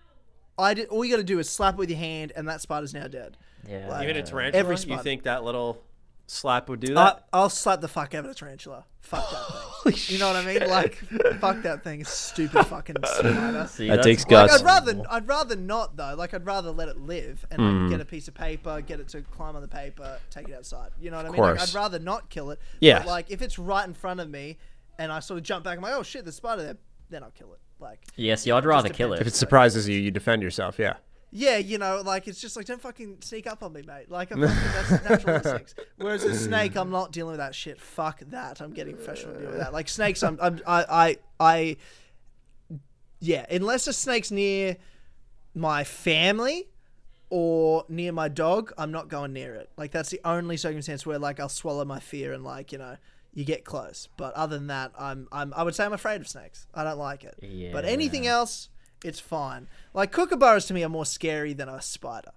I 0.58 0.74
did. 0.74 0.88
All 0.88 1.04
you 1.04 1.12
got 1.12 1.18
to 1.18 1.24
do 1.24 1.38
is 1.40 1.50
slap 1.50 1.76
it 1.76 1.78
with 1.78 1.90
your 1.90 2.00
hand, 2.00 2.32
and 2.36 2.48
that 2.48 2.62
spider's 2.62 2.94
now 2.94 3.08
dead. 3.08 3.38
Yeah. 3.68 3.88
Like, 3.90 4.04
Even 4.04 4.18
a 4.18 4.20
uh, 4.22 4.26
tarantula, 4.26 4.60
every 4.60 4.78
spot. 4.78 4.98
you 4.98 5.04
think 5.04 5.24
that 5.24 5.44
little 5.44 5.82
slap 6.28 6.70
would 6.70 6.80
do 6.80 6.94
I, 6.94 7.04
that? 7.04 7.28
I'll 7.34 7.50
slap 7.50 7.82
the 7.82 7.88
fuck 7.88 8.14
out 8.16 8.26
of 8.26 8.32
a 8.32 8.34
tarantula. 8.34 8.86
Fuck 9.02 9.30
that 9.32 9.94
thing. 9.94 9.94
You 10.14 10.20
know 10.20 10.28
what 10.28 10.36
I 10.36 10.46
mean? 10.46 10.70
Like, 10.70 10.96
fuck 11.40 11.64
that 11.64 11.84
thing. 11.84 12.04
Stupid 12.06 12.66
fucking 12.68 12.96
spider. 13.06 13.68
See, 13.68 13.88
That 13.88 14.04
takes 14.04 14.24
guts. 14.24 14.52
Like, 14.54 14.62
I'd 14.62 14.66
rather 14.66 15.04
I'd 15.10 15.28
rather 15.28 15.56
not 15.56 15.98
though. 15.98 16.14
Like 16.16 16.34
I'd 16.34 16.46
rather 16.46 16.72
let 16.72 16.88
it 16.88 16.98
live 16.98 17.46
and 17.52 17.60
Hmm. 17.60 17.82
like, 17.84 17.92
get 17.92 18.02
a 18.02 18.06
piece 18.06 18.28
of 18.28 18.34
paper, 18.36 18.80
get 18.82 19.00
it 19.00 19.08
to 19.10 19.22
climb 19.24 19.56
on 19.56 19.62
the 19.64 19.68
paper, 19.68 20.20
take 20.30 20.48
it 20.50 20.54
outside. 20.56 20.92
You 21.00 21.10
know 21.12 21.18
what 21.18 21.26
I 21.26 21.30
mean? 21.30 21.36
course. 21.36 21.60
Like, 21.60 21.70
I'd 21.70 21.76
rather 21.76 22.00
not 22.00 22.30
kill 22.30 22.52
it. 22.52 22.60
Yeah. 22.80 23.00
But, 23.00 23.08
like 23.08 23.32
if 23.32 23.42
it's 23.42 23.58
right 23.60 23.86
in 23.88 23.94
front 23.96 24.20
of 24.20 24.30
me 24.30 24.58
and 25.00 25.12
I 25.12 25.20
sort 25.20 25.40
of 25.40 25.44
jump 25.44 25.64
back, 25.66 25.78
I'm 25.78 25.84
like, 25.84 25.94
oh 25.96 26.04
shit, 26.04 26.24
there's 26.24 26.36
a 26.36 26.38
spider 26.38 26.62
there. 26.64 26.78
Then 27.10 27.24
I'll 27.24 27.32
kill 27.32 27.52
it. 27.54 27.60
Like 27.80 28.00
yes, 28.16 28.16
Yeah, 28.16 28.36
see, 28.36 28.52
I'd 28.52 28.66
rather 28.66 28.90
kill 28.90 29.14
it. 29.14 29.22
If 29.22 29.28
it. 29.28 29.34
it 29.34 29.36
surprises 29.36 29.90
you, 29.90 29.98
you 30.00 30.12
defend 30.12 30.44
yourself. 30.44 30.78
Yeah. 30.78 30.94
Yeah, 31.32 31.58
you 31.58 31.78
know, 31.78 32.02
like 32.06 32.28
it's 32.28 32.42
just 32.42 32.58
like 32.58 32.66
don't 32.66 32.82
fucking 32.82 33.18
sneak 33.22 33.48
up 33.48 33.64
on 33.64 33.72
me, 33.74 33.82
mate. 33.84 34.12
Like 34.12 34.32
I'm 34.32 34.42
fucking, 34.48 34.90
that's 34.90 35.10
natural 35.10 35.36
instincts. 35.36 35.76
Whereas 35.98 36.24
a 36.26 36.36
snake, 36.36 36.76
I'm 36.76 36.90
not 36.92 37.12
dealing 37.12 37.32
with 37.32 37.40
that 37.40 37.56
shit. 37.56 37.80
Fuck 37.80 38.20
that. 38.28 38.62
I'm 38.62 38.74
getting 38.74 38.96
professional 38.96 39.36
to 39.36 39.40
deal 39.40 39.50
with 39.50 39.60
that. 39.60 39.72
Like 39.72 39.88
snakes, 39.88 40.24
I'm, 40.24 40.38
I'm 40.42 40.60
I 40.68 40.86
I 40.90 41.18
I 41.40 41.78
yeah, 43.22 43.46
unless 43.50 43.88
a 43.88 43.94
snake's 43.94 44.30
near 44.30 44.78
my 45.56 45.84
family 45.86 46.68
or 47.30 47.86
near 47.88 48.12
my 48.12 48.28
dog, 48.28 48.74
I'm 48.78 48.92
not 48.92 49.08
going 49.08 49.32
near 49.32 49.56
it. 49.56 49.70
Like 49.78 49.92
that's 49.92 50.10
the 50.10 50.20
only 50.26 50.58
circumstance 50.58 51.06
where 51.06 51.18
like 51.18 51.40
I'll 51.40 51.50
swallow 51.50 51.86
my 51.86 52.00
fear 52.00 52.34
and 52.34 52.44
like 52.44 52.74
you 52.74 52.78
know 52.78 52.98
you 53.34 53.46
get 53.46 53.64
close. 53.64 54.10
But 54.18 54.34
other 54.34 54.58
than 54.58 54.68
that, 54.68 54.92
I'm 55.00 55.30
I'm 55.32 55.54
I 55.56 55.64
would 55.64 55.76
say 55.76 55.86
I'm 55.86 55.94
afraid 55.94 56.20
of 56.20 56.28
snakes. 56.28 56.68
I 56.74 56.84
don't 56.84 57.00
like 57.00 57.24
it. 57.24 57.36
Yeah. 57.42 57.72
But 57.72 57.86
anything 57.86 58.28
else, 58.28 58.68
it's 59.04 59.20
fine. 59.20 59.68
Like 59.94 60.12
kookaburras 60.12 60.68
to 60.68 60.74
me 60.74 60.84
are 60.84 60.90
more 60.90 61.06
scary 61.06 61.54
than 61.54 61.70
a 61.70 61.82
spider. 61.82 62.32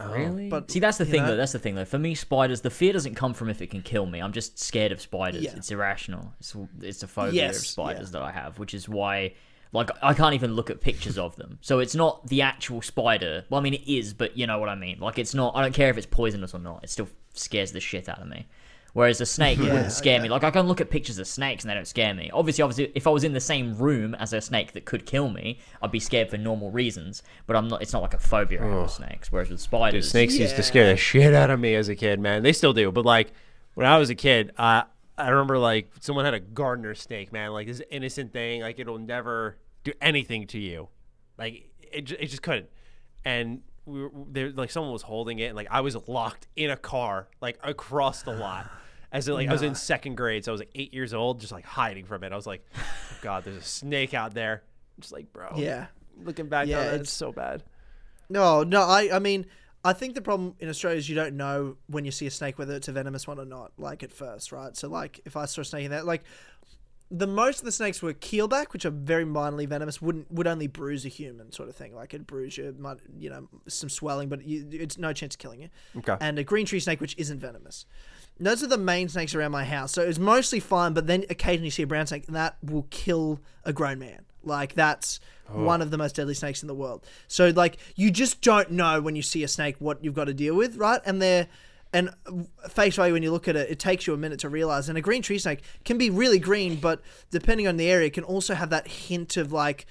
Oh. 0.00 0.12
Really? 0.12 0.48
But, 0.48 0.70
See, 0.70 0.78
that's 0.78 0.98
the 0.98 1.04
thing, 1.04 1.22
know- 1.22 1.30
though. 1.30 1.36
That's 1.36 1.52
the 1.52 1.58
thing, 1.58 1.74
though. 1.74 1.84
For 1.84 1.98
me, 1.98 2.14
spiders, 2.14 2.60
the 2.60 2.70
fear 2.70 2.92
doesn't 2.92 3.16
come 3.16 3.34
from 3.34 3.48
if 3.48 3.60
it 3.60 3.68
can 3.70 3.82
kill 3.82 4.06
me. 4.06 4.20
I'm 4.20 4.32
just 4.32 4.58
scared 4.58 4.92
of 4.92 5.00
spiders. 5.00 5.42
Yeah. 5.42 5.56
It's 5.56 5.70
irrational. 5.72 6.32
It's, 6.38 6.54
it's 6.80 7.02
a 7.02 7.08
phobia 7.08 7.32
Yes, 7.46 7.58
of 7.58 7.66
spiders 7.66 8.08
yeah. 8.08 8.20
that 8.20 8.22
I 8.22 8.30
have, 8.30 8.60
which 8.60 8.74
is 8.74 8.88
why, 8.88 9.34
like, 9.72 9.90
I 10.00 10.14
can't 10.14 10.34
even 10.34 10.54
look 10.54 10.70
at 10.70 10.80
pictures 10.80 11.18
of 11.18 11.34
them. 11.34 11.58
So 11.62 11.80
it's 11.80 11.96
not 11.96 12.24
the 12.28 12.42
actual 12.42 12.80
spider. 12.80 13.44
Well, 13.50 13.60
I 13.60 13.64
mean, 13.64 13.74
it 13.74 13.88
is, 13.90 14.14
but 14.14 14.36
you 14.38 14.46
know 14.46 14.60
what 14.60 14.68
I 14.68 14.76
mean. 14.76 15.00
Like, 15.00 15.18
it's 15.18 15.34
not. 15.34 15.56
I 15.56 15.62
don't 15.62 15.74
care 15.74 15.90
if 15.90 15.98
it's 15.98 16.06
poisonous 16.06 16.54
or 16.54 16.60
not. 16.60 16.84
It 16.84 16.90
still 16.90 17.08
scares 17.34 17.72
the 17.72 17.80
shit 17.80 18.08
out 18.08 18.20
of 18.20 18.28
me. 18.28 18.46
Whereas 18.98 19.20
a 19.20 19.26
snake 19.26 19.58
Yeah, 19.58 19.74
wouldn't 19.74 19.92
scare 19.92 20.14
okay. 20.16 20.24
me. 20.24 20.28
Like 20.28 20.42
I 20.42 20.50
can 20.50 20.66
look 20.66 20.80
at 20.80 20.90
pictures 20.90 21.18
of 21.18 21.28
snakes 21.28 21.62
and 21.62 21.70
they 21.70 21.74
don't 21.76 21.86
scare 21.86 22.12
me. 22.12 22.32
Obviously, 22.34 22.62
obviously, 22.62 22.90
if 22.96 23.06
I 23.06 23.10
was 23.10 23.22
in 23.22 23.32
the 23.32 23.38
same 23.38 23.78
room 23.78 24.16
as 24.16 24.32
a 24.32 24.40
snake 24.40 24.72
that 24.72 24.86
could 24.86 25.06
kill 25.06 25.30
me, 25.30 25.60
I'd 25.80 25.92
be 25.92 26.00
scared 26.00 26.30
for 26.30 26.36
normal 26.36 26.72
reasons. 26.72 27.22
But 27.46 27.54
I'm 27.54 27.68
not. 27.68 27.80
It's 27.80 27.92
not 27.92 28.02
like 28.02 28.14
a 28.14 28.18
phobia 28.18 28.60
I 28.60 28.66
have 28.80 28.90
snakes. 28.90 29.30
Whereas 29.30 29.50
with 29.50 29.60
Dude, 29.60 29.62
spiders, 29.62 30.10
snakes 30.10 30.36
used 30.36 30.56
to 30.56 30.64
scare 30.64 30.88
the 30.88 30.96
shit 30.96 31.32
out 31.32 31.48
of 31.48 31.60
me 31.60 31.76
as 31.76 31.88
a 31.88 31.94
kid, 31.94 32.18
man. 32.18 32.42
They 32.42 32.52
still 32.52 32.72
do, 32.72 32.90
but 32.90 33.04
like 33.04 33.30
when 33.74 33.86
I 33.86 33.98
was 33.98 34.10
a 34.10 34.16
kid, 34.16 34.50
uh, 34.58 34.82
I 35.16 35.28
remember 35.28 35.58
like 35.58 35.92
someone 36.00 36.24
had 36.24 36.34
a 36.34 36.40
gardener 36.40 36.96
snake, 36.96 37.32
man. 37.32 37.52
Like 37.52 37.68
this 37.68 37.80
innocent 37.92 38.32
thing, 38.32 38.62
like 38.62 38.80
it'll 38.80 38.98
never 38.98 39.58
do 39.84 39.92
anything 40.00 40.48
to 40.48 40.58
you, 40.58 40.88
like 41.38 41.70
it, 41.92 42.00
ju- 42.06 42.16
it 42.18 42.26
just 42.26 42.42
couldn't. 42.42 42.66
And 43.24 43.60
we 43.86 44.02
were 44.02 44.10
there, 44.32 44.50
like 44.50 44.72
someone 44.72 44.92
was 44.92 45.02
holding 45.02 45.38
it, 45.38 45.44
and 45.44 45.54
like 45.56 45.68
I 45.70 45.82
was 45.82 45.94
locked 46.08 46.48
in 46.56 46.70
a 46.70 46.76
car, 46.76 47.28
like 47.40 47.60
across 47.62 48.22
the 48.24 48.32
lot. 48.32 48.68
As 49.10 49.26
in, 49.28 49.34
like 49.34 49.48
I 49.48 49.52
was 49.52 49.62
in 49.62 49.74
second 49.74 50.16
grade, 50.16 50.44
so 50.44 50.50
I 50.50 50.54
was 50.54 50.60
like 50.60 50.70
eight 50.74 50.92
years 50.92 51.14
old, 51.14 51.40
just 51.40 51.52
like 51.52 51.64
hiding 51.64 52.04
from 52.04 52.24
it. 52.24 52.32
I 52.32 52.36
was 52.36 52.46
like, 52.46 52.62
oh, 52.76 52.80
"God, 53.22 53.44
there's 53.44 53.56
a 53.56 53.62
snake 53.62 54.12
out 54.12 54.34
there." 54.34 54.62
Just 55.00 55.12
like, 55.12 55.32
bro, 55.32 55.52
Yeah. 55.56 55.86
Looking 56.22 56.48
back 56.48 56.66
Yeah, 56.66 56.80
on 56.80 56.84
it, 56.86 56.94
it's- 56.94 57.10
so 57.10 57.32
bad. 57.32 57.62
No, 58.28 58.62
no. 58.64 58.82
I, 58.82 59.08
I 59.16 59.18
mean, 59.20 59.46
I 59.84 59.92
think 59.94 60.14
the 60.14 60.20
problem 60.20 60.54
in 60.58 60.68
Australia 60.68 60.98
is 60.98 61.08
you 61.08 61.14
don't 61.14 61.36
know 61.36 61.76
when 61.86 62.04
you 62.04 62.10
see 62.10 62.26
a 62.26 62.30
snake 62.30 62.58
whether 62.58 62.74
it's 62.74 62.88
a 62.88 62.92
venomous 62.92 63.26
one 63.26 63.38
or 63.38 63.44
not. 63.46 63.72
Like 63.78 64.02
at 64.02 64.12
first, 64.12 64.52
right? 64.52 64.76
So, 64.76 64.88
like, 64.88 65.20
if 65.24 65.36
I 65.36 65.46
saw 65.46 65.62
a 65.62 65.64
snake 65.64 65.84
in 65.86 65.92
that, 65.92 66.04
like, 66.04 66.24
the 67.10 67.26
most 67.26 67.60
of 67.60 67.64
the 67.64 67.72
snakes 67.72 68.02
were 68.02 68.12
keelback, 68.12 68.72
which 68.74 68.84
are 68.84 68.90
very 68.90 69.24
minorly 69.24 69.66
venomous. 69.66 70.02
Wouldn't 70.02 70.30
would 70.30 70.46
only 70.46 70.66
bruise 70.66 71.06
a 71.06 71.08
human, 71.08 71.52
sort 71.52 71.70
of 71.70 71.76
thing. 71.76 71.94
Like 71.94 72.12
it 72.12 72.26
bruise 72.26 72.58
you, 72.58 72.74
might 72.78 72.98
you 73.18 73.30
know, 73.30 73.48
some 73.66 73.88
swelling, 73.88 74.28
but 74.28 74.44
you, 74.44 74.68
it's 74.72 74.98
no 74.98 75.14
chance 75.14 75.34
of 75.34 75.38
killing 75.38 75.62
you. 75.62 75.68
Okay. 75.96 76.16
And 76.20 76.38
a 76.38 76.44
green 76.44 76.66
tree 76.66 76.80
snake, 76.80 77.00
which 77.00 77.14
isn't 77.16 77.38
venomous. 77.38 77.86
Those 78.40 78.62
are 78.62 78.68
the 78.68 78.78
main 78.78 79.08
snakes 79.08 79.34
around 79.34 79.52
my 79.52 79.64
house. 79.64 79.92
So 79.92 80.02
it's 80.02 80.18
mostly 80.18 80.60
fine, 80.60 80.92
but 80.92 81.06
then 81.06 81.24
occasionally 81.28 81.66
you 81.66 81.70
see 81.72 81.82
a 81.82 81.86
brown 81.86 82.06
snake, 82.06 82.26
and 82.26 82.36
that 82.36 82.56
will 82.62 82.86
kill 82.90 83.40
a 83.64 83.72
grown 83.72 83.98
man. 83.98 84.24
Like 84.44 84.74
that's 84.74 85.20
oh. 85.52 85.64
one 85.64 85.82
of 85.82 85.90
the 85.90 85.98
most 85.98 86.16
deadly 86.16 86.34
snakes 86.34 86.62
in 86.62 86.68
the 86.68 86.74
world. 86.74 87.04
So 87.26 87.48
like 87.50 87.78
you 87.96 88.10
just 88.10 88.40
don't 88.40 88.70
know 88.72 89.00
when 89.00 89.16
you 89.16 89.22
see 89.22 89.42
a 89.42 89.48
snake 89.48 89.76
what 89.78 90.02
you've 90.04 90.14
got 90.14 90.24
to 90.24 90.34
deal 90.34 90.54
with, 90.54 90.76
right? 90.76 91.00
And 91.04 91.20
they're 91.20 91.48
and 91.92 92.10
face 92.68 92.96
value 92.96 93.14
when 93.14 93.22
you 93.22 93.30
look 93.30 93.48
at 93.48 93.56
it, 93.56 93.70
it 93.70 93.78
takes 93.78 94.06
you 94.06 94.12
a 94.12 94.16
minute 94.18 94.40
to 94.40 94.48
realize. 94.48 94.88
And 94.88 94.98
a 94.98 95.00
green 95.00 95.22
tree 95.22 95.38
snake 95.38 95.62
can 95.84 95.96
be 95.96 96.10
really 96.10 96.38
green, 96.38 96.76
but 96.76 97.00
depending 97.30 97.66
on 97.66 97.76
the 97.76 97.90
area, 97.90 98.08
it 98.08 98.12
can 98.12 98.24
also 98.24 98.54
have 98.54 98.70
that 98.70 98.86
hint 98.86 99.36
of 99.36 99.52
like 99.52 99.86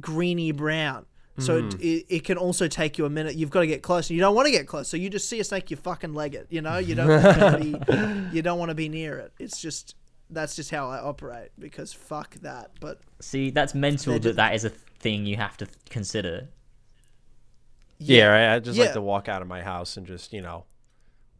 greeny 0.00 0.52
brown. 0.52 1.04
So 1.38 1.56
it, 1.56 1.72
hmm. 1.72 1.80
it, 1.80 2.06
it 2.08 2.24
can 2.24 2.36
also 2.36 2.68
take 2.68 2.98
you 2.98 3.06
a 3.06 3.10
minute. 3.10 3.36
You've 3.36 3.50
got 3.50 3.60
to 3.60 3.66
get 3.66 3.82
close. 3.82 4.10
You 4.10 4.20
don't 4.20 4.34
want 4.34 4.46
to 4.46 4.52
get 4.52 4.66
close. 4.66 4.88
So 4.88 4.98
you 4.98 5.08
just 5.08 5.28
see 5.28 5.40
a 5.40 5.44
snake, 5.44 5.70
you 5.70 5.78
fucking 5.78 6.12
leg 6.12 6.34
it. 6.34 6.46
You 6.50 6.60
know, 6.60 6.76
you 6.76 6.94
don't 6.94 7.08
want 7.08 7.62
to 7.62 8.28
be, 8.28 8.28
you 8.36 8.42
don't 8.42 8.58
want 8.58 8.68
to 8.68 8.74
be 8.74 8.88
near 8.88 9.18
it. 9.18 9.32
It's 9.38 9.60
just 9.60 9.96
that's 10.28 10.56
just 10.56 10.70
how 10.70 10.90
I 10.90 10.98
operate 10.98 11.50
because 11.58 11.92
fuck 11.92 12.34
that. 12.36 12.72
But 12.80 13.00
See, 13.20 13.50
that's 13.50 13.74
mental 13.74 14.18
that 14.18 14.36
that 14.36 14.54
is 14.54 14.64
a 14.64 14.70
thing 14.70 15.24
you 15.24 15.36
have 15.36 15.56
to 15.58 15.66
consider. 15.88 16.48
Yeah, 17.98 18.26
right. 18.26 18.54
I 18.54 18.58
just 18.58 18.76
Yeah. 18.76 18.84
like 18.86 18.94
to 18.94 19.00
walk 19.00 19.28
out 19.28 19.42
of 19.42 19.48
my 19.48 19.62
house 19.62 19.96
and 19.96 20.06
just, 20.06 20.32
you 20.32 20.40
know, 20.40 20.64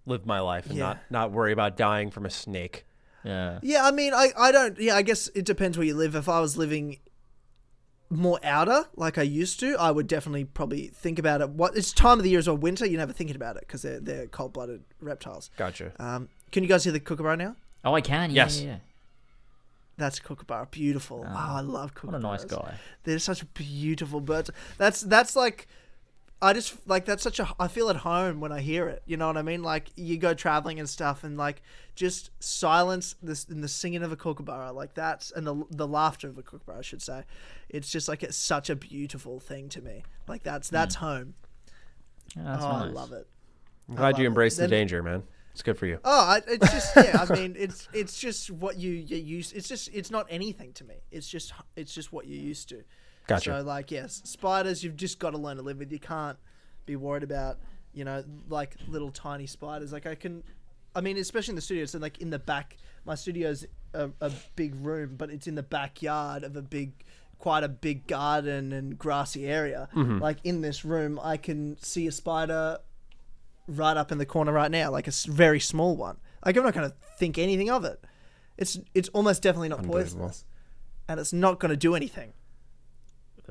live 0.06 0.26
my 0.26 0.40
life 0.40 0.66
and 0.66 0.76
Yeah. 0.76 0.84
not 0.84 0.98
not 1.10 1.32
worry 1.32 1.52
about 1.52 1.76
dying 1.76 2.10
from 2.10 2.24
a 2.24 2.30
snake. 2.30 2.86
Yeah. 3.24 3.58
Yeah, 3.62 3.84
I 3.84 3.90
mean, 3.90 4.14
I, 4.14 4.30
I 4.36 4.52
don't. 4.52 4.78
Yeah, 4.78 4.96
I 4.96 5.02
guess 5.02 5.28
it 5.28 5.44
depends 5.44 5.76
where 5.78 5.86
you 5.86 5.94
live. 5.94 6.14
If 6.14 6.28
I 6.28 6.40
was 6.40 6.56
living 6.56 6.98
more 8.12 8.38
outer, 8.44 8.84
like 8.94 9.16
I 9.16 9.22
used 9.22 9.58
to, 9.60 9.74
I 9.78 9.90
would 9.90 10.06
definitely 10.06 10.44
probably 10.44 10.88
think 10.88 11.18
about 11.18 11.40
it. 11.40 11.48
What 11.50 11.76
it's 11.76 11.92
time 11.92 12.18
of 12.18 12.24
the 12.24 12.30
year 12.30 12.38
as 12.38 12.46
well, 12.46 12.56
winter. 12.58 12.84
You're 12.86 13.00
never 13.00 13.12
thinking 13.12 13.36
about 13.36 13.56
it 13.56 13.64
because 13.66 13.82
they're 13.82 14.00
they're 14.00 14.26
cold 14.26 14.52
blooded 14.52 14.82
reptiles. 15.00 15.50
Gotcha. 15.56 15.92
Um, 15.98 16.28
can 16.50 16.62
you 16.62 16.68
guys 16.68 16.84
hear 16.84 16.92
the 16.92 17.00
kookaburra 17.00 17.36
now? 17.38 17.56
Oh, 17.84 17.94
I 17.94 18.00
can. 18.02 18.30
Yeah, 18.30 18.44
Yes. 18.44 18.60
yeah, 18.60 18.66
yeah. 18.72 18.76
That's 19.98 20.18
a 20.18 20.22
kookaburra. 20.22 20.66
Beautiful. 20.70 21.24
Oh, 21.26 21.34
I 21.34 21.60
love 21.60 21.94
kookaburras. 21.94 22.04
What 22.12 22.14
a 22.14 22.18
nice 22.20 22.44
guy. 22.44 22.74
They're 23.04 23.18
such 23.18 23.52
beautiful 23.54 24.20
birds. 24.20 24.50
That's 24.78 25.00
that's 25.02 25.34
like 25.36 25.66
I 26.42 26.52
just 26.52 26.76
like 26.88 27.04
that's 27.04 27.22
such 27.22 27.38
a 27.38 27.48
I 27.60 27.68
feel 27.68 27.88
at 27.88 27.96
home 27.96 28.40
when 28.40 28.50
I 28.50 28.60
hear 28.60 28.88
it. 28.88 29.04
You 29.06 29.16
know 29.16 29.28
what 29.28 29.36
I 29.36 29.42
mean? 29.42 29.62
Like 29.62 29.90
you 29.94 30.18
go 30.18 30.34
traveling 30.34 30.80
and 30.80 30.88
stuff 30.88 31.22
and 31.22 31.38
like 31.38 31.62
just 31.94 32.30
silence 32.40 33.14
this 33.22 33.44
and 33.48 33.62
the 33.62 33.68
singing 33.68 34.02
of 34.02 34.10
a 34.10 34.16
kookaburra 34.16 34.72
like 34.72 34.94
that's 34.94 35.30
and 35.30 35.46
the 35.46 35.64
the 35.70 35.86
laughter 35.86 36.28
of 36.28 36.36
a 36.36 36.42
kookaburra 36.42 36.80
I 36.80 36.82
should 36.82 37.00
say. 37.00 37.22
It's 37.68 37.90
just 37.90 38.08
like 38.08 38.24
it's 38.24 38.36
such 38.36 38.70
a 38.70 38.76
beautiful 38.76 39.38
thing 39.38 39.68
to 39.70 39.80
me. 39.80 40.02
Like 40.26 40.42
that's 40.42 40.66
mm. 40.66 40.72
that's 40.72 40.96
home. 40.96 41.34
Yeah, 42.36 42.42
that's 42.42 42.64
oh, 42.64 42.66
I 42.66 42.84
love 42.86 43.12
it. 43.12 43.28
I'm 43.88 43.94
glad 43.94 44.08
you 44.08 44.12
love 44.12 44.20
it. 44.20 44.26
embraced 44.26 44.56
the 44.56 44.62
Then- 44.62 44.70
danger, 44.70 45.02
man. 45.02 45.22
It's 45.52 45.62
good 45.62 45.76
for 45.76 45.84
you. 45.86 45.98
Oh, 46.02 46.20
I, 46.20 46.40
it's 46.48 46.72
just 46.72 46.96
yeah. 46.96 47.26
I 47.28 47.34
mean, 47.38 47.54
it's 47.58 47.86
it's 47.92 48.18
just 48.18 48.50
what 48.50 48.78
you 48.78 48.90
you 48.90 49.18
use. 49.18 49.52
It's 49.52 49.68
just 49.68 49.90
it's 49.92 50.10
not 50.10 50.26
anything 50.30 50.72
to 50.74 50.84
me. 50.84 50.94
It's 51.10 51.28
just 51.28 51.52
it's 51.76 51.94
just 51.94 52.12
what 52.12 52.26
you're 52.26 52.40
used 52.40 52.70
to. 52.70 52.84
Gotcha. 53.26 53.58
So 53.58 53.62
like 53.62 53.90
yes, 53.90 54.22
spiders 54.24 54.82
you've 54.82 54.96
just 54.96 55.18
got 55.18 55.30
to 55.30 55.38
learn 55.38 55.56
to 55.56 55.62
live 55.62 55.78
with. 55.78 55.92
You 55.92 55.98
can't 55.98 56.38
be 56.86 56.96
worried 56.96 57.22
about 57.22 57.58
you 57.92 58.04
know 58.04 58.24
like 58.48 58.76
little 58.88 59.10
tiny 59.10 59.46
spiders. 59.46 59.92
Like 59.92 60.06
I 60.06 60.14
can, 60.14 60.42
I 60.94 61.00
mean 61.00 61.16
especially 61.16 61.52
in 61.52 61.56
the 61.56 61.62
studio. 61.62 61.84
So 61.84 61.98
like 61.98 62.18
in 62.18 62.30
the 62.30 62.38
back, 62.38 62.76
my 63.04 63.14
studio's 63.14 63.66
a, 63.94 64.10
a 64.20 64.30
big 64.56 64.74
room, 64.76 65.16
but 65.16 65.30
it's 65.30 65.46
in 65.46 65.54
the 65.54 65.62
backyard 65.62 66.44
of 66.44 66.56
a 66.56 66.62
big. 66.62 66.92
Quite 67.38 67.64
a 67.64 67.68
big 67.68 68.06
garden 68.06 68.72
and 68.72 68.96
grassy 68.96 69.48
area. 69.48 69.88
Mm-hmm. 69.96 70.18
Like 70.18 70.38
in 70.44 70.60
this 70.60 70.84
room, 70.84 71.18
I 71.20 71.36
can 71.36 71.76
see 71.82 72.06
a 72.06 72.12
spider 72.12 72.78
right 73.66 73.96
up 73.96 74.12
in 74.12 74.18
the 74.18 74.26
corner 74.26 74.52
right 74.52 74.70
now, 74.70 74.92
like 74.92 75.08
a 75.08 75.12
very 75.26 75.60
small 75.60 75.96
one. 75.96 76.18
Like 76.44 76.56
I'm 76.56 76.62
not 76.62 76.74
going 76.74 76.88
to 76.88 76.96
think 77.18 77.38
anything 77.38 77.70
of 77.70 77.84
it. 77.84 78.04
It's 78.56 78.78
it's 78.94 79.08
almost 79.10 79.42
definitely 79.42 79.70
not 79.70 79.82
poisonous, 79.82 80.44
and 81.08 81.18
it's 81.18 81.32
not 81.32 81.58
going 81.58 81.70
to 81.70 81.76
do 81.76 81.94
anything. 81.94 82.32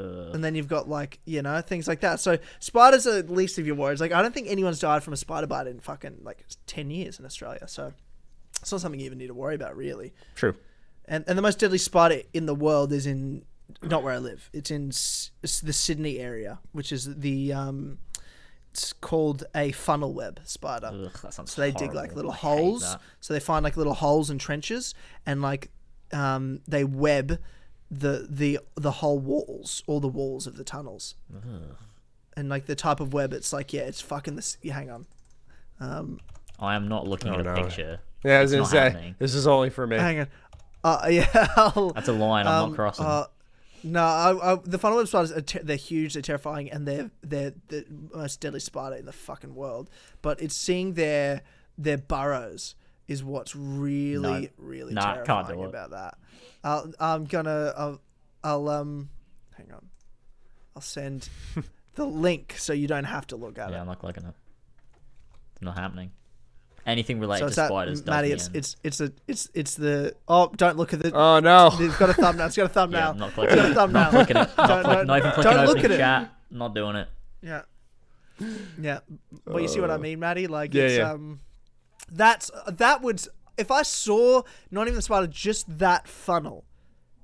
Uh, 0.01 0.31
And 0.33 0.43
then 0.43 0.55
you've 0.55 0.67
got 0.67 0.89
like 0.89 1.19
you 1.25 1.41
know 1.41 1.61
things 1.61 1.87
like 1.87 2.01
that. 2.01 2.19
So 2.19 2.37
spiders 2.59 3.05
are 3.07 3.21
the 3.21 3.33
least 3.33 3.57
of 3.59 3.65
your 3.67 3.75
worries. 3.75 4.01
Like 4.01 4.11
I 4.11 4.21
don't 4.21 4.33
think 4.33 4.47
anyone's 4.49 4.79
died 4.79 5.03
from 5.03 5.13
a 5.13 5.17
spider 5.17 5.47
bite 5.47 5.67
in 5.67 5.79
fucking 5.79 6.17
like 6.23 6.45
ten 6.67 6.89
years 6.89 7.19
in 7.19 7.25
Australia. 7.25 7.67
So 7.67 7.93
it's 8.61 8.71
not 8.71 8.81
something 8.81 8.99
you 8.99 9.05
even 9.05 9.17
need 9.17 9.27
to 9.27 9.33
worry 9.33 9.55
about 9.55 9.75
really. 9.75 10.13
True. 10.35 10.55
And 11.05 11.23
and 11.27 11.37
the 11.37 11.41
most 11.41 11.59
deadly 11.59 11.77
spider 11.77 12.21
in 12.33 12.45
the 12.45 12.55
world 12.55 12.91
is 12.93 13.05
in 13.05 13.45
not 13.81 14.03
where 14.03 14.13
I 14.13 14.17
live. 14.17 14.49
It's 14.53 14.69
in 14.71 14.89
S- 14.89 15.31
the 15.63 15.73
Sydney 15.73 16.19
area, 16.19 16.59
which 16.73 16.91
is 16.91 17.15
the 17.15 17.53
um, 17.53 17.99
it's 18.71 18.93
called 18.93 19.43
a 19.55 19.71
funnel 19.71 20.13
web 20.13 20.39
spider. 20.43 20.91
ugh, 20.93 21.31
So 21.45 21.61
they 21.61 21.71
dig 21.71 21.93
like 21.93 22.15
little 22.15 22.31
I 22.31 22.35
holes. 22.35 22.83
So 23.19 23.33
they 23.33 23.39
find 23.39 23.63
like 23.63 23.77
little 23.77 23.93
holes 23.93 24.29
and 24.29 24.39
trenches, 24.39 24.93
and 25.25 25.41
like 25.41 25.71
um, 26.13 26.61
they 26.67 26.83
web 26.83 27.39
the 27.91 28.25
the 28.29 28.59
the 28.75 28.91
whole 28.91 29.19
walls, 29.19 29.83
all 29.85 29.99
the 29.99 30.07
walls 30.07 30.47
of 30.47 30.55
the 30.55 30.63
tunnels. 30.63 31.15
And 32.37 32.47
like 32.47 32.65
the 32.65 32.75
type 32.75 33.01
of 33.01 33.13
web, 33.13 33.33
it's 33.33 33.51
like 33.51 33.73
yeah, 33.73 33.81
it's 33.81 33.99
fucking 33.99 34.35
this. 34.37 34.57
Yeah, 34.61 34.73
hang 34.75 34.89
on, 34.89 35.05
um, 35.81 36.19
I 36.59 36.75
am 36.75 36.87
not 36.87 37.05
looking 37.05 37.31
Oh, 37.31 37.35
at 37.35 37.41
a 37.41 37.43
no. 37.43 37.53
picture. 37.55 37.99
Yeah, 38.23 38.39
I 38.39 38.41
was 38.43 38.51
gonna 38.51 38.61
not 38.63 38.71
say 38.71 38.77
happening. 38.79 39.15
this 39.19 39.35
is 39.35 39.45
only 39.47 39.69
for 39.69 39.85
me. 39.85 39.97
hang 39.97 40.21
on. 40.21 40.27
Uh, 40.83 41.07
yeah, 41.11 41.27
I'll, 41.57 41.91
That's 41.91 42.07
a 42.07 42.13
line 42.13 42.47
I'm 42.47 42.63
um, 42.63 42.69
not 42.69 42.75
crossing. 42.75 43.05
uh, 43.05 43.25
no, 43.83 44.01
I, 44.01 44.53
I, 44.53 44.57
the 44.63 44.77
funnel 44.77 44.97
web 44.99 45.07
spiders 45.07 45.31
are 45.33 45.41
ter- 45.41 45.61
they're 45.63 45.75
huge, 45.75 46.13
they're 46.13 46.21
terrifying, 46.21 46.71
and 46.71 46.87
they're 46.87 47.11
they're 47.21 47.53
the 47.67 47.85
most 48.13 48.39
deadly 48.39 48.59
spider 48.61 48.95
in 48.95 49.05
the 49.05 49.11
fucking 49.11 49.53
world. 49.53 49.89
But 50.21 50.41
it's 50.41 50.55
seeing 50.55 50.93
their 50.93 51.41
their 51.77 51.97
burrows 51.97 52.75
is 53.11 53.23
what's 53.23 53.55
really 53.55 54.41
No. 54.43 54.47
really 54.57 54.93
Nah, 54.93 55.15
can't 55.15 55.25
terrifying 55.47 55.59
do 55.59 55.65
it. 55.65 55.69
about 55.69 55.89
that. 55.91 56.17
I'll, 56.63 56.91
I'm 56.99 57.25
gonna 57.25 57.73
I'll, 57.77 57.99
I'll 58.43 58.69
um 58.69 59.09
hang 59.57 59.71
on, 59.71 59.85
I'll 60.75 60.81
send 60.81 61.29
the 61.95 62.05
link 62.05 62.55
so 62.57 62.73
you 62.73 62.87
don't 62.87 63.03
have 63.15 63.27
to 63.27 63.35
look 63.35 63.57
at 63.57 63.65
yeah, 63.65 63.67
it. 63.67 63.71
Yeah, 63.77 63.81
I'm 63.81 63.87
not 63.87 63.99
clicking 63.99 64.23
it. 64.25 64.33
It's 65.53 65.61
not 65.61 65.77
happening. 65.77 66.11
Anything 66.85 67.19
related 67.19 67.43
So 67.45 67.49
to 67.49 67.55
that, 67.57 67.67
spiders, 67.67 68.05
Maddie. 68.07 68.29
me 68.29 68.33
It's 68.33 68.49
it's 68.53 68.75
it's 68.83 69.01
a 69.01 69.11
it's 69.27 69.49
it's 69.53 69.75
the 69.75 70.15
oh 70.27 70.51
don't 70.55 70.77
look 70.77 70.93
at 70.93 70.99
the 71.03 71.11
Oh 71.13 71.39
no. 71.39 71.69
It's 71.79 71.95
got 71.97 72.09
a 72.09 72.13
thumbnail. 72.13 72.45
It's 72.47 72.55
got 72.57 72.63
a 72.63 72.67
yeah, 72.67 72.73
thumbnail. 72.73 73.09
I'm 73.11 73.17
not 73.19 73.27
It's 73.27 73.35
clicking 73.35 73.55
got 73.55 73.65
a 73.65 73.71
it. 73.71 73.73
thumbnail. 73.75 74.03
Not 74.03 74.11
clicking 74.11 74.37
it. 74.37 74.49
Not, 74.57 74.67
Don't- 74.67 74.83
click, 74.83 74.95
don't- 74.97 75.07
not 75.07 75.17
even 75.19 75.31
clicking 75.31 75.51
don't 75.51 75.65
look 75.67 75.77
opening 75.77 75.85
at 75.85 75.91
it. 75.91 75.97
chat. 75.97 76.33
Not 76.49 76.73
doing 76.75 76.95
it. 76.95 77.07
Yeah. 77.43 77.61
Yeah. 78.81 78.99
Well, 79.45 79.59
you 79.59 79.67
see 79.67 79.79
what 79.79 79.91
I 79.91 79.97
mean, 79.97 80.19
Maddie? 80.19 80.47
Like, 80.47 80.73
Yeah, 80.73 80.83
it's, 80.83 80.97
yeah. 80.97 81.11
um, 81.11 81.39
that's, 82.11 82.51
that 82.67 83.01
would, 83.01 83.21
if 83.57 83.71
I 83.71 83.81
saw 83.83 84.43
not 84.69 84.83
even 84.87 84.95
the 84.95 85.01
spider, 85.01 85.27
just 85.27 85.79
that 85.79 86.07
funnel, 86.07 86.65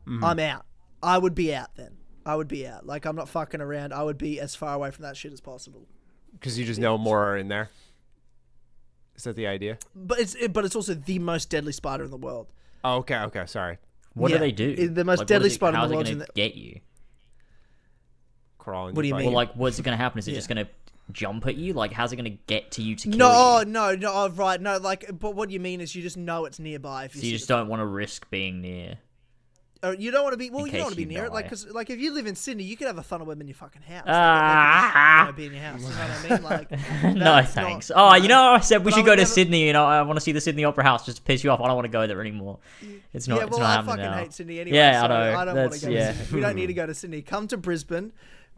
Mm-hmm. 0.08 0.24
I'm 0.24 0.40
out. 0.40 0.66
I 1.04 1.18
would 1.18 1.36
be 1.36 1.54
out 1.54 1.76
then. 1.76 1.98
I 2.26 2.36
would 2.38 2.48
be 2.48 2.66
out. 2.66 2.86
Like, 2.86 3.04
I'm 3.06 3.18
not 3.18 3.28
fucking 3.28 3.60
around. 3.60 3.94
I 3.94 4.04
would 4.04 4.18
be 4.18 4.40
as 4.40 4.56
far 4.56 4.74
away 4.74 4.90
from 4.90 5.04
that 5.04 5.18
shit 5.18 5.34
as 5.34 5.42
possible. 5.42 5.86
Because 6.32 6.58
you 6.58 6.64
just 6.66 6.80
know 6.80 6.98
more 6.98 7.26
are 7.26 7.38
in 7.38 7.50
there. 7.50 7.70
Is 9.18 9.24
that 9.26 9.36
the 9.36 9.48
idea? 9.48 9.78
But 9.94 10.20
it's, 10.20 10.34
it, 10.36 10.54
but 10.54 10.64
it's 10.64 10.78
also 10.78 10.94
the 10.94 11.20
most 11.20 11.50
deadly 11.50 11.74
spider 11.74 12.06
in 12.06 12.10
the 12.12 12.16
world. 12.18 12.48
Oh, 12.86 12.98
okay, 13.00 13.18
okay. 13.18 13.46
Sorry. 13.48 13.80
What 14.14 14.32
Yeah, 14.32 14.38
do 14.38 14.40
they 14.46 14.52
do? 14.54 14.88
the 14.88 15.04
most 15.04 15.20
Like, 15.20 15.28
deadly 15.28 15.48
is 15.48 15.54
it- 15.54 15.56
spider 15.56 15.70
in 15.70 15.74
the 15.74 15.80
How's 15.82 15.90
the 15.90 15.94
it 15.94 15.98
world's 15.98 16.10
going 16.12 16.22
in 16.22 16.26
to 16.26 16.32
the- 16.34 16.42
get 16.50 16.56
you? 16.56 16.80
Crawling. 18.58 18.96
What 18.96 19.02
do 19.02 19.08
you 19.08 19.16
mean? 19.16 19.26
Well, 19.26 19.34
like, 19.34 19.54
what's 19.56 19.78
it 19.80 19.84
going 19.84 19.98
to 19.98 20.02
happen? 20.02 20.20
Is 20.20 20.28
it 20.28 20.32
Yeah. 20.32 20.38
just 20.38 20.50
going 20.50 20.66
to 20.66 20.72
jump 21.12 21.46
at 21.48 21.56
you? 21.56 21.74
Like, 21.74 21.92
how's 21.92 22.12
it 22.14 22.16
going 22.16 22.32
to 22.32 22.38
get 22.48 22.72
to 22.72 22.82
you 22.82 22.96
to 22.96 23.10
kill 23.10 23.18
No, 23.18 23.60
you? 23.60 23.66
no, 23.66 23.96
no. 23.96 24.12
oh, 24.14 24.30
Right, 24.30 24.60
no. 24.62 24.78
Like, 24.78 25.10
but 25.20 25.36
what 25.36 25.50
you 25.52 25.60
mean 25.60 25.82
is 25.82 25.96
you 25.96 26.02
just 26.02 26.18
know 26.18 26.46
it's 26.46 26.60
nearby. 26.60 27.06
If 27.06 27.16
you, 27.16 27.22
So 27.22 27.28
you 27.28 27.34
just 27.34 27.48
the 27.48 27.56
don't 27.56 27.68
want 27.68 27.82
to 27.82 27.86
risk 27.86 28.30
being 28.30 28.62
near. 28.62 28.98
Or 29.84 29.94
you 29.94 30.10
don't 30.10 30.24
want 30.24 30.34
to 30.34 30.38
be 30.38 30.50
well. 30.50 30.62
In 30.66 30.72
You 30.72 30.72
don't 30.72 30.82
want 30.86 30.94
to 30.96 30.98
be 30.98 31.06
near 31.06 31.26
it, 31.26 31.32
like 31.32 31.46
because 31.46 31.68
like 31.68 31.92
if 31.92 32.00
you 32.00 32.12
live 32.12 32.26
in 32.26 32.34
Sydney, 32.34 32.64
you 32.64 32.76
could 32.76 32.88
have 32.88 32.98
a 32.98 33.04
funnel 33.04 33.28
web 33.28 33.40
in 33.40 33.48
your 33.48 33.54
fucking 33.54 33.84
house. 33.84 34.06
Ah. 34.08 35.26
Like, 35.28 35.36
they 35.36 35.44
could 35.44 35.54
you 35.54 35.60
know, 35.60 35.72
be 35.78 35.78
in 35.78 35.80
your 35.80 35.98
house. 36.02 36.24
You 36.24 36.30
know 36.30 36.42
what 36.44 36.52
I 36.52 37.06
mean? 37.10 37.14
Like, 37.14 37.16
no, 37.16 37.44
thanks. 37.44 37.90
not- 37.92 38.14
oh, 38.14 38.16
you 38.16 38.28
know, 38.28 38.54
I 38.54 38.60
said 38.60 38.84
we 38.84 38.92
should 38.92 39.06
go 39.06 39.12
to 39.12 39.18
never- 39.18 39.30
Sydney. 39.30 39.68
You 39.68 39.74
know, 39.74 39.86
I 39.86 40.02
want 40.02 40.18
to 40.18 40.22
see 40.22 40.32
the 40.32 40.42
Sydney 40.42 40.66
Opera 40.66 40.84
House 40.84 41.06
just 41.06 41.18
to 41.18 41.24
piss 41.24 41.44
you 41.44 41.52
off. 41.52 41.62
I 41.62 41.68
don't 41.68 41.76
want 41.76 41.86
to 41.86 41.90
go 41.92 42.08
there 42.08 42.20
anymore. 42.20 42.58
It's 43.14 43.28
not. 43.28 43.38
yeah, 43.38 43.44
it's 43.44 43.52
well, 43.52 43.60
not 43.60 43.70
I 43.70 43.74
happening 43.74 43.96
fucking 43.98 44.04
now. 44.12 44.18
hate 44.18 44.34
Sydney 44.34 44.60
anyway. 44.62 44.78
Yeah, 44.78 45.04
I 45.04 45.08
know. 45.08 45.38
I 45.38 45.46
don't 45.46 45.56
want 45.56 45.74
to 45.74 45.86
go 45.86 45.92
yeah. 45.92 46.12
to 46.12 46.18
Sydney. 46.18 46.36
We 46.36 46.42
don't 46.42 46.56
need 46.56 46.68
to 46.74 46.74
go 46.74 46.86
to 46.88 46.94
Sydney. 46.96 47.22
Come 47.22 47.48
to 47.50 47.58
Brisbane, 47.58 48.14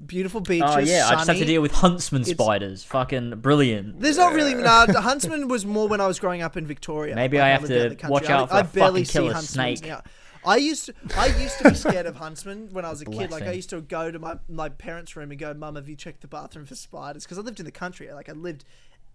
beautiful 0.06 0.40
oh, 0.40 0.44
beaches. 0.44 0.70
Oh 0.70 0.80
yeah, 0.80 1.08
I 1.08 1.16
just 1.16 1.28
have 1.28 1.38
to 1.38 1.46
deal 1.46 1.62
with 1.62 1.72
huntsman 1.72 2.22
It's- 2.24 2.36
spiders. 2.36 2.84
Fucking 2.84 3.40
brilliant. 3.42 4.00
There's 4.00 4.18
not 4.18 4.34
really. 4.34 4.56
Uh, 4.56 4.62
nah, 4.62 4.86
the 4.88 5.02
Huntsman 5.02 5.48
was 5.48 5.66
more 5.66 5.88
when 5.88 6.02
I 6.02 6.08
was 6.08 6.20
growing 6.20 6.42
up 6.42 6.58
in 6.58 6.66
Victoria. 6.66 7.16
Maybe 7.16 7.38
Like, 7.38 7.46
I 7.46 7.50
have 7.50 7.62
to 7.62 7.68
the 7.68 7.96
country. 7.96 8.10
watch 8.10 8.30
I- 8.30 8.34
out 8.34 8.50
for 8.50 8.56
I 8.56 8.60
a 8.60 8.64
barely 8.64 9.04
fucking 9.04 9.22
killer 9.22 9.30
see 9.30 9.34
huntsmen 9.36 9.78
snake. 9.78 9.90
now. 9.90 10.02
I 10.46 10.56
used 10.56 10.86
to, 10.86 10.94
I 11.18 11.26
used 11.28 11.58
to 11.60 11.70
be 11.70 11.76
scared 11.76 12.06
of 12.06 12.16
huntsmen 12.16 12.70
when 12.72 12.86
I 12.86 12.90
was 12.90 13.02
a 13.02 13.06
kid. 13.06 13.30
Like 13.30 13.44
I 13.44 13.52
used 13.52 13.70
to 13.72 13.82
go 13.82 14.10
to 14.10 14.20
my, 14.20 14.38
my 14.48 14.70
parents' 14.70 15.16
room 15.16 15.32
and 15.32 15.40
go, 15.40 15.54
"Mum, 15.54 15.76
have 15.76 15.90
you 15.90 15.98
checked 15.98 16.22
the 16.22 16.28
bathroom 16.30 16.66
for 16.66 16.76
spiders?" 16.76 17.26
Because 17.26 17.38
I 17.38 17.42
lived 17.42 17.60
in 17.60 17.66
the 17.66 17.72
country. 17.72 18.12
Like 18.14 18.30
I 18.30 18.32
lived 18.32 18.64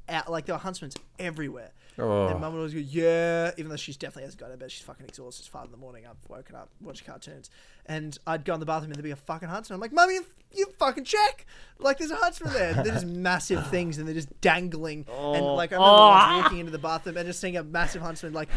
out, 0.08 0.30
like 0.30 0.44
there 0.46 0.54
were 0.54 0.60
huntsmen 0.60 0.90
everywhere. 1.18 1.72
Oh. 1.98 2.26
And 2.28 2.40
mum 2.40 2.52
would 2.54 2.58
always 2.58 2.74
go, 2.74 2.80
yeah, 2.80 3.52
even 3.56 3.70
though 3.70 3.76
she's 3.76 3.96
definitely 3.96 4.24
hasn't 4.24 4.40
got 4.40 4.46
out 4.46 4.52
of 4.54 4.58
bed. 4.58 4.70
She's 4.72 4.82
fucking 4.84 5.06
exhausted. 5.06 5.42
It's 5.42 5.48
five 5.48 5.66
in 5.66 5.70
the 5.70 5.76
morning. 5.76 6.04
I've 6.06 6.16
woken 6.28 6.56
up, 6.56 6.68
watched 6.80 7.06
cartoons. 7.06 7.50
And 7.86 8.18
I'd 8.26 8.44
go 8.44 8.54
in 8.54 8.60
the 8.60 8.66
bathroom 8.66 8.90
and 8.90 8.96
there'd 8.96 9.04
be 9.04 9.10
a 9.10 9.16
fucking 9.16 9.48
huntsman. 9.48 9.74
I'm 9.76 9.80
like, 9.80 9.92
mum, 9.92 10.10
you, 10.10 10.24
you 10.52 10.66
fucking 10.78 11.04
check. 11.04 11.44
Like, 11.78 11.98
there's 11.98 12.10
a 12.10 12.16
huntsman 12.16 12.52
there. 12.54 12.72
They're 12.74 12.94
just 12.94 13.06
massive 13.06 13.66
things 13.70 13.98
and 13.98 14.08
they're 14.08 14.14
just 14.14 14.40
dangling. 14.40 15.04
And 15.08 15.44
like, 15.44 15.72
I 15.72 15.76
remember 15.76 15.92
once 15.92 16.42
walking 16.44 16.58
into 16.60 16.72
the 16.72 16.78
bathroom 16.78 17.16
and 17.18 17.26
just 17.26 17.40
seeing 17.40 17.56
a 17.58 17.62
massive 17.62 18.00
huntsman, 18.02 18.32
like, 18.32 18.48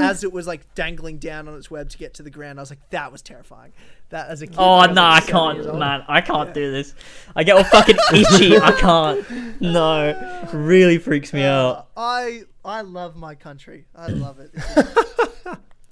as 0.00 0.22
it 0.24 0.32
was 0.32 0.46
like 0.46 0.72
dangling 0.74 1.18
down 1.18 1.48
on 1.48 1.56
its 1.56 1.70
web 1.70 1.90
to 1.90 1.98
get 1.98 2.14
to 2.14 2.22
the 2.22 2.30
ground. 2.30 2.58
I 2.58 2.62
was 2.62 2.70
like, 2.70 2.88
that 2.90 3.10
was 3.12 3.22
terrifying. 3.22 3.72
That 4.10 4.28
as 4.28 4.40
a 4.40 4.46
kid. 4.46 4.54
Oh 4.56 4.78
when 4.78 4.94
no, 4.94 5.02
I 5.02 5.16
was 5.16 5.24
seven 5.24 5.56
years 5.56 5.66
can't, 5.66 5.78
man. 5.80 6.04
I 6.06 6.20
can't 6.20 6.54
do 6.54 6.70
this. 6.70 6.94
I 7.34 7.42
get 7.42 7.56
all 7.56 7.64
fucking 7.64 7.96
itchy. 8.14 8.56
I 8.56 8.70
can't. 8.70 9.60
No, 9.60 10.48
really 10.52 10.98
freaks 10.98 11.32
me 11.32 11.42
Uh, 11.44 11.52
out. 11.52 11.88
I 11.96 12.44
I 12.66 12.80
love 12.82 13.16
my 13.16 13.34
country. 13.34 13.86
I 13.94 14.06
love 14.08 14.40
it. 14.40 14.50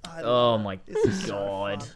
I 0.04 0.22
Oh 0.22 0.52
love 0.52 0.62
my 0.62 0.74
it. 0.74 0.82
Is 0.86 1.24
so 1.24 1.32
god. 1.32 1.86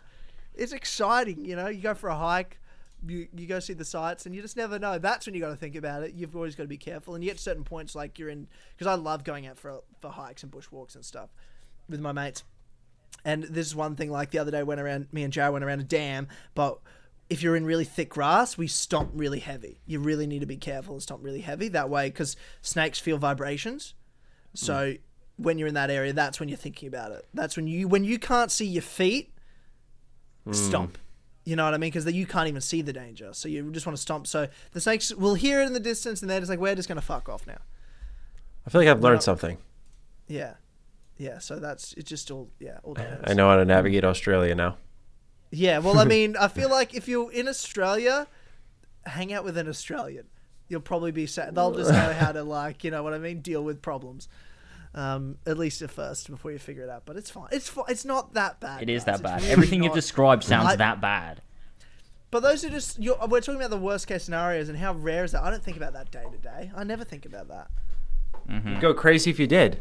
It's 0.55 0.73
exciting, 0.73 1.45
you 1.45 1.57
know. 1.57 1.69
You 1.69 1.83
go 1.83 1.95
for 1.95 2.09
a 2.09 2.17
hike, 2.17 2.59
you 3.07 3.29
you 3.37 3.47
go 3.47 3.61
see 3.61 3.75
the 3.75 3.85
sights, 3.85 4.27
and 4.27 4.35
you 4.35 4.43
just 4.43 4.57
never 4.57 4.79
know. 4.79 4.99
That's 4.99 5.27
when 5.27 5.35
you 5.35 5.41
got 5.41 5.51
to 5.51 5.57
think 5.57 5.77
about 5.77 6.03
it. 6.03 6.15
You've 6.15 6.35
always 6.35 6.55
got 6.57 6.65
to 6.65 6.69
be 6.69 6.77
careful, 6.79 7.15
and 7.15 7.23
you 7.23 7.31
get 7.31 7.39
certain 7.39 7.65
points 7.65 7.95
like 7.95 8.19
you're 8.19 8.29
in 8.29 8.49
because 8.77 8.87
I 8.87 8.95
love 8.95 9.25
going 9.25 9.47
out 9.47 9.59
for 9.59 9.83
for 10.01 10.11
hikes 10.11 10.43
and 10.43 10.51
bushwalks 10.51 10.95
and 10.95 11.05
stuff 11.05 11.31
with 11.89 12.01
my 12.01 12.13
mates. 12.13 12.45
And 13.25 13.45
this 13.45 13.67
is 13.67 13.77
one 13.77 13.97
thing. 13.97 14.11
Like 14.11 14.31
the 14.31 14.39
other 14.39 14.51
day, 14.51 14.63
went 14.63 14.81
around. 14.81 15.09
Me 15.13 15.23
and 15.23 15.33
Joe 15.33 15.53
went 15.53 15.65
around 15.65 15.81
a 15.81 15.85
dam, 15.85 16.29
but 16.55 16.79
if 17.31 17.43
you're 17.43 17.57
in 17.57 17.67
really 17.67 17.85
thick 17.85 18.09
grass, 18.09 18.57
we 18.57 18.67
stomp 18.67 19.11
really 19.13 19.41
heavy. 19.41 19.81
You 19.87 20.01
really 20.01 20.27
need 20.27 20.41
to 20.41 20.47
be 20.47 20.57
careful 20.57 20.95
and 20.95 21.03
stomp 21.03 21.23
really 21.23 21.43
heavy 21.43 21.69
that 21.69 21.91
way 21.91 22.09
because 22.09 22.37
snakes 22.63 22.99
feel 22.99 23.19
vibrations. 23.19 23.95
So 24.55 24.95
when 25.37 25.59
you're 25.59 25.69
in 25.69 25.75
that 25.75 25.91
area, 25.91 26.13
that's 26.13 26.41
when 26.41 26.49
you're 26.49 26.59
thinking 26.59 26.89
about 26.89 27.13
it. 27.13 27.27
That's 27.33 27.57
when 27.57 27.67
you 27.67 27.89
when 27.89 28.05
you 28.05 28.19
can't 28.19 28.51
see 28.51 28.67
your 28.67 28.83
feet, 28.83 29.33
hmm. 30.45 30.53
stomp. 30.53 30.99
You 31.45 31.57
know 31.57 31.65
what 31.65 31.73
I 31.73 31.79
mean? 31.79 31.91
Because 31.91 32.13
you 32.13 32.27
can't 32.27 32.49
even 32.49 32.61
see 32.61 32.83
the 32.83 32.93
danger, 32.93 33.31
so 33.33 33.49
you 33.49 33.71
just 33.71 33.87
want 33.87 33.97
to 33.97 34.03
stomp. 34.03 34.27
So 34.27 34.49
the 34.73 34.81
snakes 34.81 35.15
will 35.15 35.35
hear 35.35 35.63
it 35.63 35.67
in 35.67 35.73
the 35.73 35.81
distance, 35.81 36.21
and 36.21 36.31
they're 36.31 36.41
just 36.41 36.51
like, 36.51 36.59
"We're 36.59 36.75
just 36.75 36.89
gonna 36.89 37.01
fuck 37.01 37.29
off 37.29 37.47
now." 37.47 37.59
I 38.67 38.71
feel 38.71 38.83
like 38.83 38.89
I've 38.89 39.01
learned 39.01 39.23
something. 39.23 39.57
Yeah, 40.27 40.55
yeah. 41.17 41.39
So 41.39 41.59
that's 41.59 41.95
it's 41.95 42.09
just 42.09 42.31
all 42.31 42.51
yeah 42.59 42.81
all 42.83 42.95
depends. 42.95 43.25
I 43.31 43.33
know 43.33 43.49
how 43.49 43.57
to 43.57 43.65
navigate 43.65 44.05
Australia 44.05 44.55
now. 44.55 44.77
Yeah, 45.51 45.79
well, 45.79 45.99
I 45.99 46.05
mean, 46.17 46.37
I 46.37 46.49
feel 46.49 46.69
like 46.69 46.95
if 46.95 47.09
you're 47.09 47.33
in 47.33 47.49
Australia, 47.49 48.27
hang 49.07 49.33
out 49.33 49.45
with 49.45 49.57
an 49.57 49.69
Australian. 49.69 50.27
You'll 50.69 50.81
probably 50.81 51.13
be 51.13 51.27
sa 51.27 51.51
They'll 51.51 51.73
just 51.75 51.91
know 51.91 52.13
how 52.13 52.33
to 52.33 52.43
like, 52.43 52.85
you 52.85 52.91
know 52.91 53.03
what 53.03 53.15
I 53.15 53.19
mean, 53.19 53.41
deal 53.41 53.65
with 53.65 53.81
problems. 53.83 54.29
Um, 54.95 55.37
at 55.47 55.59
least 55.59 55.83
at 55.83 55.91
first 55.91 56.31
before 56.31 56.51
you 56.51 56.59
figure 56.59 56.83
it 56.83 56.89
out. 56.91 57.03
But 57.05 57.17
it's 57.17 57.31
fine. 57.31 57.49
It's 57.53 57.69
fi- 57.69 57.85
It's 57.89 58.05
not 58.05 58.35
that 58.35 58.59
bad. 58.61 58.83
It 58.83 58.89
is 58.89 59.05
guys. 59.05 59.21
that 59.21 59.23
bad. 59.23 59.41
Really 59.43 59.53
Everything 59.53 59.83
you've 59.83 59.95
described 59.95 60.45
sounds 60.45 60.69
I- 60.71 60.77
that 60.77 61.01
bad. 61.01 61.43
But 62.31 62.41
those 62.43 62.63
are 62.65 62.69
just. 62.71 62.99
You're, 63.03 63.17
we're 63.27 63.41
talking 63.41 63.61
about 63.61 63.71
the 63.71 63.79
worst 63.79 64.07
case 64.07 64.25
scenarios 64.25 64.69
and 64.69 64.77
how 64.77 64.93
rare 64.93 65.25
is 65.25 65.33
that? 65.33 65.43
I 65.43 65.51
don't 65.51 65.63
think 65.63 65.77
about 65.79 65.95
that 65.95 66.11
day 66.11 66.25
to 66.31 66.37
day. 66.39 66.71
I 66.77 66.85
never 66.85 67.03
think 67.05 67.25
about 67.25 67.49
that. 67.49 68.81
Go 68.81 68.93
crazy 68.95 69.31
if 69.31 69.39
you 69.39 69.47
did. 69.47 69.79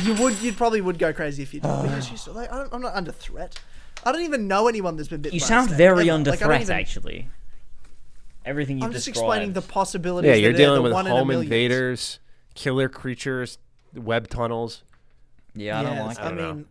You 0.00 0.14
would. 0.14 0.40
You 0.40 0.52
probably 0.52 0.80
would 0.80 0.98
go 0.98 1.12
crazy 1.12 1.42
if 1.42 1.52
you 1.52 1.60
did. 1.60 1.68
because 1.82 2.10
you 2.10 2.16
still, 2.16 2.34
like, 2.34 2.50
I 2.52 2.56
don't, 2.58 2.72
I'm 2.72 2.82
not 2.82 2.94
under 2.94 3.12
threat. 3.12 3.58
I 4.04 4.12
don't 4.12 4.22
even 4.22 4.48
know 4.48 4.68
anyone 4.68 4.96
that's 4.96 5.08
been 5.08 5.20
bitten. 5.22 5.34
You 5.34 5.40
by 5.40 5.44
a 5.44 5.48
sound 5.48 5.68
snake, 5.68 5.78
very 5.78 6.08
ever. 6.08 6.14
under 6.14 6.30
Like, 6.30 6.40
I 6.40 6.44
don't 6.44 6.48
threat, 6.48 6.62
even- 6.62 6.76
actually. 6.76 7.28
Everything 8.44 8.78
you've 8.78 8.86
I'm 8.86 8.92
just 8.92 9.06
described. 9.06 9.26
explaining 9.28 9.52
the 9.54 9.62
possibilities. 9.62 10.28
Yeah, 10.28 10.34
you're 10.34 10.52
that 10.52 10.58
dealing 10.58 10.82
with 10.82 10.92
one 10.92 11.06
in 11.06 11.12
home 11.12 11.30
invaders, 11.30 12.18
killer 12.54 12.88
creatures, 12.88 13.58
web 13.94 14.28
tunnels. 14.28 14.82
Yeah, 15.54 15.80
I 15.80 15.82
don't 15.82 15.94
Yes, 15.94 16.06
like 16.06 16.20
I 16.20 16.28
it. 16.28 16.34
know. 16.34 16.54
mean, 16.54 16.64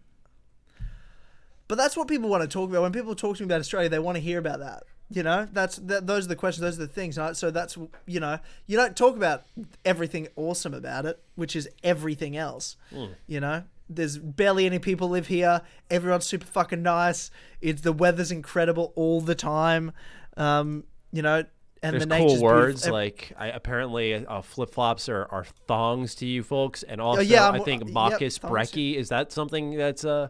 but 1.68 1.76
that's 1.78 1.96
what 1.98 2.08
people 2.08 2.30
want 2.30 2.42
to 2.44 2.48
talk 2.48 2.70
about. 2.70 2.82
When 2.82 2.92
people 2.92 3.16
talk 3.16 3.38
to 3.38 3.44
me 3.44 3.46
about 3.46 3.60
Australia, 3.62 3.90
they 3.90 4.00
want 4.00 4.16
to 4.18 4.22
hear 4.22 4.38
about 4.38 4.60
that. 4.60 4.84
You 5.10 5.24
know, 5.24 5.48
that's 5.52 5.78
that, 5.78 6.08
those 6.08 6.26
are 6.26 6.30
the 6.30 6.36
questions. 6.36 6.62
Those 6.62 6.78
are 6.78 6.88
the 6.88 6.94
things. 6.94 7.18
Right? 7.18 7.36
So 7.36 7.52
that's 7.52 7.78
you 8.06 8.20
know, 8.20 8.40
you 8.68 8.78
don't 8.78 8.96
talk 8.96 9.16
about 9.16 9.46
everything 9.86 10.28
awesome 10.36 10.74
about 10.74 11.06
it, 11.06 11.20
which 11.36 11.56
is 11.56 11.70
everything 11.84 12.36
else. 12.36 12.78
Hmm. 12.90 13.06
You 13.28 13.40
know, 13.40 13.64
there's 13.90 14.18
barely 14.18 14.66
any 14.66 14.80
people 14.80 15.10
live 15.10 15.28
here. 15.28 15.62
Everyone's 15.90 16.26
super 16.26 16.46
fucking 16.46 16.82
nice. 16.82 17.32
It's 17.62 17.82
the 17.82 17.94
weather's 17.94 18.32
incredible 18.32 18.92
all 18.96 19.22
the 19.22 19.36
time. 19.36 19.92
Um, 20.36 20.84
you 21.12 21.22
know, 21.22 21.44
and 21.84 21.94
There's 21.94 22.08
the 22.08 22.18
cool 22.18 22.42
words 22.42 22.88
like 22.88 23.34
I, 23.38 23.48
apparently 23.48 24.14
uh, 24.26 24.42
flip 24.42 24.72
flops 24.72 25.10
are, 25.10 25.28
are 25.32 25.46
thongs 25.68 26.16
to 26.16 26.26
you 26.26 26.42
folks, 26.44 26.84
and 26.84 27.00
also 27.02 27.20
Oh, 27.20 27.24
yeah, 27.24 27.50
I 27.50 27.60
think 27.60 27.84
uh, 27.84 27.86
yep, 27.88 27.94
Bacchus 27.94 28.38
thongs. 28.38 28.54
Brekkie. 28.72 28.96
Is 28.96 29.10
that 29.10 29.32
something 29.32 29.78
that's 29.78 30.06
uh 30.06 30.30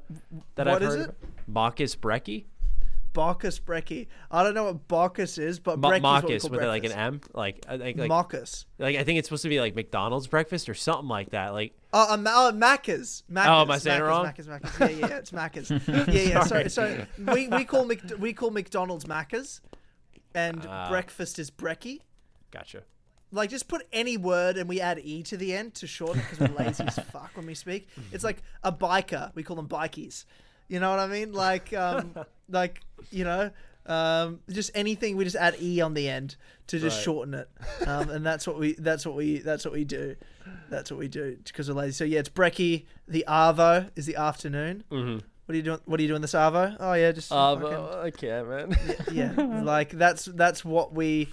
that 0.56 0.68
What 0.68 0.82
I've 0.82 0.90
is 0.90 0.96
heard? 0.96 1.10
it? 1.10 1.16
Bacchus 1.48 1.96
Brekkie? 1.96 2.46
Bacchus 3.14 3.60
Brekkie. 3.60 4.08
I 4.32 4.42
don't 4.42 4.56
know 4.56 4.64
what 4.64 4.88
Bacchus 4.88 5.38
is, 5.38 5.60
but 5.60 5.78
Ma- 5.78 5.92
Brekkie's 5.92 6.02
what 6.02 6.24
we 6.24 6.30
Bacchus 6.30 6.50
with 6.50 6.64
like 6.64 6.84
an. 6.84 6.92
M, 6.92 7.22
like 7.36 7.64
I 7.70 7.78
think 7.78 8.00
like 8.00 8.10
Marcus. 8.10 8.66
like 8.80 8.96
I 8.96 9.04
think 9.04 9.20
it's 9.20 9.28
supposed 9.28 9.44
to 9.44 9.50
be 9.50 9.60
like 9.60 9.76
McDonald's 9.76 10.26
breakfast 10.26 10.68
or 10.68 10.74
something 10.74 11.08
like 11.08 11.30
that. 11.30 11.54
Like 11.54 11.74
Oh, 11.96 12.12
uh, 12.14 12.18
Ma- 12.18 12.48
oh, 12.48 12.52
Macca's. 12.52 13.24
Macca's. 13.32 13.48
Oh, 13.50 13.62
am 13.62 13.70
I 13.72 13.78
saying 13.78 14.02
it 14.02 14.04
wrong? 14.04 14.26
Macca's, 14.26 14.48
Macca's. 14.48 14.80
Yeah, 14.80 15.08
yeah, 15.08 15.18
it's 15.18 15.30
Macca's. 15.32 15.70
yeah, 16.12 16.22
yeah. 16.22 16.44
So, 16.44 16.68
so 16.68 17.06
we, 17.32 17.48
we 17.50 17.66
call 17.66 17.86
Mc, 17.86 18.02
we 18.18 18.34
call 18.34 18.50
McDonald's 18.50 19.06
Macca's, 19.06 19.62
and 20.36 20.66
Ah. 20.68 20.88
breakfast 20.90 21.40
is 21.40 21.50
Brekkie. 21.52 22.00
gotcha. 22.52 22.84
Like, 23.32 23.50
just 23.50 23.68
put 23.68 23.88
any 23.92 24.16
word 24.16 24.58
and 24.58 24.70
we 24.70 24.80
add 24.80 25.00
e 25.00 25.24
to 25.24 25.38
the 25.38 25.54
end 25.56 25.74
to 25.76 25.88
shorten 25.88 26.22
because 26.22 26.40
we're 26.40 26.56
lazy 26.66 26.84
as 26.84 27.00
fuck 27.12 27.32
when 27.36 27.48
we 27.48 27.56
speak. 27.56 27.88
It's 28.12 28.24
like 28.24 28.44
a 28.64 28.72
biker. 28.72 29.32
We 29.34 29.42
call 29.42 29.56
them 29.56 29.68
bikies. 29.68 30.26
You 30.68 30.80
know 30.80 30.92
what 30.92 31.00
I 31.00 31.08
mean? 31.08 31.34
Like, 31.34 31.74
um, 31.74 32.14
like 32.50 32.82
you 33.12 33.24
know, 33.24 33.50
um, 33.88 34.40
just 34.50 34.70
anything. 34.76 35.18
We 35.18 35.24
just 35.24 35.36
add 35.36 35.56
e 35.60 35.82
on 35.82 35.94
the 35.96 36.08
end 36.08 36.36
to 36.68 36.78
just 36.80 36.98
Right. 36.98 37.04
shorten 37.04 37.34
it, 37.34 37.50
um, 37.88 38.10
and 38.12 38.24
that's 38.26 38.46
what 38.48 38.60
we. 38.60 38.74
That's 38.74 39.04
what 39.06 39.16
we. 39.16 39.40
That's 39.40 39.66
what 39.66 39.74
we 39.74 39.84
do. 39.84 40.16
That's 40.70 40.92
what 40.92 41.00
we 41.00 41.08
do 41.08 41.38
because 41.44 41.68
we're 41.70 41.76
lazy. 41.76 41.94
So 41.94 42.04
yeah, 42.06 42.20
it's 42.20 42.30
brekkie. 42.30 42.86
The 43.08 43.26
arvo 43.28 43.90
is 43.96 44.06
the 44.06 44.16
afternoon. 44.16 44.84
Mm-hmm. 44.92 45.26
What 45.46 45.54
are 45.54 45.58
you 45.58 45.64
doing? 45.64 45.80
What 45.86 46.00
are 46.00 46.04
you 46.04 46.08
doing 46.10 46.22
this 46.22 46.34
arvo? 46.34 46.76
Oh 46.80 46.94
yeah, 46.94 47.12
just 47.12 47.32
Uh, 47.32 47.56
fucking- 47.58 48.00
I 48.06 48.10
can't, 48.12 48.48
man. 48.50 48.78
yeah 49.12 49.34
like 49.64 49.90
that's 49.92 50.26
that's 50.26 50.64
what 50.64 50.94
we 50.94 51.30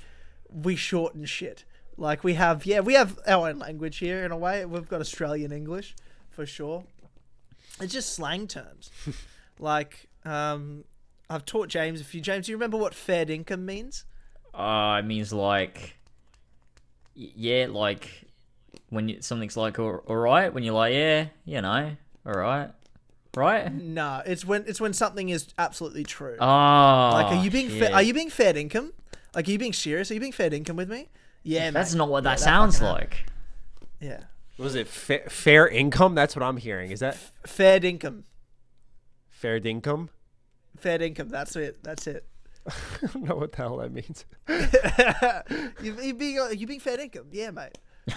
we 0.52 0.74
shorten 0.76 1.24
shit 1.26 1.64
like 1.96 2.24
we 2.24 2.34
have 2.34 2.66
yeah 2.66 2.80
we 2.80 2.94
have 2.94 3.18
our 3.26 3.48
own 3.48 3.58
language 3.58 3.98
here 3.98 4.24
in 4.24 4.32
a 4.32 4.36
way 4.36 4.64
we've 4.64 4.88
got 4.88 5.00
australian 5.00 5.52
english 5.52 5.94
for 6.30 6.44
sure 6.44 6.82
it's 7.80 7.92
just 7.92 8.12
slang 8.14 8.48
terms 8.48 8.90
like 9.60 10.08
um 10.24 10.82
i've 11.28 11.44
taught 11.44 11.68
james 11.68 12.00
a 12.00 12.04
few 12.04 12.20
james 12.20 12.46
do 12.46 12.52
you 12.52 12.56
remember 12.56 12.76
what 12.76 12.94
fair 12.94 13.24
dinkum 13.24 13.60
means 13.60 14.04
Uh, 14.52 14.96
it 14.98 15.04
means 15.06 15.32
like, 15.32 15.96
yeah, 17.14 17.66
like 17.70 18.24
when 18.88 19.08
you, 19.08 19.22
something's 19.22 19.56
like 19.56 19.78
all, 19.78 20.02
all 20.06 20.16
right, 20.16 20.52
when 20.52 20.64
you're 20.64 20.74
like, 20.74 20.92
yeah, 20.94 21.26
you 21.44 21.60
know, 21.60 21.92
all 22.26 22.32
right, 22.32 22.70
right? 23.36 23.73
no 23.73 24.23
it's 24.27 24.44
when 24.44 24.65
it's 24.66 24.81
when 24.81 24.93
something 24.93 25.28
is 25.28 25.48
absolutely 25.59 26.05
true 26.05 26.36
Oh, 26.40 27.11
like 27.15 27.27
are 27.27 27.43
you 27.43 27.51
being 27.51 27.69
shit. 27.69 27.89
fa- 27.89 27.93
are 27.94 28.02
you 28.02 28.12
being 28.15 28.31
fair 28.31 28.52
dinkum 28.52 28.93
like 29.35 29.47
are 29.48 29.51
you 29.51 29.59
being 29.59 29.73
serious 29.73 30.11
are 30.11 30.15
you 30.15 30.20
being 30.20 30.32
fair 30.32 30.51
dinkum 30.51 30.74
with 30.77 30.89
me 30.90 31.09
yeah 31.43 31.70
That's 31.70 31.93
mate. 31.93 31.98
not 31.98 32.09
what 32.09 32.24
Yeah, 32.24 32.31
that 32.31 32.40
sounds 32.40 32.78
fucking 32.78 32.93
like. 32.94 33.24
yeah 34.01 34.20
Was 34.59 34.74
it 34.74 34.89
fa- 34.89 35.28
fair 35.31 35.70
dinkum? 35.70 36.15
That's 36.15 36.35
what 36.36 36.43
I'm 36.43 36.57
hearing. 36.59 36.90
Is 36.90 37.01
that 37.01 37.16
fair 37.47 37.78
dinkum 37.81 38.24
fair 39.28 39.61
dinkum? 39.61 40.09
fair 40.78 40.98
dinkum 40.98 41.28
that's 41.31 41.57
it 41.57 41.82
that's 41.82 42.07
it 42.07 42.27
I 42.69 43.07
don't 43.15 43.24
know 43.24 43.36
what 43.36 43.52
the 43.52 43.57
hell 43.59 43.78
that 43.78 43.90
means. 43.90 44.27
you, 45.82 45.94
you 46.02 46.15
being 46.15 46.39
uh, 46.39 46.48
you 46.48 46.66
being 46.66 46.78
fair 46.81 46.98
dinkum, 46.98 47.24
yeah, 47.32 47.51
mate. 47.51 47.78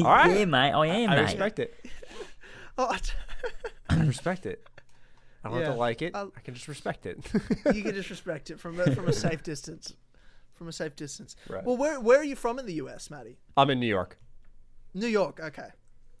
All 0.00 0.06
right. 0.06 0.36
Yeah, 0.36 0.44
mate. 0.46 0.72
I 0.72 0.86
am, 0.86 1.10
I 1.10 1.16
mate. 1.16 1.22
respect 1.22 1.60
it. 1.60 1.74
Oh, 2.78 2.86
I- 2.86 3.00
I 3.90 4.04
respect 4.04 4.46
it. 4.46 4.64
I 5.44 5.48
don't 5.48 5.58
have 5.58 5.66
Yeah. 5.68 5.72
to 5.72 5.78
like 5.78 6.02
it. 6.02 6.14
I'll- 6.14 6.32
I 6.36 6.40
can 6.40 6.54
just 6.54 6.68
respect 6.68 7.06
it. 7.06 7.18
you 7.74 7.82
can 7.82 7.94
just 8.00 8.10
respect 8.10 8.50
it 8.50 8.58
from 8.60 8.78
a, 8.80 8.94
from 8.94 9.08
a 9.08 9.12
safe 9.12 9.42
distance, 9.42 9.94
from 10.54 10.68
a 10.68 10.72
safe 10.72 10.94
distance. 10.96 11.36
Right. 11.48 11.64
Well, 11.64 11.76
where 11.76 12.00
where 12.00 12.18
are 12.18 12.24
you 12.24 12.36
from 12.36 12.58
in 12.58 12.66
the 12.66 12.74
U.S., 12.74 13.10
Maddie? 13.10 13.36
I'm 13.56 13.70
in 13.70 13.80
New 13.80 13.86
York, 13.86 14.18
New 14.94 15.06
York. 15.06 15.40
Okay. 15.42 15.68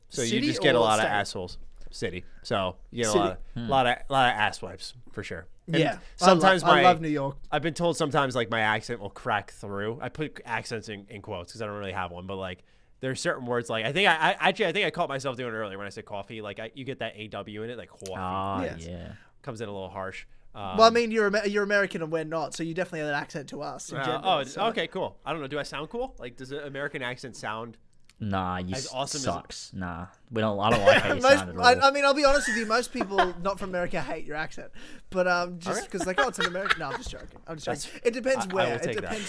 so 0.08 0.22
City 0.22 0.36
you 0.36 0.42
just 0.42 0.62
get 0.62 0.74
a 0.74 0.78
or 0.78 0.82
lot 0.82 0.98
state? 0.98 1.06
of 1.06 1.12
assholes. 1.12 1.58
City, 1.90 2.22
so 2.42 2.76
you 2.90 3.04
know, 3.04 3.12
a 3.12 3.16
lot, 3.16 3.30
of, 3.30 3.38
hmm. 3.54 3.68
lot 3.68 3.86
of 3.86 3.96
lot 4.10 4.28
of 4.28 4.36
ass 4.38 4.60
wipes 4.60 4.92
for 5.12 5.22
sure. 5.22 5.46
And 5.68 5.76
yeah. 5.78 5.98
sometimes 6.16 6.62
I, 6.62 6.66
lo- 6.68 6.74
my 6.74 6.80
I 6.80 6.84
love 6.84 7.00
New 7.00 7.08
York. 7.08 7.36
I've 7.50 7.62
been 7.62 7.72
told 7.74 7.96
sometimes 7.96 8.34
like 8.36 8.50
my 8.50 8.60
accent 8.60 9.00
will 9.00 9.08
crack 9.10 9.52
through. 9.52 9.98
I 10.02 10.10
put 10.10 10.38
accents 10.44 10.90
in, 10.90 11.06
in 11.08 11.22
quotes 11.22 11.50
because 11.52 11.62
I 11.62 11.66
don't 11.66 11.76
really 11.78 11.92
have 11.92 12.10
one, 12.10 12.26
but 12.26 12.36
like 12.36 12.62
there's 13.00 13.20
certain 13.20 13.46
words 13.46 13.68
like 13.70 13.84
I 13.84 13.92
think 13.92 14.08
I, 14.08 14.14
I 14.14 14.48
actually 14.48 14.66
I 14.66 14.72
think 14.72 14.86
I 14.86 14.90
caught 14.90 15.08
myself 15.08 15.36
doing 15.36 15.52
it 15.52 15.56
earlier 15.56 15.78
when 15.78 15.86
I 15.86 15.90
said 15.90 16.04
coffee. 16.04 16.40
Like 16.42 16.58
I, 16.60 16.70
you 16.74 16.84
get 16.84 16.98
that 17.00 17.14
AW 17.16 17.42
in 17.62 17.70
it, 17.70 17.78
like 17.78 17.88
coffee 17.90 18.12
Ah, 18.16 18.62
Yes. 18.64 18.86
yeah. 18.86 19.12
comes 19.42 19.60
in 19.60 19.68
a 19.68 19.72
little 19.72 19.88
harsh. 19.90 20.24
Um, 20.54 20.78
Well, 20.78 20.86
I 20.86 20.90
mean, 20.90 21.10
you're 21.10 21.30
you're 21.46 21.62
American 21.62 22.02
and 22.02 22.10
we're 22.10 22.24
not, 22.24 22.54
so 22.54 22.62
you 22.62 22.74
definitely 22.74 23.00
have 23.00 23.08
an 23.10 23.14
accent 23.14 23.48
to 23.50 23.62
us. 23.62 23.92
In 23.92 23.98
uh, 23.98 24.04
general, 24.04 24.22
oh, 24.24 24.42
so- 24.44 24.62
okay, 24.68 24.86
cool. 24.88 25.16
I 25.24 25.32
don't 25.32 25.40
know. 25.40 25.46
Do 25.46 25.58
I 25.58 25.62
sound 25.62 25.90
cool? 25.90 26.14
Like, 26.18 26.36
does 26.36 26.50
an 26.52 26.60
American 26.64 27.02
accent 27.02 27.36
sound 27.36 27.76
Nah, 28.20 28.56
you 28.58 28.74
As 28.74 28.86
s- 28.86 28.92
awesome 28.92 29.18
as- 29.18 29.22
sucks. 29.24 29.70
Nah, 29.72 30.06
we 30.32 30.40
don't. 30.40 30.58
I 30.58 30.70
don't 30.74 30.84
like 30.84 31.02
how 31.02 31.14
you 31.14 31.20
Most, 31.22 31.38
sound 31.38 31.50
at 31.50 31.56
all. 31.56 31.64
I, 31.64 31.74
I 31.88 31.90
mean, 31.92 32.04
I'll 32.04 32.14
be 32.14 32.24
honest 32.24 32.48
with 32.48 32.56
you. 32.56 32.66
Most 32.66 32.92
people 32.92 33.32
not 33.44 33.60
from 33.60 33.68
America 33.70 34.00
hate 34.02 34.24
your 34.24 34.34
accent, 34.34 34.72
but 35.10 35.28
um, 35.28 35.60
just 35.60 35.84
because 35.84 36.04
like, 36.04 36.18
oh, 36.20 36.26
it's 36.26 36.40
an 36.40 36.46
American. 36.46 36.80
No, 36.80 36.86
I'm 36.86 36.96
just 36.96 37.10
joking. 37.12 37.28
I'm 37.46 37.58
just 37.58 37.86
joking. 37.86 38.00
It 38.04 38.14
depends 38.14 38.46
I- 38.46 38.50
I 38.50 38.54
where. 38.54 38.66
will 38.66 38.74
it 38.74 38.82
take 38.82 39.00
that. 39.02 39.20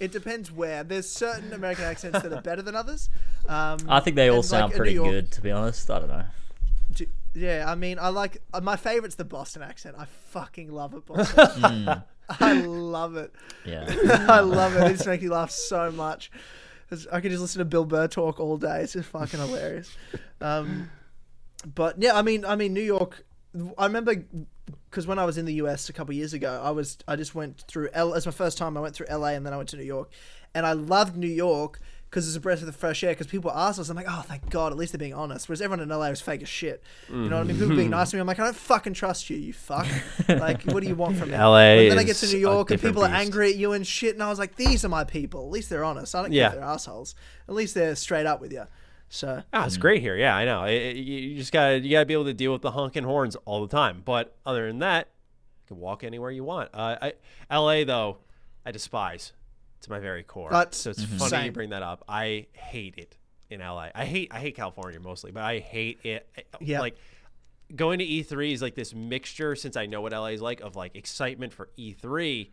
It 0.00 0.10
depends 0.12 0.50
where. 0.50 0.82
There's 0.82 1.08
certain 1.08 1.52
American 1.52 1.84
accents 1.84 2.22
that 2.22 2.32
are 2.32 2.40
better 2.42 2.62
than 2.62 2.74
others. 2.74 3.10
Um, 3.46 3.78
I 3.88 4.00
think 4.00 4.16
they 4.16 4.28
all 4.28 4.36
and, 4.40 4.44
like, 4.44 4.48
sound 4.60 4.72
in 4.72 4.78
pretty 4.78 4.94
York- 4.94 5.10
good, 5.10 5.30
to 5.32 5.40
be 5.42 5.50
honest. 5.50 5.90
I 5.90 5.98
don't 6.00 6.08
know. 6.08 6.24
d- 6.94 7.06
Yeah, 7.34 7.66
I 7.70 7.74
mean, 7.74 7.98
I 8.00 8.08
like 8.08 8.42
uh, 8.54 8.60
my 8.60 8.76
favorite's 8.76 9.14
the 9.16 9.24
Boston 9.24 9.62
accent. 9.62 9.96
I 9.98 10.06
fucking 10.06 10.72
love 10.72 10.94
it, 10.94 11.04
Boston. 11.06 11.88
I 12.40 12.52
love 12.62 13.16
it. 13.16 13.32
Yeah. 13.64 13.84
I 14.28 14.40
love 14.40 14.76
it. 14.76 14.84
It 14.90 14.92
just 14.94 15.06
makes 15.06 15.22
me 15.22 15.28
laugh 15.28 15.50
so 15.50 15.90
much. 15.90 16.30
I 17.12 17.20
could 17.20 17.30
just 17.30 17.40
listen 17.42 17.58
to 17.60 17.64
Bill 17.64 17.84
Burr 17.84 18.08
talk 18.08 18.40
all 18.40 18.56
day. 18.56 18.80
It's 18.82 18.94
just 18.94 19.08
fucking 19.10 19.38
hilarious. 19.38 19.94
Um, 20.40 20.90
but 21.74 22.00
yeah, 22.02 22.16
I 22.16 22.22
mean, 22.22 22.44
I 22.44 22.56
mean, 22.56 22.72
New 22.72 22.80
York. 22.82 23.24
I 23.78 23.86
remember 23.86 24.14
because 24.90 25.06
when 25.06 25.18
I 25.18 25.24
was 25.24 25.38
in 25.38 25.44
the 25.44 25.54
US 25.54 25.88
a 25.88 25.92
couple 25.92 26.14
years 26.14 26.32
ago, 26.32 26.60
I 26.62 26.70
was 26.70 26.98
I 27.06 27.16
just 27.16 27.34
went 27.34 27.60
through 27.62 27.88
L 27.92 28.14
as 28.14 28.26
my 28.26 28.32
first 28.32 28.58
time. 28.58 28.76
I 28.76 28.80
went 28.80 28.94
through 28.94 29.06
LA 29.10 29.28
and 29.28 29.44
then 29.44 29.52
I 29.52 29.56
went 29.56 29.68
to 29.70 29.76
New 29.76 29.84
York, 29.84 30.10
and 30.54 30.66
I 30.66 30.72
loved 30.72 31.16
New 31.16 31.28
York 31.28 31.80
because 32.10 32.26
it's 32.26 32.36
a 32.36 32.40
breath 32.40 32.58
of 32.58 32.66
the 32.66 32.72
fresh 32.72 33.04
air. 33.04 33.12
Because 33.12 33.28
people 33.28 33.52
ask 33.52 33.78
us, 33.78 33.88
I'm 33.88 33.96
like, 33.96 34.06
oh, 34.08 34.22
thank 34.26 34.50
God, 34.50 34.72
at 34.72 34.78
least 34.78 34.92
they're 34.92 34.98
being 34.98 35.14
honest. 35.14 35.48
Whereas 35.48 35.62
everyone 35.62 35.80
in 35.80 35.88
LA 35.88 36.10
was 36.10 36.20
fake 36.20 36.42
as 36.42 36.48
shit. 36.48 36.82
You 37.08 37.28
know 37.28 37.36
what 37.36 37.42
I 37.42 37.44
mean? 37.44 37.56
People 37.56 37.76
being 37.76 37.88
mm. 37.88 37.92
nice 37.92 38.10
to 38.10 38.16
me, 38.16 38.20
I'm 38.20 38.26
like, 38.26 38.40
I 38.40 38.44
don't 38.44 38.56
fucking 38.56 38.94
trust 38.94 39.30
you, 39.30 39.36
you 39.36 39.52
fuck. 39.52 39.86
like, 40.28 40.64
what 40.64 40.82
do 40.82 40.88
you 40.88 40.96
want 40.96 41.16
from 41.16 41.30
me? 41.30 41.36
LA 41.36 41.76
But 41.76 41.88
then 41.90 41.98
I 41.98 42.04
get 42.04 42.16
to 42.16 42.26
New 42.26 42.38
York 42.38 42.72
and 42.72 42.80
people 42.80 43.04
are 43.04 43.10
angry 43.10 43.50
at 43.50 43.56
you 43.56 43.72
and 43.72 43.86
shit, 43.86 44.14
and 44.14 44.22
I 44.22 44.28
was 44.28 44.40
like, 44.40 44.56
these 44.56 44.84
are 44.84 44.88
my 44.88 45.04
people. 45.04 45.44
At 45.44 45.50
least 45.50 45.70
they're 45.70 45.84
honest. 45.84 46.14
I 46.14 46.22
don't 46.22 46.32
Yeah. 46.32 46.48
care 46.48 46.48
if 46.50 46.54
they're 46.56 46.68
assholes. 46.68 47.14
At 47.48 47.54
least 47.54 47.74
they're 47.74 47.94
straight 47.94 48.26
up 48.26 48.40
with 48.40 48.52
you. 48.52 48.64
So 49.12 49.42
Ah, 49.52 49.66
it's 49.66 49.76
great 49.76 50.00
here. 50.00 50.16
Yeah, 50.16 50.36
I 50.36 50.44
know. 50.44 50.64
It- 50.64 50.72
it- 50.72 50.96
you 50.96 51.18
you 51.18 51.36
just 51.36 51.52
gotta 51.52 51.80
you 51.80 51.90
gotta 51.90 52.06
be 52.06 52.14
able 52.14 52.24
to 52.26 52.32
deal 52.34 52.52
with 52.52 52.62
the 52.62 52.70
honking 52.70 53.02
horns 53.04 53.34
all 53.44 53.60
the 53.66 53.68
time. 53.76 54.02
But 54.04 54.36
other 54.46 54.66
than 54.68 54.78
that, 54.78 55.08
you 55.64 55.74
can 55.74 55.80
walk 55.80 56.04
anywhere 56.04 56.30
you 56.30 56.44
want. 56.44 56.70
Uh, 56.72 56.96
I, 57.02 57.12
L.A. 57.50 57.82
though, 57.84 58.18
I 58.64 58.70
despise 58.70 59.32
to 59.80 59.90
my 59.90 59.98
very 59.98 60.22
core. 60.22 60.50
That's- 60.50 60.76
so 60.76 60.90
it's 60.90 61.02
Mhm. 61.02 61.18
funny 61.18 61.24
you 61.24 61.28
Same. 61.28 61.52
bring 61.52 61.70
that 61.70 61.82
up. 61.82 62.04
I 62.08 62.46
hate 62.52 62.94
it 62.98 63.16
in 63.50 63.60
L.A. 63.60 63.90
I 63.94 64.04
hate 64.04 64.28
I 64.32 64.38
hate 64.38 64.54
California 64.54 65.00
mostly, 65.00 65.32
but 65.32 65.42
I 65.42 65.58
hate 65.58 65.98
it. 66.04 66.28
Yeah. 66.60 66.78
Like 66.80 66.96
going 67.74 67.98
to 67.98 68.04
E3 68.04 68.52
is 68.52 68.62
like 68.62 68.76
this 68.76 68.94
mixture 68.94 69.56
since 69.56 69.76
I 69.76 69.86
know 69.86 70.00
what 70.00 70.12
LA 70.12 70.26
is 70.28 70.40
like 70.42 70.60
of 70.60 70.76
like 70.76 70.94
excitement 70.94 71.52
for 71.52 71.68
E3, 71.76 72.50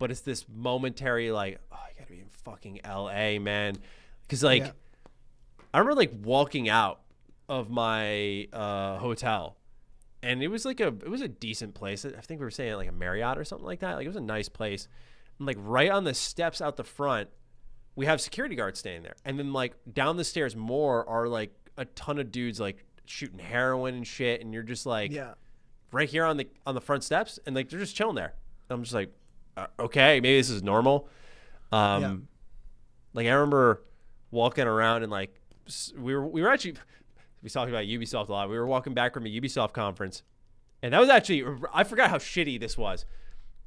but 0.00 0.10
it's 0.10 0.20
this 0.22 0.46
momentary 0.48 1.30
like 1.30 1.60
oh 1.70 1.76
I 1.76 1.92
gotta 1.96 2.10
be 2.12 2.18
in 2.18 2.28
fucking 2.28 2.80
LA, 2.84 3.38
man, 3.38 3.76
because 4.22 4.42
like. 4.42 4.64
Yeah. 4.64 4.72
I 5.74 5.78
remember 5.78 5.96
like 5.96 6.12
walking 6.22 6.68
out 6.68 7.00
of 7.48 7.70
my 7.70 8.48
uh, 8.52 8.98
hotel, 8.98 9.56
and 10.22 10.42
it 10.42 10.48
was 10.48 10.64
like 10.64 10.80
a 10.80 10.88
it 10.88 11.08
was 11.08 11.20
a 11.22 11.28
decent 11.28 11.74
place. 11.74 12.04
I 12.04 12.10
think 12.20 12.40
we 12.40 12.44
were 12.44 12.50
saying 12.50 12.74
like 12.76 12.88
a 12.88 12.92
Marriott 12.92 13.38
or 13.38 13.44
something 13.44 13.66
like 13.66 13.80
that. 13.80 13.96
Like 13.96 14.04
it 14.04 14.08
was 14.08 14.16
a 14.16 14.20
nice 14.20 14.48
place. 14.48 14.88
And 15.38 15.46
like 15.46 15.56
right 15.60 15.90
on 15.90 16.04
the 16.04 16.14
steps 16.14 16.60
out 16.60 16.76
the 16.76 16.84
front, 16.84 17.28
we 17.96 18.06
have 18.06 18.20
security 18.20 18.54
guards 18.54 18.78
standing 18.78 19.02
there, 19.02 19.16
and 19.24 19.38
then 19.38 19.52
like 19.52 19.74
down 19.92 20.16
the 20.16 20.24
stairs 20.24 20.54
more 20.54 21.08
are 21.08 21.26
like 21.28 21.52
a 21.76 21.84
ton 21.86 22.18
of 22.18 22.30
dudes 22.30 22.60
like 22.60 22.84
shooting 23.06 23.38
heroin 23.38 23.94
and 23.94 24.06
shit, 24.06 24.40
and 24.40 24.52
you're 24.52 24.62
just 24.62 24.84
like 24.86 25.10
yeah, 25.12 25.34
right 25.90 26.08
here 26.08 26.24
on 26.24 26.36
the 26.36 26.46
on 26.66 26.74
the 26.74 26.80
front 26.80 27.02
steps, 27.04 27.38
and 27.46 27.54
like 27.56 27.68
they're 27.70 27.80
just 27.80 27.96
chilling 27.96 28.14
there. 28.16 28.34
I'm 28.70 28.82
just 28.82 28.94
like, 28.94 29.10
uh, 29.56 29.66
okay, 29.78 30.20
maybe 30.20 30.36
this 30.38 30.48
is 30.50 30.62
normal. 30.62 31.08
Um, 31.72 32.02
Yeah. 32.02 32.14
like 33.14 33.26
I 33.26 33.32
remember 33.32 33.82
walking 34.30 34.66
around 34.66 35.02
and 35.02 35.10
like 35.12 35.38
we 35.98 36.14
were 36.14 36.26
we 36.26 36.42
were 36.42 36.50
actually 36.50 36.74
we 37.42 37.50
talked 37.50 37.70
about 37.70 37.84
Ubisoft 37.84 38.28
a 38.28 38.32
lot. 38.32 38.48
We 38.48 38.58
were 38.58 38.66
walking 38.66 38.94
back 38.94 39.14
from 39.14 39.26
a 39.26 39.28
Ubisoft 39.28 39.72
conference, 39.72 40.22
and 40.82 40.92
that 40.94 41.00
was 41.00 41.08
actually 41.08 41.44
I 41.72 41.84
forgot 41.84 42.10
how 42.10 42.18
shitty 42.18 42.60
this 42.60 42.76
was. 42.78 43.04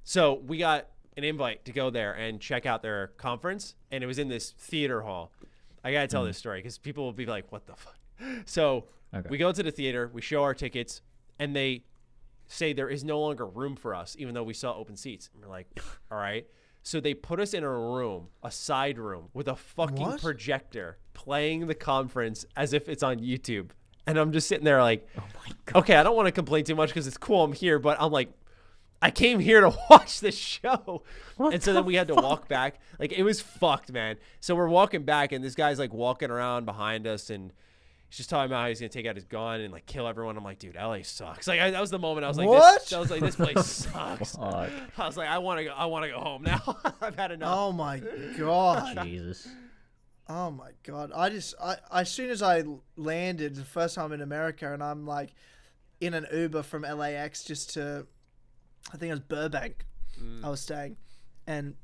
So 0.04 0.42
we 0.46 0.58
got 0.58 0.88
an 1.18 1.24
invite 1.24 1.66
to 1.66 1.72
go 1.72 1.90
there 1.90 2.14
and 2.14 2.40
check 2.40 2.66
out 2.66 2.82
their 2.82 3.08
conference, 3.18 3.76
and 3.92 4.04
it 4.04 4.08
was 4.08 4.20
in 4.20 4.28
this 4.28 4.52
theater 4.52 5.02
hall. 5.02 5.32
I 5.84 5.92
gotta 5.92 6.08
tell 6.08 6.22
mm-hmm. 6.22 6.30
this 6.30 6.38
story 6.38 6.60
because 6.60 6.78
people 6.78 7.04
will 7.04 7.14
be 7.14 7.26
like, 7.26 7.52
"What 7.52 7.66
the 7.66 7.76
fuck?" 7.76 7.98
So 8.46 8.86
Okay. 9.14 9.30
we 9.30 9.38
go 9.38 9.52
to 9.52 9.64
the 9.64 9.72
theater, 9.72 10.10
we 10.14 10.22
show 10.22 10.44
our 10.44 10.54
tickets, 10.54 11.02
and 11.40 11.56
they 11.56 11.84
say 12.48 12.74
there 12.74 12.90
is 12.90 13.04
no 13.04 13.20
longer 13.22 13.46
room 13.46 13.76
for 13.78 13.96
us, 13.96 14.16
even 14.20 14.34
though 14.34 14.44
we 14.44 14.54
saw 14.54 14.76
open 14.76 14.98
seats. 14.98 15.30
And 15.34 15.42
we're 15.42 15.50
like, 15.50 15.68
"All 16.12 16.18
right." 16.18 16.46
So 16.84 17.00
they 17.00 17.14
put 17.14 17.40
us 17.40 17.54
in 17.54 17.64
a 17.64 17.70
room, 17.70 18.28
a 18.44 18.52
side 18.52 19.00
room, 19.00 19.30
with 19.34 19.48
a 19.48 19.56
fucking 19.56 19.96
What? 20.06 20.22
projector 20.22 20.98
playing 21.16 21.66
the 21.66 21.74
conference 21.74 22.46
as 22.56 22.74
if 22.74 22.88
it's 22.88 23.02
on 23.02 23.18
YouTube. 23.18 23.70
And 24.06 24.20
I'm 24.20 24.32
just 24.32 24.48
sitting 24.48 24.66
there 24.66 24.82
like, 24.84 25.08
oh 25.18 25.80
okay, 25.80 25.96
I 25.96 26.04
don't 26.04 26.16
want 26.16 26.28
to 26.28 26.32
complain 26.32 26.64
too 26.64 26.76
much 26.76 26.90
because 26.90 27.08
it's 27.08 27.18
cool 27.18 27.44
I'm 27.44 27.54
here, 27.54 27.80
but 27.80 28.00
I'm 28.00 28.12
like, 28.12 28.30
I 29.02 29.10
came 29.10 29.40
here 29.40 29.62
to 29.62 29.76
watch 29.90 30.20
the 30.20 30.32
show. 30.32 31.04
and 31.40 31.62
so 31.64 31.74
then 31.74 31.86
we 31.86 31.96
had 31.96 32.08
to 32.10 32.16
walk 32.16 32.48
back. 32.48 32.80
Like 33.00 33.12
it 33.12 33.24
was 33.24 33.42
fucked, 33.42 33.92
man. 33.92 34.18
So 34.40 34.54
we're 34.56 34.68
walking 34.68 35.04
back 35.04 35.32
and 35.32 35.44
this 35.44 35.56
guy's 35.56 35.80
like 35.80 35.94
walking 35.94 36.30
around 36.30 36.66
behind 36.66 37.08
us 37.08 37.30
and 37.32 37.52
he's 38.10 38.18
just 38.18 38.30
talking 38.30 38.46
about 38.52 38.62
how 38.62 38.68
he's 38.68 38.80
gonna 38.80 38.90
take 38.90 39.06
out 39.08 39.16
his 39.16 39.26
gun 39.26 39.62
and 39.62 39.74
like 39.74 39.86
kill 39.88 40.08
everyone. 40.08 40.38
I'm 40.38 40.44
like, 40.44 40.60
dude, 40.60 40.76
LA 40.76 41.00
sucks. 41.02 41.48
Like 41.48 41.60
I, 41.60 41.72
that 41.72 41.82
was 41.82 41.90
the 41.90 42.00
moment 42.00 42.26
I 42.26 42.28
was 42.28 42.38
like, 42.38 42.48
What? 42.48 42.82
This, 42.82 42.94
I 42.94 43.00
was 43.00 43.10
like, 43.12 43.22
this 43.22 43.36
place 43.36 43.66
sucks. 43.66 44.36
Fuck. 44.36 44.70
I 44.98 45.08
was 45.08 45.18
like, 45.18 45.30
I 45.30 45.40
want 45.40 45.60
to 45.60 45.66
go. 45.66 45.72
I 45.72 45.86
want 45.86 46.06
to 46.06 46.12
go 46.12 46.20
home 46.20 46.44
now. 46.44 46.78
I've 47.02 47.16
had 47.16 47.32
enough. 47.32 47.56
Oh 47.58 47.72
my 47.72 48.02
god. 48.38 49.04
Jesus. 49.04 49.48
Oh 50.28 50.50
my 50.50 50.72
god! 50.84 51.12
I 51.16 51.30
just 51.30 51.54
I 51.62 51.78
as 51.92 52.10
soon 52.10 52.30
as 52.30 52.42
I 52.42 52.64
landed 52.96 53.56
the 53.56 53.64
first 53.64 53.96
time 53.96 54.12
in 54.12 54.22
America, 54.22 54.74
and 54.74 54.82
I'm 54.82 55.06
like 55.06 55.32
in 56.02 56.14
an 56.14 56.26
Uber 56.34 56.64
from 56.64 56.82
LAX 56.82 57.44
just 57.44 57.76
to, 57.76 58.08
I 58.94 58.98
think 58.98 59.10
it 59.10 59.14
was 59.14 59.20
Burbank. 59.20 59.86
Mm. 60.20 60.44
I 60.44 60.50
was 60.50 60.62
staying, 60.62 60.98
and 61.46 61.76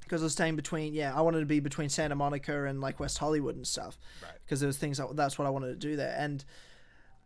because 0.00 0.20
I 0.22 0.24
was 0.24 0.32
staying 0.34 0.56
between 0.56 0.92
yeah, 0.92 1.16
I 1.16 1.22
wanted 1.22 1.40
to 1.40 1.46
be 1.46 1.60
between 1.60 1.88
Santa 1.88 2.14
Monica 2.14 2.66
and 2.66 2.80
like 2.80 3.00
West 3.00 3.18
Hollywood 3.18 3.56
and 3.56 3.66
stuff, 3.66 3.98
because 4.44 4.60
there 4.60 4.66
was 4.66 4.76
things 4.76 4.98
that, 4.98 5.16
that's 5.16 5.38
what 5.38 5.46
I 5.46 5.50
wanted 5.50 5.68
to 5.68 5.88
do 5.88 5.96
there, 5.96 6.14
and 6.18 6.44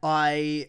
I 0.03 0.69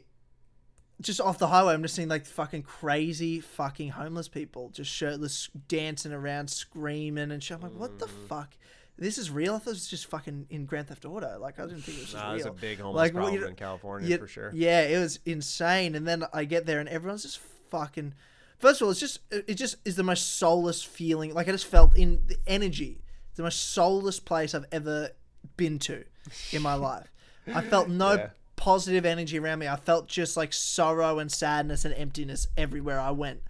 just 1.01 1.21
off 1.21 1.37
the 1.37 1.47
highway, 1.47 1.73
I'm 1.73 1.81
just 1.81 1.95
seeing 1.95 2.07
like 2.07 2.25
fucking 2.25 2.63
crazy 2.63 3.39
fucking 3.39 3.89
homeless 3.89 4.27
people 4.27 4.69
just 4.69 4.91
shirtless 4.91 5.49
dancing 5.67 6.13
around, 6.13 6.49
screaming 6.49 7.31
and 7.31 7.43
shit. 7.43 7.57
I'm 7.57 7.61
like, 7.61 7.79
what 7.79 7.99
the 7.99 8.07
mm. 8.07 8.27
fuck? 8.27 8.55
This 9.01 9.17
is 9.17 9.31
real. 9.31 9.55
I 9.55 9.57
thought 9.57 9.71
it 9.71 9.73
was 9.73 9.87
just 9.87 10.05
fucking 10.05 10.45
in 10.51 10.65
Grand 10.67 10.87
Theft 10.87 11.05
Auto. 11.05 11.37
Like 11.39 11.59
I 11.59 11.63
didn't 11.63 11.81
think 11.81 11.97
it 11.97 12.01
was 12.01 12.11
just 12.11 12.23
Nah, 12.23 12.33
real. 12.33 12.43
there's 12.43 12.45
a 12.45 12.51
big 12.51 12.79
homeless 12.79 12.99
Like, 12.99 13.13
problem 13.13 13.33
you 13.33 13.47
in 13.47 13.55
California 13.55 14.07
Yeah, 14.07 14.17
for 14.17 14.27
sure. 14.27 14.51
Yeah, 14.53 14.81
it 14.83 14.99
was 14.99 15.19
insane. 15.25 15.95
And 15.95 16.07
then 16.07 16.23
I 16.33 16.45
get 16.45 16.67
there 16.67 16.79
and 16.79 16.87
everyone's 16.87 17.23
just 17.23 17.39
fucking. 17.69 18.13
First 18.59 18.79
of 18.79 18.85
all, 18.85 18.91
it's 18.91 18.99
just 18.99 19.19
it 19.31 19.55
just 19.55 19.77
is 19.85 19.95
the 19.95 20.03
most 20.03 20.37
soulless 20.37 20.83
feeling. 20.83 21.33
Like 21.33 21.47
I 21.49 21.51
just 21.51 21.65
felt 21.65 21.97
in 21.97 22.21
the 22.27 22.37
energy. 22.45 23.01
It's 23.29 23.37
the 23.37 23.43
most 23.43 23.71
soulless 23.73 24.19
place 24.19 24.53
I've 24.53 24.65
ever 24.71 25.09
been 25.57 25.79
to 25.79 26.03
in 26.51 26.61
my 26.61 26.73
life. 26.89 27.11
I 27.53 27.61
felt 27.61 27.89
no 27.89 28.13
Yeah. 28.13 28.29
positive 28.55 29.03
energy 29.03 29.39
around 29.39 29.57
me. 29.59 29.67
I 29.67 29.77
felt 29.77 30.07
just 30.09 30.37
like 30.37 30.53
sorrow 30.53 31.17
and 31.17 31.31
sadness 31.31 31.85
and 31.85 31.93
emptiness 31.95 32.45
everywhere 32.55 32.99
I 32.99 33.09
went. 33.09 33.41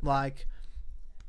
Like, 0.00 0.46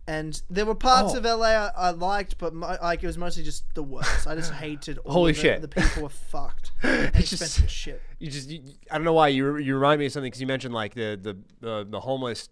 and 0.08 0.42
there 0.50 0.66
were 0.66 0.76
parts 0.76 1.14
Oh. 1.14 1.18
of 1.18 1.26
LA 1.26 1.48
I, 1.48 1.72
I 1.76 1.90
liked, 1.92 2.38
but 2.38 2.54
mo- 2.54 2.78
like 2.82 3.04
it 3.04 3.08
was 3.08 3.18
mostly 3.18 3.44
just 3.44 3.66
the 3.74 3.84
worst. 3.84 4.26
I 4.28 4.36
just 4.36 4.54
hated 4.66 4.98
all 5.00 5.12
Holy 5.14 5.34
shit. 5.34 5.62
The 5.62 5.68
people 5.68 6.04
were 6.04 6.10
fucked. 6.32 6.72
It's 6.82 7.32
Expensive 7.34 7.66
just- 7.66 7.76
shit. 7.76 8.02
you 8.20 8.32
just 8.32 8.50
you, 8.50 8.64
I 8.90 8.96
don't 8.96 9.04
know 9.06 9.14
why 9.14 9.28
you 9.28 9.58
you 9.58 9.76
remind 9.76 10.00
me 10.00 10.06
of 10.08 10.12
something 10.12 10.28
because 10.28 10.42
you 10.42 10.48
mentioned 10.48 10.74
like 10.74 10.94
the 10.96 11.20
the 11.22 11.38
the, 11.60 11.88
the 11.90 12.00
homeless 12.00 12.50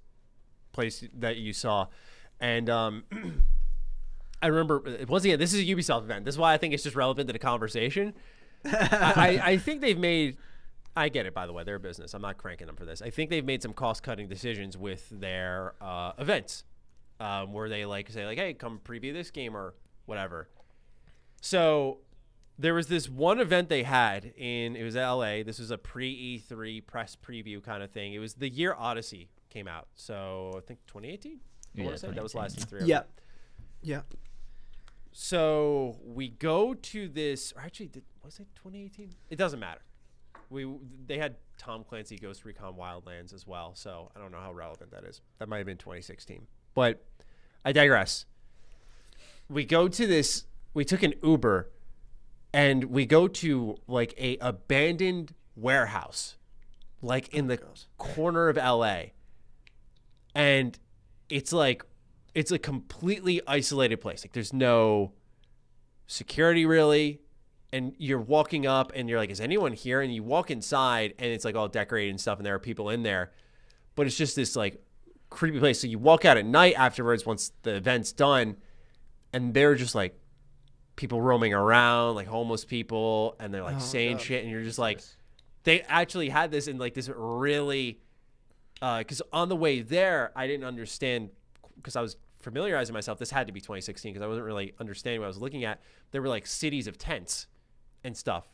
place 0.73 1.03
that 1.17 1.37
you 1.37 1.53
saw, 1.53 1.87
and 2.39 2.69
um, 2.69 3.03
I 4.41 4.47
remember 4.47 4.83
once 5.07 5.23
again 5.23 5.39
this 5.39 5.53
is 5.53 5.61
a 5.61 5.63
Ubisoft 5.63 6.03
event. 6.03 6.25
This 6.25 6.35
is 6.35 6.39
why 6.39 6.53
I 6.53 6.57
think 6.57 6.73
it's 6.73 6.83
just 6.83 6.95
relevant 6.95 7.27
to 7.29 7.33
the 7.33 7.39
conversation. 7.39 8.13
I, 8.65 9.39
I 9.43 9.51
I 9.51 9.57
think 9.57 9.81
they've 9.81 9.97
made. 9.97 10.37
I 10.97 11.09
get 11.09 11.25
it, 11.25 11.33
by 11.33 11.45
the 11.45 11.51
way. 11.53 11.63
They're 11.63 11.75
a 11.75 11.79
business. 11.79 12.13
I'm 12.13 12.21
not 12.21 12.37
cranking 12.37 12.67
them 12.67 12.75
for 12.77 12.85
this. 12.85 13.01
I 13.01 13.09
think 13.09 13.29
they've 13.29 13.43
made 13.45 13.61
some 13.61 13.73
cost 13.73 14.01
cutting 14.01 14.27
decisions 14.29 14.77
with 14.77 15.09
their 15.09 15.73
uh, 15.81 16.13
events, 16.17 16.63
um, 17.19 17.53
where 17.53 17.69
they 17.69 17.85
like 17.85 18.09
say 18.09 18.25
like, 18.25 18.37
"Hey, 18.37 18.53
come 18.53 18.79
preview 18.83 19.13
this 19.13 19.31
game" 19.31 19.55
or 19.55 19.73
whatever. 20.05 20.49
So 21.41 21.99
there 22.57 22.73
was 22.73 22.87
this 22.87 23.09
one 23.09 23.39
event 23.39 23.69
they 23.69 23.83
had 23.83 24.33
in 24.37 24.75
it 24.75 24.83
was 24.83 24.95
LA. 24.95 25.43
This 25.43 25.59
was 25.59 25.71
a 25.71 25.77
pre 25.77 26.41
E3 26.49 26.85
press 26.85 27.15
preview 27.15 27.63
kind 27.63 27.83
of 27.83 27.91
thing. 27.91 28.13
It 28.13 28.19
was 28.19 28.35
the 28.35 28.49
year 28.49 28.73
Odyssey 28.77 29.29
came 29.49 29.67
out. 29.67 29.87
So 29.95 30.53
I 30.57 30.61
think 30.61 30.79
2018. 30.87 31.33
I 31.33 31.37
Yeah, 31.73 31.85
wanna 31.85 31.97
say 31.97 32.11
that 32.11 32.23
was 32.23 32.35
last 32.35 32.59
E3. 32.59 32.87
Yeah. 32.87 33.03
Yeah. 33.81 34.01
So 35.11 35.97
we 36.03 36.29
go 36.29 36.73
to 36.73 37.07
this. 37.07 37.53
Or 37.53 37.61
actually, 37.61 37.87
did, 37.87 38.03
was 38.23 38.39
it 38.39 38.47
2018? 38.55 39.11
It 39.29 39.37
doesn't 39.37 39.59
matter. 39.59 39.81
We 40.49 40.67
they 41.05 41.17
had 41.17 41.35
Tom 41.57 41.83
Clancy 41.83 42.17
Ghost 42.17 42.45
Recon 42.45 42.75
Wildlands 42.75 43.33
as 43.33 43.47
well. 43.47 43.75
So 43.75 44.11
I 44.15 44.19
don't 44.19 44.31
know 44.31 44.39
how 44.39 44.53
relevant 44.53 44.91
that 44.91 45.03
is. 45.03 45.21
That 45.39 45.47
might 45.49 45.57
have 45.57 45.65
been 45.65 45.77
2016. 45.77 46.47
But 46.75 47.03
I 47.63 47.71
digress. 47.71 48.25
We 49.49 49.65
go 49.65 49.87
to 49.87 50.05
this. 50.05 50.45
We 50.75 50.85
took 50.85 51.01
an 51.01 51.15
Uber, 51.23 51.71
and 52.53 52.85
we 52.85 53.07
go 53.07 53.27
to 53.27 53.77
like 53.87 54.13
a 54.19 54.37
abandoned 54.39 55.33
warehouse, 55.55 56.35
like 57.01 57.33
in 57.33 57.47
the 57.47 57.59
corner 57.97 58.49
of 58.49 58.57
LA, 58.57 59.05
and 60.35 60.77
it's 61.29 61.51
like 61.51 61.83
it's 62.35 62.51
a 62.51 62.59
completely 62.59 63.41
isolated 63.47 63.97
place. 63.97 64.23
Like 64.23 64.33
there's 64.33 64.53
no 64.53 65.13
security 66.07 66.65
really. 66.65 67.21
And 67.73 67.93
you're 67.97 68.21
walking 68.21 68.65
up 68.65 68.93
and 68.95 69.09
you're 69.09 69.17
like, 69.17 69.29
is 69.31 69.41
anyone 69.41 69.73
here? 69.73 69.99
And 69.99 70.13
you 70.13 70.23
walk 70.23 70.49
inside 70.49 71.13
and 71.19 71.31
it's 71.31 71.43
like 71.43 71.55
all 71.55 71.67
decorated 71.67 72.11
and 72.11 72.21
stuff, 72.21 72.37
and 72.37 72.45
there 72.45 72.55
are 72.55 72.59
people 72.59 72.89
in 72.89 73.03
there. 73.03 73.31
But 73.95 74.07
it's 74.07 74.15
just 74.15 74.35
this 74.35 74.55
like 74.55 74.81
creepy 75.35 75.59
place. 75.59 75.81
So 75.81 75.87
you 75.87 75.99
walk 75.99 76.25
out 76.25 76.37
at 76.37 76.45
night 76.45 76.75
afterwards 76.77 77.25
once 77.25 77.51
the 77.63 77.75
event's 77.75 78.11
done, 78.11 78.57
and 79.33 79.53
they're 79.53 79.75
just 79.75 79.93
like 79.93 80.17
people 80.95 81.21
roaming 81.21 81.53
around, 81.53 82.15
like 82.15 82.27
homeless 82.27 82.65
people, 82.65 83.35
and 83.39 83.53
they're 83.53 83.63
like 83.63 83.81
saying 83.81 84.17
shit, 84.17 84.43
and 84.43 84.51
you're 84.51 84.63
just 84.63 84.79
like, 84.79 85.01
they 85.63 85.81
actually 85.81 86.29
had 86.29 86.51
this 86.51 86.67
in 86.67 86.77
like 86.77 86.93
this 86.93 87.09
really, 87.09 87.99
because 88.79 89.21
on 89.33 89.49
the 89.49 89.55
way 89.55 89.81
there, 89.81 90.31
I 90.35 90.47
didn't 90.47 90.65
understand 90.65 91.29
because 91.75 91.95
I 91.95 92.01
was 92.01 92.15
familiarizing 92.39 92.93
myself. 92.93 93.19
This 93.19 93.31
had 93.31 93.47
to 93.47 93.53
be 93.53 93.59
2016 93.59 94.13
because 94.13 94.23
I 94.23 94.27
wasn't 94.27 94.45
really 94.45 94.73
understanding 94.79 95.19
what 95.19 95.25
I 95.25 95.27
was 95.27 95.39
looking 95.39 95.65
at. 95.65 95.81
There 96.11 96.21
were 96.21 96.29
like 96.29 96.47
cities 96.47 96.87
of 96.87 96.97
tents 96.97 97.47
and 98.03 98.15
stuff, 98.15 98.47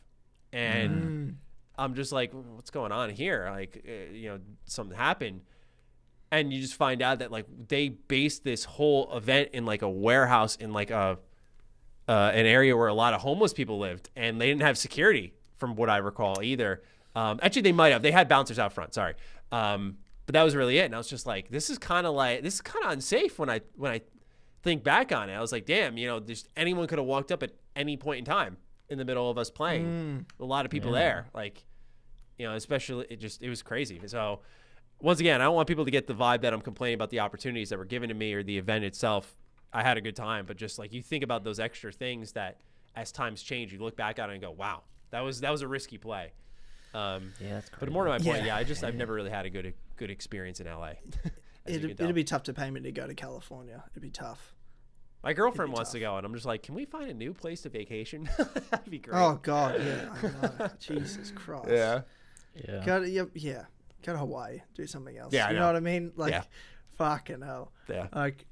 and 0.52 1.36
I'm 1.78 1.94
just 1.94 2.10
like, 2.12 2.32
what's 2.32 2.70
going 2.70 2.90
on 2.92 3.10
here? 3.10 3.48
Like, 3.50 3.84
uh, 3.86 4.12
you 4.12 4.30
know, 4.30 4.40
something 4.64 4.96
happened 4.96 5.42
and 6.32 6.50
you 6.50 6.62
just 6.62 6.74
find 6.74 7.02
out 7.02 7.18
that 7.20 7.30
like 7.30 7.46
they 7.68 7.90
based 7.90 8.42
this 8.42 8.64
whole 8.64 9.14
event 9.14 9.50
in 9.52 9.66
like 9.66 9.82
a 9.82 9.88
warehouse 9.88 10.56
in 10.56 10.72
like 10.72 10.90
a 10.90 11.18
uh, 12.08 12.30
an 12.34 12.46
area 12.46 12.76
where 12.76 12.88
a 12.88 12.94
lot 12.94 13.14
of 13.14 13.20
homeless 13.20 13.52
people 13.52 13.78
lived, 13.78 14.10
and 14.16 14.40
they 14.40 14.48
didn't 14.48 14.62
have 14.62 14.76
security 14.76 15.34
from 15.58 15.76
what 15.76 15.88
I 15.88 15.98
recall 15.98 16.42
either. 16.42 16.82
Um, 17.14 17.38
actually, 17.42 17.62
they 17.62 17.72
might 17.72 17.92
have. 17.92 18.02
They 18.02 18.10
had 18.10 18.28
bouncers 18.28 18.58
out 18.58 18.72
front. 18.72 18.94
Sorry, 18.94 19.14
um, 19.52 19.98
but 20.26 20.32
that 20.32 20.42
was 20.42 20.56
really 20.56 20.78
it. 20.78 20.86
And 20.86 20.94
I 20.94 20.98
was 20.98 21.08
just 21.08 21.26
like, 21.26 21.50
this 21.50 21.70
is 21.70 21.78
kind 21.78 22.06
of 22.06 22.14
like 22.14 22.42
this 22.42 22.54
is 22.54 22.60
kind 22.62 22.86
of 22.86 22.92
unsafe 22.92 23.38
when 23.38 23.50
I 23.50 23.60
when 23.76 23.92
I 23.92 24.00
think 24.62 24.82
back 24.82 25.12
on 25.12 25.28
it. 25.28 25.34
I 25.34 25.40
was 25.40 25.52
like, 25.52 25.66
damn, 25.66 25.98
you 25.98 26.08
know, 26.08 26.18
just 26.18 26.48
anyone 26.56 26.86
could 26.88 26.98
have 26.98 27.06
walked 27.06 27.30
up 27.30 27.42
at 27.42 27.52
any 27.76 27.98
point 27.98 28.20
in 28.20 28.24
time 28.24 28.56
in 28.88 28.96
the 28.96 29.04
middle 29.04 29.30
of 29.30 29.36
us 29.36 29.50
playing. 29.50 29.84
A 30.40 30.44
lot 30.44 30.64
of 30.64 30.70
people 30.70 30.92
there, 30.92 31.26
like 31.34 31.62
you 32.38 32.46
know, 32.46 32.54
especially 32.54 33.06
it 33.10 33.20
just 33.20 33.42
it 33.42 33.50
was 33.50 33.62
crazy. 33.62 34.00
So 34.06 34.40
once 35.02 35.20
again, 35.20 35.40
I 35.40 35.44
don't 35.44 35.54
want 35.54 35.68
people 35.68 35.84
to 35.84 35.90
get 35.90 36.06
the 36.06 36.14
vibe 36.14 36.42
that 36.42 36.52
I'm 36.52 36.60
complaining 36.60 36.94
about 36.94 37.10
the 37.10 37.20
opportunities 37.20 37.68
that 37.70 37.78
were 37.78 37.84
given 37.84 38.08
to 38.08 38.14
me 38.14 38.32
or 38.32 38.42
the 38.42 38.56
event 38.56 38.84
itself. 38.84 39.36
I 39.72 39.82
had 39.82 39.96
a 39.96 40.00
good 40.00 40.16
time, 40.16 40.44
but 40.46 40.56
just 40.56 40.78
like 40.78 40.92
you 40.92 41.02
think 41.02 41.24
about 41.24 41.44
those 41.44 41.58
extra 41.58 41.92
things 41.92 42.32
that 42.32 42.58
as 42.94 43.10
times 43.12 43.42
change, 43.42 43.72
you 43.72 43.78
look 43.78 43.96
back 43.96 44.18
on 44.18 44.30
it 44.30 44.34
and 44.34 44.42
go, 44.42 44.50
"Wow, 44.50 44.82
that 45.10 45.20
was 45.20 45.40
that 45.40 45.50
was 45.50 45.62
a 45.62 45.68
risky 45.68 45.98
play." 45.98 46.32
Um, 46.94 47.32
Yeah, 47.40 47.54
that's 47.54 47.70
but 47.80 47.90
more 47.90 48.04
to 48.04 48.10
my 48.10 48.18
point, 48.18 48.40
Yeah. 48.40 48.46
yeah, 48.46 48.56
I 48.56 48.64
just 48.64 48.84
I've 48.84 48.94
never 48.94 49.14
really 49.14 49.30
had 49.30 49.46
a 49.46 49.50
good 49.50 49.72
good 49.96 50.10
experience 50.10 50.60
in 50.60 50.66
LA. 50.66 50.92
It'd, 51.64 51.84
it'd 51.92 52.14
be 52.14 52.24
tough 52.24 52.42
to 52.44 52.52
pay 52.52 52.70
me 52.70 52.80
to 52.80 52.90
go 52.92 53.06
to 53.06 53.14
California. 53.14 53.84
It'd 53.92 54.02
be 54.02 54.10
tough. 54.10 54.52
my 55.22 55.32
girlfriend 55.32 55.70
be 55.70 55.76
wants 55.76 55.92
to 55.92 56.00
go, 56.00 56.16
and 56.16 56.26
I'm 56.26 56.34
just 56.34 56.44
like, 56.44 56.64
can 56.64 56.74
we 56.74 56.84
find 56.84 57.08
a 57.08 57.14
new 57.14 57.32
place 57.32 57.62
to 57.62 57.68
vacation? 57.68 58.28
That'd 58.70 58.90
be 58.90 58.98
great. 58.98 59.16
Oh 59.16 59.38
God, 59.42 59.80
yeah, 59.80 60.12
I 60.12 60.26
know. 60.58 60.70
Jesus 60.80 61.30
Christ. 61.34 61.68
yeah. 61.70 62.00
Yeah. 62.68 62.84
Go 62.84 63.00
to, 63.00 63.08
yeah, 63.08 63.22
yeah. 63.34 63.62
Go 64.04 64.12
to 64.12 64.18
Hawaii. 64.18 64.60
Do 64.74 64.86
something 64.86 65.16
else. 65.16 65.32
Yeah, 65.32 65.46
I 65.46 65.50
you 65.50 65.54
know. 65.54 65.60
know. 65.60 65.66
what 65.68 65.76
I 65.76 65.80
mean? 65.80 66.12
Like, 66.16 66.32
Yeah. 66.32 66.42
fucking 66.96 67.40
hell. 67.42 67.72
Yeah. 67.88 68.08
Like, 68.14 68.46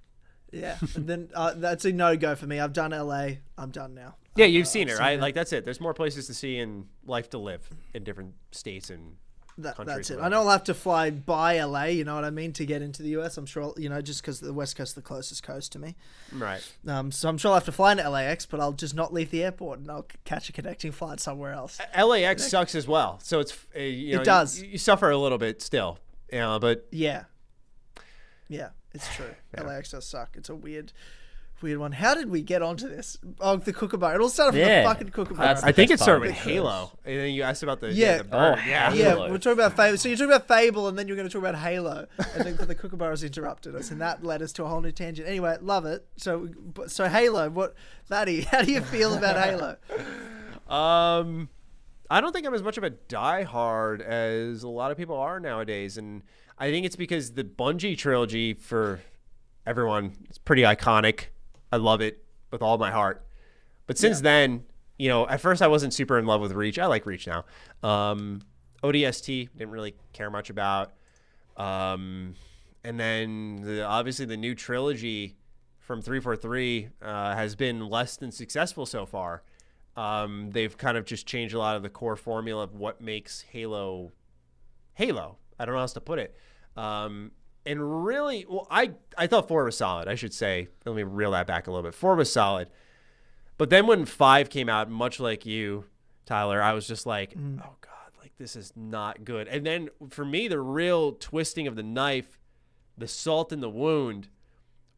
yeah. 0.52 0.78
and 0.94 1.06
then 1.06 1.31
uh, 1.35 1.55
that's 1.56 1.85
a 1.85 1.93
no 1.93 2.16
go 2.16 2.35
for 2.35 2.47
me. 2.47 2.60
I've 2.60 2.72
done 2.72 2.90
LA. 2.93 3.28
I'm 3.59 3.70
done 3.70 3.94
now. 3.94 4.16
Yeah, 4.36 4.47
you've 4.47 4.68
seen 4.68 4.89
it, 4.89 4.98
right? 4.98 5.18
Like 5.20 5.35
that's 5.35 5.52
it. 5.52 5.64
There's 5.64 5.81
more 5.81 5.93
places 5.94 6.27
to 6.28 6.35
see 6.35 6.59
and 6.59 6.86
life 7.05 7.31
to 7.31 7.39
live 7.39 7.68
in 7.94 8.05
different 8.05 8.35
states 8.52 8.89
and 8.90 9.16
That, 9.62 9.77
that's 9.85 10.11
it. 10.11 10.19
I 10.20 10.28
know 10.28 10.41
I'll 10.41 10.51
have 10.51 10.65
to 10.65 10.74
fly 10.74 11.11
by 11.11 11.62
LA. 11.62 11.85
You 11.85 12.05
know 12.05 12.15
what 12.15 12.24
I 12.24 12.31
mean 12.31 12.53
to 12.55 12.66
get 12.66 12.82
into 12.82 13.03
the 13.03 13.11
US. 13.20 13.37
I'm 13.37 13.47
sure 13.47 13.74
you 13.77 13.89
know 13.89 14.01
just 14.01 14.23
because 14.23 14.41
the 14.41 14.53
West 14.53 14.77
Coast 14.77 14.91
is 14.91 14.95
the 14.95 15.03
closest 15.03 15.43
coast 15.43 15.73
to 15.73 15.78
me. 15.78 15.97
right. 16.32 16.61
Um, 16.87 17.11
so 17.12 17.28
I'm 17.28 17.39
sure 17.39 17.51
I'll 17.51 17.57
have 17.57 17.65
to 17.66 17.73
fly 17.73 17.93
into 17.93 18.09
LAX, 18.09 18.47
but 18.47 18.61
I'll 18.61 18.73
just 18.73 18.95
not 18.95 19.12
leave 19.12 19.31
the 19.31 19.43
airport 19.45 19.81
and 19.81 19.91
I'll 19.91 20.07
catch 20.24 20.49
a 20.49 20.53
connecting 20.53 20.93
flight 20.93 21.20
somewhere 21.20 21.53
else. 21.53 21.78
LAX 21.97 22.49
sucks 22.49 22.74
as 22.74 22.87
well. 22.89 23.19
So 23.23 23.41
it's 23.41 23.57
uh, 23.77 23.81
you 23.81 24.16
know, 24.16 24.24
does. 24.24 24.61
You, 24.61 24.69
you 24.69 24.78
suffer 24.78 25.11
a 25.11 25.19
little 25.19 25.39
bit 25.39 25.62
still, 25.62 25.99
you 26.32 26.39
know, 26.39 26.59
but 26.59 26.87
Yeah, 26.91 27.24
yeah, 28.49 28.70
it's 28.93 29.15
true. 29.15 29.35
LAX 29.57 29.91
does 29.91 30.07
suck. 30.07 30.31
It's 30.37 30.49
a 30.49 30.55
weird, 30.55 30.93
weird 31.62 31.78
one. 31.78 31.93
How 31.93 32.15
did 32.15 32.31
we 32.31 32.43
get 32.43 32.62
onto 32.62 32.89
this? 32.89 33.19
Oh, 33.41 33.57
the 33.57 33.73
Kookaburra. 33.73 34.15
It 34.15 34.20
all 34.20 34.28
started 34.28 34.53
from 34.53 34.61
Yeah. 34.61 34.82
the 34.82 34.89
fucking 34.89 35.09
Kookaburra. 35.11 35.37
That's 35.47 35.62
I 35.62 35.73
think 35.73 35.91
it 35.91 36.01
started 36.01 36.23
with. 36.23 36.31
Halo, 36.32 36.91
and 37.05 37.19
then 37.19 37.31
you 37.35 37.43
asked 37.43 37.62
about 37.62 37.81
the 37.81 37.93
Yeah. 37.93 38.07
yeah, 38.12 38.19
the 38.19 38.24
bird. 38.24 38.59
Oh, 38.59 38.69
yeah. 38.69 38.93
Yeah, 38.93 39.05
Halo. 39.11 39.31
we're 39.31 39.39
talking 39.39 39.53
about 39.53 39.77
Fable. 39.77 39.99
So 39.99 40.09
you're 40.09 40.16
talking 40.19 40.32
about 40.32 40.49
Fable, 40.49 40.89
and 40.89 40.99
then 40.99 41.07
you're 41.09 41.16
going 41.16 41.28
to 41.28 41.32
talk 41.32 41.43
about 41.43 41.57
Halo, 41.57 42.07
and 42.35 42.45
then 42.45 42.57
the 42.69 42.74
Kookaburras 42.74 43.24
interrupted 43.24 43.74
us, 43.74 43.91
and 43.91 44.01
that 44.01 44.24
led 44.24 44.43
us 44.43 44.53
to 44.55 44.65
a 44.65 44.69
whole 44.69 44.81
new 44.81 44.93
tangent. 44.93 45.28
Anyway, 45.28 45.57
love 45.61 45.85
it. 45.87 46.07
So, 46.16 46.49
but- 46.74 46.91
so 46.91 47.09
Halo. 47.09 47.51
What, 47.51 47.74
Maddie? 48.09 48.41
How 48.51 48.62
do 48.62 48.73
you 48.73 48.81
feel 48.81 49.15
about 49.15 49.37
Halo? 49.37 49.77
Um, 50.69 51.49
I 52.11 52.20
don't 52.20 52.32
think 52.32 52.47
I'm 52.47 52.55
as 52.55 52.62
much 52.62 52.78
of 52.78 52.85
a 52.85 52.91
diehard 52.91 54.01
as 54.01 54.62
a 54.62 54.69
lot 54.69 54.91
of 54.91 54.97
people 54.97 55.16
are 55.16 55.41
nowadays, 55.41 55.97
and 55.99 56.23
I 56.59 56.70
think 56.70 56.87
it's 56.87 56.97
because 56.97 57.32
the 57.32 57.45
Bungie 57.45 57.97
trilogy 57.97 58.55
for 58.55 59.01
everyone 59.66 60.12
is 60.31 60.39
pretty 60.39 60.62
iconic. 60.62 61.27
I 61.72 61.76
love 61.76 62.01
it 62.01 62.24
with 62.51 62.62
all 62.62 62.78
my 62.78 62.90
heart. 62.90 63.24
But 63.86 63.98
since 63.98 64.20
then, 64.20 64.64
you 64.98 65.09
know, 65.09 65.26
at 65.26 65.40
first 65.40 65.62
I 65.62 65.68
wasn't 65.68 65.94
super 65.94 66.18
in 66.18 66.26
love 66.26 66.40
with 66.40 66.52
Reach. 66.52 66.78
I 66.78 66.86
like 66.86 67.06
Reach 67.06 67.26
now. 67.26 67.44
Um, 67.82 68.42
ODST 68.82 69.48
didn't 69.56 69.70
really 69.70 69.94
care 70.12 70.30
much 70.30 70.51
about. 70.51 70.92
Um, 71.56 72.34
and 72.84 72.98
then 72.98 73.62
the, 73.62 73.84
obviously 73.84 74.26
the 74.26 74.36
new 74.36 74.55
trilogy 74.55 75.36
from 75.78 76.01
343 76.01 76.88
uh, 77.02 77.34
has 77.34 77.55
been 77.55 77.88
less 77.88 78.16
than 78.16 78.30
successful 78.30 78.86
so 78.86 79.06
far. 79.06 79.42
Um, 79.97 80.51
they've 80.52 80.76
kind 80.76 80.97
of 80.97 81.05
just 81.05 81.26
changed 81.26 81.55
a 81.55 81.59
lot 81.59 81.76
of 81.76 81.82
the 81.82 81.90
core 81.90 82.16
formula 82.16 82.62
of 82.62 82.74
what 82.74 83.01
makes 83.01 83.42
Halo 83.42 84.12
Halo. 84.94 85.36
I 85.59 85.64
don't 85.64 85.74
know 85.74 85.78
how 85.78 85.82
else 85.82 85.92
to 85.94 86.01
put 86.01 86.18
it. 86.18 86.34
Um, 86.76 87.32
and 87.66 88.05
really, 88.05 88.47
well, 88.49 88.66
I 88.70 88.93
I 89.16 89.27
thought 89.27 89.49
four 89.49 89.65
was 89.65 89.77
solid. 89.77 90.09
I 90.09 90.15
should 90.15 90.35
say. 90.35 90.69
Let 90.85 90.95
me 90.97 91.03
reel 91.03 91.32
that 91.32 91.47
back 91.47 91.66
a 91.66 91.70
little 91.70 91.82
bit. 91.82 91.95
Four 91.95 92.16
was 92.16 92.32
solid, 92.32 92.69
but 93.59 93.70
then 93.70 93.87
when 93.87 94.05
five 94.05 94.51
came 94.51 94.69
out, 94.69 94.91
much 94.91 95.20
like 95.20 95.45
you, 95.45 95.85
Tyler, 96.27 96.62
I 96.62 96.73
was 96.73 96.87
just 96.87 97.07
like, 97.07 97.35
mm. 97.35 97.61
oh 97.61 97.77
god, 97.81 98.12
like 98.19 98.32
this 98.39 98.57
is 98.57 98.73
not 98.77 99.24
good. 99.24 99.49
And 99.49 99.66
then 99.66 99.89
for 100.09 100.24
me, 100.24 100.49
the 100.49 100.61
real 100.61 101.12
twisting 101.12 101.66
of 101.66 101.77
the 101.77 101.82
knife, 101.82 102.39
the 102.97 103.09
salt 103.09 103.53
in 103.53 103.61
the 103.61 103.69
wound, 103.69 104.28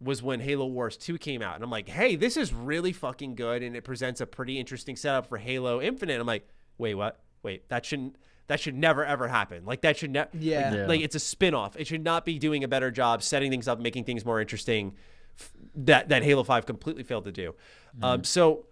was 0.02 0.22
when 0.22 0.40
Halo 0.40 0.66
Wars 0.66 0.96
2 0.96 1.18
came 1.18 1.42
out. 1.42 1.54
And 1.54 1.64
I'm 1.64 1.70
like, 1.70 1.88
hey, 1.88 2.16
this 2.16 2.36
is 2.36 2.52
really 2.52 2.92
fucking 2.92 3.34
good. 3.34 3.62
And 3.62 3.76
it 3.76 3.84
presents 3.84 4.20
a 4.20 4.26
pretty 4.26 4.58
interesting 4.58 4.96
setup 4.96 5.26
for 5.26 5.38
Halo 5.38 5.80
Infinite. 5.80 6.20
I'm 6.20 6.26
like, 6.26 6.48
wait, 6.78 6.94
what? 6.94 7.20
Wait, 7.42 7.68
that 7.68 7.84
shouldn't, 7.84 8.16
that 8.52 8.60
should 8.60 8.74
never 8.76 9.02
ever 9.04 9.28
happen. 9.28 9.64
Like, 9.64 9.80
that 9.80 9.96
should 9.96 10.10
never, 10.10 10.28
Yeah. 10.38 10.68
like, 10.68 10.74
Yeah. 10.78 10.86
like, 10.86 11.00
it's 11.00 11.14
a 11.14 11.18
spin 11.20 11.54
off. 11.54 11.74
It 11.76 11.86
should 11.86 12.04
not 12.04 12.26
be 12.26 12.38
doing 12.38 12.62
a 12.64 12.68
better 12.68 12.90
job 12.90 13.22
setting 13.22 13.50
things 13.50 13.66
up, 13.66 13.80
making 13.80 14.04
things 14.04 14.26
more 14.26 14.40
interesting 14.42 14.94
f- 15.40 15.52
that, 15.74 16.10
that 16.10 16.22
Halo 16.22 16.44
5 16.44 16.66
completely 16.66 17.02
failed 17.02 17.24
to 17.24 17.32
do. 17.32 17.54
Um, 18.02 18.24
so 18.24 18.66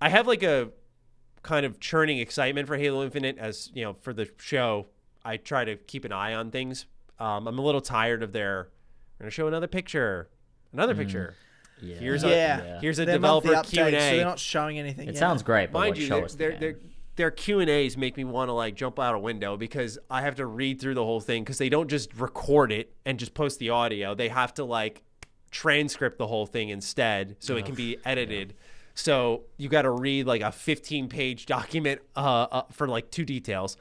I 0.00 0.08
have 0.08 0.26
like 0.26 0.42
a 0.42 0.70
kind 1.42 1.66
of 1.66 1.78
churning 1.78 2.18
excitement 2.18 2.66
for 2.68 2.78
Halo 2.78 3.04
Infinite 3.04 3.36
as, 3.36 3.70
you 3.74 3.84
know, 3.84 3.92
for 4.00 4.14
the 4.14 4.30
show. 4.38 4.86
I 5.24 5.36
try 5.36 5.64
to 5.66 5.76
keep 5.76 6.04
an 6.06 6.12
eye 6.12 6.32
on 6.34 6.50
things. 6.50 6.86
Um, 7.18 7.46
I'm 7.46 7.58
a 7.58 7.62
little 7.62 7.82
tired 7.82 8.22
of 8.22 8.32
their, 8.32 8.70
we're 9.18 9.24
going 9.24 9.30
to 9.30 9.34
show 9.34 9.46
another 9.46 9.66
picture, 9.68 10.28
another 10.72 10.94
picture. 10.94 11.34
Yeah. 11.82 11.96
Here's 11.96 12.22
Yeah. 12.24 12.76
a 12.76 12.80
here's 12.80 12.98
a 13.00 13.04
They're 13.04 13.16
developer 13.16 13.48
updates, 13.48 13.70
Q 13.70 13.82
and 13.82 13.94
so 13.96 14.16
they're 14.16 14.24
not 14.24 14.38
showing 14.38 14.78
anything. 14.78 15.08
It 15.08 15.14
yet. 15.14 15.18
sounds 15.18 15.42
great, 15.42 15.70
but 15.72 15.80
Mind 15.80 15.90
like, 15.96 16.00
you, 16.00 16.06
show 16.06 16.16
their 16.16 16.24
us 16.24 16.34
the 16.34 16.76
their, 17.16 17.30
game. 17.30 17.30
their 17.30 17.30
their 17.30 17.30
Q 17.30 17.60
and 17.60 17.70
A's 17.70 17.96
make 17.96 18.16
me 18.16 18.24
want 18.24 18.48
to 18.48 18.52
like 18.52 18.74
jump 18.74 18.98
out 18.98 19.14
a 19.14 19.18
window 19.18 19.56
because 19.56 19.98
I 20.10 20.22
have 20.22 20.34
to 20.36 20.46
read 20.46 20.80
through 20.80 20.94
the 20.94 21.04
whole 21.04 21.20
thing 21.20 21.42
because 21.44 21.58
they 21.58 21.68
don't 21.68 21.88
just 21.88 22.14
record 22.14 22.72
it 22.72 22.92
and 23.04 23.18
just 23.18 23.34
post 23.34 23.58
the 23.58 23.70
audio. 23.70 24.14
They 24.14 24.28
have 24.28 24.54
to 24.54 24.64
like 24.64 25.02
transcript 25.50 26.18
the 26.18 26.26
whole 26.26 26.46
thing 26.46 26.70
instead 26.70 27.36
so 27.38 27.56
it 27.56 27.66
can 27.66 27.74
be 27.74 27.98
edited. 28.04 28.54
So 28.94 29.44
you 29.56 29.68
got 29.68 29.82
to 29.82 29.90
read 29.90 30.26
like 30.26 30.42
a 30.42 30.52
15 30.52 31.08
page 31.08 31.46
document 31.46 32.00
uh, 32.16 32.46
uh, 32.50 32.62
for 32.72 32.88
like 32.88 33.10
two 33.10 33.24
details. 33.24 33.76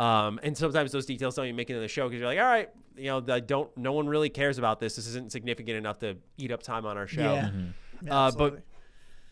Um, 0.00 0.40
and 0.42 0.56
sometimes 0.56 0.90
those 0.92 1.06
details 1.06 1.36
don't 1.36 1.46
even 1.46 1.56
make 1.56 1.70
it 1.70 1.74
in 1.76 1.80
the 1.82 1.88
show 1.88 2.08
because 2.08 2.18
you're 2.20 2.28
like, 2.28 2.38
all 2.38 2.44
right, 2.44 2.68
you 2.96 3.06
know, 3.06 3.24
I 3.28 3.40
don't. 3.40 3.74
No 3.76 3.92
one 3.92 4.06
really 4.08 4.28
cares 4.28 4.58
about 4.58 4.80
this. 4.80 4.96
This 4.96 5.06
isn't 5.08 5.32
significant 5.32 5.76
enough 5.76 5.98
to 6.00 6.16
eat 6.36 6.50
up 6.50 6.62
time 6.62 6.84
on 6.86 6.96
our 6.96 7.06
show. 7.06 7.22
Yeah. 7.34 7.42
Mm-hmm. 7.44 8.06
Yeah, 8.06 8.12
Uh, 8.12 8.26
absolutely. 8.26 8.60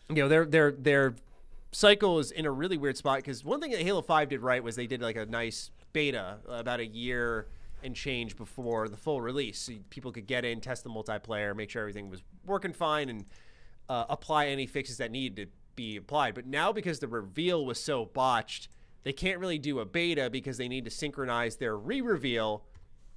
you 0.09 0.15
know 0.15 0.27
their 0.29 0.45
their 0.45 0.71
their 0.71 1.15
cycle 1.73 2.19
is 2.19 2.31
in 2.31 2.45
a 2.45 2.51
really 2.51 2.77
weird 2.77 2.97
spot 2.97 3.17
because 3.17 3.43
one 3.43 3.59
thing 3.59 3.71
that 3.71 3.81
Halo 3.81 4.01
Five 4.01 4.29
did 4.29 4.41
right 4.41 4.63
was 4.63 4.75
they 4.75 4.87
did 4.87 5.01
like 5.01 5.15
a 5.15 5.25
nice 5.25 5.71
beta 5.91 6.37
about 6.47 6.79
a 6.79 6.85
year 6.85 7.47
and 7.83 7.95
change 7.95 8.37
before 8.37 8.87
the 8.87 8.95
full 8.95 9.21
release, 9.21 9.59
so 9.59 9.73
people 9.89 10.11
could 10.11 10.25
get 10.25 10.45
in, 10.45 10.61
test 10.61 10.83
the 10.83 10.89
multiplayer, 10.89 11.55
make 11.55 11.69
sure 11.69 11.81
everything 11.81 12.09
was 12.09 12.23
working 12.45 12.71
fine, 12.71 13.09
and 13.09 13.25
uh, 13.89 14.05
apply 14.09 14.47
any 14.47 14.65
fixes 14.65 14.97
that 14.97 15.11
needed 15.11 15.35
to 15.35 15.51
be 15.75 15.97
applied. 15.97 16.33
But 16.33 16.45
now 16.45 16.71
because 16.71 16.99
the 16.99 17.07
reveal 17.07 17.65
was 17.65 17.83
so 17.83 18.05
botched, 18.05 18.69
they 19.03 19.11
can't 19.11 19.39
really 19.39 19.59
do 19.59 19.79
a 19.79 19.85
beta 19.85 20.29
because 20.29 20.57
they 20.57 20.69
need 20.69 20.85
to 20.85 20.91
synchronize 20.91 21.57
their 21.57 21.75
re-reveal 21.75 22.63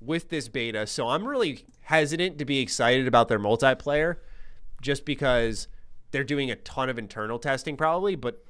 with 0.00 0.28
this 0.30 0.48
beta. 0.48 0.86
So 0.86 1.08
I'm 1.08 1.26
really 1.26 1.64
hesitant 1.82 2.38
to 2.38 2.44
be 2.44 2.58
excited 2.58 3.06
about 3.06 3.28
their 3.28 3.38
multiplayer 3.38 4.16
just 4.82 5.04
because 5.04 5.68
they're 6.10 6.24
doing 6.24 6.50
a 6.50 6.56
ton 6.56 6.88
of 6.88 6.98
internal 6.98 7.38
testing 7.38 7.76
probably, 7.76 8.16
but 8.16 8.44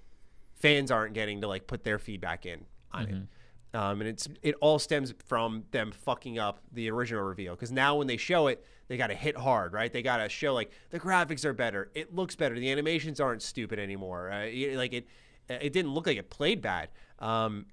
fans 0.56 0.90
aren't 0.90 1.14
getting 1.14 1.40
to 1.42 1.48
like 1.48 1.66
put 1.66 1.84
their 1.84 1.98
feedback 1.98 2.46
in 2.46 2.64
on 2.92 3.02
it. 3.04 3.14
Um, 3.78 4.00
and 4.00 4.08
it's 4.08 4.26
it 4.42 4.54
all 4.62 4.78
stems 4.78 5.12
from 5.26 5.64
them 5.70 5.92
fucking 5.92 6.38
up 6.38 6.60
the 6.72 6.90
original 6.90 7.22
reveal 7.22 7.54
because 7.54 7.70
now 7.72 7.96
when 7.96 8.06
they 8.06 8.16
show 8.16 8.46
it, 8.46 8.64
they 8.88 8.96
got 8.96 9.08
to 9.08 9.14
hit 9.14 9.36
hard, 9.36 9.72
right? 9.74 9.92
They 9.92 10.00
got 10.02 10.18
to 10.18 10.28
show 10.30 10.54
like 10.54 10.70
the 10.90 10.98
graphics 10.98 11.44
are 11.44 11.52
better, 11.52 11.90
it 11.94 12.14
looks 12.14 12.34
better, 12.36 12.54
the 12.58 12.70
animations 12.70 13.20
aren't 13.20 13.42
stupid 13.42 13.78
anymore. 13.78 14.30
Uh, 14.32 14.44
it- 14.46 14.76
like 14.76 14.94
it, 14.94 15.06
it 15.48 15.72
didn't 15.74 15.92
look 15.92 16.06
like 16.06 16.16
it 16.16 16.30
played 16.30 16.62
bad. 16.62 16.88
Um, 17.18 17.66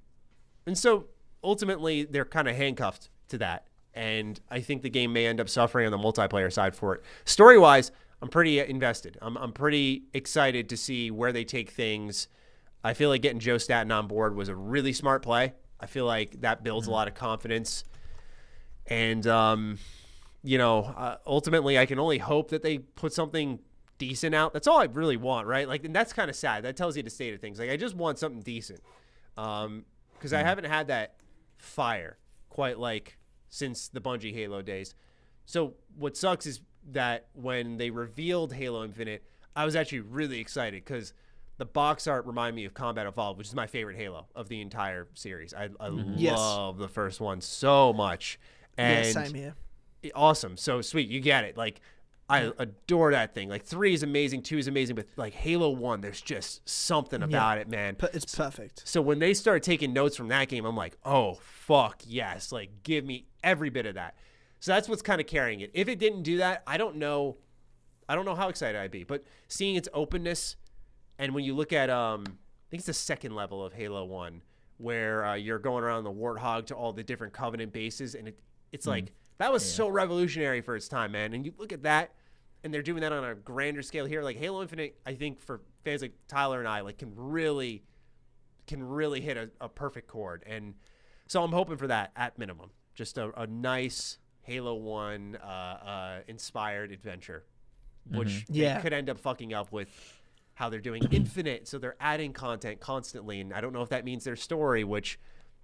and 0.65 0.77
so 0.77 1.05
ultimately, 1.43 2.03
they're 2.03 2.25
kind 2.25 2.47
of 2.49 2.55
handcuffed 2.55 3.09
to 3.29 3.37
that. 3.37 3.67
And 3.93 4.39
I 4.49 4.59
think 4.59 4.81
the 4.81 4.89
game 4.89 5.13
may 5.13 5.25
end 5.27 5.39
up 5.39 5.47
suffering 5.47 5.85
on 5.85 5.91
the 5.91 5.97
multiplayer 5.97 6.51
side 6.51 6.75
for 6.75 6.95
it. 6.95 7.03
Story 7.25 7.57
wise, 7.59 7.91
I'm 8.21 8.29
pretty 8.29 8.59
invested. 8.59 9.17
I'm, 9.21 9.37
I'm 9.37 9.53
pretty 9.53 10.03
excited 10.13 10.67
to 10.69 10.77
see 10.77 11.11
where 11.11 11.31
they 11.31 11.43
take 11.45 11.69
things. 11.69 12.27
I 12.83 12.93
feel 12.93 13.09
like 13.09 13.21
getting 13.21 13.39
Joe 13.39 13.57
Staten 13.57 13.91
on 13.91 14.07
board 14.07 14.35
was 14.35 14.49
a 14.49 14.55
really 14.55 14.93
smart 14.93 15.23
play. 15.23 15.53
I 15.79 15.85
feel 15.85 16.05
like 16.05 16.41
that 16.41 16.63
builds 16.63 16.87
a 16.87 16.91
lot 16.91 17.07
of 17.07 17.13
confidence. 17.13 17.83
And, 18.87 19.25
um, 19.27 19.79
you 20.43 20.57
know, 20.57 20.83
uh, 20.83 21.17
ultimately, 21.25 21.79
I 21.79 21.85
can 21.85 21.99
only 21.99 22.17
hope 22.17 22.49
that 22.49 22.61
they 22.61 22.79
put 22.79 23.13
something 23.13 23.59
decent 23.97 24.35
out. 24.35 24.53
That's 24.53 24.67
all 24.67 24.79
I 24.79 24.85
really 24.85 25.17
want, 25.17 25.47
right? 25.47 25.67
Like, 25.67 25.85
and 25.85 25.95
that's 25.95 26.11
kind 26.11 26.29
of 26.29 26.35
sad. 26.35 26.63
That 26.63 26.75
tells 26.75 26.97
you 26.97 27.03
the 27.03 27.09
state 27.09 27.33
of 27.33 27.39
things. 27.39 27.59
Like, 27.59 27.69
I 27.69 27.77
just 27.77 27.95
want 27.95 28.19
something 28.19 28.41
decent. 28.41 28.81
Um, 29.37 29.85
because 30.13 30.33
I 30.33 30.41
haven't 30.41 30.65
had 30.65 30.87
that 30.87 31.15
fire 31.57 32.17
quite 32.49 32.79
like 32.79 33.17
since 33.49 33.89
the 33.89 33.99
Bungie 33.99 34.33
Halo 34.33 34.61
days. 34.61 34.95
So 35.45 35.73
what 35.97 36.15
sucks 36.15 36.45
is 36.45 36.61
that 36.91 37.27
when 37.33 37.77
they 37.77 37.89
revealed 37.89 38.53
Halo 38.53 38.85
Infinite, 38.85 39.23
I 39.55 39.65
was 39.65 39.75
actually 39.75 39.99
really 39.99 40.39
excited 40.39 40.83
because 40.85 41.13
the 41.57 41.65
box 41.65 42.07
art 42.07 42.25
reminded 42.25 42.55
me 42.55 42.65
of 42.65 42.73
Combat 42.73 43.05
Evolved, 43.05 43.37
which 43.37 43.47
is 43.47 43.55
my 43.55 43.67
favorite 43.67 43.95
Halo 43.95 44.27
of 44.35 44.49
the 44.49 44.61
entire 44.61 45.07
series. 45.13 45.53
I, 45.53 45.65
I 45.79 45.89
mm-hmm. 45.89 46.13
Yes. 46.15 46.37
love 46.37 46.77
the 46.77 46.87
first 46.87 47.21
one 47.21 47.41
so 47.41 47.93
much. 47.93 48.39
And 48.77 49.05
yeah, 49.05 49.11
same 49.11 49.33
here. 49.33 49.55
awesome. 50.15 50.57
So 50.57 50.81
sweet. 50.81 51.09
You 51.09 51.19
get 51.19 51.43
it. 51.43 51.55
Like, 51.57 51.79
I 52.29 52.51
adore 52.57 53.11
that 53.11 53.35
thing. 53.35 53.49
Like, 53.49 53.63
three 53.63 53.93
is 53.93 54.01
amazing, 54.01 54.41
two 54.43 54.57
is 54.57 54.67
amazing, 54.67 54.95
but 54.95 55.05
like 55.17 55.33
Halo 55.33 55.69
1, 55.69 56.01
there's 56.01 56.21
just 56.21 56.67
something 56.67 57.21
about 57.21 57.57
it, 57.59 57.69
man. 57.69 57.95
But 57.99 58.15
it's 58.15 58.33
perfect. 58.33 58.81
So 58.85 59.01
when 59.01 59.19
they 59.19 59.33
started 59.33 59.61
taking 59.61 59.93
notes 59.93 60.15
from 60.15 60.29
that 60.29 60.47
game, 60.47 60.65
I'm 60.65 60.75
like, 60.75 60.97
oh 61.05 61.35
fuck 61.35 62.01
yes, 62.05 62.51
like 62.51 62.69
give 62.83 63.05
me 63.05 63.25
every 63.43 63.69
bit 63.69 63.85
of 63.85 63.95
that. 63.95 64.15
So 64.61 64.71
that's 64.71 64.87
what's 64.87 65.01
kind 65.01 65.19
of 65.19 65.27
carrying 65.27 65.59
it. 65.59 65.71
If 65.73 65.89
it 65.89 65.99
didn't 65.99 66.23
do 66.23 66.37
that, 66.37 66.63
I 66.65 66.77
don't 66.77 66.95
know, 66.95 67.35
I 68.07 68.15
don't 68.15 68.25
know 68.25 68.35
how 68.35 68.47
excited 68.47 68.79
I'd 68.79 68.91
be. 68.91 69.03
But 69.03 69.25
seeing 69.49 69.75
its 69.75 69.89
openness, 69.93 70.55
and 71.19 71.33
when 71.33 71.43
you 71.43 71.53
look 71.55 71.73
at, 71.73 71.89
um, 71.89 72.23
I 72.27 72.67
think 72.69 72.79
it's 72.79 72.85
the 72.87 72.93
second 72.93 73.35
level 73.35 73.63
of 73.63 73.73
Halo 73.73 74.03
One, 74.05 74.41
where 74.77 75.25
uh, 75.25 75.33
you're 75.35 75.59
going 75.59 75.83
around 75.83 76.03
the 76.03 76.11
Warthog 76.11 76.65
to 76.67 76.75
all 76.75 76.93
the 76.93 77.03
different 77.03 77.33
Covenant 77.33 77.71
bases, 77.73 78.15
and 78.15 78.27
it, 78.29 78.39
it's 78.71 78.87
like 78.87 79.13
that 79.37 79.51
was 79.51 79.63
so 79.63 79.87
revolutionary 79.87 80.61
for 80.61 80.75
its 80.75 80.87
time, 80.87 81.11
man. 81.11 81.33
And 81.33 81.45
you 81.45 81.53
look 81.57 81.71
at 81.71 81.83
that, 81.83 82.11
and 82.63 82.73
they're 82.73 82.81
doing 82.81 83.01
that 83.01 83.11
on 83.11 83.23
a 83.23 83.35
grander 83.35 83.81
scale 83.81 84.05
here. 84.05 84.21
Like 84.23 84.37
Halo 84.37 84.61
Infinite, 84.61 84.99
I 85.05 85.13
think 85.13 85.39
for 85.41 85.61
fans 85.83 86.01
like 86.01 86.13
Tyler 86.27 86.59
and 86.59 86.67
I, 86.67 86.81
like 86.81 86.97
can 86.97 87.11
really 87.15 87.83
can 88.67 88.81
really 88.81 89.19
hit 89.21 89.35
a, 89.37 89.49
a 89.59 89.67
perfect 89.69 90.07
chord. 90.07 90.43
And 90.47 90.73
so 91.27 91.43
I'm 91.43 91.51
hoping 91.51 91.75
for 91.77 91.87
that 91.87 92.11
at 92.15 92.37
minimum. 92.39 92.69
Just 92.95 93.17
a, 93.17 93.31
a 93.39 93.45
nice 93.47 94.17
Halo 94.43 94.75
1 94.75 95.37
uh, 95.41 95.45
uh, 95.45 96.19
inspired 96.27 96.91
adventure, 96.91 97.43
which 98.09 98.45
they 98.47 98.61
Yeah. 98.61 98.79
could 98.81 98.93
end 98.93 99.09
up 99.09 99.17
fucking 99.19 99.53
up 99.53 99.71
with 99.71 99.89
how 100.55 100.69
they're 100.69 100.79
doing 100.79 101.03
Infinite. 101.11 101.67
So 101.67 101.77
they're 101.77 101.95
adding 101.99 102.33
content 102.33 102.79
constantly. 102.79 103.41
And 103.41 103.53
I 103.53 103.61
don't 103.61 103.73
know 103.73 103.81
if 103.81 103.89
that 103.89 104.05
means 104.05 104.23
their 104.23 104.35
story, 104.35 104.83
which 104.83 105.19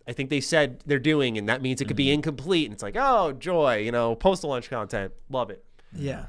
I 0.08 0.14
think 0.14 0.30
they 0.30 0.42
said 0.42 0.84
they're 0.86 1.00
doing. 1.00 1.38
And 1.38 1.48
that 1.50 1.62
means 1.62 1.82
it 1.82 1.86
could 1.86 1.98
be 1.98 2.06
mm-hmm. 2.06 2.16
incomplete. 2.16 2.66
And 2.66 2.74
it's 2.74 2.84
like, 2.84 2.96
oh, 2.98 3.34
joy, 3.34 3.78
you 3.78 3.92
know, 3.92 4.16
post 4.16 4.44
launch 4.44 4.70
content. 4.70 5.14
Love 5.30 5.50
it. 5.50 5.64
Yeah. 5.94 6.26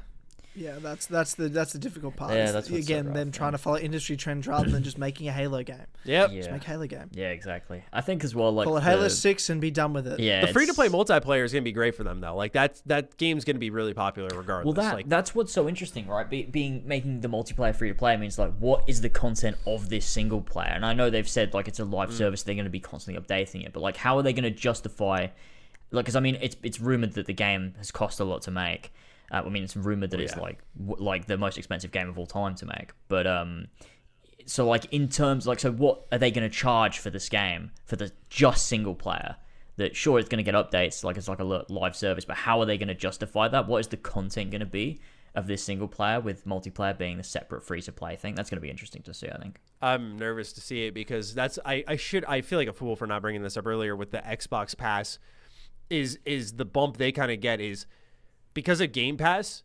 Yeah, 0.53 0.79
that's 0.79 1.05
that's 1.05 1.35
the 1.35 1.47
that's 1.47 1.71
the 1.71 1.79
difficult 1.79 2.17
part. 2.17 2.33
Yeah, 2.33 2.51
that's 2.51 2.69
what's 2.69 2.85
so 2.85 2.93
again 2.93 3.05
rough, 3.05 3.15
them 3.15 3.31
trying 3.31 3.53
to 3.53 3.57
follow 3.57 3.77
industry 3.77 4.17
trends 4.17 4.47
rather 4.47 4.69
than 4.69 4.83
just 4.83 4.97
making 4.97 5.29
a 5.29 5.31
Halo 5.31 5.63
game. 5.63 5.85
Yep. 6.03 6.31
Just 6.31 6.51
make 6.51 6.63
Halo 6.63 6.87
game. 6.87 7.09
Yeah, 7.11 7.29
exactly. 7.29 7.83
I 7.93 8.01
think 8.01 8.23
as 8.23 8.35
well, 8.35 8.51
like 8.51 8.65
Call 8.65 8.77
it 8.77 8.83
Halo 8.83 9.07
Six 9.07 9.49
and 9.49 9.61
be 9.61 9.71
done 9.71 9.93
with 9.93 10.07
it. 10.07 10.19
Yeah, 10.19 10.45
The 10.45 10.51
free 10.51 10.65
to 10.65 10.73
play 10.73 10.89
multiplayer 10.89 11.45
is 11.45 11.53
going 11.53 11.63
to 11.63 11.67
be 11.67 11.71
great 11.71 11.95
for 11.95 12.03
them, 12.03 12.19
though. 12.19 12.35
Like, 12.35 12.51
that's, 12.51 12.81
that 12.81 13.17
game's 13.17 13.45
going 13.45 13.55
to 13.55 13.61
be 13.61 13.69
really 13.69 13.93
popular 13.93 14.29
regardless. 14.35 14.65
Well, 14.65 14.83
that 14.83 14.95
like, 14.95 15.09
that's 15.09 15.33
what's 15.33 15.53
so 15.53 15.69
interesting, 15.69 16.07
right? 16.07 16.29
Be, 16.29 16.43
being 16.43 16.83
making 16.85 17.21
the 17.21 17.29
multiplayer 17.29 17.73
free 17.73 17.89
to 17.89 17.95
play 17.95 18.17
means 18.17 18.37
like, 18.37 18.53
what 18.57 18.83
is 18.87 19.01
the 19.01 19.09
content 19.09 19.55
of 19.65 19.89
this 19.89 20.05
single 20.05 20.41
player? 20.41 20.71
And 20.73 20.85
I 20.85 20.93
know 20.93 21.09
they've 21.09 21.27
said 21.27 21.53
like 21.53 21.67
it's 21.67 21.79
a 21.79 21.85
live 21.85 22.09
mm. 22.09 22.13
service; 22.13 22.43
they're 22.43 22.55
going 22.55 22.65
to 22.65 22.71
be 22.71 22.79
constantly 22.79 23.21
updating 23.21 23.65
it. 23.65 23.73
But 23.73 23.81
like, 23.81 23.97
how 23.97 24.17
are 24.17 24.23
they 24.23 24.33
going 24.33 24.43
to 24.43 24.51
justify? 24.51 25.27
Like, 25.91 26.05
because 26.05 26.15
I 26.15 26.19
mean, 26.19 26.37
it's 26.41 26.57
it's 26.63 26.79
rumored 26.79 27.13
that 27.13 27.27
the 27.27 27.33
game 27.33 27.75
has 27.77 27.91
cost 27.91 28.19
a 28.19 28.23
lot 28.23 28.41
to 28.43 28.51
make. 28.51 28.91
Uh, 29.31 29.43
I 29.45 29.49
mean, 29.49 29.63
it's 29.63 29.75
rumored 29.75 30.11
that 30.11 30.19
it's 30.19 30.35
yeah. 30.35 30.41
like 30.41 30.59
w- 30.77 31.03
like 31.03 31.25
the 31.25 31.37
most 31.37 31.57
expensive 31.57 31.91
game 31.91 32.09
of 32.09 32.17
all 32.19 32.27
time 32.27 32.55
to 32.55 32.65
make. 32.65 32.91
But 33.07 33.25
um, 33.27 33.67
so 34.45 34.67
like 34.67 34.85
in 34.91 35.07
terms 35.07 35.47
like 35.47 35.59
so 35.59 35.71
what 35.71 36.05
are 36.11 36.17
they 36.17 36.31
going 36.31 36.47
to 36.47 36.55
charge 36.55 36.99
for 36.99 37.09
this 37.09 37.29
game 37.29 37.71
for 37.85 37.95
the 37.95 38.11
just 38.29 38.67
single 38.67 38.95
player 38.95 39.35
that 39.77 39.95
sure 39.95 40.19
it's 40.19 40.29
going 40.29 40.43
to 40.43 40.51
get 40.51 40.55
updates 40.55 41.03
like 41.03 41.17
it's 41.17 41.27
like 41.27 41.39
a 41.39 41.43
live 41.43 41.95
service 41.95 42.25
but 42.25 42.35
how 42.35 42.59
are 42.59 42.65
they 42.65 42.77
going 42.77 42.87
to 42.87 42.95
justify 42.95 43.47
that 43.47 43.67
what 43.67 43.79
is 43.79 43.87
the 43.87 43.97
content 43.97 44.51
going 44.51 44.59
to 44.59 44.65
be 44.65 44.99
of 45.35 45.47
this 45.47 45.63
single 45.63 45.87
player 45.87 46.19
with 46.19 46.45
multiplayer 46.45 46.97
being 46.97 47.17
the 47.17 47.23
separate 47.23 47.63
free 47.63 47.81
to 47.81 47.91
play 47.91 48.15
thing 48.15 48.35
that's 48.35 48.49
going 48.49 48.57
to 48.57 48.61
be 48.61 48.69
interesting 48.69 49.01
to 49.01 49.13
see 49.13 49.29
i 49.29 49.37
think 49.37 49.59
I'm 49.81 50.17
nervous 50.17 50.53
to 50.53 50.61
see 50.61 50.85
it 50.85 50.93
because 50.93 51.33
that's 51.33 51.57
I, 51.65 51.83
I 51.87 51.95
should 51.95 52.23
I 52.25 52.41
feel 52.41 52.59
like 52.59 52.67
a 52.67 52.73
fool 52.73 52.95
for 52.95 53.07
not 53.07 53.21
bringing 53.21 53.41
this 53.41 53.57
up 53.57 53.65
earlier 53.65 53.95
with 53.95 54.11
the 54.11 54.19
Xbox 54.19 54.77
Pass 54.77 55.17
is 55.89 56.19
is 56.23 56.53
the 56.53 56.65
bump 56.65 56.97
they 56.97 57.11
kind 57.11 57.31
of 57.31 57.41
get 57.41 57.59
is 57.59 57.87
because 58.53 58.81
of 58.81 58.91
Game 58.91 59.17
Pass 59.17 59.63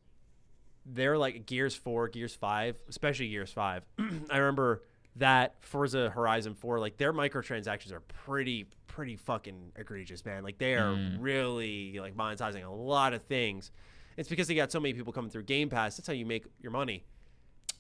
they're 0.87 1.19
like 1.19 1.47
Gears 1.47 1.75
4, 1.75 2.09
Gears 2.09 2.35
5, 2.35 2.77
especially 2.89 3.29
Gears 3.29 3.53
5. 3.53 3.83
I 4.31 4.37
remember 4.39 4.83
that 5.17 5.57
Forza 5.61 6.11
Horizon 6.11 6.55
4 6.55 6.79
like 6.79 6.99
their 6.99 7.13
microtransactions 7.13 7.93
are 7.93 8.01
pretty 8.01 8.67
pretty 8.87 9.17
fucking 9.17 9.73
egregious, 9.77 10.25
man. 10.25 10.43
Like 10.43 10.59
they 10.59 10.75
are 10.75 10.95
mm. 10.95 11.17
really 11.21 11.99
like 12.01 12.17
monetizing 12.17 12.65
a 12.65 12.71
lot 12.71 13.13
of 13.13 13.23
things. 13.23 13.71
It's 14.17 14.29
because 14.29 14.49
they 14.49 14.55
got 14.55 14.73
so 14.73 14.81
many 14.81 14.95
people 14.95 15.13
coming 15.13 15.31
through 15.31 15.43
Game 15.43 15.69
Pass. 15.69 15.97
That's 15.97 16.07
how 16.07 16.15
you 16.15 16.25
make 16.25 16.47
your 16.63 16.73
money. 16.73 17.05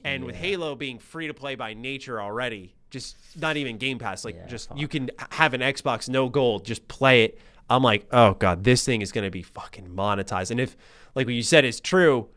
And 0.05 0.25
with 0.25 0.37
Halo 0.37 0.75
being 0.75 0.99
free 0.99 1.27
to 1.27 1.35
play 1.35 1.55
by 1.55 1.73
nature 1.73 2.21
already, 2.21 2.75
just 2.91 3.17
not 3.35 3.57
even 3.57 3.79
Game 3.79 3.99
Pass, 3.99 4.25
like 4.25 4.35
Yeah, 4.35 4.47
just 4.47 4.69
fuck. 4.69 4.79
you 4.79 4.89
can 4.89 5.11
have 5.31 5.55
an 5.55 5.63
Xbox 5.63 6.09
no 6.09 6.29
gold, 6.29 6.65
just 6.65 6.87
play 6.87 7.25
it. 7.25 7.39
I'm 7.69 7.83
like, 7.83 8.07
oh 8.13 8.35
god, 8.35 8.65
this 8.65 8.85
thing 8.85 9.03
is 9.03 9.13
gonna 9.13 9.31
be 9.31 9.43
fucking 9.43 9.89
monetized. 9.89 10.51
And 10.51 10.61
if 10.61 10.77
like 11.15 11.27
what 11.27 11.35
you 11.35 11.43
said 11.43 11.65
is 11.65 11.81
true, 11.81 12.29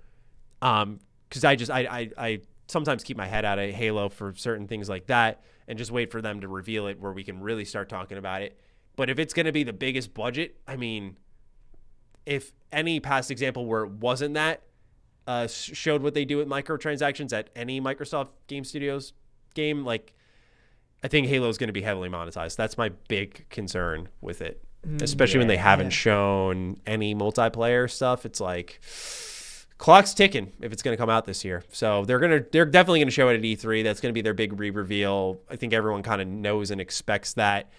um, 0.61 0.99
because 1.27 1.43
I 1.43 1.55
just 1.55 1.71
I, 1.71 1.81
I 1.81 2.09
I 2.17 2.41
sometimes 2.67 3.03
keep 3.03 3.17
my 3.17 3.27
head 3.27 3.45
out 3.45 3.59
of 3.59 3.69
Halo 3.71 4.09
for 4.09 4.33
certain 4.35 4.67
things 4.67 4.89
like 4.89 5.07
that, 5.07 5.41
and 5.67 5.77
just 5.77 5.91
wait 5.91 6.11
for 6.11 6.21
them 6.21 6.41
to 6.41 6.47
reveal 6.47 6.87
it 6.87 6.99
where 6.99 7.11
we 7.11 7.23
can 7.23 7.41
really 7.41 7.65
start 7.65 7.89
talking 7.89 8.17
about 8.17 8.41
it. 8.41 8.59
But 8.95 9.09
if 9.09 9.19
it's 9.19 9.33
gonna 9.33 9.51
be 9.51 9.63
the 9.63 9.73
biggest 9.73 10.13
budget, 10.13 10.57
I 10.67 10.75
mean, 10.75 11.17
if 12.25 12.51
any 12.71 12.99
past 12.99 13.31
example 13.31 13.65
where 13.65 13.83
it 13.83 13.91
wasn't 13.91 14.33
that 14.35 14.63
uh, 15.29 15.47
showed 15.47 16.01
what 16.01 16.15
they 16.15 16.25
do 16.25 16.37
with 16.37 16.47
microtransactions 16.47 17.31
at 17.37 17.51
any 17.55 17.79
Microsoft 17.79 18.29
Game 18.47 18.63
Studios 18.63 19.13
game, 19.53 19.85
like 19.85 20.15
I 21.03 21.07
think 21.07 21.27
Halo 21.27 21.49
is 21.49 21.59
going 21.59 21.67
to 21.67 21.73
be 21.73 21.83
heavily 21.83 22.09
monetized. 22.09 22.55
That's 22.55 22.79
my 22.79 22.89
big 23.07 23.47
concern 23.49 24.09
with 24.21 24.41
it, 24.41 24.63
especially 25.01 25.39
when 25.39 25.47
they 25.47 25.57
haven't 25.57 25.87
yeah. 25.87 25.91
shown 25.91 26.79
any 26.85 27.15
multiplayer 27.15 27.89
stuff. 27.89 28.25
It's 28.25 28.39
like 28.39 28.79
clock's 29.77 30.13
ticking 30.13 30.51
if 30.61 30.71
it's 30.71 30.81
going 30.81 30.95
to 30.95 31.01
come 31.01 31.09
out 31.09 31.25
this 31.25 31.43
year. 31.43 31.63
So 31.71 32.05
they're 32.05 32.19
gonna 32.19 32.43
they're 32.51 32.65
definitely 32.65 32.99
going 32.99 33.07
to 33.07 33.13
show 33.13 33.29
it 33.29 33.35
at 33.35 33.41
E3. 33.41 33.83
That's 33.83 33.99
going 33.99 34.11
to 34.11 34.13
be 34.13 34.21
their 34.21 34.33
big 34.33 34.59
re-reveal. 34.59 35.39
I 35.49 35.55
think 35.55 35.73
everyone 35.73 36.03
kind 36.03 36.21
of 36.21 36.27
knows 36.27 36.71
and 36.71 36.79
expects 36.79 37.33
that. 37.33 37.71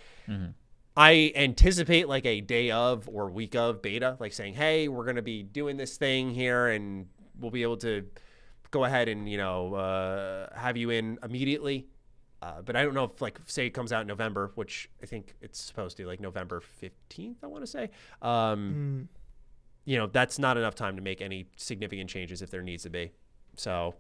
I 0.96 1.32
anticipate 1.36 2.08
like 2.08 2.26
a 2.26 2.40
day 2.40 2.70
of 2.70 3.08
or 3.08 3.30
week 3.30 3.54
of 3.54 3.80
beta, 3.80 4.16
like 4.18 4.32
saying, 4.32 4.54
"Hey, 4.54 4.88
we're 4.88 5.04
going 5.04 5.16
to 5.16 5.22
be 5.22 5.42
doing 5.42 5.76
this 5.76 5.96
thing 5.96 6.30
here, 6.30 6.68
and 6.68 7.06
we'll 7.38 7.50
be 7.50 7.62
able 7.62 7.78
to 7.78 8.06
go 8.70 8.84
ahead 8.84 9.08
and 9.08 9.28
you 9.28 9.38
know 9.38 9.74
uh, 9.74 10.58
have 10.58 10.76
you 10.76 10.90
in 10.90 11.18
immediately." 11.22 11.86
Uh, 12.42 12.62
but 12.62 12.74
I 12.74 12.82
don't 12.84 12.94
know 12.94 13.04
if 13.04 13.20
like 13.20 13.38
say 13.46 13.66
it 13.66 13.70
comes 13.70 13.92
out 13.92 14.00
in 14.02 14.06
November, 14.06 14.50
which 14.54 14.88
I 15.02 15.06
think 15.06 15.34
it's 15.42 15.60
supposed 15.60 15.96
to, 15.98 16.06
like 16.06 16.20
November 16.20 16.60
fifteenth, 16.60 17.38
I 17.44 17.46
want 17.48 17.62
to 17.64 17.66
say. 17.66 17.90
Um, 18.22 19.08
You 19.86 19.96
know, 19.98 20.06
that's 20.06 20.38
not 20.38 20.56
enough 20.56 20.74
time 20.74 20.96
to 20.96 21.02
make 21.02 21.20
any 21.22 21.48
significant 21.56 22.08
changes 22.10 22.42
if 22.42 22.50
there 22.50 22.62
needs 22.62 22.82
to 22.84 22.90
be. 22.90 23.12
So 23.56 23.94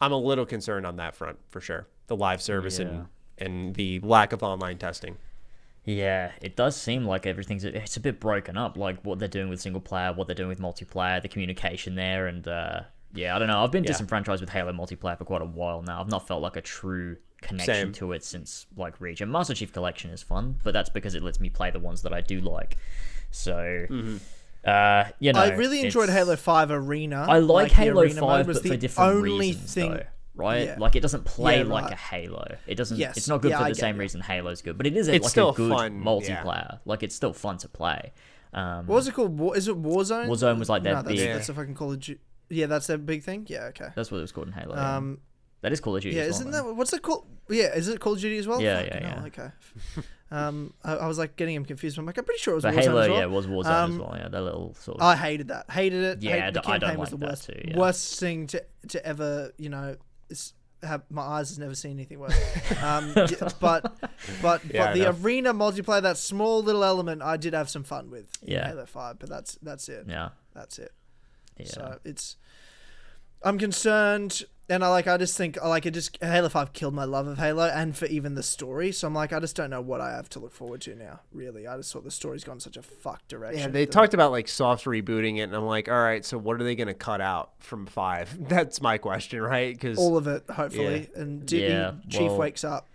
I'm 0.00 0.12
a 0.12 0.16
little 0.18 0.46
concerned 0.46 0.86
on 0.86 0.96
that 0.96 1.14
front 1.14 1.38
for 1.48 1.60
sure. 1.60 1.86
The 2.08 2.16
live 2.16 2.42
service 2.42 2.78
Yeah. 2.78 2.86
and 2.86 3.06
and 3.38 3.74
the 3.74 4.00
lack 4.00 4.32
of 4.32 4.42
online 4.42 4.78
testing. 4.78 5.16
Yeah, 5.84 6.32
it 6.42 6.56
does 6.56 6.74
seem 6.76 7.04
like 7.04 7.26
everything's 7.26 7.64
it's 7.64 7.96
a 7.96 8.00
bit 8.00 8.18
broken 8.18 8.56
up, 8.56 8.76
like 8.76 9.00
what 9.04 9.18
they're 9.18 9.28
doing 9.28 9.48
with 9.48 9.60
single 9.60 9.80
player, 9.80 10.12
what 10.12 10.26
they're 10.26 10.34
doing 10.34 10.48
with 10.48 10.58
multiplayer, 10.60 11.22
the 11.22 11.28
communication 11.28 11.94
there, 11.94 12.26
and 12.26 12.48
uh, 12.48 12.80
yeah, 13.14 13.36
I 13.36 13.38
don't 13.38 13.48
know. 13.48 13.62
I've 13.62 13.70
been 13.70 13.84
Yeah. 13.84 13.92
disenfranchised 13.92 14.40
with 14.40 14.50
Halo 14.50 14.72
multiplayer 14.72 15.16
for 15.16 15.24
quite 15.24 15.42
a 15.42 15.46
while 15.46 15.82
now. 15.82 16.00
I've 16.00 16.08
not 16.10 16.26
felt 16.26 16.42
like 16.42 16.56
a 16.56 16.62
true 16.62 17.18
connection 17.46 17.74
Same. 17.74 17.92
to 17.92 18.12
it 18.12 18.24
since 18.24 18.66
like 18.76 19.00
Reach. 19.00 19.20
And 19.20 19.30
Master 19.32 19.54
Chief 19.54 19.72
Collection 19.72 20.10
is 20.10 20.22
fun, 20.22 20.56
but 20.64 20.72
that's 20.72 20.90
because 20.90 21.14
it 21.14 21.22
lets 21.22 21.40
me 21.40 21.48
play 21.50 21.70
the 21.70 21.78
ones 21.80 22.02
that 22.02 22.12
I 22.12 22.20
do 22.20 22.40
like. 22.40 22.76
So, 23.30 23.86
uh, 24.64 25.04
you 25.20 25.32
know, 25.32 25.40
I 25.40 25.54
really 25.54 25.80
enjoyed 25.82 26.08
Halo 26.08 26.36
Five 26.36 26.70
Arena. 26.70 27.26
I 27.28 27.38
like, 27.38 27.68
the 27.68 27.74
Halo 27.76 28.02
arena 28.02 28.20
Five, 28.20 28.46
was 28.48 28.58
but 28.58 28.62
for 28.64 28.68
the 28.70 28.76
different 28.76 29.14
only 29.16 29.30
reasons, 29.38 29.74
thing. 29.74 29.90
though. 29.92 30.02
Right, 30.34 30.66
Yeah. 30.66 30.76
like 30.78 30.96
it 30.96 31.00
doesn't 31.00 31.24
play 31.24 31.58
Yeah, 31.58 31.64
like 31.64 31.84
right. 31.84 31.92
a 31.94 31.96
Halo. 31.96 32.56
It 32.66 32.74
doesn't. 32.74 32.98
Yes. 32.98 33.16
It's 33.16 33.26
not 33.28 33.40
good 33.40 33.52
Yeah, 33.52 33.58
for 33.58 33.64
I 33.64 33.68
the 33.70 33.74
same 33.74 33.94
you. 33.96 34.00
reason 34.00 34.20
Halo's 34.20 34.60
good, 34.60 34.76
but 34.76 34.86
it 34.86 34.94
is 34.96 35.08
a, 35.08 35.14
It's 35.14 35.24
like 35.24 35.30
still 35.30 35.50
a 35.50 35.54
good 35.54 35.70
fun, 35.72 35.96
yeah. 35.98 36.04
multiplayer. 36.04 36.78
Like 36.84 37.02
it's 37.02 37.14
still 37.14 37.32
fun 37.32 37.56
to 37.58 37.68
play. 37.68 38.12
Um, 38.52 38.86
What 38.86 38.96
was 38.96 39.08
it 39.08 39.14
called? 39.14 39.38
War, 39.38 39.56
is 39.56 39.66
it 39.68 39.80
Warzone? 39.82 40.26
Warzone 40.28 40.58
was 40.58 40.68
like 40.68 40.82
that. 40.82 40.90
no, 40.90 41.02
that's, 41.02 41.08
big- 41.20 41.32
that's 41.32 41.48
a 41.48 41.54
fucking 41.54 41.74
Call 41.74 41.92
of 41.92 42.00
Duty. 42.00 42.20
Yeah, 42.50 42.66
that's 42.66 42.86
their 42.86 42.98
big 42.98 43.22
thing. 43.22 43.46
Yeah, 43.48 43.64
okay. 43.66 43.88
That's 43.96 44.10
what 44.10 44.18
it 44.18 44.22
was 44.22 44.32
called 44.32 44.48
in 44.48 44.52
Halo. 44.52 44.74
yeah. 44.76 44.96
Um, 44.96 45.18
that 45.62 45.72
is 45.72 45.80
Call 45.80 45.96
of 45.96 46.02
Duty. 46.02 46.16
yeah, 46.16 46.22
as 46.22 46.32
well, 46.32 46.40
isn't 46.40 46.50
though. 46.52 46.68
that 46.68 46.74
what's 46.74 46.92
it 46.92 47.02
called? 47.02 47.26
Yeah, 47.48 47.74
is 47.74 47.88
it 47.88 48.00
Call 48.00 48.12
of 48.14 48.20
Duty 48.20 48.38
as 48.38 48.46
well? 48.46 48.60
Yeah, 48.60 48.78
Fucking 48.82 48.92
yeah, 49.02 49.08
hell, 49.08 49.18
yeah. 49.22 49.26
Okay. 49.26 49.50
um, 50.30 50.74
I, 50.84 50.96
I 50.96 51.06
was 51.06 51.18
like 51.18 51.36
getting 51.36 51.54
him 51.54 51.64
confused. 51.64 51.96
I'm 51.98 52.06
like, 52.06 52.18
I'm 52.18 52.24
pretty 52.24 52.40
sure 52.40 52.52
it 52.52 52.56
was 52.56 52.64
But 52.64 52.74
Warzone 52.74 52.82
Halo, 52.82 52.98
as 53.00 53.08
well. 53.08 53.18
yeah, 53.18 53.26
was 53.26 53.46
Warzone 53.46 53.66
Um, 53.66 53.92
as 53.92 53.98
well. 53.98 54.14
Yeah, 54.18 54.28
that 54.28 54.42
little 54.42 54.74
sort 54.80 54.98
of. 54.98 55.02
I 55.02 55.16
hated 55.16 55.48
that. 55.48 55.70
Hated 55.70 56.02
it. 56.02 56.22
Yeah, 56.22 56.32
Hated, 56.32 56.54
the 56.54 56.60
I 56.60 56.62
don't- 56.62 56.66
I 56.74 56.78
don't 56.78 56.80
campaign 56.80 56.98
was 57.00 57.12
like 57.12 57.20
the 57.20 57.26
that 57.26 57.30
worst. 57.32 57.46
too, 57.46 57.62
yeah. 57.68 57.78
Worst 57.78 58.20
thing 58.20 58.46
to 58.48 58.64
to 58.88 59.06
ever, 59.06 59.52
you 59.58 59.68
know, 59.68 59.96
have 60.82 61.02
my 61.10 61.22
eyes 61.22 61.48
has 61.48 61.58
never 61.58 61.74
seen 61.74 61.92
anything 61.92 62.18
worse. 62.18 62.36
um, 62.82 63.12
y- 63.16 63.26
but 63.60 63.96
but 64.42 64.62
Yeah, 64.72 64.92
but 64.92 64.94
the 64.94 65.08
arena 65.10 65.54
multiplayer, 65.54 66.02
that 66.02 66.18
small 66.18 66.62
little 66.62 66.84
element, 66.84 67.22
I 67.22 67.36
did 67.38 67.54
have 67.54 67.70
some 67.70 67.82
fun 67.84 68.10
with. 68.10 68.28
in 68.42 68.52
Yeah. 68.52 68.68
Halo 68.68 68.84
Five, 68.86 69.18
but 69.18 69.28
that's 69.28 69.56
that's 69.62 69.88
it. 69.88 70.04
yeah, 70.08 70.30
That's 70.54 70.78
it. 70.78 70.92
yeah. 71.58 71.66
So 71.66 71.98
it's. 72.04 72.36
I'm 73.42 73.58
concerned, 73.58 74.42
and 74.68 74.84
I 74.84 74.88
like. 74.88 75.06
I 75.06 75.16
just 75.16 75.36
think 75.36 75.56
I 75.62 75.68
like 75.68 75.86
it. 75.86 75.92
Just 75.92 76.18
Halo 76.22 76.48
Five 76.48 76.72
killed 76.72 76.94
my 76.94 77.04
love 77.04 77.26
of 77.26 77.38
Halo, 77.38 77.64
and 77.66 77.96
for 77.96 78.06
even 78.06 78.34
the 78.34 78.42
story. 78.42 78.92
So 78.92 79.06
I'm 79.06 79.14
like, 79.14 79.32
I 79.32 79.40
just 79.40 79.56
don't 79.56 79.70
know 79.70 79.80
what 79.80 80.00
I 80.00 80.12
have 80.12 80.28
to 80.30 80.38
look 80.40 80.52
forward 80.52 80.80
to 80.82 80.94
now. 80.94 81.20
Really, 81.32 81.66
I 81.66 81.76
just 81.76 81.92
thought 81.92 82.04
the 82.04 82.10
story's 82.10 82.44
gone 82.44 82.60
such 82.60 82.76
a 82.76 82.82
fuck 82.82 83.26
direction. 83.28 83.60
Yeah, 83.60 83.68
they 83.68 83.84
that- 83.84 83.92
talked 83.92 84.14
about 84.14 84.30
like 84.32 84.48
soft 84.48 84.84
rebooting 84.84 85.38
it, 85.38 85.42
and 85.42 85.54
I'm 85.54 85.66
like, 85.66 85.88
all 85.88 85.94
right, 86.02 86.24
so 86.24 86.38
what 86.38 86.60
are 86.60 86.64
they 86.64 86.74
going 86.74 86.88
to 86.88 86.94
cut 86.94 87.20
out 87.20 87.50
from 87.60 87.86
five? 87.86 88.36
That's 88.48 88.80
my 88.80 88.98
question, 88.98 89.40
right? 89.42 89.74
Because 89.74 89.98
all 89.98 90.16
of 90.16 90.26
it, 90.26 90.44
hopefully. 90.50 91.08
And 91.14 91.46
D- 91.46 91.66
Yeah, 91.66 91.92
Chief 92.08 92.22
well- 92.30 92.38
wakes 92.38 92.64
up. 92.64 92.86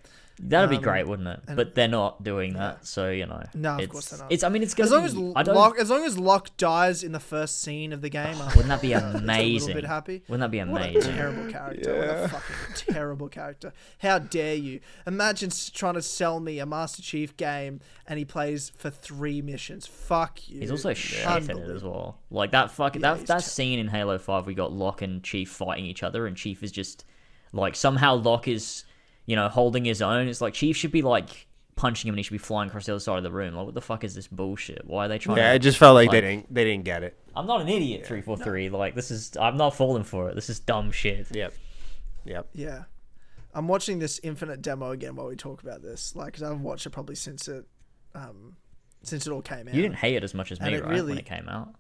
That'd 0.44 0.70
be 0.72 0.78
um, 0.78 0.82
great, 0.82 1.08
wouldn't 1.08 1.28
it? 1.28 1.56
But 1.56 1.76
they're 1.76 1.88
not 1.88 2.24
doing 2.24 2.54
that, 2.54 2.86
so 2.86 3.12
you 3.12 3.26
know. 3.28 3.44
No, 3.54 3.76
of 3.76 3.80
it's, 3.82 3.92
course 3.92 4.10
they're 4.10 4.20
not. 4.20 4.32
It's. 4.32 4.44
I 4.44 4.50
mean, 4.50 4.64
it's 4.64 4.74
gonna 4.74 4.86
As 4.88 4.92
long 4.92 5.02
be. 5.02 5.30
as 5.30 5.34
I 5.36 5.44
don't. 5.44 5.56
Locke, 5.56 5.78
as 5.80 5.90
long 5.90 6.04
as 6.04 6.18
Locke 6.18 6.58
dies 6.58 7.04
in 7.04 7.12
the 7.12 7.20
first 7.20 7.62
scene 7.62 7.94
of 7.94 8.02
the 8.02 8.10
game, 8.10 8.36
I'm 8.42 8.48
wouldn't 8.48 8.68
that 8.70 8.82
be 8.82 8.90
just 8.92 9.06
a 9.06 9.18
amazing? 9.18 9.68
little 9.68 9.82
bit 9.84 9.88
happy. 9.88 10.24
Wouldn't 10.28 10.42
that 10.42 10.52
be 10.52 10.60
amazing? 10.60 10.96
What 10.96 11.06
a 11.06 11.12
terrible 11.14 11.52
character! 11.52 11.96
What 11.98 12.08
a 12.10 12.28
fucking 12.28 12.94
terrible 12.94 13.30
character! 13.30 13.74
How 14.00 14.18
dare 14.20 14.56
you? 14.56 14.80
Imagine 15.06 15.52
trying 15.74 15.94
to 15.94 16.02
sell 16.02 16.40
me 16.40 16.60
a 16.60 16.66
Master 16.66 17.02
Chief 17.04 17.38
game 17.38 17.80
and 18.08 18.18
he 18.18 18.26
plays 18.26 18.72
for 18.76 18.90
three 18.90 19.42
missions. 19.42 19.86
Fuck 19.86 20.50
you. 20.50 20.60
He's 20.62 20.72
also 20.72 20.94
shit 20.94 21.50
in 21.50 21.58
it 21.58 21.70
as 21.70 21.84
well. 21.84 22.18
Like 22.32 22.52
that 22.52 22.72
fuck 22.72 22.96
Yeah, 22.96 23.02
that 23.16 23.28
that 23.28 23.34
ter- 23.36 23.40
scene 23.42 23.78
in 23.80 23.88
Halo 23.90 24.18
Five, 24.18 24.48
we 24.48 24.54
got 24.56 24.72
Locke 24.74 25.02
and 25.04 25.24
Chief 25.24 25.50
fighting 25.52 25.86
each 25.86 26.02
other, 26.04 26.26
and 26.26 26.36
Chief 26.36 26.64
is 26.64 26.72
just 26.72 27.06
like 27.54 27.76
somehow 27.76 28.16
Locke 28.16 28.48
is, 28.48 28.86
you 29.32 29.38
know, 29.38 29.48
holding 29.48 29.86
his 29.86 30.02
own. 30.02 30.28
It's 30.28 30.42
like 30.42 30.54
Chief 30.54 30.76
should 30.76 30.92
be 30.92 31.02
like 31.02 31.48
punching 31.78 32.10
him, 32.10 32.14
and 32.16 32.20
he 32.20 32.24
should 32.24 32.34
be 32.34 32.38
flying 32.38 32.68
across 32.68 32.86
the 32.86 32.92
other 32.92 33.00
side 33.00 33.16
of 33.18 33.24
the 33.24 33.32
room. 33.32 33.56
Like, 33.56 33.64
what 33.66 33.74
the 33.74 33.80
fuck 33.82 34.04
is 34.04 34.14
this 34.14 34.28
bullshit? 34.28 34.82
Why 34.86 35.06
are 35.06 35.08
they 35.08 35.18
trying? 35.20 35.38
yeah, 35.38 35.52
to, 35.52 35.56
it 35.56 35.60
just 35.60 35.78
felt 35.78 35.96
like, 35.96 36.10
like- 36.10 36.22
they 36.22 36.22
didn't 36.36 36.54
they 36.54 36.64
didn't 36.66 36.84
get 36.84 37.04
it. 37.04 37.18
I'm 37.34 37.48
not 37.48 37.62
an 37.62 37.70
idiot. 37.70 38.06
Three 38.06 38.20
four 38.22 38.36
three. 38.36 38.70
Like 38.70 38.94
this 38.94 39.10
is. 39.10 39.32
I'm 39.40 39.56
not 39.56 39.74
falling 39.74 40.04
for 40.04 40.28
it. 40.30 40.36
This 40.36 40.50
is 40.50 40.60
dumb 40.60 40.92
shit. 40.92 41.28
Yep, 41.32 41.54
yep. 42.26 42.50
Yeah. 42.54 42.84
I'm 43.54 43.68
watching 43.70 44.00
this 44.00 44.20
Infinite 44.24 44.62
demo 44.62 44.92
again 44.92 45.16
while 45.16 45.28
we 45.28 45.36
talk 45.38 45.64
about 45.64 45.82
this. 45.82 46.14
Like, 46.16 46.34
'cause 46.34 46.44
I've 46.44 46.60
watched 46.62 46.86
it 46.86 46.90
probably 46.92 47.16
since 47.16 47.48
it, 47.48 47.66
um, 48.16 48.56
since 49.04 49.26
it 49.28 49.32
all 49.32 49.42
came 49.42 49.68
out. 49.68 49.74
You 49.74 49.82
didn't 49.82 49.96
hate 49.98 50.16
it 50.16 50.24
as 50.24 50.34
much 50.34 50.52
as 50.52 50.60
me, 50.62 50.74
right? 50.76 50.86
really- 50.86 51.10
When 51.14 51.18
it 51.18 51.26
came 51.26 51.48
out. 51.50 51.76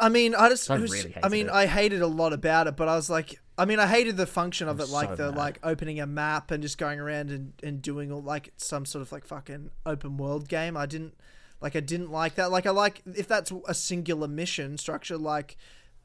I 0.00 0.08
mean, 0.08 0.34
I 0.34 0.48
just, 0.48 0.70
I 0.70 0.76
it 0.76 0.80
was- 0.80 0.92
really 0.92 1.14
I 1.22 1.28
mean, 1.28 1.46
it. 1.46 1.52
I 1.52 1.66
hated 1.66 2.00
a 2.02 2.06
lot 2.06 2.32
about 2.32 2.66
it, 2.68 2.76
but 2.76 2.88
I 2.88 2.96
was 2.96 3.10
like, 3.10 3.38
I 3.58 3.64
mean, 3.64 3.78
I 3.80 3.86
hated 3.86 4.16
the 4.16 4.26
function 4.26 4.68
of 4.68 4.80
I'm 4.80 4.86
it, 4.86 4.90
like 4.90 5.08
so 5.10 5.16
the 5.16 5.26
mad. 5.32 5.36
like 5.36 5.58
opening 5.62 6.00
a 6.00 6.06
map 6.06 6.50
and 6.50 6.62
just 6.62 6.78
going 6.78 6.98
around 7.00 7.30
and, 7.30 7.52
and 7.62 7.82
doing 7.82 8.10
all 8.12 8.22
like 8.22 8.52
some 8.56 8.86
sort 8.86 9.02
of 9.02 9.12
like 9.12 9.24
fucking 9.26 9.70
open 9.84 10.16
world 10.16 10.48
game. 10.48 10.76
I 10.76 10.86
didn't 10.86 11.14
like, 11.60 11.74
I 11.76 11.80
didn't 11.80 12.10
like 12.10 12.36
that. 12.36 12.50
Like, 12.50 12.66
I 12.66 12.70
like 12.70 13.02
if 13.14 13.26
that's 13.28 13.52
a 13.66 13.74
singular 13.74 14.28
mission 14.28 14.78
structure, 14.78 15.18
like, 15.18 15.56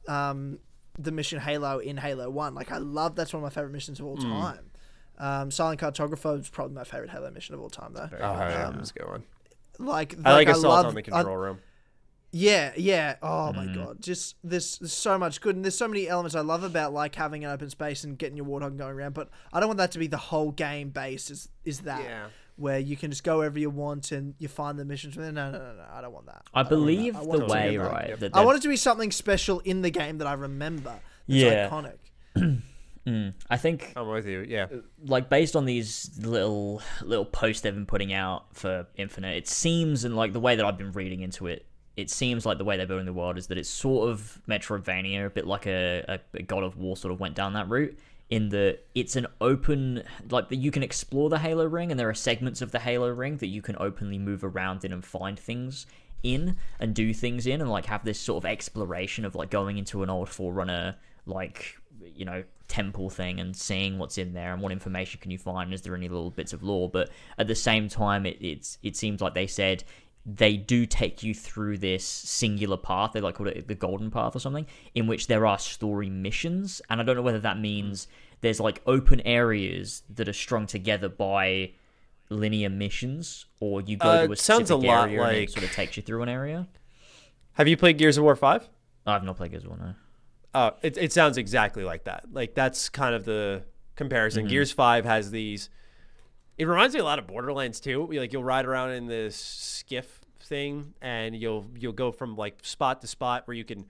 um, 0.08 0.58
the 0.98 1.10
mission 1.12 1.40
Halo 1.40 1.78
in 1.78 1.96
Halo 1.96 2.28
One. 2.28 2.54
Like, 2.54 2.70
I 2.72 2.78
love 2.78 3.14
that's 3.16 3.32
one 3.32 3.42
of 3.42 3.44
my 3.44 3.50
favorite 3.54 3.72
missions 3.72 3.98
of 4.00 4.06
all 4.06 4.16
Hmm. 4.16 4.22
time. 4.30 4.70
Um, 5.16 5.50
Silent 5.52 5.80
Cartographer 5.80 6.38
is 6.40 6.48
probably 6.48 6.74
my 6.74 6.84
favorite 6.84 7.10
Halo 7.10 7.30
mission 7.30 7.54
of 7.54 7.60
all 7.60 7.70
time, 7.70 7.92
though. 7.94 8.08
Oh, 8.12 8.16
yeah, 8.18 8.66
Um, 8.66 8.72
that 8.74 8.80
was 8.80 8.90
a 8.90 8.94
good 8.98 9.08
one. 9.08 9.22
Like, 9.78 10.16
I 10.24 10.32
like 10.32 10.48
I 10.48 10.50
assault 10.50 10.64
love- 10.64 10.86
on 10.86 10.94
the 10.94 11.00
I- 11.00 11.02
control 11.02 11.36
room. 11.36 11.60
Yeah, 12.36 12.72
yeah. 12.76 13.14
Oh 13.22 13.52
my 13.52 13.64
Mm-hmm. 13.66 13.74
god, 13.84 14.02
just 14.02 14.34
there's, 14.42 14.78
there's 14.78 14.92
so 14.92 15.16
much 15.16 15.40
good, 15.40 15.54
and 15.54 15.64
there's 15.64 15.76
so 15.78 15.86
many 15.86 16.08
elements 16.08 16.34
I 16.34 16.40
love 16.40 16.64
about 16.64 16.92
like 16.92 17.14
having 17.14 17.44
an 17.44 17.50
open 17.52 17.70
space 17.70 18.02
and 18.02 18.18
getting 18.18 18.36
your 18.36 18.46
warthog 18.46 18.76
going 18.76 18.90
around. 18.94 19.14
But 19.14 19.30
I 19.52 19.60
don't 19.60 19.68
want 19.68 19.78
that 19.78 19.92
to 19.92 19.98
be 20.00 20.08
the 20.08 20.16
whole 20.16 20.50
game 20.50 20.90
base. 20.90 21.30
Is 21.30 21.48
is 21.64 21.80
that 21.82 22.02
Yeah. 22.02 22.26
where 22.56 22.78
you 22.80 22.96
can 22.96 23.10
just 23.12 23.22
go 23.22 23.38
wherever 23.38 23.58
you 23.58 23.70
want 23.70 24.10
and 24.10 24.34
you 24.40 24.48
find 24.48 24.76
the 24.78 24.84
missions? 24.84 25.16
No, 25.16 25.30
no, 25.30 25.52
no, 25.52 25.58
no. 25.58 25.74
no 25.76 25.84
I 25.92 26.00
don't 26.00 26.12
want 26.12 26.26
that. 26.26 26.42
I 26.52 26.62
don't 26.62 26.70
believe 26.70 27.12
that. 27.14 27.20
I 27.20 27.22
the 27.22 27.28
want 27.28 27.42
it 27.42 27.46
to 27.46 27.52
way 27.52 27.70
be 27.70 27.78
right 27.78 28.08
Yep. 28.10 28.18
that 28.18 28.34
I 28.34 28.38
they're- 28.40 28.46
want 28.46 28.58
it 28.58 28.62
to 28.62 28.68
be 28.68 28.76
something 28.76 29.12
special 29.12 29.60
in 29.60 29.82
the 29.82 29.90
game 29.90 30.18
that 30.18 30.26
I 30.26 30.32
remember. 30.32 30.94
That's 31.28 31.40
Yeah. 31.40 31.68
iconic. 31.70 31.98
Mm, 33.06 33.34
I 33.50 33.58
think 33.58 33.92
I'm 33.96 34.08
with 34.08 34.26
you. 34.26 34.46
Yeah, 34.48 34.66
like 35.04 35.28
based 35.28 35.56
on 35.56 35.66
these 35.66 36.10
little 36.22 36.80
little 37.02 37.26
posts 37.26 37.60
they've 37.60 37.74
been 37.74 37.84
putting 37.84 38.14
out 38.14 38.56
for 38.56 38.86
Infinite, 38.96 39.36
it 39.36 39.46
seems 39.46 40.04
and 40.04 40.16
like 40.16 40.32
the 40.32 40.40
way 40.40 40.56
that 40.56 40.64
I've 40.64 40.78
been 40.78 40.92
reading 40.92 41.20
into 41.20 41.46
it, 41.46 41.66
it 41.96 42.10
seems 42.10 42.44
like 42.44 42.58
the 42.58 42.64
way 42.64 42.76
they're 42.76 42.86
building 42.86 43.06
the 43.06 43.12
world 43.12 43.38
is 43.38 43.46
that 43.48 43.58
it's 43.58 43.68
sort 43.68 44.10
of 44.10 44.40
Metroidvania, 44.48 45.26
a 45.26 45.30
bit 45.30 45.46
like 45.46 45.66
a, 45.66 46.20
a, 46.34 46.42
God 46.42 46.64
of 46.64 46.76
War 46.76 46.96
sort 46.96 47.12
of 47.12 47.20
went 47.20 47.34
down 47.34 47.52
that 47.54 47.68
route. 47.68 47.96
In 48.30 48.48
the 48.48 48.78
it's 48.94 49.16
an 49.16 49.26
open 49.40 50.02
like 50.30 50.48
that 50.48 50.56
you 50.56 50.70
can 50.70 50.82
explore 50.82 51.28
the 51.28 51.38
Halo 51.38 51.66
ring 51.66 51.90
and 51.90 52.00
there 52.00 52.08
are 52.08 52.14
segments 52.14 52.62
of 52.62 52.72
the 52.72 52.78
Halo 52.78 53.10
ring 53.10 53.36
that 53.36 53.48
you 53.48 53.60
can 53.60 53.76
openly 53.78 54.18
move 54.18 54.42
around 54.42 54.84
in 54.84 54.92
and 54.92 55.04
find 55.04 55.38
things 55.38 55.86
in 56.22 56.56
and 56.80 56.94
do 56.94 57.12
things 57.12 57.46
in 57.46 57.60
and 57.60 57.70
like 57.70 57.84
have 57.84 58.02
this 58.02 58.18
sort 58.18 58.42
of 58.42 58.50
exploration 58.50 59.26
of 59.26 59.34
like 59.34 59.50
going 59.50 59.76
into 59.76 60.02
an 60.02 60.08
old 60.08 60.30
Forerunner 60.30 60.96
like 61.26 61.76
you 62.14 62.24
know 62.24 62.42
temple 62.66 63.10
thing 63.10 63.38
and 63.38 63.54
seeing 63.54 63.98
what's 63.98 64.16
in 64.16 64.32
there 64.32 64.52
and 64.52 64.62
what 64.62 64.72
information 64.72 65.20
can 65.20 65.30
you 65.30 65.38
find 65.38 65.72
is 65.72 65.82
there 65.82 65.94
any 65.94 66.08
little 66.08 66.30
bits 66.30 66.52
of 66.52 66.62
lore 66.62 66.88
but 66.88 67.10
at 67.38 67.46
the 67.46 67.54
same 67.54 67.88
time 67.88 68.24
it, 68.24 68.38
it's 68.40 68.78
it 68.82 68.96
seems 68.96 69.20
like 69.20 69.34
they 69.34 69.46
said 69.46 69.84
they 70.26 70.56
do 70.56 70.86
take 70.86 71.22
you 71.22 71.34
through 71.34 71.76
this 71.76 72.04
singular 72.04 72.76
path 72.78 73.12
they 73.12 73.20
like 73.20 73.34
call 73.34 73.46
it 73.46 73.68
the 73.68 73.74
golden 73.74 74.10
path 74.10 74.34
or 74.34 74.38
something 74.38 74.66
in 74.94 75.06
which 75.06 75.26
there 75.26 75.46
are 75.46 75.58
story 75.58 76.08
missions 76.08 76.80
and 76.88 77.00
i 77.00 77.04
don't 77.04 77.14
know 77.16 77.20
whether 77.22 77.40
that 77.40 77.58
means 77.58 78.08
there's 78.40 78.58
like 78.58 78.80
open 78.86 79.20
areas 79.26 80.02
that 80.08 80.26
are 80.28 80.32
strung 80.32 80.66
together 80.66 81.08
by 81.10 81.70
linear 82.30 82.70
missions 82.70 83.44
or 83.60 83.82
you 83.82 83.96
go 83.98 84.08
Uh, 84.08 84.26
to 84.26 84.32
a 84.32 84.36
sounds 84.36 84.70
a 84.70 84.76
lot 84.76 85.08
area 85.10 85.22
and 85.22 85.36
it 85.36 85.40
like- 85.40 85.48
sort 85.50 85.64
of 85.64 85.72
takes 85.72 85.96
you 85.98 86.02
through 86.02 86.22
an 86.22 86.28
area 86.30 86.66
have 87.52 87.68
you 87.68 87.76
played 87.76 87.98
Gears 87.98 88.16
of 88.16 88.24
War 88.24 88.34
Five? 88.34 88.68
i've 89.06 89.24
not 89.24 89.36
played 89.36 89.50
Gears 89.50 89.64
of 89.64 89.70
War 89.70 89.78
no 89.78 89.94
Oh, 90.56 90.70
it, 90.82 90.96
it 90.96 91.12
sounds 91.12 91.36
exactly 91.36 91.82
like 91.82 92.04
that. 92.04 92.26
Like 92.32 92.54
that's 92.54 92.88
kind 92.88 93.12
of 93.12 93.24
the 93.24 93.64
comparison. 93.96 94.44
Mm-hmm. 94.44 94.50
Gears 94.50 94.70
Five 94.70 95.04
has 95.04 95.32
these. 95.32 95.68
It 96.56 96.66
reminds 96.66 96.94
me 96.94 97.00
a 97.00 97.04
lot 97.04 97.18
of 97.18 97.26
Borderlands 97.26 97.80
too. 97.80 98.08
Like 98.12 98.32
you'll 98.32 98.44
ride 98.44 98.64
around 98.64 98.92
in 98.92 99.06
this 99.06 99.36
skiff 99.36 100.20
thing, 100.40 100.94
and 101.00 101.34
you'll 101.34 101.66
you'll 101.76 101.92
go 101.92 102.12
from 102.12 102.36
like 102.36 102.58
spot 102.62 103.00
to 103.00 103.06
spot 103.06 103.46
where 103.46 103.56
you 103.56 103.64
can 103.64 103.86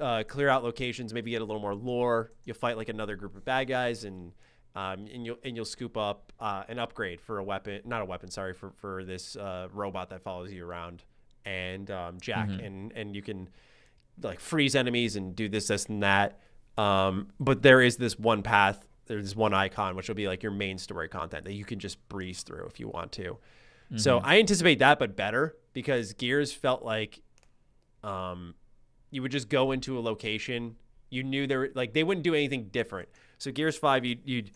uh, 0.00 0.22
clear 0.26 0.48
out 0.48 0.62
locations, 0.64 1.12
maybe 1.12 1.30
get 1.30 1.42
a 1.42 1.44
little 1.44 1.60
more 1.60 1.74
lore. 1.74 2.32
You'll 2.44 2.56
fight 2.56 2.76
like 2.76 2.88
another 2.88 3.16
group 3.16 3.36
of 3.36 3.44
bad 3.44 3.68
guys, 3.68 4.04
and 4.04 4.32
um, 4.74 5.06
and 5.12 5.26
you'll 5.26 5.38
and 5.42 5.56
you'll 5.56 5.64
scoop 5.64 5.96
up 5.96 6.32
uh, 6.38 6.62
an 6.68 6.78
upgrade 6.78 7.20
for 7.20 7.38
a 7.38 7.44
weapon, 7.44 7.82
not 7.84 8.02
a 8.02 8.04
weapon, 8.04 8.30
sorry, 8.30 8.54
for 8.54 8.72
for 8.76 9.04
this 9.04 9.36
uh, 9.36 9.68
robot 9.72 10.10
that 10.10 10.22
follows 10.22 10.52
you 10.52 10.64
around, 10.64 11.02
and 11.44 11.90
um, 11.90 12.18
Jack, 12.20 12.48
and 12.62 12.92
and 12.92 13.16
you 13.16 13.22
can 13.22 13.48
like 14.22 14.38
freeze 14.38 14.76
enemies 14.76 15.16
and 15.16 15.34
do 15.34 15.48
this, 15.48 15.68
this, 15.68 15.86
and 15.86 16.02
that. 16.02 16.38
Um, 16.78 17.28
but 17.40 17.62
there 17.62 17.80
is 17.82 17.96
this 17.96 18.18
one 18.18 18.42
path, 18.42 18.86
there's 19.10 19.34
one 19.34 19.52
icon, 19.52 19.96
which 19.96 20.06
will 20.06 20.14
be 20.14 20.28
like 20.28 20.40
your 20.42 20.52
main 20.52 20.78
story 20.78 21.08
content 21.08 21.44
that 21.44 21.54
you 21.54 21.64
can 21.64 21.80
just 21.80 22.08
breeze 22.08 22.42
through 22.42 22.66
if 22.66 22.78
you 22.78 22.88
want 22.88 23.10
to. 23.12 23.38
So 23.96 24.18
I 24.22 24.38
anticipate 24.38 24.78
that, 24.78 25.00
but 25.00 25.16
better 25.16 25.56
because 25.72 26.12
Gears 26.12 26.52
felt 26.52 26.84
like 26.84 27.20
um, 28.04 28.54
you 29.10 29.20
would 29.20 29.32
just 29.32 29.48
go 29.48 29.72
into 29.72 29.98
a 29.98 30.00
location 30.00 30.76
You 31.10 31.24
knew 31.24 31.48
they 31.48 31.56
were 31.56 31.70
like 31.74 31.92
they 31.92 32.04
wouldn't 32.04 32.22
do 32.22 32.34
anything 32.34 32.68
different. 32.70 33.08
So 33.38 33.50
Gears 33.50 33.76
Five, 33.76 34.04
you'd, 34.04 34.20
you'd 34.24 34.52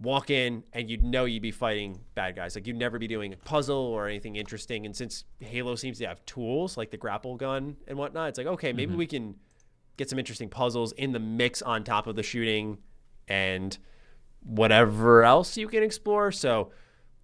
walk 0.00 0.30
in 0.30 0.64
and 0.72 0.88
you'd 0.88 1.04
know 1.04 1.26
you'd 1.26 1.42
be 1.42 1.50
fighting 1.50 2.00
bad 2.14 2.36
guys. 2.36 2.54
Like 2.54 2.66
you'd 2.66 2.76
never 2.76 2.98
be 2.98 3.06
doing 3.06 3.34
a 3.34 3.36
puzzle 3.36 3.76
or 3.76 4.08
anything 4.08 4.36
interesting. 4.36 4.86
And 4.86 4.96
since 4.96 5.24
Halo 5.40 5.74
seems 5.76 5.98
to 5.98 6.06
have 6.06 6.24
tools 6.24 6.78
like 6.78 6.90
the 6.90 6.96
grapple 6.96 7.36
gun 7.36 7.76
and 7.86 7.98
whatnot, 7.98 8.30
it's 8.30 8.38
like 8.38 8.46
okay, 8.46 8.72
maybe 8.72 8.94
we 8.94 9.06
can 9.06 9.34
get 9.98 10.08
some 10.08 10.18
interesting 10.18 10.48
puzzles 10.48 10.92
in 10.92 11.12
the 11.12 11.20
mix 11.20 11.60
on 11.60 11.84
top 11.84 12.06
of 12.06 12.16
the 12.16 12.22
shooting 12.22 12.78
and 13.28 13.76
whatever 14.42 15.22
else 15.22 15.56
you 15.56 15.68
can 15.68 15.82
explore. 15.82 16.30
So 16.32 16.70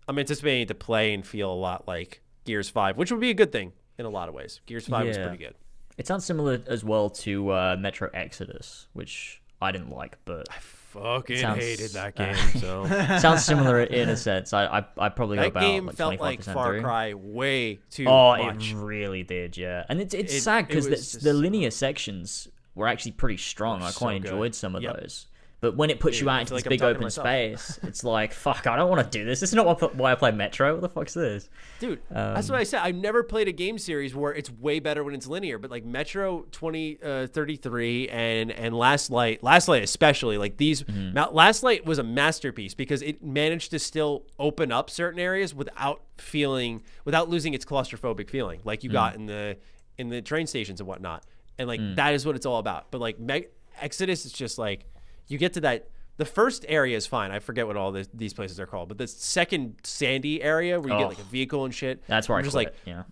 I'm 0.09 0.19
anticipating 0.19 0.63
it 0.63 0.69
to 0.69 0.75
play 0.75 1.13
and 1.15 1.27
feel 1.27 1.53
a 1.53 1.55
lot 1.55 1.87
like 1.87 2.23
Gears 2.45 2.69
5, 2.71 2.97
which 2.97 3.11
would 3.11 3.21
be 3.21 3.31
a 3.31 3.35
good 3.35 3.53
thing 3.53 3.73
in 3.99 4.07
a 4.07 4.11
lot 4.11 4.29
of 4.29 4.35
ways. 4.35 4.61
Gears 4.67 4.87
5 4.87 5.07
was 5.07 5.17
pretty 5.19 5.37
good. 5.37 5.55
It 5.99 6.07
sounds 6.07 6.25
similar 6.25 6.61
as 6.67 6.83
well 6.83 7.11
to 7.11 7.51
uh, 7.51 7.77
Metro 7.79 8.09
Exodus, 8.15 8.89
which 8.95 9.43
I 9.61 9.71
didn't 9.73 9.91
like, 9.91 10.17
but 10.25 10.47
I 10.51 10.57
Fucking 10.91 11.37
Sounds- 11.37 11.63
hated 11.63 11.91
that 11.93 12.19
uh, 12.19 12.25
game. 12.33 12.61
So 12.61 12.85
sounds 13.21 13.45
similar 13.45 13.81
in 13.81 14.09
a 14.09 14.17
sense. 14.17 14.53
I 14.53 14.65
I, 14.81 14.85
I 14.99 15.09
probably 15.09 15.37
got 15.37 15.43
that 15.43 15.49
about 15.51 15.61
game 15.61 15.87
like 15.87 15.95
felt 15.95 16.15
25% 16.15 16.19
like 16.21 16.43
Far 16.43 16.67
through. 16.73 16.81
Cry 16.83 17.15
way 17.15 17.79
too 17.93 18.05
much. 18.07 18.11
Oh, 18.13 18.45
much. 18.45 18.73
it 18.73 18.75
really 18.75 19.23
did, 19.23 19.57
yeah. 19.57 19.85
And 19.89 20.01
it's 20.01 20.15
it's 20.15 20.35
It- 20.35 20.41
sad 20.41 20.67
because 20.67 20.89
was 20.89 20.91
the, 20.91 20.97
just- 20.97 21.23
the 21.25 21.33
linear 21.33 21.71
sections 21.71 22.49
were 22.75 22.89
actually 22.89 23.13
pretty 23.13 23.37
strong. 23.37 23.83
I 23.83 23.91
so 23.91 23.99
quite 24.01 24.23
good. 24.23 24.33
enjoyed 24.33 24.55
some 24.57 24.75
of 24.75 24.83
Yep. 24.83 25.01
those. 25.01 25.27
But 25.61 25.77
when 25.77 25.91
it 25.91 26.01
puts 26.01 26.19
you 26.21 26.31
out 26.31 26.41
into 26.41 26.51
feel 26.51 26.57
this 26.59 26.65
I'm 26.65 26.71
big 26.71 26.83
open 26.83 27.11
space, 27.11 27.79
it's 27.85 28.03
like 28.03 28.33
fuck. 28.33 28.67
I 28.67 28.77
don't 28.77 28.89
want 28.89 29.05
to 29.05 29.19
do 29.19 29.25
this. 29.27 29.41
This 29.41 29.51
is 29.51 29.55
not 29.55 29.95
why, 29.97 30.13
I 30.13 30.15
play 30.15 30.31
Metro. 30.31 30.73
What 30.73 30.81
the 30.81 30.89
fuck's 30.89 31.13
this? 31.15 31.51
Dude, 31.81 32.01
that's 32.11 32.49
Um, 32.49 32.55
what 32.55 32.61
I 32.61 32.65
said. 32.65 32.81
I've 32.81 32.95
never 32.95 33.23
played 33.23 33.47
a 33.49 33.53
game 33.53 33.77
series 33.77 34.15
where 34.15 34.33
it's 34.33 34.51
way 34.51 34.81
better 34.81 35.05
when 35.05 35.15
it's 35.15 35.27
linear, 35.27 35.59
but 35.59 35.71
like 35.71 35.85
Metro 35.85 36.47
2033 36.53 38.09
and 38.09 38.51
and 38.51 38.75
Last 38.75 39.11
Light, 39.11 39.43
Last 39.43 39.69
Light 39.69 39.83
especially, 39.83 40.39
like 40.39 40.57
these 40.57 40.83
Mm-hmm. 40.83 41.35
Last 41.35 41.63
Light 41.63 41.85
was 41.85 41.99
a 41.99 42.03
masterpiece 42.03 42.75
because 42.75 43.03
it 43.03 43.23
managed 43.23 43.71
to 43.73 43.79
still 43.79 44.25
open 44.39 44.73
up 44.73 44.89
certain 44.89 45.21
areas 45.21 45.55
without 45.55 46.01
feeling 46.19 46.83
without 47.05 47.29
losing 47.29 47.53
its 47.55 47.65
claustrophobic 47.65 48.31
feeling 48.31 48.61
like 48.65 48.83
you 48.83 48.91
Mm. 48.91 48.93
got 48.95 49.15
in 49.15 49.27
the 49.27 49.57
in 49.99 50.09
the 50.09 50.23
train 50.23 50.47
stations 50.47 50.81
and 50.81 50.89
whatnot. 50.89 51.25
And 51.59 51.69
like 51.69 51.81
Mm. 51.81 51.97
that 51.97 52.15
is 52.15 52.25
what 52.25 52.35
it's 52.37 52.47
all 52.47 52.59
about. 52.59 52.91
But 52.91 53.01
like 53.03 53.19
Meg- 53.21 53.49
Exodus 53.81 54.25
is 54.25 54.33
just 54.33 54.59
like 54.59 54.87
you 55.31 55.39
get 55.39 55.53
to 55.55 55.61
that 55.63 55.89
the 56.21 56.27
first 56.27 56.67
area 56.69 56.99
is 56.99 57.07
fine. 57.07 57.31
I 57.31 57.39
forget 57.39 57.67
what 57.67 57.79
all 57.79 57.93
this, 57.93 58.07
these 58.13 58.35
places 58.35 58.61
are 58.61 58.67
called, 58.67 58.89
but 58.89 58.99
the 58.99 59.07
second 59.07 59.77
sandy 59.85 60.43
area 60.43 60.79
where 60.79 60.91
you 60.91 60.95
Oh. 60.95 60.99
get 60.99 61.09
like 61.09 61.19
a 61.19 61.23
vehicle 61.23 61.65
and 61.65 61.75
shit. 61.75 62.07
That's 62.07 62.29
where 62.29 62.37
I'm 62.37 62.43
I 62.43 62.45
just 62.45 62.55
like, 62.55 62.75
yeah. 62.85 63.05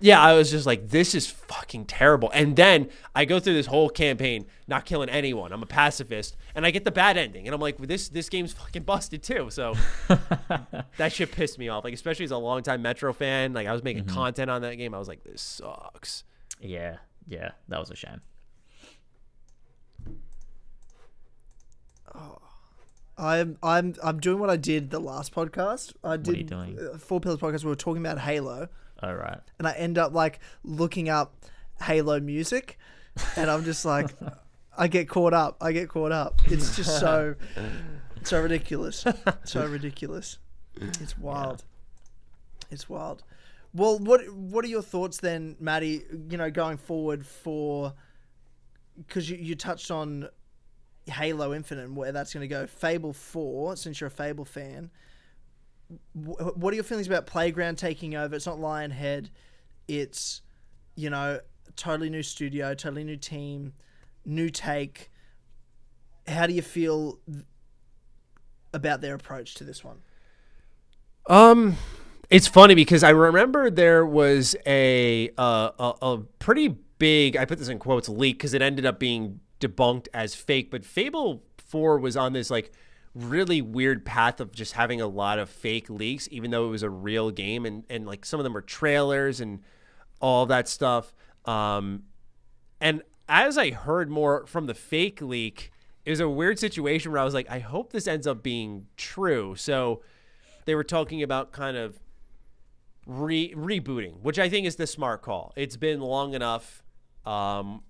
yeah, 0.00 0.20
I 0.20 0.32
was 0.32 0.50
just 0.50 0.66
like, 0.66 0.88
this 0.88 1.14
is 1.14 1.28
fucking 1.28 1.84
terrible. 1.84 2.28
And 2.34 2.56
then 2.56 2.88
I 3.14 3.24
go 3.24 3.38
through 3.38 3.54
this 3.54 3.66
whole 3.66 3.88
campaign 3.88 4.46
not 4.66 4.84
killing 4.84 5.08
anyone. 5.08 5.52
I'm 5.52 5.62
a 5.62 5.66
pacifist, 5.66 6.36
and 6.56 6.66
I 6.66 6.72
get 6.72 6.82
the 6.82 6.90
bad 6.90 7.16
ending, 7.16 7.46
and 7.46 7.54
I'm 7.54 7.60
like, 7.60 7.78
this 7.78 8.08
this 8.08 8.28
game's 8.28 8.52
fucking 8.52 8.82
busted 8.82 9.22
too. 9.22 9.48
So 9.50 9.76
that 10.96 11.12
shit 11.12 11.30
pissed 11.30 11.60
me 11.60 11.68
off. 11.68 11.84
Like 11.84 11.94
especially 11.94 12.24
as 12.24 12.32
a 12.32 12.36
longtime 12.36 12.82
Metro 12.82 13.12
fan, 13.12 13.52
like 13.52 13.68
I 13.68 13.72
was 13.72 13.84
making 13.84 14.06
mm-hmm. 14.06 14.14
content 14.16 14.50
on 14.50 14.62
that 14.62 14.74
game. 14.74 14.92
I 14.92 14.98
was 14.98 15.06
like, 15.06 15.22
this 15.22 15.40
sucks. 15.40 16.24
Yeah, 16.60 16.96
yeah, 17.28 17.52
that 17.68 17.78
was 17.78 17.90
a 17.92 17.94
shame. 17.94 18.22
I'm 23.18 23.56
I'm 23.62 23.94
I'm 24.02 24.20
doing 24.20 24.38
what 24.40 24.50
I 24.50 24.56
did 24.56 24.90
the 24.90 25.00
last 25.00 25.34
podcast. 25.34 25.94
I 26.04 26.16
did 26.18 26.34
are 26.34 26.38
you 26.38 26.44
doing? 26.44 26.78
uh, 26.78 26.98
Four 26.98 27.20
Pillars 27.20 27.38
podcast. 27.38 27.64
We 27.64 27.70
were 27.70 27.74
talking 27.76 28.04
about 28.04 28.18
Halo, 28.18 28.68
All 29.02 29.14
right. 29.14 29.40
and 29.58 29.66
I 29.66 29.72
end 29.72 29.96
up 29.96 30.12
like 30.12 30.38
looking 30.64 31.08
up 31.08 31.34
Halo 31.80 32.20
music, 32.20 32.78
and 33.36 33.50
I'm 33.50 33.64
just 33.64 33.86
like, 33.86 34.10
I 34.78 34.88
get 34.88 35.08
caught 35.08 35.32
up. 35.32 35.56
I 35.62 35.72
get 35.72 35.88
caught 35.88 36.12
up. 36.12 36.42
It's 36.46 36.76
just 36.76 37.00
so 37.00 37.36
so 38.22 38.40
ridiculous, 38.42 39.04
so 39.44 39.66
ridiculous. 39.66 40.38
It's 40.78 41.16
wild. 41.16 41.64
It's 42.70 42.86
wild. 42.86 43.22
Well, 43.72 43.98
what 43.98 44.30
what 44.34 44.62
are 44.62 44.68
your 44.68 44.82
thoughts 44.82 45.16
then, 45.18 45.56
Maddie? 45.58 46.04
You 46.28 46.36
know, 46.36 46.50
going 46.50 46.76
forward 46.76 47.24
for 47.24 47.94
because 48.98 49.30
you, 49.30 49.38
you 49.38 49.54
touched 49.54 49.90
on 49.90 50.28
Halo 51.08 51.54
Infinite 51.54 51.84
and 51.84 51.96
where 51.96 52.12
that's 52.12 52.32
going 52.34 52.42
to 52.42 52.48
go. 52.48 52.66
Fable 52.66 53.12
Four, 53.12 53.76
since 53.76 54.00
you're 54.00 54.08
a 54.08 54.10
Fable 54.10 54.44
fan, 54.44 54.90
wh- 56.14 56.56
what 56.56 56.72
are 56.72 56.74
your 56.74 56.84
feelings 56.84 57.06
about 57.06 57.26
Playground 57.26 57.76
taking 57.76 58.16
over? 58.16 58.34
It's 58.34 58.46
not 58.46 58.58
Lionhead. 58.58 59.30
It's 59.88 60.42
you 60.96 61.10
know 61.10 61.40
totally 61.76 62.10
new 62.10 62.22
studio, 62.22 62.74
totally 62.74 63.04
new 63.04 63.16
team, 63.16 63.72
new 64.24 64.50
take. 64.50 65.10
How 66.26 66.46
do 66.46 66.52
you 66.52 66.62
feel 66.62 67.20
th- 67.30 67.44
about 68.72 69.00
their 69.00 69.14
approach 69.14 69.54
to 69.54 69.64
this 69.64 69.84
one? 69.84 69.98
Um, 71.28 71.76
it's 72.30 72.48
funny 72.48 72.74
because 72.74 73.04
I 73.04 73.10
remember 73.10 73.70
there 73.70 74.04
was 74.04 74.56
a 74.66 75.30
uh, 75.38 75.70
a, 75.78 75.94
a 76.02 76.18
pretty 76.38 76.76
big 76.98 77.36
I 77.36 77.44
put 77.44 77.58
this 77.58 77.68
in 77.68 77.78
quotes 77.78 78.08
leak 78.08 78.38
because 78.38 78.54
it 78.54 78.62
ended 78.62 78.86
up 78.86 78.98
being 78.98 79.40
debunked 79.60 80.08
as 80.14 80.34
fake. 80.34 80.70
But 80.70 80.84
Fable 80.84 81.42
Four 81.58 81.98
was 81.98 82.16
on 82.16 82.32
this 82.32 82.50
like 82.50 82.72
really 83.14 83.62
weird 83.62 84.04
path 84.04 84.40
of 84.40 84.52
just 84.52 84.74
having 84.74 85.00
a 85.00 85.06
lot 85.06 85.38
of 85.38 85.48
fake 85.48 85.88
leaks, 85.88 86.28
even 86.30 86.50
though 86.50 86.66
it 86.66 86.70
was 86.70 86.82
a 86.82 86.90
real 86.90 87.30
game, 87.30 87.66
and 87.66 87.84
and 87.88 88.06
like 88.06 88.24
some 88.24 88.40
of 88.40 88.44
them 88.44 88.52
were 88.52 88.62
trailers 88.62 89.40
and 89.40 89.60
all 90.20 90.46
that 90.46 90.68
stuff. 90.68 91.14
Um, 91.44 92.04
and 92.80 93.02
as 93.28 93.58
I 93.58 93.70
heard 93.70 94.10
more 94.10 94.46
from 94.46 94.66
the 94.66 94.74
fake 94.74 95.20
leak, 95.20 95.72
it 96.04 96.10
was 96.10 96.20
a 96.20 96.28
weird 96.28 96.58
situation 96.58 97.12
where 97.12 97.20
I 97.20 97.24
was 97.24 97.34
like, 97.34 97.50
I 97.50 97.58
hope 97.58 97.92
this 97.92 98.06
ends 98.06 98.26
up 98.26 98.42
being 98.42 98.86
true. 98.96 99.56
So 99.56 100.02
they 100.64 100.74
were 100.74 100.84
talking 100.84 101.22
about 101.22 101.52
kind 101.52 101.76
of 101.76 101.98
re- 103.06 103.54
rebooting, 103.54 104.20
which 104.20 104.38
I 104.38 104.48
think 104.48 104.66
is 104.66 104.76
the 104.76 104.86
smart 104.86 105.22
call. 105.22 105.52
It's 105.56 105.76
been 105.76 106.00
long 106.00 106.34
enough. 106.34 106.82
Um, 107.24 107.82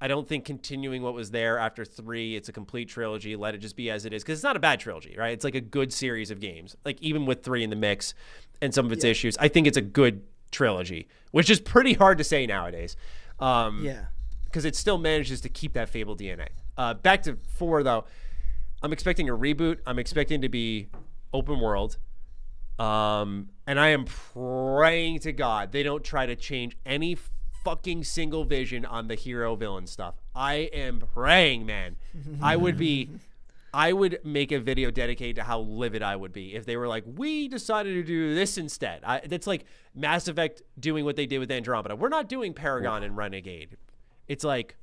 I 0.00 0.08
don't 0.08 0.26
think 0.26 0.44
continuing 0.46 1.02
what 1.02 1.12
was 1.14 1.30
there 1.30 1.58
after 1.58 1.84
three, 1.84 2.34
it's 2.36 2.48
a 2.48 2.52
complete 2.52 2.88
trilogy. 2.88 3.36
Let 3.36 3.54
it 3.54 3.58
just 3.58 3.76
be 3.76 3.90
as 3.90 4.04
it 4.06 4.12
is 4.12 4.22
because 4.22 4.38
it's 4.38 4.44
not 4.44 4.56
a 4.56 4.60
bad 4.60 4.80
trilogy, 4.80 5.14
right? 5.18 5.32
It's 5.32 5.44
like 5.44 5.54
a 5.54 5.60
good 5.60 5.92
series 5.92 6.30
of 6.30 6.40
games. 6.40 6.74
Like 6.84 7.00
even 7.02 7.26
with 7.26 7.42
three 7.42 7.62
in 7.62 7.70
the 7.70 7.76
mix 7.76 8.14
and 8.62 8.72
some 8.72 8.86
of 8.86 8.92
its 8.92 9.04
issues, 9.04 9.36
I 9.38 9.48
think 9.48 9.66
it's 9.66 9.76
a 9.76 9.82
good 9.82 10.22
trilogy, 10.50 11.06
which 11.32 11.50
is 11.50 11.60
pretty 11.60 11.92
hard 11.92 12.16
to 12.18 12.24
say 12.24 12.46
nowadays. 12.46 12.96
Um, 13.38 13.84
Yeah. 13.84 14.06
because 14.46 14.64
it 14.64 14.74
still 14.74 14.98
manages 14.98 15.40
to 15.42 15.48
keep 15.48 15.74
that 15.74 15.88
Fable 15.88 16.16
DNA. 16.16 16.48
Uh, 16.78 16.94
back 16.94 17.22
to 17.24 17.36
four 17.56 17.82
though, 17.82 18.04
I'm 18.82 18.92
expecting 18.94 19.28
a 19.28 19.36
reboot. 19.36 19.78
I'm 19.86 19.98
expecting 19.98 20.40
to 20.40 20.48
be 20.48 20.88
open 21.32 21.60
world, 21.60 21.98
um, 22.78 23.50
and 23.66 23.78
I 23.78 23.88
am 23.90 24.06
praying 24.06 25.20
to 25.20 25.32
God 25.32 25.72
they 25.72 25.82
don't 25.82 26.02
try 26.02 26.24
to 26.26 26.34
change 26.34 26.76
any 26.86 27.16
fucking 27.64 28.04
single 28.04 28.44
vision 28.44 28.84
on 28.84 29.08
the 29.08 29.14
hero 29.14 29.54
villain 29.56 29.86
stuff. 29.86 30.14
I 30.34 30.70
am 30.72 31.02
praying, 31.14 31.66
man. 31.66 31.96
I 32.42 32.56
would 32.56 32.76
be. 32.76 33.08
I 33.72 33.92
would 33.92 34.18
make 34.24 34.50
a 34.50 34.58
video 34.58 34.90
dedicated 34.90 35.36
to 35.36 35.44
how 35.44 35.60
livid 35.60 36.02
I 36.02 36.16
would 36.16 36.32
be 36.32 36.56
if 36.56 36.66
they 36.66 36.76
were 36.76 36.88
like, 36.88 37.04
"We 37.06 37.46
decided 37.46 37.94
to 37.94 38.02
do 38.02 38.34
this 38.34 38.58
instead." 38.58 39.04
I, 39.04 39.20
that's 39.20 39.46
like 39.46 39.64
Mass 39.94 40.26
Effect 40.26 40.62
doing 40.78 41.04
what 41.04 41.14
they 41.14 41.26
did 41.26 41.38
with 41.38 41.52
Andromeda. 41.52 41.94
We're 41.94 42.08
not 42.08 42.28
doing 42.28 42.52
Paragon 42.52 43.04
and 43.04 43.16
Renegade. 43.16 43.76
It's 44.26 44.42
like, 44.42 44.76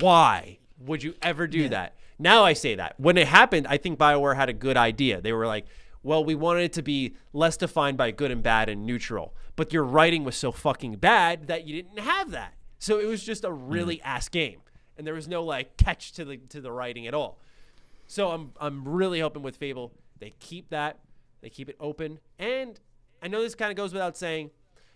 why 0.00 0.58
would 0.78 1.02
you 1.02 1.14
ever 1.22 1.46
do 1.46 1.68
that? 1.68 1.94
Now 2.18 2.44
I 2.44 2.52
say 2.52 2.74
that. 2.76 2.98
When 2.98 3.16
it 3.16 3.26
happened, 3.26 3.66
I 3.68 3.76
think 3.76 3.98
BioWare 3.98 4.36
had 4.36 4.48
a 4.48 4.52
good 4.52 4.76
idea. 4.76 5.20
They 5.20 5.32
were 5.32 5.46
like, 5.46 5.66
well, 6.02 6.24
we 6.24 6.34
wanted 6.34 6.64
it 6.64 6.72
to 6.74 6.82
be 6.82 7.16
less 7.32 7.56
defined 7.56 7.96
by 7.96 8.10
good 8.10 8.30
and 8.30 8.42
bad 8.42 8.68
and 8.68 8.84
neutral. 8.84 9.34
But 9.56 9.72
your 9.72 9.84
writing 9.84 10.24
was 10.24 10.36
so 10.36 10.50
fucking 10.50 10.96
bad 10.96 11.46
that 11.46 11.66
you 11.66 11.74
didn't 11.74 12.00
have 12.00 12.30
that. 12.30 12.54
So 12.78 12.98
it 12.98 13.06
was 13.06 13.22
just 13.22 13.44
a 13.44 13.52
really 13.52 13.96
mm. 13.96 14.02
ass 14.04 14.28
game. 14.28 14.60
And 14.98 15.06
there 15.06 15.14
was 15.14 15.28
no 15.28 15.42
like 15.42 15.76
catch 15.76 16.12
to 16.12 16.24
the 16.24 16.36
to 16.36 16.60
the 16.60 16.72
writing 16.72 17.06
at 17.06 17.14
all. 17.14 17.38
So 18.06 18.30
I'm 18.30 18.52
I'm 18.60 18.86
really 18.86 19.20
hoping 19.20 19.42
with 19.42 19.56
Fable 19.56 19.92
they 20.18 20.34
keep 20.38 20.70
that, 20.70 21.00
they 21.40 21.48
keep 21.48 21.68
it 21.68 21.76
open, 21.80 22.20
and 22.38 22.78
I 23.22 23.28
know 23.28 23.42
this 23.42 23.56
kind 23.56 23.70
of 23.70 23.76
goes 23.76 23.92
without 23.92 24.16
saying, 24.16 24.50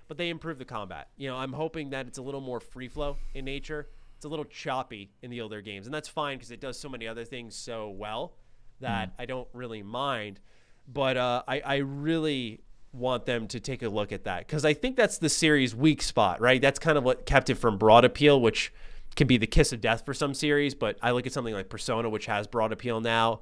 but 0.06 0.18
they 0.18 0.28
improve 0.28 0.58
the 0.58 0.64
combat. 0.64 1.08
You 1.16 1.28
know, 1.28 1.36
I'm 1.36 1.52
hoping 1.52 1.90
that 1.90 2.06
it's 2.06 2.18
a 2.18 2.22
little 2.22 2.40
more 2.40 2.60
free 2.60 2.86
flow 2.86 3.16
in 3.34 3.44
nature. 3.44 3.88
It's 4.16 4.24
a 4.24 4.28
little 4.28 4.44
choppy 4.44 5.10
in 5.22 5.30
the 5.30 5.40
older 5.40 5.60
games, 5.60 5.86
and 5.86 5.94
that's 5.94 6.08
fine 6.08 6.36
because 6.36 6.50
it 6.50 6.60
does 6.60 6.78
so 6.78 6.88
many 6.88 7.08
other 7.08 7.24
things 7.24 7.56
so 7.56 7.90
well 7.90 8.34
that 8.80 9.08
mm. 9.08 9.12
I 9.18 9.26
don't 9.26 9.48
really 9.52 9.82
mind. 9.82 10.40
But 10.88 11.16
uh, 11.16 11.42
I 11.46 11.60
I 11.60 11.76
really 11.76 12.60
want 12.92 13.26
them 13.26 13.46
to 13.48 13.60
take 13.60 13.82
a 13.82 13.88
look 13.88 14.12
at 14.12 14.24
that 14.24 14.46
because 14.46 14.64
I 14.64 14.72
think 14.72 14.96
that's 14.96 15.18
the 15.18 15.28
series' 15.28 15.74
weak 15.74 16.02
spot, 16.02 16.40
right? 16.40 16.60
That's 16.60 16.78
kind 16.78 16.96
of 16.96 17.04
what 17.04 17.26
kept 17.26 17.50
it 17.50 17.56
from 17.56 17.78
broad 17.78 18.04
appeal, 18.04 18.40
which 18.40 18.72
can 19.16 19.26
be 19.26 19.36
the 19.36 19.46
kiss 19.46 19.72
of 19.72 19.80
death 19.80 20.04
for 20.04 20.14
some 20.14 20.34
series. 20.34 20.74
But 20.74 20.98
I 21.02 21.10
look 21.10 21.26
at 21.26 21.32
something 21.32 21.54
like 21.54 21.68
Persona, 21.68 22.08
which 22.08 22.26
has 22.26 22.46
broad 22.46 22.72
appeal 22.72 23.00
now, 23.00 23.40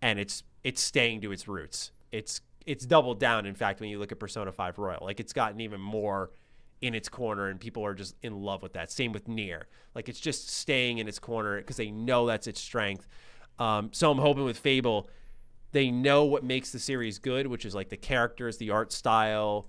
and 0.00 0.18
it's 0.18 0.42
it's 0.62 0.80
staying 0.80 1.20
to 1.22 1.32
its 1.32 1.48
roots. 1.48 1.90
It's 2.12 2.40
it's 2.66 2.86
doubled 2.86 3.20
down. 3.20 3.46
In 3.46 3.54
fact, 3.54 3.80
when 3.80 3.90
you 3.90 3.98
look 3.98 4.12
at 4.12 4.18
Persona 4.18 4.52
Five 4.52 4.78
Royal, 4.78 5.00
like 5.02 5.20
it's 5.20 5.32
gotten 5.32 5.60
even 5.60 5.80
more 5.80 6.30
in 6.80 6.94
its 6.94 7.08
corner 7.08 7.48
and 7.48 7.58
people 7.58 7.84
are 7.84 7.94
just 7.94 8.14
in 8.22 8.42
love 8.42 8.62
with 8.62 8.74
that. 8.74 8.90
Same 8.92 9.12
with 9.12 9.26
NieR, 9.26 9.62
Like 9.94 10.08
it's 10.08 10.20
just 10.20 10.50
staying 10.50 10.98
in 10.98 11.08
its 11.08 11.18
corner 11.18 11.56
because 11.56 11.76
they 11.76 11.90
know 11.90 12.26
that's 12.26 12.46
its 12.46 12.60
strength. 12.60 13.06
Um, 13.58 13.90
so 13.92 14.10
I'm 14.10 14.18
hoping 14.18 14.44
with 14.44 14.58
Fable, 14.58 15.08
they 15.74 15.90
know 15.90 16.24
what 16.24 16.44
makes 16.44 16.70
the 16.70 16.78
series 16.78 17.18
good, 17.18 17.48
which 17.48 17.66
is 17.66 17.74
like 17.74 17.88
the 17.88 17.96
characters, 17.96 18.58
the 18.58 18.70
art 18.70 18.92
style, 18.92 19.66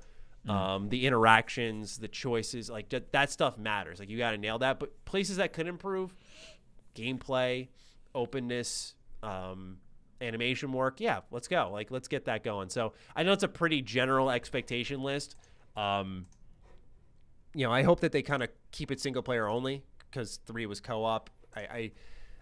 um, 0.48 0.88
the 0.90 1.08
interactions, 1.08 1.98
the 1.98 2.08
choices. 2.08 2.70
Like 2.70 2.90
that, 2.90 3.12
that 3.12 3.32
stuff 3.32 3.58
matters. 3.58 4.00
Like 4.00 4.10
you 4.10 4.18
got 4.20 4.32
to 4.32 4.38
nail 4.38 4.60
that. 4.60 4.80
But 4.80 5.04
places 5.06 5.38
that 5.38 5.52
could 5.52 5.66
improve, 5.66 6.14
gameplay, 6.94 7.70
openness, 8.14 8.94
um, 9.24 9.78
animation 10.22 10.72
work. 10.72 11.02
Yeah, 11.02 11.22
let's 11.32 11.48
go. 11.48 11.72
Like 11.74 11.90
let's 11.90 12.08
get 12.08 12.26
that 12.26 12.44
going. 12.44 12.70
So 12.70 12.94
I 13.16 13.24
know 13.24 13.34
it's 13.34 13.44
a 13.44 13.48
pretty 13.48 13.82
general 13.82 14.30
expectation 14.30 15.02
list. 15.02 15.36
Um, 15.76 16.28
you 17.56 17.66
know, 17.66 17.74
I 17.74 17.82
hope 17.82 18.02
that 18.02 18.12
they 18.12 18.22
kind 18.22 18.44
of 18.44 18.50
keep 18.72 18.92
it 18.92 19.00
single 19.02 19.24
player 19.24 19.48
only 19.48 19.82
because 20.12 20.40
three 20.46 20.68
was 20.68 20.80
co 20.80 21.04
op. 21.04 21.32
I, 21.56 21.62
I, 21.62 21.92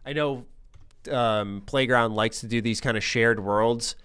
I 0.07 0.13
know 0.13 0.43
um, 1.11 1.61
Playground 1.65 2.15
likes 2.15 2.41
to 2.41 2.47
do 2.47 2.61
these 2.61 2.81
kind 2.81 2.97
of 2.97 3.03
shared 3.03 3.39
worlds. 3.39 3.95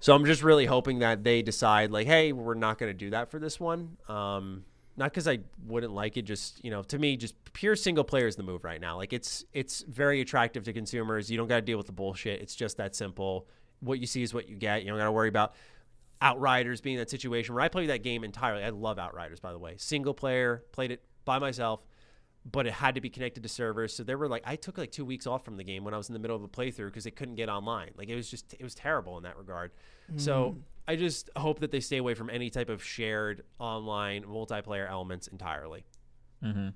So 0.00 0.14
I'm 0.14 0.24
just 0.24 0.42
really 0.42 0.66
hoping 0.66 0.98
that 0.98 1.22
they 1.22 1.42
decide, 1.42 1.90
like, 1.92 2.06
hey, 2.06 2.32
we're 2.32 2.54
not 2.54 2.78
going 2.78 2.90
to 2.90 2.98
do 2.98 3.10
that 3.10 3.30
for 3.30 3.38
this 3.38 3.60
one. 3.60 3.96
Um, 4.08 4.64
not 4.96 5.10
because 5.10 5.28
I 5.28 5.38
wouldn't 5.66 5.92
like 5.92 6.16
it, 6.16 6.22
just 6.22 6.62
you 6.64 6.70
know, 6.70 6.82
to 6.82 6.98
me, 6.98 7.16
just 7.16 7.34
pure 7.52 7.76
single 7.76 8.04
player 8.04 8.26
is 8.26 8.36
the 8.36 8.42
move 8.42 8.64
right 8.64 8.80
now. 8.80 8.96
Like, 8.96 9.12
it's 9.12 9.44
it's 9.52 9.82
very 9.82 10.20
attractive 10.20 10.64
to 10.64 10.72
consumers. 10.72 11.30
You 11.30 11.38
don't 11.38 11.48
got 11.48 11.56
to 11.56 11.62
deal 11.62 11.78
with 11.78 11.86
the 11.86 11.92
bullshit. 11.92 12.40
It's 12.40 12.54
just 12.54 12.76
that 12.78 12.96
simple. 12.96 13.46
What 13.80 14.00
you 14.00 14.06
see 14.06 14.22
is 14.22 14.34
what 14.34 14.48
you 14.48 14.56
get. 14.56 14.82
You 14.82 14.88
don't 14.88 14.98
got 14.98 15.04
to 15.04 15.12
worry 15.12 15.28
about 15.28 15.54
Outriders 16.20 16.80
being 16.80 16.98
that 16.98 17.10
situation 17.10 17.54
where 17.54 17.64
I 17.64 17.68
played 17.68 17.88
that 17.90 18.02
game 18.02 18.22
entirely. 18.22 18.62
I 18.62 18.68
love 18.68 18.98
Outriders, 18.98 19.40
by 19.40 19.52
the 19.52 19.58
way. 19.58 19.74
Single 19.78 20.14
player, 20.14 20.62
played 20.72 20.92
it 20.92 21.02
by 21.24 21.38
myself, 21.38 21.80
but 22.50 22.66
it 22.66 22.72
had 22.72 22.94
to 22.96 23.00
be 23.00 23.08
connected 23.08 23.42
to 23.44 23.48
servers. 23.48 23.94
So 23.94 24.02
there 24.02 24.18
were 24.18 24.28
like, 24.28 24.42
I 24.44 24.56
took 24.56 24.76
like 24.78 24.90
two 24.90 25.04
weeks 25.04 25.26
off 25.26 25.44
from 25.44 25.56
the 25.56 25.64
game 25.64 25.84
when 25.84 25.94
I 25.94 25.96
was 25.96 26.08
in 26.08 26.12
the 26.12 26.18
middle 26.18 26.36
of 26.36 26.42
a 26.42 26.48
playthrough 26.48 26.86
because 26.86 27.06
it 27.06 27.12
couldn't 27.16 27.36
get 27.36 27.48
online. 27.48 27.90
Like 27.96 28.08
it 28.08 28.16
was 28.16 28.28
just, 28.28 28.52
it 28.54 28.62
was 28.64 28.74
terrible 28.74 29.16
in 29.16 29.22
that 29.24 29.36
regard. 29.38 29.70
So 30.16 30.56
I 30.88 30.96
just 30.96 31.30
hope 31.36 31.60
that 31.60 31.70
they 31.70 31.80
stay 31.80 31.96
away 31.98 32.14
from 32.14 32.28
any 32.28 32.50
type 32.50 32.68
of 32.68 32.82
shared 32.82 33.44
online 33.58 34.24
multiplayer 34.24 34.90
elements 34.90 35.26
entirely. 35.28 35.84
Mm-hmm. 36.44 36.68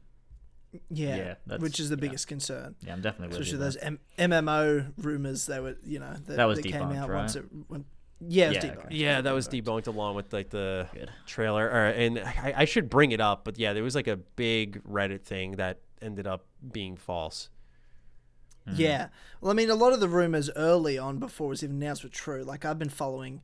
Yeah, 0.90 1.16
Yeah, 1.16 1.34
that's- 1.46 1.60
which 1.60 1.80
is 1.80 1.88
the 1.90 1.96
yeah. 1.96 2.00
biggest 2.00 2.28
concern. 2.28 2.74
Yeah, 2.82 2.92
I'm 2.92 3.00
definitely 3.00 3.28
with 3.36 3.46
Especially 3.46 3.58
you. 3.58 3.64
those. 3.64 3.76
M- 3.78 3.98
MMO 4.18 4.92
rumors. 4.98 5.46
They 5.46 5.58
were, 5.60 5.76
you 5.84 5.98
know, 5.98 6.12
that, 6.26 6.36
That 6.36 6.44
was 6.44 6.60
came 6.60 6.72
debunked, 6.72 6.96
out 6.96 7.08
right? 7.08 7.18
once 7.18 7.36
it 7.36 7.44
went. 7.68 7.86
Yeah, 8.20 8.50
Yeah, 8.50 8.60
debunked. 8.60 8.86
okay. 8.86 8.94
Yeah, 8.96 9.20
that 9.20 9.32
was 9.34 9.48
debunked 9.48 9.86
along 9.86 10.14
with 10.16 10.32
like 10.32 10.50
the 10.50 10.88
Good. 10.92 11.10
trailer. 11.26 11.66
Or, 11.66 11.86
and 11.88 12.18
I, 12.18 12.54
I 12.58 12.64
should 12.64 12.88
bring 12.88 13.12
it 13.12 13.20
up, 13.20 13.44
but 13.44 13.58
yeah, 13.58 13.72
there 13.72 13.82
was 13.82 13.94
like 13.94 14.06
a 14.08 14.16
big 14.16 14.82
Reddit 14.84 15.22
thing 15.22 15.52
that 15.52 15.80
ended 16.00 16.26
up 16.26 16.46
being 16.72 16.96
false. 16.96 17.50
Mm-hmm. 18.66 18.80
Yeah. 18.80 19.08
Well, 19.40 19.50
I 19.52 19.54
mean, 19.54 19.70
a 19.70 19.74
lot 19.74 19.92
of 19.92 20.00
the 20.00 20.08
rumors 20.08 20.50
early 20.56 20.98
on, 20.98 21.18
before 21.18 21.46
it 21.46 21.50
was 21.50 21.62
even 21.64 21.76
announced, 21.76 22.02
were 22.02 22.08
true. 22.10 22.42
Like 22.42 22.64
I've 22.64 22.78
been 22.78 22.88
following 22.88 23.42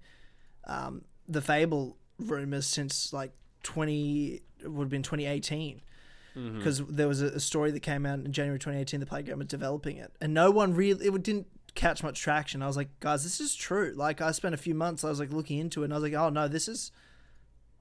um, 0.66 1.02
the 1.28 1.40
Fable 1.42 1.96
rumors 2.18 2.66
since 2.66 3.12
like 3.12 3.32
twenty 3.62 4.40
it 4.62 4.68
would 4.70 4.84
have 4.84 4.90
been 4.90 5.02
twenty 5.02 5.26
eighteen. 5.26 5.82
Mm-hmm. 6.36 6.58
Because 6.58 6.82
there 6.86 7.08
was 7.08 7.20
a, 7.20 7.26
a 7.26 7.40
story 7.40 7.70
that 7.72 7.80
came 7.80 8.06
out 8.06 8.18
in 8.20 8.32
January 8.32 8.58
2018. 8.58 9.00
The 9.00 9.06
Playground 9.06 9.38
was 9.40 9.48
developing 9.48 9.98
it, 9.98 10.12
and 10.18 10.32
no 10.32 10.50
one 10.50 10.72
really 10.74 11.06
it 11.06 11.22
didn't 11.22 11.46
catch 11.74 12.02
much 12.02 12.20
traction. 12.20 12.62
I 12.62 12.66
was 12.66 12.76
like, 12.76 12.88
guys, 13.00 13.22
this 13.22 13.40
is 13.40 13.54
true. 13.54 13.92
Like 13.96 14.20
I 14.20 14.30
spent 14.32 14.54
a 14.54 14.58
few 14.58 14.74
months. 14.74 15.04
I 15.04 15.08
was 15.08 15.20
like 15.20 15.32
looking 15.32 15.58
into 15.58 15.82
it, 15.82 15.86
and 15.86 15.92
I 15.92 15.96
was 15.96 16.02
like, 16.02 16.14
oh 16.14 16.28
no, 16.28 16.48
this 16.48 16.68
is 16.68 16.92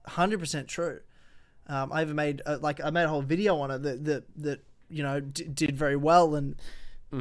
hundred 0.06 0.40
percent 0.40 0.68
true. 0.68 1.02
Um, 1.68 1.92
I 1.92 2.02
even 2.02 2.16
made 2.16 2.42
uh, 2.46 2.58
like 2.62 2.84
I 2.84 2.90
made 2.90 3.04
a 3.04 3.10
whole 3.10 3.22
video 3.22 3.60
on 3.60 3.72
it 3.72 3.84
that 3.84 4.06
that 4.06 4.24
that 4.38 4.60
you 4.90 5.04
know 5.04 5.20
d- 5.20 5.46
did 5.46 5.78
very 5.78 5.96
well, 5.96 6.36
and 6.36 6.56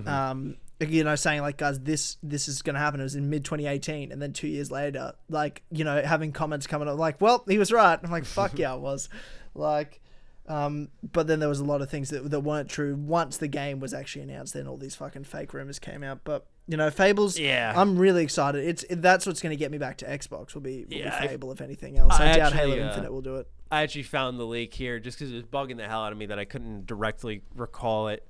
um, 0.06 0.56
you 0.80 1.04
know 1.04 1.14
saying 1.14 1.42
like 1.42 1.56
guys, 1.56 1.78
this 1.80 2.16
this 2.22 2.48
is 2.48 2.62
going 2.62 2.74
to 2.74 2.80
happen. 2.80 3.00
It 3.00 3.04
was 3.04 3.14
in 3.14 3.28
mid 3.30 3.44
2018, 3.44 4.12
and 4.12 4.20
then 4.20 4.32
two 4.32 4.48
years 4.48 4.70
later, 4.70 5.12
like 5.28 5.62
you 5.70 5.84
know 5.84 6.02
having 6.02 6.32
comments 6.32 6.66
coming 6.66 6.88
up 6.88 6.98
like, 6.98 7.20
well, 7.20 7.44
he 7.48 7.58
was 7.58 7.70
right. 7.72 7.98
I'm 8.02 8.10
like, 8.10 8.24
fuck 8.24 8.58
yeah, 8.58 8.72
I 8.72 8.76
was, 8.76 9.08
like. 9.54 10.00
Um, 10.48 10.88
but 11.12 11.28
then 11.28 11.38
there 11.38 11.48
was 11.48 11.60
a 11.60 11.64
lot 11.64 11.80
of 11.80 11.90
things 11.90 12.10
that, 12.10 12.28
that 12.28 12.40
weren't 12.40 12.68
true 12.68 12.96
once 12.96 13.36
the 13.36 13.46
game 13.46 13.78
was 13.78 13.94
actually 13.94 14.22
announced. 14.22 14.54
Then 14.54 14.66
all 14.66 14.78
these 14.78 14.96
fucking 14.96 15.22
fake 15.22 15.54
rumors 15.54 15.78
came 15.78 16.02
out. 16.02 16.24
But 16.24 16.48
you 16.70 16.76
know, 16.76 16.88
Fables. 16.88 17.36
Yeah. 17.36 17.72
I'm 17.74 17.98
really 17.98 18.22
excited. 18.22 18.64
It's 18.64 18.84
that's 18.88 19.26
what's 19.26 19.42
going 19.42 19.50
to 19.50 19.56
get 19.56 19.72
me 19.72 19.78
back 19.78 19.96
to 19.98 20.04
Xbox. 20.06 20.54
Will 20.54 20.60
be, 20.60 20.84
will 20.88 20.98
Yeah, 20.98 21.20
be 21.20 21.26
Fable 21.28 21.50
if 21.50 21.60
anything 21.60 21.98
else. 21.98 22.12
I, 22.12 22.30
I 22.30 22.36
doubt 22.36 22.52
actually, 22.52 22.70
Halo 22.70 22.82
uh, 22.84 22.88
Infinite 22.88 23.12
will 23.12 23.22
do 23.22 23.36
it. 23.36 23.48
I 23.72 23.82
actually 23.82 24.04
found 24.04 24.38
the 24.38 24.44
leak 24.46 24.72
here 24.72 25.00
just 25.00 25.18
because 25.18 25.32
it 25.32 25.34
was 25.34 25.44
bugging 25.44 25.78
the 25.78 25.88
hell 25.88 26.04
out 26.04 26.12
of 26.12 26.18
me 26.18 26.26
that 26.26 26.38
I 26.38 26.44
couldn't 26.44 26.86
directly 26.86 27.42
recall 27.56 28.06
it. 28.06 28.24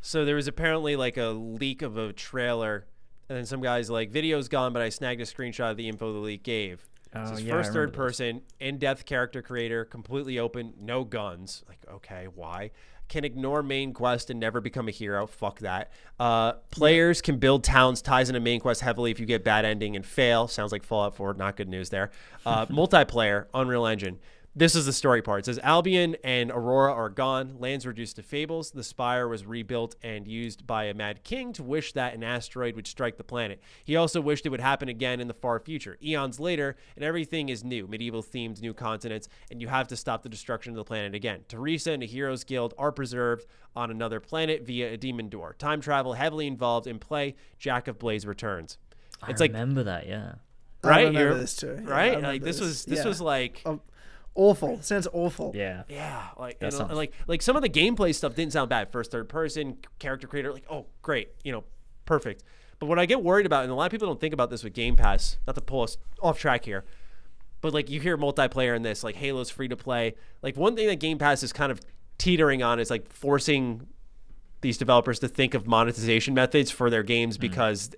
So 0.00 0.24
there 0.24 0.34
was 0.34 0.48
apparently 0.48 0.96
like 0.96 1.16
a 1.16 1.26
leak 1.28 1.82
of 1.82 1.96
a 1.96 2.12
trailer, 2.12 2.86
and 3.28 3.38
then 3.38 3.46
some 3.46 3.60
guys 3.62 3.88
like 3.88 4.10
video's 4.10 4.48
gone, 4.48 4.72
but 4.72 4.82
I 4.82 4.88
snagged 4.88 5.20
a 5.20 5.24
screenshot 5.24 5.70
of 5.70 5.76
the 5.76 5.88
info 5.88 6.12
the 6.12 6.18
leak 6.18 6.42
gave. 6.42 6.88
Oh, 7.14 7.30
This 7.30 7.42
yeah, 7.42 7.52
first 7.52 7.72
third 7.72 7.90
this. 7.90 7.96
person, 7.96 8.42
in 8.58 8.78
depth 8.78 9.04
character 9.04 9.42
creator, 9.42 9.84
completely 9.84 10.40
open, 10.40 10.74
no 10.80 11.04
guns. 11.04 11.62
Like, 11.68 11.78
okay, 11.88 12.26
why? 12.34 12.70
Can 13.10 13.24
ignore 13.24 13.62
main 13.62 13.92
quest 13.92 14.30
and 14.30 14.38
never 14.38 14.60
become 14.60 14.86
a 14.88 14.92
hero. 14.92 15.26
Fuck 15.26 15.58
that. 15.58 15.90
Uh, 16.18 16.52
players 16.70 17.20
can 17.20 17.38
build 17.38 17.64
towns, 17.64 18.00
ties 18.00 18.30
into 18.30 18.40
main 18.40 18.60
quest 18.60 18.80
heavily 18.80 19.10
if 19.10 19.18
you 19.18 19.26
get 19.26 19.44
bad 19.44 19.64
ending 19.64 19.96
and 19.96 20.06
fail. 20.06 20.46
Sounds 20.46 20.70
like 20.70 20.84
Fallout 20.84 21.16
4. 21.16 21.34
Not 21.34 21.56
good 21.56 21.68
news 21.68 21.90
there. 21.90 22.10
Uh, 22.46 22.66
multiplayer, 22.70 23.46
Unreal 23.52 23.84
Engine. 23.86 24.20
This 24.54 24.74
is 24.74 24.84
the 24.84 24.92
story 24.92 25.22
part. 25.22 25.40
It 25.40 25.44
says 25.44 25.60
Albion 25.62 26.16
and 26.24 26.50
Aurora 26.50 26.92
are 26.92 27.08
gone. 27.08 27.54
Lands 27.60 27.86
reduced 27.86 28.16
to 28.16 28.22
fables. 28.24 28.72
The 28.72 28.82
spire 28.82 29.28
was 29.28 29.46
rebuilt 29.46 29.94
and 30.02 30.26
used 30.26 30.66
by 30.66 30.84
a 30.84 30.94
mad 30.94 31.22
king 31.22 31.52
to 31.52 31.62
wish 31.62 31.92
that 31.92 32.14
an 32.14 32.24
asteroid 32.24 32.74
would 32.74 32.88
strike 32.88 33.16
the 33.16 33.22
planet. 33.22 33.60
He 33.84 33.94
also 33.94 34.20
wished 34.20 34.44
it 34.44 34.48
would 34.48 34.60
happen 34.60 34.88
again 34.88 35.20
in 35.20 35.28
the 35.28 35.34
far 35.34 35.60
future. 35.60 35.96
Eons 36.02 36.40
later, 36.40 36.74
and 36.96 37.04
everything 37.04 37.48
is 37.48 37.62
new 37.62 37.86
medieval 37.86 38.24
themed, 38.24 38.60
new 38.60 38.74
continents, 38.74 39.28
and 39.52 39.62
you 39.62 39.68
have 39.68 39.86
to 39.86 39.96
stop 39.96 40.24
the 40.24 40.28
destruction 40.28 40.72
of 40.72 40.76
the 40.76 40.84
planet 40.84 41.14
again. 41.14 41.44
Theresa 41.46 41.92
and 41.92 42.02
the 42.02 42.06
Heroes 42.06 42.42
Guild 42.42 42.74
are 42.76 42.90
preserved 42.90 43.46
on 43.76 43.88
another 43.92 44.18
planet 44.18 44.66
via 44.66 44.92
a 44.92 44.96
demon 44.96 45.28
door. 45.28 45.54
Time 45.60 45.80
travel 45.80 46.14
heavily 46.14 46.48
involved 46.48 46.88
in 46.88 46.98
play. 46.98 47.36
Jack 47.60 47.86
of 47.86 48.00
Blades 48.00 48.26
returns. 48.26 48.78
I 49.22 49.30
It's 49.30 49.40
like 49.40 49.52
remember 49.52 49.84
that. 49.84 50.08
Yeah. 50.08 50.34
I 50.82 50.88
right, 50.88 50.98
remember 51.06 51.20
You're- 51.20 51.38
this 51.40 51.54
too. 51.54 51.78
Yeah, 51.84 51.88
I 51.88 51.92
right? 51.92 52.04
remember 52.16 52.26
Like 52.28 52.42
this 52.42 52.56
this. 52.56 52.66
was 52.66 52.84
this 52.86 52.98
Yeah. 53.00 53.04
was 53.06 53.20
like 53.20 53.62
awful. 54.34 54.80
Sounds 54.82 55.08
awful. 55.12 55.52
Yeah. 55.54 55.82
Yeah, 55.88 56.28
like 56.38 56.56
and, 56.60 56.72
uh, 56.72 56.76
sounds- 56.76 56.92
like 56.92 57.12
like 57.26 57.42
some 57.42 57.56
of 57.56 57.62
the 57.62 57.68
gameplay 57.68 58.14
stuff 58.14 58.34
didn't 58.34 58.52
sound 58.52 58.70
bad. 58.70 58.90
First, 58.92 59.10
third 59.10 59.28
person 59.28 59.78
character 59.98 60.26
creator, 60.26 60.52
like 60.52 60.66
oh 60.70 60.86
great, 61.02 61.30
you 61.44 61.52
know, 61.52 61.64
perfect. 62.04 62.42
But 62.78 62.86
what 62.86 62.98
I 62.98 63.04
get 63.04 63.22
worried 63.22 63.44
about, 63.44 63.64
and 63.64 63.72
a 63.72 63.74
lot 63.74 63.84
of 63.84 63.90
people 63.92 64.08
don't 64.08 64.20
think 64.20 64.32
about 64.32 64.48
this 64.48 64.64
with 64.64 64.72
Game 64.72 64.96
Pass, 64.96 65.38
not 65.46 65.54
to 65.54 65.60
pull 65.60 65.82
us 65.82 65.98
off 66.22 66.38
track 66.38 66.64
here, 66.64 66.84
but 67.60 67.74
like 67.74 67.90
you 67.90 68.00
hear 68.00 68.16
multiplayer 68.16 68.74
in 68.74 68.82
this, 68.82 69.04
like 69.04 69.16
Halo's 69.16 69.50
free 69.50 69.68
to 69.68 69.76
play. 69.76 70.14
Like 70.42 70.56
one 70.56 70.76
thing 70.76 70.86
that 70.86 70.96
Game 70.96 71.18
Pass 71.18 71.42
is 71.42 71.52
kind 71.52 71.70
of 71.70 71.80
teetering 72.16 72.62
on 72.62 72.80
is 72.80 72.90
like 72.90 73.10
forcing 73.12 73.86
these 74.62 74.78
developers 74.78 75.18
to 75.20 75.28
think 75.28 75.54
of 75.54 75.66
monetization 75.66 76.34
methods 76.34 76.70
for 76.70 76.90
their 76.90 77.02
games 77.02 77.36
mm-hmm. 77.36 77.42
because 77.42 77.90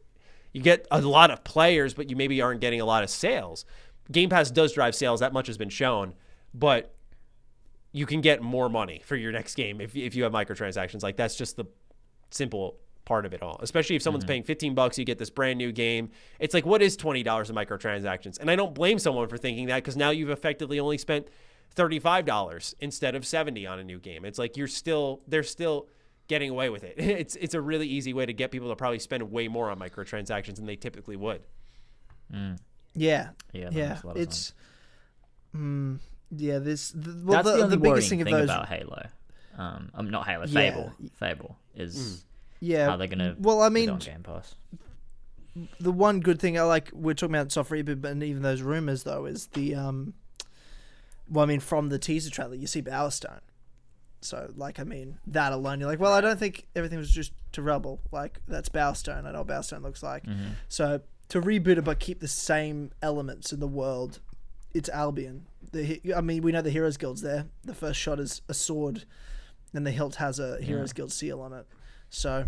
you 0.52 0.62
get 0.62 0.86
a 0.90 1.00
lot 1.00 1.30
of 1.30 1.44
players, 1.44 1.94
but 1.94 2.10
you 2.10 2.16
maybe 2.16 2.40
aren't 2.42 2.60
getting 2.60 2.80
a 2.80 2.84
lot 2.84 3.02
of 3.02 3.10
sales. 3.10 3.64
Game 4.10 4.28
Pass 4.28 4.50
does 4.50 4.72
drive 4.72 4.94
sales, 4.94 5.20
that 5.20 5.32
much 5.32 5.46
has 5.46 5.56
been 5.56 5.68
shown, 5.68 6.14
but 6.54 6.94
you 7.92 8.06
can 8.06 8.20
get 8.20 8.42
more 8.42 8.68
money 8.68 9.02
for 9.04 9.16
your 9.16 9.32
next 9.32 9.54
game 9.54 9.80
if, 9.80 9.94
if 9.94 10.14
you 10.14 10.22
have 10.24 10.32
microtransactions. 10.32 11.02
Like 11.02 11.16
that's 11.16 11.34
just 11.36 11.56
the 11.56 11.64
simple 12.30 12.76
part 13.04 13.26
of 13.26 13.34
it 13.34 13.42
all. 13.42 13.58
Especially 13.60 13.96
if 13.96 14.02
someone's 14.02 14.24
paying 14.24 14.42
15 14.42 14.74
bucks, 14.74 14.98
you 14.98 15.04
get 15.04 15.18
this 15.18 15.28
brand 15.30 15.58
new 15.58 15.72
game. 15.72 16.10
It's 16.38 16.54
like, 16.54 16.64
what 16.64 16.80
is 16.82 16.96
$20 16.96 17.18
in 17.50 17.54
microtransactions? 17.56 18.38
And 18.38 18.50
I 18.50 18.56
don't 18.56 18.74
blame 18.74 18.98
someone 18.98 19.28
for 19.28 19.36
thinking 19.36 19.66
that 19.66 19.76
because 19.76 19.96
now 19.96 20.10
you've 20.10 20.30
effectively 20.30 20.80
only 20.80 20.98
spent 20.98 21.28
$35 21.76 22.74
instead 22.80 23.14
of 23.14 23.26
70 23.26 23.66
on 23.66 23.78
a 23.78 23.84
new 23.84 23.98
game. 23.98 24.24
It's 24.24 24.38
like 24.38 24.56
you're 24.56 24.68
still, 24.68 25.20
they're 25.26 25.42
still 25.42 25.88
getting 26.28 26.48
away 26.50 26.70
with 26.70 26.84
it. 26.84 26.94
It's, 26.98 27.34
it's 27.36 27.54
a 27.54 27.60
really 27.60 27.88
easy 27.88 28.14
way 28.14 28.24
to 28.24 28.32
get 28.32 28.50
people 28.50 28.68
to 28.70 28.76
probably 28.76 29.00
spend 29.00 29.22
way 29.30 29.48
more 29.48 29.68
on 29.70 29.78
microtransactions 29.78 30.56
than 30.56 30.66
they 30.66 30.76
typically 30.76 31.16
would. 31.16 31.42
Yeah. 32.30 32.48
Yeah, 32.94 33.28
Yeah. 33.52 33.88
makes 33.90 34.02
a 34.02 34.06
lot 34.06 34.16
of 34.16 34.22
It's. 34.22 34.54
Mm, 35.54 35.98
yeah. 36.34 36.58
This. 36.58 36.90
The, 36.90 37.22
well, 37.24 37.42
That's 37.42 37.56
the, 37.56 37.62
the, 37.62 37.68
the 37.68 37.76
biggest 37.76 38.08
thing 38.08 38.24
thing, 38.24 38.34
those. 38.34 38.44
about 38.44 38.68
Halo. 38.68 39.06
Um, 39.56 39.90
I'm 39.94 40.10
not 40.10 40.26
Halo. 40.26 40.46
Yeah. 40.46 40.70
Fable. 40.70 40.92
Fable 41.18 41.56
is 41.74 42.24
yeah. 42.60 42.86
how 42.86 42.96
they're 42.96 43.06
gonna. 43.08 43.36
well, 43.38 43.62
I 43.62 43.68
mean, 43.68 43.96
Game 43.98 44.22
Pass. 44.22 44.54
the 45.80 45.92
one 45.92 46.20
good 46.20 46.40
thing 46.40 46.58
I 46.58 46.62
like 46.62 46.90
we're 46.92 47.14
talking 47.14 47.34
about 47.34 47.52
soft 47.52 47.70
reboot, 47.70 48.00
but 48.00 48.12
and 48.12 48.22
even 48.22 48.42
those 48.42 48.62
rumors 48.62 49.02
though 49.02 49.26
is 49.26 49.48
the 49.48 49.74
um. 49.74 50.14
Well, 51.30 51.44
I 51.44 51.46
mean, 51.46 51.60
from 51.60 51.88
the 51.88 51.98
teaser 51.98 52.30
trailer, 52.30 52.54
you 52.54 52.66
see 52.66 52.82
Bowerstone. 52.82 53.40
So, 54.20 54.52
like, 54.54 54.78
I 54.78 54.84
mean, 54.84 55.18
that 55.26 55.52
alone, 55.52 55.80
you're 55.80 55.88
like, 55.88 55.98
well, 55.98 56.12
I 56.12 56.20
don't 56.20 56.38
think 56.38 56.66
everything 56.76 56.98
was 56.98 57.10
just 57.10 57.32
to 57.52 57.62
rubble. 57.62 58.00
Like, 58.12 58.38
that's 58.46 58.68
Bowerstone. 58.68 59.24
I 59.24 59.32
know 59.32 59.38
what 59.38 59.48
Bowerstone 59.48 59.82
looks 59.82 60.02
like. 60.02 60.24
So, 60.68 61.00
to 61.30 61.40
reboot 61.40 61.78
it 61.78 61.84
but 61.84 61.98
keep 61.98 62.20
the 62.20 62.28
same 62.28 62.90
elements 63.00 63.52
in 63.52 63.60
the 63.60 63.66
world, 63.66 64.20
it's 64.74 64.88
Albion. 64.90 65.46
The 65.72 66.14
I 66.14 66.20
mean, 66.20 66.42
we 66.42 66.52
know 66.52 66.62
the 66.62 66.70
Heroes 66.70 66.96
Guild's 66.96 67.22
there. 67.22 67.46
The 67.64 67.74
first 67.74 67.98
shot 67.98 68.20
is 68.20 68.42
a 68.48 68.54
sword, 68.54 69.04
and 69.72 69.86
the 69.86 69.90
hilt 69.90 70.16
has 70.16 70.38
a 70.38 70.60
Heroes 70.60 70.92
Guild 70.92 71.10
seal 71.10 71.40
on 71.40 71.52
it. 71.52 71.66
So, 72.10 72.46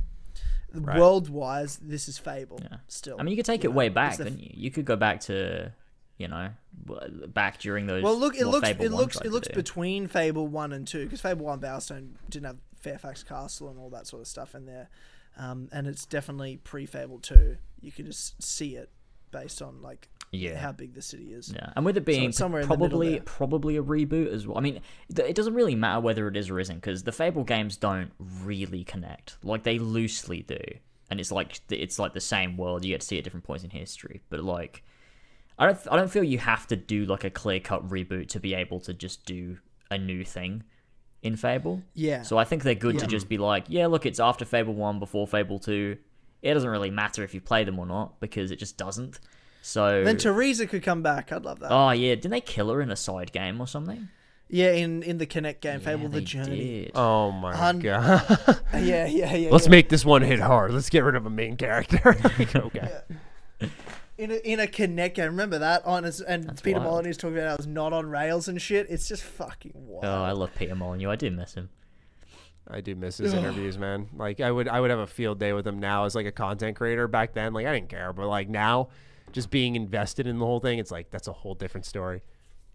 world 0.74 1.30
wise, 1.30 1.78
this 1.78 2.06
is 2.06 2.18
Fable. 2.18 2.60
Yeah. 2.62 2.78
Still, 2.86 3.16
I 3.18 3.22
mean, 3.22 3.30
you 3.30 3.36
could 3.36 3.46
take 3.46 3.64
you 3.64 3.70
it 3.70 3.72
know, 3.72 3.78
way 3.78 3.88
back, 3.88 4.18
couldn't 4.18 4.40
you? 4.40 4.50
You 4.52 4.70
could 4.70 4.84
go 4.84 4.96
back 4.96 5.20
to, 5.22 5.72
you 6.18 6.28
know, 6.28 6.50
back 7.28 7.58
during 7.60 7.86
those. 7.86 8.02
Well, 8.02 8.18
look, 8.18 8.36
it 8.36 8.46
looks 8.46 8.68
Fable 8.68 8.84
it 8.84 8.92
looks 8.92 9.16
it 9.16 9.32
looks 9.32 9.48
between 9.48 10.06
Fable 10.06 10.46
one 10.46 10.72
and 10.72 10.86
two 10.86 11.04
because 11.04 11.22
Fable 11.22 11.46
one 11.46 11.60
Bowerstone 11.60 12.10
didn't 12.28 12.46
have 12.46 12.58
Fairfax 12.78 13.22
Castle 13.22 13.70
and 13.70 13.78
all 13.78 13.88
that 13.90 14.06
sort 14.06 14.20
of 14.20 14.28
stuff 14.28 14.54
in 14.54 14.66
there, 14.66 14.90
um, 15.38 15.68
and 15.72 15.86
it's 15.86 16.04
definitely 16.04 16.58
pre 16.58 16.84
Fable 16.84 17.20
two. 17.20 17.56
You 17.80 17.90
can 17.90 18.04
just 18.04 18.42
see 18.42 18.76
it 18.76 18.90
based 19.34 19.60
on 19.60 19.82
like 19.82 20.08
Yeah. 20.32 20.56
how 20.58 20.72
big 20.72 20.94
the 20.94 21.02
city 21.02 21.32
is. 21.32 21.52
Yeah, 21.54 21.72
and 21.76 21.84
with 21.84 21.96
it 21.96 22.04
being 22.04 22.30
it's 22.30 22.38
somewhere 22.38 22.64
probably 22.64 23.20
probably 23.24 23.76
a 23.76 23.82
reboot 23.82 24.32
as 24.32 24.46
well. 24.46 24.56
I 24.56 24.60
mean, 24.60 24.80
th- 25.14 25.28
it 25.28 25.34
doesn't 25.36 25.54
really 25.54 25.74
matter 25.74 26.00
whether 26.00 26.26
it 26.28 26.36
is 26.36 26.48
or 26.50 26.58
isn't 26.60 26.76
because 26.76 27.02
the 27.02 27.12
Fable 27.12 27.44
games 27.44 27.76
don't 27.76 28.10
really 28.18 28.84
connect. 28.84 29.36
Like 29.42 29.62
they 29.64 29.78
loosely 29.78 30.42
do, 30.42 30.60
and 31.10 31.20
it's 31.20 31.30
like 31.32 31.60
it's 31.70 31.98
like 31.98 32.14
the 32.14 32.20
same 32.20 32.56
world. 32.56 32.84
You 32.84 32.94
get 32.94 33.00
to 33.02 33.06
see 33.06 33.18
at 33.18 33.24
different 33.24 33.44
points 33.44 33.64
in 33.64 33.70
history, 33.70 34.22
but 34.30 34.40
like, 34.44 34.82
I 35.58 35.66
don't 35.66 35.78
I 35.90 35.96
don't 35.96 36.10
feel 36.10 36.24
you 36.24 36.38
have 36.38 36.66
to 36.68 36.76
do 36.76 37.04
like 37.06 37.24
a 37.24 37.30
clear 37.30 37.60
cut 37.60 37.88
reboot 37.88 38.28
to 38.28 38.40
be 38.40 38.54
able 38.54 38.80
to 38.80 38.94
just 38.94 39.24
do 39.26 39.58
a 39.90 39.98
new 39.98 40.24
thing 40.24 40.62
in 41.22 41.36
Fable. 41.36 41.82
Yeah. 41.94 42.22
So 42.22 42.36
I 42.38 42.44
think 42.44 42.62
they're 42.64 42.74
good 42.74 42.98
to 42.98 43.06
just 43.06 43.28
be 43.28 43.38
like, 43.38 43.64
yeah, 43.68 43.86
look, 43.86 44.04
it's 44.04 44.20
after 44.20 44.44
Fable 44.44 44.74
one, 44.74 44.98
before 44.98 45.26
Fable 45.26 45.58
two. 45.58 45.96
It 46.44 46.54
doesn't 46.54 46.68
really 46.70 46.90
matter 46.90 47.24
if 47.24 47.32
you 47.34 47.40
play 47.40 47.64
them 47.64 47.78
or 47.78 47.86
not 47.86 48.20
because 48.20 48.50
it 48.50 48.56
just 48.56 48.76
doesn't. 48.76 49.18
So 49.62 50.04
Then 50.04 50.18
Theresa 50.18 50.66
could 50.66 50.82
come 50.82 51.02
back. 51.02 51.32
I'd 51.32 51.44
love 51.44 51.58
that. 51.60 51.72
Oh 51.72 51.90
yeah, 51.90 52.14
didn't 52.14 52.32
they 52.32 52.40
kill 52.42 52.70
her 52.70 52.82
in 52.82 52.90
a 52.90 52.96
side 52.96 53.32
game 53.32 53.60
or 53.60 53.66
something? 53.66 54.08
yeah, 54.50 54.72
in 54.72 55.02
in 55.02 55.16
the 55.16 55.26
Kinect 55.26 55.60
game, 55.62 55.80
Yeah, 55.80 55.86
Fable 55.86 56.08
the 56.10 56.20
Journey. 56.20 56.84
did. 56.84 56.92
Oh 56.94 57.32
my 57.32 57.56
Hun- 57.56 57.78
god. 57.80 58.60
Yeah, 58.74 59.06
yeah, 59.06 59.34
yeah. 59.34 59.48
Let's 59.52 59.64
yeah. 59.64 59.70
make 59.70 59.88
this 59.88 60.04
one 60.04 60.20
hit 60.20 60.38
hard. 60.38 60.72
Let's 60.72 60.90
get 60.90 61.02
rid 61.02 61.14
of 61.16 61.24
a 61.24 61.30
main 61.30 61.56
character. 61.56 62.14
okay. 62.54 63.00
in 64.18 64.30
a, 64.30 64.34
in 64.34 64.60
a 64.60 64.66
Kinect 64.66 65.14
game. 65.14 65.26
Remember 65.30 65.58
that 65.58 65.84
on 65.86 66.04
his, 66.04 66.20
and 66.20 66.44
That's 66.44 66.60
Peter 66.60 66.78
wild. 66.78 67.06
Molyneux's 67.06 67.16
talking 67.16 67.38
about 67.38 67.48
how 67.48 67.54
it's 67.54 67.66
not 67.66 67.94
on 67.94 68.06
rails 68.10 68.48
and 68.48 68.60
shit. 68.60 68.86
It's 68.90 69.08
just 69.08 69.22
fucking 69.22 69.72
wild. 69.74 70.04
Oh, 70.04 70.22
I 70.24 70.32
love 70.32 70.50
Peter 70.54 70.74
Molyneux. 70.74 71.08
I 71.10 71.16
do 71.16 71.30
miss 71.30 71.54
him. 71.54 71.70
I 72.70 72.80
do 72.80 72.94
miss 72.94 73.18
his 73.18 73.34
interviews, 73.34 73.76
man. 73.78 74.08
Like 74.16 74.40
I 74.40 74.50
would 74.50 74.68
I 74.68 74.80
would 74.80 74.90
have 74.90 74.98
a 75.00 75.06
field 75.06 75.38
day 75.38 75.52
with 75.52 75.66
him 75.66 75.78
now 75.78 76.04
as 76.04 76.14
like 76.14 76.26
a 76.26 76.32
content 76.32 76.76
creator. 76.76 77.06
Back 77.08 77.34
then, 77.34 77.52
like 77.52 77.66
I 77.66 77.74
didn't 77.74 77.90
care, 77.90 78.12
but 78.12 78.26
like 78.28 78.48
now, 78.48 78.88
just 79.32 79.50
being 79.50 79.76
invested 79.76 80.26
in 80.26 80.38
the 80.38 80.46
whole 80.46 80.60
thing, 80.60 80.78
it's 80.78 80.90
like 80.90 81.10
that's 81.10 81.28
a 81.28 81.32
whole 81.32 81.54
different 81.54 81.84
story. 81.86 82.22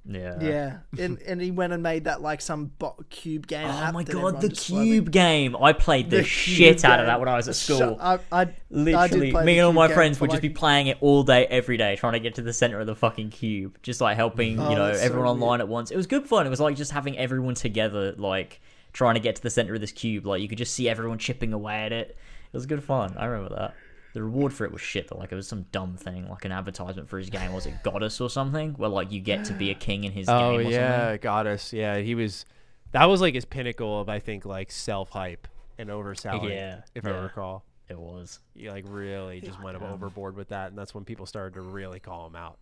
Yeah. 0.06 0.38
Yeah, 0.42 0.78
and 0.98 1.22
and 1.24 1.42
he 1.42 1.52
went 1.52 1.74
and 1.74 1.84
made 1.84 2.06
that 2.06 2.22
like 2.22 2.40
some 2.40 2.68
bo- 2.80 2.96
cube 3.10 3.46
game. 3.48 3.68
Oh 3.68 3.92
my 3.92 4.04
god, 4.04 4.40
the 4.42 4.50
just 4.50 4.68
slowly- 4.68 4.86
cube 4.92 5.12
game! 5.12 5.56
I 5.62 5.74
played 5.74 6.10
the, 6.10 6.18
The 6.18 6.24
shit 6.24 6.78
cube 6.80 6.86
out 6.90 7.00
of 7.02 7.08
that 7.08 7.20
when 7.20 7.28
I 7.28 7.36
was 7.36 7.50
at 7.50 7.56
school. 7.56 7.98
I, 8.00 8.18
I, 8.32 8.42
I 8.44 8.48
Literally, 8.70 9.32
play 9.32 9.44
me 9.44 9.60
and 9.60 9.66
all 9.68 9.74
my 9.74 9.90
friends 9.90 10.18
for, 10.18 10.22
would 10.24 10.32
just 10.32 10.42
be 10.42 10.50
playing 10.50 10.88
it 10.88 10.98
all 11.02 11.24
day, 11.24 11.46
every 11.48 11.76
day, 11.78 11.96
trying 11.98 12.14
to 12.14 12.20
get 12.20 12.36
to 12.36 12.42
the 12.42 12.54
center 12.54 12.80
of 12.80 12.88
the 12.88 12.96
fucking 12.96 13.30
cube, 13.32 13.78
just 13.84 14.00
like 14.00 14.16
helping 14.16 14.58
Oh, 14.60 14.70
you 14.70 14.76
know 14.76 14.88
that's 14.88 15.00
so 15.00 15.06
everyone 15.06 15.26
weird. 15.28 15.34
online 15.44 15.60
at 15.62 15.68
once. 15.68 15.92
It 15.92 15.98
was 15.98 16.08
good 16.08 16.26
fun. 16.26 16.48
It 16.48 16.50
was 16.50 16.62
like 16.62 16.78
just 16.78 16.92
having 16.92 17.18
everyone 17.18 17.56
together, 17.56 18.14
like 18.18 18.62
trying 18.94 19.16
to 19.16 19.20
get 19.20 19.36
to 19.36 19.42
the 19.42 19.50
center 19.50 19.76
of 19.76 19.82
this 19.82 19.92
cube. 19.92 20.26
Like 20.26 20.42
you 20.42 20.48
could 20.48 20.58
just 20.58 20.74
see 20.74 20.90
everyone 20.90 21.18
chipping 21.18 21.54
away 21.54 21.84
at 21.84 21.92
it. 21.92 22.18
It 22.52 22.58
was 22.58 22.66
good 22.66 22.84
fun. 22.84 23.16
I 23.18 23.26
remember 23.26 23.56
that. 23.56 23.74
The 24.14 24.24
reward 24.24 24.54
for 24.54 24.66
it 24.66 24.72
was 24.72 24.82
shit 24.82 25.08
though. 25.08 25.18
Like 25.18 25.32
it 25.32 25.36
was 25.36 25.48
some 25.48 25.64
dumb 25.72 25.96
thing, 25.96 26.28
like 26.30 26.46
an 26.46 26.52
advertisement 26.52 27.10
for 27.10 27.20
his 27.20 27.30
game. 27.30 27.54
Was 27.54 27.66
it 27.66 27.76
Godus 27.84 28.20
or 28.20 28.30
something? 28.30 28.74
Where 28.74 28.90
like 28.90 29.12
you 29.12 29.20
get 29.20 29.46
to 29.46 29.54
be 29.54 29.70
a 29.70 29.76
king 29.76 30.04
in 30.04 30.12
his 30.12 30.28
Oh 30.28 30.58
game. 30.58 30.68
Or 30.68 30.72
yeah, 30.72 31.00
something? 31.02 31.20
Godus. 31.20 31.74
Yeah, 31.74 31.98
he 31.98 32.16
was. 32.16 32.46
That 32.92 33.06
was 33.06 33.22
like 33.22 33.36
his 33.36 33.46
pinnacle 33.46 34.02
of 34.02 34.10
I 34.10 34.20
think 34.20 34.46
like 34.46 34.72
self 34.72 35.10
hype 35.10 35.48
and 35.78 35.90
overselling. 35.90 36.50
Yeah, 36.50 36.82
if 36.96 37.06
I 37.06 37.12
yeah. 37.12 37.22
recall, 37.22 37.66
it 37.88 38.00
was. 38.00 38.40
he 38.56 38.70
like 38.70 38.86
really 38.88 39.42
just 39.42 39.62
went 39.62 39.80
damn. 39.80 39.92
overboard 39.92 40.36
with 40.36 40.50
that, 40.50 40.70
and 40.70 40.78
that's 40.78 40.96
when 40.96 41.06
people 41.06 41.28
started 41.28 41.54
to 41.54 41.62
really 41.62 42.00
call 42.00 42.26
him 42.26 42.36
out. 42.36 42.58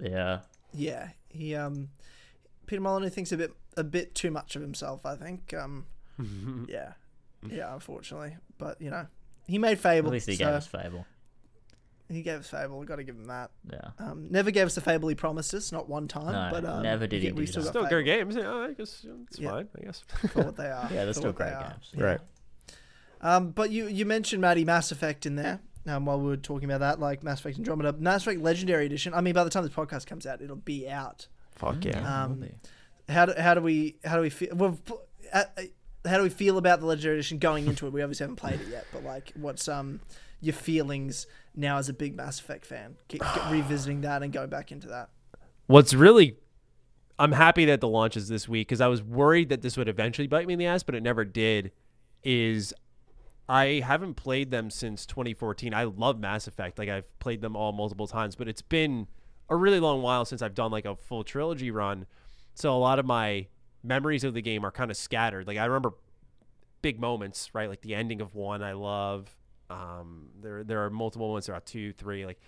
Yeah. 0.00 0.40
Yeah, 0.74 1.08
he 1.28 1.54
um, 1.54 1.90
Peter 2.72 2.80
Molyneux 2.80 3.10
thinks 3.10 3.32
a 3.32 3.36
bit 3.36 3.52
a 3.76 3.84
bit 3.84 4.14
too 4.14 4.30
much 4.30 4.56
of 4.56 4.62
himself. 4.62 5.04
I 5.04 5.14
think 5.14 5.52
um, 5.52 5.84
yeah, 6.70 6.92
yeah, 7.46 7.74
unfortunately, 7.74 8.38
but 8.56 8.80
you 8.80 8.88
know, 8.88 9.06
he 9.46 9.58
made 9.58 9.78
Fable. 9.78 10.08
At 10.08 10.12
least 10.14 10.26
he 10.26 10.36
so 10.36 10.46
gave 10.46 10.54
us 10.54 10.66
Fable. 10.66 11.04
he 12.08 12.22
gave 12.22 12.40
us 12.40 12.48
Fable. 12.48 12.78
We 12.78 12.86
got 12.86 12.96
to 12.96 13.04
give 13.04 13.14
him 13.16 13.26
that. 13.26 13.50
Yeah. 13.70 13.90
Um, 13.98 14.28
never 14.30 14.50
gave 14.50 14.64
us 14.64 14.74
the 14.74 14.80
Fable 14.80 15.10
he 15.10 15.14
promised 15.14 15.52
us, 15.52 15.70
not 15.70 15.86
one 15.86 16.08
time. 16.08 16.32
No, 16.32 16.48
but 16.50 16.64
um, 16.66 16.82
never 16.82 17.06
did 17.06 17.22
he 17.22 17.30
we 17.32 17.44
do 17.44 17.46
still 17.52 17.62
that. 17.62 17.74
got 17.74 17.88
Still 17.88 18.00
good 18.00 18.06
Fable 18.06 18.32
games. 18.32 18.36
Yeah, 18.36 18.54
I 18.54 18.72
guess 18.72 19.04
it's 19.28 19.38
Yeah. 19.38 19.50
fine. 19.50 19.68
I 19.78 19.84
guess. 19.84 20.02
for 20.32 20.44
what 20.44 20.56
they 20.56 20.70
are. 20.70 20.88
Yeah, 20.90 21.04
they're 21.04 21.12
still 21.12 21.26
what 21.26 21.36
they 21.36 21.44
great 21.50 21.58
games. 21.60 21.92
Yeah. 21.94 22.04
Right. 22.04 22.20
Um, 23.20 23.50
but 23.50 23.70
you 23.70 23.86
you 23.86 24.06
mentioned 24.06 24.40
Maddie 24.40 24.64
Mass 24.64 24.90
Effect 24.92 25.26
in 25.26 25.36
there. 25.36 25.60
Um, 25.86 26.06
while 26.06 26.18
we 26.18 26.26
were 26.28 26.38
talking 26.38 26.70
about 26.70 26.80
that, 26.80 27.00
like 27.00 27.22
Mass 27.22 27.40
Effect 27.40 27.58
Andromeda, 27.58 27.92
Mass 27.98 28.22
Effect 28.22 28.40
Legendary 28.40 28.86
Edition. 28.86 29.12
I 29.12 29.20
mean, 29.20 29.34
by 29.34 29.44
the 29.44 29.50
time 29.50 29.62
this 29.64 29.74
podcast 29.74 30.06
comes 30.06 30.24
out, 30.26 30.40
it'll 30.40 30.56
be 30.56 30.88
out. 30.88 31.26
Fuck 31.54 31.84
yeah. 31.84 32.24
Um, 32.24 32.44
How 33.08 33.26
do, 33.26 33.34
how 33.38 33.54
do 33.54 33.60
we 33.60 33.96
how 34.04 34.16
do 34.16 34.22
we 34.22 34.30
feel? 34.30 34.54
Well, 34.54 34.78
uh, 35.32 35.44
uh, 35.56 35.62
how 36.04 36.16
do 36.16 36.22
we 36.22 36.30
feel 36.30 36.58
about 36.58 36.80
the 36.80 36.86
Legendary 36.86 37.16
Edition 37.16 37.38
going 37.38 37.66
into 37.66 37.86
it? 37.86 37.92
We 37.92 38.02
obviously 38.02 38.24
haven't 38.24 38.36
played 38.36 38.60
it 38.60 38.68
yet, 38.68 38.86
but 38.92 39.04
like, 39.04 39.32
what's 39.36 39.68
um 39.68 40.00
your 40.40 40.54
feelings 40.54 41.26
now 41.54 41.78
as 41.78 41.88
a 41.88 41.92
big 41.92 42.16
Mass 42.16 42.40
Effect 42.40 42.66
fan, 42.66 42.96
Get, 43.08 43.20
get 43.34 43.50
revisiting 43.50 44.02
that 44.02 44.22
and 44.22 44.32
going 44.32 44.50
back 44.50 44.72
into 44.72 44.88
that? 44.88 45.10
What's 45.66 45.94
really, 45.94 46.36
I'm 47.18 47.32
happy 47.32 47.64
that 47.66 47.80
the 47.80 47.88
launch 47.88 48.16
is 48.16 48.28
this 48.28 48.48
week 48.48 48.68
because 48.68 48.80
I 48.80 48.88
was 48.88 49.02
worried 49.02 49.48
that 49.50 49.62
this 49.62 49.76
would 49.76 49.88
eventually 49.88 50.26
bite 50.26 50.46
me 50.46 50.54
in 50.54 50.58
the 50.58 50.66
ass, 50.66 50.82
but 50.82 50.94
it 50.94 51.02
never 51.02 51.24
did. 51.24 51.72
Is 52.24 52.74
I 53.48 53.82
haven't 53.84 54.14
played 54.14 54.50
them 54.50 54.70
since 54.70 55.06
2014. 55.06 55.74
I 55.74 55.84
love 55.84 56.18
Mass 56.18 56.46
Effect. 56.46 56.78
Like 56.78 56.88
I've 56.88 57.18
played 57.18 57.40
them 57.40 57.56
all 57.56 57.72
multiple 57.72 58.06
times, 58.06 58.36
but 58.36 58.48
it's 58.48 58.62
been 58.62 59.06
a 59.52 59.56
really 59.56 59.80
long 59.80 60.00
while 60.00 60.24
since 60.24 60.40
I've 60.40 60.54
done 60.54 60.70
like 60.70 60.86
a 60.86 60.96
full 60.96 61.24
trilogy 61.24 61.70
run. 61.70 62.06
So 62.54 62.74
a 62.74 62.78
lot 62.78 62.98
of 62.98 63.04
my 63.04 63.46
memories 63.82 64.24
of 64.24 64.32
the 64.32 64.40
game 64.40 64.64
are 64.64 64.70
kind 64.70 64.90
of 64.90 64.96
scattered. 64.96 65.46
Like 65.46 65.58
I 65.58 65.66
remember 65.66 65.92
big 66.80 66.98
moments, 66.98 67.50
right? 67.52 67.68
Like 67.68 67.82
the 67.82 67.94
ending 67.94 68.20
of 68.22 68.34
one 68.34 68.62
I 68.62 68.72
love. 68.72 69.28
Um, 69.68 70.28
there 70.40 70.64
there 70.64 70.84
are 70.84 70.90
multiple 70.90 71.28
moments 71.28 71.46
throughout 71.46 71.66
two, 71.66 71.92
three. 71.92 72.24
Like 72.24 72.40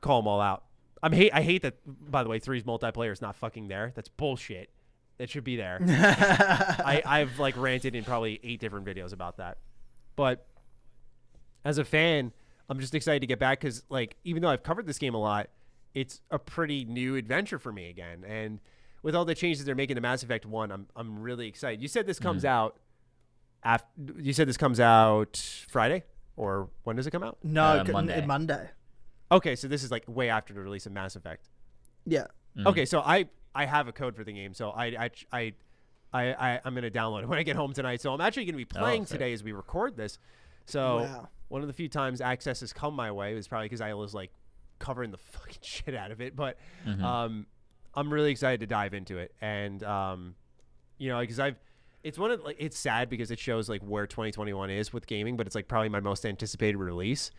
call 0.00 0.20
them 0.20 0.28
all 0.28 0.40
out. 0.40 0.64
I'm 1.02 1.12
hate. 1.12 1.32
I 1.32 1.42
hate 1.42 1.62
that. 1.62 1.74
By 1.86 2.24
the 2.24 2.28
way, 2.28 2.40
three's 2.40 2.64
multiplayer 2.64 3.12
is 3.12 3.22
not 3.22 3.36
fucking 3.36 3.68
there. 3.68 3.92
That's 3.94 4.08
bullshit. 4.08 4.70
It 5.18 5.30
should 5.30 5.44
be 5.44 5.54
there. 5.54 5.78
I 5.88 7.00
I've 7.06 7.38
like 7.38 7.56
ranted 7.56 7.94
in 7.94 8.02
probably 8.02 8.40
eight 8.42 8.58
different 8.58 8.86
videos 8.86 9.12
about 9.12 9.36
that. 9.36 9.58
But 10.16 10.46
as 11.64 11.78
a 11.78 11.84
fan, 11.84 12.32
I'm 12.68 12.80
just 12.80 12.94
excited 12.94 13.20
to 13.20 13.26
get 13.28 13.38
back 13.38 13.60
because 13.60 13.84
like 13.88 14.16
even 14.24 14.42
though 14.42 14.48
I've 14.48 14.64
covered 14.64 14.86
this 14.86 14.98
game 14.98 15.14
a 15.14 15.20
lot, 15.20 15.48
it's 15.94 16.20
a 16.30 16.38
pretty 16.38 16.84
new 16.84 17.16
adventure 17.16 17.58
for 17.58 17.72
me 17.72 17.88
again. 17.88 18.24
And 18.26 18.60
with 19.02 19.14
all 19.14 19.24
the 19.24 19.34
changes 19.34 19.64
they're 19.64 19.74
making 19.74 19.96
to 19.96 20.00
Mass 20.02 20.22
Effect 20.22 20.44
One, 20.46 20.70
I'm 20.72 20.86
I'm 20.96 21.20
really 21.20 21.46
excited. 21.48 21.80
You 21.82 21.88
said 21.88 22.06
this 22.06 22.18
comes 22.18 22.44
out. 22.44 22.76
After, 23.62 23.86
you 24.18 24.34
said 24.34 24.46
this 24.46 24.58
comes 24.58 24.78
out 24.78 25.36
Friday, 25.70 26.04
or 26.36 26.68
when 26.82 26.96
does 26.96 27.06
it 27.06 27.10
come 27.12 27.22
out? 27.22 27.38
No, 27.42 27.62
Uh, 27.64 27.84
c- 27.86 27.92
Monday. 27.92 28.26
Monday. 28.26 28.70
Okay, 29.32 29.56
so 29.56 29.68
this 29.68 29.82
is 29.82 29.90
like 29.90 30.04
way 30.06 30.28
after 30.28 30.52
the 30.52 30.60
release 30.60 30.84
of 30.84 30.92
Mass 30.92 31.16
Effect. 31.16 31.48
Yeah. 32.04 32.26
Okay, 32.66 32.84
so 32.84 33.00
I 33.00 33.28
I 33.54 33.64
have 33.64 33.88
a 33.88 33.92
code 33.92 34.16
for 34.16 34.22
the 34.24 34.32
game, 34.32 34.52
so 34.52 34.70
I 34.70 34.84
I 34.86 35.10
I 35.32 35.52
I, 36.12 36.22
I 36.34 36.60
I'm 36.64 36.74
gonna 36.74 36.90
download 36.90 37.22
it 37.22 37.28
when 37.30 37.38
I 37.38 37.42
get 37.42 37.56
home 37.56 37.72
tonight. 37.72 38.00
So 38.02 38.12
I'm 38.12 38.20
actually 38.20 38.44
gonna 38.44 38.58
be 38.58 38.64
playing 38.66 39.06
sick. 39.06 39.18
today 39.18 39.32
as 39.32 39.42
we 39.42 39.52
record 39.52 39.96
this. 39.96 40.18
So 40.66 40.98
Wow. 41.04 41.28
one 41.48 41.62
of 41.62 41.66
the 41.66 41.72
few 41.74 41.88
times 41.88 42.20
access 42.20 42.60
has 42.60 42.72
come 42.72 42.94
my 42.94 43.10
way 43.12 43.34
was 43.34 43.48
probably 43.48 43.66
because 43.66 43.80
I 43.80 43.94
was 43.94 44.12
like 44.14 44.30
covering 44.78 45.10
the 45.10 45.16
fucking 45.32 45.58
shit 45.62 45.94
out 45.94 46.10
of 46.10 46.20
it. 46.20 46.34
But 46.36 46.58
um, 47.02 47.46
I'm 47.94 48.12
really 48.12 48.30
excited 48.30 48.60
to 48.60 48.66
dive 48.66 48.94
into 48.94 49.18
it, 49.18 49.34
and 49.40 49.82
um, 49.84 50.34
you 50.98 51.08
know, 51.08 51.20
because 51.20 51.38
I've 51.40 51.56
it's 52.02 52.18
one 52.18 52.30
of 52.30 52.42
like 52.42 52.56
it's 52.58 52.78
sad 52.78 53.08
because 53.08 53.30
it 53.30 53.38
shows 53.38 53.68
like 53.68 53.80
where 53.82 54.06
2021 54.06 54.70
is 54.70 54.92
with 54.92 55.06
gaming, 55.06 55.36
but 55.36 55.46
it's 55.46 55.54
like 55.54 55.68
probably 55.68 55.88
my 55.88 56.00
most 56.00 56.26
anticipated 56.26 56.76
release. 56.76 57.30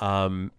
Um, 0.00 0.52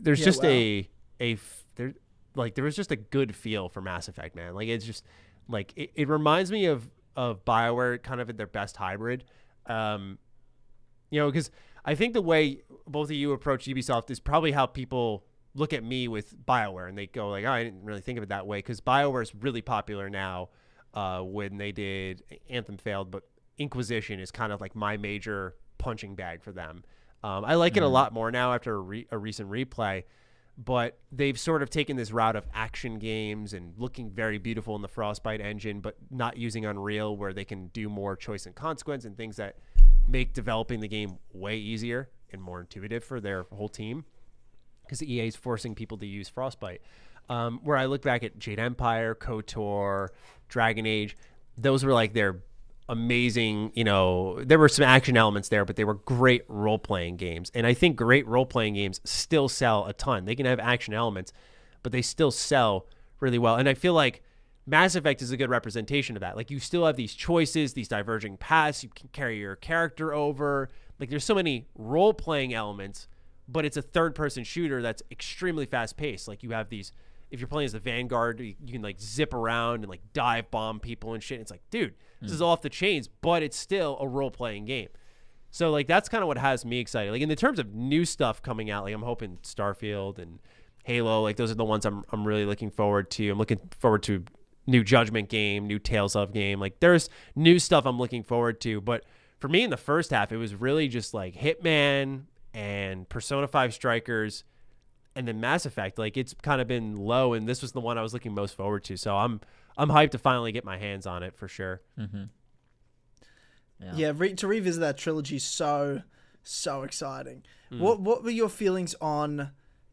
there's 0.00 0.20
Yeah, 0.20 0.24
just 0.24 0.42
wow. 0.42 0.48
a 0.48 0.88
a 1.20 1.32
f- 1.34 1.64
there 1.76 1.94
like 2.34 2.54
there 2.54 2.64
was 2.64 2.76
just 2.76 2.90
a 2.92 2.96
good 2.96 3.34
feel 3.34 3.68
for 3.68 3.80
Mass 3.80 4.08
Effect, 4.08 4.34
man. 4.36 4.54
Like 4.54 4.68
it's 4.68 4.84
just 4.84 5.04
like 5.48 5.72
it, 5.76 5.90
it 5.94 6.08
reminds 6.08 6.50
me 6.52 6.66
of 6.66 6.88
of 7.16 7.44
Bioware, 7.44 8.02
kind 8.02 8.20
of 8.20 8.30
in 8.30 8.36
their 8.36 8.46
best 8.46 8.76
hybrid. 8.76 9.24
Um, 9.66 10.18
you 11.10 11.20
know, 11.20 11.30
because 11.30 11.50
I 11.84 11.94
think 11.94 12.12
the 12.14 12.22
way 12.22 12.62
both 12.86 13.10
of 13.10 13.16
you 13.16 13.32
approach 13.32 13.66
Ubisoft 13.66 14.10
is 14.10 14.20
probably 14.20 14.52
how 14.52 14.66
people 14.66 15.24
look 15.54 15.72
at 15.72 15.84
me 15.84 16.08
with 16.08 16.34
Bioware, 16.46 16.88
and 16.88 16.96
they 16.96 17.06
go 17.06 17.28
like, 17.30 17.44
oh, 17.44 17.50
"I 17.50 17.64
didn't 17.64 17.84
really 17.84 18.00
think 18.00 18.16
of 18.18 18.22
it 18.22 18.28
that 18.30 18.46
way," 18.46 18.58
because 18.58 18.80
Bioware 18.80 19.22
is 19.22 19.34
really 19.34 19.62
popular 19.62 20.08
now. 20.10 20.48
Uh, 20.94 21.22
when 21.22 21.56
they 21.56 21.72
did 21.72 22.22
Anthem 22.50 22.76
failed, 22.76 23.10
but 23.10 23.22
Inquisition 23.56 24.20
is 24.20 24.30
kind 24.30 24.52
of 24.52 24.60
like 24.60 24.74
my 24.74 24.96
major 24.98 25.54
punching 25.78 26.14
bag 26.14 26.42
for 26.42 26.52
them. 26.52 26.84
Um, 27.24 27.44
I 27.44 27.54
like 27.54 27.76
it 27.78 27.82
a 27.82 27.88
lot 27.88 28.12
more 28.12 28.30
now 28.30 28.52
after 28.52 28.74
a, 28.74 28.80
re- 28.80 29.06
a 29.10 29.16
recent 29.16 29.50
replay. 29.50 30.04
but 30.58 30.98
they've 31.10 31.38
sort 31.38 31.62
of 31.62 31.70
taken 31.70 31.96
this 31.96 32.12
route 32.12 32.36
of 32.36 32.46
action 32.52 32.98
games 32.98 33.54
and 33.54 33.72
looking 33.78 34.10
very 34.10 34.38
beautiful 34.38 34.76
in 34.76 34.82
the 34.82 34.88
Frostbite 34.88 35.40
engine, 35.40 35.80
but 35.80 35.96
not 36.10 36.36
using 36.36 36.66
Unreal, 36.66 37.16
where 37.16 37.32
they 37.32 37.44
can 37.44 37.68
do 37.68 37.88
more 37.88 38.16
choice 38.16 38.44
and 38.46 38.54
consequence 38.54 39.04
and 39.04 39.16
things 39.16 39.36
that 39.36 39.56
make 40.08 40.32
developing 40.32 40.80
the 40.80 40.88
game 40.88 41.18
way 41.32 41.56
easier 41.56 42.08
and 42.32 42.42
more 42.42 42.60
intuitive 42.60 43.04
for 43.04 43.20
their 43.20 43.44
whole 43.52 43.68
team. 43.68 44.04
Because 44.82 45.02
EA 45.02 45.28
is 45.28 45.36
forcing 45.36 45.74
people 45.74 45.98
to 45.98 46.06
use 46.06 46.28
Frostbite. 46.28 46.82
Um, 47.28 47.60
where 47.62 47.76
I 47.76 47.86
look 47.86 48.02
back 48.02 48.24
at 48.24 48.38
Jade 48.38 48.58
Empire, 48.58 49.14
KOTOR, 49.14 50.08
Dragon 50.48 50.86
Age, 50.86 51.16
those 51.56 51.84
were 51.84 51.92
like 51.92 52.12
their 52.12 52.42
amazing, 52.88 53.72
you 53.74 53.84
know, 53.84 54.42
there 54.42 54.58
were 54.58 54.68
some 54.68 54.84
action 54.84 55.16
elements 55.16 55.48
there, 55.48 55.64
but 55.64 55.76
they 55.76 55.84
were 55.84 55.94
great 55.94 56.44
role 56.48 56.78
playing 56.78 57.16
games. 57.16 57.50
And 57.54 57.66
I 57.66 57.74
think 57.74 57.96
great 57.96 58.26
role 58.26 58.44
playing 58.44 58.74
games 58.74 59.00
still 59.04 59.48
sell 59.48 59.86
a 59.86 59.92
ton. 59.92 60.24
They 60.24 60.34
can 60.34 60.46
have 60.46 60.58
action 60.58 60.92
elements, 60.92 61.32
but 61.82 61.92
they 61.92 62.02
still 62.02 62.30
sell 62.30 62.86
really 63.20 63.38
well. 63.38 63.56
And 63.56 63.68
I 63.68 63.74
feel 63.74 63.94
like 63.94 64.22
Mass 64.66 64.94
Effect 64.94 65.22
is 65.22 65.32
a 65.32 65.36
good 65.36 65.50
representation 65.50 66.16
of 66.16 66.20
that. 66.20 66.36
Like 66.36 66.50
you 66.50 66.60
still 66.60 66.86
have 66.86 66.96
these 66.96 67.14
choices, 67.14 67.72
these 67.72 67.88
diverging 67.88 68.36
paths, 68.36 68.82
you 68.82 68.90
can 68.94 69.08
carry 69.12 69.38
your 69.38 69.56
character 69.56 70.14
over. 70.14 70.68
Like 71.00 71.10
there's 71.10 71.24
so 71.24 71.34
many 71.34 71.66
role 71.76 72.14
playing 72.14 72.54
elements, 72.54 73.08
but 73.48 73.64
it's 73.64 73.76
a 73.76 73.82
third 73.82 74.14
person 74.14 74.44
shooter 74.44 74.80
that's 74.80 75.02
extremely 75.10 75.66
fast 75.66 75.96
paced. 75.96 76.28
Like 76.28 76.42
you 76.42 76.50
have 76.50 76.68
these 76.68 76.92
if 77.32 77.40
you're 77.40 77.48
playing 77.48 77.64
as 77.64 77.72
the 77.72 77.80
Vanguard, 77.80 78.40
you, 78.40 78.54
you 78.62 78.72
can 78.74 78.82
like 78.82 79.00
zip 79.00 79.32
around 79.32 79.80
and 79.80 79.88
like 79.88 80.02
dive 80.12 80.50
bomb 80.50 80.78
people 80.78 81.14
and 81.14 81.22
shit. 81.22 81.40
It's 81.40 81.50
like, 81.50 81.62
dude, 81.70 81.94
this 82.20 82.30
is 82.30 82.38
hmm. 82.38 82.44
off 82.44 82.60
the 82.60 82.68
chains, 82.68 83.08
but 83.08 83.42
it's 83.42 83.56
still 83.56 83.96
a 84.00 84.06
role 84.06 84.30
playing 84.30 84.66
game. 84.66 84.88
So 85.50 85.70
like 85.70 85.86
that's 85.86 86.08
kind 86.08 86.22
of 86.22 86.28
what 86.28 86.38
has 86.38 86.64
me 86.64 86.78
excited. 86.78 87.10
Like 87.10 87.22
in 87.22 87.28
the 87.28 87.36
terms 87.36 87.58
of 87.58 87.74
new 87.74 88.04
stuff 88.04 88.42
coming 88.42 88.70
out, 88.70 88.84
like 88.84 88.94
I'm 88.94 89.02
hoping 89.02 89.38
Starfield 89.42 90.18
and 90.18 90.38
Halo, 90.84 91.22
like 91.22 91.36
those 91.36 91.50
are 91.50 91.54
the 91.54 91.64
ones 91.64 91.84
I'm 91.84 92.04
I'm 92.12 92.26
really 92.26 92.44
looking 92.44 92.70
forward 92.70 93.10
to. 93.12 93.30
I'm 93.30 93.38
looking 93.38 93.60
forward 93.78 94.02
to 94.04 94.24
new 94.66 94.84
Judgment 94.84 95.28
game, 95.28 95.66
new 95.66 95.78
Tales 95.78 96.14
of 96.16 96.32
game. 96.32 96.60
Like 96.60 96.80
there's 96.80 97.08
new 97.34 97.58
stuff 97.58 97.84
I'm 97.86 97.98
looking 97.98 98.22
forward 98.22 98.60
to, 98.62 98.80
but 98.80 99.04
for 99.38 99.48
me 99.48 99.62
in 99.62 99.70
the 99.70 99.76
first 99.76 100.10
half, 100.10 100.30
it 100.32 100.36
was 100.36 100.54
really 100.54 100.88
just 100.88 101.14
like 101.14 101.34
Hitman 101.34 102.22
and 102.54 103.08
Persona 103.08 103.48
5 103.48 103.74
Strikers 103.74 104.44
and 105.16 105.26
then 105.26 105.40
Mass 105.40 105.66
Effect. 105.66 105.98
Like 105.98 106.16
it's 106.16 106.34
kind 106.42 106.60
of 106.60 106.68
been 106.68 106.96
low 106.96 107.32
and 107.32 107.48
this 107.48 107.60
was 107.62 107.72
the 107.72 107.80
one 107.80 107.98
I 107.98 108.02
was 108.02 108.12
looking 108.12 108.34
most 108.34 108.56
forward 108.56 108.84
to. 108.84 108.96
So 108.96 109.16
I'm 109.16 109.40
I'm 109.76 109.88
hyped 109.88 110.10
to 110.10 110.18
finally 110.18 110.52
get 110.52 110.64
my 110.64 110.78
hands 110.78 111.06
on 111.06 111.22
it 111.22 111.34
for 111.34 111.48
sure. 111.48 111.80
Yeah. 111.98 113.92
Yeah, 113.94 114.12
re- 114.14 114.34
to 114.34 114.46
revisit 114.46 114.80
that 114.80 114.96
trilogy 114.96 115.36
is 115.36 115.44
so 115.44 116.02
so 116.44 116.82
exciting. 116.82 117.42
What 117.70 118.00
what 118.00 118.22
were 118.22 118.30
your 118.30 118.50
feelings 118.50 118.94
on 119.00 119.50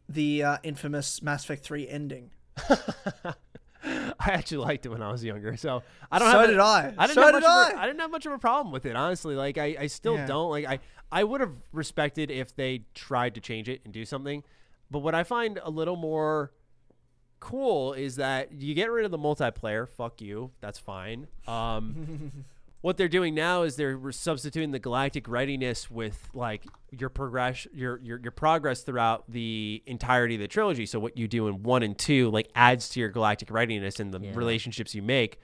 the 0.08 0.44
uh, 0.44 0.58
infamous 0.64 1.22
Mass 1.22 1.44
Effect 1.46 1.64
3 1.64 1.88
ending? 1.88 2.32
I 4.26 4.32
actually 4.32 4.58
liked 4.58 4.86
it 4.86 4.90
when 4.90 5.02
I 5.02 5.12
was 5.12 5.24
younger, 5.24 5.56
so 5.58 5.82
I 6.12 6.20
don't 6.20 6.30
So 6.32 6.40
have. 6.40 6.50
a- 6.50 6.52
did 6.52 6.60
I. 6.60 6.94
I 6.98 7.08
didn't 7.08 7.16
So 7.16 7.22
have 7.22 7.34
did 7.34 7.42
much 7.42 7.68
Of 7.72 7.74
a. 7.74 7.80
I 7.80 7.86
didn't 7.88 8.02
have 8.02 8.12
much 8.12 8.26
of 8.26 8.34
a 8.34 8.38
problem 8.38 8.72
with 8.74 8.86
it, 8.86 8.96
honestly. 8.96 9.36
Like 9.36 9.58
I, 9.58 9.76
I 9.80 9.88
still 9.88 10.16
Yeah. 10.16 10.28
don't 10.28 10.50
like. 10.50 10.66
I, 10.66 10.80
I 11.12 11.24
would 11.24 11.42
have 11.42 11.54
respected 11.72 12.30
if 12.30 12.56
they 12.56 12.84
tried 12.94 13.34
to 13.36 13.42
change 13.42 13.70
it 13.70 13.82
and 13.86 13.94
do 13.94 14.06
something, 14.06 14.44
but 14.92 15.00
what 15.00 15.16
I 15.16 15.24
find 15.24 15.60
a 15.64 15.70
little 15.70 15.96
more 15.96 16.52
cool 17.40 17.94
is 17.94 18.18
that 18.18 18.52
you 18.52 18.74
get 18.74 18.92
rid 18.92 19.06
of 19.06 19.12
the 19.12 19.18
multiplayer. 19.18 19.88
Fuck 19.88 20.22
you. 20.22 20.52
That's 20.60 20.78
fine. 20.78 21.28
Um, 21.48 22.32
what 22.82 22.96
they're 22.98 23.10
doing 23.10 23.36
now 23.36 23.64
is 23.64 23.76
they're 23.76 24.00
substituting 24.12 24.72
the 24.72 24.80
galactic 24.80 25.28
readiness 25.28 25.92
with 25.92 26.30
like 26.34 26.66
your 26.92 27.10
progress 27.10 27.68
your, 27.74 28.00
your 28.02 28.20
your 28.20 28.32
progress 28.32 28.82
throughout 28.82 29.30
the 29.30 29.84
entirety 29.86 30.36
of 30.36 30.42
the 30.42 30.48
trilogy. 30.48 30.86
So 30.86 31.00
what 31.00 31.18
you 31.18 31.28
do 31.28 31.48
in 31.48 31.64
1 31.64 31.84
and 31.84 31.98
2 31.98 32.30
like 32.32 32.50
adds 32.56 32.88
to 32.90 33.00
your 33.00 33.10
galactic 33.10 33.52
readiness 33.52 34.00
and 34.00 34.14
the 34.14 34.20
Yeah. 34.20 34.32
relationships 34.36 34.96
you 34.96 35.02
make. 35.02 35.40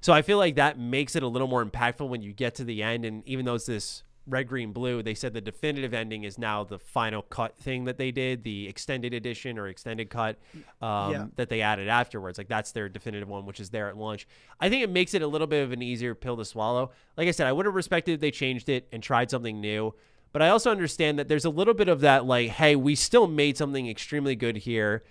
So 0.00 0.12
i 0.12 0.22
feel 0.22 0.38
like 0.38 0.54
that 0.56 0.78
makes 0.78 1.14
it 1.16 1.22
a 1.22 1.28
little 1.28 1.48
more 1.48 1.64
impactful 1.64 2.08
when 2.08 2.22
you 2.22 2.32
get 2.32 2.54
to 2.56 2.64
the 2.64 2.82
end. 2.82 3.04
And 3.04 3.26
even 3.28 3.44
though 3.44 3.54
it's 3.56 3.66
this 3.66 4.02
red 4.28 4.46
green 4.46 4.72
blue 4.72 5.02
they 5.02 5.14
said 5.14 5.32
the 5.32 5.40
definitive 5.40 5.94
ending 5.94 6.24
is 6.24 6.38
now 6.38 6.62
the 6.62 6.78
final 6.78 7.22
cut 7.22 7.56
thing 7.56 7.84
that 7.86 7.96
they 7.96 8.10
did 8.10 8.42
the 8.44 8.68
extended 8.68 9.14
edition 9.14 9.58
or 9.58 9.68
extended 9.68 10.10
cut 10.10 10.38
um, 10.82 11.12
Yeah. 11.12 11.26
that 11.36 11.48
they 11.48 11.60
added 11.62 11.88
afterwards. 11.88 12.36
Like 12.38 12.48
that's 12.48 12.72
their 12.72 12.88
definitive 12.88 13.28
one 13.28 13.46
which 13.46 13.58
is 13.60 13.70
there 13.70 13.88
at 13.88 13.96
launch 13.96 14.26
i 14.60 14.68
think 14.68 14.82
it 14.84 14.90
makes 14.90 15.14
it 15.14 15.22
a 15.22 15.26
little 15.26 15.46
bit 15.46 15.62
of 15.64 15.72
an 15.72 15.82
easier 15.82 16.14
pill 16.14 16.36
to 16.36 16.44
swallow. 16.44 16.90
Like 17.16 17.28
i 17.28 17.30
said 17.30 17.46
i 17.46 17.52
would 17.52 17.66
have 17.66 17.74
respected 17.74 18.12
if 18.12 18.20
they 18.20 18.30
changed 18.30 18.68
it 18.68 18.86
and 18.92 19.02
tried 19.02 19.30
something 19.30 19.60
new 19.60 19.94
but 20.32 20.42
i 20.42 20.48
also 20.48 20.70
understand 20.70 21.18
that 21.18 21.28
there's 21.28 21.44
a 21.46 21.50
little 21.50 21.74
bit 21.74 21.88
of 21.88 22.00
that 22.00 22.24
like 22.26 22.50
hey 22.50 22.76
we 22.76 22.94
still 22.94 23.26
made 23.26 23.56
something 23.56 23.88
extremely 23.88 24.36
good 24.36 24.58
here 24.58 25.02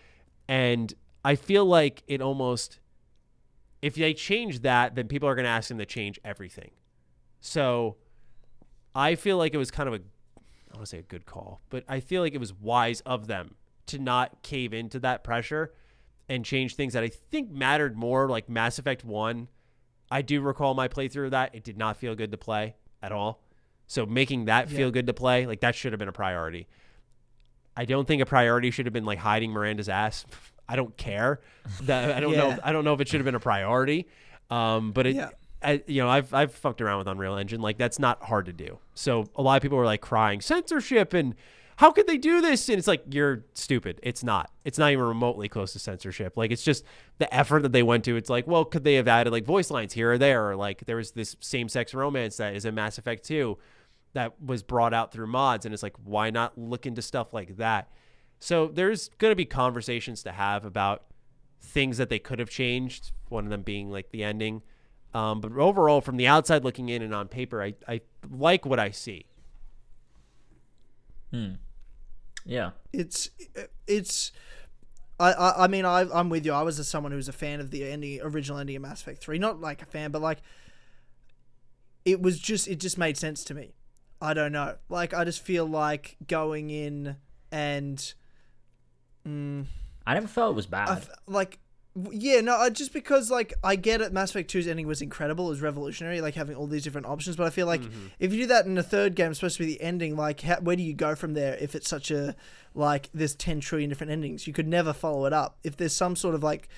and 0.47 0.93
i 1.25 1.35
feel 1.35 1.65
like 1.65 2.03
it 2.07 2.21
almost 2.21 2.79
if 3.81 3.95
they 3.95 4.13
change 4.13 4.61
that 4.61 4.95
then 4.95 5.07
people 5.07 5.27
are 5.27 5.35
going 5.35 5.45
to 5.45 5.49
ask 5.49 5.69
them 5.69 5.77
to 5.77 5.85
change 5.85 6.19
everything. 6.25 6.71
So 7.39 7.97
I 8.97 9.15
feel 9.15 9.37
like 9.37 9.53
it 9.53 9.57
was 9.57 9.69
kind 9.71 9.87
of 9.87 9.93
a 9.95 9.99
I 9.99 10.75
want 10.75 10.81
to 10.85 10.89
say 10.89 10.99
a 10.99 11.03
good 11.03 11.25
call, 11.25 11.61
but 11.69 11.83
I 11.87 11.99
feel 12.01 12.21
like 12.21 12.33
it 12.33 12.39
was 12.39 12.53
wise 12.53 13.01
of 13.01 13.27
them 13.27 13.55
to 13.85 13.99
not 13.99 14.41
cave 14.43 14.73
into 14.73 14.99
that 14.99 15.23
pressure 15.23 15.71
and 16.27 16.43
change 16.43 16.75
things 16.75 16.93
that 16.93 17.03
I 17.03 17.07
think 17.07 17.49
mattered 17.51 17.95
more 17.95 18.27
like 18.27 18.49
Mass 18.49 18.77
Effect 18.79 19.05
1. 19.05 19.47
I 20.11 20.21
do 20.21 20.41
recall 20.41 20.73
my 20.73 20.87
playthrough 20.87 21.25
of 21.25 21.31
that. 21.31 21.55
It 21.55 21.63
did 21.63 21.77
not 21.77 21.95
feel 21.97 22.15
good 22.15 22.31
to 22.31 22.37
play 22.37 22.75
at 23.01 23.11
all. 23.13 23.41
So 23.87 24.05
making 24.05 24.45
that 24.45 24.69
feel 24.69 24.87
Yeah. 24.87 24.91
good 24.91 25.07
to 25.07 25.13
play, 25.13 25.45
like 25.45 25.61
that 25.61 25.73
should 25.75 25.93
have 25.93 25.99
been 25.99 26.09
a 26.09 26.13
priority. 26.13 26.67
I 27.77 27.85
don't 27.85 28.05
think 28.07 28.21
a 28.21 28.25
priority 28.25 28.71
should 28.71 28.85
have 28.87 28.93
been 28.93 29.05
like 29.05 29.19
hiding 29.19 29.51
Miranda's 29.51 29.89
ass. 29.89 30.25
I 30.67 30.75
don't 30.75 30.97
care. 30.97 31.39
That 31.83 32.11
I 32.11 32.19
don't 32.19 32.35
know. 32.35 32.57
I 32.61 32.73
don't 32.73 32.83
know 32.83 32.93
if 32.93 32.99
it 32.99 33.07
should 33.07 33.21
have 33.21 33.25
been 33.25 33.35
a 33.35 33.39
priority. 33.39 34.07
Um, 34.49 34.91
but 34.91 35.07
it, 35.07 35.15
Yeah. 35.15 35.29
You 35.65 36.03
know, 36.03 36.09
I've 36.09 36.33
I've 36.33 36.53
fucked 36.53 36.81
around 36.81 36.99
with 36.99 37.07
Unreal 37.07 37.35
Engine. 37.35 37.61
Like 37.61 37.77
that's 37.77 37.99
not 37.99 38.23
hard 38.23 38.45
to 38.45 38.53
do. 38.53 38.79
So 38.93 39.25
a 39.35 39.41
lot 39.41 39.55
of 39.55 39.61
people 39.61 39.77
were 39.77 39.85
like 39.85 40.01
crying 40.01 40.41
censorship 40.41 41.13
and 41.13 41.35
how 41.77 41.91
could 41.91 42.07
they 42.07 42.17
do 42.17 42.41
this? 42.41 42.69
And 42.69 42.79
it's 42.79 42.87
like 42.87 43.03
you're 43.11 43.45
stupid. 43.53 43.99
It's 44.01 44.23
not. 44.23 44.51
It's 44.65 44.79
not 44.79 44.91
even 44.91 45.05
remotely 45.05 45.47
close 45.47 45.73
to 45.73 45.79
censorship. 45.79 46.35
Like 46.35 46.51
it's 46.51 46.63
just 46.63 46.83
the 47.19 47.31
effort 47.33 47.61
that 47.63 47.71
they 47.71 47.83
went 47.83 48.03
to. 48.05 48.15
It's 48.15 48.31
like, 48.31 48.47
well, 48.47 48.65
could 48.65 48.83
they 48.83 48.95
have 48.95 49.07
added 49.07 49.31
like 49.31 49.45
voice 49.45 49.69
lines 49.69 49.93
here 49.93 50.13
or 50.13 50.17
there? 50.17 50.49
Or 50.49 50.55
like 50.55 50.85
there 50.87 50.95
was 50.95 51.11
this 51.11 51.35
same 51.39 51.69
sex 51.69 51.93
romance 51.93 52.37
that 52.37 52.55
is 52.55 52.65
in 52.65 52.73
Mass 52.73 52.97
Effect 52.97 53.23
2 53.25 53.57
that 54.13 54.41
was 54.41 54.63
brought 54.63 54.95
out 54.95 55.11
through 55.11 55.27
mods, 55.27 55.65
and 55.65 55.73
it's 55.73 55.83
like, 55.83 55.95
why 56.03 56.31
not 56.31 56.57
look 56.57 56.87
into 56.87 57.03
stuff 57.03 57.33
like 57.33 57.57
that? 57.57 57.91
So 58.39 58.67
there's 58.67 59.09
to 59.19 59.35
be 59.35 59.45
conversations 59.45 60.23
to 60.23 60.31
have 60.31 60.65
about 60.65 61.03
things 61.61 61.97
that 61.99 62.09
they 62.09 62.17
could 62.17 62.39
have 62.39 62.49
changed. 62.49 63.11
One 63.29 63.43
of 63.43 63.51
them 63.51 63.61
being 63.61 63.91
like 63.91 64.09
the 64.09 64.23
ending. 64.23 64.63
Um, 65.17 65.41
but 65.41 65.51
overall, 65.53 65.99
from 65.99 66.17
the 66.17 66.27
outside 66.27 66.63
looking 66.63 66.89
in 66.89 67.01
and 67.01 67.11
on 67.11 67.27
paper, 67.27 67.63
I, 67.63 67.73
I 67.87 68.01
like 68.29 68.67
what 68.67 68.77
I 68.79 68.91
see. 68.91 69.25
Yeah. 72.45 72.71
it's 72.93 73.29
it's 73.87 74.31
I, 75.19 75.33
I 75.33 75.63
I 75.63 75.67
mean 75.67 75.85
I 75.85 76.05
I'm 76.13 76.29
with 76.29 76.45
you. 76.45 76.53
I 76.53 76.61
was 76.61 76.77
a, 76.79 76.83
someone 76.83 77.11
who 77.11 77.15
was 77.15 77.27
a 77.27 77.33
fan 77.33 77.59
of 77.59 77.71
the 77.71 77.83
ending 77.83 78.21
original 78.21 78.59
ending 78.59 78.75
of 78.75 78.83
Mass 78.83 79.01
Effect 79.01 79.21
3. 79.21 79.39
Not 79.39 79.59
like 79.59 79.81
a 79.81 79.85
fan, 79.85 80.11
but 80.11 80.21
like 80.21 80.39
it 82.05 82.21
was 82.21 82.39
just 82.39 82.67
it 82.67 82.79
just 82.79 82.97
made 82.97 83.17
sense 83.17 83.43
to 83.45 83.53
me. 83.55 83.73
I 84.21 84.33
don't 84.35 84.51
know. 84.51 84.75
Like 84.87 85.13
I 85.15 85.23
just 85.25 85.41
feel 85.41 85.65
like 85.65 86.15
going 86.27 86.69
in 86.69 87.17
and 87.51 88.13
I 90.05 90.13
never 90.13 90.27
felt 90.27 90.51
it 90.51 90.55
was 90.55 90.67
bad. 90.67 90.89
I 90.89 90.93
f- 90.93 91.09
like 91.27 91.59
w- 91.59 91.66
yeah, 92.11 92.41
no, 92.41 92.55
I, 92.57 92.69
just 92.69 92.93
because 92.93 93.31
like 93.31 93.53
I 93.63 93.75
get 93.75 94.01
it 94.01 94.13
Mass 94.13 94.31
Effect 94.31 94.51
2's 94.51 94.67
ending 94.67 94.87
was 94.87 95.01
incredible, 95.01 95.47
it 95.47 95.51
was 95.51 95.61
revolutionary, 95.61 96.21
like 96.21 96.35
having 96.35 96.55
all 96.55 96.67
these 96.67 96.83
different 96.83 97.07
options, 97.07 97.35
but 97.35 97.47
I 97.47 97.49
feel 97.49 97.67
like 97.67 97.81
mm-hmm. 97.81 98.07
if 98.19 98.33
you 98.33 98.41
do 98.41 98.47
that 98.47 98.65
in 98.65 98.77
a 98.77 98.83
third 98.83 99.15
game, 99.15 99.31
it's 99.31 99.39
supposed 99.39 99.57
to 99.57 99.65
be 99.65 99.73
the 99.73 99.81
ending, 99.81 100.15
like 100.15 100.41
how, 100.41 100.59
where 100.59 100.75
do 100.75 100.83
you 100.83 100.93
go 100.93 101.15
from 101.15 101.33
there 101.33 101.55
if 101.55 101.75
it's 101.75 101.89
such 101.89 102.11
a 102.11 102.35
like 102.73 103.09
there's 103.13 103.35
10 103.35 103.59
trillion 103.61 103.89
different 103.89 104.11
endings? 104.11 104.47
You 104.47 104.53
could 104.53 104.67
never 104.67 104.93
follow 104.93 105.25
it 105.25 105.33
up. 105.33 105.57
If 105.63 105.77
there's 105.77 105.95
some 105.95 106.15
sort 106.15 106.35
of 106.35 106.43
like 106.43 106.69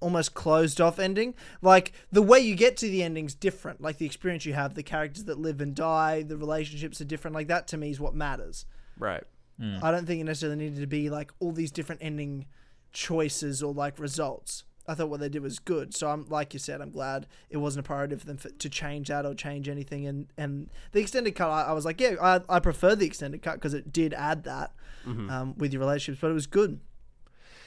almost 0.00 0.34
closed 0.34 0.80
off 0.80 0.98
ending. 0.98 1.34
Like 1.62 1.92
the 2.12 2.22
way 2.22 2.40
you 2.40 2.54
get 2.54 2.76
to 2.78 2.88
the 2.88 3.02
ending's 3.02 3.34
different. 3.34 3.80
Like 3.80 3.98
the 3.98 4.06
experience 4.06 4.46
you 4.46 4.54
have, 4.54 4.74
the 4.74 4.82
characters 4.82 5.24
that 5.24 5.38
live 5.38 5.60
and 5.60 5.74
die, 5.74 6.22
the 6.22 6.36
relationships 6.36 7.00
are 7.00 7.04
different. 7.04 7.34
Like 7.34 7.48
that 7.48 7.68
to 7.68 7.76
me 7.76 7.90
is 7.90 8.00
what 8.00 8.14
matters. 8.14 8.64
Right. 8.98 9.24
Hmm. 9.58 9.78
I 9.82 9.90
don't 9.90 10.06
think 10.06 10.20
it 10.20 10.24
necessarily 10.24 10.58
needed 10.58 10.80
to 10.80 10.86
be 10.86 11.10
like 11.10 11.32
all 11.40 11.52
these 11.52 11.70
different 11.70 12.02
ending 12.02 12.46
choices 12.92 13.62
or 13.62 13.72
like 13.72 13.98
results. 13.98 14.64
I 14.90 14.94
thought 14.94 15.10
what 15.10 15.20
they 15.20 15.28
did 15.28 15.42
was 15.42 15.58
good. 15.58 15.94
So 15.94 16.08
I'm 16.08 16.24
like 16.28 16.54
you 16.54 16.58
said, 16.58 16.80
I'm 16.80 16.90
glad 16.90 17.26
it 17.50 17.58
wasn't 17.58 17.84
a 17.84 17.86
priority 17.86 18.16
for 18.16 18.24
them 18.24 18.38
for, 18.38 18.48
to 18.48 18.68
change 18.70 19.08
that 19.08 19.26
or 19.26 19.34
change 19.34 19.68
anything. 19.68 20.06
And 20.06 20.28
and 20.38 20.70
the 20.92 21.00
extended 21.00 21.32
cut, 21.34 21.50
I, 21.50 21.64
I 21.64 21.72
was 21.72 21.84
like, 21.84 22.00
yeah, 22.00 22.14
I, 22.20 22.40
I 22.48 22.58
prefer 22.58 22.94
the 22.94 23.04
extended 23.04 23.42
cut 23.42 23.54
because 23.56 23.74
it 23.74 23.92
did 23.92 24.14
add 24.14 24.44
that 24.44 24.72
um, 25.06 25.54
with 25.56 25.72
your 25.72 25.80
relationships, 25.80 26.20
but 26.20 26.30
it 26.30 26.34
was 26.34 26.46
good. 26.46 26.80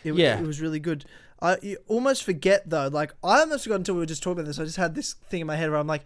It, 0.03 0.13
Yeah. 0.13 0.39
it 0.39 0.45
was 0.45 0.61
really 0.61 0.79
good. 0.79 1.05
I 1.41 1.57
you 1.61 1.77
almost 1.87 2.23
forget 2.23 2.69
though. 2.69 2.87
Like 2.87 3.13
I 3.23 3.41
almost 3.41 3.63
forgot 3.65 3.75
until 3.77 3.95
we 3.95 3.99
were 4.01 4.05
just 4.07 4.23
talking 4.23 4.39
about 4.39 4.47
this. 4.47 4.59
I 4.59 4.63
just 4.63 4.77
had 4.77 4.95
this 4.95 5.13
thing 5.13 5.41
in 5.41 5.47
my 5.47 5.55
head 5.55 5.69
where 5.69 5.79
I'm 5.79 5.87
like, 5.87 6.03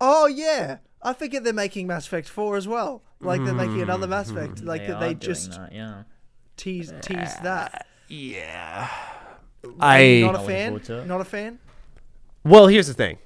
oh 0.00 0.26
yeah, 0.26 0.78
I 1.02 1.12
forget 1.12 1.44
they're 1.44 1.52
making 1.52 1.86
Mass 1.86 2.06
Effect 2.06 2.28
four 2.28 2.56
as 2.56 2.66
well. 2.66 3.02
Like 3.20 3.44
they're 3.44 3.52
making 3.52 3.82
another 3.82 4.06
Mass 4.06 4.30
Effect. 4.30 4.62
Like 4.62 4.82
they 4.82 4.86
that 4.88 4.96
are 4.96 5.00
they 5.00 5.14
doing 5.14 5.20
just 5.34 5.50
that, 5.52 5.72
yeah. 5.72 6.02
tease 6.56 6.92
tease 7.02 7.36
that. 7.42 7.86
Yeah. 8.10 8.88
I 9.64 9.68
not 9.68 9.80
I 9.80 9.98
a 10.00 10.22
looking 10.32 10.46
fan. 10.46 10.68
forward 10.68 10.84
to 10.84 10.98
it. 11.00 11.06
Not 11.06 11.20
a 11.20 11.24
fan. 11.24 11.58
well, 12.44 12.66
here's 12.66 12.86
the 12.88 12.94
thing. 12.94 13.18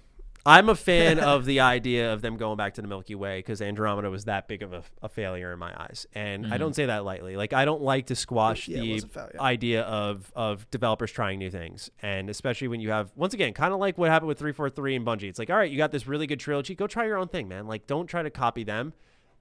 I'm 0.46 0.68
a 0.68 0.74
fan 0.74 1.20
of 1.20 1.46
the 1.46 1.60
idea 1.60 2.12
of 2.12 2.20
them 2.20 2.36
going 2.36 2.58
back 2.58 2.74
to 2.74 2.82
the 2.82 2.88
Milky 2.88 3.14
Way 3.14 3.38
because 3.38 3.62
Andromeda 3.62 4.10
was 4.10 4.26
that 4.26 4.46
big 4.46 4.62
of 4.62 4.74
a, 4.74 4.82
a 5.00 5.08
failure 5.08 5.54
in 5.54 5.58
my 5.58 5.72
eyes, 5.74 6.06
and 6.14 6.52
I 6.52 6.58
don't 6.58 6.76
say 6.76 6.84
that 6.84 7.02
lightly. 7.02 7.34
Like 7.34 7.54
I 7.54 7.64
don't 7.64 7.80
like 7.80 8.08
to 8.08 8.14
squash 8.14 8.68
Yeah, 8.68 8.80
the 8.82 8.92
was 8.92 9.06
a 9.16 9.40
idea 9.40 9.84
of 9.84 10.30
of 10.36 10.70
developers 10.70 11.10
trying 11.12 11.38
new 11.38 11.50
things, 11.50 11.90
and 12.02 12.28
especially 12.28 12.68
when 12.68 12.80
you 12.80 12.90
have 12.90 13.10
once 13.16 13.32
again 13.32 13.54
kind 13.54 13.72
of 13.72 13.80
like 13.80 13.96
what 13.96 14.10
happened 14.10 14.28
with 14.28 14.38
three 14.38 14.52
four 14.52 14.68
three 14.68 14.94
and 14.94 15.06
Bungie. 15.06 15.30
It's 15.30 15.38
like 15.38 15.48
all 15.48 15.56
right, 15.56 15.70
you 15.70 15.78
got 15.78 15.92
this 15.92 16.06
really 16.06 16.26
good 16.26 16.40
trilogy, 16.40 16.74
go 16.74 16.86
try 16.86 17.06
your 17.06 17.16
own 17.16 17.28
thing, 17.28 17.48
man. 17.48 17.66
Like 17.66 17.86
don't 17.86 18.06
try 18.06 18.22
to 18.22 18.30
copy 18.30 18.64
them. 18.64 18.92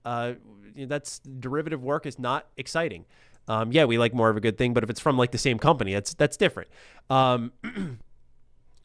Uh, 0.05 0.33
that's 0.87 1.19
derivative 1.19 1.83
work 1.83 2.05
is 2.05 2.17
not 2.17 2.47
exciting. 2.55 3.03
Um, 3.47 3.71
yeah, 3.71 3.85
we 3.85 3.97
like 3.97 4.13
more 4.13 4.29
of 4.29 4.37
a 4.37 4.39
good 4.39 4.57
thing, 4.57 4.73
but 4.73 4.83
if 4.83 4.89
it's 4.89 4.99
from 5.01 5.17
like 5.17 5.31
the 5.31 5.37
same 5.37 5.59
company, 5.59 5.93
that's 5.93 6.13
that's 6.13 6.37
different. 6.37 6.69
Um, 7.09 7.51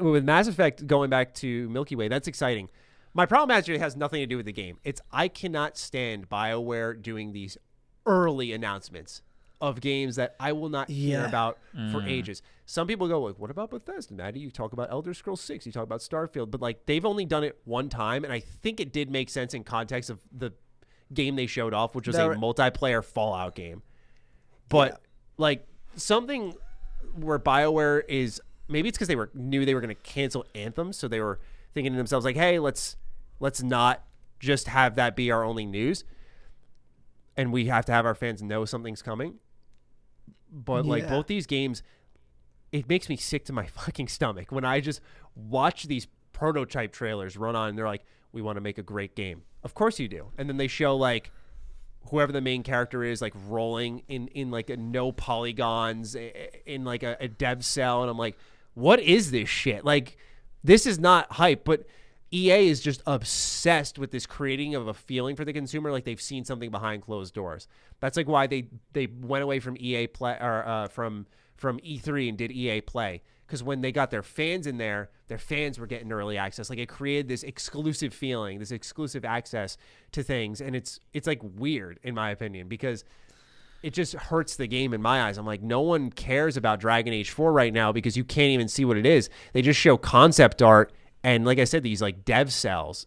with 0.01 0.25
Mass 0.25 0.47
Effect 0.49 0.87
going 0.87 1.11
back 1.11 1.35
to 1.35 1.69
Milky 1.69 1.97
Way, 1.97 2.09
that's 2.09 2.29
exciting. 2.29 2.69
My 3.15 3.27
problem 3.27 3.57
actually 3.57 3.79
has 3.79 3.97
nothing 3.97 4.21
to 4.21 4.27
do 4.27 4.37
with 4.37 4.47
the 4.47 4.53
game. 4.53 4.79
It's 4.85 5.01
I 5.13 5.29
cannot 5.29 5.77
stand 5.77 6.29
BioWare 6.29 7.01
doing 7.01 7.33
these 7.33 7.57
early 8.07 8.53
announcements 8.53 9.23
of 9.61 9.81
games 9.81 10.15
that 10.17 10.37
I 10.39 10.53
will 10.53 10.69
not 10.69 10.89
hear 10.89 11.21
Yeah. 11.21 11.27
about 11.29 11.59
for 11.91 12.01
ages. 12.03 12.43
Some 12.65 12.87
people 12.87 13.09
go 13.09 13.21
like, 13.23 13.39
"What 13.41 13.51
about 13.51 13.71
Bethesda, 13.71 14.15
Maddie? 14.15 14.39
You 14.39 14.51
talk 14.53 14.73
about 14.73 14.91
Elder 14.91 15.13
Scrolls 15.15 15.41
6, 15.41 15.67
you 15.67 15.73
talk 15.73 15.83
about 15.83 16.01
Starfield, 16.01 16.51
but 16.53 16.61
like 16.61 16.87
they've 16.87 17.05
only 17.05 17.25
done 17.25 17.43
it 17.43 17.59
one 17.65 17.89
time 17.89 18.23
and 18.25 18.33
I 18.33 18.39
think 18.41 18.79
it 18.79 18.93
did 18.93 19.11
make 19.11 19.29
sense 19.31 19.55
in 19.55 19.65
context 19.65 20.11
of 20.11 20.21
the 20.31 20.53
game 21.13 21.35
they 21.35 21.47
showed 21.47 21.75
off, 21.75 21.95
which 21.97 22.07
was 22.07 22.15
They're- 22.17 22.33
a 22.33 22.37
multiplayer 22.37 23.05
Fallout 23.05 23.55
game. 23.57 23.83
But 24.69 25.01
like 25.37 25.67
something 25.97 26.55
where 27.15 27.39
BioWare 27.39 28.03
is 28.09 28.41
maybe 28.69 28.89
it's 28.89 28.99
because 28.99 29.09
they 29.09 29.17
were 29.17 29.31
knew 29.35 29.65
they 29.65 29.75
were 29.75 29.81
going 29.81 29.95
to 29.95 30.03
cancel 30.03 30.45
Anthem, 30.55 30.93
so 30.93 31.09
they 31.09 31.21
were 31.21 31.41
thinking 31.75 31.93
to 31.93 31.97
themselves 31.97 32.25
like, 32.25 32.37
"Hey, 32.37 32.59
let's 32.59 32.97
let's 33.41 33.63
not 33.63 34.05
just 34.39 34.69
have 34.69 34.95
that 34.97 35.17
be 35.17 35.31
our 35.31 35.45
only 35.45 35.67
news, 35.67 36.05
and 37.37 37.53
we 37.53 37.67
have 37.67 37.85
to 37.87 37.93
have 37.93 38.07
our 38.07 38.15
fans 38.15 38.43
know 38.43 38.65
something's 38.65 39.03
coming." 39.03 39.35
But 40.51 40.87
like 40.87 41.09
both 41.09 41.27
these 41.27 41.47
games, 41.47 41.83
it 42.73 42.89
makes 42.89 43.09
me 43.09 43.17
sick 43.17 43.45
to 43.47 43.53
my 43.53 43.67
fucking 43.79 44.09
stomach 44.09 44.53
when 44.53 44.65
I 44.65 44.81
just 44.81 45.01
watch 45.35 45.85
these 45.85 46.07
prototype 46.33 46.93
trailers 46.93 47.37
run 47.37 47.57
on. 47.57 47.71
and 47.71 47.79
They're 47.79 47.87
like, 47.87 48.05
"We 48.33 48.43
want 48.43 48.57
to 48.57 48.61
make 48.61 48.79
a 48.79 48.83
great 48.83 49.15
game." 49.15 49.43
Of 49.65 49.75
course 49.75 49.99
you 49.99 50.09
do, 50.09 50.31
and 50.39 50.49
then 50.49 50.57
they 50.57 50.69
show 50.69 50.97
like 50.97 51.33
whoever 52.11 52.33
the 52.33 52.41
main 52.41 52.63
character 52.63 53.05
is 53.05 53.21
like 53.21 53.35
rolling 53.47 54.03
in 54.09 54.29
in 54.29 54.51
like 54.51 54.71
a 54.71 54.77
no 54.77 55.13
polygons 55.13 56.17
in 56.67 56.85
like 56.85 57.03
a, 57.03 57.17
a 57.21 57.29
dev 57.29 57.65
cell 57.65 58.03
and 58.03 58.11
i'm 58.11 58.19
like 58.19 58.37
what 58.79 59.01
is 59.01 59.33
this 59.33 59.49
shit? 59.49 59.85
Like 59.85 60.17
this 60.63 60.87
is 60.87 60.99
not 60.99 61.33
hype 61.33 61.65
but 61.65 61.85
ea 62.33 62.69
is 62.69 62.81
just 62.81 63.03
obsessed 63.07 63.99
with 63.99 64.11
this 64.11 64.27
creating 64.27 64.75
of 64.75 64.87
a 64.87 64.95
feeling 64.95 65.35
for 65.35 65.45
the 65.45 65.53
consumer 65.53 65.91
like 65.91 66.05
they've 66.05 66.21
seen 66.21 66.45
something 66.45 66.71
behind 66.71 67.03
closed 67.03 67.35
doors. 67.35 67.67
That's 68.01 68.17
like 68.17 68.29
why 68.29 68.47
they 68.47 68.69
they 68.93 69.07
went 69.07 69.43
away 69.43 69.59
from 69.59 69.77
ea 69.79 70.07
play 70.07 70.37
or 70.41 70.67
uh, 70.67 70.89
from 70.89 71.27
from 71.57 71.81
e3 71.81 72.29
and 72.29 72.39
did 72.39 72.53
ea 72.53 72.81
play 72.81 73.23
because 73.49 73.63
when 73.63 73.81
they 73.81 73.91
got 73.91 74.11
their 74.11 74.23
fans 74.23 74.67
in 74.67 74.77
there, 74.77 75.09
their 75.29 75.39
fans 75.39 75.79
were 75.79 75.87
getting 75.87 76.13
early 76.13 76.37
access. 76.37 76.69
Like 76.69 76.79
it 76.79 76.89
created 76.89 77.29
this 77.29 77.43
exclusive 77.43 78.13
feeling, 78.13 78.59
this 78.59 78.71
exclusive 78.71 79.25
access 79.25 79.79
to 80.13 80.23
things, 80.23 80.61
and 80.61 80.77
it's 80.77 81.01
it's 81.15 81.27
like 81.27 81.41
weird 81.43 81.99
in 82.03 82.15
my 82.15 82.31
opinion 82.31 82.69
because 82.69 83.05
it 83.83 83.95
just 83.95 84.13
hurts 84.13 84.57
the 84.57 84.67
game 84.67 84.93
in 84.93 85.01
my 85.01 85.23
eyes. 85.23 85.39
I'm 85.39 85.47
like, 85.47 85.63
no 85.63 85.81
one 85.81 86.11
cares 86.11 86.57
about 86.57 86.81
Dragon 86.81 87.15
Age 87.15 87.31
4 87.31 87.53
right 87.53 87.73
now 87.73 87.93
because 87.93 88.17
you 88.17 88.25
can't 88.25 88.51
even 88.51 88.69
see 88.69 88.85
what 88.85 88.97
it 88.97 89.07
is. 89.07 89.31
They 89.53 89.63
just 89.63 89.79
show 89.79 89.97
concept 89.97 90.61
art 90.63 90.93
and, 91.23 91.47
like 91.47 91.59
I 91.59 91.65
said, 91.65 91.85
these 91.85 92.03
like 92.03 92.25
dev 92.25 92.53
cells. 92.53 93.07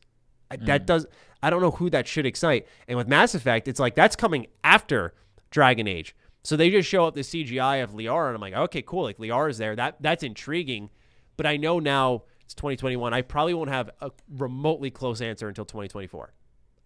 I- 0.49 0.57
That 0.57 0.83
mm. 0.83 0.85
does. 0.87 1.05
I 1.43 1.49
don't 1.49 1.61
know 1.61 1.71
who 1.71 1.89
that 1.89 2.07
should 2.07 2.25
excite. 2.25 2.67
And 2.87 2.97
with 2.97 3.07
Mass 3.07 3.35
Effect, 3.35 3.67
it's 3.67 3.79
like 3.79 3.95
that's 3.95 4.15
coming 4.15 4.47
after 4.63 5.13
Dragon 5.49 5.87
Age. 5.87 6.15
So 6.43 6.55
they 6.55 6.69
just 6.71 6.89
show 6.89 7.05
up 7.05 7.13
the 7.13 7.21
CGI 7.21 7.83
of 7.83 7.91
Liara, 7.91 8.27
and 8.27 8.35
I'm 8.35 8.41
like, 8.41 8.53
okay, 8.53 8.81
cool. 8.81 9.03
Like 9.03 9.17
Liara's 9.17 9.57
there. 9.57 9.75
That 9.75 9.97
that's 10.01 10.23
intriguing. 10.23 10.89
But 11.37 11.45
I 11.45 11.57
know 11.57 11.79
now 11.79 12.23
it's 12.43 12.53
2021. 12.55 13.13
I 13.13 13.21
probably 13.21 13.53
won't 13.53 13.69
have 13.69 13.91
a 14.01 14.11
remotely 14.37 14.91
close 14.91 15.21
answer 15.21 15.47
until 15.47 15.65
2024. 15.65 16.33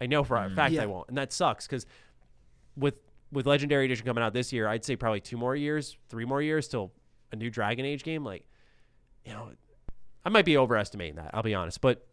I 0.00 0.06
know 0.06 0.24
for 0.24 0.36
a 0.36 0.48
mm. 0.48 0.54
fact 0.54 0.74
Yeah. 0.74 0.82
I 0.82 0.86
won't, 0.86 1.08
and 1.08 1.16
that 1.16 1.32
sucks 1.32 1.66
because 1.66 1.86
with 2.76 2.94
with 3.32 3.46
Legendary 3.46 3.86
Edition 3.86 4.06
coming 4.06 4.22
out 4.22 4.32
this 4.34 4.52
year, 4.52 4.68
I'd 4.68 4.84
say 4.84 4.96
probably 4.96 5.20
two 5.20 5.36
more 5.36 5.56
years, 5.56 5.96
three 6.08 6.24
more 6.24 6.42
years 6.42 6.68
till 6.68 6.92
a 7.32 7.36
new 7.36 7.50
Dragon 7.50 7.84
Age 7.84 8.04
game. 8.04 8.24
Like, 8.24 8.44
you 9.24 9.32
know, 9.32 9.50
I 10.24 10.28
might 10.28 10.44
be 10.44 10.56
overestimating 10.56 11.16
that. 11.16 11.30
I'll 11.34 11.42
be 11.42 11.54
honest, 11.54 11.80
but 11.80 12.06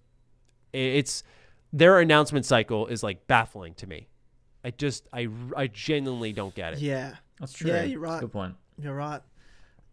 it's 0.72 1.24
their 1.72 2.00
announcement 2.00 2.46
cycle 2.46 2.88
is 2.88 3.04
like 3.04 3.28
baffling 3.28 3.74
to 3.76 3.88
me. 3.88 4.08
I 4.64 4.72
just 4.72 5.08
I 5.12 5.28
I 5.56 5.68
genuinely 5.68 6.32
don't 6.32 6.56
get 6.56 6.74
it. 6.74 6.80
Yeah, 6.80 7.16
That's 7.44 7.54
true. 7.54 7.70
Yeah, 7.72 7.84
you're 7.84 8.00
right. 8.00 8.20
Good 8.22 8.32
point. 8.32 8.56
you're 8.82 8.96
right. 8.96 9.22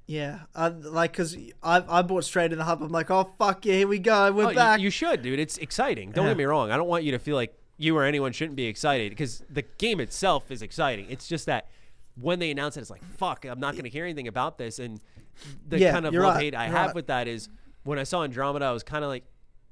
Yeah, 0.07 0.41
I, 0.57 0.69
like 0.69 1.13
because 1.13 1.37
I 1.63 1.85
I 1.89 2.03
bought 2.03 2.25
straight 2.25 2.53
in 2.53 2.59
the 2.59 2.65
hub. 2.65 2.83
I'm 2.83 2.91
like, 2.91 3.11
oh 3.11 3.31
fuck 3.39 3.65
yeah, 3.65 3.75
here 3.75 3.89
we 3.89 3.99
go, 4.01 4.33
we're 4.33 4.47
Oh, 4.51 4.55
back. 4.55 4.81
You, 4.81 4.91
should, 4.91 5.23
dude. 5.23 5.39
It's 5.39 5.57
exciting. 5.59 6.11
Don't 6.11 6.25
Yeah. 6.27 6.31
get 6.33 6.39
me 6.39 6.45
wrong. 6.45 6.71
I 6.73 6.77
don't 6.77 6.89
want 6.89 7.05
you 7.05 7.13
to 7.13 7.19
feel 7.21 7.37
like 7.37 7.55
you 7.77 7.97
or 7.97 8.05
anyone 8.05 8.33
shouldn't 8.33 8.57
be 8.57 8.67
excited 8.67 9.11
because 9.11 9.43
the 9.51 9.63
game 9.79 10.01
itself 10.01 10.51
is 10.51 10.63
exciting. 10.63 11.07
It's 11.09 11.29
just 11.29 11.47
that 11.47 11.69
when 12.21 12.41
they 12.41 12.51
announce 12.51 12.77
it, 12.77 12.81
it's 12.81 12.91
like, 12.91 13.05
fuck, 13.19 13.45
I'm 13.45 13.61
not 13.61 13.73
going 13.75 13.85
to 13.85 13.91
hear 13.91 14.05
anything 14.05 14.27
about 14.29 14.59
this. 14.59 14.79
And 14.81 15.01
the 15.69 15.79
Yeah, 15.79 15.93
kind 15.93 16.05
of 16.07 16.13
love 16.13 16.35
right, 16.35 16.43
hate 16.43 16.55
I 16.57 16.67
you're 16.67 16.77
have 16.77 16.87
right. 16.89 16.95
with 16.97 17.07
that 17.07 17.29
is 17.29 17.49
when 17.85 17.99
I 17.99 18.03
saw 18.03 18.25
Andromeda, 18.25 18.65
I 18.67 18.73
was 18.73 18.83
kind 18.83 19.05
of 19.05 19.09
like 19.11 19.25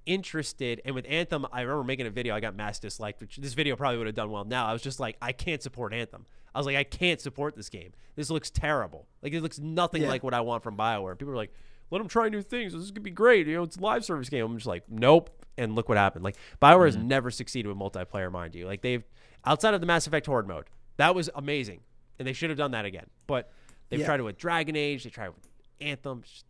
interested. 0.08 0.80
And 0.84 0.94
with 0.94 1.04
Anthem, 1.08 1.46
I 1.52 1.60
remember 1.60 1.84
making 1.84 2.06
a 2.06 2.10
video 2.10 2.34
I 2.34 2.40
got 2.40 2.56
mass 2.56 2.78
disliked, 2.78 3.20
which 3.20 3.36
this 3.36 3.52
video 3.54 3.76
probably 3.76 3.98
would 3.98 4.06
have 4.06 4.16
done 4.16 4.30
well 4.30 4.44
now. 4.44 4.66
I 4.66 4.72
was 4.72 4.82
just 4.82 4.98
like, 4.98 5.16
I 5.20 5.32
can't 5.32 5.62
support 5.62 5.92
Anthem. 5.92 6.24
I 6.54 6.58
was 6.58 6.66
like, 6.66 6.76
I 6.76 6.84
can't 6.84 7.20
support 7.20 7.54
this 7.54 7.68
game. 7.68 7.92
This 8.16 8.30
looks 8.30 8.50
terrible. 8.50 9.06
Like, 9.22 9.32
it 9.34 9.42
looks 9.42 9.58
nothing 9.58 10.02
Yeah. 10.02 10.08
like 10.08 10.22
what 10.24 10.34
I 10.34 10.40
want 10.40 10.62
from 10.62 10.76
BioWare. 10.76 11.16
People 11.18 11.34
are 11.34 11.36
like, 11.36 11.52
let 11.90 11.98
them 11.98 12.08
try 12.08 12.28
new 12.28 12.42
things. 12.42 12.72
This 12.72 12.82
is 12.82 12.90
gonna 12.90 13.02
be 13.02 13.10
great. 13.10 13.46
You 13.46 13.56
know, 13.56 13.62
it's 13.62 13.76
a 13.76 13.80
live 13.80 14.04
service 14.04 14.28
game. 14.28 14.44
I'm 14.44 14.56
just 14.56 14.66
like, 14.66 14.84
nope. 14.88 15.30
And 15.56 15.74
look 15.74 15.88
what 15.88 15.98
happened. 15.98 16.24
Like 16.24 16.36
Bioware 16.60 16.86
has 16.86 16.96
mm-hmm. 16.96 17.08
never 17.08 17.30
succeeded 17.30 17.68
with 17.68 17.78
multiplayer, 17.78 18.30
mind 18.30 18.54
you. 18.54 18.66
Like 18.66 18.82
they've 18.82 19.04
outside 19.44 19.74
of 19.74 19.80
the 19.80 19.86
Mass 19.86 20.06
Effect 20.06 20.26
Horde 20.26 20.46
mode, 20.46 20.66
that 20.98 21.14
was 21.14 21.30
amazing, 21.34 21.80
and 22.18 22.28
they 22.28 22.32
should 22.32 22.50
have 22.50 22.58
done 22.58 22.72
that 22.72 22.84
again. 22.84 23.06
But 23.26 23.50
they've 23.88 24.00
Yeah. 24.00 24.06
tried 24.06 24.20
it 24.20 24.24
with 24.24 24.36
Dragon 24.38 24.76
Age. 24.76 25.04
They 25.04 25.10
tried 25.10 25.26
it 25.26 25.34
with 25.34 25.48
Anthem. 25.80 26.22
Just 26.22 26.44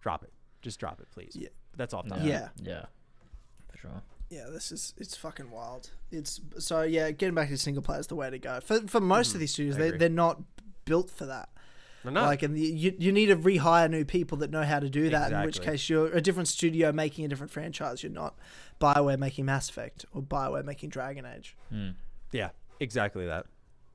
drop 0.00 0.22
it. 0.22 0.32
Just 0.64 0.80
drop 0.80 1.00
it, 1.00 1.08
please. 1.12 1.36
Yeah. 1.38 1.48
That's 1.76 1.92
all. 1.92 2.04
Yeah. 2.08 2.16
Yeah. 2.16 2.24
Yeah. 2.24 2.48
Yeah. 2.62 2.84
For 3.70 3.78
sure. 3.78 4.02
Yeah, 4.30 4.46
this 4.50 4.72
is 4.72 4.94
it's 4.96 5.14
fucking 5.14 5.50
wild. 5.50 5.90
It's 6.10 6.40
so 6.58 6.82
yeah, 6.82 7.10
getting 7.10 7.34
back 7.34 7.50
to 7.50 7.58
single 7.58 7.82
player 7.82 8.00
is 8.00 8.06
the 8.06 8.14
way 8.16 8.30
to 8.30 8.38
go. 8.38 8.60
For 8.60 8.80
for 8.88 9.00
most 9.00 9.34
of 9.34 9.40
these 9.40 9.52
studios, 9.52 9.76
they 9.76 9.88
agree. 9.88 9.98
they're 9.98 10.08
not 10.08 10.42
built 10.86 11.10
for 11.10 11.26
that. 11.26 11.50
They're. 12.02 12.12
Like, 12.12 12.42
and 12.42 12.58
you 12.58 12.94
you 12.98 13.12
need 13.12 13.26
to 13.26 13.36
rehire 13.36 13.90
new 13.90 14.04
people 14.04 14.38
that 14.38 14.50
know 14.50 14.62
how 14.62 14.80
to 14.80 14.88
do 14.88 15.10
that. 15.10 15.32
In 15.32 15.42
which 15.44 15.60
case, 15.60 15.88
you're 15.88 16.08
a 16.08 16.20
different 16.22 16.48
studio 16.48 16.92
making 16.92 17.24
a 17.26 17.28
different 17.28 17.52
franchise. 17.52 18.02
You're 18.02 18.12
not 18.12 18.34
Bioware 18.80 19.18
making 19.18 19.44
Mass 19.44 19.68
Effect 19.68 20.06
or 20.12 20.22
Bioware 20.22 20.64
making 20.64 20.88
Dragon 20.88 21.26
Age. 21.26 21.56
yeah. 22.32 22.50
Exactly 22.80 23.26
that. 23.26 23.46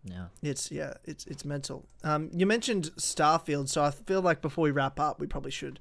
Yeah. 0.06 0.28
It's 0.41 0.72
yeah, 0.72 0.94
it's 1.04 1.26
it's 1.26 1.44
mental. 1.44 1.86
Um, 2.04 2.30
you 2.34 2.46
mentioned 2.46 2.91
Starfield, 2.98 3.68
so 3.70 3.84
I 3.84 3.91
feel 3.91 4.22
like 4.22 4.41
before 4.41 4.64
we 4.64 4.72
wrap 4.72 5.00
up, 5.00 5.20
we 5.20 5.28
probably 5.28 5.52
should 5.52 5.80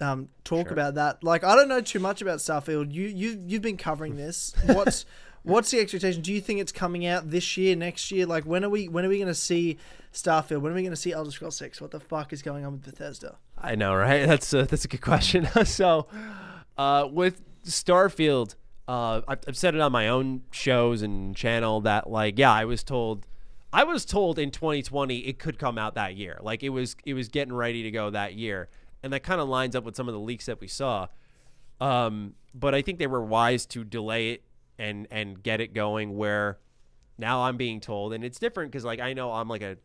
um, 0.00 0.28
talk 0.44 0.66
Sure. 0.68 0.72
about 0.72 0.94
that. 0.94 1.22
Like, 1.22 1.44
I 1.44 1.54
don't 1.54 1.68
know 1.68 1.80
too 1.80 2.00
much 2.00 2.22
about 2.22 2.38
Starfield. 2.38 2.92
You 2.92 3.04
you 3.04 3.42
you've 3.46 3.62
been 3.62 3.76
covering 3.76 4.16
this. 4.16 4.54
What's 4.66 5.04
what's 5.44 5.70
the 5.70 5.80
expectation? 5.80 6.22
Do 6.22 6.32
you 6.32 6.40
think 6.40 6.60
it's 6.60 6.72
coming 6.72 7.04
out 7.06 7.30
this 7.30 7.56
year, 7.56 7.74
next 7.76 8.10
year? 8.10 8.26
Like, 8.26 8.44
when 8.44 8.64
are 8.64 8.70
we 8.70 8.88
when 8.88 9.04
are 9.04 9.08
we 9.08 9.16
going 9.18 9.28
to 9.28 9.34
see 9.34 9.78
Starfield? 10.12 10.60
When 10.60 10.72
are 10.72 10.74
we 10.74 10.82
going 10.82 10.92
to 10.92 10.96
see 10.96 11.12
Elder 11.12 11.30
Scrolls 11.30 11.56
Six? 11.56 11.80
What 11.80 11.90
the 11.90 12.00
fuck 12.00 12.32
is 12.32 12.42
going 12.42 12.64
on 12.64 12.72
with 12.72 12.84
Bethesda? 12.84 13.36
I 13.58 13.74
know, 13.74 13.94
right? 13.94 14.26
That's 14.26 14.52
a, 14.52 14.64
that's 14.64 14.84
a 14.84 14.88
good 14.88 15.00
question. 15.02 15.46
so, 15.64 16.06
uh, 16.76 17.08
with 17.10 17.42
Starfield, 17.64 18.54
uh, 18.88 19.20
I've, 19.28 19.38
I've 19.48 19.56
said 19.56 19.74
it 19.74 19.80
on 19.80 19.92
my 19.92 20.08
own 20.08 20.42
shows 20.50 21.02
and 21.02 21.36
channel 21.36 21.80
that 21.82 22.10
like, 22.10 22.38
yeah, 22.38 22.52
I 22.52 22.64
was 22.64 22.82
told, 22.82 23.26
I 23.72 23.84
was 23.84 24.04
told 24.04 24.38
in 24.38 24.50
2020 24.50 25.18
it 25.18 25.38
could 25.38 25.58
come 25.58 25.78
out 25.78 25.94
that 25.94 26.16
year. 26.16 26.38
Like 26.40 26.62
it 26.62 26.70
was, 26.70 26.96
it 27.04 27.14
was 27.14 27.28
getting 27.28 27.54
ready 27.54 27.84
to 27.84 27.90
go 27.90 28.10
that 28.10 28.34
year, 28.34 28.68
and 29.02 29.12
that 29.12 29.22
kind 29.22 29.40
of 29.40 29.48
lines 29.48 29.74
up 29.76 29.84
with 29.84 29.96
some 29.96 30.08
of 30.08 30.14
the 30.14 30.20
leaks 30.20 30.46
that 30.46 30.60
we 30.60 30.68
saw. 30.68 31.08
Um, 31.80 32.34
but 32.54 32.74
I 32.74 32.82
think 32.82 32.98
they 32.98 33.06
were 33.06 33.22
wise 33.22 33.66
to 33.66 33.84
delay 33.84 34.30
it 34.30 34.44
and 34.78 35.06
and 35.10 35.42
get 35.42 35.60
it 35.60 35.74
going. 35.74 36.16
Where 36.16 36.58
now 37.18 37.42
I'm 37.42 37.56
being 37.56 37.80
told, 37.80 38.12
and 38.12 38.24
it's 38.24 38.38
different 38.38 38.70
because 38.70 38.84
like 38.84 39.00
I 39.00 39.12
know 39.12 39.32
I'm 39.32 39.48
like 39.48 39.62
a 39.62 39.76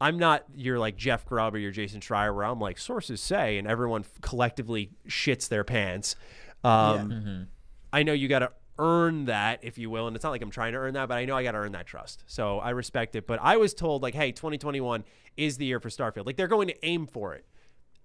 I'm 0.00 0.18
not 0.18 0.44
your 0.54 0.78
like 0.78 0.96
Jeff 0.96 1.24
Grubb 1.24 1.54
or 1.54 1.58
your 1.58 1.70
Jason 1.72 2.00
Schreier 2.00 2.34
where 2.34 2.44
I'm 2.44 2.60
like 2.60 2.78
sources 2.78 3.20
say 3.20 3.58
and 3.58 3.66
everyone 3.66 4.02
f- 4.02 4.20
collectively 4.20 4.90
shits 5.08 5.48
their 5.48 5.64
pants. 5.64 6.16
Um, 6.64 7.48
I 7.92 8.02
know 8.02 8.12
you 8.12 8.28
got 8.28 8.40
to 8.40 8.52
earn 8.78 9.26
that, 9.26 9.60
if 9.62 9.78
you 9.78 9.88
will. 9.88 10.06
And 10.06 10.14
it's 10.16 10.22
not 10.22 10.30
like 10.30 10.42
I'm 10.42 10.50
trying 10.50 10.72
to 10.72 10.78
earn 10.78 10.94
that, 10.94 11.08
but 11.08 11.16
I 11.16 11.24
know 11.24 11.36
I 11.36 11.42
got 11.42 11.52
to 11.52 11.58
earn 11.58 11.72
that 11.72 11.86
trust. 11.86 12.24
So 12.26 12.58
I 12.58 12.70
respect 12.70 13.16
it. 13.16 13.26
But 13.26 13.38
I 13.40 13.56
was 13.56 13.72
told, 13.72 14.02
like, 14.02 14.14
hey, 14.14 14.32
2021 14.32 15.04
is 15.36 15.56
the 15.56 15.64
year 15.64 15.80
for 15.80 15.88
Starfield. 15.88 16.26
Like, 16.26 16.36
they're 16.36 16.48
going 16.48 16.68
to 16.68 16.84
aim 16.84 17.06
for 17.06 17.34
it. 17.34 17.46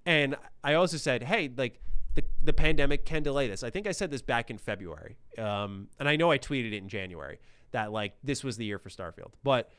And 0.06 0.36
I 0.64 0.74
also 0.74 0.98
said, 0.98 1.24
hey, 1.24 1.52
like, 1.56 1.80
the, 2.16 2.24
the 2.44 2.54
pandemic 2.54 3.06
can 3.06 3.24
delay 3.24 3.48
this. 3.48 3.64
I 3.64 3.70
think 3.70 3.88
I 3.88 3.92
said 3.92 4.12
this 4.12 4.22
back 4.22 4.50
in 4.50 4.58
February. 4.58 5.18
Um, 5.38 5.88
and 6.00 6.10
I 6.10 6.16
know 6.16 6.32
I 6.32 6.38
tweeted 6.38 6.74
it 6.74 6.78
in 6.78 6.90
January 6.90 7.40
that, 7.72 7.92
like, 7.92 8.14
this 8.24 8.44
was 8.44 8.58
the 8.58 8.66
year 8.66 8.80
for 8.80 8.90
Starfield. 8.90 9.32
But 9.44 9.72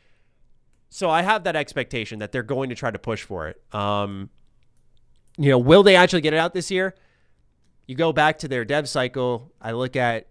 so 0.88 1.10
I 1.10 1.22
have 1.22 1.44
that 1.44 1.56
expectation 1.56 2.20
that 2.20 2.32
they're 2.32 2.42
going 2.42 2.68
to 2.70 2.74
try 2.74 2.90
to 2.90 2.98
push 2.98 3.22
for 3.22 3.48
it. 3.48 3.60
Um, 3.74 4.30
you 5.36 5.50
know, 5.50 5.58
will 5.58 5.82
they 5.82 5.96
actually 5.96 6.20
get 6.20 6.34
it 6.34 6.38
out 6.38 6.54
this 6.54 6.70
year? 6.70 6.94
You 7.86 7.96
go 7.96 8.12
back 8.12 8.38
to 8.38 8.48
their 8.48 8.64
dev 8.64 8.88
cycle. 8.88 9.52
I 9.60 9.72
look 9.72 9.96
at 9.96 10.28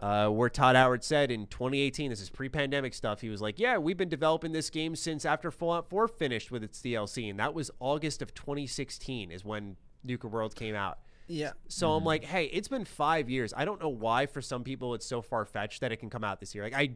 uh, 0.00 0.28
where 0.28 0.50
Todd 0.50 0.76
Howard 0.76 1.02
said 1.02 1.30
in 1.30 1.46
2018, 1.46 2.10
this 2.10 2.20
is 2.20 2.28
pre-pandemic 2.28 2.92
stuff. 2.92 3.20
He 3.20 3.28
was 3.28 3.40
like, 3.40 3.58
"Yeah, 3.58 3.78
we've 3.78 3.96
been 3.96 4.08
developing 4.08 4.52
this 4.52 4.68
game 4.68 4.94
since 4.94 5.24
after 5.24 5.50
Fallout 5.50 5.88
4 5.88 6.06
finished 6.08 6.50
with 6.50 6.62
its 6.62 6.80
DLC, 6.80 7.30
and 7.30 7.38
that 7.40 7.54
was 7.54 7.70
August 7.80 8.20
of 8.20 8.34
2016 8.34 9.30
is 9.30 9.44
when 9.44 9.76
Nuka 10.04 10.28
World 10.28 10.54
came 10.54 10.74
out." 10.74 10.98
Yeah. 11.28 11.52
So 11.68 11.92
I'm 11.92 12.04
like, 12.04 12.24
"Hey, 12.24 12.46
it's 12.46 12.68
been 12.68 12.84
five 12.84 13.30
years. 13.30 13.54
I 13.56 13.64
don't 13.64 13.80
know 13.80 13.88
why 13.88 14.26
for 14.26 14.40
some 14.40 14.62
people 14.64 14.94
it's 14.94 15.06
so 15.06 15.22
far 15.22 15.44
fetched 15.44 15.80
that 15.80 15.92
it 15.92 15.96
can 15.96 16.10
come 16.10 16.24
out 16.24 16.40
this 16.40 16.54
year. 16.54 16.64
Like 16.64 16.74
I, 16.74 16.90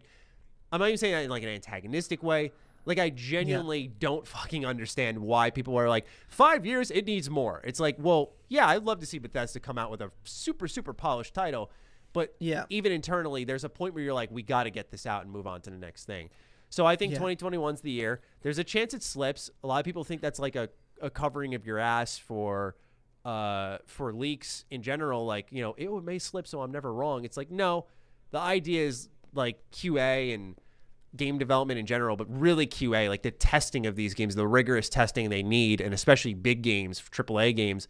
I'm 0.70 0.80
not 0.80 0.86
even 0.86 0.98
saying 0.98 1.14
that 1.14 1.24
in 1.24 1.30
like 1.30 1.42
an 1.42 1.48
antagonistic 1.48 2.22
way. 2.22 2.52
Like 2.86 2.98
I 2.98 3.10
genuinely 3.10 3.88
don't 3.88 4.26
fucking 4.26 4.64
understand 4.64 5.18
why 5.18 5.50
people 5.50 5.76
are 5.78 5.88
like 5.88 6.06
five 6.28 6.64
years. 6.64 6.90
It 6.90 7.06
needs 7.06 7.28
more. 7.28 7.60
It's 7.64 7.80
like, 7.80 7.96
well, 7.98 8.32
yeah, 8.48 8.68
I'd 8.68 8.84
love 8.84 9.00
to 9.00 9.06
see 9.06 9.18
Bethesda 9.18 9.60
come 9.60 9.78
out 9.78 9.90
with 9.90 10.00
a 10.00 10.10
super 10.24 10.68
super 10.68 10.92
polished 10.92 11.34
title, 11.34 11.70
but 12.12 12.34
Yeah. 12.38 12.64
even 12.70 12.92
internally, 12.92 13.44
there's 13.44 13.64
a 13.64 13.68
point 13.68 13.94
where 13.94 14.02
you're 14.02 14.14
like, 14.14 14.30
we 14.30 14.42
got 14.42 14.64
to 14.64 14.70
get 14.70 14.90
this 14.90 15.06
out 15.06 15.22
and 15.22 15.30
move 15.30 15.46
on 15.46 15.60
to 15.62 15.70
the 15.70 15.76
next 15.78 16.04
thing. 16.04 16.30
So 16.68 16.86
I 16.86 16.96
think 16.96 17.12
Yeah. 17.12 17.18
2021's 17.18 17.80
the 17.80 17.90
year. 17.90 18.20
There's 18.42 18.58
a 18.58 18.64
chance 18.64 18.94
it 18.94 19.02
slips. 19.02 19.50
A 19.62 19.66
lot 19.66 19.78
of 19.80 19.84
people 19.84 20.04
think 20.04 20.20
that's 20.20 20.38
like 20.38 20.56
a, 20.56 20.68
a 21.00 21.10
covering 21.10 21.54
of 21.54 21.66
your 21.66 21.78
ass 21.78 22.18
for 22.18 22.76
uh 23.24 23.76
for 23.86 24.12
leaks 24.14 24.64
in 24.70 24.82
general. 24.82 25.26
Like 25.26 25.48
you 25.50 25.62
know, 25.62 25.74
it 25.76 25.88
may 26.04 26.18
slip, 26.18 26.46
so 26.46 26.62
I'm 26.62 26.72
never 26.72 26.92
wrong. 26.92 27.24
It's 27.24 27.36
like 27.36 27.50
no, 27.50 27.86
the 28.30 28.38
idea 28.38 28.86
is 28.86 29.08
like 29.34 29.58
QA 29.72 30.32
and 30.34 30.56
game 31.16 31.38
development 31.38 31.78
in 31.78 31.86
general, 31.86 32.16
but 32.16 32.26
really 32.30 32.66
QA, 32.66 33.08
like 33.08 33.22
the 33.22 33.30
testing 33.32 33.84
of 33.86 33.96
these 33.96 34.14
games, 34.14 34.36
the 34.36 34.46
rigorous 34.46 34.88
testing 34.88 35.28
they 35.28 35.42
need, 35.42 35.80
and 35.80 35.92
especially 35.92 36.34
big 36.34 36.62
games, 36.62 37.00
AAA 37.00 37.54
games. 37.56 37.88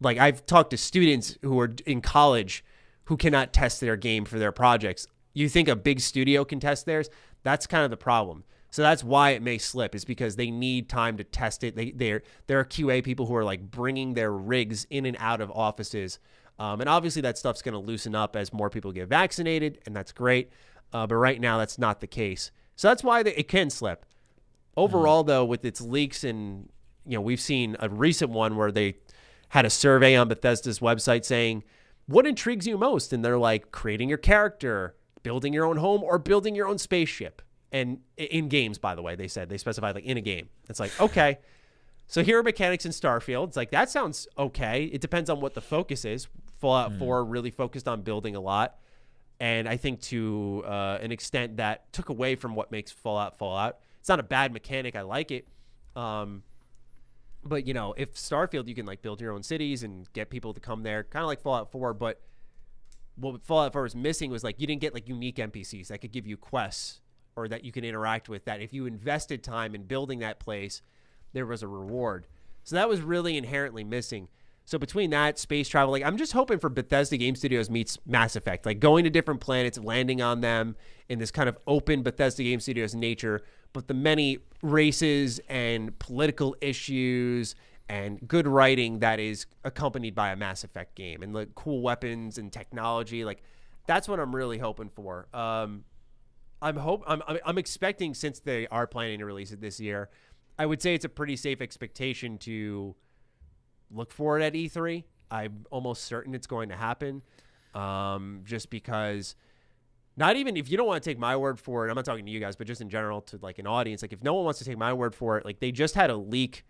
Like 0.00 0.18
I've 0.18 0.44
talked 0.44 0.70
to 0.70 0.76
students 0.76 1.38
who 1.42 1.58
are 1.60 1.72
in 1.86 2.00
college 2.02 2.64
who 3.06 3.16
cannot 3.16 3.52
test 3.52 3.80
their 3.80 3.96
game 3.96 4.24
for 4.24 4.38
their 4.38 4.52
projects. 4.52 5.06
You 5.32 5.48
think 5.48 5.68
a 5.68 5.76
big 5.76 6.00
studio 6.00 6.44
can 6.44 6.60
test 6.60 6.86
theirs? 6.86 7.10
That's 7.42 7.66
kind 7.66 7.84
of 7.84 7.90
the 7.90 7.96
problem. 7.96 8.44
So 8.70 8.82
that's 8.82 9.02
why 9.02 9.30
it 9.30 9.42
may 9.42 9.58
slip 9.58 9.94
is 9.94 10.04
because 10.04 10.36
they 10.36 10.50
need 10.50 10.88
time 10.88 11.16
to 11.16 11.24
test 11.24 11.64
it. 11.64 11.76
They 11.76 11.92
they're 11.92 12.22
there 12.46 12.58
are 12.58 12.64
QA 12.64 13.02
people 13.02 13.26
who 13.26 13.34
are 13.34 13.44
like 13.44 13.70
bringing 13.70 14.14
their 14.14 14.32
rigs 14.32 14.86
in 14.90 15.06
and 15.06 15.16
out 15.18 15.40
of 15.40 15.50
offices, 15.50 16.18
um, 16.58 16.80
and 16.80 16.88
obviously 16.90 17.22
that 17.22 17.38
stuff's 17.38 17.62
going 17.62 17.72
to 17.74 17.78
loosen 17.78 18.14
up 18.14 18.36
as 18.36 18.52
more 18.52 18.68
people 18.68 18.92
get 18.92 19.08
vaccinated, 19.08 19.78
and 19.86 19.94
that's 19.94 20.12
great. 20.12 20.50
Uh, 20.92 21.06
but 21.06 21.14
right 21.16 21.40
now 21.40 21.58
that's 21.58 21.78
not 21.78 22.00
the 22.00 22.06
case. 22.06 22.50
So 22.74 22.88
that's 22.88 23.02
why 23.02 23.22
they, 23.22 23.34
it 23.34 23.48
can 23.48 23.70
slip. 23.70 24.04
Overall, 24.76 25.24
though, 25.24 25.44
with 25.44 25.64
its 25.64 25.80
leaks 25.80 26.22
and 26.24 26.68
you 27.06 27.16
know 27.16 27.22
we've 27.22 27.40
seen 27.40 27.76
a 27.80 27.88
recent 27.88 28.30
one 28.30 28.56
where 28.56 28.72
they 28.72 28.96
had 29.50 29.64
a 29.64 29.70
survey 29.70 30.16
on 30.16 30.28
Bethesda's 30.28 30.80
website 30.80 31.24
saying 31.24 31.62
what 32.06 32.26
intrigues 32.26 32.66
you 32.66 32.78
most, 32.78 33.12
and 33.12 33.24
they're 33.24 33.38
like 33.38 33.72
creating 33.72 34.08
your 34.08 34.18
character, 34.18 34.94
building 35.22 35.52
your 35.52 35.64
own 35.64 35.76
home, 35.76 36.02
or 36.02 36.18
building 36.18 36.54
your 36.54 36.66
own 36.66 36.78
spaceship. 36.78 37.42
And 37.72 37.98
in 38.16 38.48
games, 38.48 38.78
by 38.78 38.94
the 38.94 39.02
way, 39.02 39.16
they 39.16 39.28
said 39.28 39.48
they 39.48 39.58
specified 39.58 39.94
like 39.94 40.04
in 40.04 40.16
a 40.16 40.20
game. 40.20 40.48
It's 40.68 40.80
like 40.80 40.98
okay. 41.00 41.38
So 42.08 42.22
here 42.22 42.38
are 42.38 42.42
mechanics 42.42 42.86
in 42.86 42.92
Starfield. 42.92 43.48
It's 43.48 43.56
like 43.56 43.72
that 43.72 43.90
sounds 43.90 44.28
okay. 44.38 44.84
It 44.84 45.00
depends 45.00 45.28
on 45.28 45.40
what 45.40 45.54
the 45.54 45.60
focus 45.60 46.04
is. 46.04 46.28
Fallout 46.58 46.92
4 46.98 47.24
really 47.24 47.50
focused 47.50 47.86
on 47.86 48.00
building 48.02 48.34
a 48.34 48.40
lot, 48.40 48.78
and 49.40 49.68
I 49.68 49.76
think 49.76 50.00
to 50.02 50.62
uh, 50.66 50.98
an 51.02 51.12
extent 51.12 51.58
that 51.58 51.92
took 51.92 52.08
away 52.08 52.36
from 52.36 52.54
what 52.54 52.70
makes 52.70 52.92
Fallout 52.92 53.36
Fallout. 53.36 53.78
It's 54.00 54.08
not 54.08 54.20
a 54.20 54.22
bad 54.22 54.52
mechanic. 54.52 54.94
I 54.94 55.02
like 55.02 55.32
it. 55.32 55.46
Um, 55.96 56.44
but 57.46 57.66
you 57.66 57.74
know, 57.74 57.94
if 57.96 58.14
Starfield, 58.14 58.68
you 58.68 58.74
can 58.74 58.86
like 58.86 59.02
build 59.02 59.20
your 59.20 59.32
own 59.32 59.42
cities 59.42 59.82
and 59.82 60.10
get 60.12 60.30
people 60.30 60.54
to 60.54 60.60
come 60.60 60.82
there, 60.82 61.04
kind 61.04 61.22
of 61.22 61.28
like 61.28 61.40
Fallout 61.40 61.70
4. 61.70 61.94
But 61.94 62.20
what 63.16 63.42
Fallout 63.44 63.72
4 63.72 63.82
was 63.82 63.96
missing 63.96 64.30
was 64.30 64.44
like 64.44 64.60
you 64.60 64.66
didn't 64.66 64.80
get 64.80 64.94
like 64.94 65.08
unique 65.08 65.36
NPCs 65.36 65.88
that 65.88 66.00
could 66.00 66.12
give 66.12 66.26
you 66.26 66.36
quests 66.36 67.00
or 67.34 67.48
that 67.48 67.64
you 67.64 67.72
can 67.72 67.84
interact 67.84 68.28
with. 68.28 68.44
That 68.44 68.60
if 68.60 68.72
you 68.72 68.86
invested 68.86 69.42
time 69.42 69.74
in 69.74 69.84
building 69.84 70.20
that 70.20 70.38
place, 70.38 70.82
there 71.32 71.46
was 71.46 71.62
a 71.62 71.68
reward. 71.68 72.26
So 72.64 72.76
that 72.76 72.88
was 72.88 73.00
really 73.00 73.36
inherently 73.36 73.84
missing. 73.84 74.28
So 74.64 74.78
between 74.78 75.10
that 75.10 75.38
space 75.38 75.68
travel, 75.68 75.92
like 75.92 76.02
I'm 76.02 76.16
just 76.16 76.32
hoping 76.32 76.58
for 76.58 76.68
Bethesda 76.68 77.16
Game 77.16 77.36
Studios 77.36 77.70
meets 77.70 77.98
Mass 78.04 78.34
Effect, 78.34 78.66
like 78.66 78.80
going 78.80 79.04
to 79.04 79.10
different 79.10 79.40
planets, 79.40 79.78
landing 79.78 80.20
on 80.20 80.40
them 80.40 80.74
in 81.08 81.20
this 81.20 81.30
kind 81.30 81.48
of 81.48 81.56
open 81.68 82.02
Bethesda 82.02 82.42
Game 82.42 82.58
Studios 82.58 82.92
nature, 82.92 83.44
but 83.76 83.88
the 83.88 83.94
many 83.94 84.38
races 84.62 85.38
and 85.50 85.98
political 85.98 86.56
issues 86.62 87.54
and 87.90 88.26
good 88.26 88.48
writing 88.48 89.00
that 89.00 89.20
is 89.20 89.44
accompanied 89.64 90.14
by 90.14 90.30
a 90.30 90.36
Mass 90.36 90.64
Effect 90.64 90.94
game 90.94 91.22
and 91.22 91.34
like 91.34 91.54
cool 91.54 91.82
weapons 91.82 92.38
and 92.38 92.50
technology, 92.50 93.22
like 93.22 93.42
that's 93.86 94.08
what 94.08 94.18
I'm 94.18 94.34
really 94.34 94.56
hoping 94.56 94.88
for. 94.88 95.26
Um, 95.34 95.84
I'm 96.62 96.76
hope 96.76 97.04
I'm 97.06 97.22
I'm 97.28 97.38
I'm 97.44 97.58
expecting 97.58 98.14
since 98.14 98.40
they 98.40 98.66
are 98.68 98.86
planning 98.86 99.18
to 99.18 99.26
release 99.26 99.52
it 99.52 99.60
this 99.60 99.78
year, 99.78 100.08
I 100.58 100.64
would 100.64 100.80
say 100.80 100.94
it's 100.94 101.04
a 101.04 101.10
pretty 101.10 101.36
safe 101.36 101.60
expectation 101.60 102.38
to 102.38 102.94
look 103.90 104.10
for 104.10 104.40
it 104.40 104.42
at 104.42 104.54
E3. 104.54 105.04
I'm 105.30 105.66
almost 105.70 106.04
certain 106.04 106.34
it's 106.34 106.46
going 106.46 106.70
to 106.70 106.76
happen, 106.76 107.20
um, 107.74 108.40
just 108.44 108.70
because. 108.70 109.36
Not 110.16 110.36
even 110.36 110.56
if 110.56 110.70
you 110.70 110.76
don't 110.76 110.86
want 110.86 111.02
to 111.02 111.10
take 111.10 111.18
my 111.18 111.36
word 111.36 111.60
for 111.60 111.86
it. 111.86 111.90
I'm 111.90 111.96
not 111.96 112.04
talking 112.04 112.24
to 112.24 112.30
you 112.30 112.40
guys, 112.40 112.56
but 112.56 112.66
just 112.66 112.80
in 112.80 112.88
general 112.88 113.20
to 113.22 113.38
like 113.42 113.58
an 113.58 113.66
audience. 113.66 114.02
Like 114.02 114.12
if 114.12 114.22
no 114.22 114.34
one 114.34 114.44
wants 114.44 114.58
to 114.60 114.64
take 114.64 114.78
my 114.78 114.92
word 114.92 115.14
for 115.14 115.36
it, 115.36 115.44
like 115.44 115.60
they 115.60 115.72
just 115.72 115.94
had 115.94 116.08
a 116.10 116.16
leak 116.16 116.64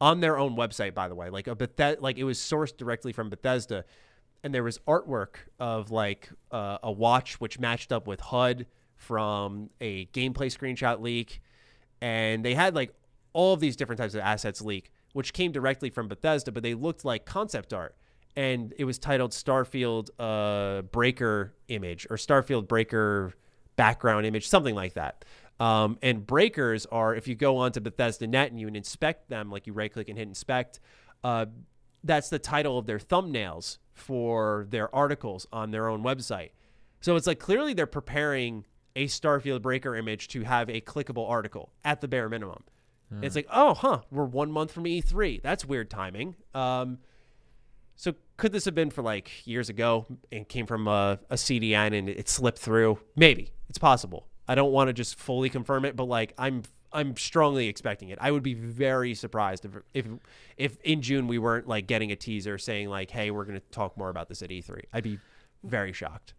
on 0.00 0.20
their 0.20 0.38
own 0.38 0.56
website, 0.56 0.94
by 0.94 1.08
the 1.08 1.14
way. 1.14 1.28
Like 1.28 1.46
a 1.46 1.54
Bethesda, 1.54 2.00
like 2.00 2.18
it 2.18 2.24
was 2.24 2.38
sourced 2.38 2.76
directly 2.76 3.12
from 3.12 3.28
Bethesda, 3.28 3.84
and 4.42 4.54
there 4.54 4.62
was 4.62 4.78
artwork 4.80 5.36
of 5.58 5.90
like 5.90 6.30
uh, 6.50 6.78
a 6.82 6.90
watch 6.90 7.40
which 7.40 7.58
matched 7.58 7.92
up 7.92 8.06
with 8.06 8.20
HUD 8.20 8.66
from 8.96 9.70
a 9.80 10.06
gameplay 10.06 10.46
screenshot 10.46 11.00
leak, 11.00 11.42
and 12.00 12.44
they 12.44 12.54
had 12.54 12.74
like 12.74 12.94
all 13.32 13.52
of 13.52 13.60
these 13.60 13.76
different 13.76 14.00
types 14.00 14.14
of 14.14 14.20
assets 14.20 14.62
leak, 14.62 14.92
which 15.12 15.32
came 15.32 15.52
directly 15.52 15.90
from 15.90 16.08
Bethesda, 16.08 16.52
but 16.52 16.62
they 16.62 16.74
looked 16.74 17.04
like 17.04 17.26
concept 17.26 17.74
art. 17.74 17.96
And 18.36 18.72
it 18.78 18.84
was 18.84 18.98
titled 18.98 19.32
Starfield 19.32 20.10
uh, 20.18 20.82
Breaker 20.82 21.54
Image 21.68 22.06
or 22.08 22.16
Starfield 22.16 22.68
Breaker 22.68 23.32
Background 23.76 24.26
Image, 24.26 24.48
something 24.48 24.74
like 24.74 24.94
that. 24.94 25.24
Um, 25.60 25.98
and 26.02 26.24
breakers 26.24 26.86
are, 26.86 27.14
if 27.14 27.26
you 27.26 27.34
go 27.34 27.56
onto 27.56 27.80
Bethesda 27.80 28.26
Net 28.26 28.50
and 28.50 28.60
you 28.60 28.68
inspect 28.68 29.28
them, 29.28 29.50
like 29.50 29.66
you 29.66 29.72
right 29.72 29.92
click 29.92 30.08
and 30.08 30.16
hit 30.16 30.28
inspect, 30.28 30.78
uh, 31.24 31.46
that's 32.04 32.28
the 32.28 32.38
title 32.38 32.78
of 32.78 32.86
their 32.86 32.98
thumbnails 33.00 33.78
for 33.92 34.66
their 34.70 34.94
articles 34.94 35.48
on 35.52 35.72
their 35.72 35.88
own 35.88 36.04
website. 36.04 36.50
So 37.00 37.16
it's 37.16 37.26
like 37.26 37.40
clearly 37.40 37.74
they're 37.74 37.86
preparing 37.86 38.64
a 38.94 39.06
Starfield 39.06 39.62
Breaker 39.62 39.96
image 39.96 40.28
to 40.28 40.42
have 40.42 40.68
a 40.70 40.80
clickable 40.80 41.28
article 41.28 41.72
at 41.84 42.00
the 42.00 42.08
bare 42.08 42.28
minimum. 42.28 42.62
It's 43.22 43.34
like, 43.34 43.46
oh, 43.50 43.72
huh, 43.74 44.02
we're 44.10 44.26
one 44.26 44.52
month 44.52 44.70
from 44.70 44.84
E3. 44.84 45.40
That's 45.40 45.64
weird 45.64 45.88
timing. 45.88 46.36
Um, 46.54 46.98
so 47.98 48.14
could 48.36 48.52
this 48.52 48.64
have 48.64 48.76
been 48.76 48.90
for 48.90 49.02
like 49.02 49.44
years 49.44 49.68
ago 49.68 50.06
and 50.30 50.48
came 50.48 50.66
from 50.66 50.86
a, 50.86 51.18
a 51.28 51.34
CDN 51.34 51.98
and 51.98 52.08
it 52.08 52.28
slipped 52.28 52.58
through? 52.60 53.00
Maybe 53.16 53.50
it's 53.68 53.76
possible. 53.78 54.28
I 54.46 54.54
don't 54.54 54.70
want 54.70 54.86
to 54.88 54.92
just 54.92 55.18
fully 55.18 55.50
confirm 55.50 55.84
it, 55.84 55.96
but 55.96 56.04
like 56.04 56.32
I'm 56.38 56.62
I'm 56.92 57.16
strongly 57.16 57.66
expecting 57.68 58.08
it. 58.10 58.18
I 58.20 58.30
would 58.30 58.44
be 58.44 58.54
very 58.54 59.14
surprised 59.14 59.64
if 59.64 59.72
if 59.92 60.06
if 60.56 60.78
in 60.82 61.02
June 61.02 61.26
we 61.26 61.38
weren't 61.38 61.66
like 61.66 61.88
getting 61.88 62.12
a 62.12 62.16
teaser 62.16 62.56
saying 62.56 62.88
like, 62.88 63.10
hey, 63.10 63.32
we're 63.32 63.44
going 63.44 63.60
to 63.60 63.66
talk 63.70 63.98
more 63.98 64.08
about 64.10 64.28
this 64.28 64.42
at 64.42 64.50
E3. 64.50 64.84
I'd 64.92 65.02
be 65.04 65.18
very 65.64 65.92
shocked. 65.92 66.34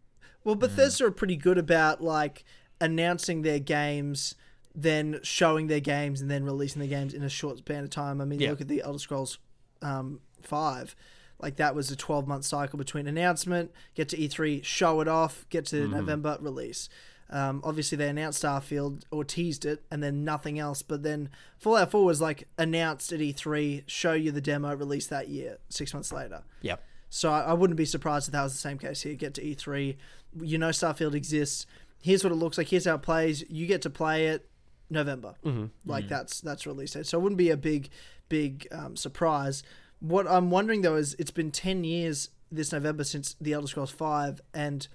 Well, 0.46 0.56
Bethesda 0.56 1.06
are 1.06 1.12
pretty 1.12 1.36
good 1.36 1.58
about 1.58 2.02
like 2.02 2.46
announcing 2.80 3.42
their 3.42 3.60
games, 3.60 4.34
then 4.74 5.20
showing 5.24 5.68
their 5.68 5.82
games, 5.82 6.22
and 6.22 6.32
then 6.32 6.46
releasing 6.46 6.82
the 6.82 6.88
games 6.88 7.14
in 7.14 7.22
a 7.22 7.30
short 7.30 7.58
span 7.58 7.84
of 7.84 7.90
time. 7.90 8.22
I 8.22 8.26
mean, 8.26 8.40
Yeah. 8.40 8.52
look 8.52 8.62
at 8.62 8.70
the 8.70 8.82
Elder 8.82 9.00
Scrolls 9.00 9.38
um, 9.82 10.22
Five. 10.42 10.96
Like 11.40 11.56
that 11.58 11.76
was 11.76 11.90
a 11.92 11.96
twelve 11.96 12.28
month 12.28 12.46
cycle 12.46 12.78
between 12.78 13.08
announcement, 13.08 13.72
get 13.96 14.10
to 14.10 14.18
E3, 14.18 14.64
show 14.64 15.02
it 15.02 15.08
off, 15.08 15.46
get 15.50 15.66
to 15.68 15.88
November 15.88 16.38
release. 16.42 16.90
Um, 17.32 17.62
obviously, 17.64 17.98
they 17.98 18.10
announced 18.10 18.44
Starfield 18.44 19.04
or 19.12 19.24
teased 19.24 19.64
it, 19.64 19.84
and 19.92 20.02
then 20.02 20.26
nothing 20.26 20.58
else. 20.58 20.82
But 20.82 21.04
then 21.04 21.30
Fallout 21.60 21.92
4 21.92 22.04
was 22.04 22.20
like 22.20 22.48
announced 22.58 23.14
at 23.14 23.20
E3, 23.20 23.84
show 23.86 24.14
you 24.14 24.32
the 24.32 24.42
demo, 24.42 24.76
release 24.76 25.06
that 25.08 25.30
year, 25.30 25.60
six 25.70 25.94
months 25.94 26.12
later. 26.12 26.42
Yep. 26.62 26.84
So 27.10 27.32
I, 27.32 27.42
I 27.42 27.54
wouldn't 27.54 27.78
be 27.78 27.86
surprised 27.86 28.28
if 28.28 28.32
that 28.34 28.44
was 28.44 28.54
the 28.54 28.60
same 28.60 28.80
case 28.80 29.02
here. 29.02 29.14
Get 29.14 29.36
to 29.36 29.44
E3, 29.44 29.96
you 30.42 30.58
know 30.58 30.70
Starfield 30.70 31.14
exists. 31.14 31.66
Here's 32.02 32.24
what 32.24 32.32
it 32.32 32.38
looks 32.38 32.58
like. 32.58 32.68
Here's 32.68 32.86
how 32.86 32.96
it 32.96 33.02
plays. 33.02 33.44
You 33.50 33.68
get 33.68 33.82
to 33.84 33.90
play 33.90 34.28
it 34.28 34.50
November. 34.90 35.36
Mm-hmm. 35.46 35.66
Like 35.86 36.08
that's 36.08 36.42
that's 36.42 36.66
release 36.66 36.94
date. 36.94 37.06
So 37.06 37.20
it 37.20 37.22
wouldn't 37.22 37.38
be 37.38 37.50
a 37.50 37.58
big 37.58 37.90
big 38.30 38.68
um, 38.72 38.96
surprise. 38.96 39.64
What 40.00 40.28
I'm 40.28 40.50
wondering 40.50 40.82
though 40.82 40.96
is 40.96 41.16
it's 41.20 41.32
been 41.32 41.52
ten 41.52 41.84
years 41.84 42.30
this 42.52 42.72
November 42.72 43.04
since 43.04 43.36
The 43.40 43.54
Elder 43.54 43.68
Scrolls 43.68 43.92
Five, 43.92 44.42
and 44.54 44.88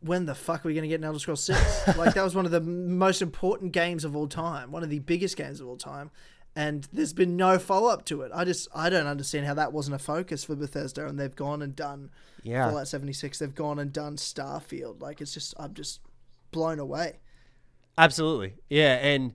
when 0.00 0.26
the 0.26 0.34
fuck 0.34 0.64
are 0.64 0.68
we 0.68 0.74
going 0.74 0.82
to 0.82 0.88
get 0.88 1.00
an 1.00 1.04
Elder 1.04 1.18
Scrolls 1.18 1.42
Six? 1.44 1.86
like 1.96 2.14
that 2.14 2.24
was 2.24 2.34
one 2.34 2.44
of 2.44 2.50
the 2.50 2.60
most 2.60 3.22
important 3.22 3.72
games 3.72 4.04
of 4.04 4.14
all 4.16 4.28
time, 4.28 4.70
one 4.72 4.82
of 4.82 4.90
the 4.90 4.98
biggest 4.98 5.36
games 5.36 5.60
of 5.60 5.66
all 5.68 5.76
time, 5.76 6.10
and 6.54 6.88
there's 6.92 7.12
been 7.12 7.36
no 7.36 7.58
follow 7.58 7.88
up 7.88 8.04
to 8.06 8.22
it. 8.22 8.32
I 8.34 8.44
just 8.44 8.68
I 8.74 8.90
don't 8.90 9.06
understand 9.06 9.46
how 9.46 9.54
that 9.54 9.72
wasn't 9.72 9.96
a 9.96 9.98
focus 9.98 10.44
for 10.44 10.54
Bethesda, 10.56 11.06
and 11.06 11.18
they've 11.18 11.34
gone 11.34 11.62
and 11.62 11.74
done 11.74 12.10
Yeah. 12.42 12.68
Fallout 12.68 12.88
76. 12.88 13.38
They've 13.38 13.54
gone 13.54 13.78
and 13.78 13.92
done 13.92 14.16
Starfield. 14.16 15.00
Like 15.00 15.20
it's 15.20 15.32
just 15.34 15.54
I'm 15.58 15.74
just 15.74 16.00
blown 16.50 16.78
away. 16.78 17.18
Absolutely. 17.96 18.54
Yeah, 18.68 18.94
and 18.94 19.34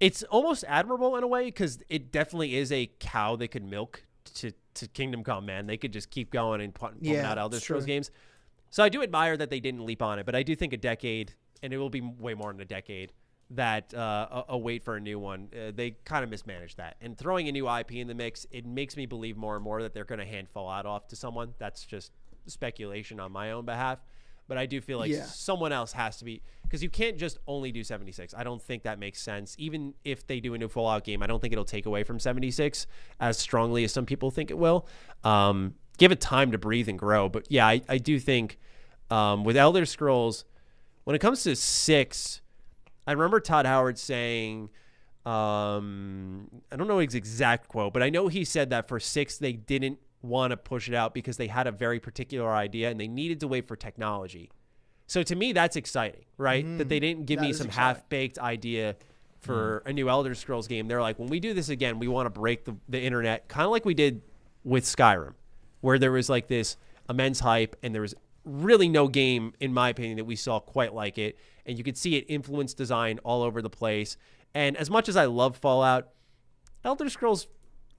it's 0.00 0.22
almost 0.24 0.64
admirable 0.68 1.16
in 1.16 1.24
a 1.24 1.26
way 1.26 1.46
because 1.46 1.78
it 1.88 2.12
definitely 2.12 2.56
is 2.56 2.70
a 2.70 2.90
cow 3.00 3.36
they 3.36 3.48
could 3.48 3.64
milk 3.64 4.04
to, 4.34 4.52
to 4.74 4.86
Kingdom 4.88 5.24
Come, 5.24 5.46
man. 5.46 5.66
They 5.66 5.76
could 5.76 5.92
just 5.92 6.10
keep 6.10 6.30
going 6.30 6.60
and 6.60 6.74
put, 6.74 6.94
putting 6.94 7.14
Yeah, 7.14 7.30
out 7.30 7.38
Elder 7.38 7.58
Scrolls 7.60 7.84
games. 7.84 8.10
So 8.70 8.84
I 8.84 8.88
do 8.88 9.02
admire 9.02 9.36
that 9.36 9.50
they 9.50 9.60
didn't 9.60 9.84
leap 9.84 10.02
on 10.02 10.18
it, 10.18 10.26
but 10.26 10.34
I 10.34 10.42
do 10.42 10.54
think 10.54 10.72
a 10.72 10.76
decade, 10.76 11.32
and 11.62 11.72
it 11.72 11.78
will 11.78 11.90
be 11.90 12.00
way 12.00 12.34
more 12.34 12.52
than 12.52 12.60
a 12.60 12.66
decade, 12.66 13.12
that 13.50 13.94
uh, 13.94 14.44
a, 14.48 14.52
a 14.52 14.58
wait 14.58 14.84
for 14.84 14.96
a 14.96 15.00
new 15.00 15.18
one, 15.18 15.48
uh, 15.54 15.72
they 15.74 15.92
kind 16.04 16.22
of 16.22 16.30
mismanaged 16.30 16.76
that. 16.76 16.96
And 17.00 17.16
throwing 17.16 17.48
a 17.48 17.52
new 17.52 17.68
IP 17.68 17.92
in 17.92 18.06
the 18.06 18.14
mix, 18.14 18.46
it 18.50 18.66
makes 18.66 18.96
me 18.96 19.06
believe 19.06 19.36
more 19.36 19.54
and 19.54 19.64
more 19.64 19.82
that 19.82 19.94
they're 19.94 20.04
going 20.04 20.18
to 20.18 20.26
hand 20.26 20.48
Fallout 20.50 20.84
off 20.84 21.08
to 21.08 21.16
someone. 21.16 21.54
That's 21.58 21.84
just 21.84 22.12
speculation 22.46 23.20
on 23.20 23.32
my 23.32 23.52
own 23.52 23.64
behalf. 23.64 24.00
But 24.48 24.58
I 24.58 24.66
do 24.66 24.80
feel 24.80 24.98
like 24.98 25.10
Yeah. 25.10 25.24
someone 25.24 25.72
else 25.72 25.92
has 25.92 26.16
to 26.18 26.24
be 26.24 26.42
because 26.62 26.82
you 26.82 26.88
can't 26.90 27.16
just 27.18 27.38
only 27.46 27.70
do 27.70 27.84
76. 27.84 28.34
I 28.34 28.42
don't 28.44 28.60
think 28.60 28.82
that 28.82 28.98
makes 28.98 29.20
sense. 29.22 29.54
Even 29.58 29.94
if 30.04 30.26
they 30.26 30.40
do 30.40 30.54
a 30.54 30.58
new 30.58 30.68
Fallout 30.68 31.04
game, 31.04 31.22
I 31.22 31.26
don't 31.26 31.40
think 31.40 31.52
it'll 31.52 31.64
take 31.64 31.84
away 31.86 32.02
from 32.02 32.18
76 32.18 32.86
as 33.20 33.38
strongly 33.38 33.84
as 33.84 33.92
some 33.92 34.06
people 34.06 34.30
think 34.30 34.50
it 34.50 34.58
will. 34.58 34.86
Um, 35.22 35.74
give 35.98 36.12
it 36.12 36.20
time 36.20 36.50
to 36.52 36.58
breathe 36.58 36.88
and 36.88 36.98
grow. 36.98 37.28
But 37.28 37.46
yeah, 37.50 37.66
I, 37.66 37.82
I 37.88 37.98
do 37.98 38.18
think 38.18 38.58
um, 39.10 39.44
with 39.44 39.56
Elder 39.56 39.84
Scrolls, 39.84 40.44
when 41.04 41.14
it 41.14 41.18
comes 41.20 41.42
to 41.44 41.54
six, 41.54 42.40
I 43.06 43.12
remember 43.12 43.40
Todd 43.40 43.66
Howard 43.66 43.98
saying, 43.98 44.70
um, 45.26 46.48
I 46.72 46.76
don't 46.76 46.88
know 46.88 46.98
his 46.98 47.14
exact 47.14 47.68
quote, 47.68 47.92
but 47.92 48.02
I 48.02 48.10
know 48.10 48.28
he 48.28 48.44
said 48.44 48.70
that 48.70 48.88
for 48.88 48.98
six, 48.98 49.36
they 49.38 49.52
didn't 49.52 49.98
want 50.22 50.50
to 50.50 50.56
push 50.56 50.88
it 50.88 50.94
out 50.94 51.14
because 51.14 51.36
they 51.36 51.46
had 51.46 51.66
a 51.66 51.72
very 51.72 52.00
particular 52.00 52.50
idea 52.50 52.90
and 52.90 52.98
they 52.98 53.08
needed 53.08 53.40
to 53.40 53.48
wait 53.48 53.68
for 53.68 53.76
technology. 53.76 54.50
So 55.06 55.22
to 55.22 55.34
me, 55.34 55.52
that's 55.52 55.76
exciting, 55.76 56.24
right? 56.36 56.64
that 56.78 56.88
they 56.88 57.00
didn't 57.00 57.26
give 57.26 57.40
me 57.40 57.52
some 57.52 57.68
half 57.68 58.08
baked 58.08 58.38
idea 58.38 58.96
for 59.40 59.82
a 59.86 59.92
new 59.92 60.08
Elder 60.08 60.34
Scrolls 60.34 60.68
game. 60.68 60.88
They're 60.88 61.00
like, 61.00 61.18
when 61.18 61.28
we 61.28 61.40
do 61.40 61.54
this 61.54 61.68
again, 61.68 61.98
we 61.98 62.08
want 62.08 62.26
to 62.26 62.30
break 62.30 62.64
the, 62.64 62.76
the 62.88 63.00
internet, 63.00 63.48
kind 63.48 63.64
of 63.64 63.70
like 63.70 63.84
we 63.84 63.94
did 63.94 64.20
with 64.64 64.84
Skyrim, 64.84 65.34
where 65.80 65.98
there 65.98 66.12
was 66.12 66.28
like 66.28 66.48
this 66.48 66.76
immense 67.08 67.40
hype 67.40 67.76
and 67.82 67.94
there 67.94 68.02
was 68.02 68.14
really 68.44 68.88
no 68.88 69.08
game, 69.08 69.54
in 69.60 69.72
my 69.72 69.88
opinion, 69.88 70.16
that 70.16 70.24
we 70.24 70.36
saw 70.36 70.58
quite 70.58 70.92
like 70.92 71.18
it. 71.18 71.38
And 71.64 71.78
you 71.78 71.84
could 71.84 71.96
see 71.96 72.16
it 72.16 72.24
influence 72.28 72.74
design 72.74 73.18
all 73.24 73.42
over 73.42 73.62
the 73.62 73.70
place. 73.70 74.16
And 74.54 74.76
as 74.76 74.90
much 74.90 75.08
as 75.08 75.16
I 75.16 75.26
love 75.26 75.56
Fallout, 75.56 76.08
Elder 76.84 77.08
Scrolls, 77.08 77.46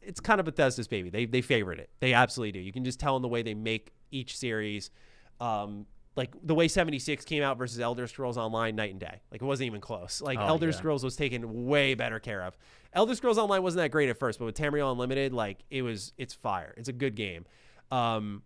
it's 0.02 0.20
kind 0.20 0.40
of 0.40 0.46
Bethesda's 0.46 0.88
baby. 0.88 1.10
They 1.10 1.26
they 1.26 1.42
favorite 1.42 1.80
it. 1.80 1.90
They 2.00 2.14
absolutely 2.14 2.54
do. 2.54 2.60
You 2.60 2.72
can 2.72 2.84
just 2.84 3.00
tell 3.00 3.16
in 3.16 3.22
the 3.22 3.28
way 3.28 3.42
they 3.42 3.54
make 3.54 3.92
each 4.12 4.38
series. 4.38 4.92
Um, 5.40 5.86
like 6.16 6.36
the 6.44 6.56
way 6.56 6.68
76 6.68 7.24
came 7.24 7.44
out 7.44 7.58
versus 7.58 7.80
Elder 7.80 8.06
Scrolls 8.08 8.38
Online 8.38 8.76
night 8.76 8.92
and 8.92 9.00
day. 9.00 9.22
Like 9.32 9.42
it 9.42 9.46
wasn't 9.46 9.68
even 9.68 9.80
close. 9.80 10.22
Like 10.22 10.38
Oh, 10.38 10.48
Elder 10.48 10.68
yeah. 10.68 10.72
Scrolls 10.74 11.04
was 11.04 11.16
taken 11.16 11.66
way 11.68 11.94
better 11.94 12.20
care 12.20 12.42
of. 12.44 12.58
Elder 12.92 13.16
Scrolls 13.16 13.38
Online 13.38 13.62
wasn't 13.64 13.84
that 13.84 13.92
great 13.92 14.10
at 14.10 14.18
first, 14.18 14.40
but 14.40 14.46
with 14.46 14.56
Tamriel 14.58 14.92
Unlimited, 14.92 15.34
like 15.34 15.60
it 15.70 15.82
was 15.82 16.12
it's 16.18 16.34
fire. 16.34 16.74
It's 16.78 16.90
a 16.90 16.94
good 16.94 17.16
game. 17.16 17.46
Um 17.92 18.42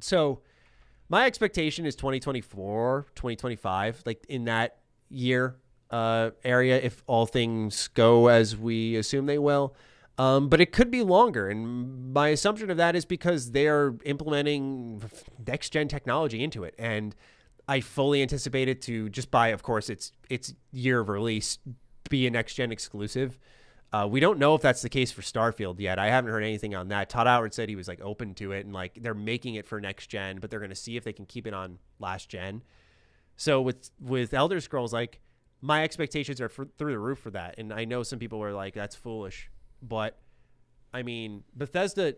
so 0.00 0.40
my 1.08 1.26
expectation 1.26 1.86
is 1.86 1.94
2024, 1.96 3.06
2025, 3.14 4.02
like 4.04 4.24
in 4.28 4.44
that 4.44 4.78
year 5.08 5.56
uh, 5.90 6.30
area, 6.44 6.78
if 6.80 7.02
all 7.06 7.24
things 7.24 7.88
go 7.88 8.26
as 8.28 8.56
we 8.56 8.96
assume 8.96 9.26
they 9.26 9.38
will. 9.38 9.74
Um, 10.18 10.48
but 10.48 10.60
it 10.60 10.72
could 10.72 10.90
be 10.90 11.02
longer. 11.02 11.48
And 11.48 12.12
my 12.12 12.28
assumption 12.28 12.70
of 12.70 12.76
that 12.76 12.96
is 12.96 13.04
because 13.04 13.52
they 13.52 13.68
are 13.68 13.96
implementing 14.04 15.02
next 15.46 15.70
gen 15.70 15.86
technology 15.86 16.42
into 16.42 16.64
it. 16.64 16.74
And 16.78 17.14
I 17.68 17.80
fully 17.80 18.20
anticipate 18.20 18.68
it 18.68 18.82
to 18.82 19.08
just 19.10 19.30
by, 19.30 19.48
of 19.48 19.62
course, 19.62 19.88
its 19.88 20.12
its 20.28 20.54
year 20.72 21.00
of 21.00 21.08
release, 21.08 21.58
be 22.10 22.26
a 22.26 22.30
next 22.30 22.54
gen 22.54 22.72
exclusive. 22.72 23.38
Uh, 23.90 24.06
we 24.10 24.20
don't 24.20 24.38
know 24.38 24.54
if 24.54 24.60
that's 24.60 24.82
the 24.82 24.88
case 24.88 25.10
for 25.10 25.22
Starfield 25.22 25.80
yet. 25.80 25.98
I 25.98 26.08
haven't 26.08 26.30
heard 26.30 26.42
anything 26.42 26.74
on 26.74 26.88
that. 26.88 27.08
Todd 27.08 27.26
Howard 27.26 27.54
said 27.54 27.70
he 27.70 27.76
was 27.76 27.88
like 27.88 28.00
open 28.02 28.34
to 28.34 28.52
it 28.52 28.66
and 28.66 28.74
like 28.74 28.98
they're 29.00 29.14
making 29.14 29.54
it 29.54 29.66
for 29.66 29.80
next 29.80 30.08
gen, 30.08 30.38
but 30.40 30.50
they're 30.50 30.60
going 30.60 30.70
to 30.70 30.76
see 30.76 30.96
if 30.96 31.04
they 31.04 31.12
can 31.12 31.24
keep 31.24 31.46
it 31.46 31.54
on 31.54 31.78
last 31.98 32.28
gen. 32.28 32.62
So 33.36 33.62
with 33.62 33.90
with 34.00 34.34
Elder 34.34 34.60
Scrolls, 34.60 34.92
like 34.92 35.20
my 35.62 35.84
expectations 35.84 36.40
are 36.40 36.48
for, 36.48 36.66
through 36.76 36.92
the 36.92 36.98
roof 36.98 37.18
for 37.18 37.30
that, 37.30 37.54
and 37.58 37.72
I 37.72 37.84
know 37.84 38.02
some 38.02 38.18
people 38.18 38.38
were 38.38 38.52
like, 38.52 38.74
"That's 38.74 38.96
foolish," 38.96 39.50
but 39.82 40.18
I 40.92 41.02
mean, 41.02 41.44
Bethesda. 41.54 42.14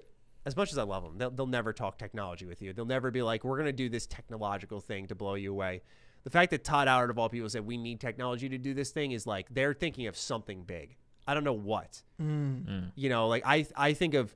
As 0.47 0.57
much 0.57 0.73
as 0.73 0.79
I 0.79 0.85
love 0.85 1.03
them, 1.03 1.19
they'll, 1.19 1.31
they'll 1.31 1.47
never 1.47 1.75
talk 1.75 1.99
technology 1.99 2.47
with 2.47 2.63
you. 2.63 2.73
They'll 2.73 2.87
never 2.87 3.11
be 3.11 3.21
like, 3.21 3.45
"We're 3.45 3.59
going 3.59 3.67
to 3.67 3.73
do 3.73 3.91
this 3.91 4.07
technological 4.07 4.81
thing 4.81 5.07
to 5.09 5.15
blow 5.15 5.35
you 5.35 5.53
away." 5.53 5.83
The 6.25 6.31
fact 6.31 6.51
that 6.53 6.65
Todd 6.65 6.89
Howard 6.89 7.11
of 7.11 7.19
all 7.19 7.29
people 7.29 7.49
said 7.51 7.67
we 7.67 7.77
need 7.77 8.01
technology 8.01 8.49
to 8.49 8.57
do 8.57 8.73
this 8.73 8.91
thing 8.91 9.13
is 9.13 9.27
like 9.27 9.49
they're 9.51 9.75
thinking 9.75 10.07
of 10.07 10.17
something 10.17 10.63
big. 10.63 10.97
I 11.27 11.35
don't 11.35 11.45
know 11.45 11.53
what. 11.53 12.03
You 12.95 13.09
know, 13.11 13.29
like 13.29 13.43
I 13.45 13.67
I 13.77 13.93
think 13.93 14.15
of 14.15 14.35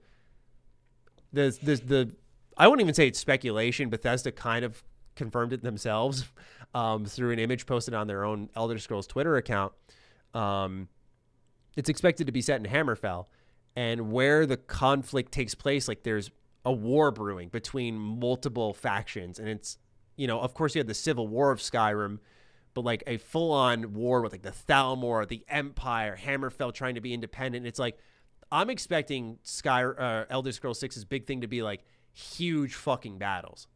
the 1.32 1.56
the 1.62 1.76
the 1.76 2.16
I 2.56 2.68
wouldn't 2.68 2.82
even 2.82 2.94
say 2.94 3.08
it's 3.08 3.18
speculation. 3.18 3.88
Bethesda 3.88 4.30
kind 4.30 4.64
of 4.64 4.82
confirmed 5.16 5.52
it 5.52 5.62
themselves 5.62 6.24
um, 6.74 7.04
through 7.04 7.32
an 7.32 7.38
image 7.38 7.66
posted 7.66 7.94
on 7.94 8.06
their 8.06 8.24
own 8.24 8.48
Elder 8.54 8.78
Scrolls 8.78 9.06
Twitter 9.06 9.36
account. 9.36 9.72
Um, 10.34 10.88
it's 11.76 11.88
expected 11.88 12.26
to 12.26 12.32
be 12.32 12.40
set 12.40 12.64
in 12.64 12.70
Hammerfell, 12.70 13.26
and 13.76 14.12
where 14.12 14.46
the 14.46 14.56
conflict 14.56 15.32
takes 15.32 15.54
place, 15.54 15.88
like 15.88 16.02
there's 16.02 16.30
a 16.64 16.72
war 16.72 17.10
brewing 17.10 17.48
between 17.48 17.96
multiple 17.98 18.72
factions, 18.74 19.38
and 19.38 19.48
it's 19.48 19.78
you 20.16 20.26
know, 20.28 20.40
of 20.40 20.54
course, 20.54 20.74
you 20.74 20.78
had 20.78 20.86
the 20.86 20.94
Civil 20.94 21.26
War 21.26 21.50
of 21.50 21.58
Skyrim, 21.58 22.18
but 22.72 22.84
like 22.84 23.02
a 23.08 23.16
full-on 23.16 23.94
war 23.94 24.20
with 24.22 24.30
like 24.32 24.42
the 24.42 24.52
Thalmor, 24.52 25.26
the 25.26 25.44
Empire, 25.48 26.16
Hammerfell 26.22 26.72
trying 26.72 26.94
to 26.94 27.00
be 27.00 27.12
independent. 27.12 27.66
It's 27.66 27.80
like 27.80 27.98
I'm 28.52 28.70
expecting 28.70 29.38
Sky 29.42 29.82
uh, 29.84 30.24
Elder 30.30 30.52
Scrolls 30.52 30.80
6's 30.80 31.04
big 31.04 31.26
thing 31.26 31.40
to 31.40 31.48
be 31.48 31.62
like 31.62 31.84
huge 32.12 32.74
fucking 32.74 33.18
battles, 33.18 33.66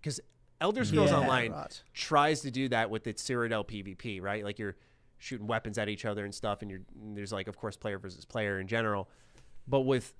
because 0.00 0.20
Elder 0.60 0.84
Scrolls 0.84 1.10
Yeah, 1.10 1.20
Online 1.20 1.52
right. 1.52 1.82
tries 1.94 2.42
to 2.42 2.50
do 2.50 2.68
that 2.68 2.90
with 2.90 3.06
its 3.06 3.22
Cyrodiil 3.22 3.66
PvP, 3.66 4.20
right? 4.20 4.44
Like 4.44 4.58
you're 4.58 4.76
shooting 5.18 5.46
weapons 5.46 5.78
at 5.78 5.88
each 5.88 6.04
other 6.04 6.24
and 6.24 6.34
stuff, 6.34 6.62
and 6.62 6.70
you're 6.70 6.80
and 7.02 7.16
there's 7.16 7.32
like 7.32 7.48
of 7.48 7.56
course 7.56 7.76
player 7.76 7.98
versus 7.98 8.24
player 8.24 8.60
in 8.60 8.66
general, 8.66 9.08
but 9.66 9.80
with 9.80 10.12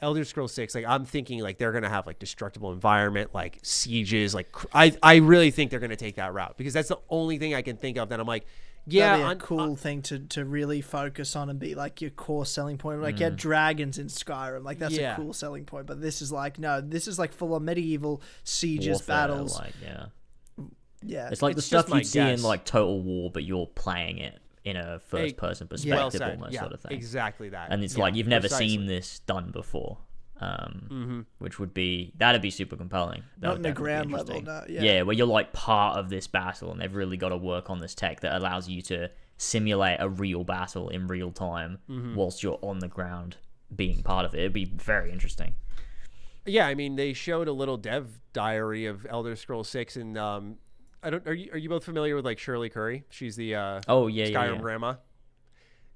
Elder 0.00 0.24
Scrolls 0.24 0.52
Six, 0.52 0.74
like 0.74 0.84
I'm 0.86 1.04
thinking 1.04 1.40
like 1.40 1.58
they're 1.58 1.70
gonna 1.72 1.88
have 1.88 2.06
like 2.06 2.18
destructible 2.18 2.72
environment, 2.72 3.30
like 3.34 3.58
sieges, 3.62 4.34
like 4.34 4.50
cr- 4.52 4.66
I 4.74 4.96
I 5.02 5.16
really 5.16 5.50
think 5.52 5.70
they're 5.70 5.78
gonna 5.80 5.94
take 5.96 6.16
that 6.16 6.32
route 6.34 6.56
because 6.58 6.72
that's 6.72 6.88
the 6.88 6.98
only 7.08 7.38
thing 7.38 7.54
I 7.54 7.62
can 7.62 7.76
think 7.76 7.96
of 7.98 8.08
that 8.08 8.18
I'm 8.18 8.26
like, 8.26 8.44
yeah, 8.84 9.16
a 9.18 9.22
I'm- 9.26 9.38
cool 9.38 9.76
thing 9.76 10.02
to, 10.02 10.18
to 10.18 10.44
really 10.44 10.80
focus 10.80 11.36
on 11.36 11.48
and 11.50 11.60
be 11.60 11.76
like 11.76 12.00
your 12.00 12.10
core 12.10 12.44
selling 12.44 12.78
point. 12.78 13.00
Like 13.00 13.20
you 13.20 13.24
had 13.26 13.36
dragons 13.36 13.96
in 13.96 14.08
Skyrim, 14.08 14.64
like 14.64 14.80
that's 14.80 14.94
Mm. 14.94 14.98
Yeah. 14.98 15.12
a 15.12 15.16
cool 15.16 15.32
selling 15.32 15.66
point. 15.66 15.86
But 15.86 16.00
this 16.00 16.20
is 16.20 16.32
like 16.32 16.58
no, 16.58 16.80
this 16.80 17.06
is 17.06 17.16
like 17.16 17.32
full 17.32 17.54
on 17.54 17.64
medieval 17.64 18.22
sieges, 18.42 18.88
Warfare, 18.98 19.06
battles. 19.28 19.56
Like, 19.56 19.74
yeah. 19.80 20.06
Yeah, 21.04 21.28
It's 21.30 21.42
like 21.42 21.52
It's 21.56 21.68
the 21.68 21.78
stuff 21.80 21.88
you'd 21.94 22.06
see 22.06 22.20
in 22.20 22.42
like 22.42 22.64
Total 22.64 23.00
War, 23.00 23.30
but 23.30 23.44
you're 23.44 23.66
playing 23.66 24.18
it 24.18 24.38
in 24.64 24.76
a 24.76 24.98
first 25.00 25.36
person 25.36 25.66
perspective, 25.66 26.20
well 26.20 26.30
almost 26.30 26.52
yeah, 26.52 26.60
sort 26.60 26.72
of 26.72 26.80
thing. 26.80 26.92
exactly 26.92 27.48
that. 27.48 27.72
And 27.72 27.82
it's 27.82 27.96
Yeah, 27.96 28.04
like 28.04 28.14
you've 28.14 28.28
never 28.28 28.42
precisely. 28.42 28.68
seen 28.68 28.86
this 28.86 29.18
done 29.20 29.50
before. 29.50 29.98
Um, 30.40 30.86
Mm-hmm. 30.90 31.20
which 31.38 31.60
would 31.60 31.72
be 31.72 32.12
that'd 32.16 32.42
be 32.42 32.50
super 32.50 32.76
compelling. 32.76 33.22
That 33.38 33.46
Not 33.46 33.56
in 33.56 33.62
definitely 33.62 33.82
ground 33.84 34.10
level, 34.12 34.42
no, 34.42 34.64
yeah. 34.68 35.02
where 35.02 35.14
you're 35.14 35.26
like 35.26 35.52
part 35.52 35.98
of 35.98 36.08
this 36.10 36.26
battle, 36.26 36.72
and 36.72 36.80
they've 36.80 36.92
really 36.94 37.16
got 37.16 37.28
to 37.28 37.36
work 37.36 37.70
on 37.70 37.78
this 37.80 37.94
tech 37.94 38.20
that 38.20 38.34
allows 38.34 38.68
you 38.68 38.82
to 38.82 39.08
simulate 39.36 39.98
a 40.00 40.08
real 40.08 40.42
battle 40.42 40.88
in 40.88 41.06
real 41.06 41.30
time 41.30 41.78
Mm-hmm. 41.88 42.16
whilst 42.16 42.42
you're 42.42 42.58
on 42.62 42.80
the 42.80 42.88
ground 42.88 43.36
being 43.74 44.02
part 44.02 44.24
of 44.24 44.34
it. 44.34 44.40
It'd 44.40 44.52
be 44.52 44.64
very 44.64 45.12
interesting. 45.12 45.54
Yeah, 46.44 46.66
I 46.66 46.74
mean, 46.74 46.96
they 46.96 47.12
showed 47.12 47.46
a 47.46 47.52
little 47.52 47.76
dev 47.76 48.20
diary 48.32 48.86
of 48.86 49.06
Elder 49.08 49.36
Scrolls 49.36 49.68
Six, 49.68 49.94
and 49.96 50.18
um, 50.18 50.56
I 51.02 51.10
don't. 51.10 51.26
Are 51.26 51.34
you 51.34 51.50
are 51.52 51.58
you 51.58 51.68
both 51.68 51.84
familiar 51.84 52.14
with 52.14 52.24
like 52.24 52.38
Shirley 52.38 52.68
Curry? 52.68 53.04
She's 53.10 53.36
the 53.36 53.54
uh, 53.54 53.80
Oh 53.88 54.06
yeah, 54.06 54.26
yeah, 54.26 54.36
Skyrim 54.36 54.54
yeah. 54.54 54.60
grandma. 54.60 54.94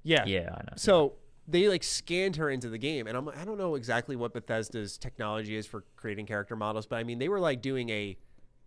Yeah, 0.03 0.25
Yeah, 0.25 0.49
I 0.53 0.61
know. 0.63 0.73
So 0.75 1.13
they 1.47 1.67
like 1.69 1.83
scanned 1.83 2.35
her 2.37 2.49
into 2.49 2.69
the 2.69 2.77
game, 2.77 3.07
and 3.07 3.17
I'm 3.17 3.29
I 3.29 3.45
don't 3.45 3.57
know 3.57 3.75
exactly 3.75 4.15
what 4.15 4.33
Bethesda's 4.33 4.97
technology 4.97 5.55
is 5.55 5.65
for 5.65 5.83
creating 5.95 6.25
character 6.25 6.55
models, 6.55 6.85
but 6.85 6.97
I 6.97 7.03
mean 7.03 7.19
they 7.19 7.29
were 7.29 7.39
like 7.39 7.61
doing 7.61 7.89
a 7.89 8.17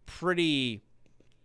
pretty 0.07 0.83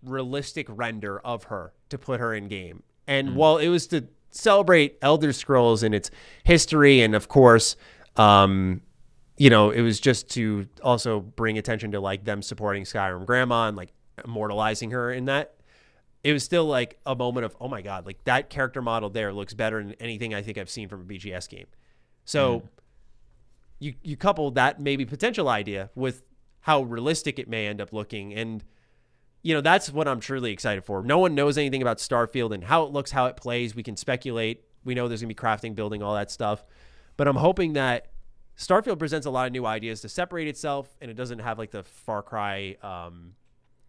realistic 0.04 0.68
render 0.70 1.20
of 1.20 1.46
her 1.46 1.74
to 1.90 1.98
put 1.98 2.20
her 2.20 2.34
in 2.34 2.48
game. 2.48 2.84
And 3.08 3.36
while 3.36 3.58
it 3.58 3.68
was 3.70 3.88
to 3.88 4.08
celebrate 4.32 4.98
Elder 5.02 5.32
Scrolls 5.32 5.84
and 5.84 5.94
its 5.94 6.10
history, 6.44 7.02
and 7.02 7.14
of 7.16 7.28
course, 7.28 7.76
um, 8.16 8.82
you 9.38 9.50
know, 9.50 9.70
it 9.70 9.82
was 9.82 10.00
just 10.00 10.30
to 10.32 10.68
also 10.82 11.20
bring 11.20 11.58
attention 11.58 11.92
to 11.92 12.00
like 12.00 12.24
them 12.24 12.42
supporting 12.42 12.84
Skyrim 12.84 13.26
Grandma 13.26 13.68
and 13.68 13.78
like 13.78 13.94
immortalizing 14.24 14.92
her 14.92 15.12
in 15.12 15.26
that. 15.26 15.56
It 16.24 16.34
was 16.34 16.44
still 16.44 16.66
like 16.66 17.00
a 17.06 17.16
moment 17.16 17.46
of, 17.46 17.56
oh 17.62 17.68
my 17.68 17.82
God, 17.82 18.06
like 18.06 18.24
that 18.24 18.50
character 18.50 18.82
model 18.82 19.10
there 19.10 19.32
looks 19.32 19.54
better 19.54 19.84
than 19.84 19.94
anything 20.00 20.34
I 20.34 20.42
think 20.42 20.58
I've 20.58 20.70
seen 20.70 20.90
from 20.90 21.02
a 21.02 21.04
BGS 21.04 21.50
game. 21.50 21.68
So 22.24 22.64
you 23.80 23.94
you 24.02 24.18
couple 24.18 24.50
that 24.52 24.82
maybe 24.82 25.06
potential 25.06 25.48
idea 25.48 25.90
with 25.96 26.24
how 26.62 26.82
realistic 26.82 27.38
it 27.38 27.48
may 27.48 27.68
end 27.68 27.80
up 27.80 27.94
looking. 27.94 28.34
And 28.34 28.64
you 29.44 29.54
know 29.54 29.62
that's 29.62 29.92
what 29.92 30.08
i'm 30.08 30.20
truly 30.20 30.52
excited 30.52 30.84
for. 30.84 31.04
No 31.04 31.20
one 31.20 31.36
knows 31.36 31.58
anything 31.58 31.82
about 31.84 32.00
starfield 32.00 32.54
and 32.54 32.64
how 32.64 32.84
it 32.84 32.92
looks 32.92 33.12
how 33.12 33.28
it 33.28 33.38
plays. 33.38 33.76
We 33.76 33.84
can 33.84 33.96
speculate. 33.96 34.64
We 34.84 34.96
know 34.96 35.08
there's 35.08 35.22
going 35.22 35.30
to 35.30 35.36
be 35.36 35.40
crafting 35.40 35.76
building 35.76 36.02
all 36.02 36.16
that 36.16 36.32
stuff. 36.32 36.64
But 37.18 37.28
i'm 37.28 37.36
hoping 37.36 37.74
that 37.74 38.08
starfield 38.58 39.00
presents 39.00 39.26
a 39.26 39.30
lot 39.30 39.48
of 39.48 39.54
new 39.54 39.66
ideas 39.66 40.02
to 40.02 40.10
separate 40.10 40.48
itself 40.48 40.96
and 41.02 41.12
it 41.12 41.14
doesn't 41.16 41.40
have 41.40 41.58
like 41.58 41.72
the 41.72 41.84
far 41.84 42.24
cry 42.24 42.76
um, 42.82 43.34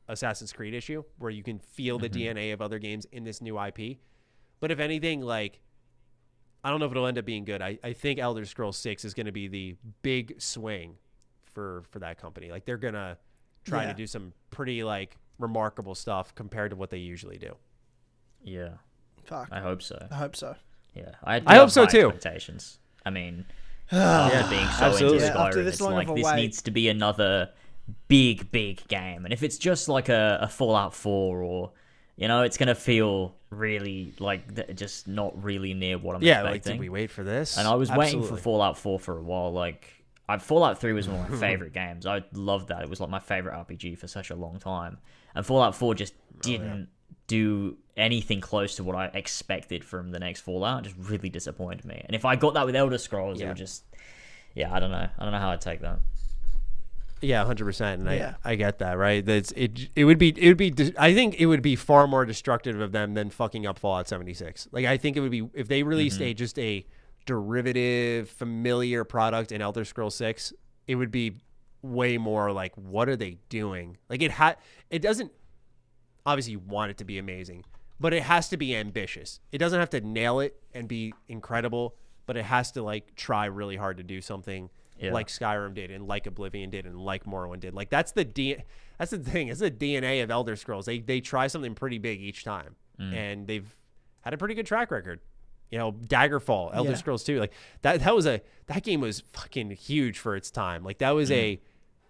assassin's 0.09 0.53
creed 0.53 0.75
issue 0.75 1.03
where 1.19 1.31
you 1.31 1.43
can 1.43 1.59
feel 1.59 1.99
the 1.99 2.09
mm-hmm. 2.09 2.39
dna 2.39 2.53
of 2.53 2.63
other 2.63 2.79
games 2.79 3.07
in 3.13 3.25
this 3.25 3.41
new 3.41 3.61
ip 3.61 3.99
but 4.61 4.71
if 4.71 4.79
anything 4.79 5.21
like 5.21 5.61
I 6.65 6.71
don't 6.71 6.81
know 6.81 6.87
if 6.87 6.91
it'll 6.91 7.07
end 7.07 7.17
up 7.17 7.25
being 7.25 7.45
good. 7.45 7.63
I, 7.63 7.79
I 7.85 7.93
think 7.93 8.19
Elder 8.19 8.45
Scrolls 8.45 8.77
Six 8.77 9.05
is 9.05 9.15
going 9.15 9.27
to 9.27 9.33
be 9.33 9.47
the 9.47 9.77
big 10.03 10.43
swing 10.43 10.97
for 11.55 11.85
for 11.91 12.01
that 12.01 12.21
company. 12.21 12.51
Like 12.51 12.65
they're 12.65 12.77
gonna 12.77 13.19
try 13.65 13.83
Yeah. 13.83 13.93
to 13.93 13.95
do 13.95 14.07
some 14.07 14.33
pretty 14.51 14.83
like 14.83 15.17
remarkable 15.39 15.95
stuff 15.95 16.35
compared 16.35 16.71
to 16.71 16.77
what 16.77 16.91
they 16.91 16.99
usually 16.99 17.39
do. 17.39 17.55
Yeah, 18.43 18.71
Fuck. 19.25 19.49
I 19.53 19.61
hope 19.61 19.81
so. 19.81 20.07
I 20.11 20.17
hope 20.17 20.37
so. 20.37 20.55
Yeah, 20.95 21.13
I, 21.23 21.43
I 21.47 21.57
hope 21.57 21.71
so, 21.71 21.87
too. 21.87 22.09
Expectations. 22.09 22.79
I 23.05 23.11
mean, 23.11 23.45
after 23.93 24.49
being 24.51 24.67
so 24.69 24.85
absolutely. 24.87 25.19
into 25.19 25.27
Yeah, 25.27 25.35
Skyrim, 25.35 25.65
this 25.65 25.75
it's 25.75 25.81
like 25.81 26.15
this 26.15 26.33
needs 26.35 26.63
to 26.63 26.71
be 26.71 26.89
another 26.89 27.51
big, 28.09 28.51
big 28.51 28.87
game. 28.89 29.25
And 29.25 29.33
if 29.33 29.43
it's 29.43 29.59
just 29.59 29.89
like 29.89 30.09
a, 30.09 30.39
a 30.43 30.49
Fallout 30.49 30.95
Four, 30.95 31.43
or 31.43 31.73
you 32.17 32.29
know, 32.29 32.43
it's 32.43 32.57
gonna 32.57 32.75
feel 32.75 33.35
really 33.51 34.13
like 34.19 34.55
th- 34.55 34.77
just 34.77 35.07
not 35.09 35.43
really 35.43 35.75
near 35.75 35.99
what 35.99 36.17
I'm 36.17 36.23
Yeah, 36.23 36.43
like 36.43 36.57
expecting. 36.57 36.73
did 36.75 36.81
we 36.81 36.89
wait 36.89 37.11
for 37.11 37.23
this? 37.25 37.57
And 37.59 37.67
I 37.69 37.75
was 37.75 37.91
waiting 37.91 38.23
for 38.23 38.37
Fallout 38.37 38.77
4 38.77 38.99
for 38.99 39.17
a 39.19 39.23
while. 39.23 39.53
Like, 39.53 39.89
I, 40.29 40.37
Fallout 40.39 40.81
3 40.81 40.93
was 40.93 41.09
one 41.09 41.21
of 41.25 41.31
my 41.31 41.37
favorite 41.41 41.73
games. 41.73 42.07
I 42.07 42.25
loved 42.33 42.69
that. 42.69 42.83
It 42.83 42.91
was 42.91 43.01
like 43.01 43.09
my 43.09 43.21
favorite 43.21 43.55
RPG 43.55 43.99
for 43.99 44.09
such 44.09 44.31
a 44.31 44.35
long 44.35 44.59
time. 44.59 44.99
And 45.35 45.47
Fallout 45.47 45.75
4 45.77 45.95
just 45.95 46.15
Oh, 46.19 46.39
didn't 46.43 46.89
do 47.29 47.77
anything 47.97 48.41
close 48.43 48.77
to 48.77 48.85
what 48.85 48.95
I 48.97 49.07
expected 49.15 49.83
from 49.85 50.11
the 50.11 50.19
next 50.19 50.41
Fallout. 50.41 50.81
It 50.87 50.95
just 50.95 51.09
really 51.11 51.29
disappointed 51.31 51.85
me. 51.87 52.03
And 52.05 52.15
if 52.15 52.25
I 52.27 52.37
got 52.37 52.55
that 52.55 52.67
with 52.67 52.77
Elder 52.77 52.99
Scrolls, 52.99 53.41
it 53.41 53.47
would 53.47 53.57
just. 53.57 53.85
Yeah, 54.55 54.73
I 54.75 54.81
don't 54.81 54.91
know. 54.91 55.09
I 55.19 55.23
don't 55.23 55.33
know 55.33 55.39
how 55.39 55.51
I'd 55.51 55.61
take 55.63 55.81
that. 55.81 56.01
Yeah, 57.21 57.45
hundred 57.45 57.65
percent, 57.65 58.03
and 58.03 58.11
Yeah. 58.11 58.35
I 58.45 58.53
I 58.53 58.55
get 58.57 58.79
that 58.79 58.99
right. 58.99 59.25
That's 59.25 59.53
it. 59.53 59.89
It 59.97 60.05
would 60.05 60.19
be 60.19 60.35
it 60.37 60.49
would 60.49 60.57
be. 60.57 60.93
I 60.99 61.15
think 61.15 61.41
it 61.41 61.47
would 61.47 61.63
be 61.63 61.77
far 61.77 62.07
more 62.07 62.25
destructive 62.25 62.81
of 62.81 62.93
them 62.93 63.15
than 63.15 63.31
fucking 63.31 63.67
up 63.67 63.79
Fallout 63.79 64.09
seventy 64.09 64.35
six. 64.35 64.69
Like 64.71 64.85
I 64.85 64.97
think 64.97 65.17
it 65.17 65.21
would 65.21 65.31
be 65.31 65.49
if 65.55 65.69
they 65.69 65.83
released 65.83 66.21
mm-hmm. 66.21 66.31
a 66.31 66.35
just 66.35 66.59
a 66.59 66.87
derivative 67.25 68.29
familiar 68.29 69.05
product 69.05 69.51
in 69.51 69.63
Elder 69.63 69.85
Scrolls 69.85 70.15
six. 70.15 70.53
It 70.87 70.97
would 70.97 71.11
be 71.11 71.39
way 71.83 72.19
more 72.19 72.53
like 72.53 72.75
what 72.75 73.09
are 73.09 73.17
they 73.17 73.39
doing? 73.49 73.97
Like 74.11 74.23
it 74.23 74.33
had 74.33 74.57
it 74.91 75.01
doesn't. 75.01 75.33
Obviously, 76.27 76.53
you 76.53 76.59
want 76.59 76.91
it 76.91 76.99
to 76.99 77.05
be 77.05 77.19
amazing, 77.19 77.65
but 77.99 78.13
it 78.13 78.25
has 78.25 78.49
to 78.51 78.57
be 78.57 78.77
ambitious. 78.77 79.41
It 79.53 79.59
doesn't 79.59 79.79
have 79.79 79.91
to 79.91 80.01
nail 80.01 80.41
it 80.41 80.61
and 80.75 80.89
be 80.89 81.15
incredible, 81.29 81.95
but 82.27 82.37
it 82.37 82.45
has 82.45 82.73
to 82.73 82.83
like 82.83 83.15
try 83.15 83.47
really 83.47 83.77
hard 83.77 83.97
to 83.99 84.03
do 84.03 84.21
something 84.21 84.69
Yeah. 84.99 85.13
like 85.13 85.29
Skyrim 85.29 85.75
did 85.75 85.91
and 85.91 86.07
like 86.07 86.27
Oblivion 86.27 86.71
did 86.71 86.87
and 86.87 86.99
like 86.99 87.25
Morrowind 87.25 87.61
did. 87.61 87.75
Like 87.75 87.91
that's 87.91 88.13
the 88.13 88.25
D 88.25 88.57
that's 88.99 89.11
the 89.11 89.19
thing. 89.19 89.49
It's 89.49 89.61
the 89.61 89.71
DNA 89.71 90.23
of 90.23 90.31
Elder 90.31 90.57
Scrolls. 90.57 90.87
They 90.87 91.01
they 91.01 91.21
try 91.21 91.47
something 91.49 91.75
pretty 91.75 91.99
big 91.99 92.21
each 92.21 92.45
time. 92.45 92.77
And 92.99 93.47
they've 93.47 93.69
had 94.23 94.33
a 94.33 94.39
pretty 94.39 94.55
good 94.55 94.65
track 94.65 94.91
record. 94.91 95.21
You 95.71 95.79
know, 95.79 95.93
Daggerfall, 95.93 96.75
Elder 96.75 96.91
Yeah. 96.91 96.97
Scrolls 96.97 97.25
2. 97.25 97.39
Like 97.39 97.53
that 97.83 98.01
that 98.01 98.15
was 98.15 98.25
a 98.27 98.41
that 98.69 98.83
game 98.85 99.01
was 99.01 99.21
fucking 99.33 99.71
huge 99.73 100.19
for 100.19 100.35
its 100.35 100.51
time. 100.51 100.83
Like 100.83 100.99
that 100.99 101.11
was 101.11 101.31
a 101.31 101.61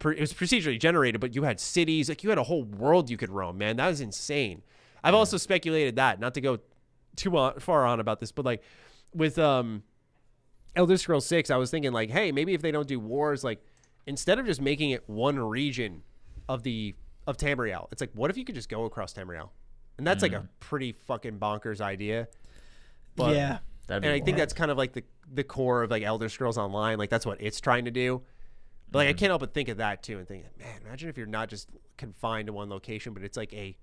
it 0.05 0.21
was 0.21 0.33
procedurally 0.33 0.79
generated, 0.79 1.21
but 1.21 1.35
you 1.35 1.43
had 1.43 1.59
cities, 1.59 2.09
like 2.09 2.23
you 2.23 2.29
had 2.31 2.39
a 2.39 2.43
whole 2.45 2.63
world 2.65 3.09
you 3.11 3.17
could 3.17 3.31
roam, 3.31 3.59
man. 3.59 3.77
That 3.79 3.89
was 3.89 4.01
insane. 4.01 4.63
I've 5.03 5.15
also 5.15 5.39
speculated 5.39 5.97
that, 5.97 6.21
not 6.21 6.35
to 6.35 6.41
go 6.41 6.59
too 7.17 7.31
far 7.59 7.87
on 7.87 7.99
about 7.99 8.21
this, 8.21 8.31
but 8.31 8.45
like 8.45 8.63
with 9.15 9.39
um 9.39 9.83
Elder 10.77 10.97
Scrolls 10.97 11.27
6, 11.27 11.51
I 11.51 11.57
was 11.57 11.71
thinking 11.71 11.93
like, 11.93 12.11
hey, 12.11 12.31
maybe 12.31 12.55
if 12.55 12.63
they 12.63 12.71
don't 12.71 12.87
do 12.87 13.01
wars, 13.01 13.43
like 13.43 13.65
instead 14.07 14.39
of 14.39 14.47
just 14.47 14.61
making 14.61 14.91
it 14.91 15.09
one 15.09 15.39
region 15.39 16.03
of 16.49 16.63
the 16.63 16.95
of 17.27 17.37
Tamriel, 17.37 17.89
it's 17.91 18.01
like, 18.01 18.13
what 18.15 18.31
if 18.31 18.37
you 18.37 18.45
could 18.45 18.55
just 18.55 18.69
go 18.69 18.85
across 18.85 19.13
Tamriel? 19.13 19.49
And 19.99 20.07
that's 20.07 20.23
like 20.23 20.35
a 20.35 20.41
mm. 20.41 20.49
pretty 20.61 20.93
fucking 20.93 21.39
bonkers 21.39 21.81
idea. 21.81 22.29
But 23.17 23.35
yeah. 23.35 23.59
That'd 23.87 24.03
be 24.03 24.09
and 24.09 24.15
I 24.15 24.25
think 24.25 24.37
that's 24.37 24.53
kind 24.53 24.71
of 24.71 24.77
like 24.77 24.93
the 24.93 25.05
the 25.33 25.45
core 25.45 25.83
of 25.83 25.91
like 25.91 26.03
Elder 26.03 26.29
Scrolls 26.29 26.59
Online. 26.59 26.99
Like 26.99 27.09
that's 27.09 27.25
what 27.25 27.41
it's 27.41 27.61
trying 27.61 27.87
to 27.87 27.91
do. 27.91 28.23
But 28.91 28.99
like 29.01 29.09
I 29.09 29.13
mm. 29.13 29.19
can't 29.19 29.31
help 29.31 29.41
but 29.41 29.55
think 29.55 29.69
of 29.69 29.79
that 29.79 30.03
too 30.03 30.19
and 30.19 30.29
think, 30.29 30.45
man, 30.59 30.81
imagine 30.85 31.09
if 31.09 31.17
you're 31.17 31.27
not 31.27 31.49
just 31.49 31.69
confined 31.97 32.49
to 32.49 32.53
one 32.53 32.69
location, 32.69 33.15
but 33.15 33.23
it's 33.23 33.37
like 33.37 33.53
a 33.53 33.77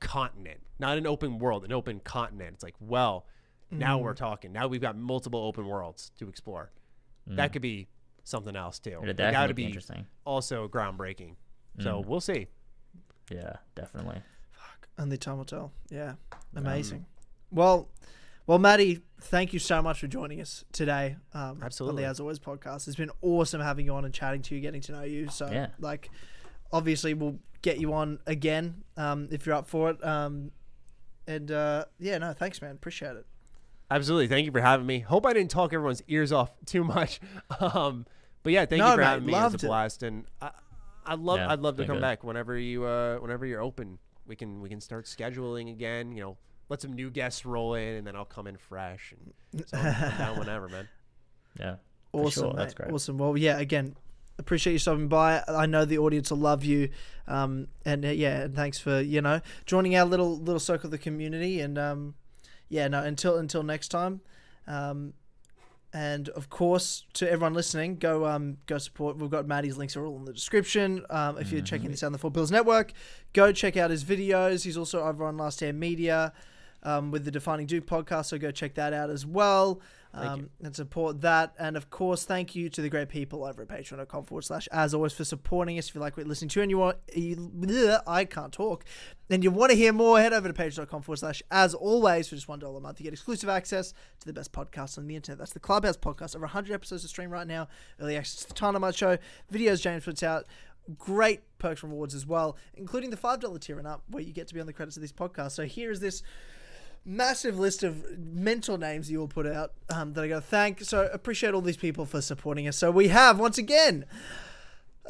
continent, 0.00 0.60
not 0.78 0.96
an 0.96 1.06
open 1.06 1.38
world, 1.38 1.64
an 1.64 1.72
open 1.72 2.00
continent. 2.00 2.54
It's 2.54 2.62
like, 2.62 2.76
well, 2.80 3.26
now 3.70 3.98
we're 3.98 4.14
talking. 4.14 4.52
Now 4.52 4.66
we've 4.68 4.80
got 4.80 4.96
multiple 4.96 5.40
open 5.40 5.66
worlds 5.66 6.10
to 6.18 6.28
explore. 6.28 6.70
That 7.26 7.52
could 7.52 7.62
be 7.62 7.88
something 8.24 8.56
else 8.56 8.78
too. 8.78 8.90
It'd 8.90 9.00
Like, 9.08 9.16
definitely 9.16 9.32
that 9.34 9.46
would 9.48 9.56
be 9.56 9.62
be 9.62 9.66
interesting. 9.66 10.06
also 10.24 10.66
groundbreaking. 10.68 11.34
So 11.80 12.02
we'll 12.06 12.20
see. 12.20 12.46
Yeah, 13.30 13.56
definitely. 13.74 14.22
Fuck. 14.52 14.88
Only 14.98 15.16
time 15.18 15.36
will 15.36 15.44
tell. 15.44 15.72
Yeah. 15.90 16.14
Amazing. 16.56 17.04
well, 17.50 17.88
well, 18.46 18.58
Maddie, 18.58 19.02
thank 19.20 19.52
you 19.52 19.58
so 19.58 19.82
much 19.82 20.00
for 20.00 20.06
joining 20.06 20.40
us 20.40 20.64
today. 20.72 21.16
Um, 21.34 21.60
Absolutely. 21.62 22.02
On 22.04 22.06
the 22.06 22.10
As 22.10 22.18
Always 22.20 22.38
podcast. 22.38 22.88
It's 22.88 22.96
been 22.96 23.10
awesome 23.20 23.60
having 23.60 23.84
you 23.84 23.92
on 23.92 24.06
and 24.06 24.14
chatting 24.14 24.40
to 24.42 24.54
you, 24.54 24.62
getting 24.62 24.80
to 24.80 24.92
know 24.92 25.02
you. 25.02 25.28
So, 25.28 25.50
Yeah. 25.50 25.66
like, 25.78 26.08
obviously, 26.72 27.12
we'll 27.12 27.38
get 27.60 27.78
you 27.78 27.92
on 27.92 28.18
again 28.26 28.84
um, 28.96 29.28
if 29.30 29.44
you're 29.44 29.54
up 29.54 29.66
for 29.68 29.90
it. 29.90 30.02
Um, 30.02 30.50
and 31.26 31.50
uh, 31.50 31.84
yeah, 31.98 32.16
no, 32.16 32.32
thanks, 32.32 32.62
man. 32.62 32.70
Appreciate 32.76 33.16
it. 33.16 33.26
Absolutely. 33.90 34.28
Thank 34.28 34.44
you 34.46 34.52
for 34.52 34.60
having 34.60 34.86
me. 34.86 35.00
Hope 35.00 35.24
I 35.24 35.32
didn't 35.32 35.50
talk 35.50 35.72
everyone's 35.72 36.02
ears 36.08 36.32
off 36.32 36.50
too 36.66 36.84
much. 36.84 37.20
Um, 37.60 38.06
but 38.42 38.52
yeah, 38.52 38.66
thank 38.66 38.80
No, 38.80 38.88
you 38.88 38.92
for 38.92 38.98
mate, 38.98 39.04
having 39.04 39.26
me. 39.26 39.32
It 39.32 39.36
was 39.36 39.42
loved 39.42 39.62
a 39.62 39.66
it. 39.66 39.68
blast, 39.68 40.02
and 40.02 40.24
I, 40.40 40.50
I 41.06 41.14
love. 41.14 41.38
Yeah, 41.38 41.50
I'd 41.50 41.60
love 41.60 41.76
to 41.78 41.86
come 41.86 41.96
good. 41.96 42.02
back 42.02 42.24
whenever 42.24 42.56
you, 42.56 42.84
uh, 42.84 43.16
whenever 43.16 43.46
you're 43.46 43.62
open. 43.62 43.98
We 44.26 44.36
can 44.36 44.60
we 44.60 44.68
can 44.68 44.80
start 44.80 45.06
scheduling 45.06 45.70
again. 45.70 46.12
You 46.12 46.22
know, 46.22 46.36
let 46.68 46.82
some 46.82 46.92
new 46.92 47.10
guests 47.10 47.46
roll 47.46 47.74
in, 47.74 47.94
and 47.94 48.06
then 48.06 48.14
I'll 48.14 48.24
come 48.26 48.46
in 48.46 48.56
fresh. 48.58 49.14
And 49.52 49.66
so 49.66 49.78
I'm, 49.78 49.86
I'm 49.86 50.18
down 50.18 50.38
whenever, 50.38 50.68
man. 50.68 50.88
Yeah. 51.58 51.76
Awesome, 52.12 52.44
sure. 52.44 52.52
That's 52.54 52.74
great. 52.74 52.90
Awesome. 52.92 53.18
Well, 53.18 53.36
yeah, 53.36 53.58
again, 53.58 53.94
appreciate 54.38 54.72
you 54.74 54.78
stopping 54.78 55.08
by. 55.08 55.42
I 55.48 55.66
know 55.66 55.84
the 55.84 55.98
audience 55.98 56.30
will 56.30 56.38
love 56.38 56.64
you. 56.64 56.90
Um, 57.26 57.68
and 57.84 58.04
uh, 58.04 58.08
yeah, 58.08 58.42
and 58.42 58.54
thanks 58.54 58.78
for, 58.78 59.00
you 59.00 59.20
know, 59.20 59.40
joining 59.66 59.96
our 59.96 60.04
little 60.04 60.36
little 60.36 60.60
circle 60.60 60.86
of 60.86 60.90
the 60.90 60.98
community. 60.98 61.60
And 61.60 61.76
um, 61.78 62.14
yeah, 62.68 62.88
no, 62.88 63.02
until 63.02 63.36
until 63.38 63.62
next 63.62 63.88
time. 63.88 64.20
Um, 64.66 65.14
and 65.92 66.28
of 66.30 66.50
course, 66.50 67.04
to 67.14 67.30
everyone 67.30 67.54
listening, 67.54 67.96
go 67.96 68.26
um 68.26 68.58
go 68.66 68.78
support. 68.78 69.16
We've 69.16 69.30
got 69.30 69.46
Maddie's 69.46 69.78
links 69.78 69.96
are 69.96 70.04
all 70.04 70.16
in 70.16 70.24
the 70.24 70.32
description. 70.32 71.04
Um, 71.08 71.38
if 71.38 71.50
you're 71.50 71.62
checking 71.62 71.90
this 71.90 72.02
out 72.02 72.06
on 72.06 72.12
the 72.12 72.18
Four 72.18 72.30
Pills 72.30 72.50
Network, 72.50 72.92
go 73.32 73.52
check 73.52 73.76
out 73.76 73.90
his 73.90 74.04
videos. 74.04 74.64
He's 74.64 74.76
also 74.76 75.02
over 75.02 75.24
on 75.24 75.38
Last 75.38 75.58
Stand 75.58 75.80
Media 75.80 76.32
um, 76.82 77.10
with 77.10 77.24
the 77.24 77.30
Defining 77.30 77.66
Duke 77.66 77.86
podcast, 77.86 78.26
so 78.26 78.38
go 78.38 78.50
check 78.50 78.74
that 78.74 78.92
out 78.92 79.08
as 79.08 79.24
well. 79.24 79.80
Um, 80.14 80.48
and 80.62 80.74
support 80.74 81.20
that. 81.20 81.54
And 81.58 81.76
of 81.76 81.90
course, 81.90 82.24
thank 82.24 82.56
you 82.56 82.68
to 82.70 82.80
the 82.80 82.88
great 82.88 83.08
people 83.08 83.44
over 83.44 83.62
at 83.62 83.68
patreon.com 83.68 84.24
forward 84.24 84.42
slash 84.42 84.66
as 84.72 84.94
always 84.94 85.12
for 85.12 85.24
supporting 85.24 85.78
us. 85.78 85.88
If 85.88 85.94
you 85.94 86.00
like 86.00 86.16
what 86.16 86.22
you're 86.24 86.28
listening 86.28 86.48
to 86.50 86.62
and 86.62 86.70
you 86.70 86.78
want, 86.78 86.96
you, 87.14 87.36
bleh, 87.36 88.00
I 88.06 88.24
can't 88.24 88.52
talk, 88.52 88.84
and 89.30 89.44
you 89.44 89.50
want 89.50 89.70
to 89.70 89.76
hear 89.76 89.92
more, 89.92 90.18
head 90.18 90.32
over 90.32 90.50
to 90.50 90.54
patreon.com 90.54 91.02
forward 91.02 91.18
slash 91.18 91.42
as 91.50 91.74
always 91.74 92.28
for 92.28 92.36
just 92.36 92.48
$1 92.48 92.76
a 92.76 92.80
month. 92.80 93.00
You 93.00 93.04
get 93.04 93.12
exclusive 93.12 93.48
access 93.48 93.92
to 94.20 94.26
the 94.26 94.32
best 94.32 94.52
podcasts 94.52 94.96
on 94.96 95.06
the 95.06 95.14
internet. 95.14 95.38
That's 95.38 95.52
the 95.52 95.60
Clubhouse 95.60 95.96
podcast. 95.96 96.34
Over 96.34 96.46
100 96.46 96.72
episodes 96.72 97.02
to 97.02 97.08
stream 97.08 97.30
right 97.30 97.46
now. 97.46 97.68
Early 98.00 98.16
access 98.16 98.42
to 98.42 98.48
the 98.48 98.54
Dynamite 98.54 98.96
Show, 98.96 99.18
videos 99.52 99.82
James 99.82 100.04
puts 100.04 100.22
out. 100.22 100.46
Great 100.96 101.42
perks 101.58 101.82
and 101.82 101.92
rewards 101.92 102.14
as 102.14 102.26
well, 102.26 102.56
including 102.74 103.10
the 103.10 103.16
$5 103.16 103.60
tier 103.60 103.78
and 103.78 103.86
up, 103.86 104.02
where 104.08 104.22
you 104.22 104.32
get 104.32 104.48
to 104.48 104.54
be 104.54 104.60
on 104.60 104.66
the 104.66 104.72
credits 104.72 104.96
of 104.96 105.02
this 105.02 105.12
podcast. 105.12 105.50
So 105.50 105.64
here 105.64 105.90
is 105.90 106.00
this 106.00 106.22
massive 107.08 107.58
list 107.58 107.82
of 107.82 108.18
mental 108.18 108.76
names 108.76 109.10
you 109.10 109.20
all 109.20 109.28
put 109.28 109.46
out 109.46 109.72
um, 109.88 110.12
that 110.12 110.22
I 110.22 110.28
got 110.28 110.36
to 110.36 110.40
thank. 110.42 110.82
So 110.82 111.08
appreciate 111.12 111.54
all 111.54 111.62
these 111.62 111.76
people 111.76 112.04
for 112.04 112.20
supporting 112.20 112.68
us. 112.68 112.76
So 112.76 112.90
we 112.90 113.08
have 113.08 113.40
once 113.40 113.56
again. 113.56 114.04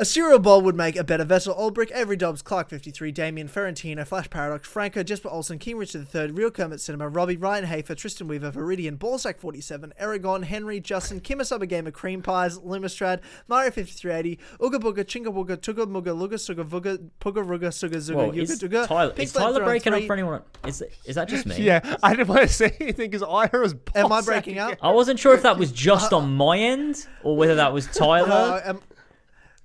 A 0.01 0.05
cereal 0.05 0.39
bowl 0.39 0.61
would 0.61 0.77
make 0.77 0.95
a 0.95 1.03
better 1.03 1.25
vessel. 1.25 1.57
Olbrick, 1.57 1.91
Avery 1.93 2.17
Dobbs, 2.17 2.41
Clark 2.41 2.69
53, 2.69 3.11
Damien, 3.11 3.49
Ferrantino, 3.49 4.07
Flash 4.07 4.31
Paradox, 4.31 4.69
Franco, 4.69 5.03
Jesper 5.03 5.29
Olsen, 5.29 5.59
King 5.59 5.77
Richard 5.77 6.07
III, 6.15 6.31
Real 6.31 6.53
Kermit 6.53 6.81
Cinema, 6.81 7.09
Robbie, 7.09 7.37
Ryan 7.37 7.65
Hafer, 7.65 7.97
Tristan 7.97 8.29
Weaver, 8.29 8.53
Viridian, 8.53 8.97
Ballsack 8.97 9.41
47, 9.41 9.93
Aragon, 9.99 10.45
Henry, 10.45 10.79
Justin, 10.79 11.21
Kimasaba 11.21 11.67
Gamer, 11.67 11.91
Cream 11.91 12.23
Pies, 12.23 12.61
Lumistrad, 12.61 13.23
Mario 13.49 13.73
5380, 13.73 14.39
Ooga 14.61 14.81
Booga, 14.81 15.05
Chinga 15.05 15.35
Booga, 15.35 15.57
Tuga 15.57 15.85
Muga, 15.85 16.17
Luga 16.17 16.37
Suga 16.37 16.65
Vuga, 16.65 16.97
Puga 17.21 17.45
Ruga, 17.45 17.71
Suga 17.71 17.97
Zuga, 17.97 18.15
Whoa, 18.15 18.27
Yuga 18.27 18.53
is 18.53 18.59
Duga. 18.61 18.87
Tyler, 18.87 19.13
is 19.17 19.33
Tyler 19.33 19.65
breaking 19.65 19.95
up 19.95 20.05
for 20.05 20.13
anyone? 20.13 20.43
Is 20.65 20.81
is 21.07 21.17
that 21.17 21.27
just 21.27 21.45
me? 21.45 21.57
Yeah, 21.57 21.97
I 22.05 22.15
didn't 22.15 22.29
want 22.29 22.43
to 22.43 22.49
say 22.49 22.77
anything 22.79 23.11
because 23.11 23.25
I 23.29 23.49
heard 23.49 23.63
was. 23.63 23.75
Am 23.97 24.13
I 24.13 24.21
breaking 24.21 24.61
up? 24.61 24.79
I 24.81 24.93
wasn't 24.93 25.19
sure 25.19 25.35
if 25.35 25.43
that 25.43 25.59
was 25.59 25.73
just 25.73 26.13
uh, 26.13 26.19
on 26.19 26.37
my 26.37 26.57
end 26.57 27.05
or 27.25 27.37
whether 27.37 27.57
that 27.57 27.73
was 27.73 27.89
Tyler. 27.89 28.79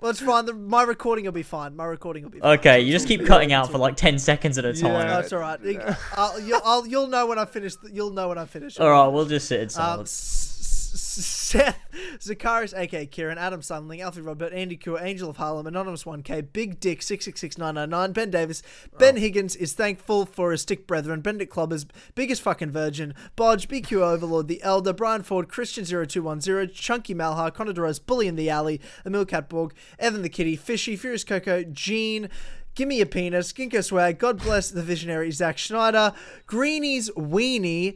Um, 0.03 0.07
well, 0.07 0.11
it's 0.11 0.19
fine. 0.19 0.45
The, 0.45 0.53
my 0.53 0.83
recording 0.83 1.25
will 1.25 1.31
be 1.31 1.43
fine. 1.43 1.75
My 1.75 1.85
recording 1.85 2.23
will 2.23 2.29
be 2.29 2.39
fine. 2.39 2.59
okay, 2.59 2.81
you 2.81 2.91
just 2.91 3.07
keep 3.07 3.25
cutting 3.25 3.53
out 3.53 3.71
for 3.71 3.77
like 3.77 3.95
ten 3.95 4.19
seconds 4.19 4.57
at 4.57 4.65
a 4.65 4.73
time. 4.73 5.07
No, 5.07 5.19
it's 5.19 5.31
all 5.31 5.39
right. 5.39 5.59
I'll, 6.17 6.39
you'll, 6.39 6.61
I'll, 6.63 6.85
you'll 6.85 7.07
know 7.07 7.25
when 7.27 7.39
I 7.39 7.45
finish. 7.45 7.75
You'll 7.91 8.11
know 8.11 8.27
when 8.29 8.37
I 8.37 8.45
finish. 8.45 8.79
All 8.79 8.89
right, 8.89 9.07
we'll 9.07 9.25
just 9.25 9.47
sit 9.47 9.59
in 9.61 9.65
Um, 9.65 9.69
silence. 9.69 10.09
S- 10.11 10.49
S- 10.49 10.52
Seth, 10.93 11.79
Zacharias, 12.21 12.73
aka 12.73 13.05
Kieran, 13.05 13.37
Adam 13.37 13.61
Sunling, 13.61 14.01
Alfie 14.01 14.21
Robert, 14.21 14.53
Andy 14.53 14.77
Cure, 14.77 14.99
Angel 15.01 15.29
of 15.29 15.37
Harlem, 15.37 15.67
Anonymous 15.67 16.03
1K, 16.03 16.47
Big 16.53 16.79
Dick 16.79 17.01
666999, 17.01 18.13
Ben 18.13 18.29
Davis, 18.29 18.63
oh. 18.93 18.97
Ben 18.97 19.17
Higgins 19.17 19.55
is 19.55 19.73
thankful 19.73 20.25
for 20.25 20.51
his 20.51 20.61
stick 20.61 20.85
brethren, 20.87 21.21
Benedict 21.21 21.51
Clubbers, 21.51 21.85
Biggest 22.15 22.41
Fucking 22.41 22.71
Virgin, 22.71 23.13
Bodge, 23.35 23.67
BQ 23.67 24.01
Overlord, 24.01 24.47
The 24.47 24.61
Elder, 24.63 24.93
Brian 24.93 25.23
Ford, 25.23 25.47
Christian0210, 25.47 26.73
Chunky 26.73 27.15
Malhar, 27.15 27.53
Connor 27.53 27.73
DeRose, 27.73 28.05
Bully 28.05 28.27
in 28.27 28.35
the 28.35 28.49
Alley, 28.49 28.79
Emil 29.05 29.25
Catborg, 29.25 29.71
Evan 29.99 30.21
the 30.21 30.29
Kitty, 30.29 30.55
Fishy, 30.55 30.95
Furious 30.95 31.23
Coco, 31.23 31.63
Gene, 31.63 32.29
Gimme 32.75 33.01
a 33.01 33.05
Penis, 33.05 33.53
Ginkgo 33.53 33.83
Swag, 33.83 34.17
God 34.17 34.39
Bless 34.39 34.71
the 34.71 34.81
Visionary, 34.81 35.29
Zach 35.31 35.59
Schneider, 35.59 36.13
Greenies 36.47 37.11
Weenie, 37.11 37.95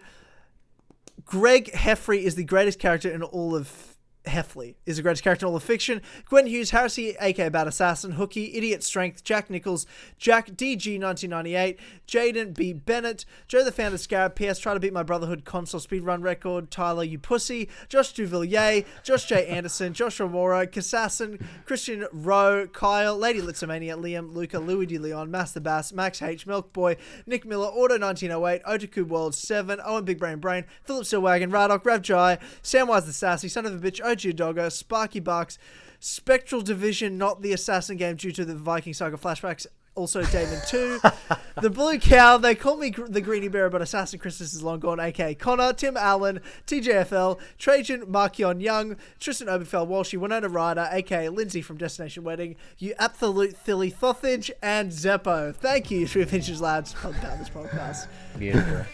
Greg 1.28 1.74
Heffrey 1.74 2.24
is 2.24 2.36
the 2.36 2.46
greatest 2.46 2.80
character 2.80 3.12
in 3.12 3.22
all 3.22 3.54
of 3.54 3.97
Heffley 4.28 4.76
is 4.86 4.98
the 4.98 5.04
greatest 5.04 5.24
character 5.24 5.46
in 5.46 5.50
all 5.50 5.56
of 5.56 5.64
fiction. 5.64 6.02
Gwen 6.26 6.48
Hughes, 6.48 6.72
Harrisy, 6.72 7.16
aka 7.20 7.50
Bad 7.50 7.68
Assassin, 7.68 8.12
Hooky, 8.12 8.56
Idiot 8.56 8.84
Strength, 8.84 9.24
Jack 9.24 9.50
Nichols, 9.50 9.86
Jack 10.18 10.50
DG1998, 10.52 11.78
Jaden 12.08 12.54
B. 12.56 12.74
Bennett, 12.74 13.26
Joe 13.48 13.64
the 13.64 13.72
Founder 13.72 13.98
Scarab, 13.98 14.36
PS 14.36 14.60
Try 14.60 14.74
to 14.74 14.80
Beat 14.80 14.94
My 14.94 15.04
Brotherhood 15.04 15.46
console 15.46 15.80
speedrun 15.80 16.24
record, 16.24 16.72
Tyler 16.72 17.04
You 17.04 17.20
Pussy, 17.20 17.70
Josh 17.90 18.14
Duvillier, 18.14 18.86
Josh 19.04 19.26
J. 19.26 19.46
Anderson, 19.48 19.94
Josh 19.94 20.20
Romora, 20.20 20.68
Kassassin, 20.68 21.42
Christian 21.66 22.06
Rowe, 22.12 22.68
Kyle, 22.68 23.18
Lady 23.18 23.42
Litzomania, 23.42 24.00
Liam, 24.00 24.34
Luca, 24.34 24.60
Louis 24.60 24.86
De 24.86 24.98
Leon, 24.98 25.32
Master 25.32 25.60
Bass, 25.60 25.94
Max 25.94 26.22
H, 26.22 26.46
Milk 26.46 26.74
Boy, 26.74 26.98
Nick 27.26 27.46
Miller, 27.46 27.68
Auto 27.68 28.00
1908, 28.00 28.64
Otaku 28.64 29.08
World 29.08 29.36
7, 29.36 29.80
Owen 29.84 30.04
Big 30.04 30.20
Brain 30.20 30.40
Brain, 30.40 30.66
Philip 30.84 31.06
Stillwagon, 31.06 31.52
Radok, 31.52 31.86
Rav 31.86 32.02
Jai, 32.02 32.38
Samwise 32.64 33.06
the 33.06 33.14
Sassy, 33.14 33.48
Son 33.48 33.66
of 33.66 33.74
a 33.74 33.78
Bitch, 33.80 34.04
OG 34.04 34.17
Doggo, 34.18 34.70
Sparky 34.70 35.20
Bucks, 35.20 35.58
Spectral 36.00 36.62
Division, 36.62 37.18
not 37.18 37.42
the 37.42 37.54
Assassin 37.54 37.98
game 37.98 38.16
due 38.16 38.32
to 38.32 38.46
the 38.46 38.56
Viking 38.56 38.94
Saga 38.94 39.18
flashbacks. 39.18 39.68
Also, 39.96 40.24
Damon 40.26 40.60
2. 40.68 41.00
the 41.62 41.72
Blue 41.72 41.98
Cow, 41.98 42.38
they 42.38 42.54
call 42.54 42.78
me 42.78 42.92
the 42.92 43.20
Greeny 43.20 43.48
Bear, 43.48 43.68
but 43.68 43.82
Assassin 43.82 44.20
Christmas 44.20 44.54
is 44.54 44.62
long 44.62 44.80
gone. 44.80 45.00
aka 45.00 45.34
Connor, 45.34 45.74
Tim 45.74 45.98
Allen, 45.98 46.40
TJFL, 46.68 47.40
Trajan, 47.58 48.06
Markion 48.06 48.62
Young, 48.62 48.96
Tristan 49.20 49.48
Oberfell, 49.48 49.88
Walshy, 49.88 50.20
Winona 50.20 50.50
Ryder, 50.50 50.88
aka 50.92 51.30
Lindsay 51.30 51.64
from 51.64 51.78
Destination 51.78 52.24
Wedding, 52.24 52.58
you 52.78 52.94
absolute 53.00 53.58
Thilly 53.58 53.92
Thothage, 53.92 54.52
and 54.62 54.92
Zeppo. 54.92 55.56
Thank 55.56 55.90
you, 55.90 56.06
Three 56.06 56.22
Adventures 56.22 56.62
Lads, 56.62 56.94
for 56.94 57.10
about 57.10 57.40
this 57.40 57.50
podcast. 57.50 58.08
Beautiful. 58.38 58.86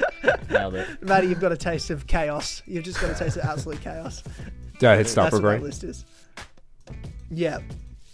Nailed 0.50 0.74
it. 0.74 0.88
Maddie, 1.02 1.28
you've 1.28 1.40
got 1.40 1.52
a 1.52 1.56
taste 1.56 1.90
of 1.90 2.06
chaos. 2.06 2.62
You've 2.66 2.84
just 2.84 3.00
got 3.00 3.10
a 3.10 3.14
taste 3.14 3.36
of 3.36 3.44
absolute 3.44 3.80
chaos. 3.80 4.22
Did 4.78 4.88
I 4.90 4.96
hit 4.96 5.08
stop 5.08 5.24
That's 5.24 5.34
what 5.34 5.42
my 5.42 5.48
recording? 5.54 5.66
list 5.66 5.84
is. 5.84 6.04
Yeah. 7.30 7.58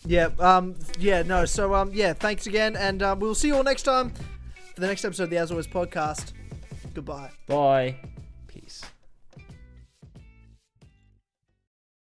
Yeah. 0.06 0.28
Um. 0.38 0.74
Yeah. 0.98 1.22
No. 1.22 1.44
So. 1.44 1.74
Um. 1.74 1.90
Yeah. 1.92 2.12
Thanks 2.12 2.46
again, 2.46 2.76
and 2.76 3.02
um, 3.02 3.20
we'll 3.20 3.34
see 3.34 3.48
you 3.48 3.56
all 3.56 3.64
next 3.64 3.82
time 3.82 4.10
for 4.74 4.80
the 4.80 4.86
next 4.86 5.04
episode 5.04 5.24
of 5.24 5.30
the 5.30 5.38
As 5.38 5.50
Always 5.50 5.66
podcast. 5.66 6.32
Goodbye. 6.94 7.30
Bye. 7.46 7.96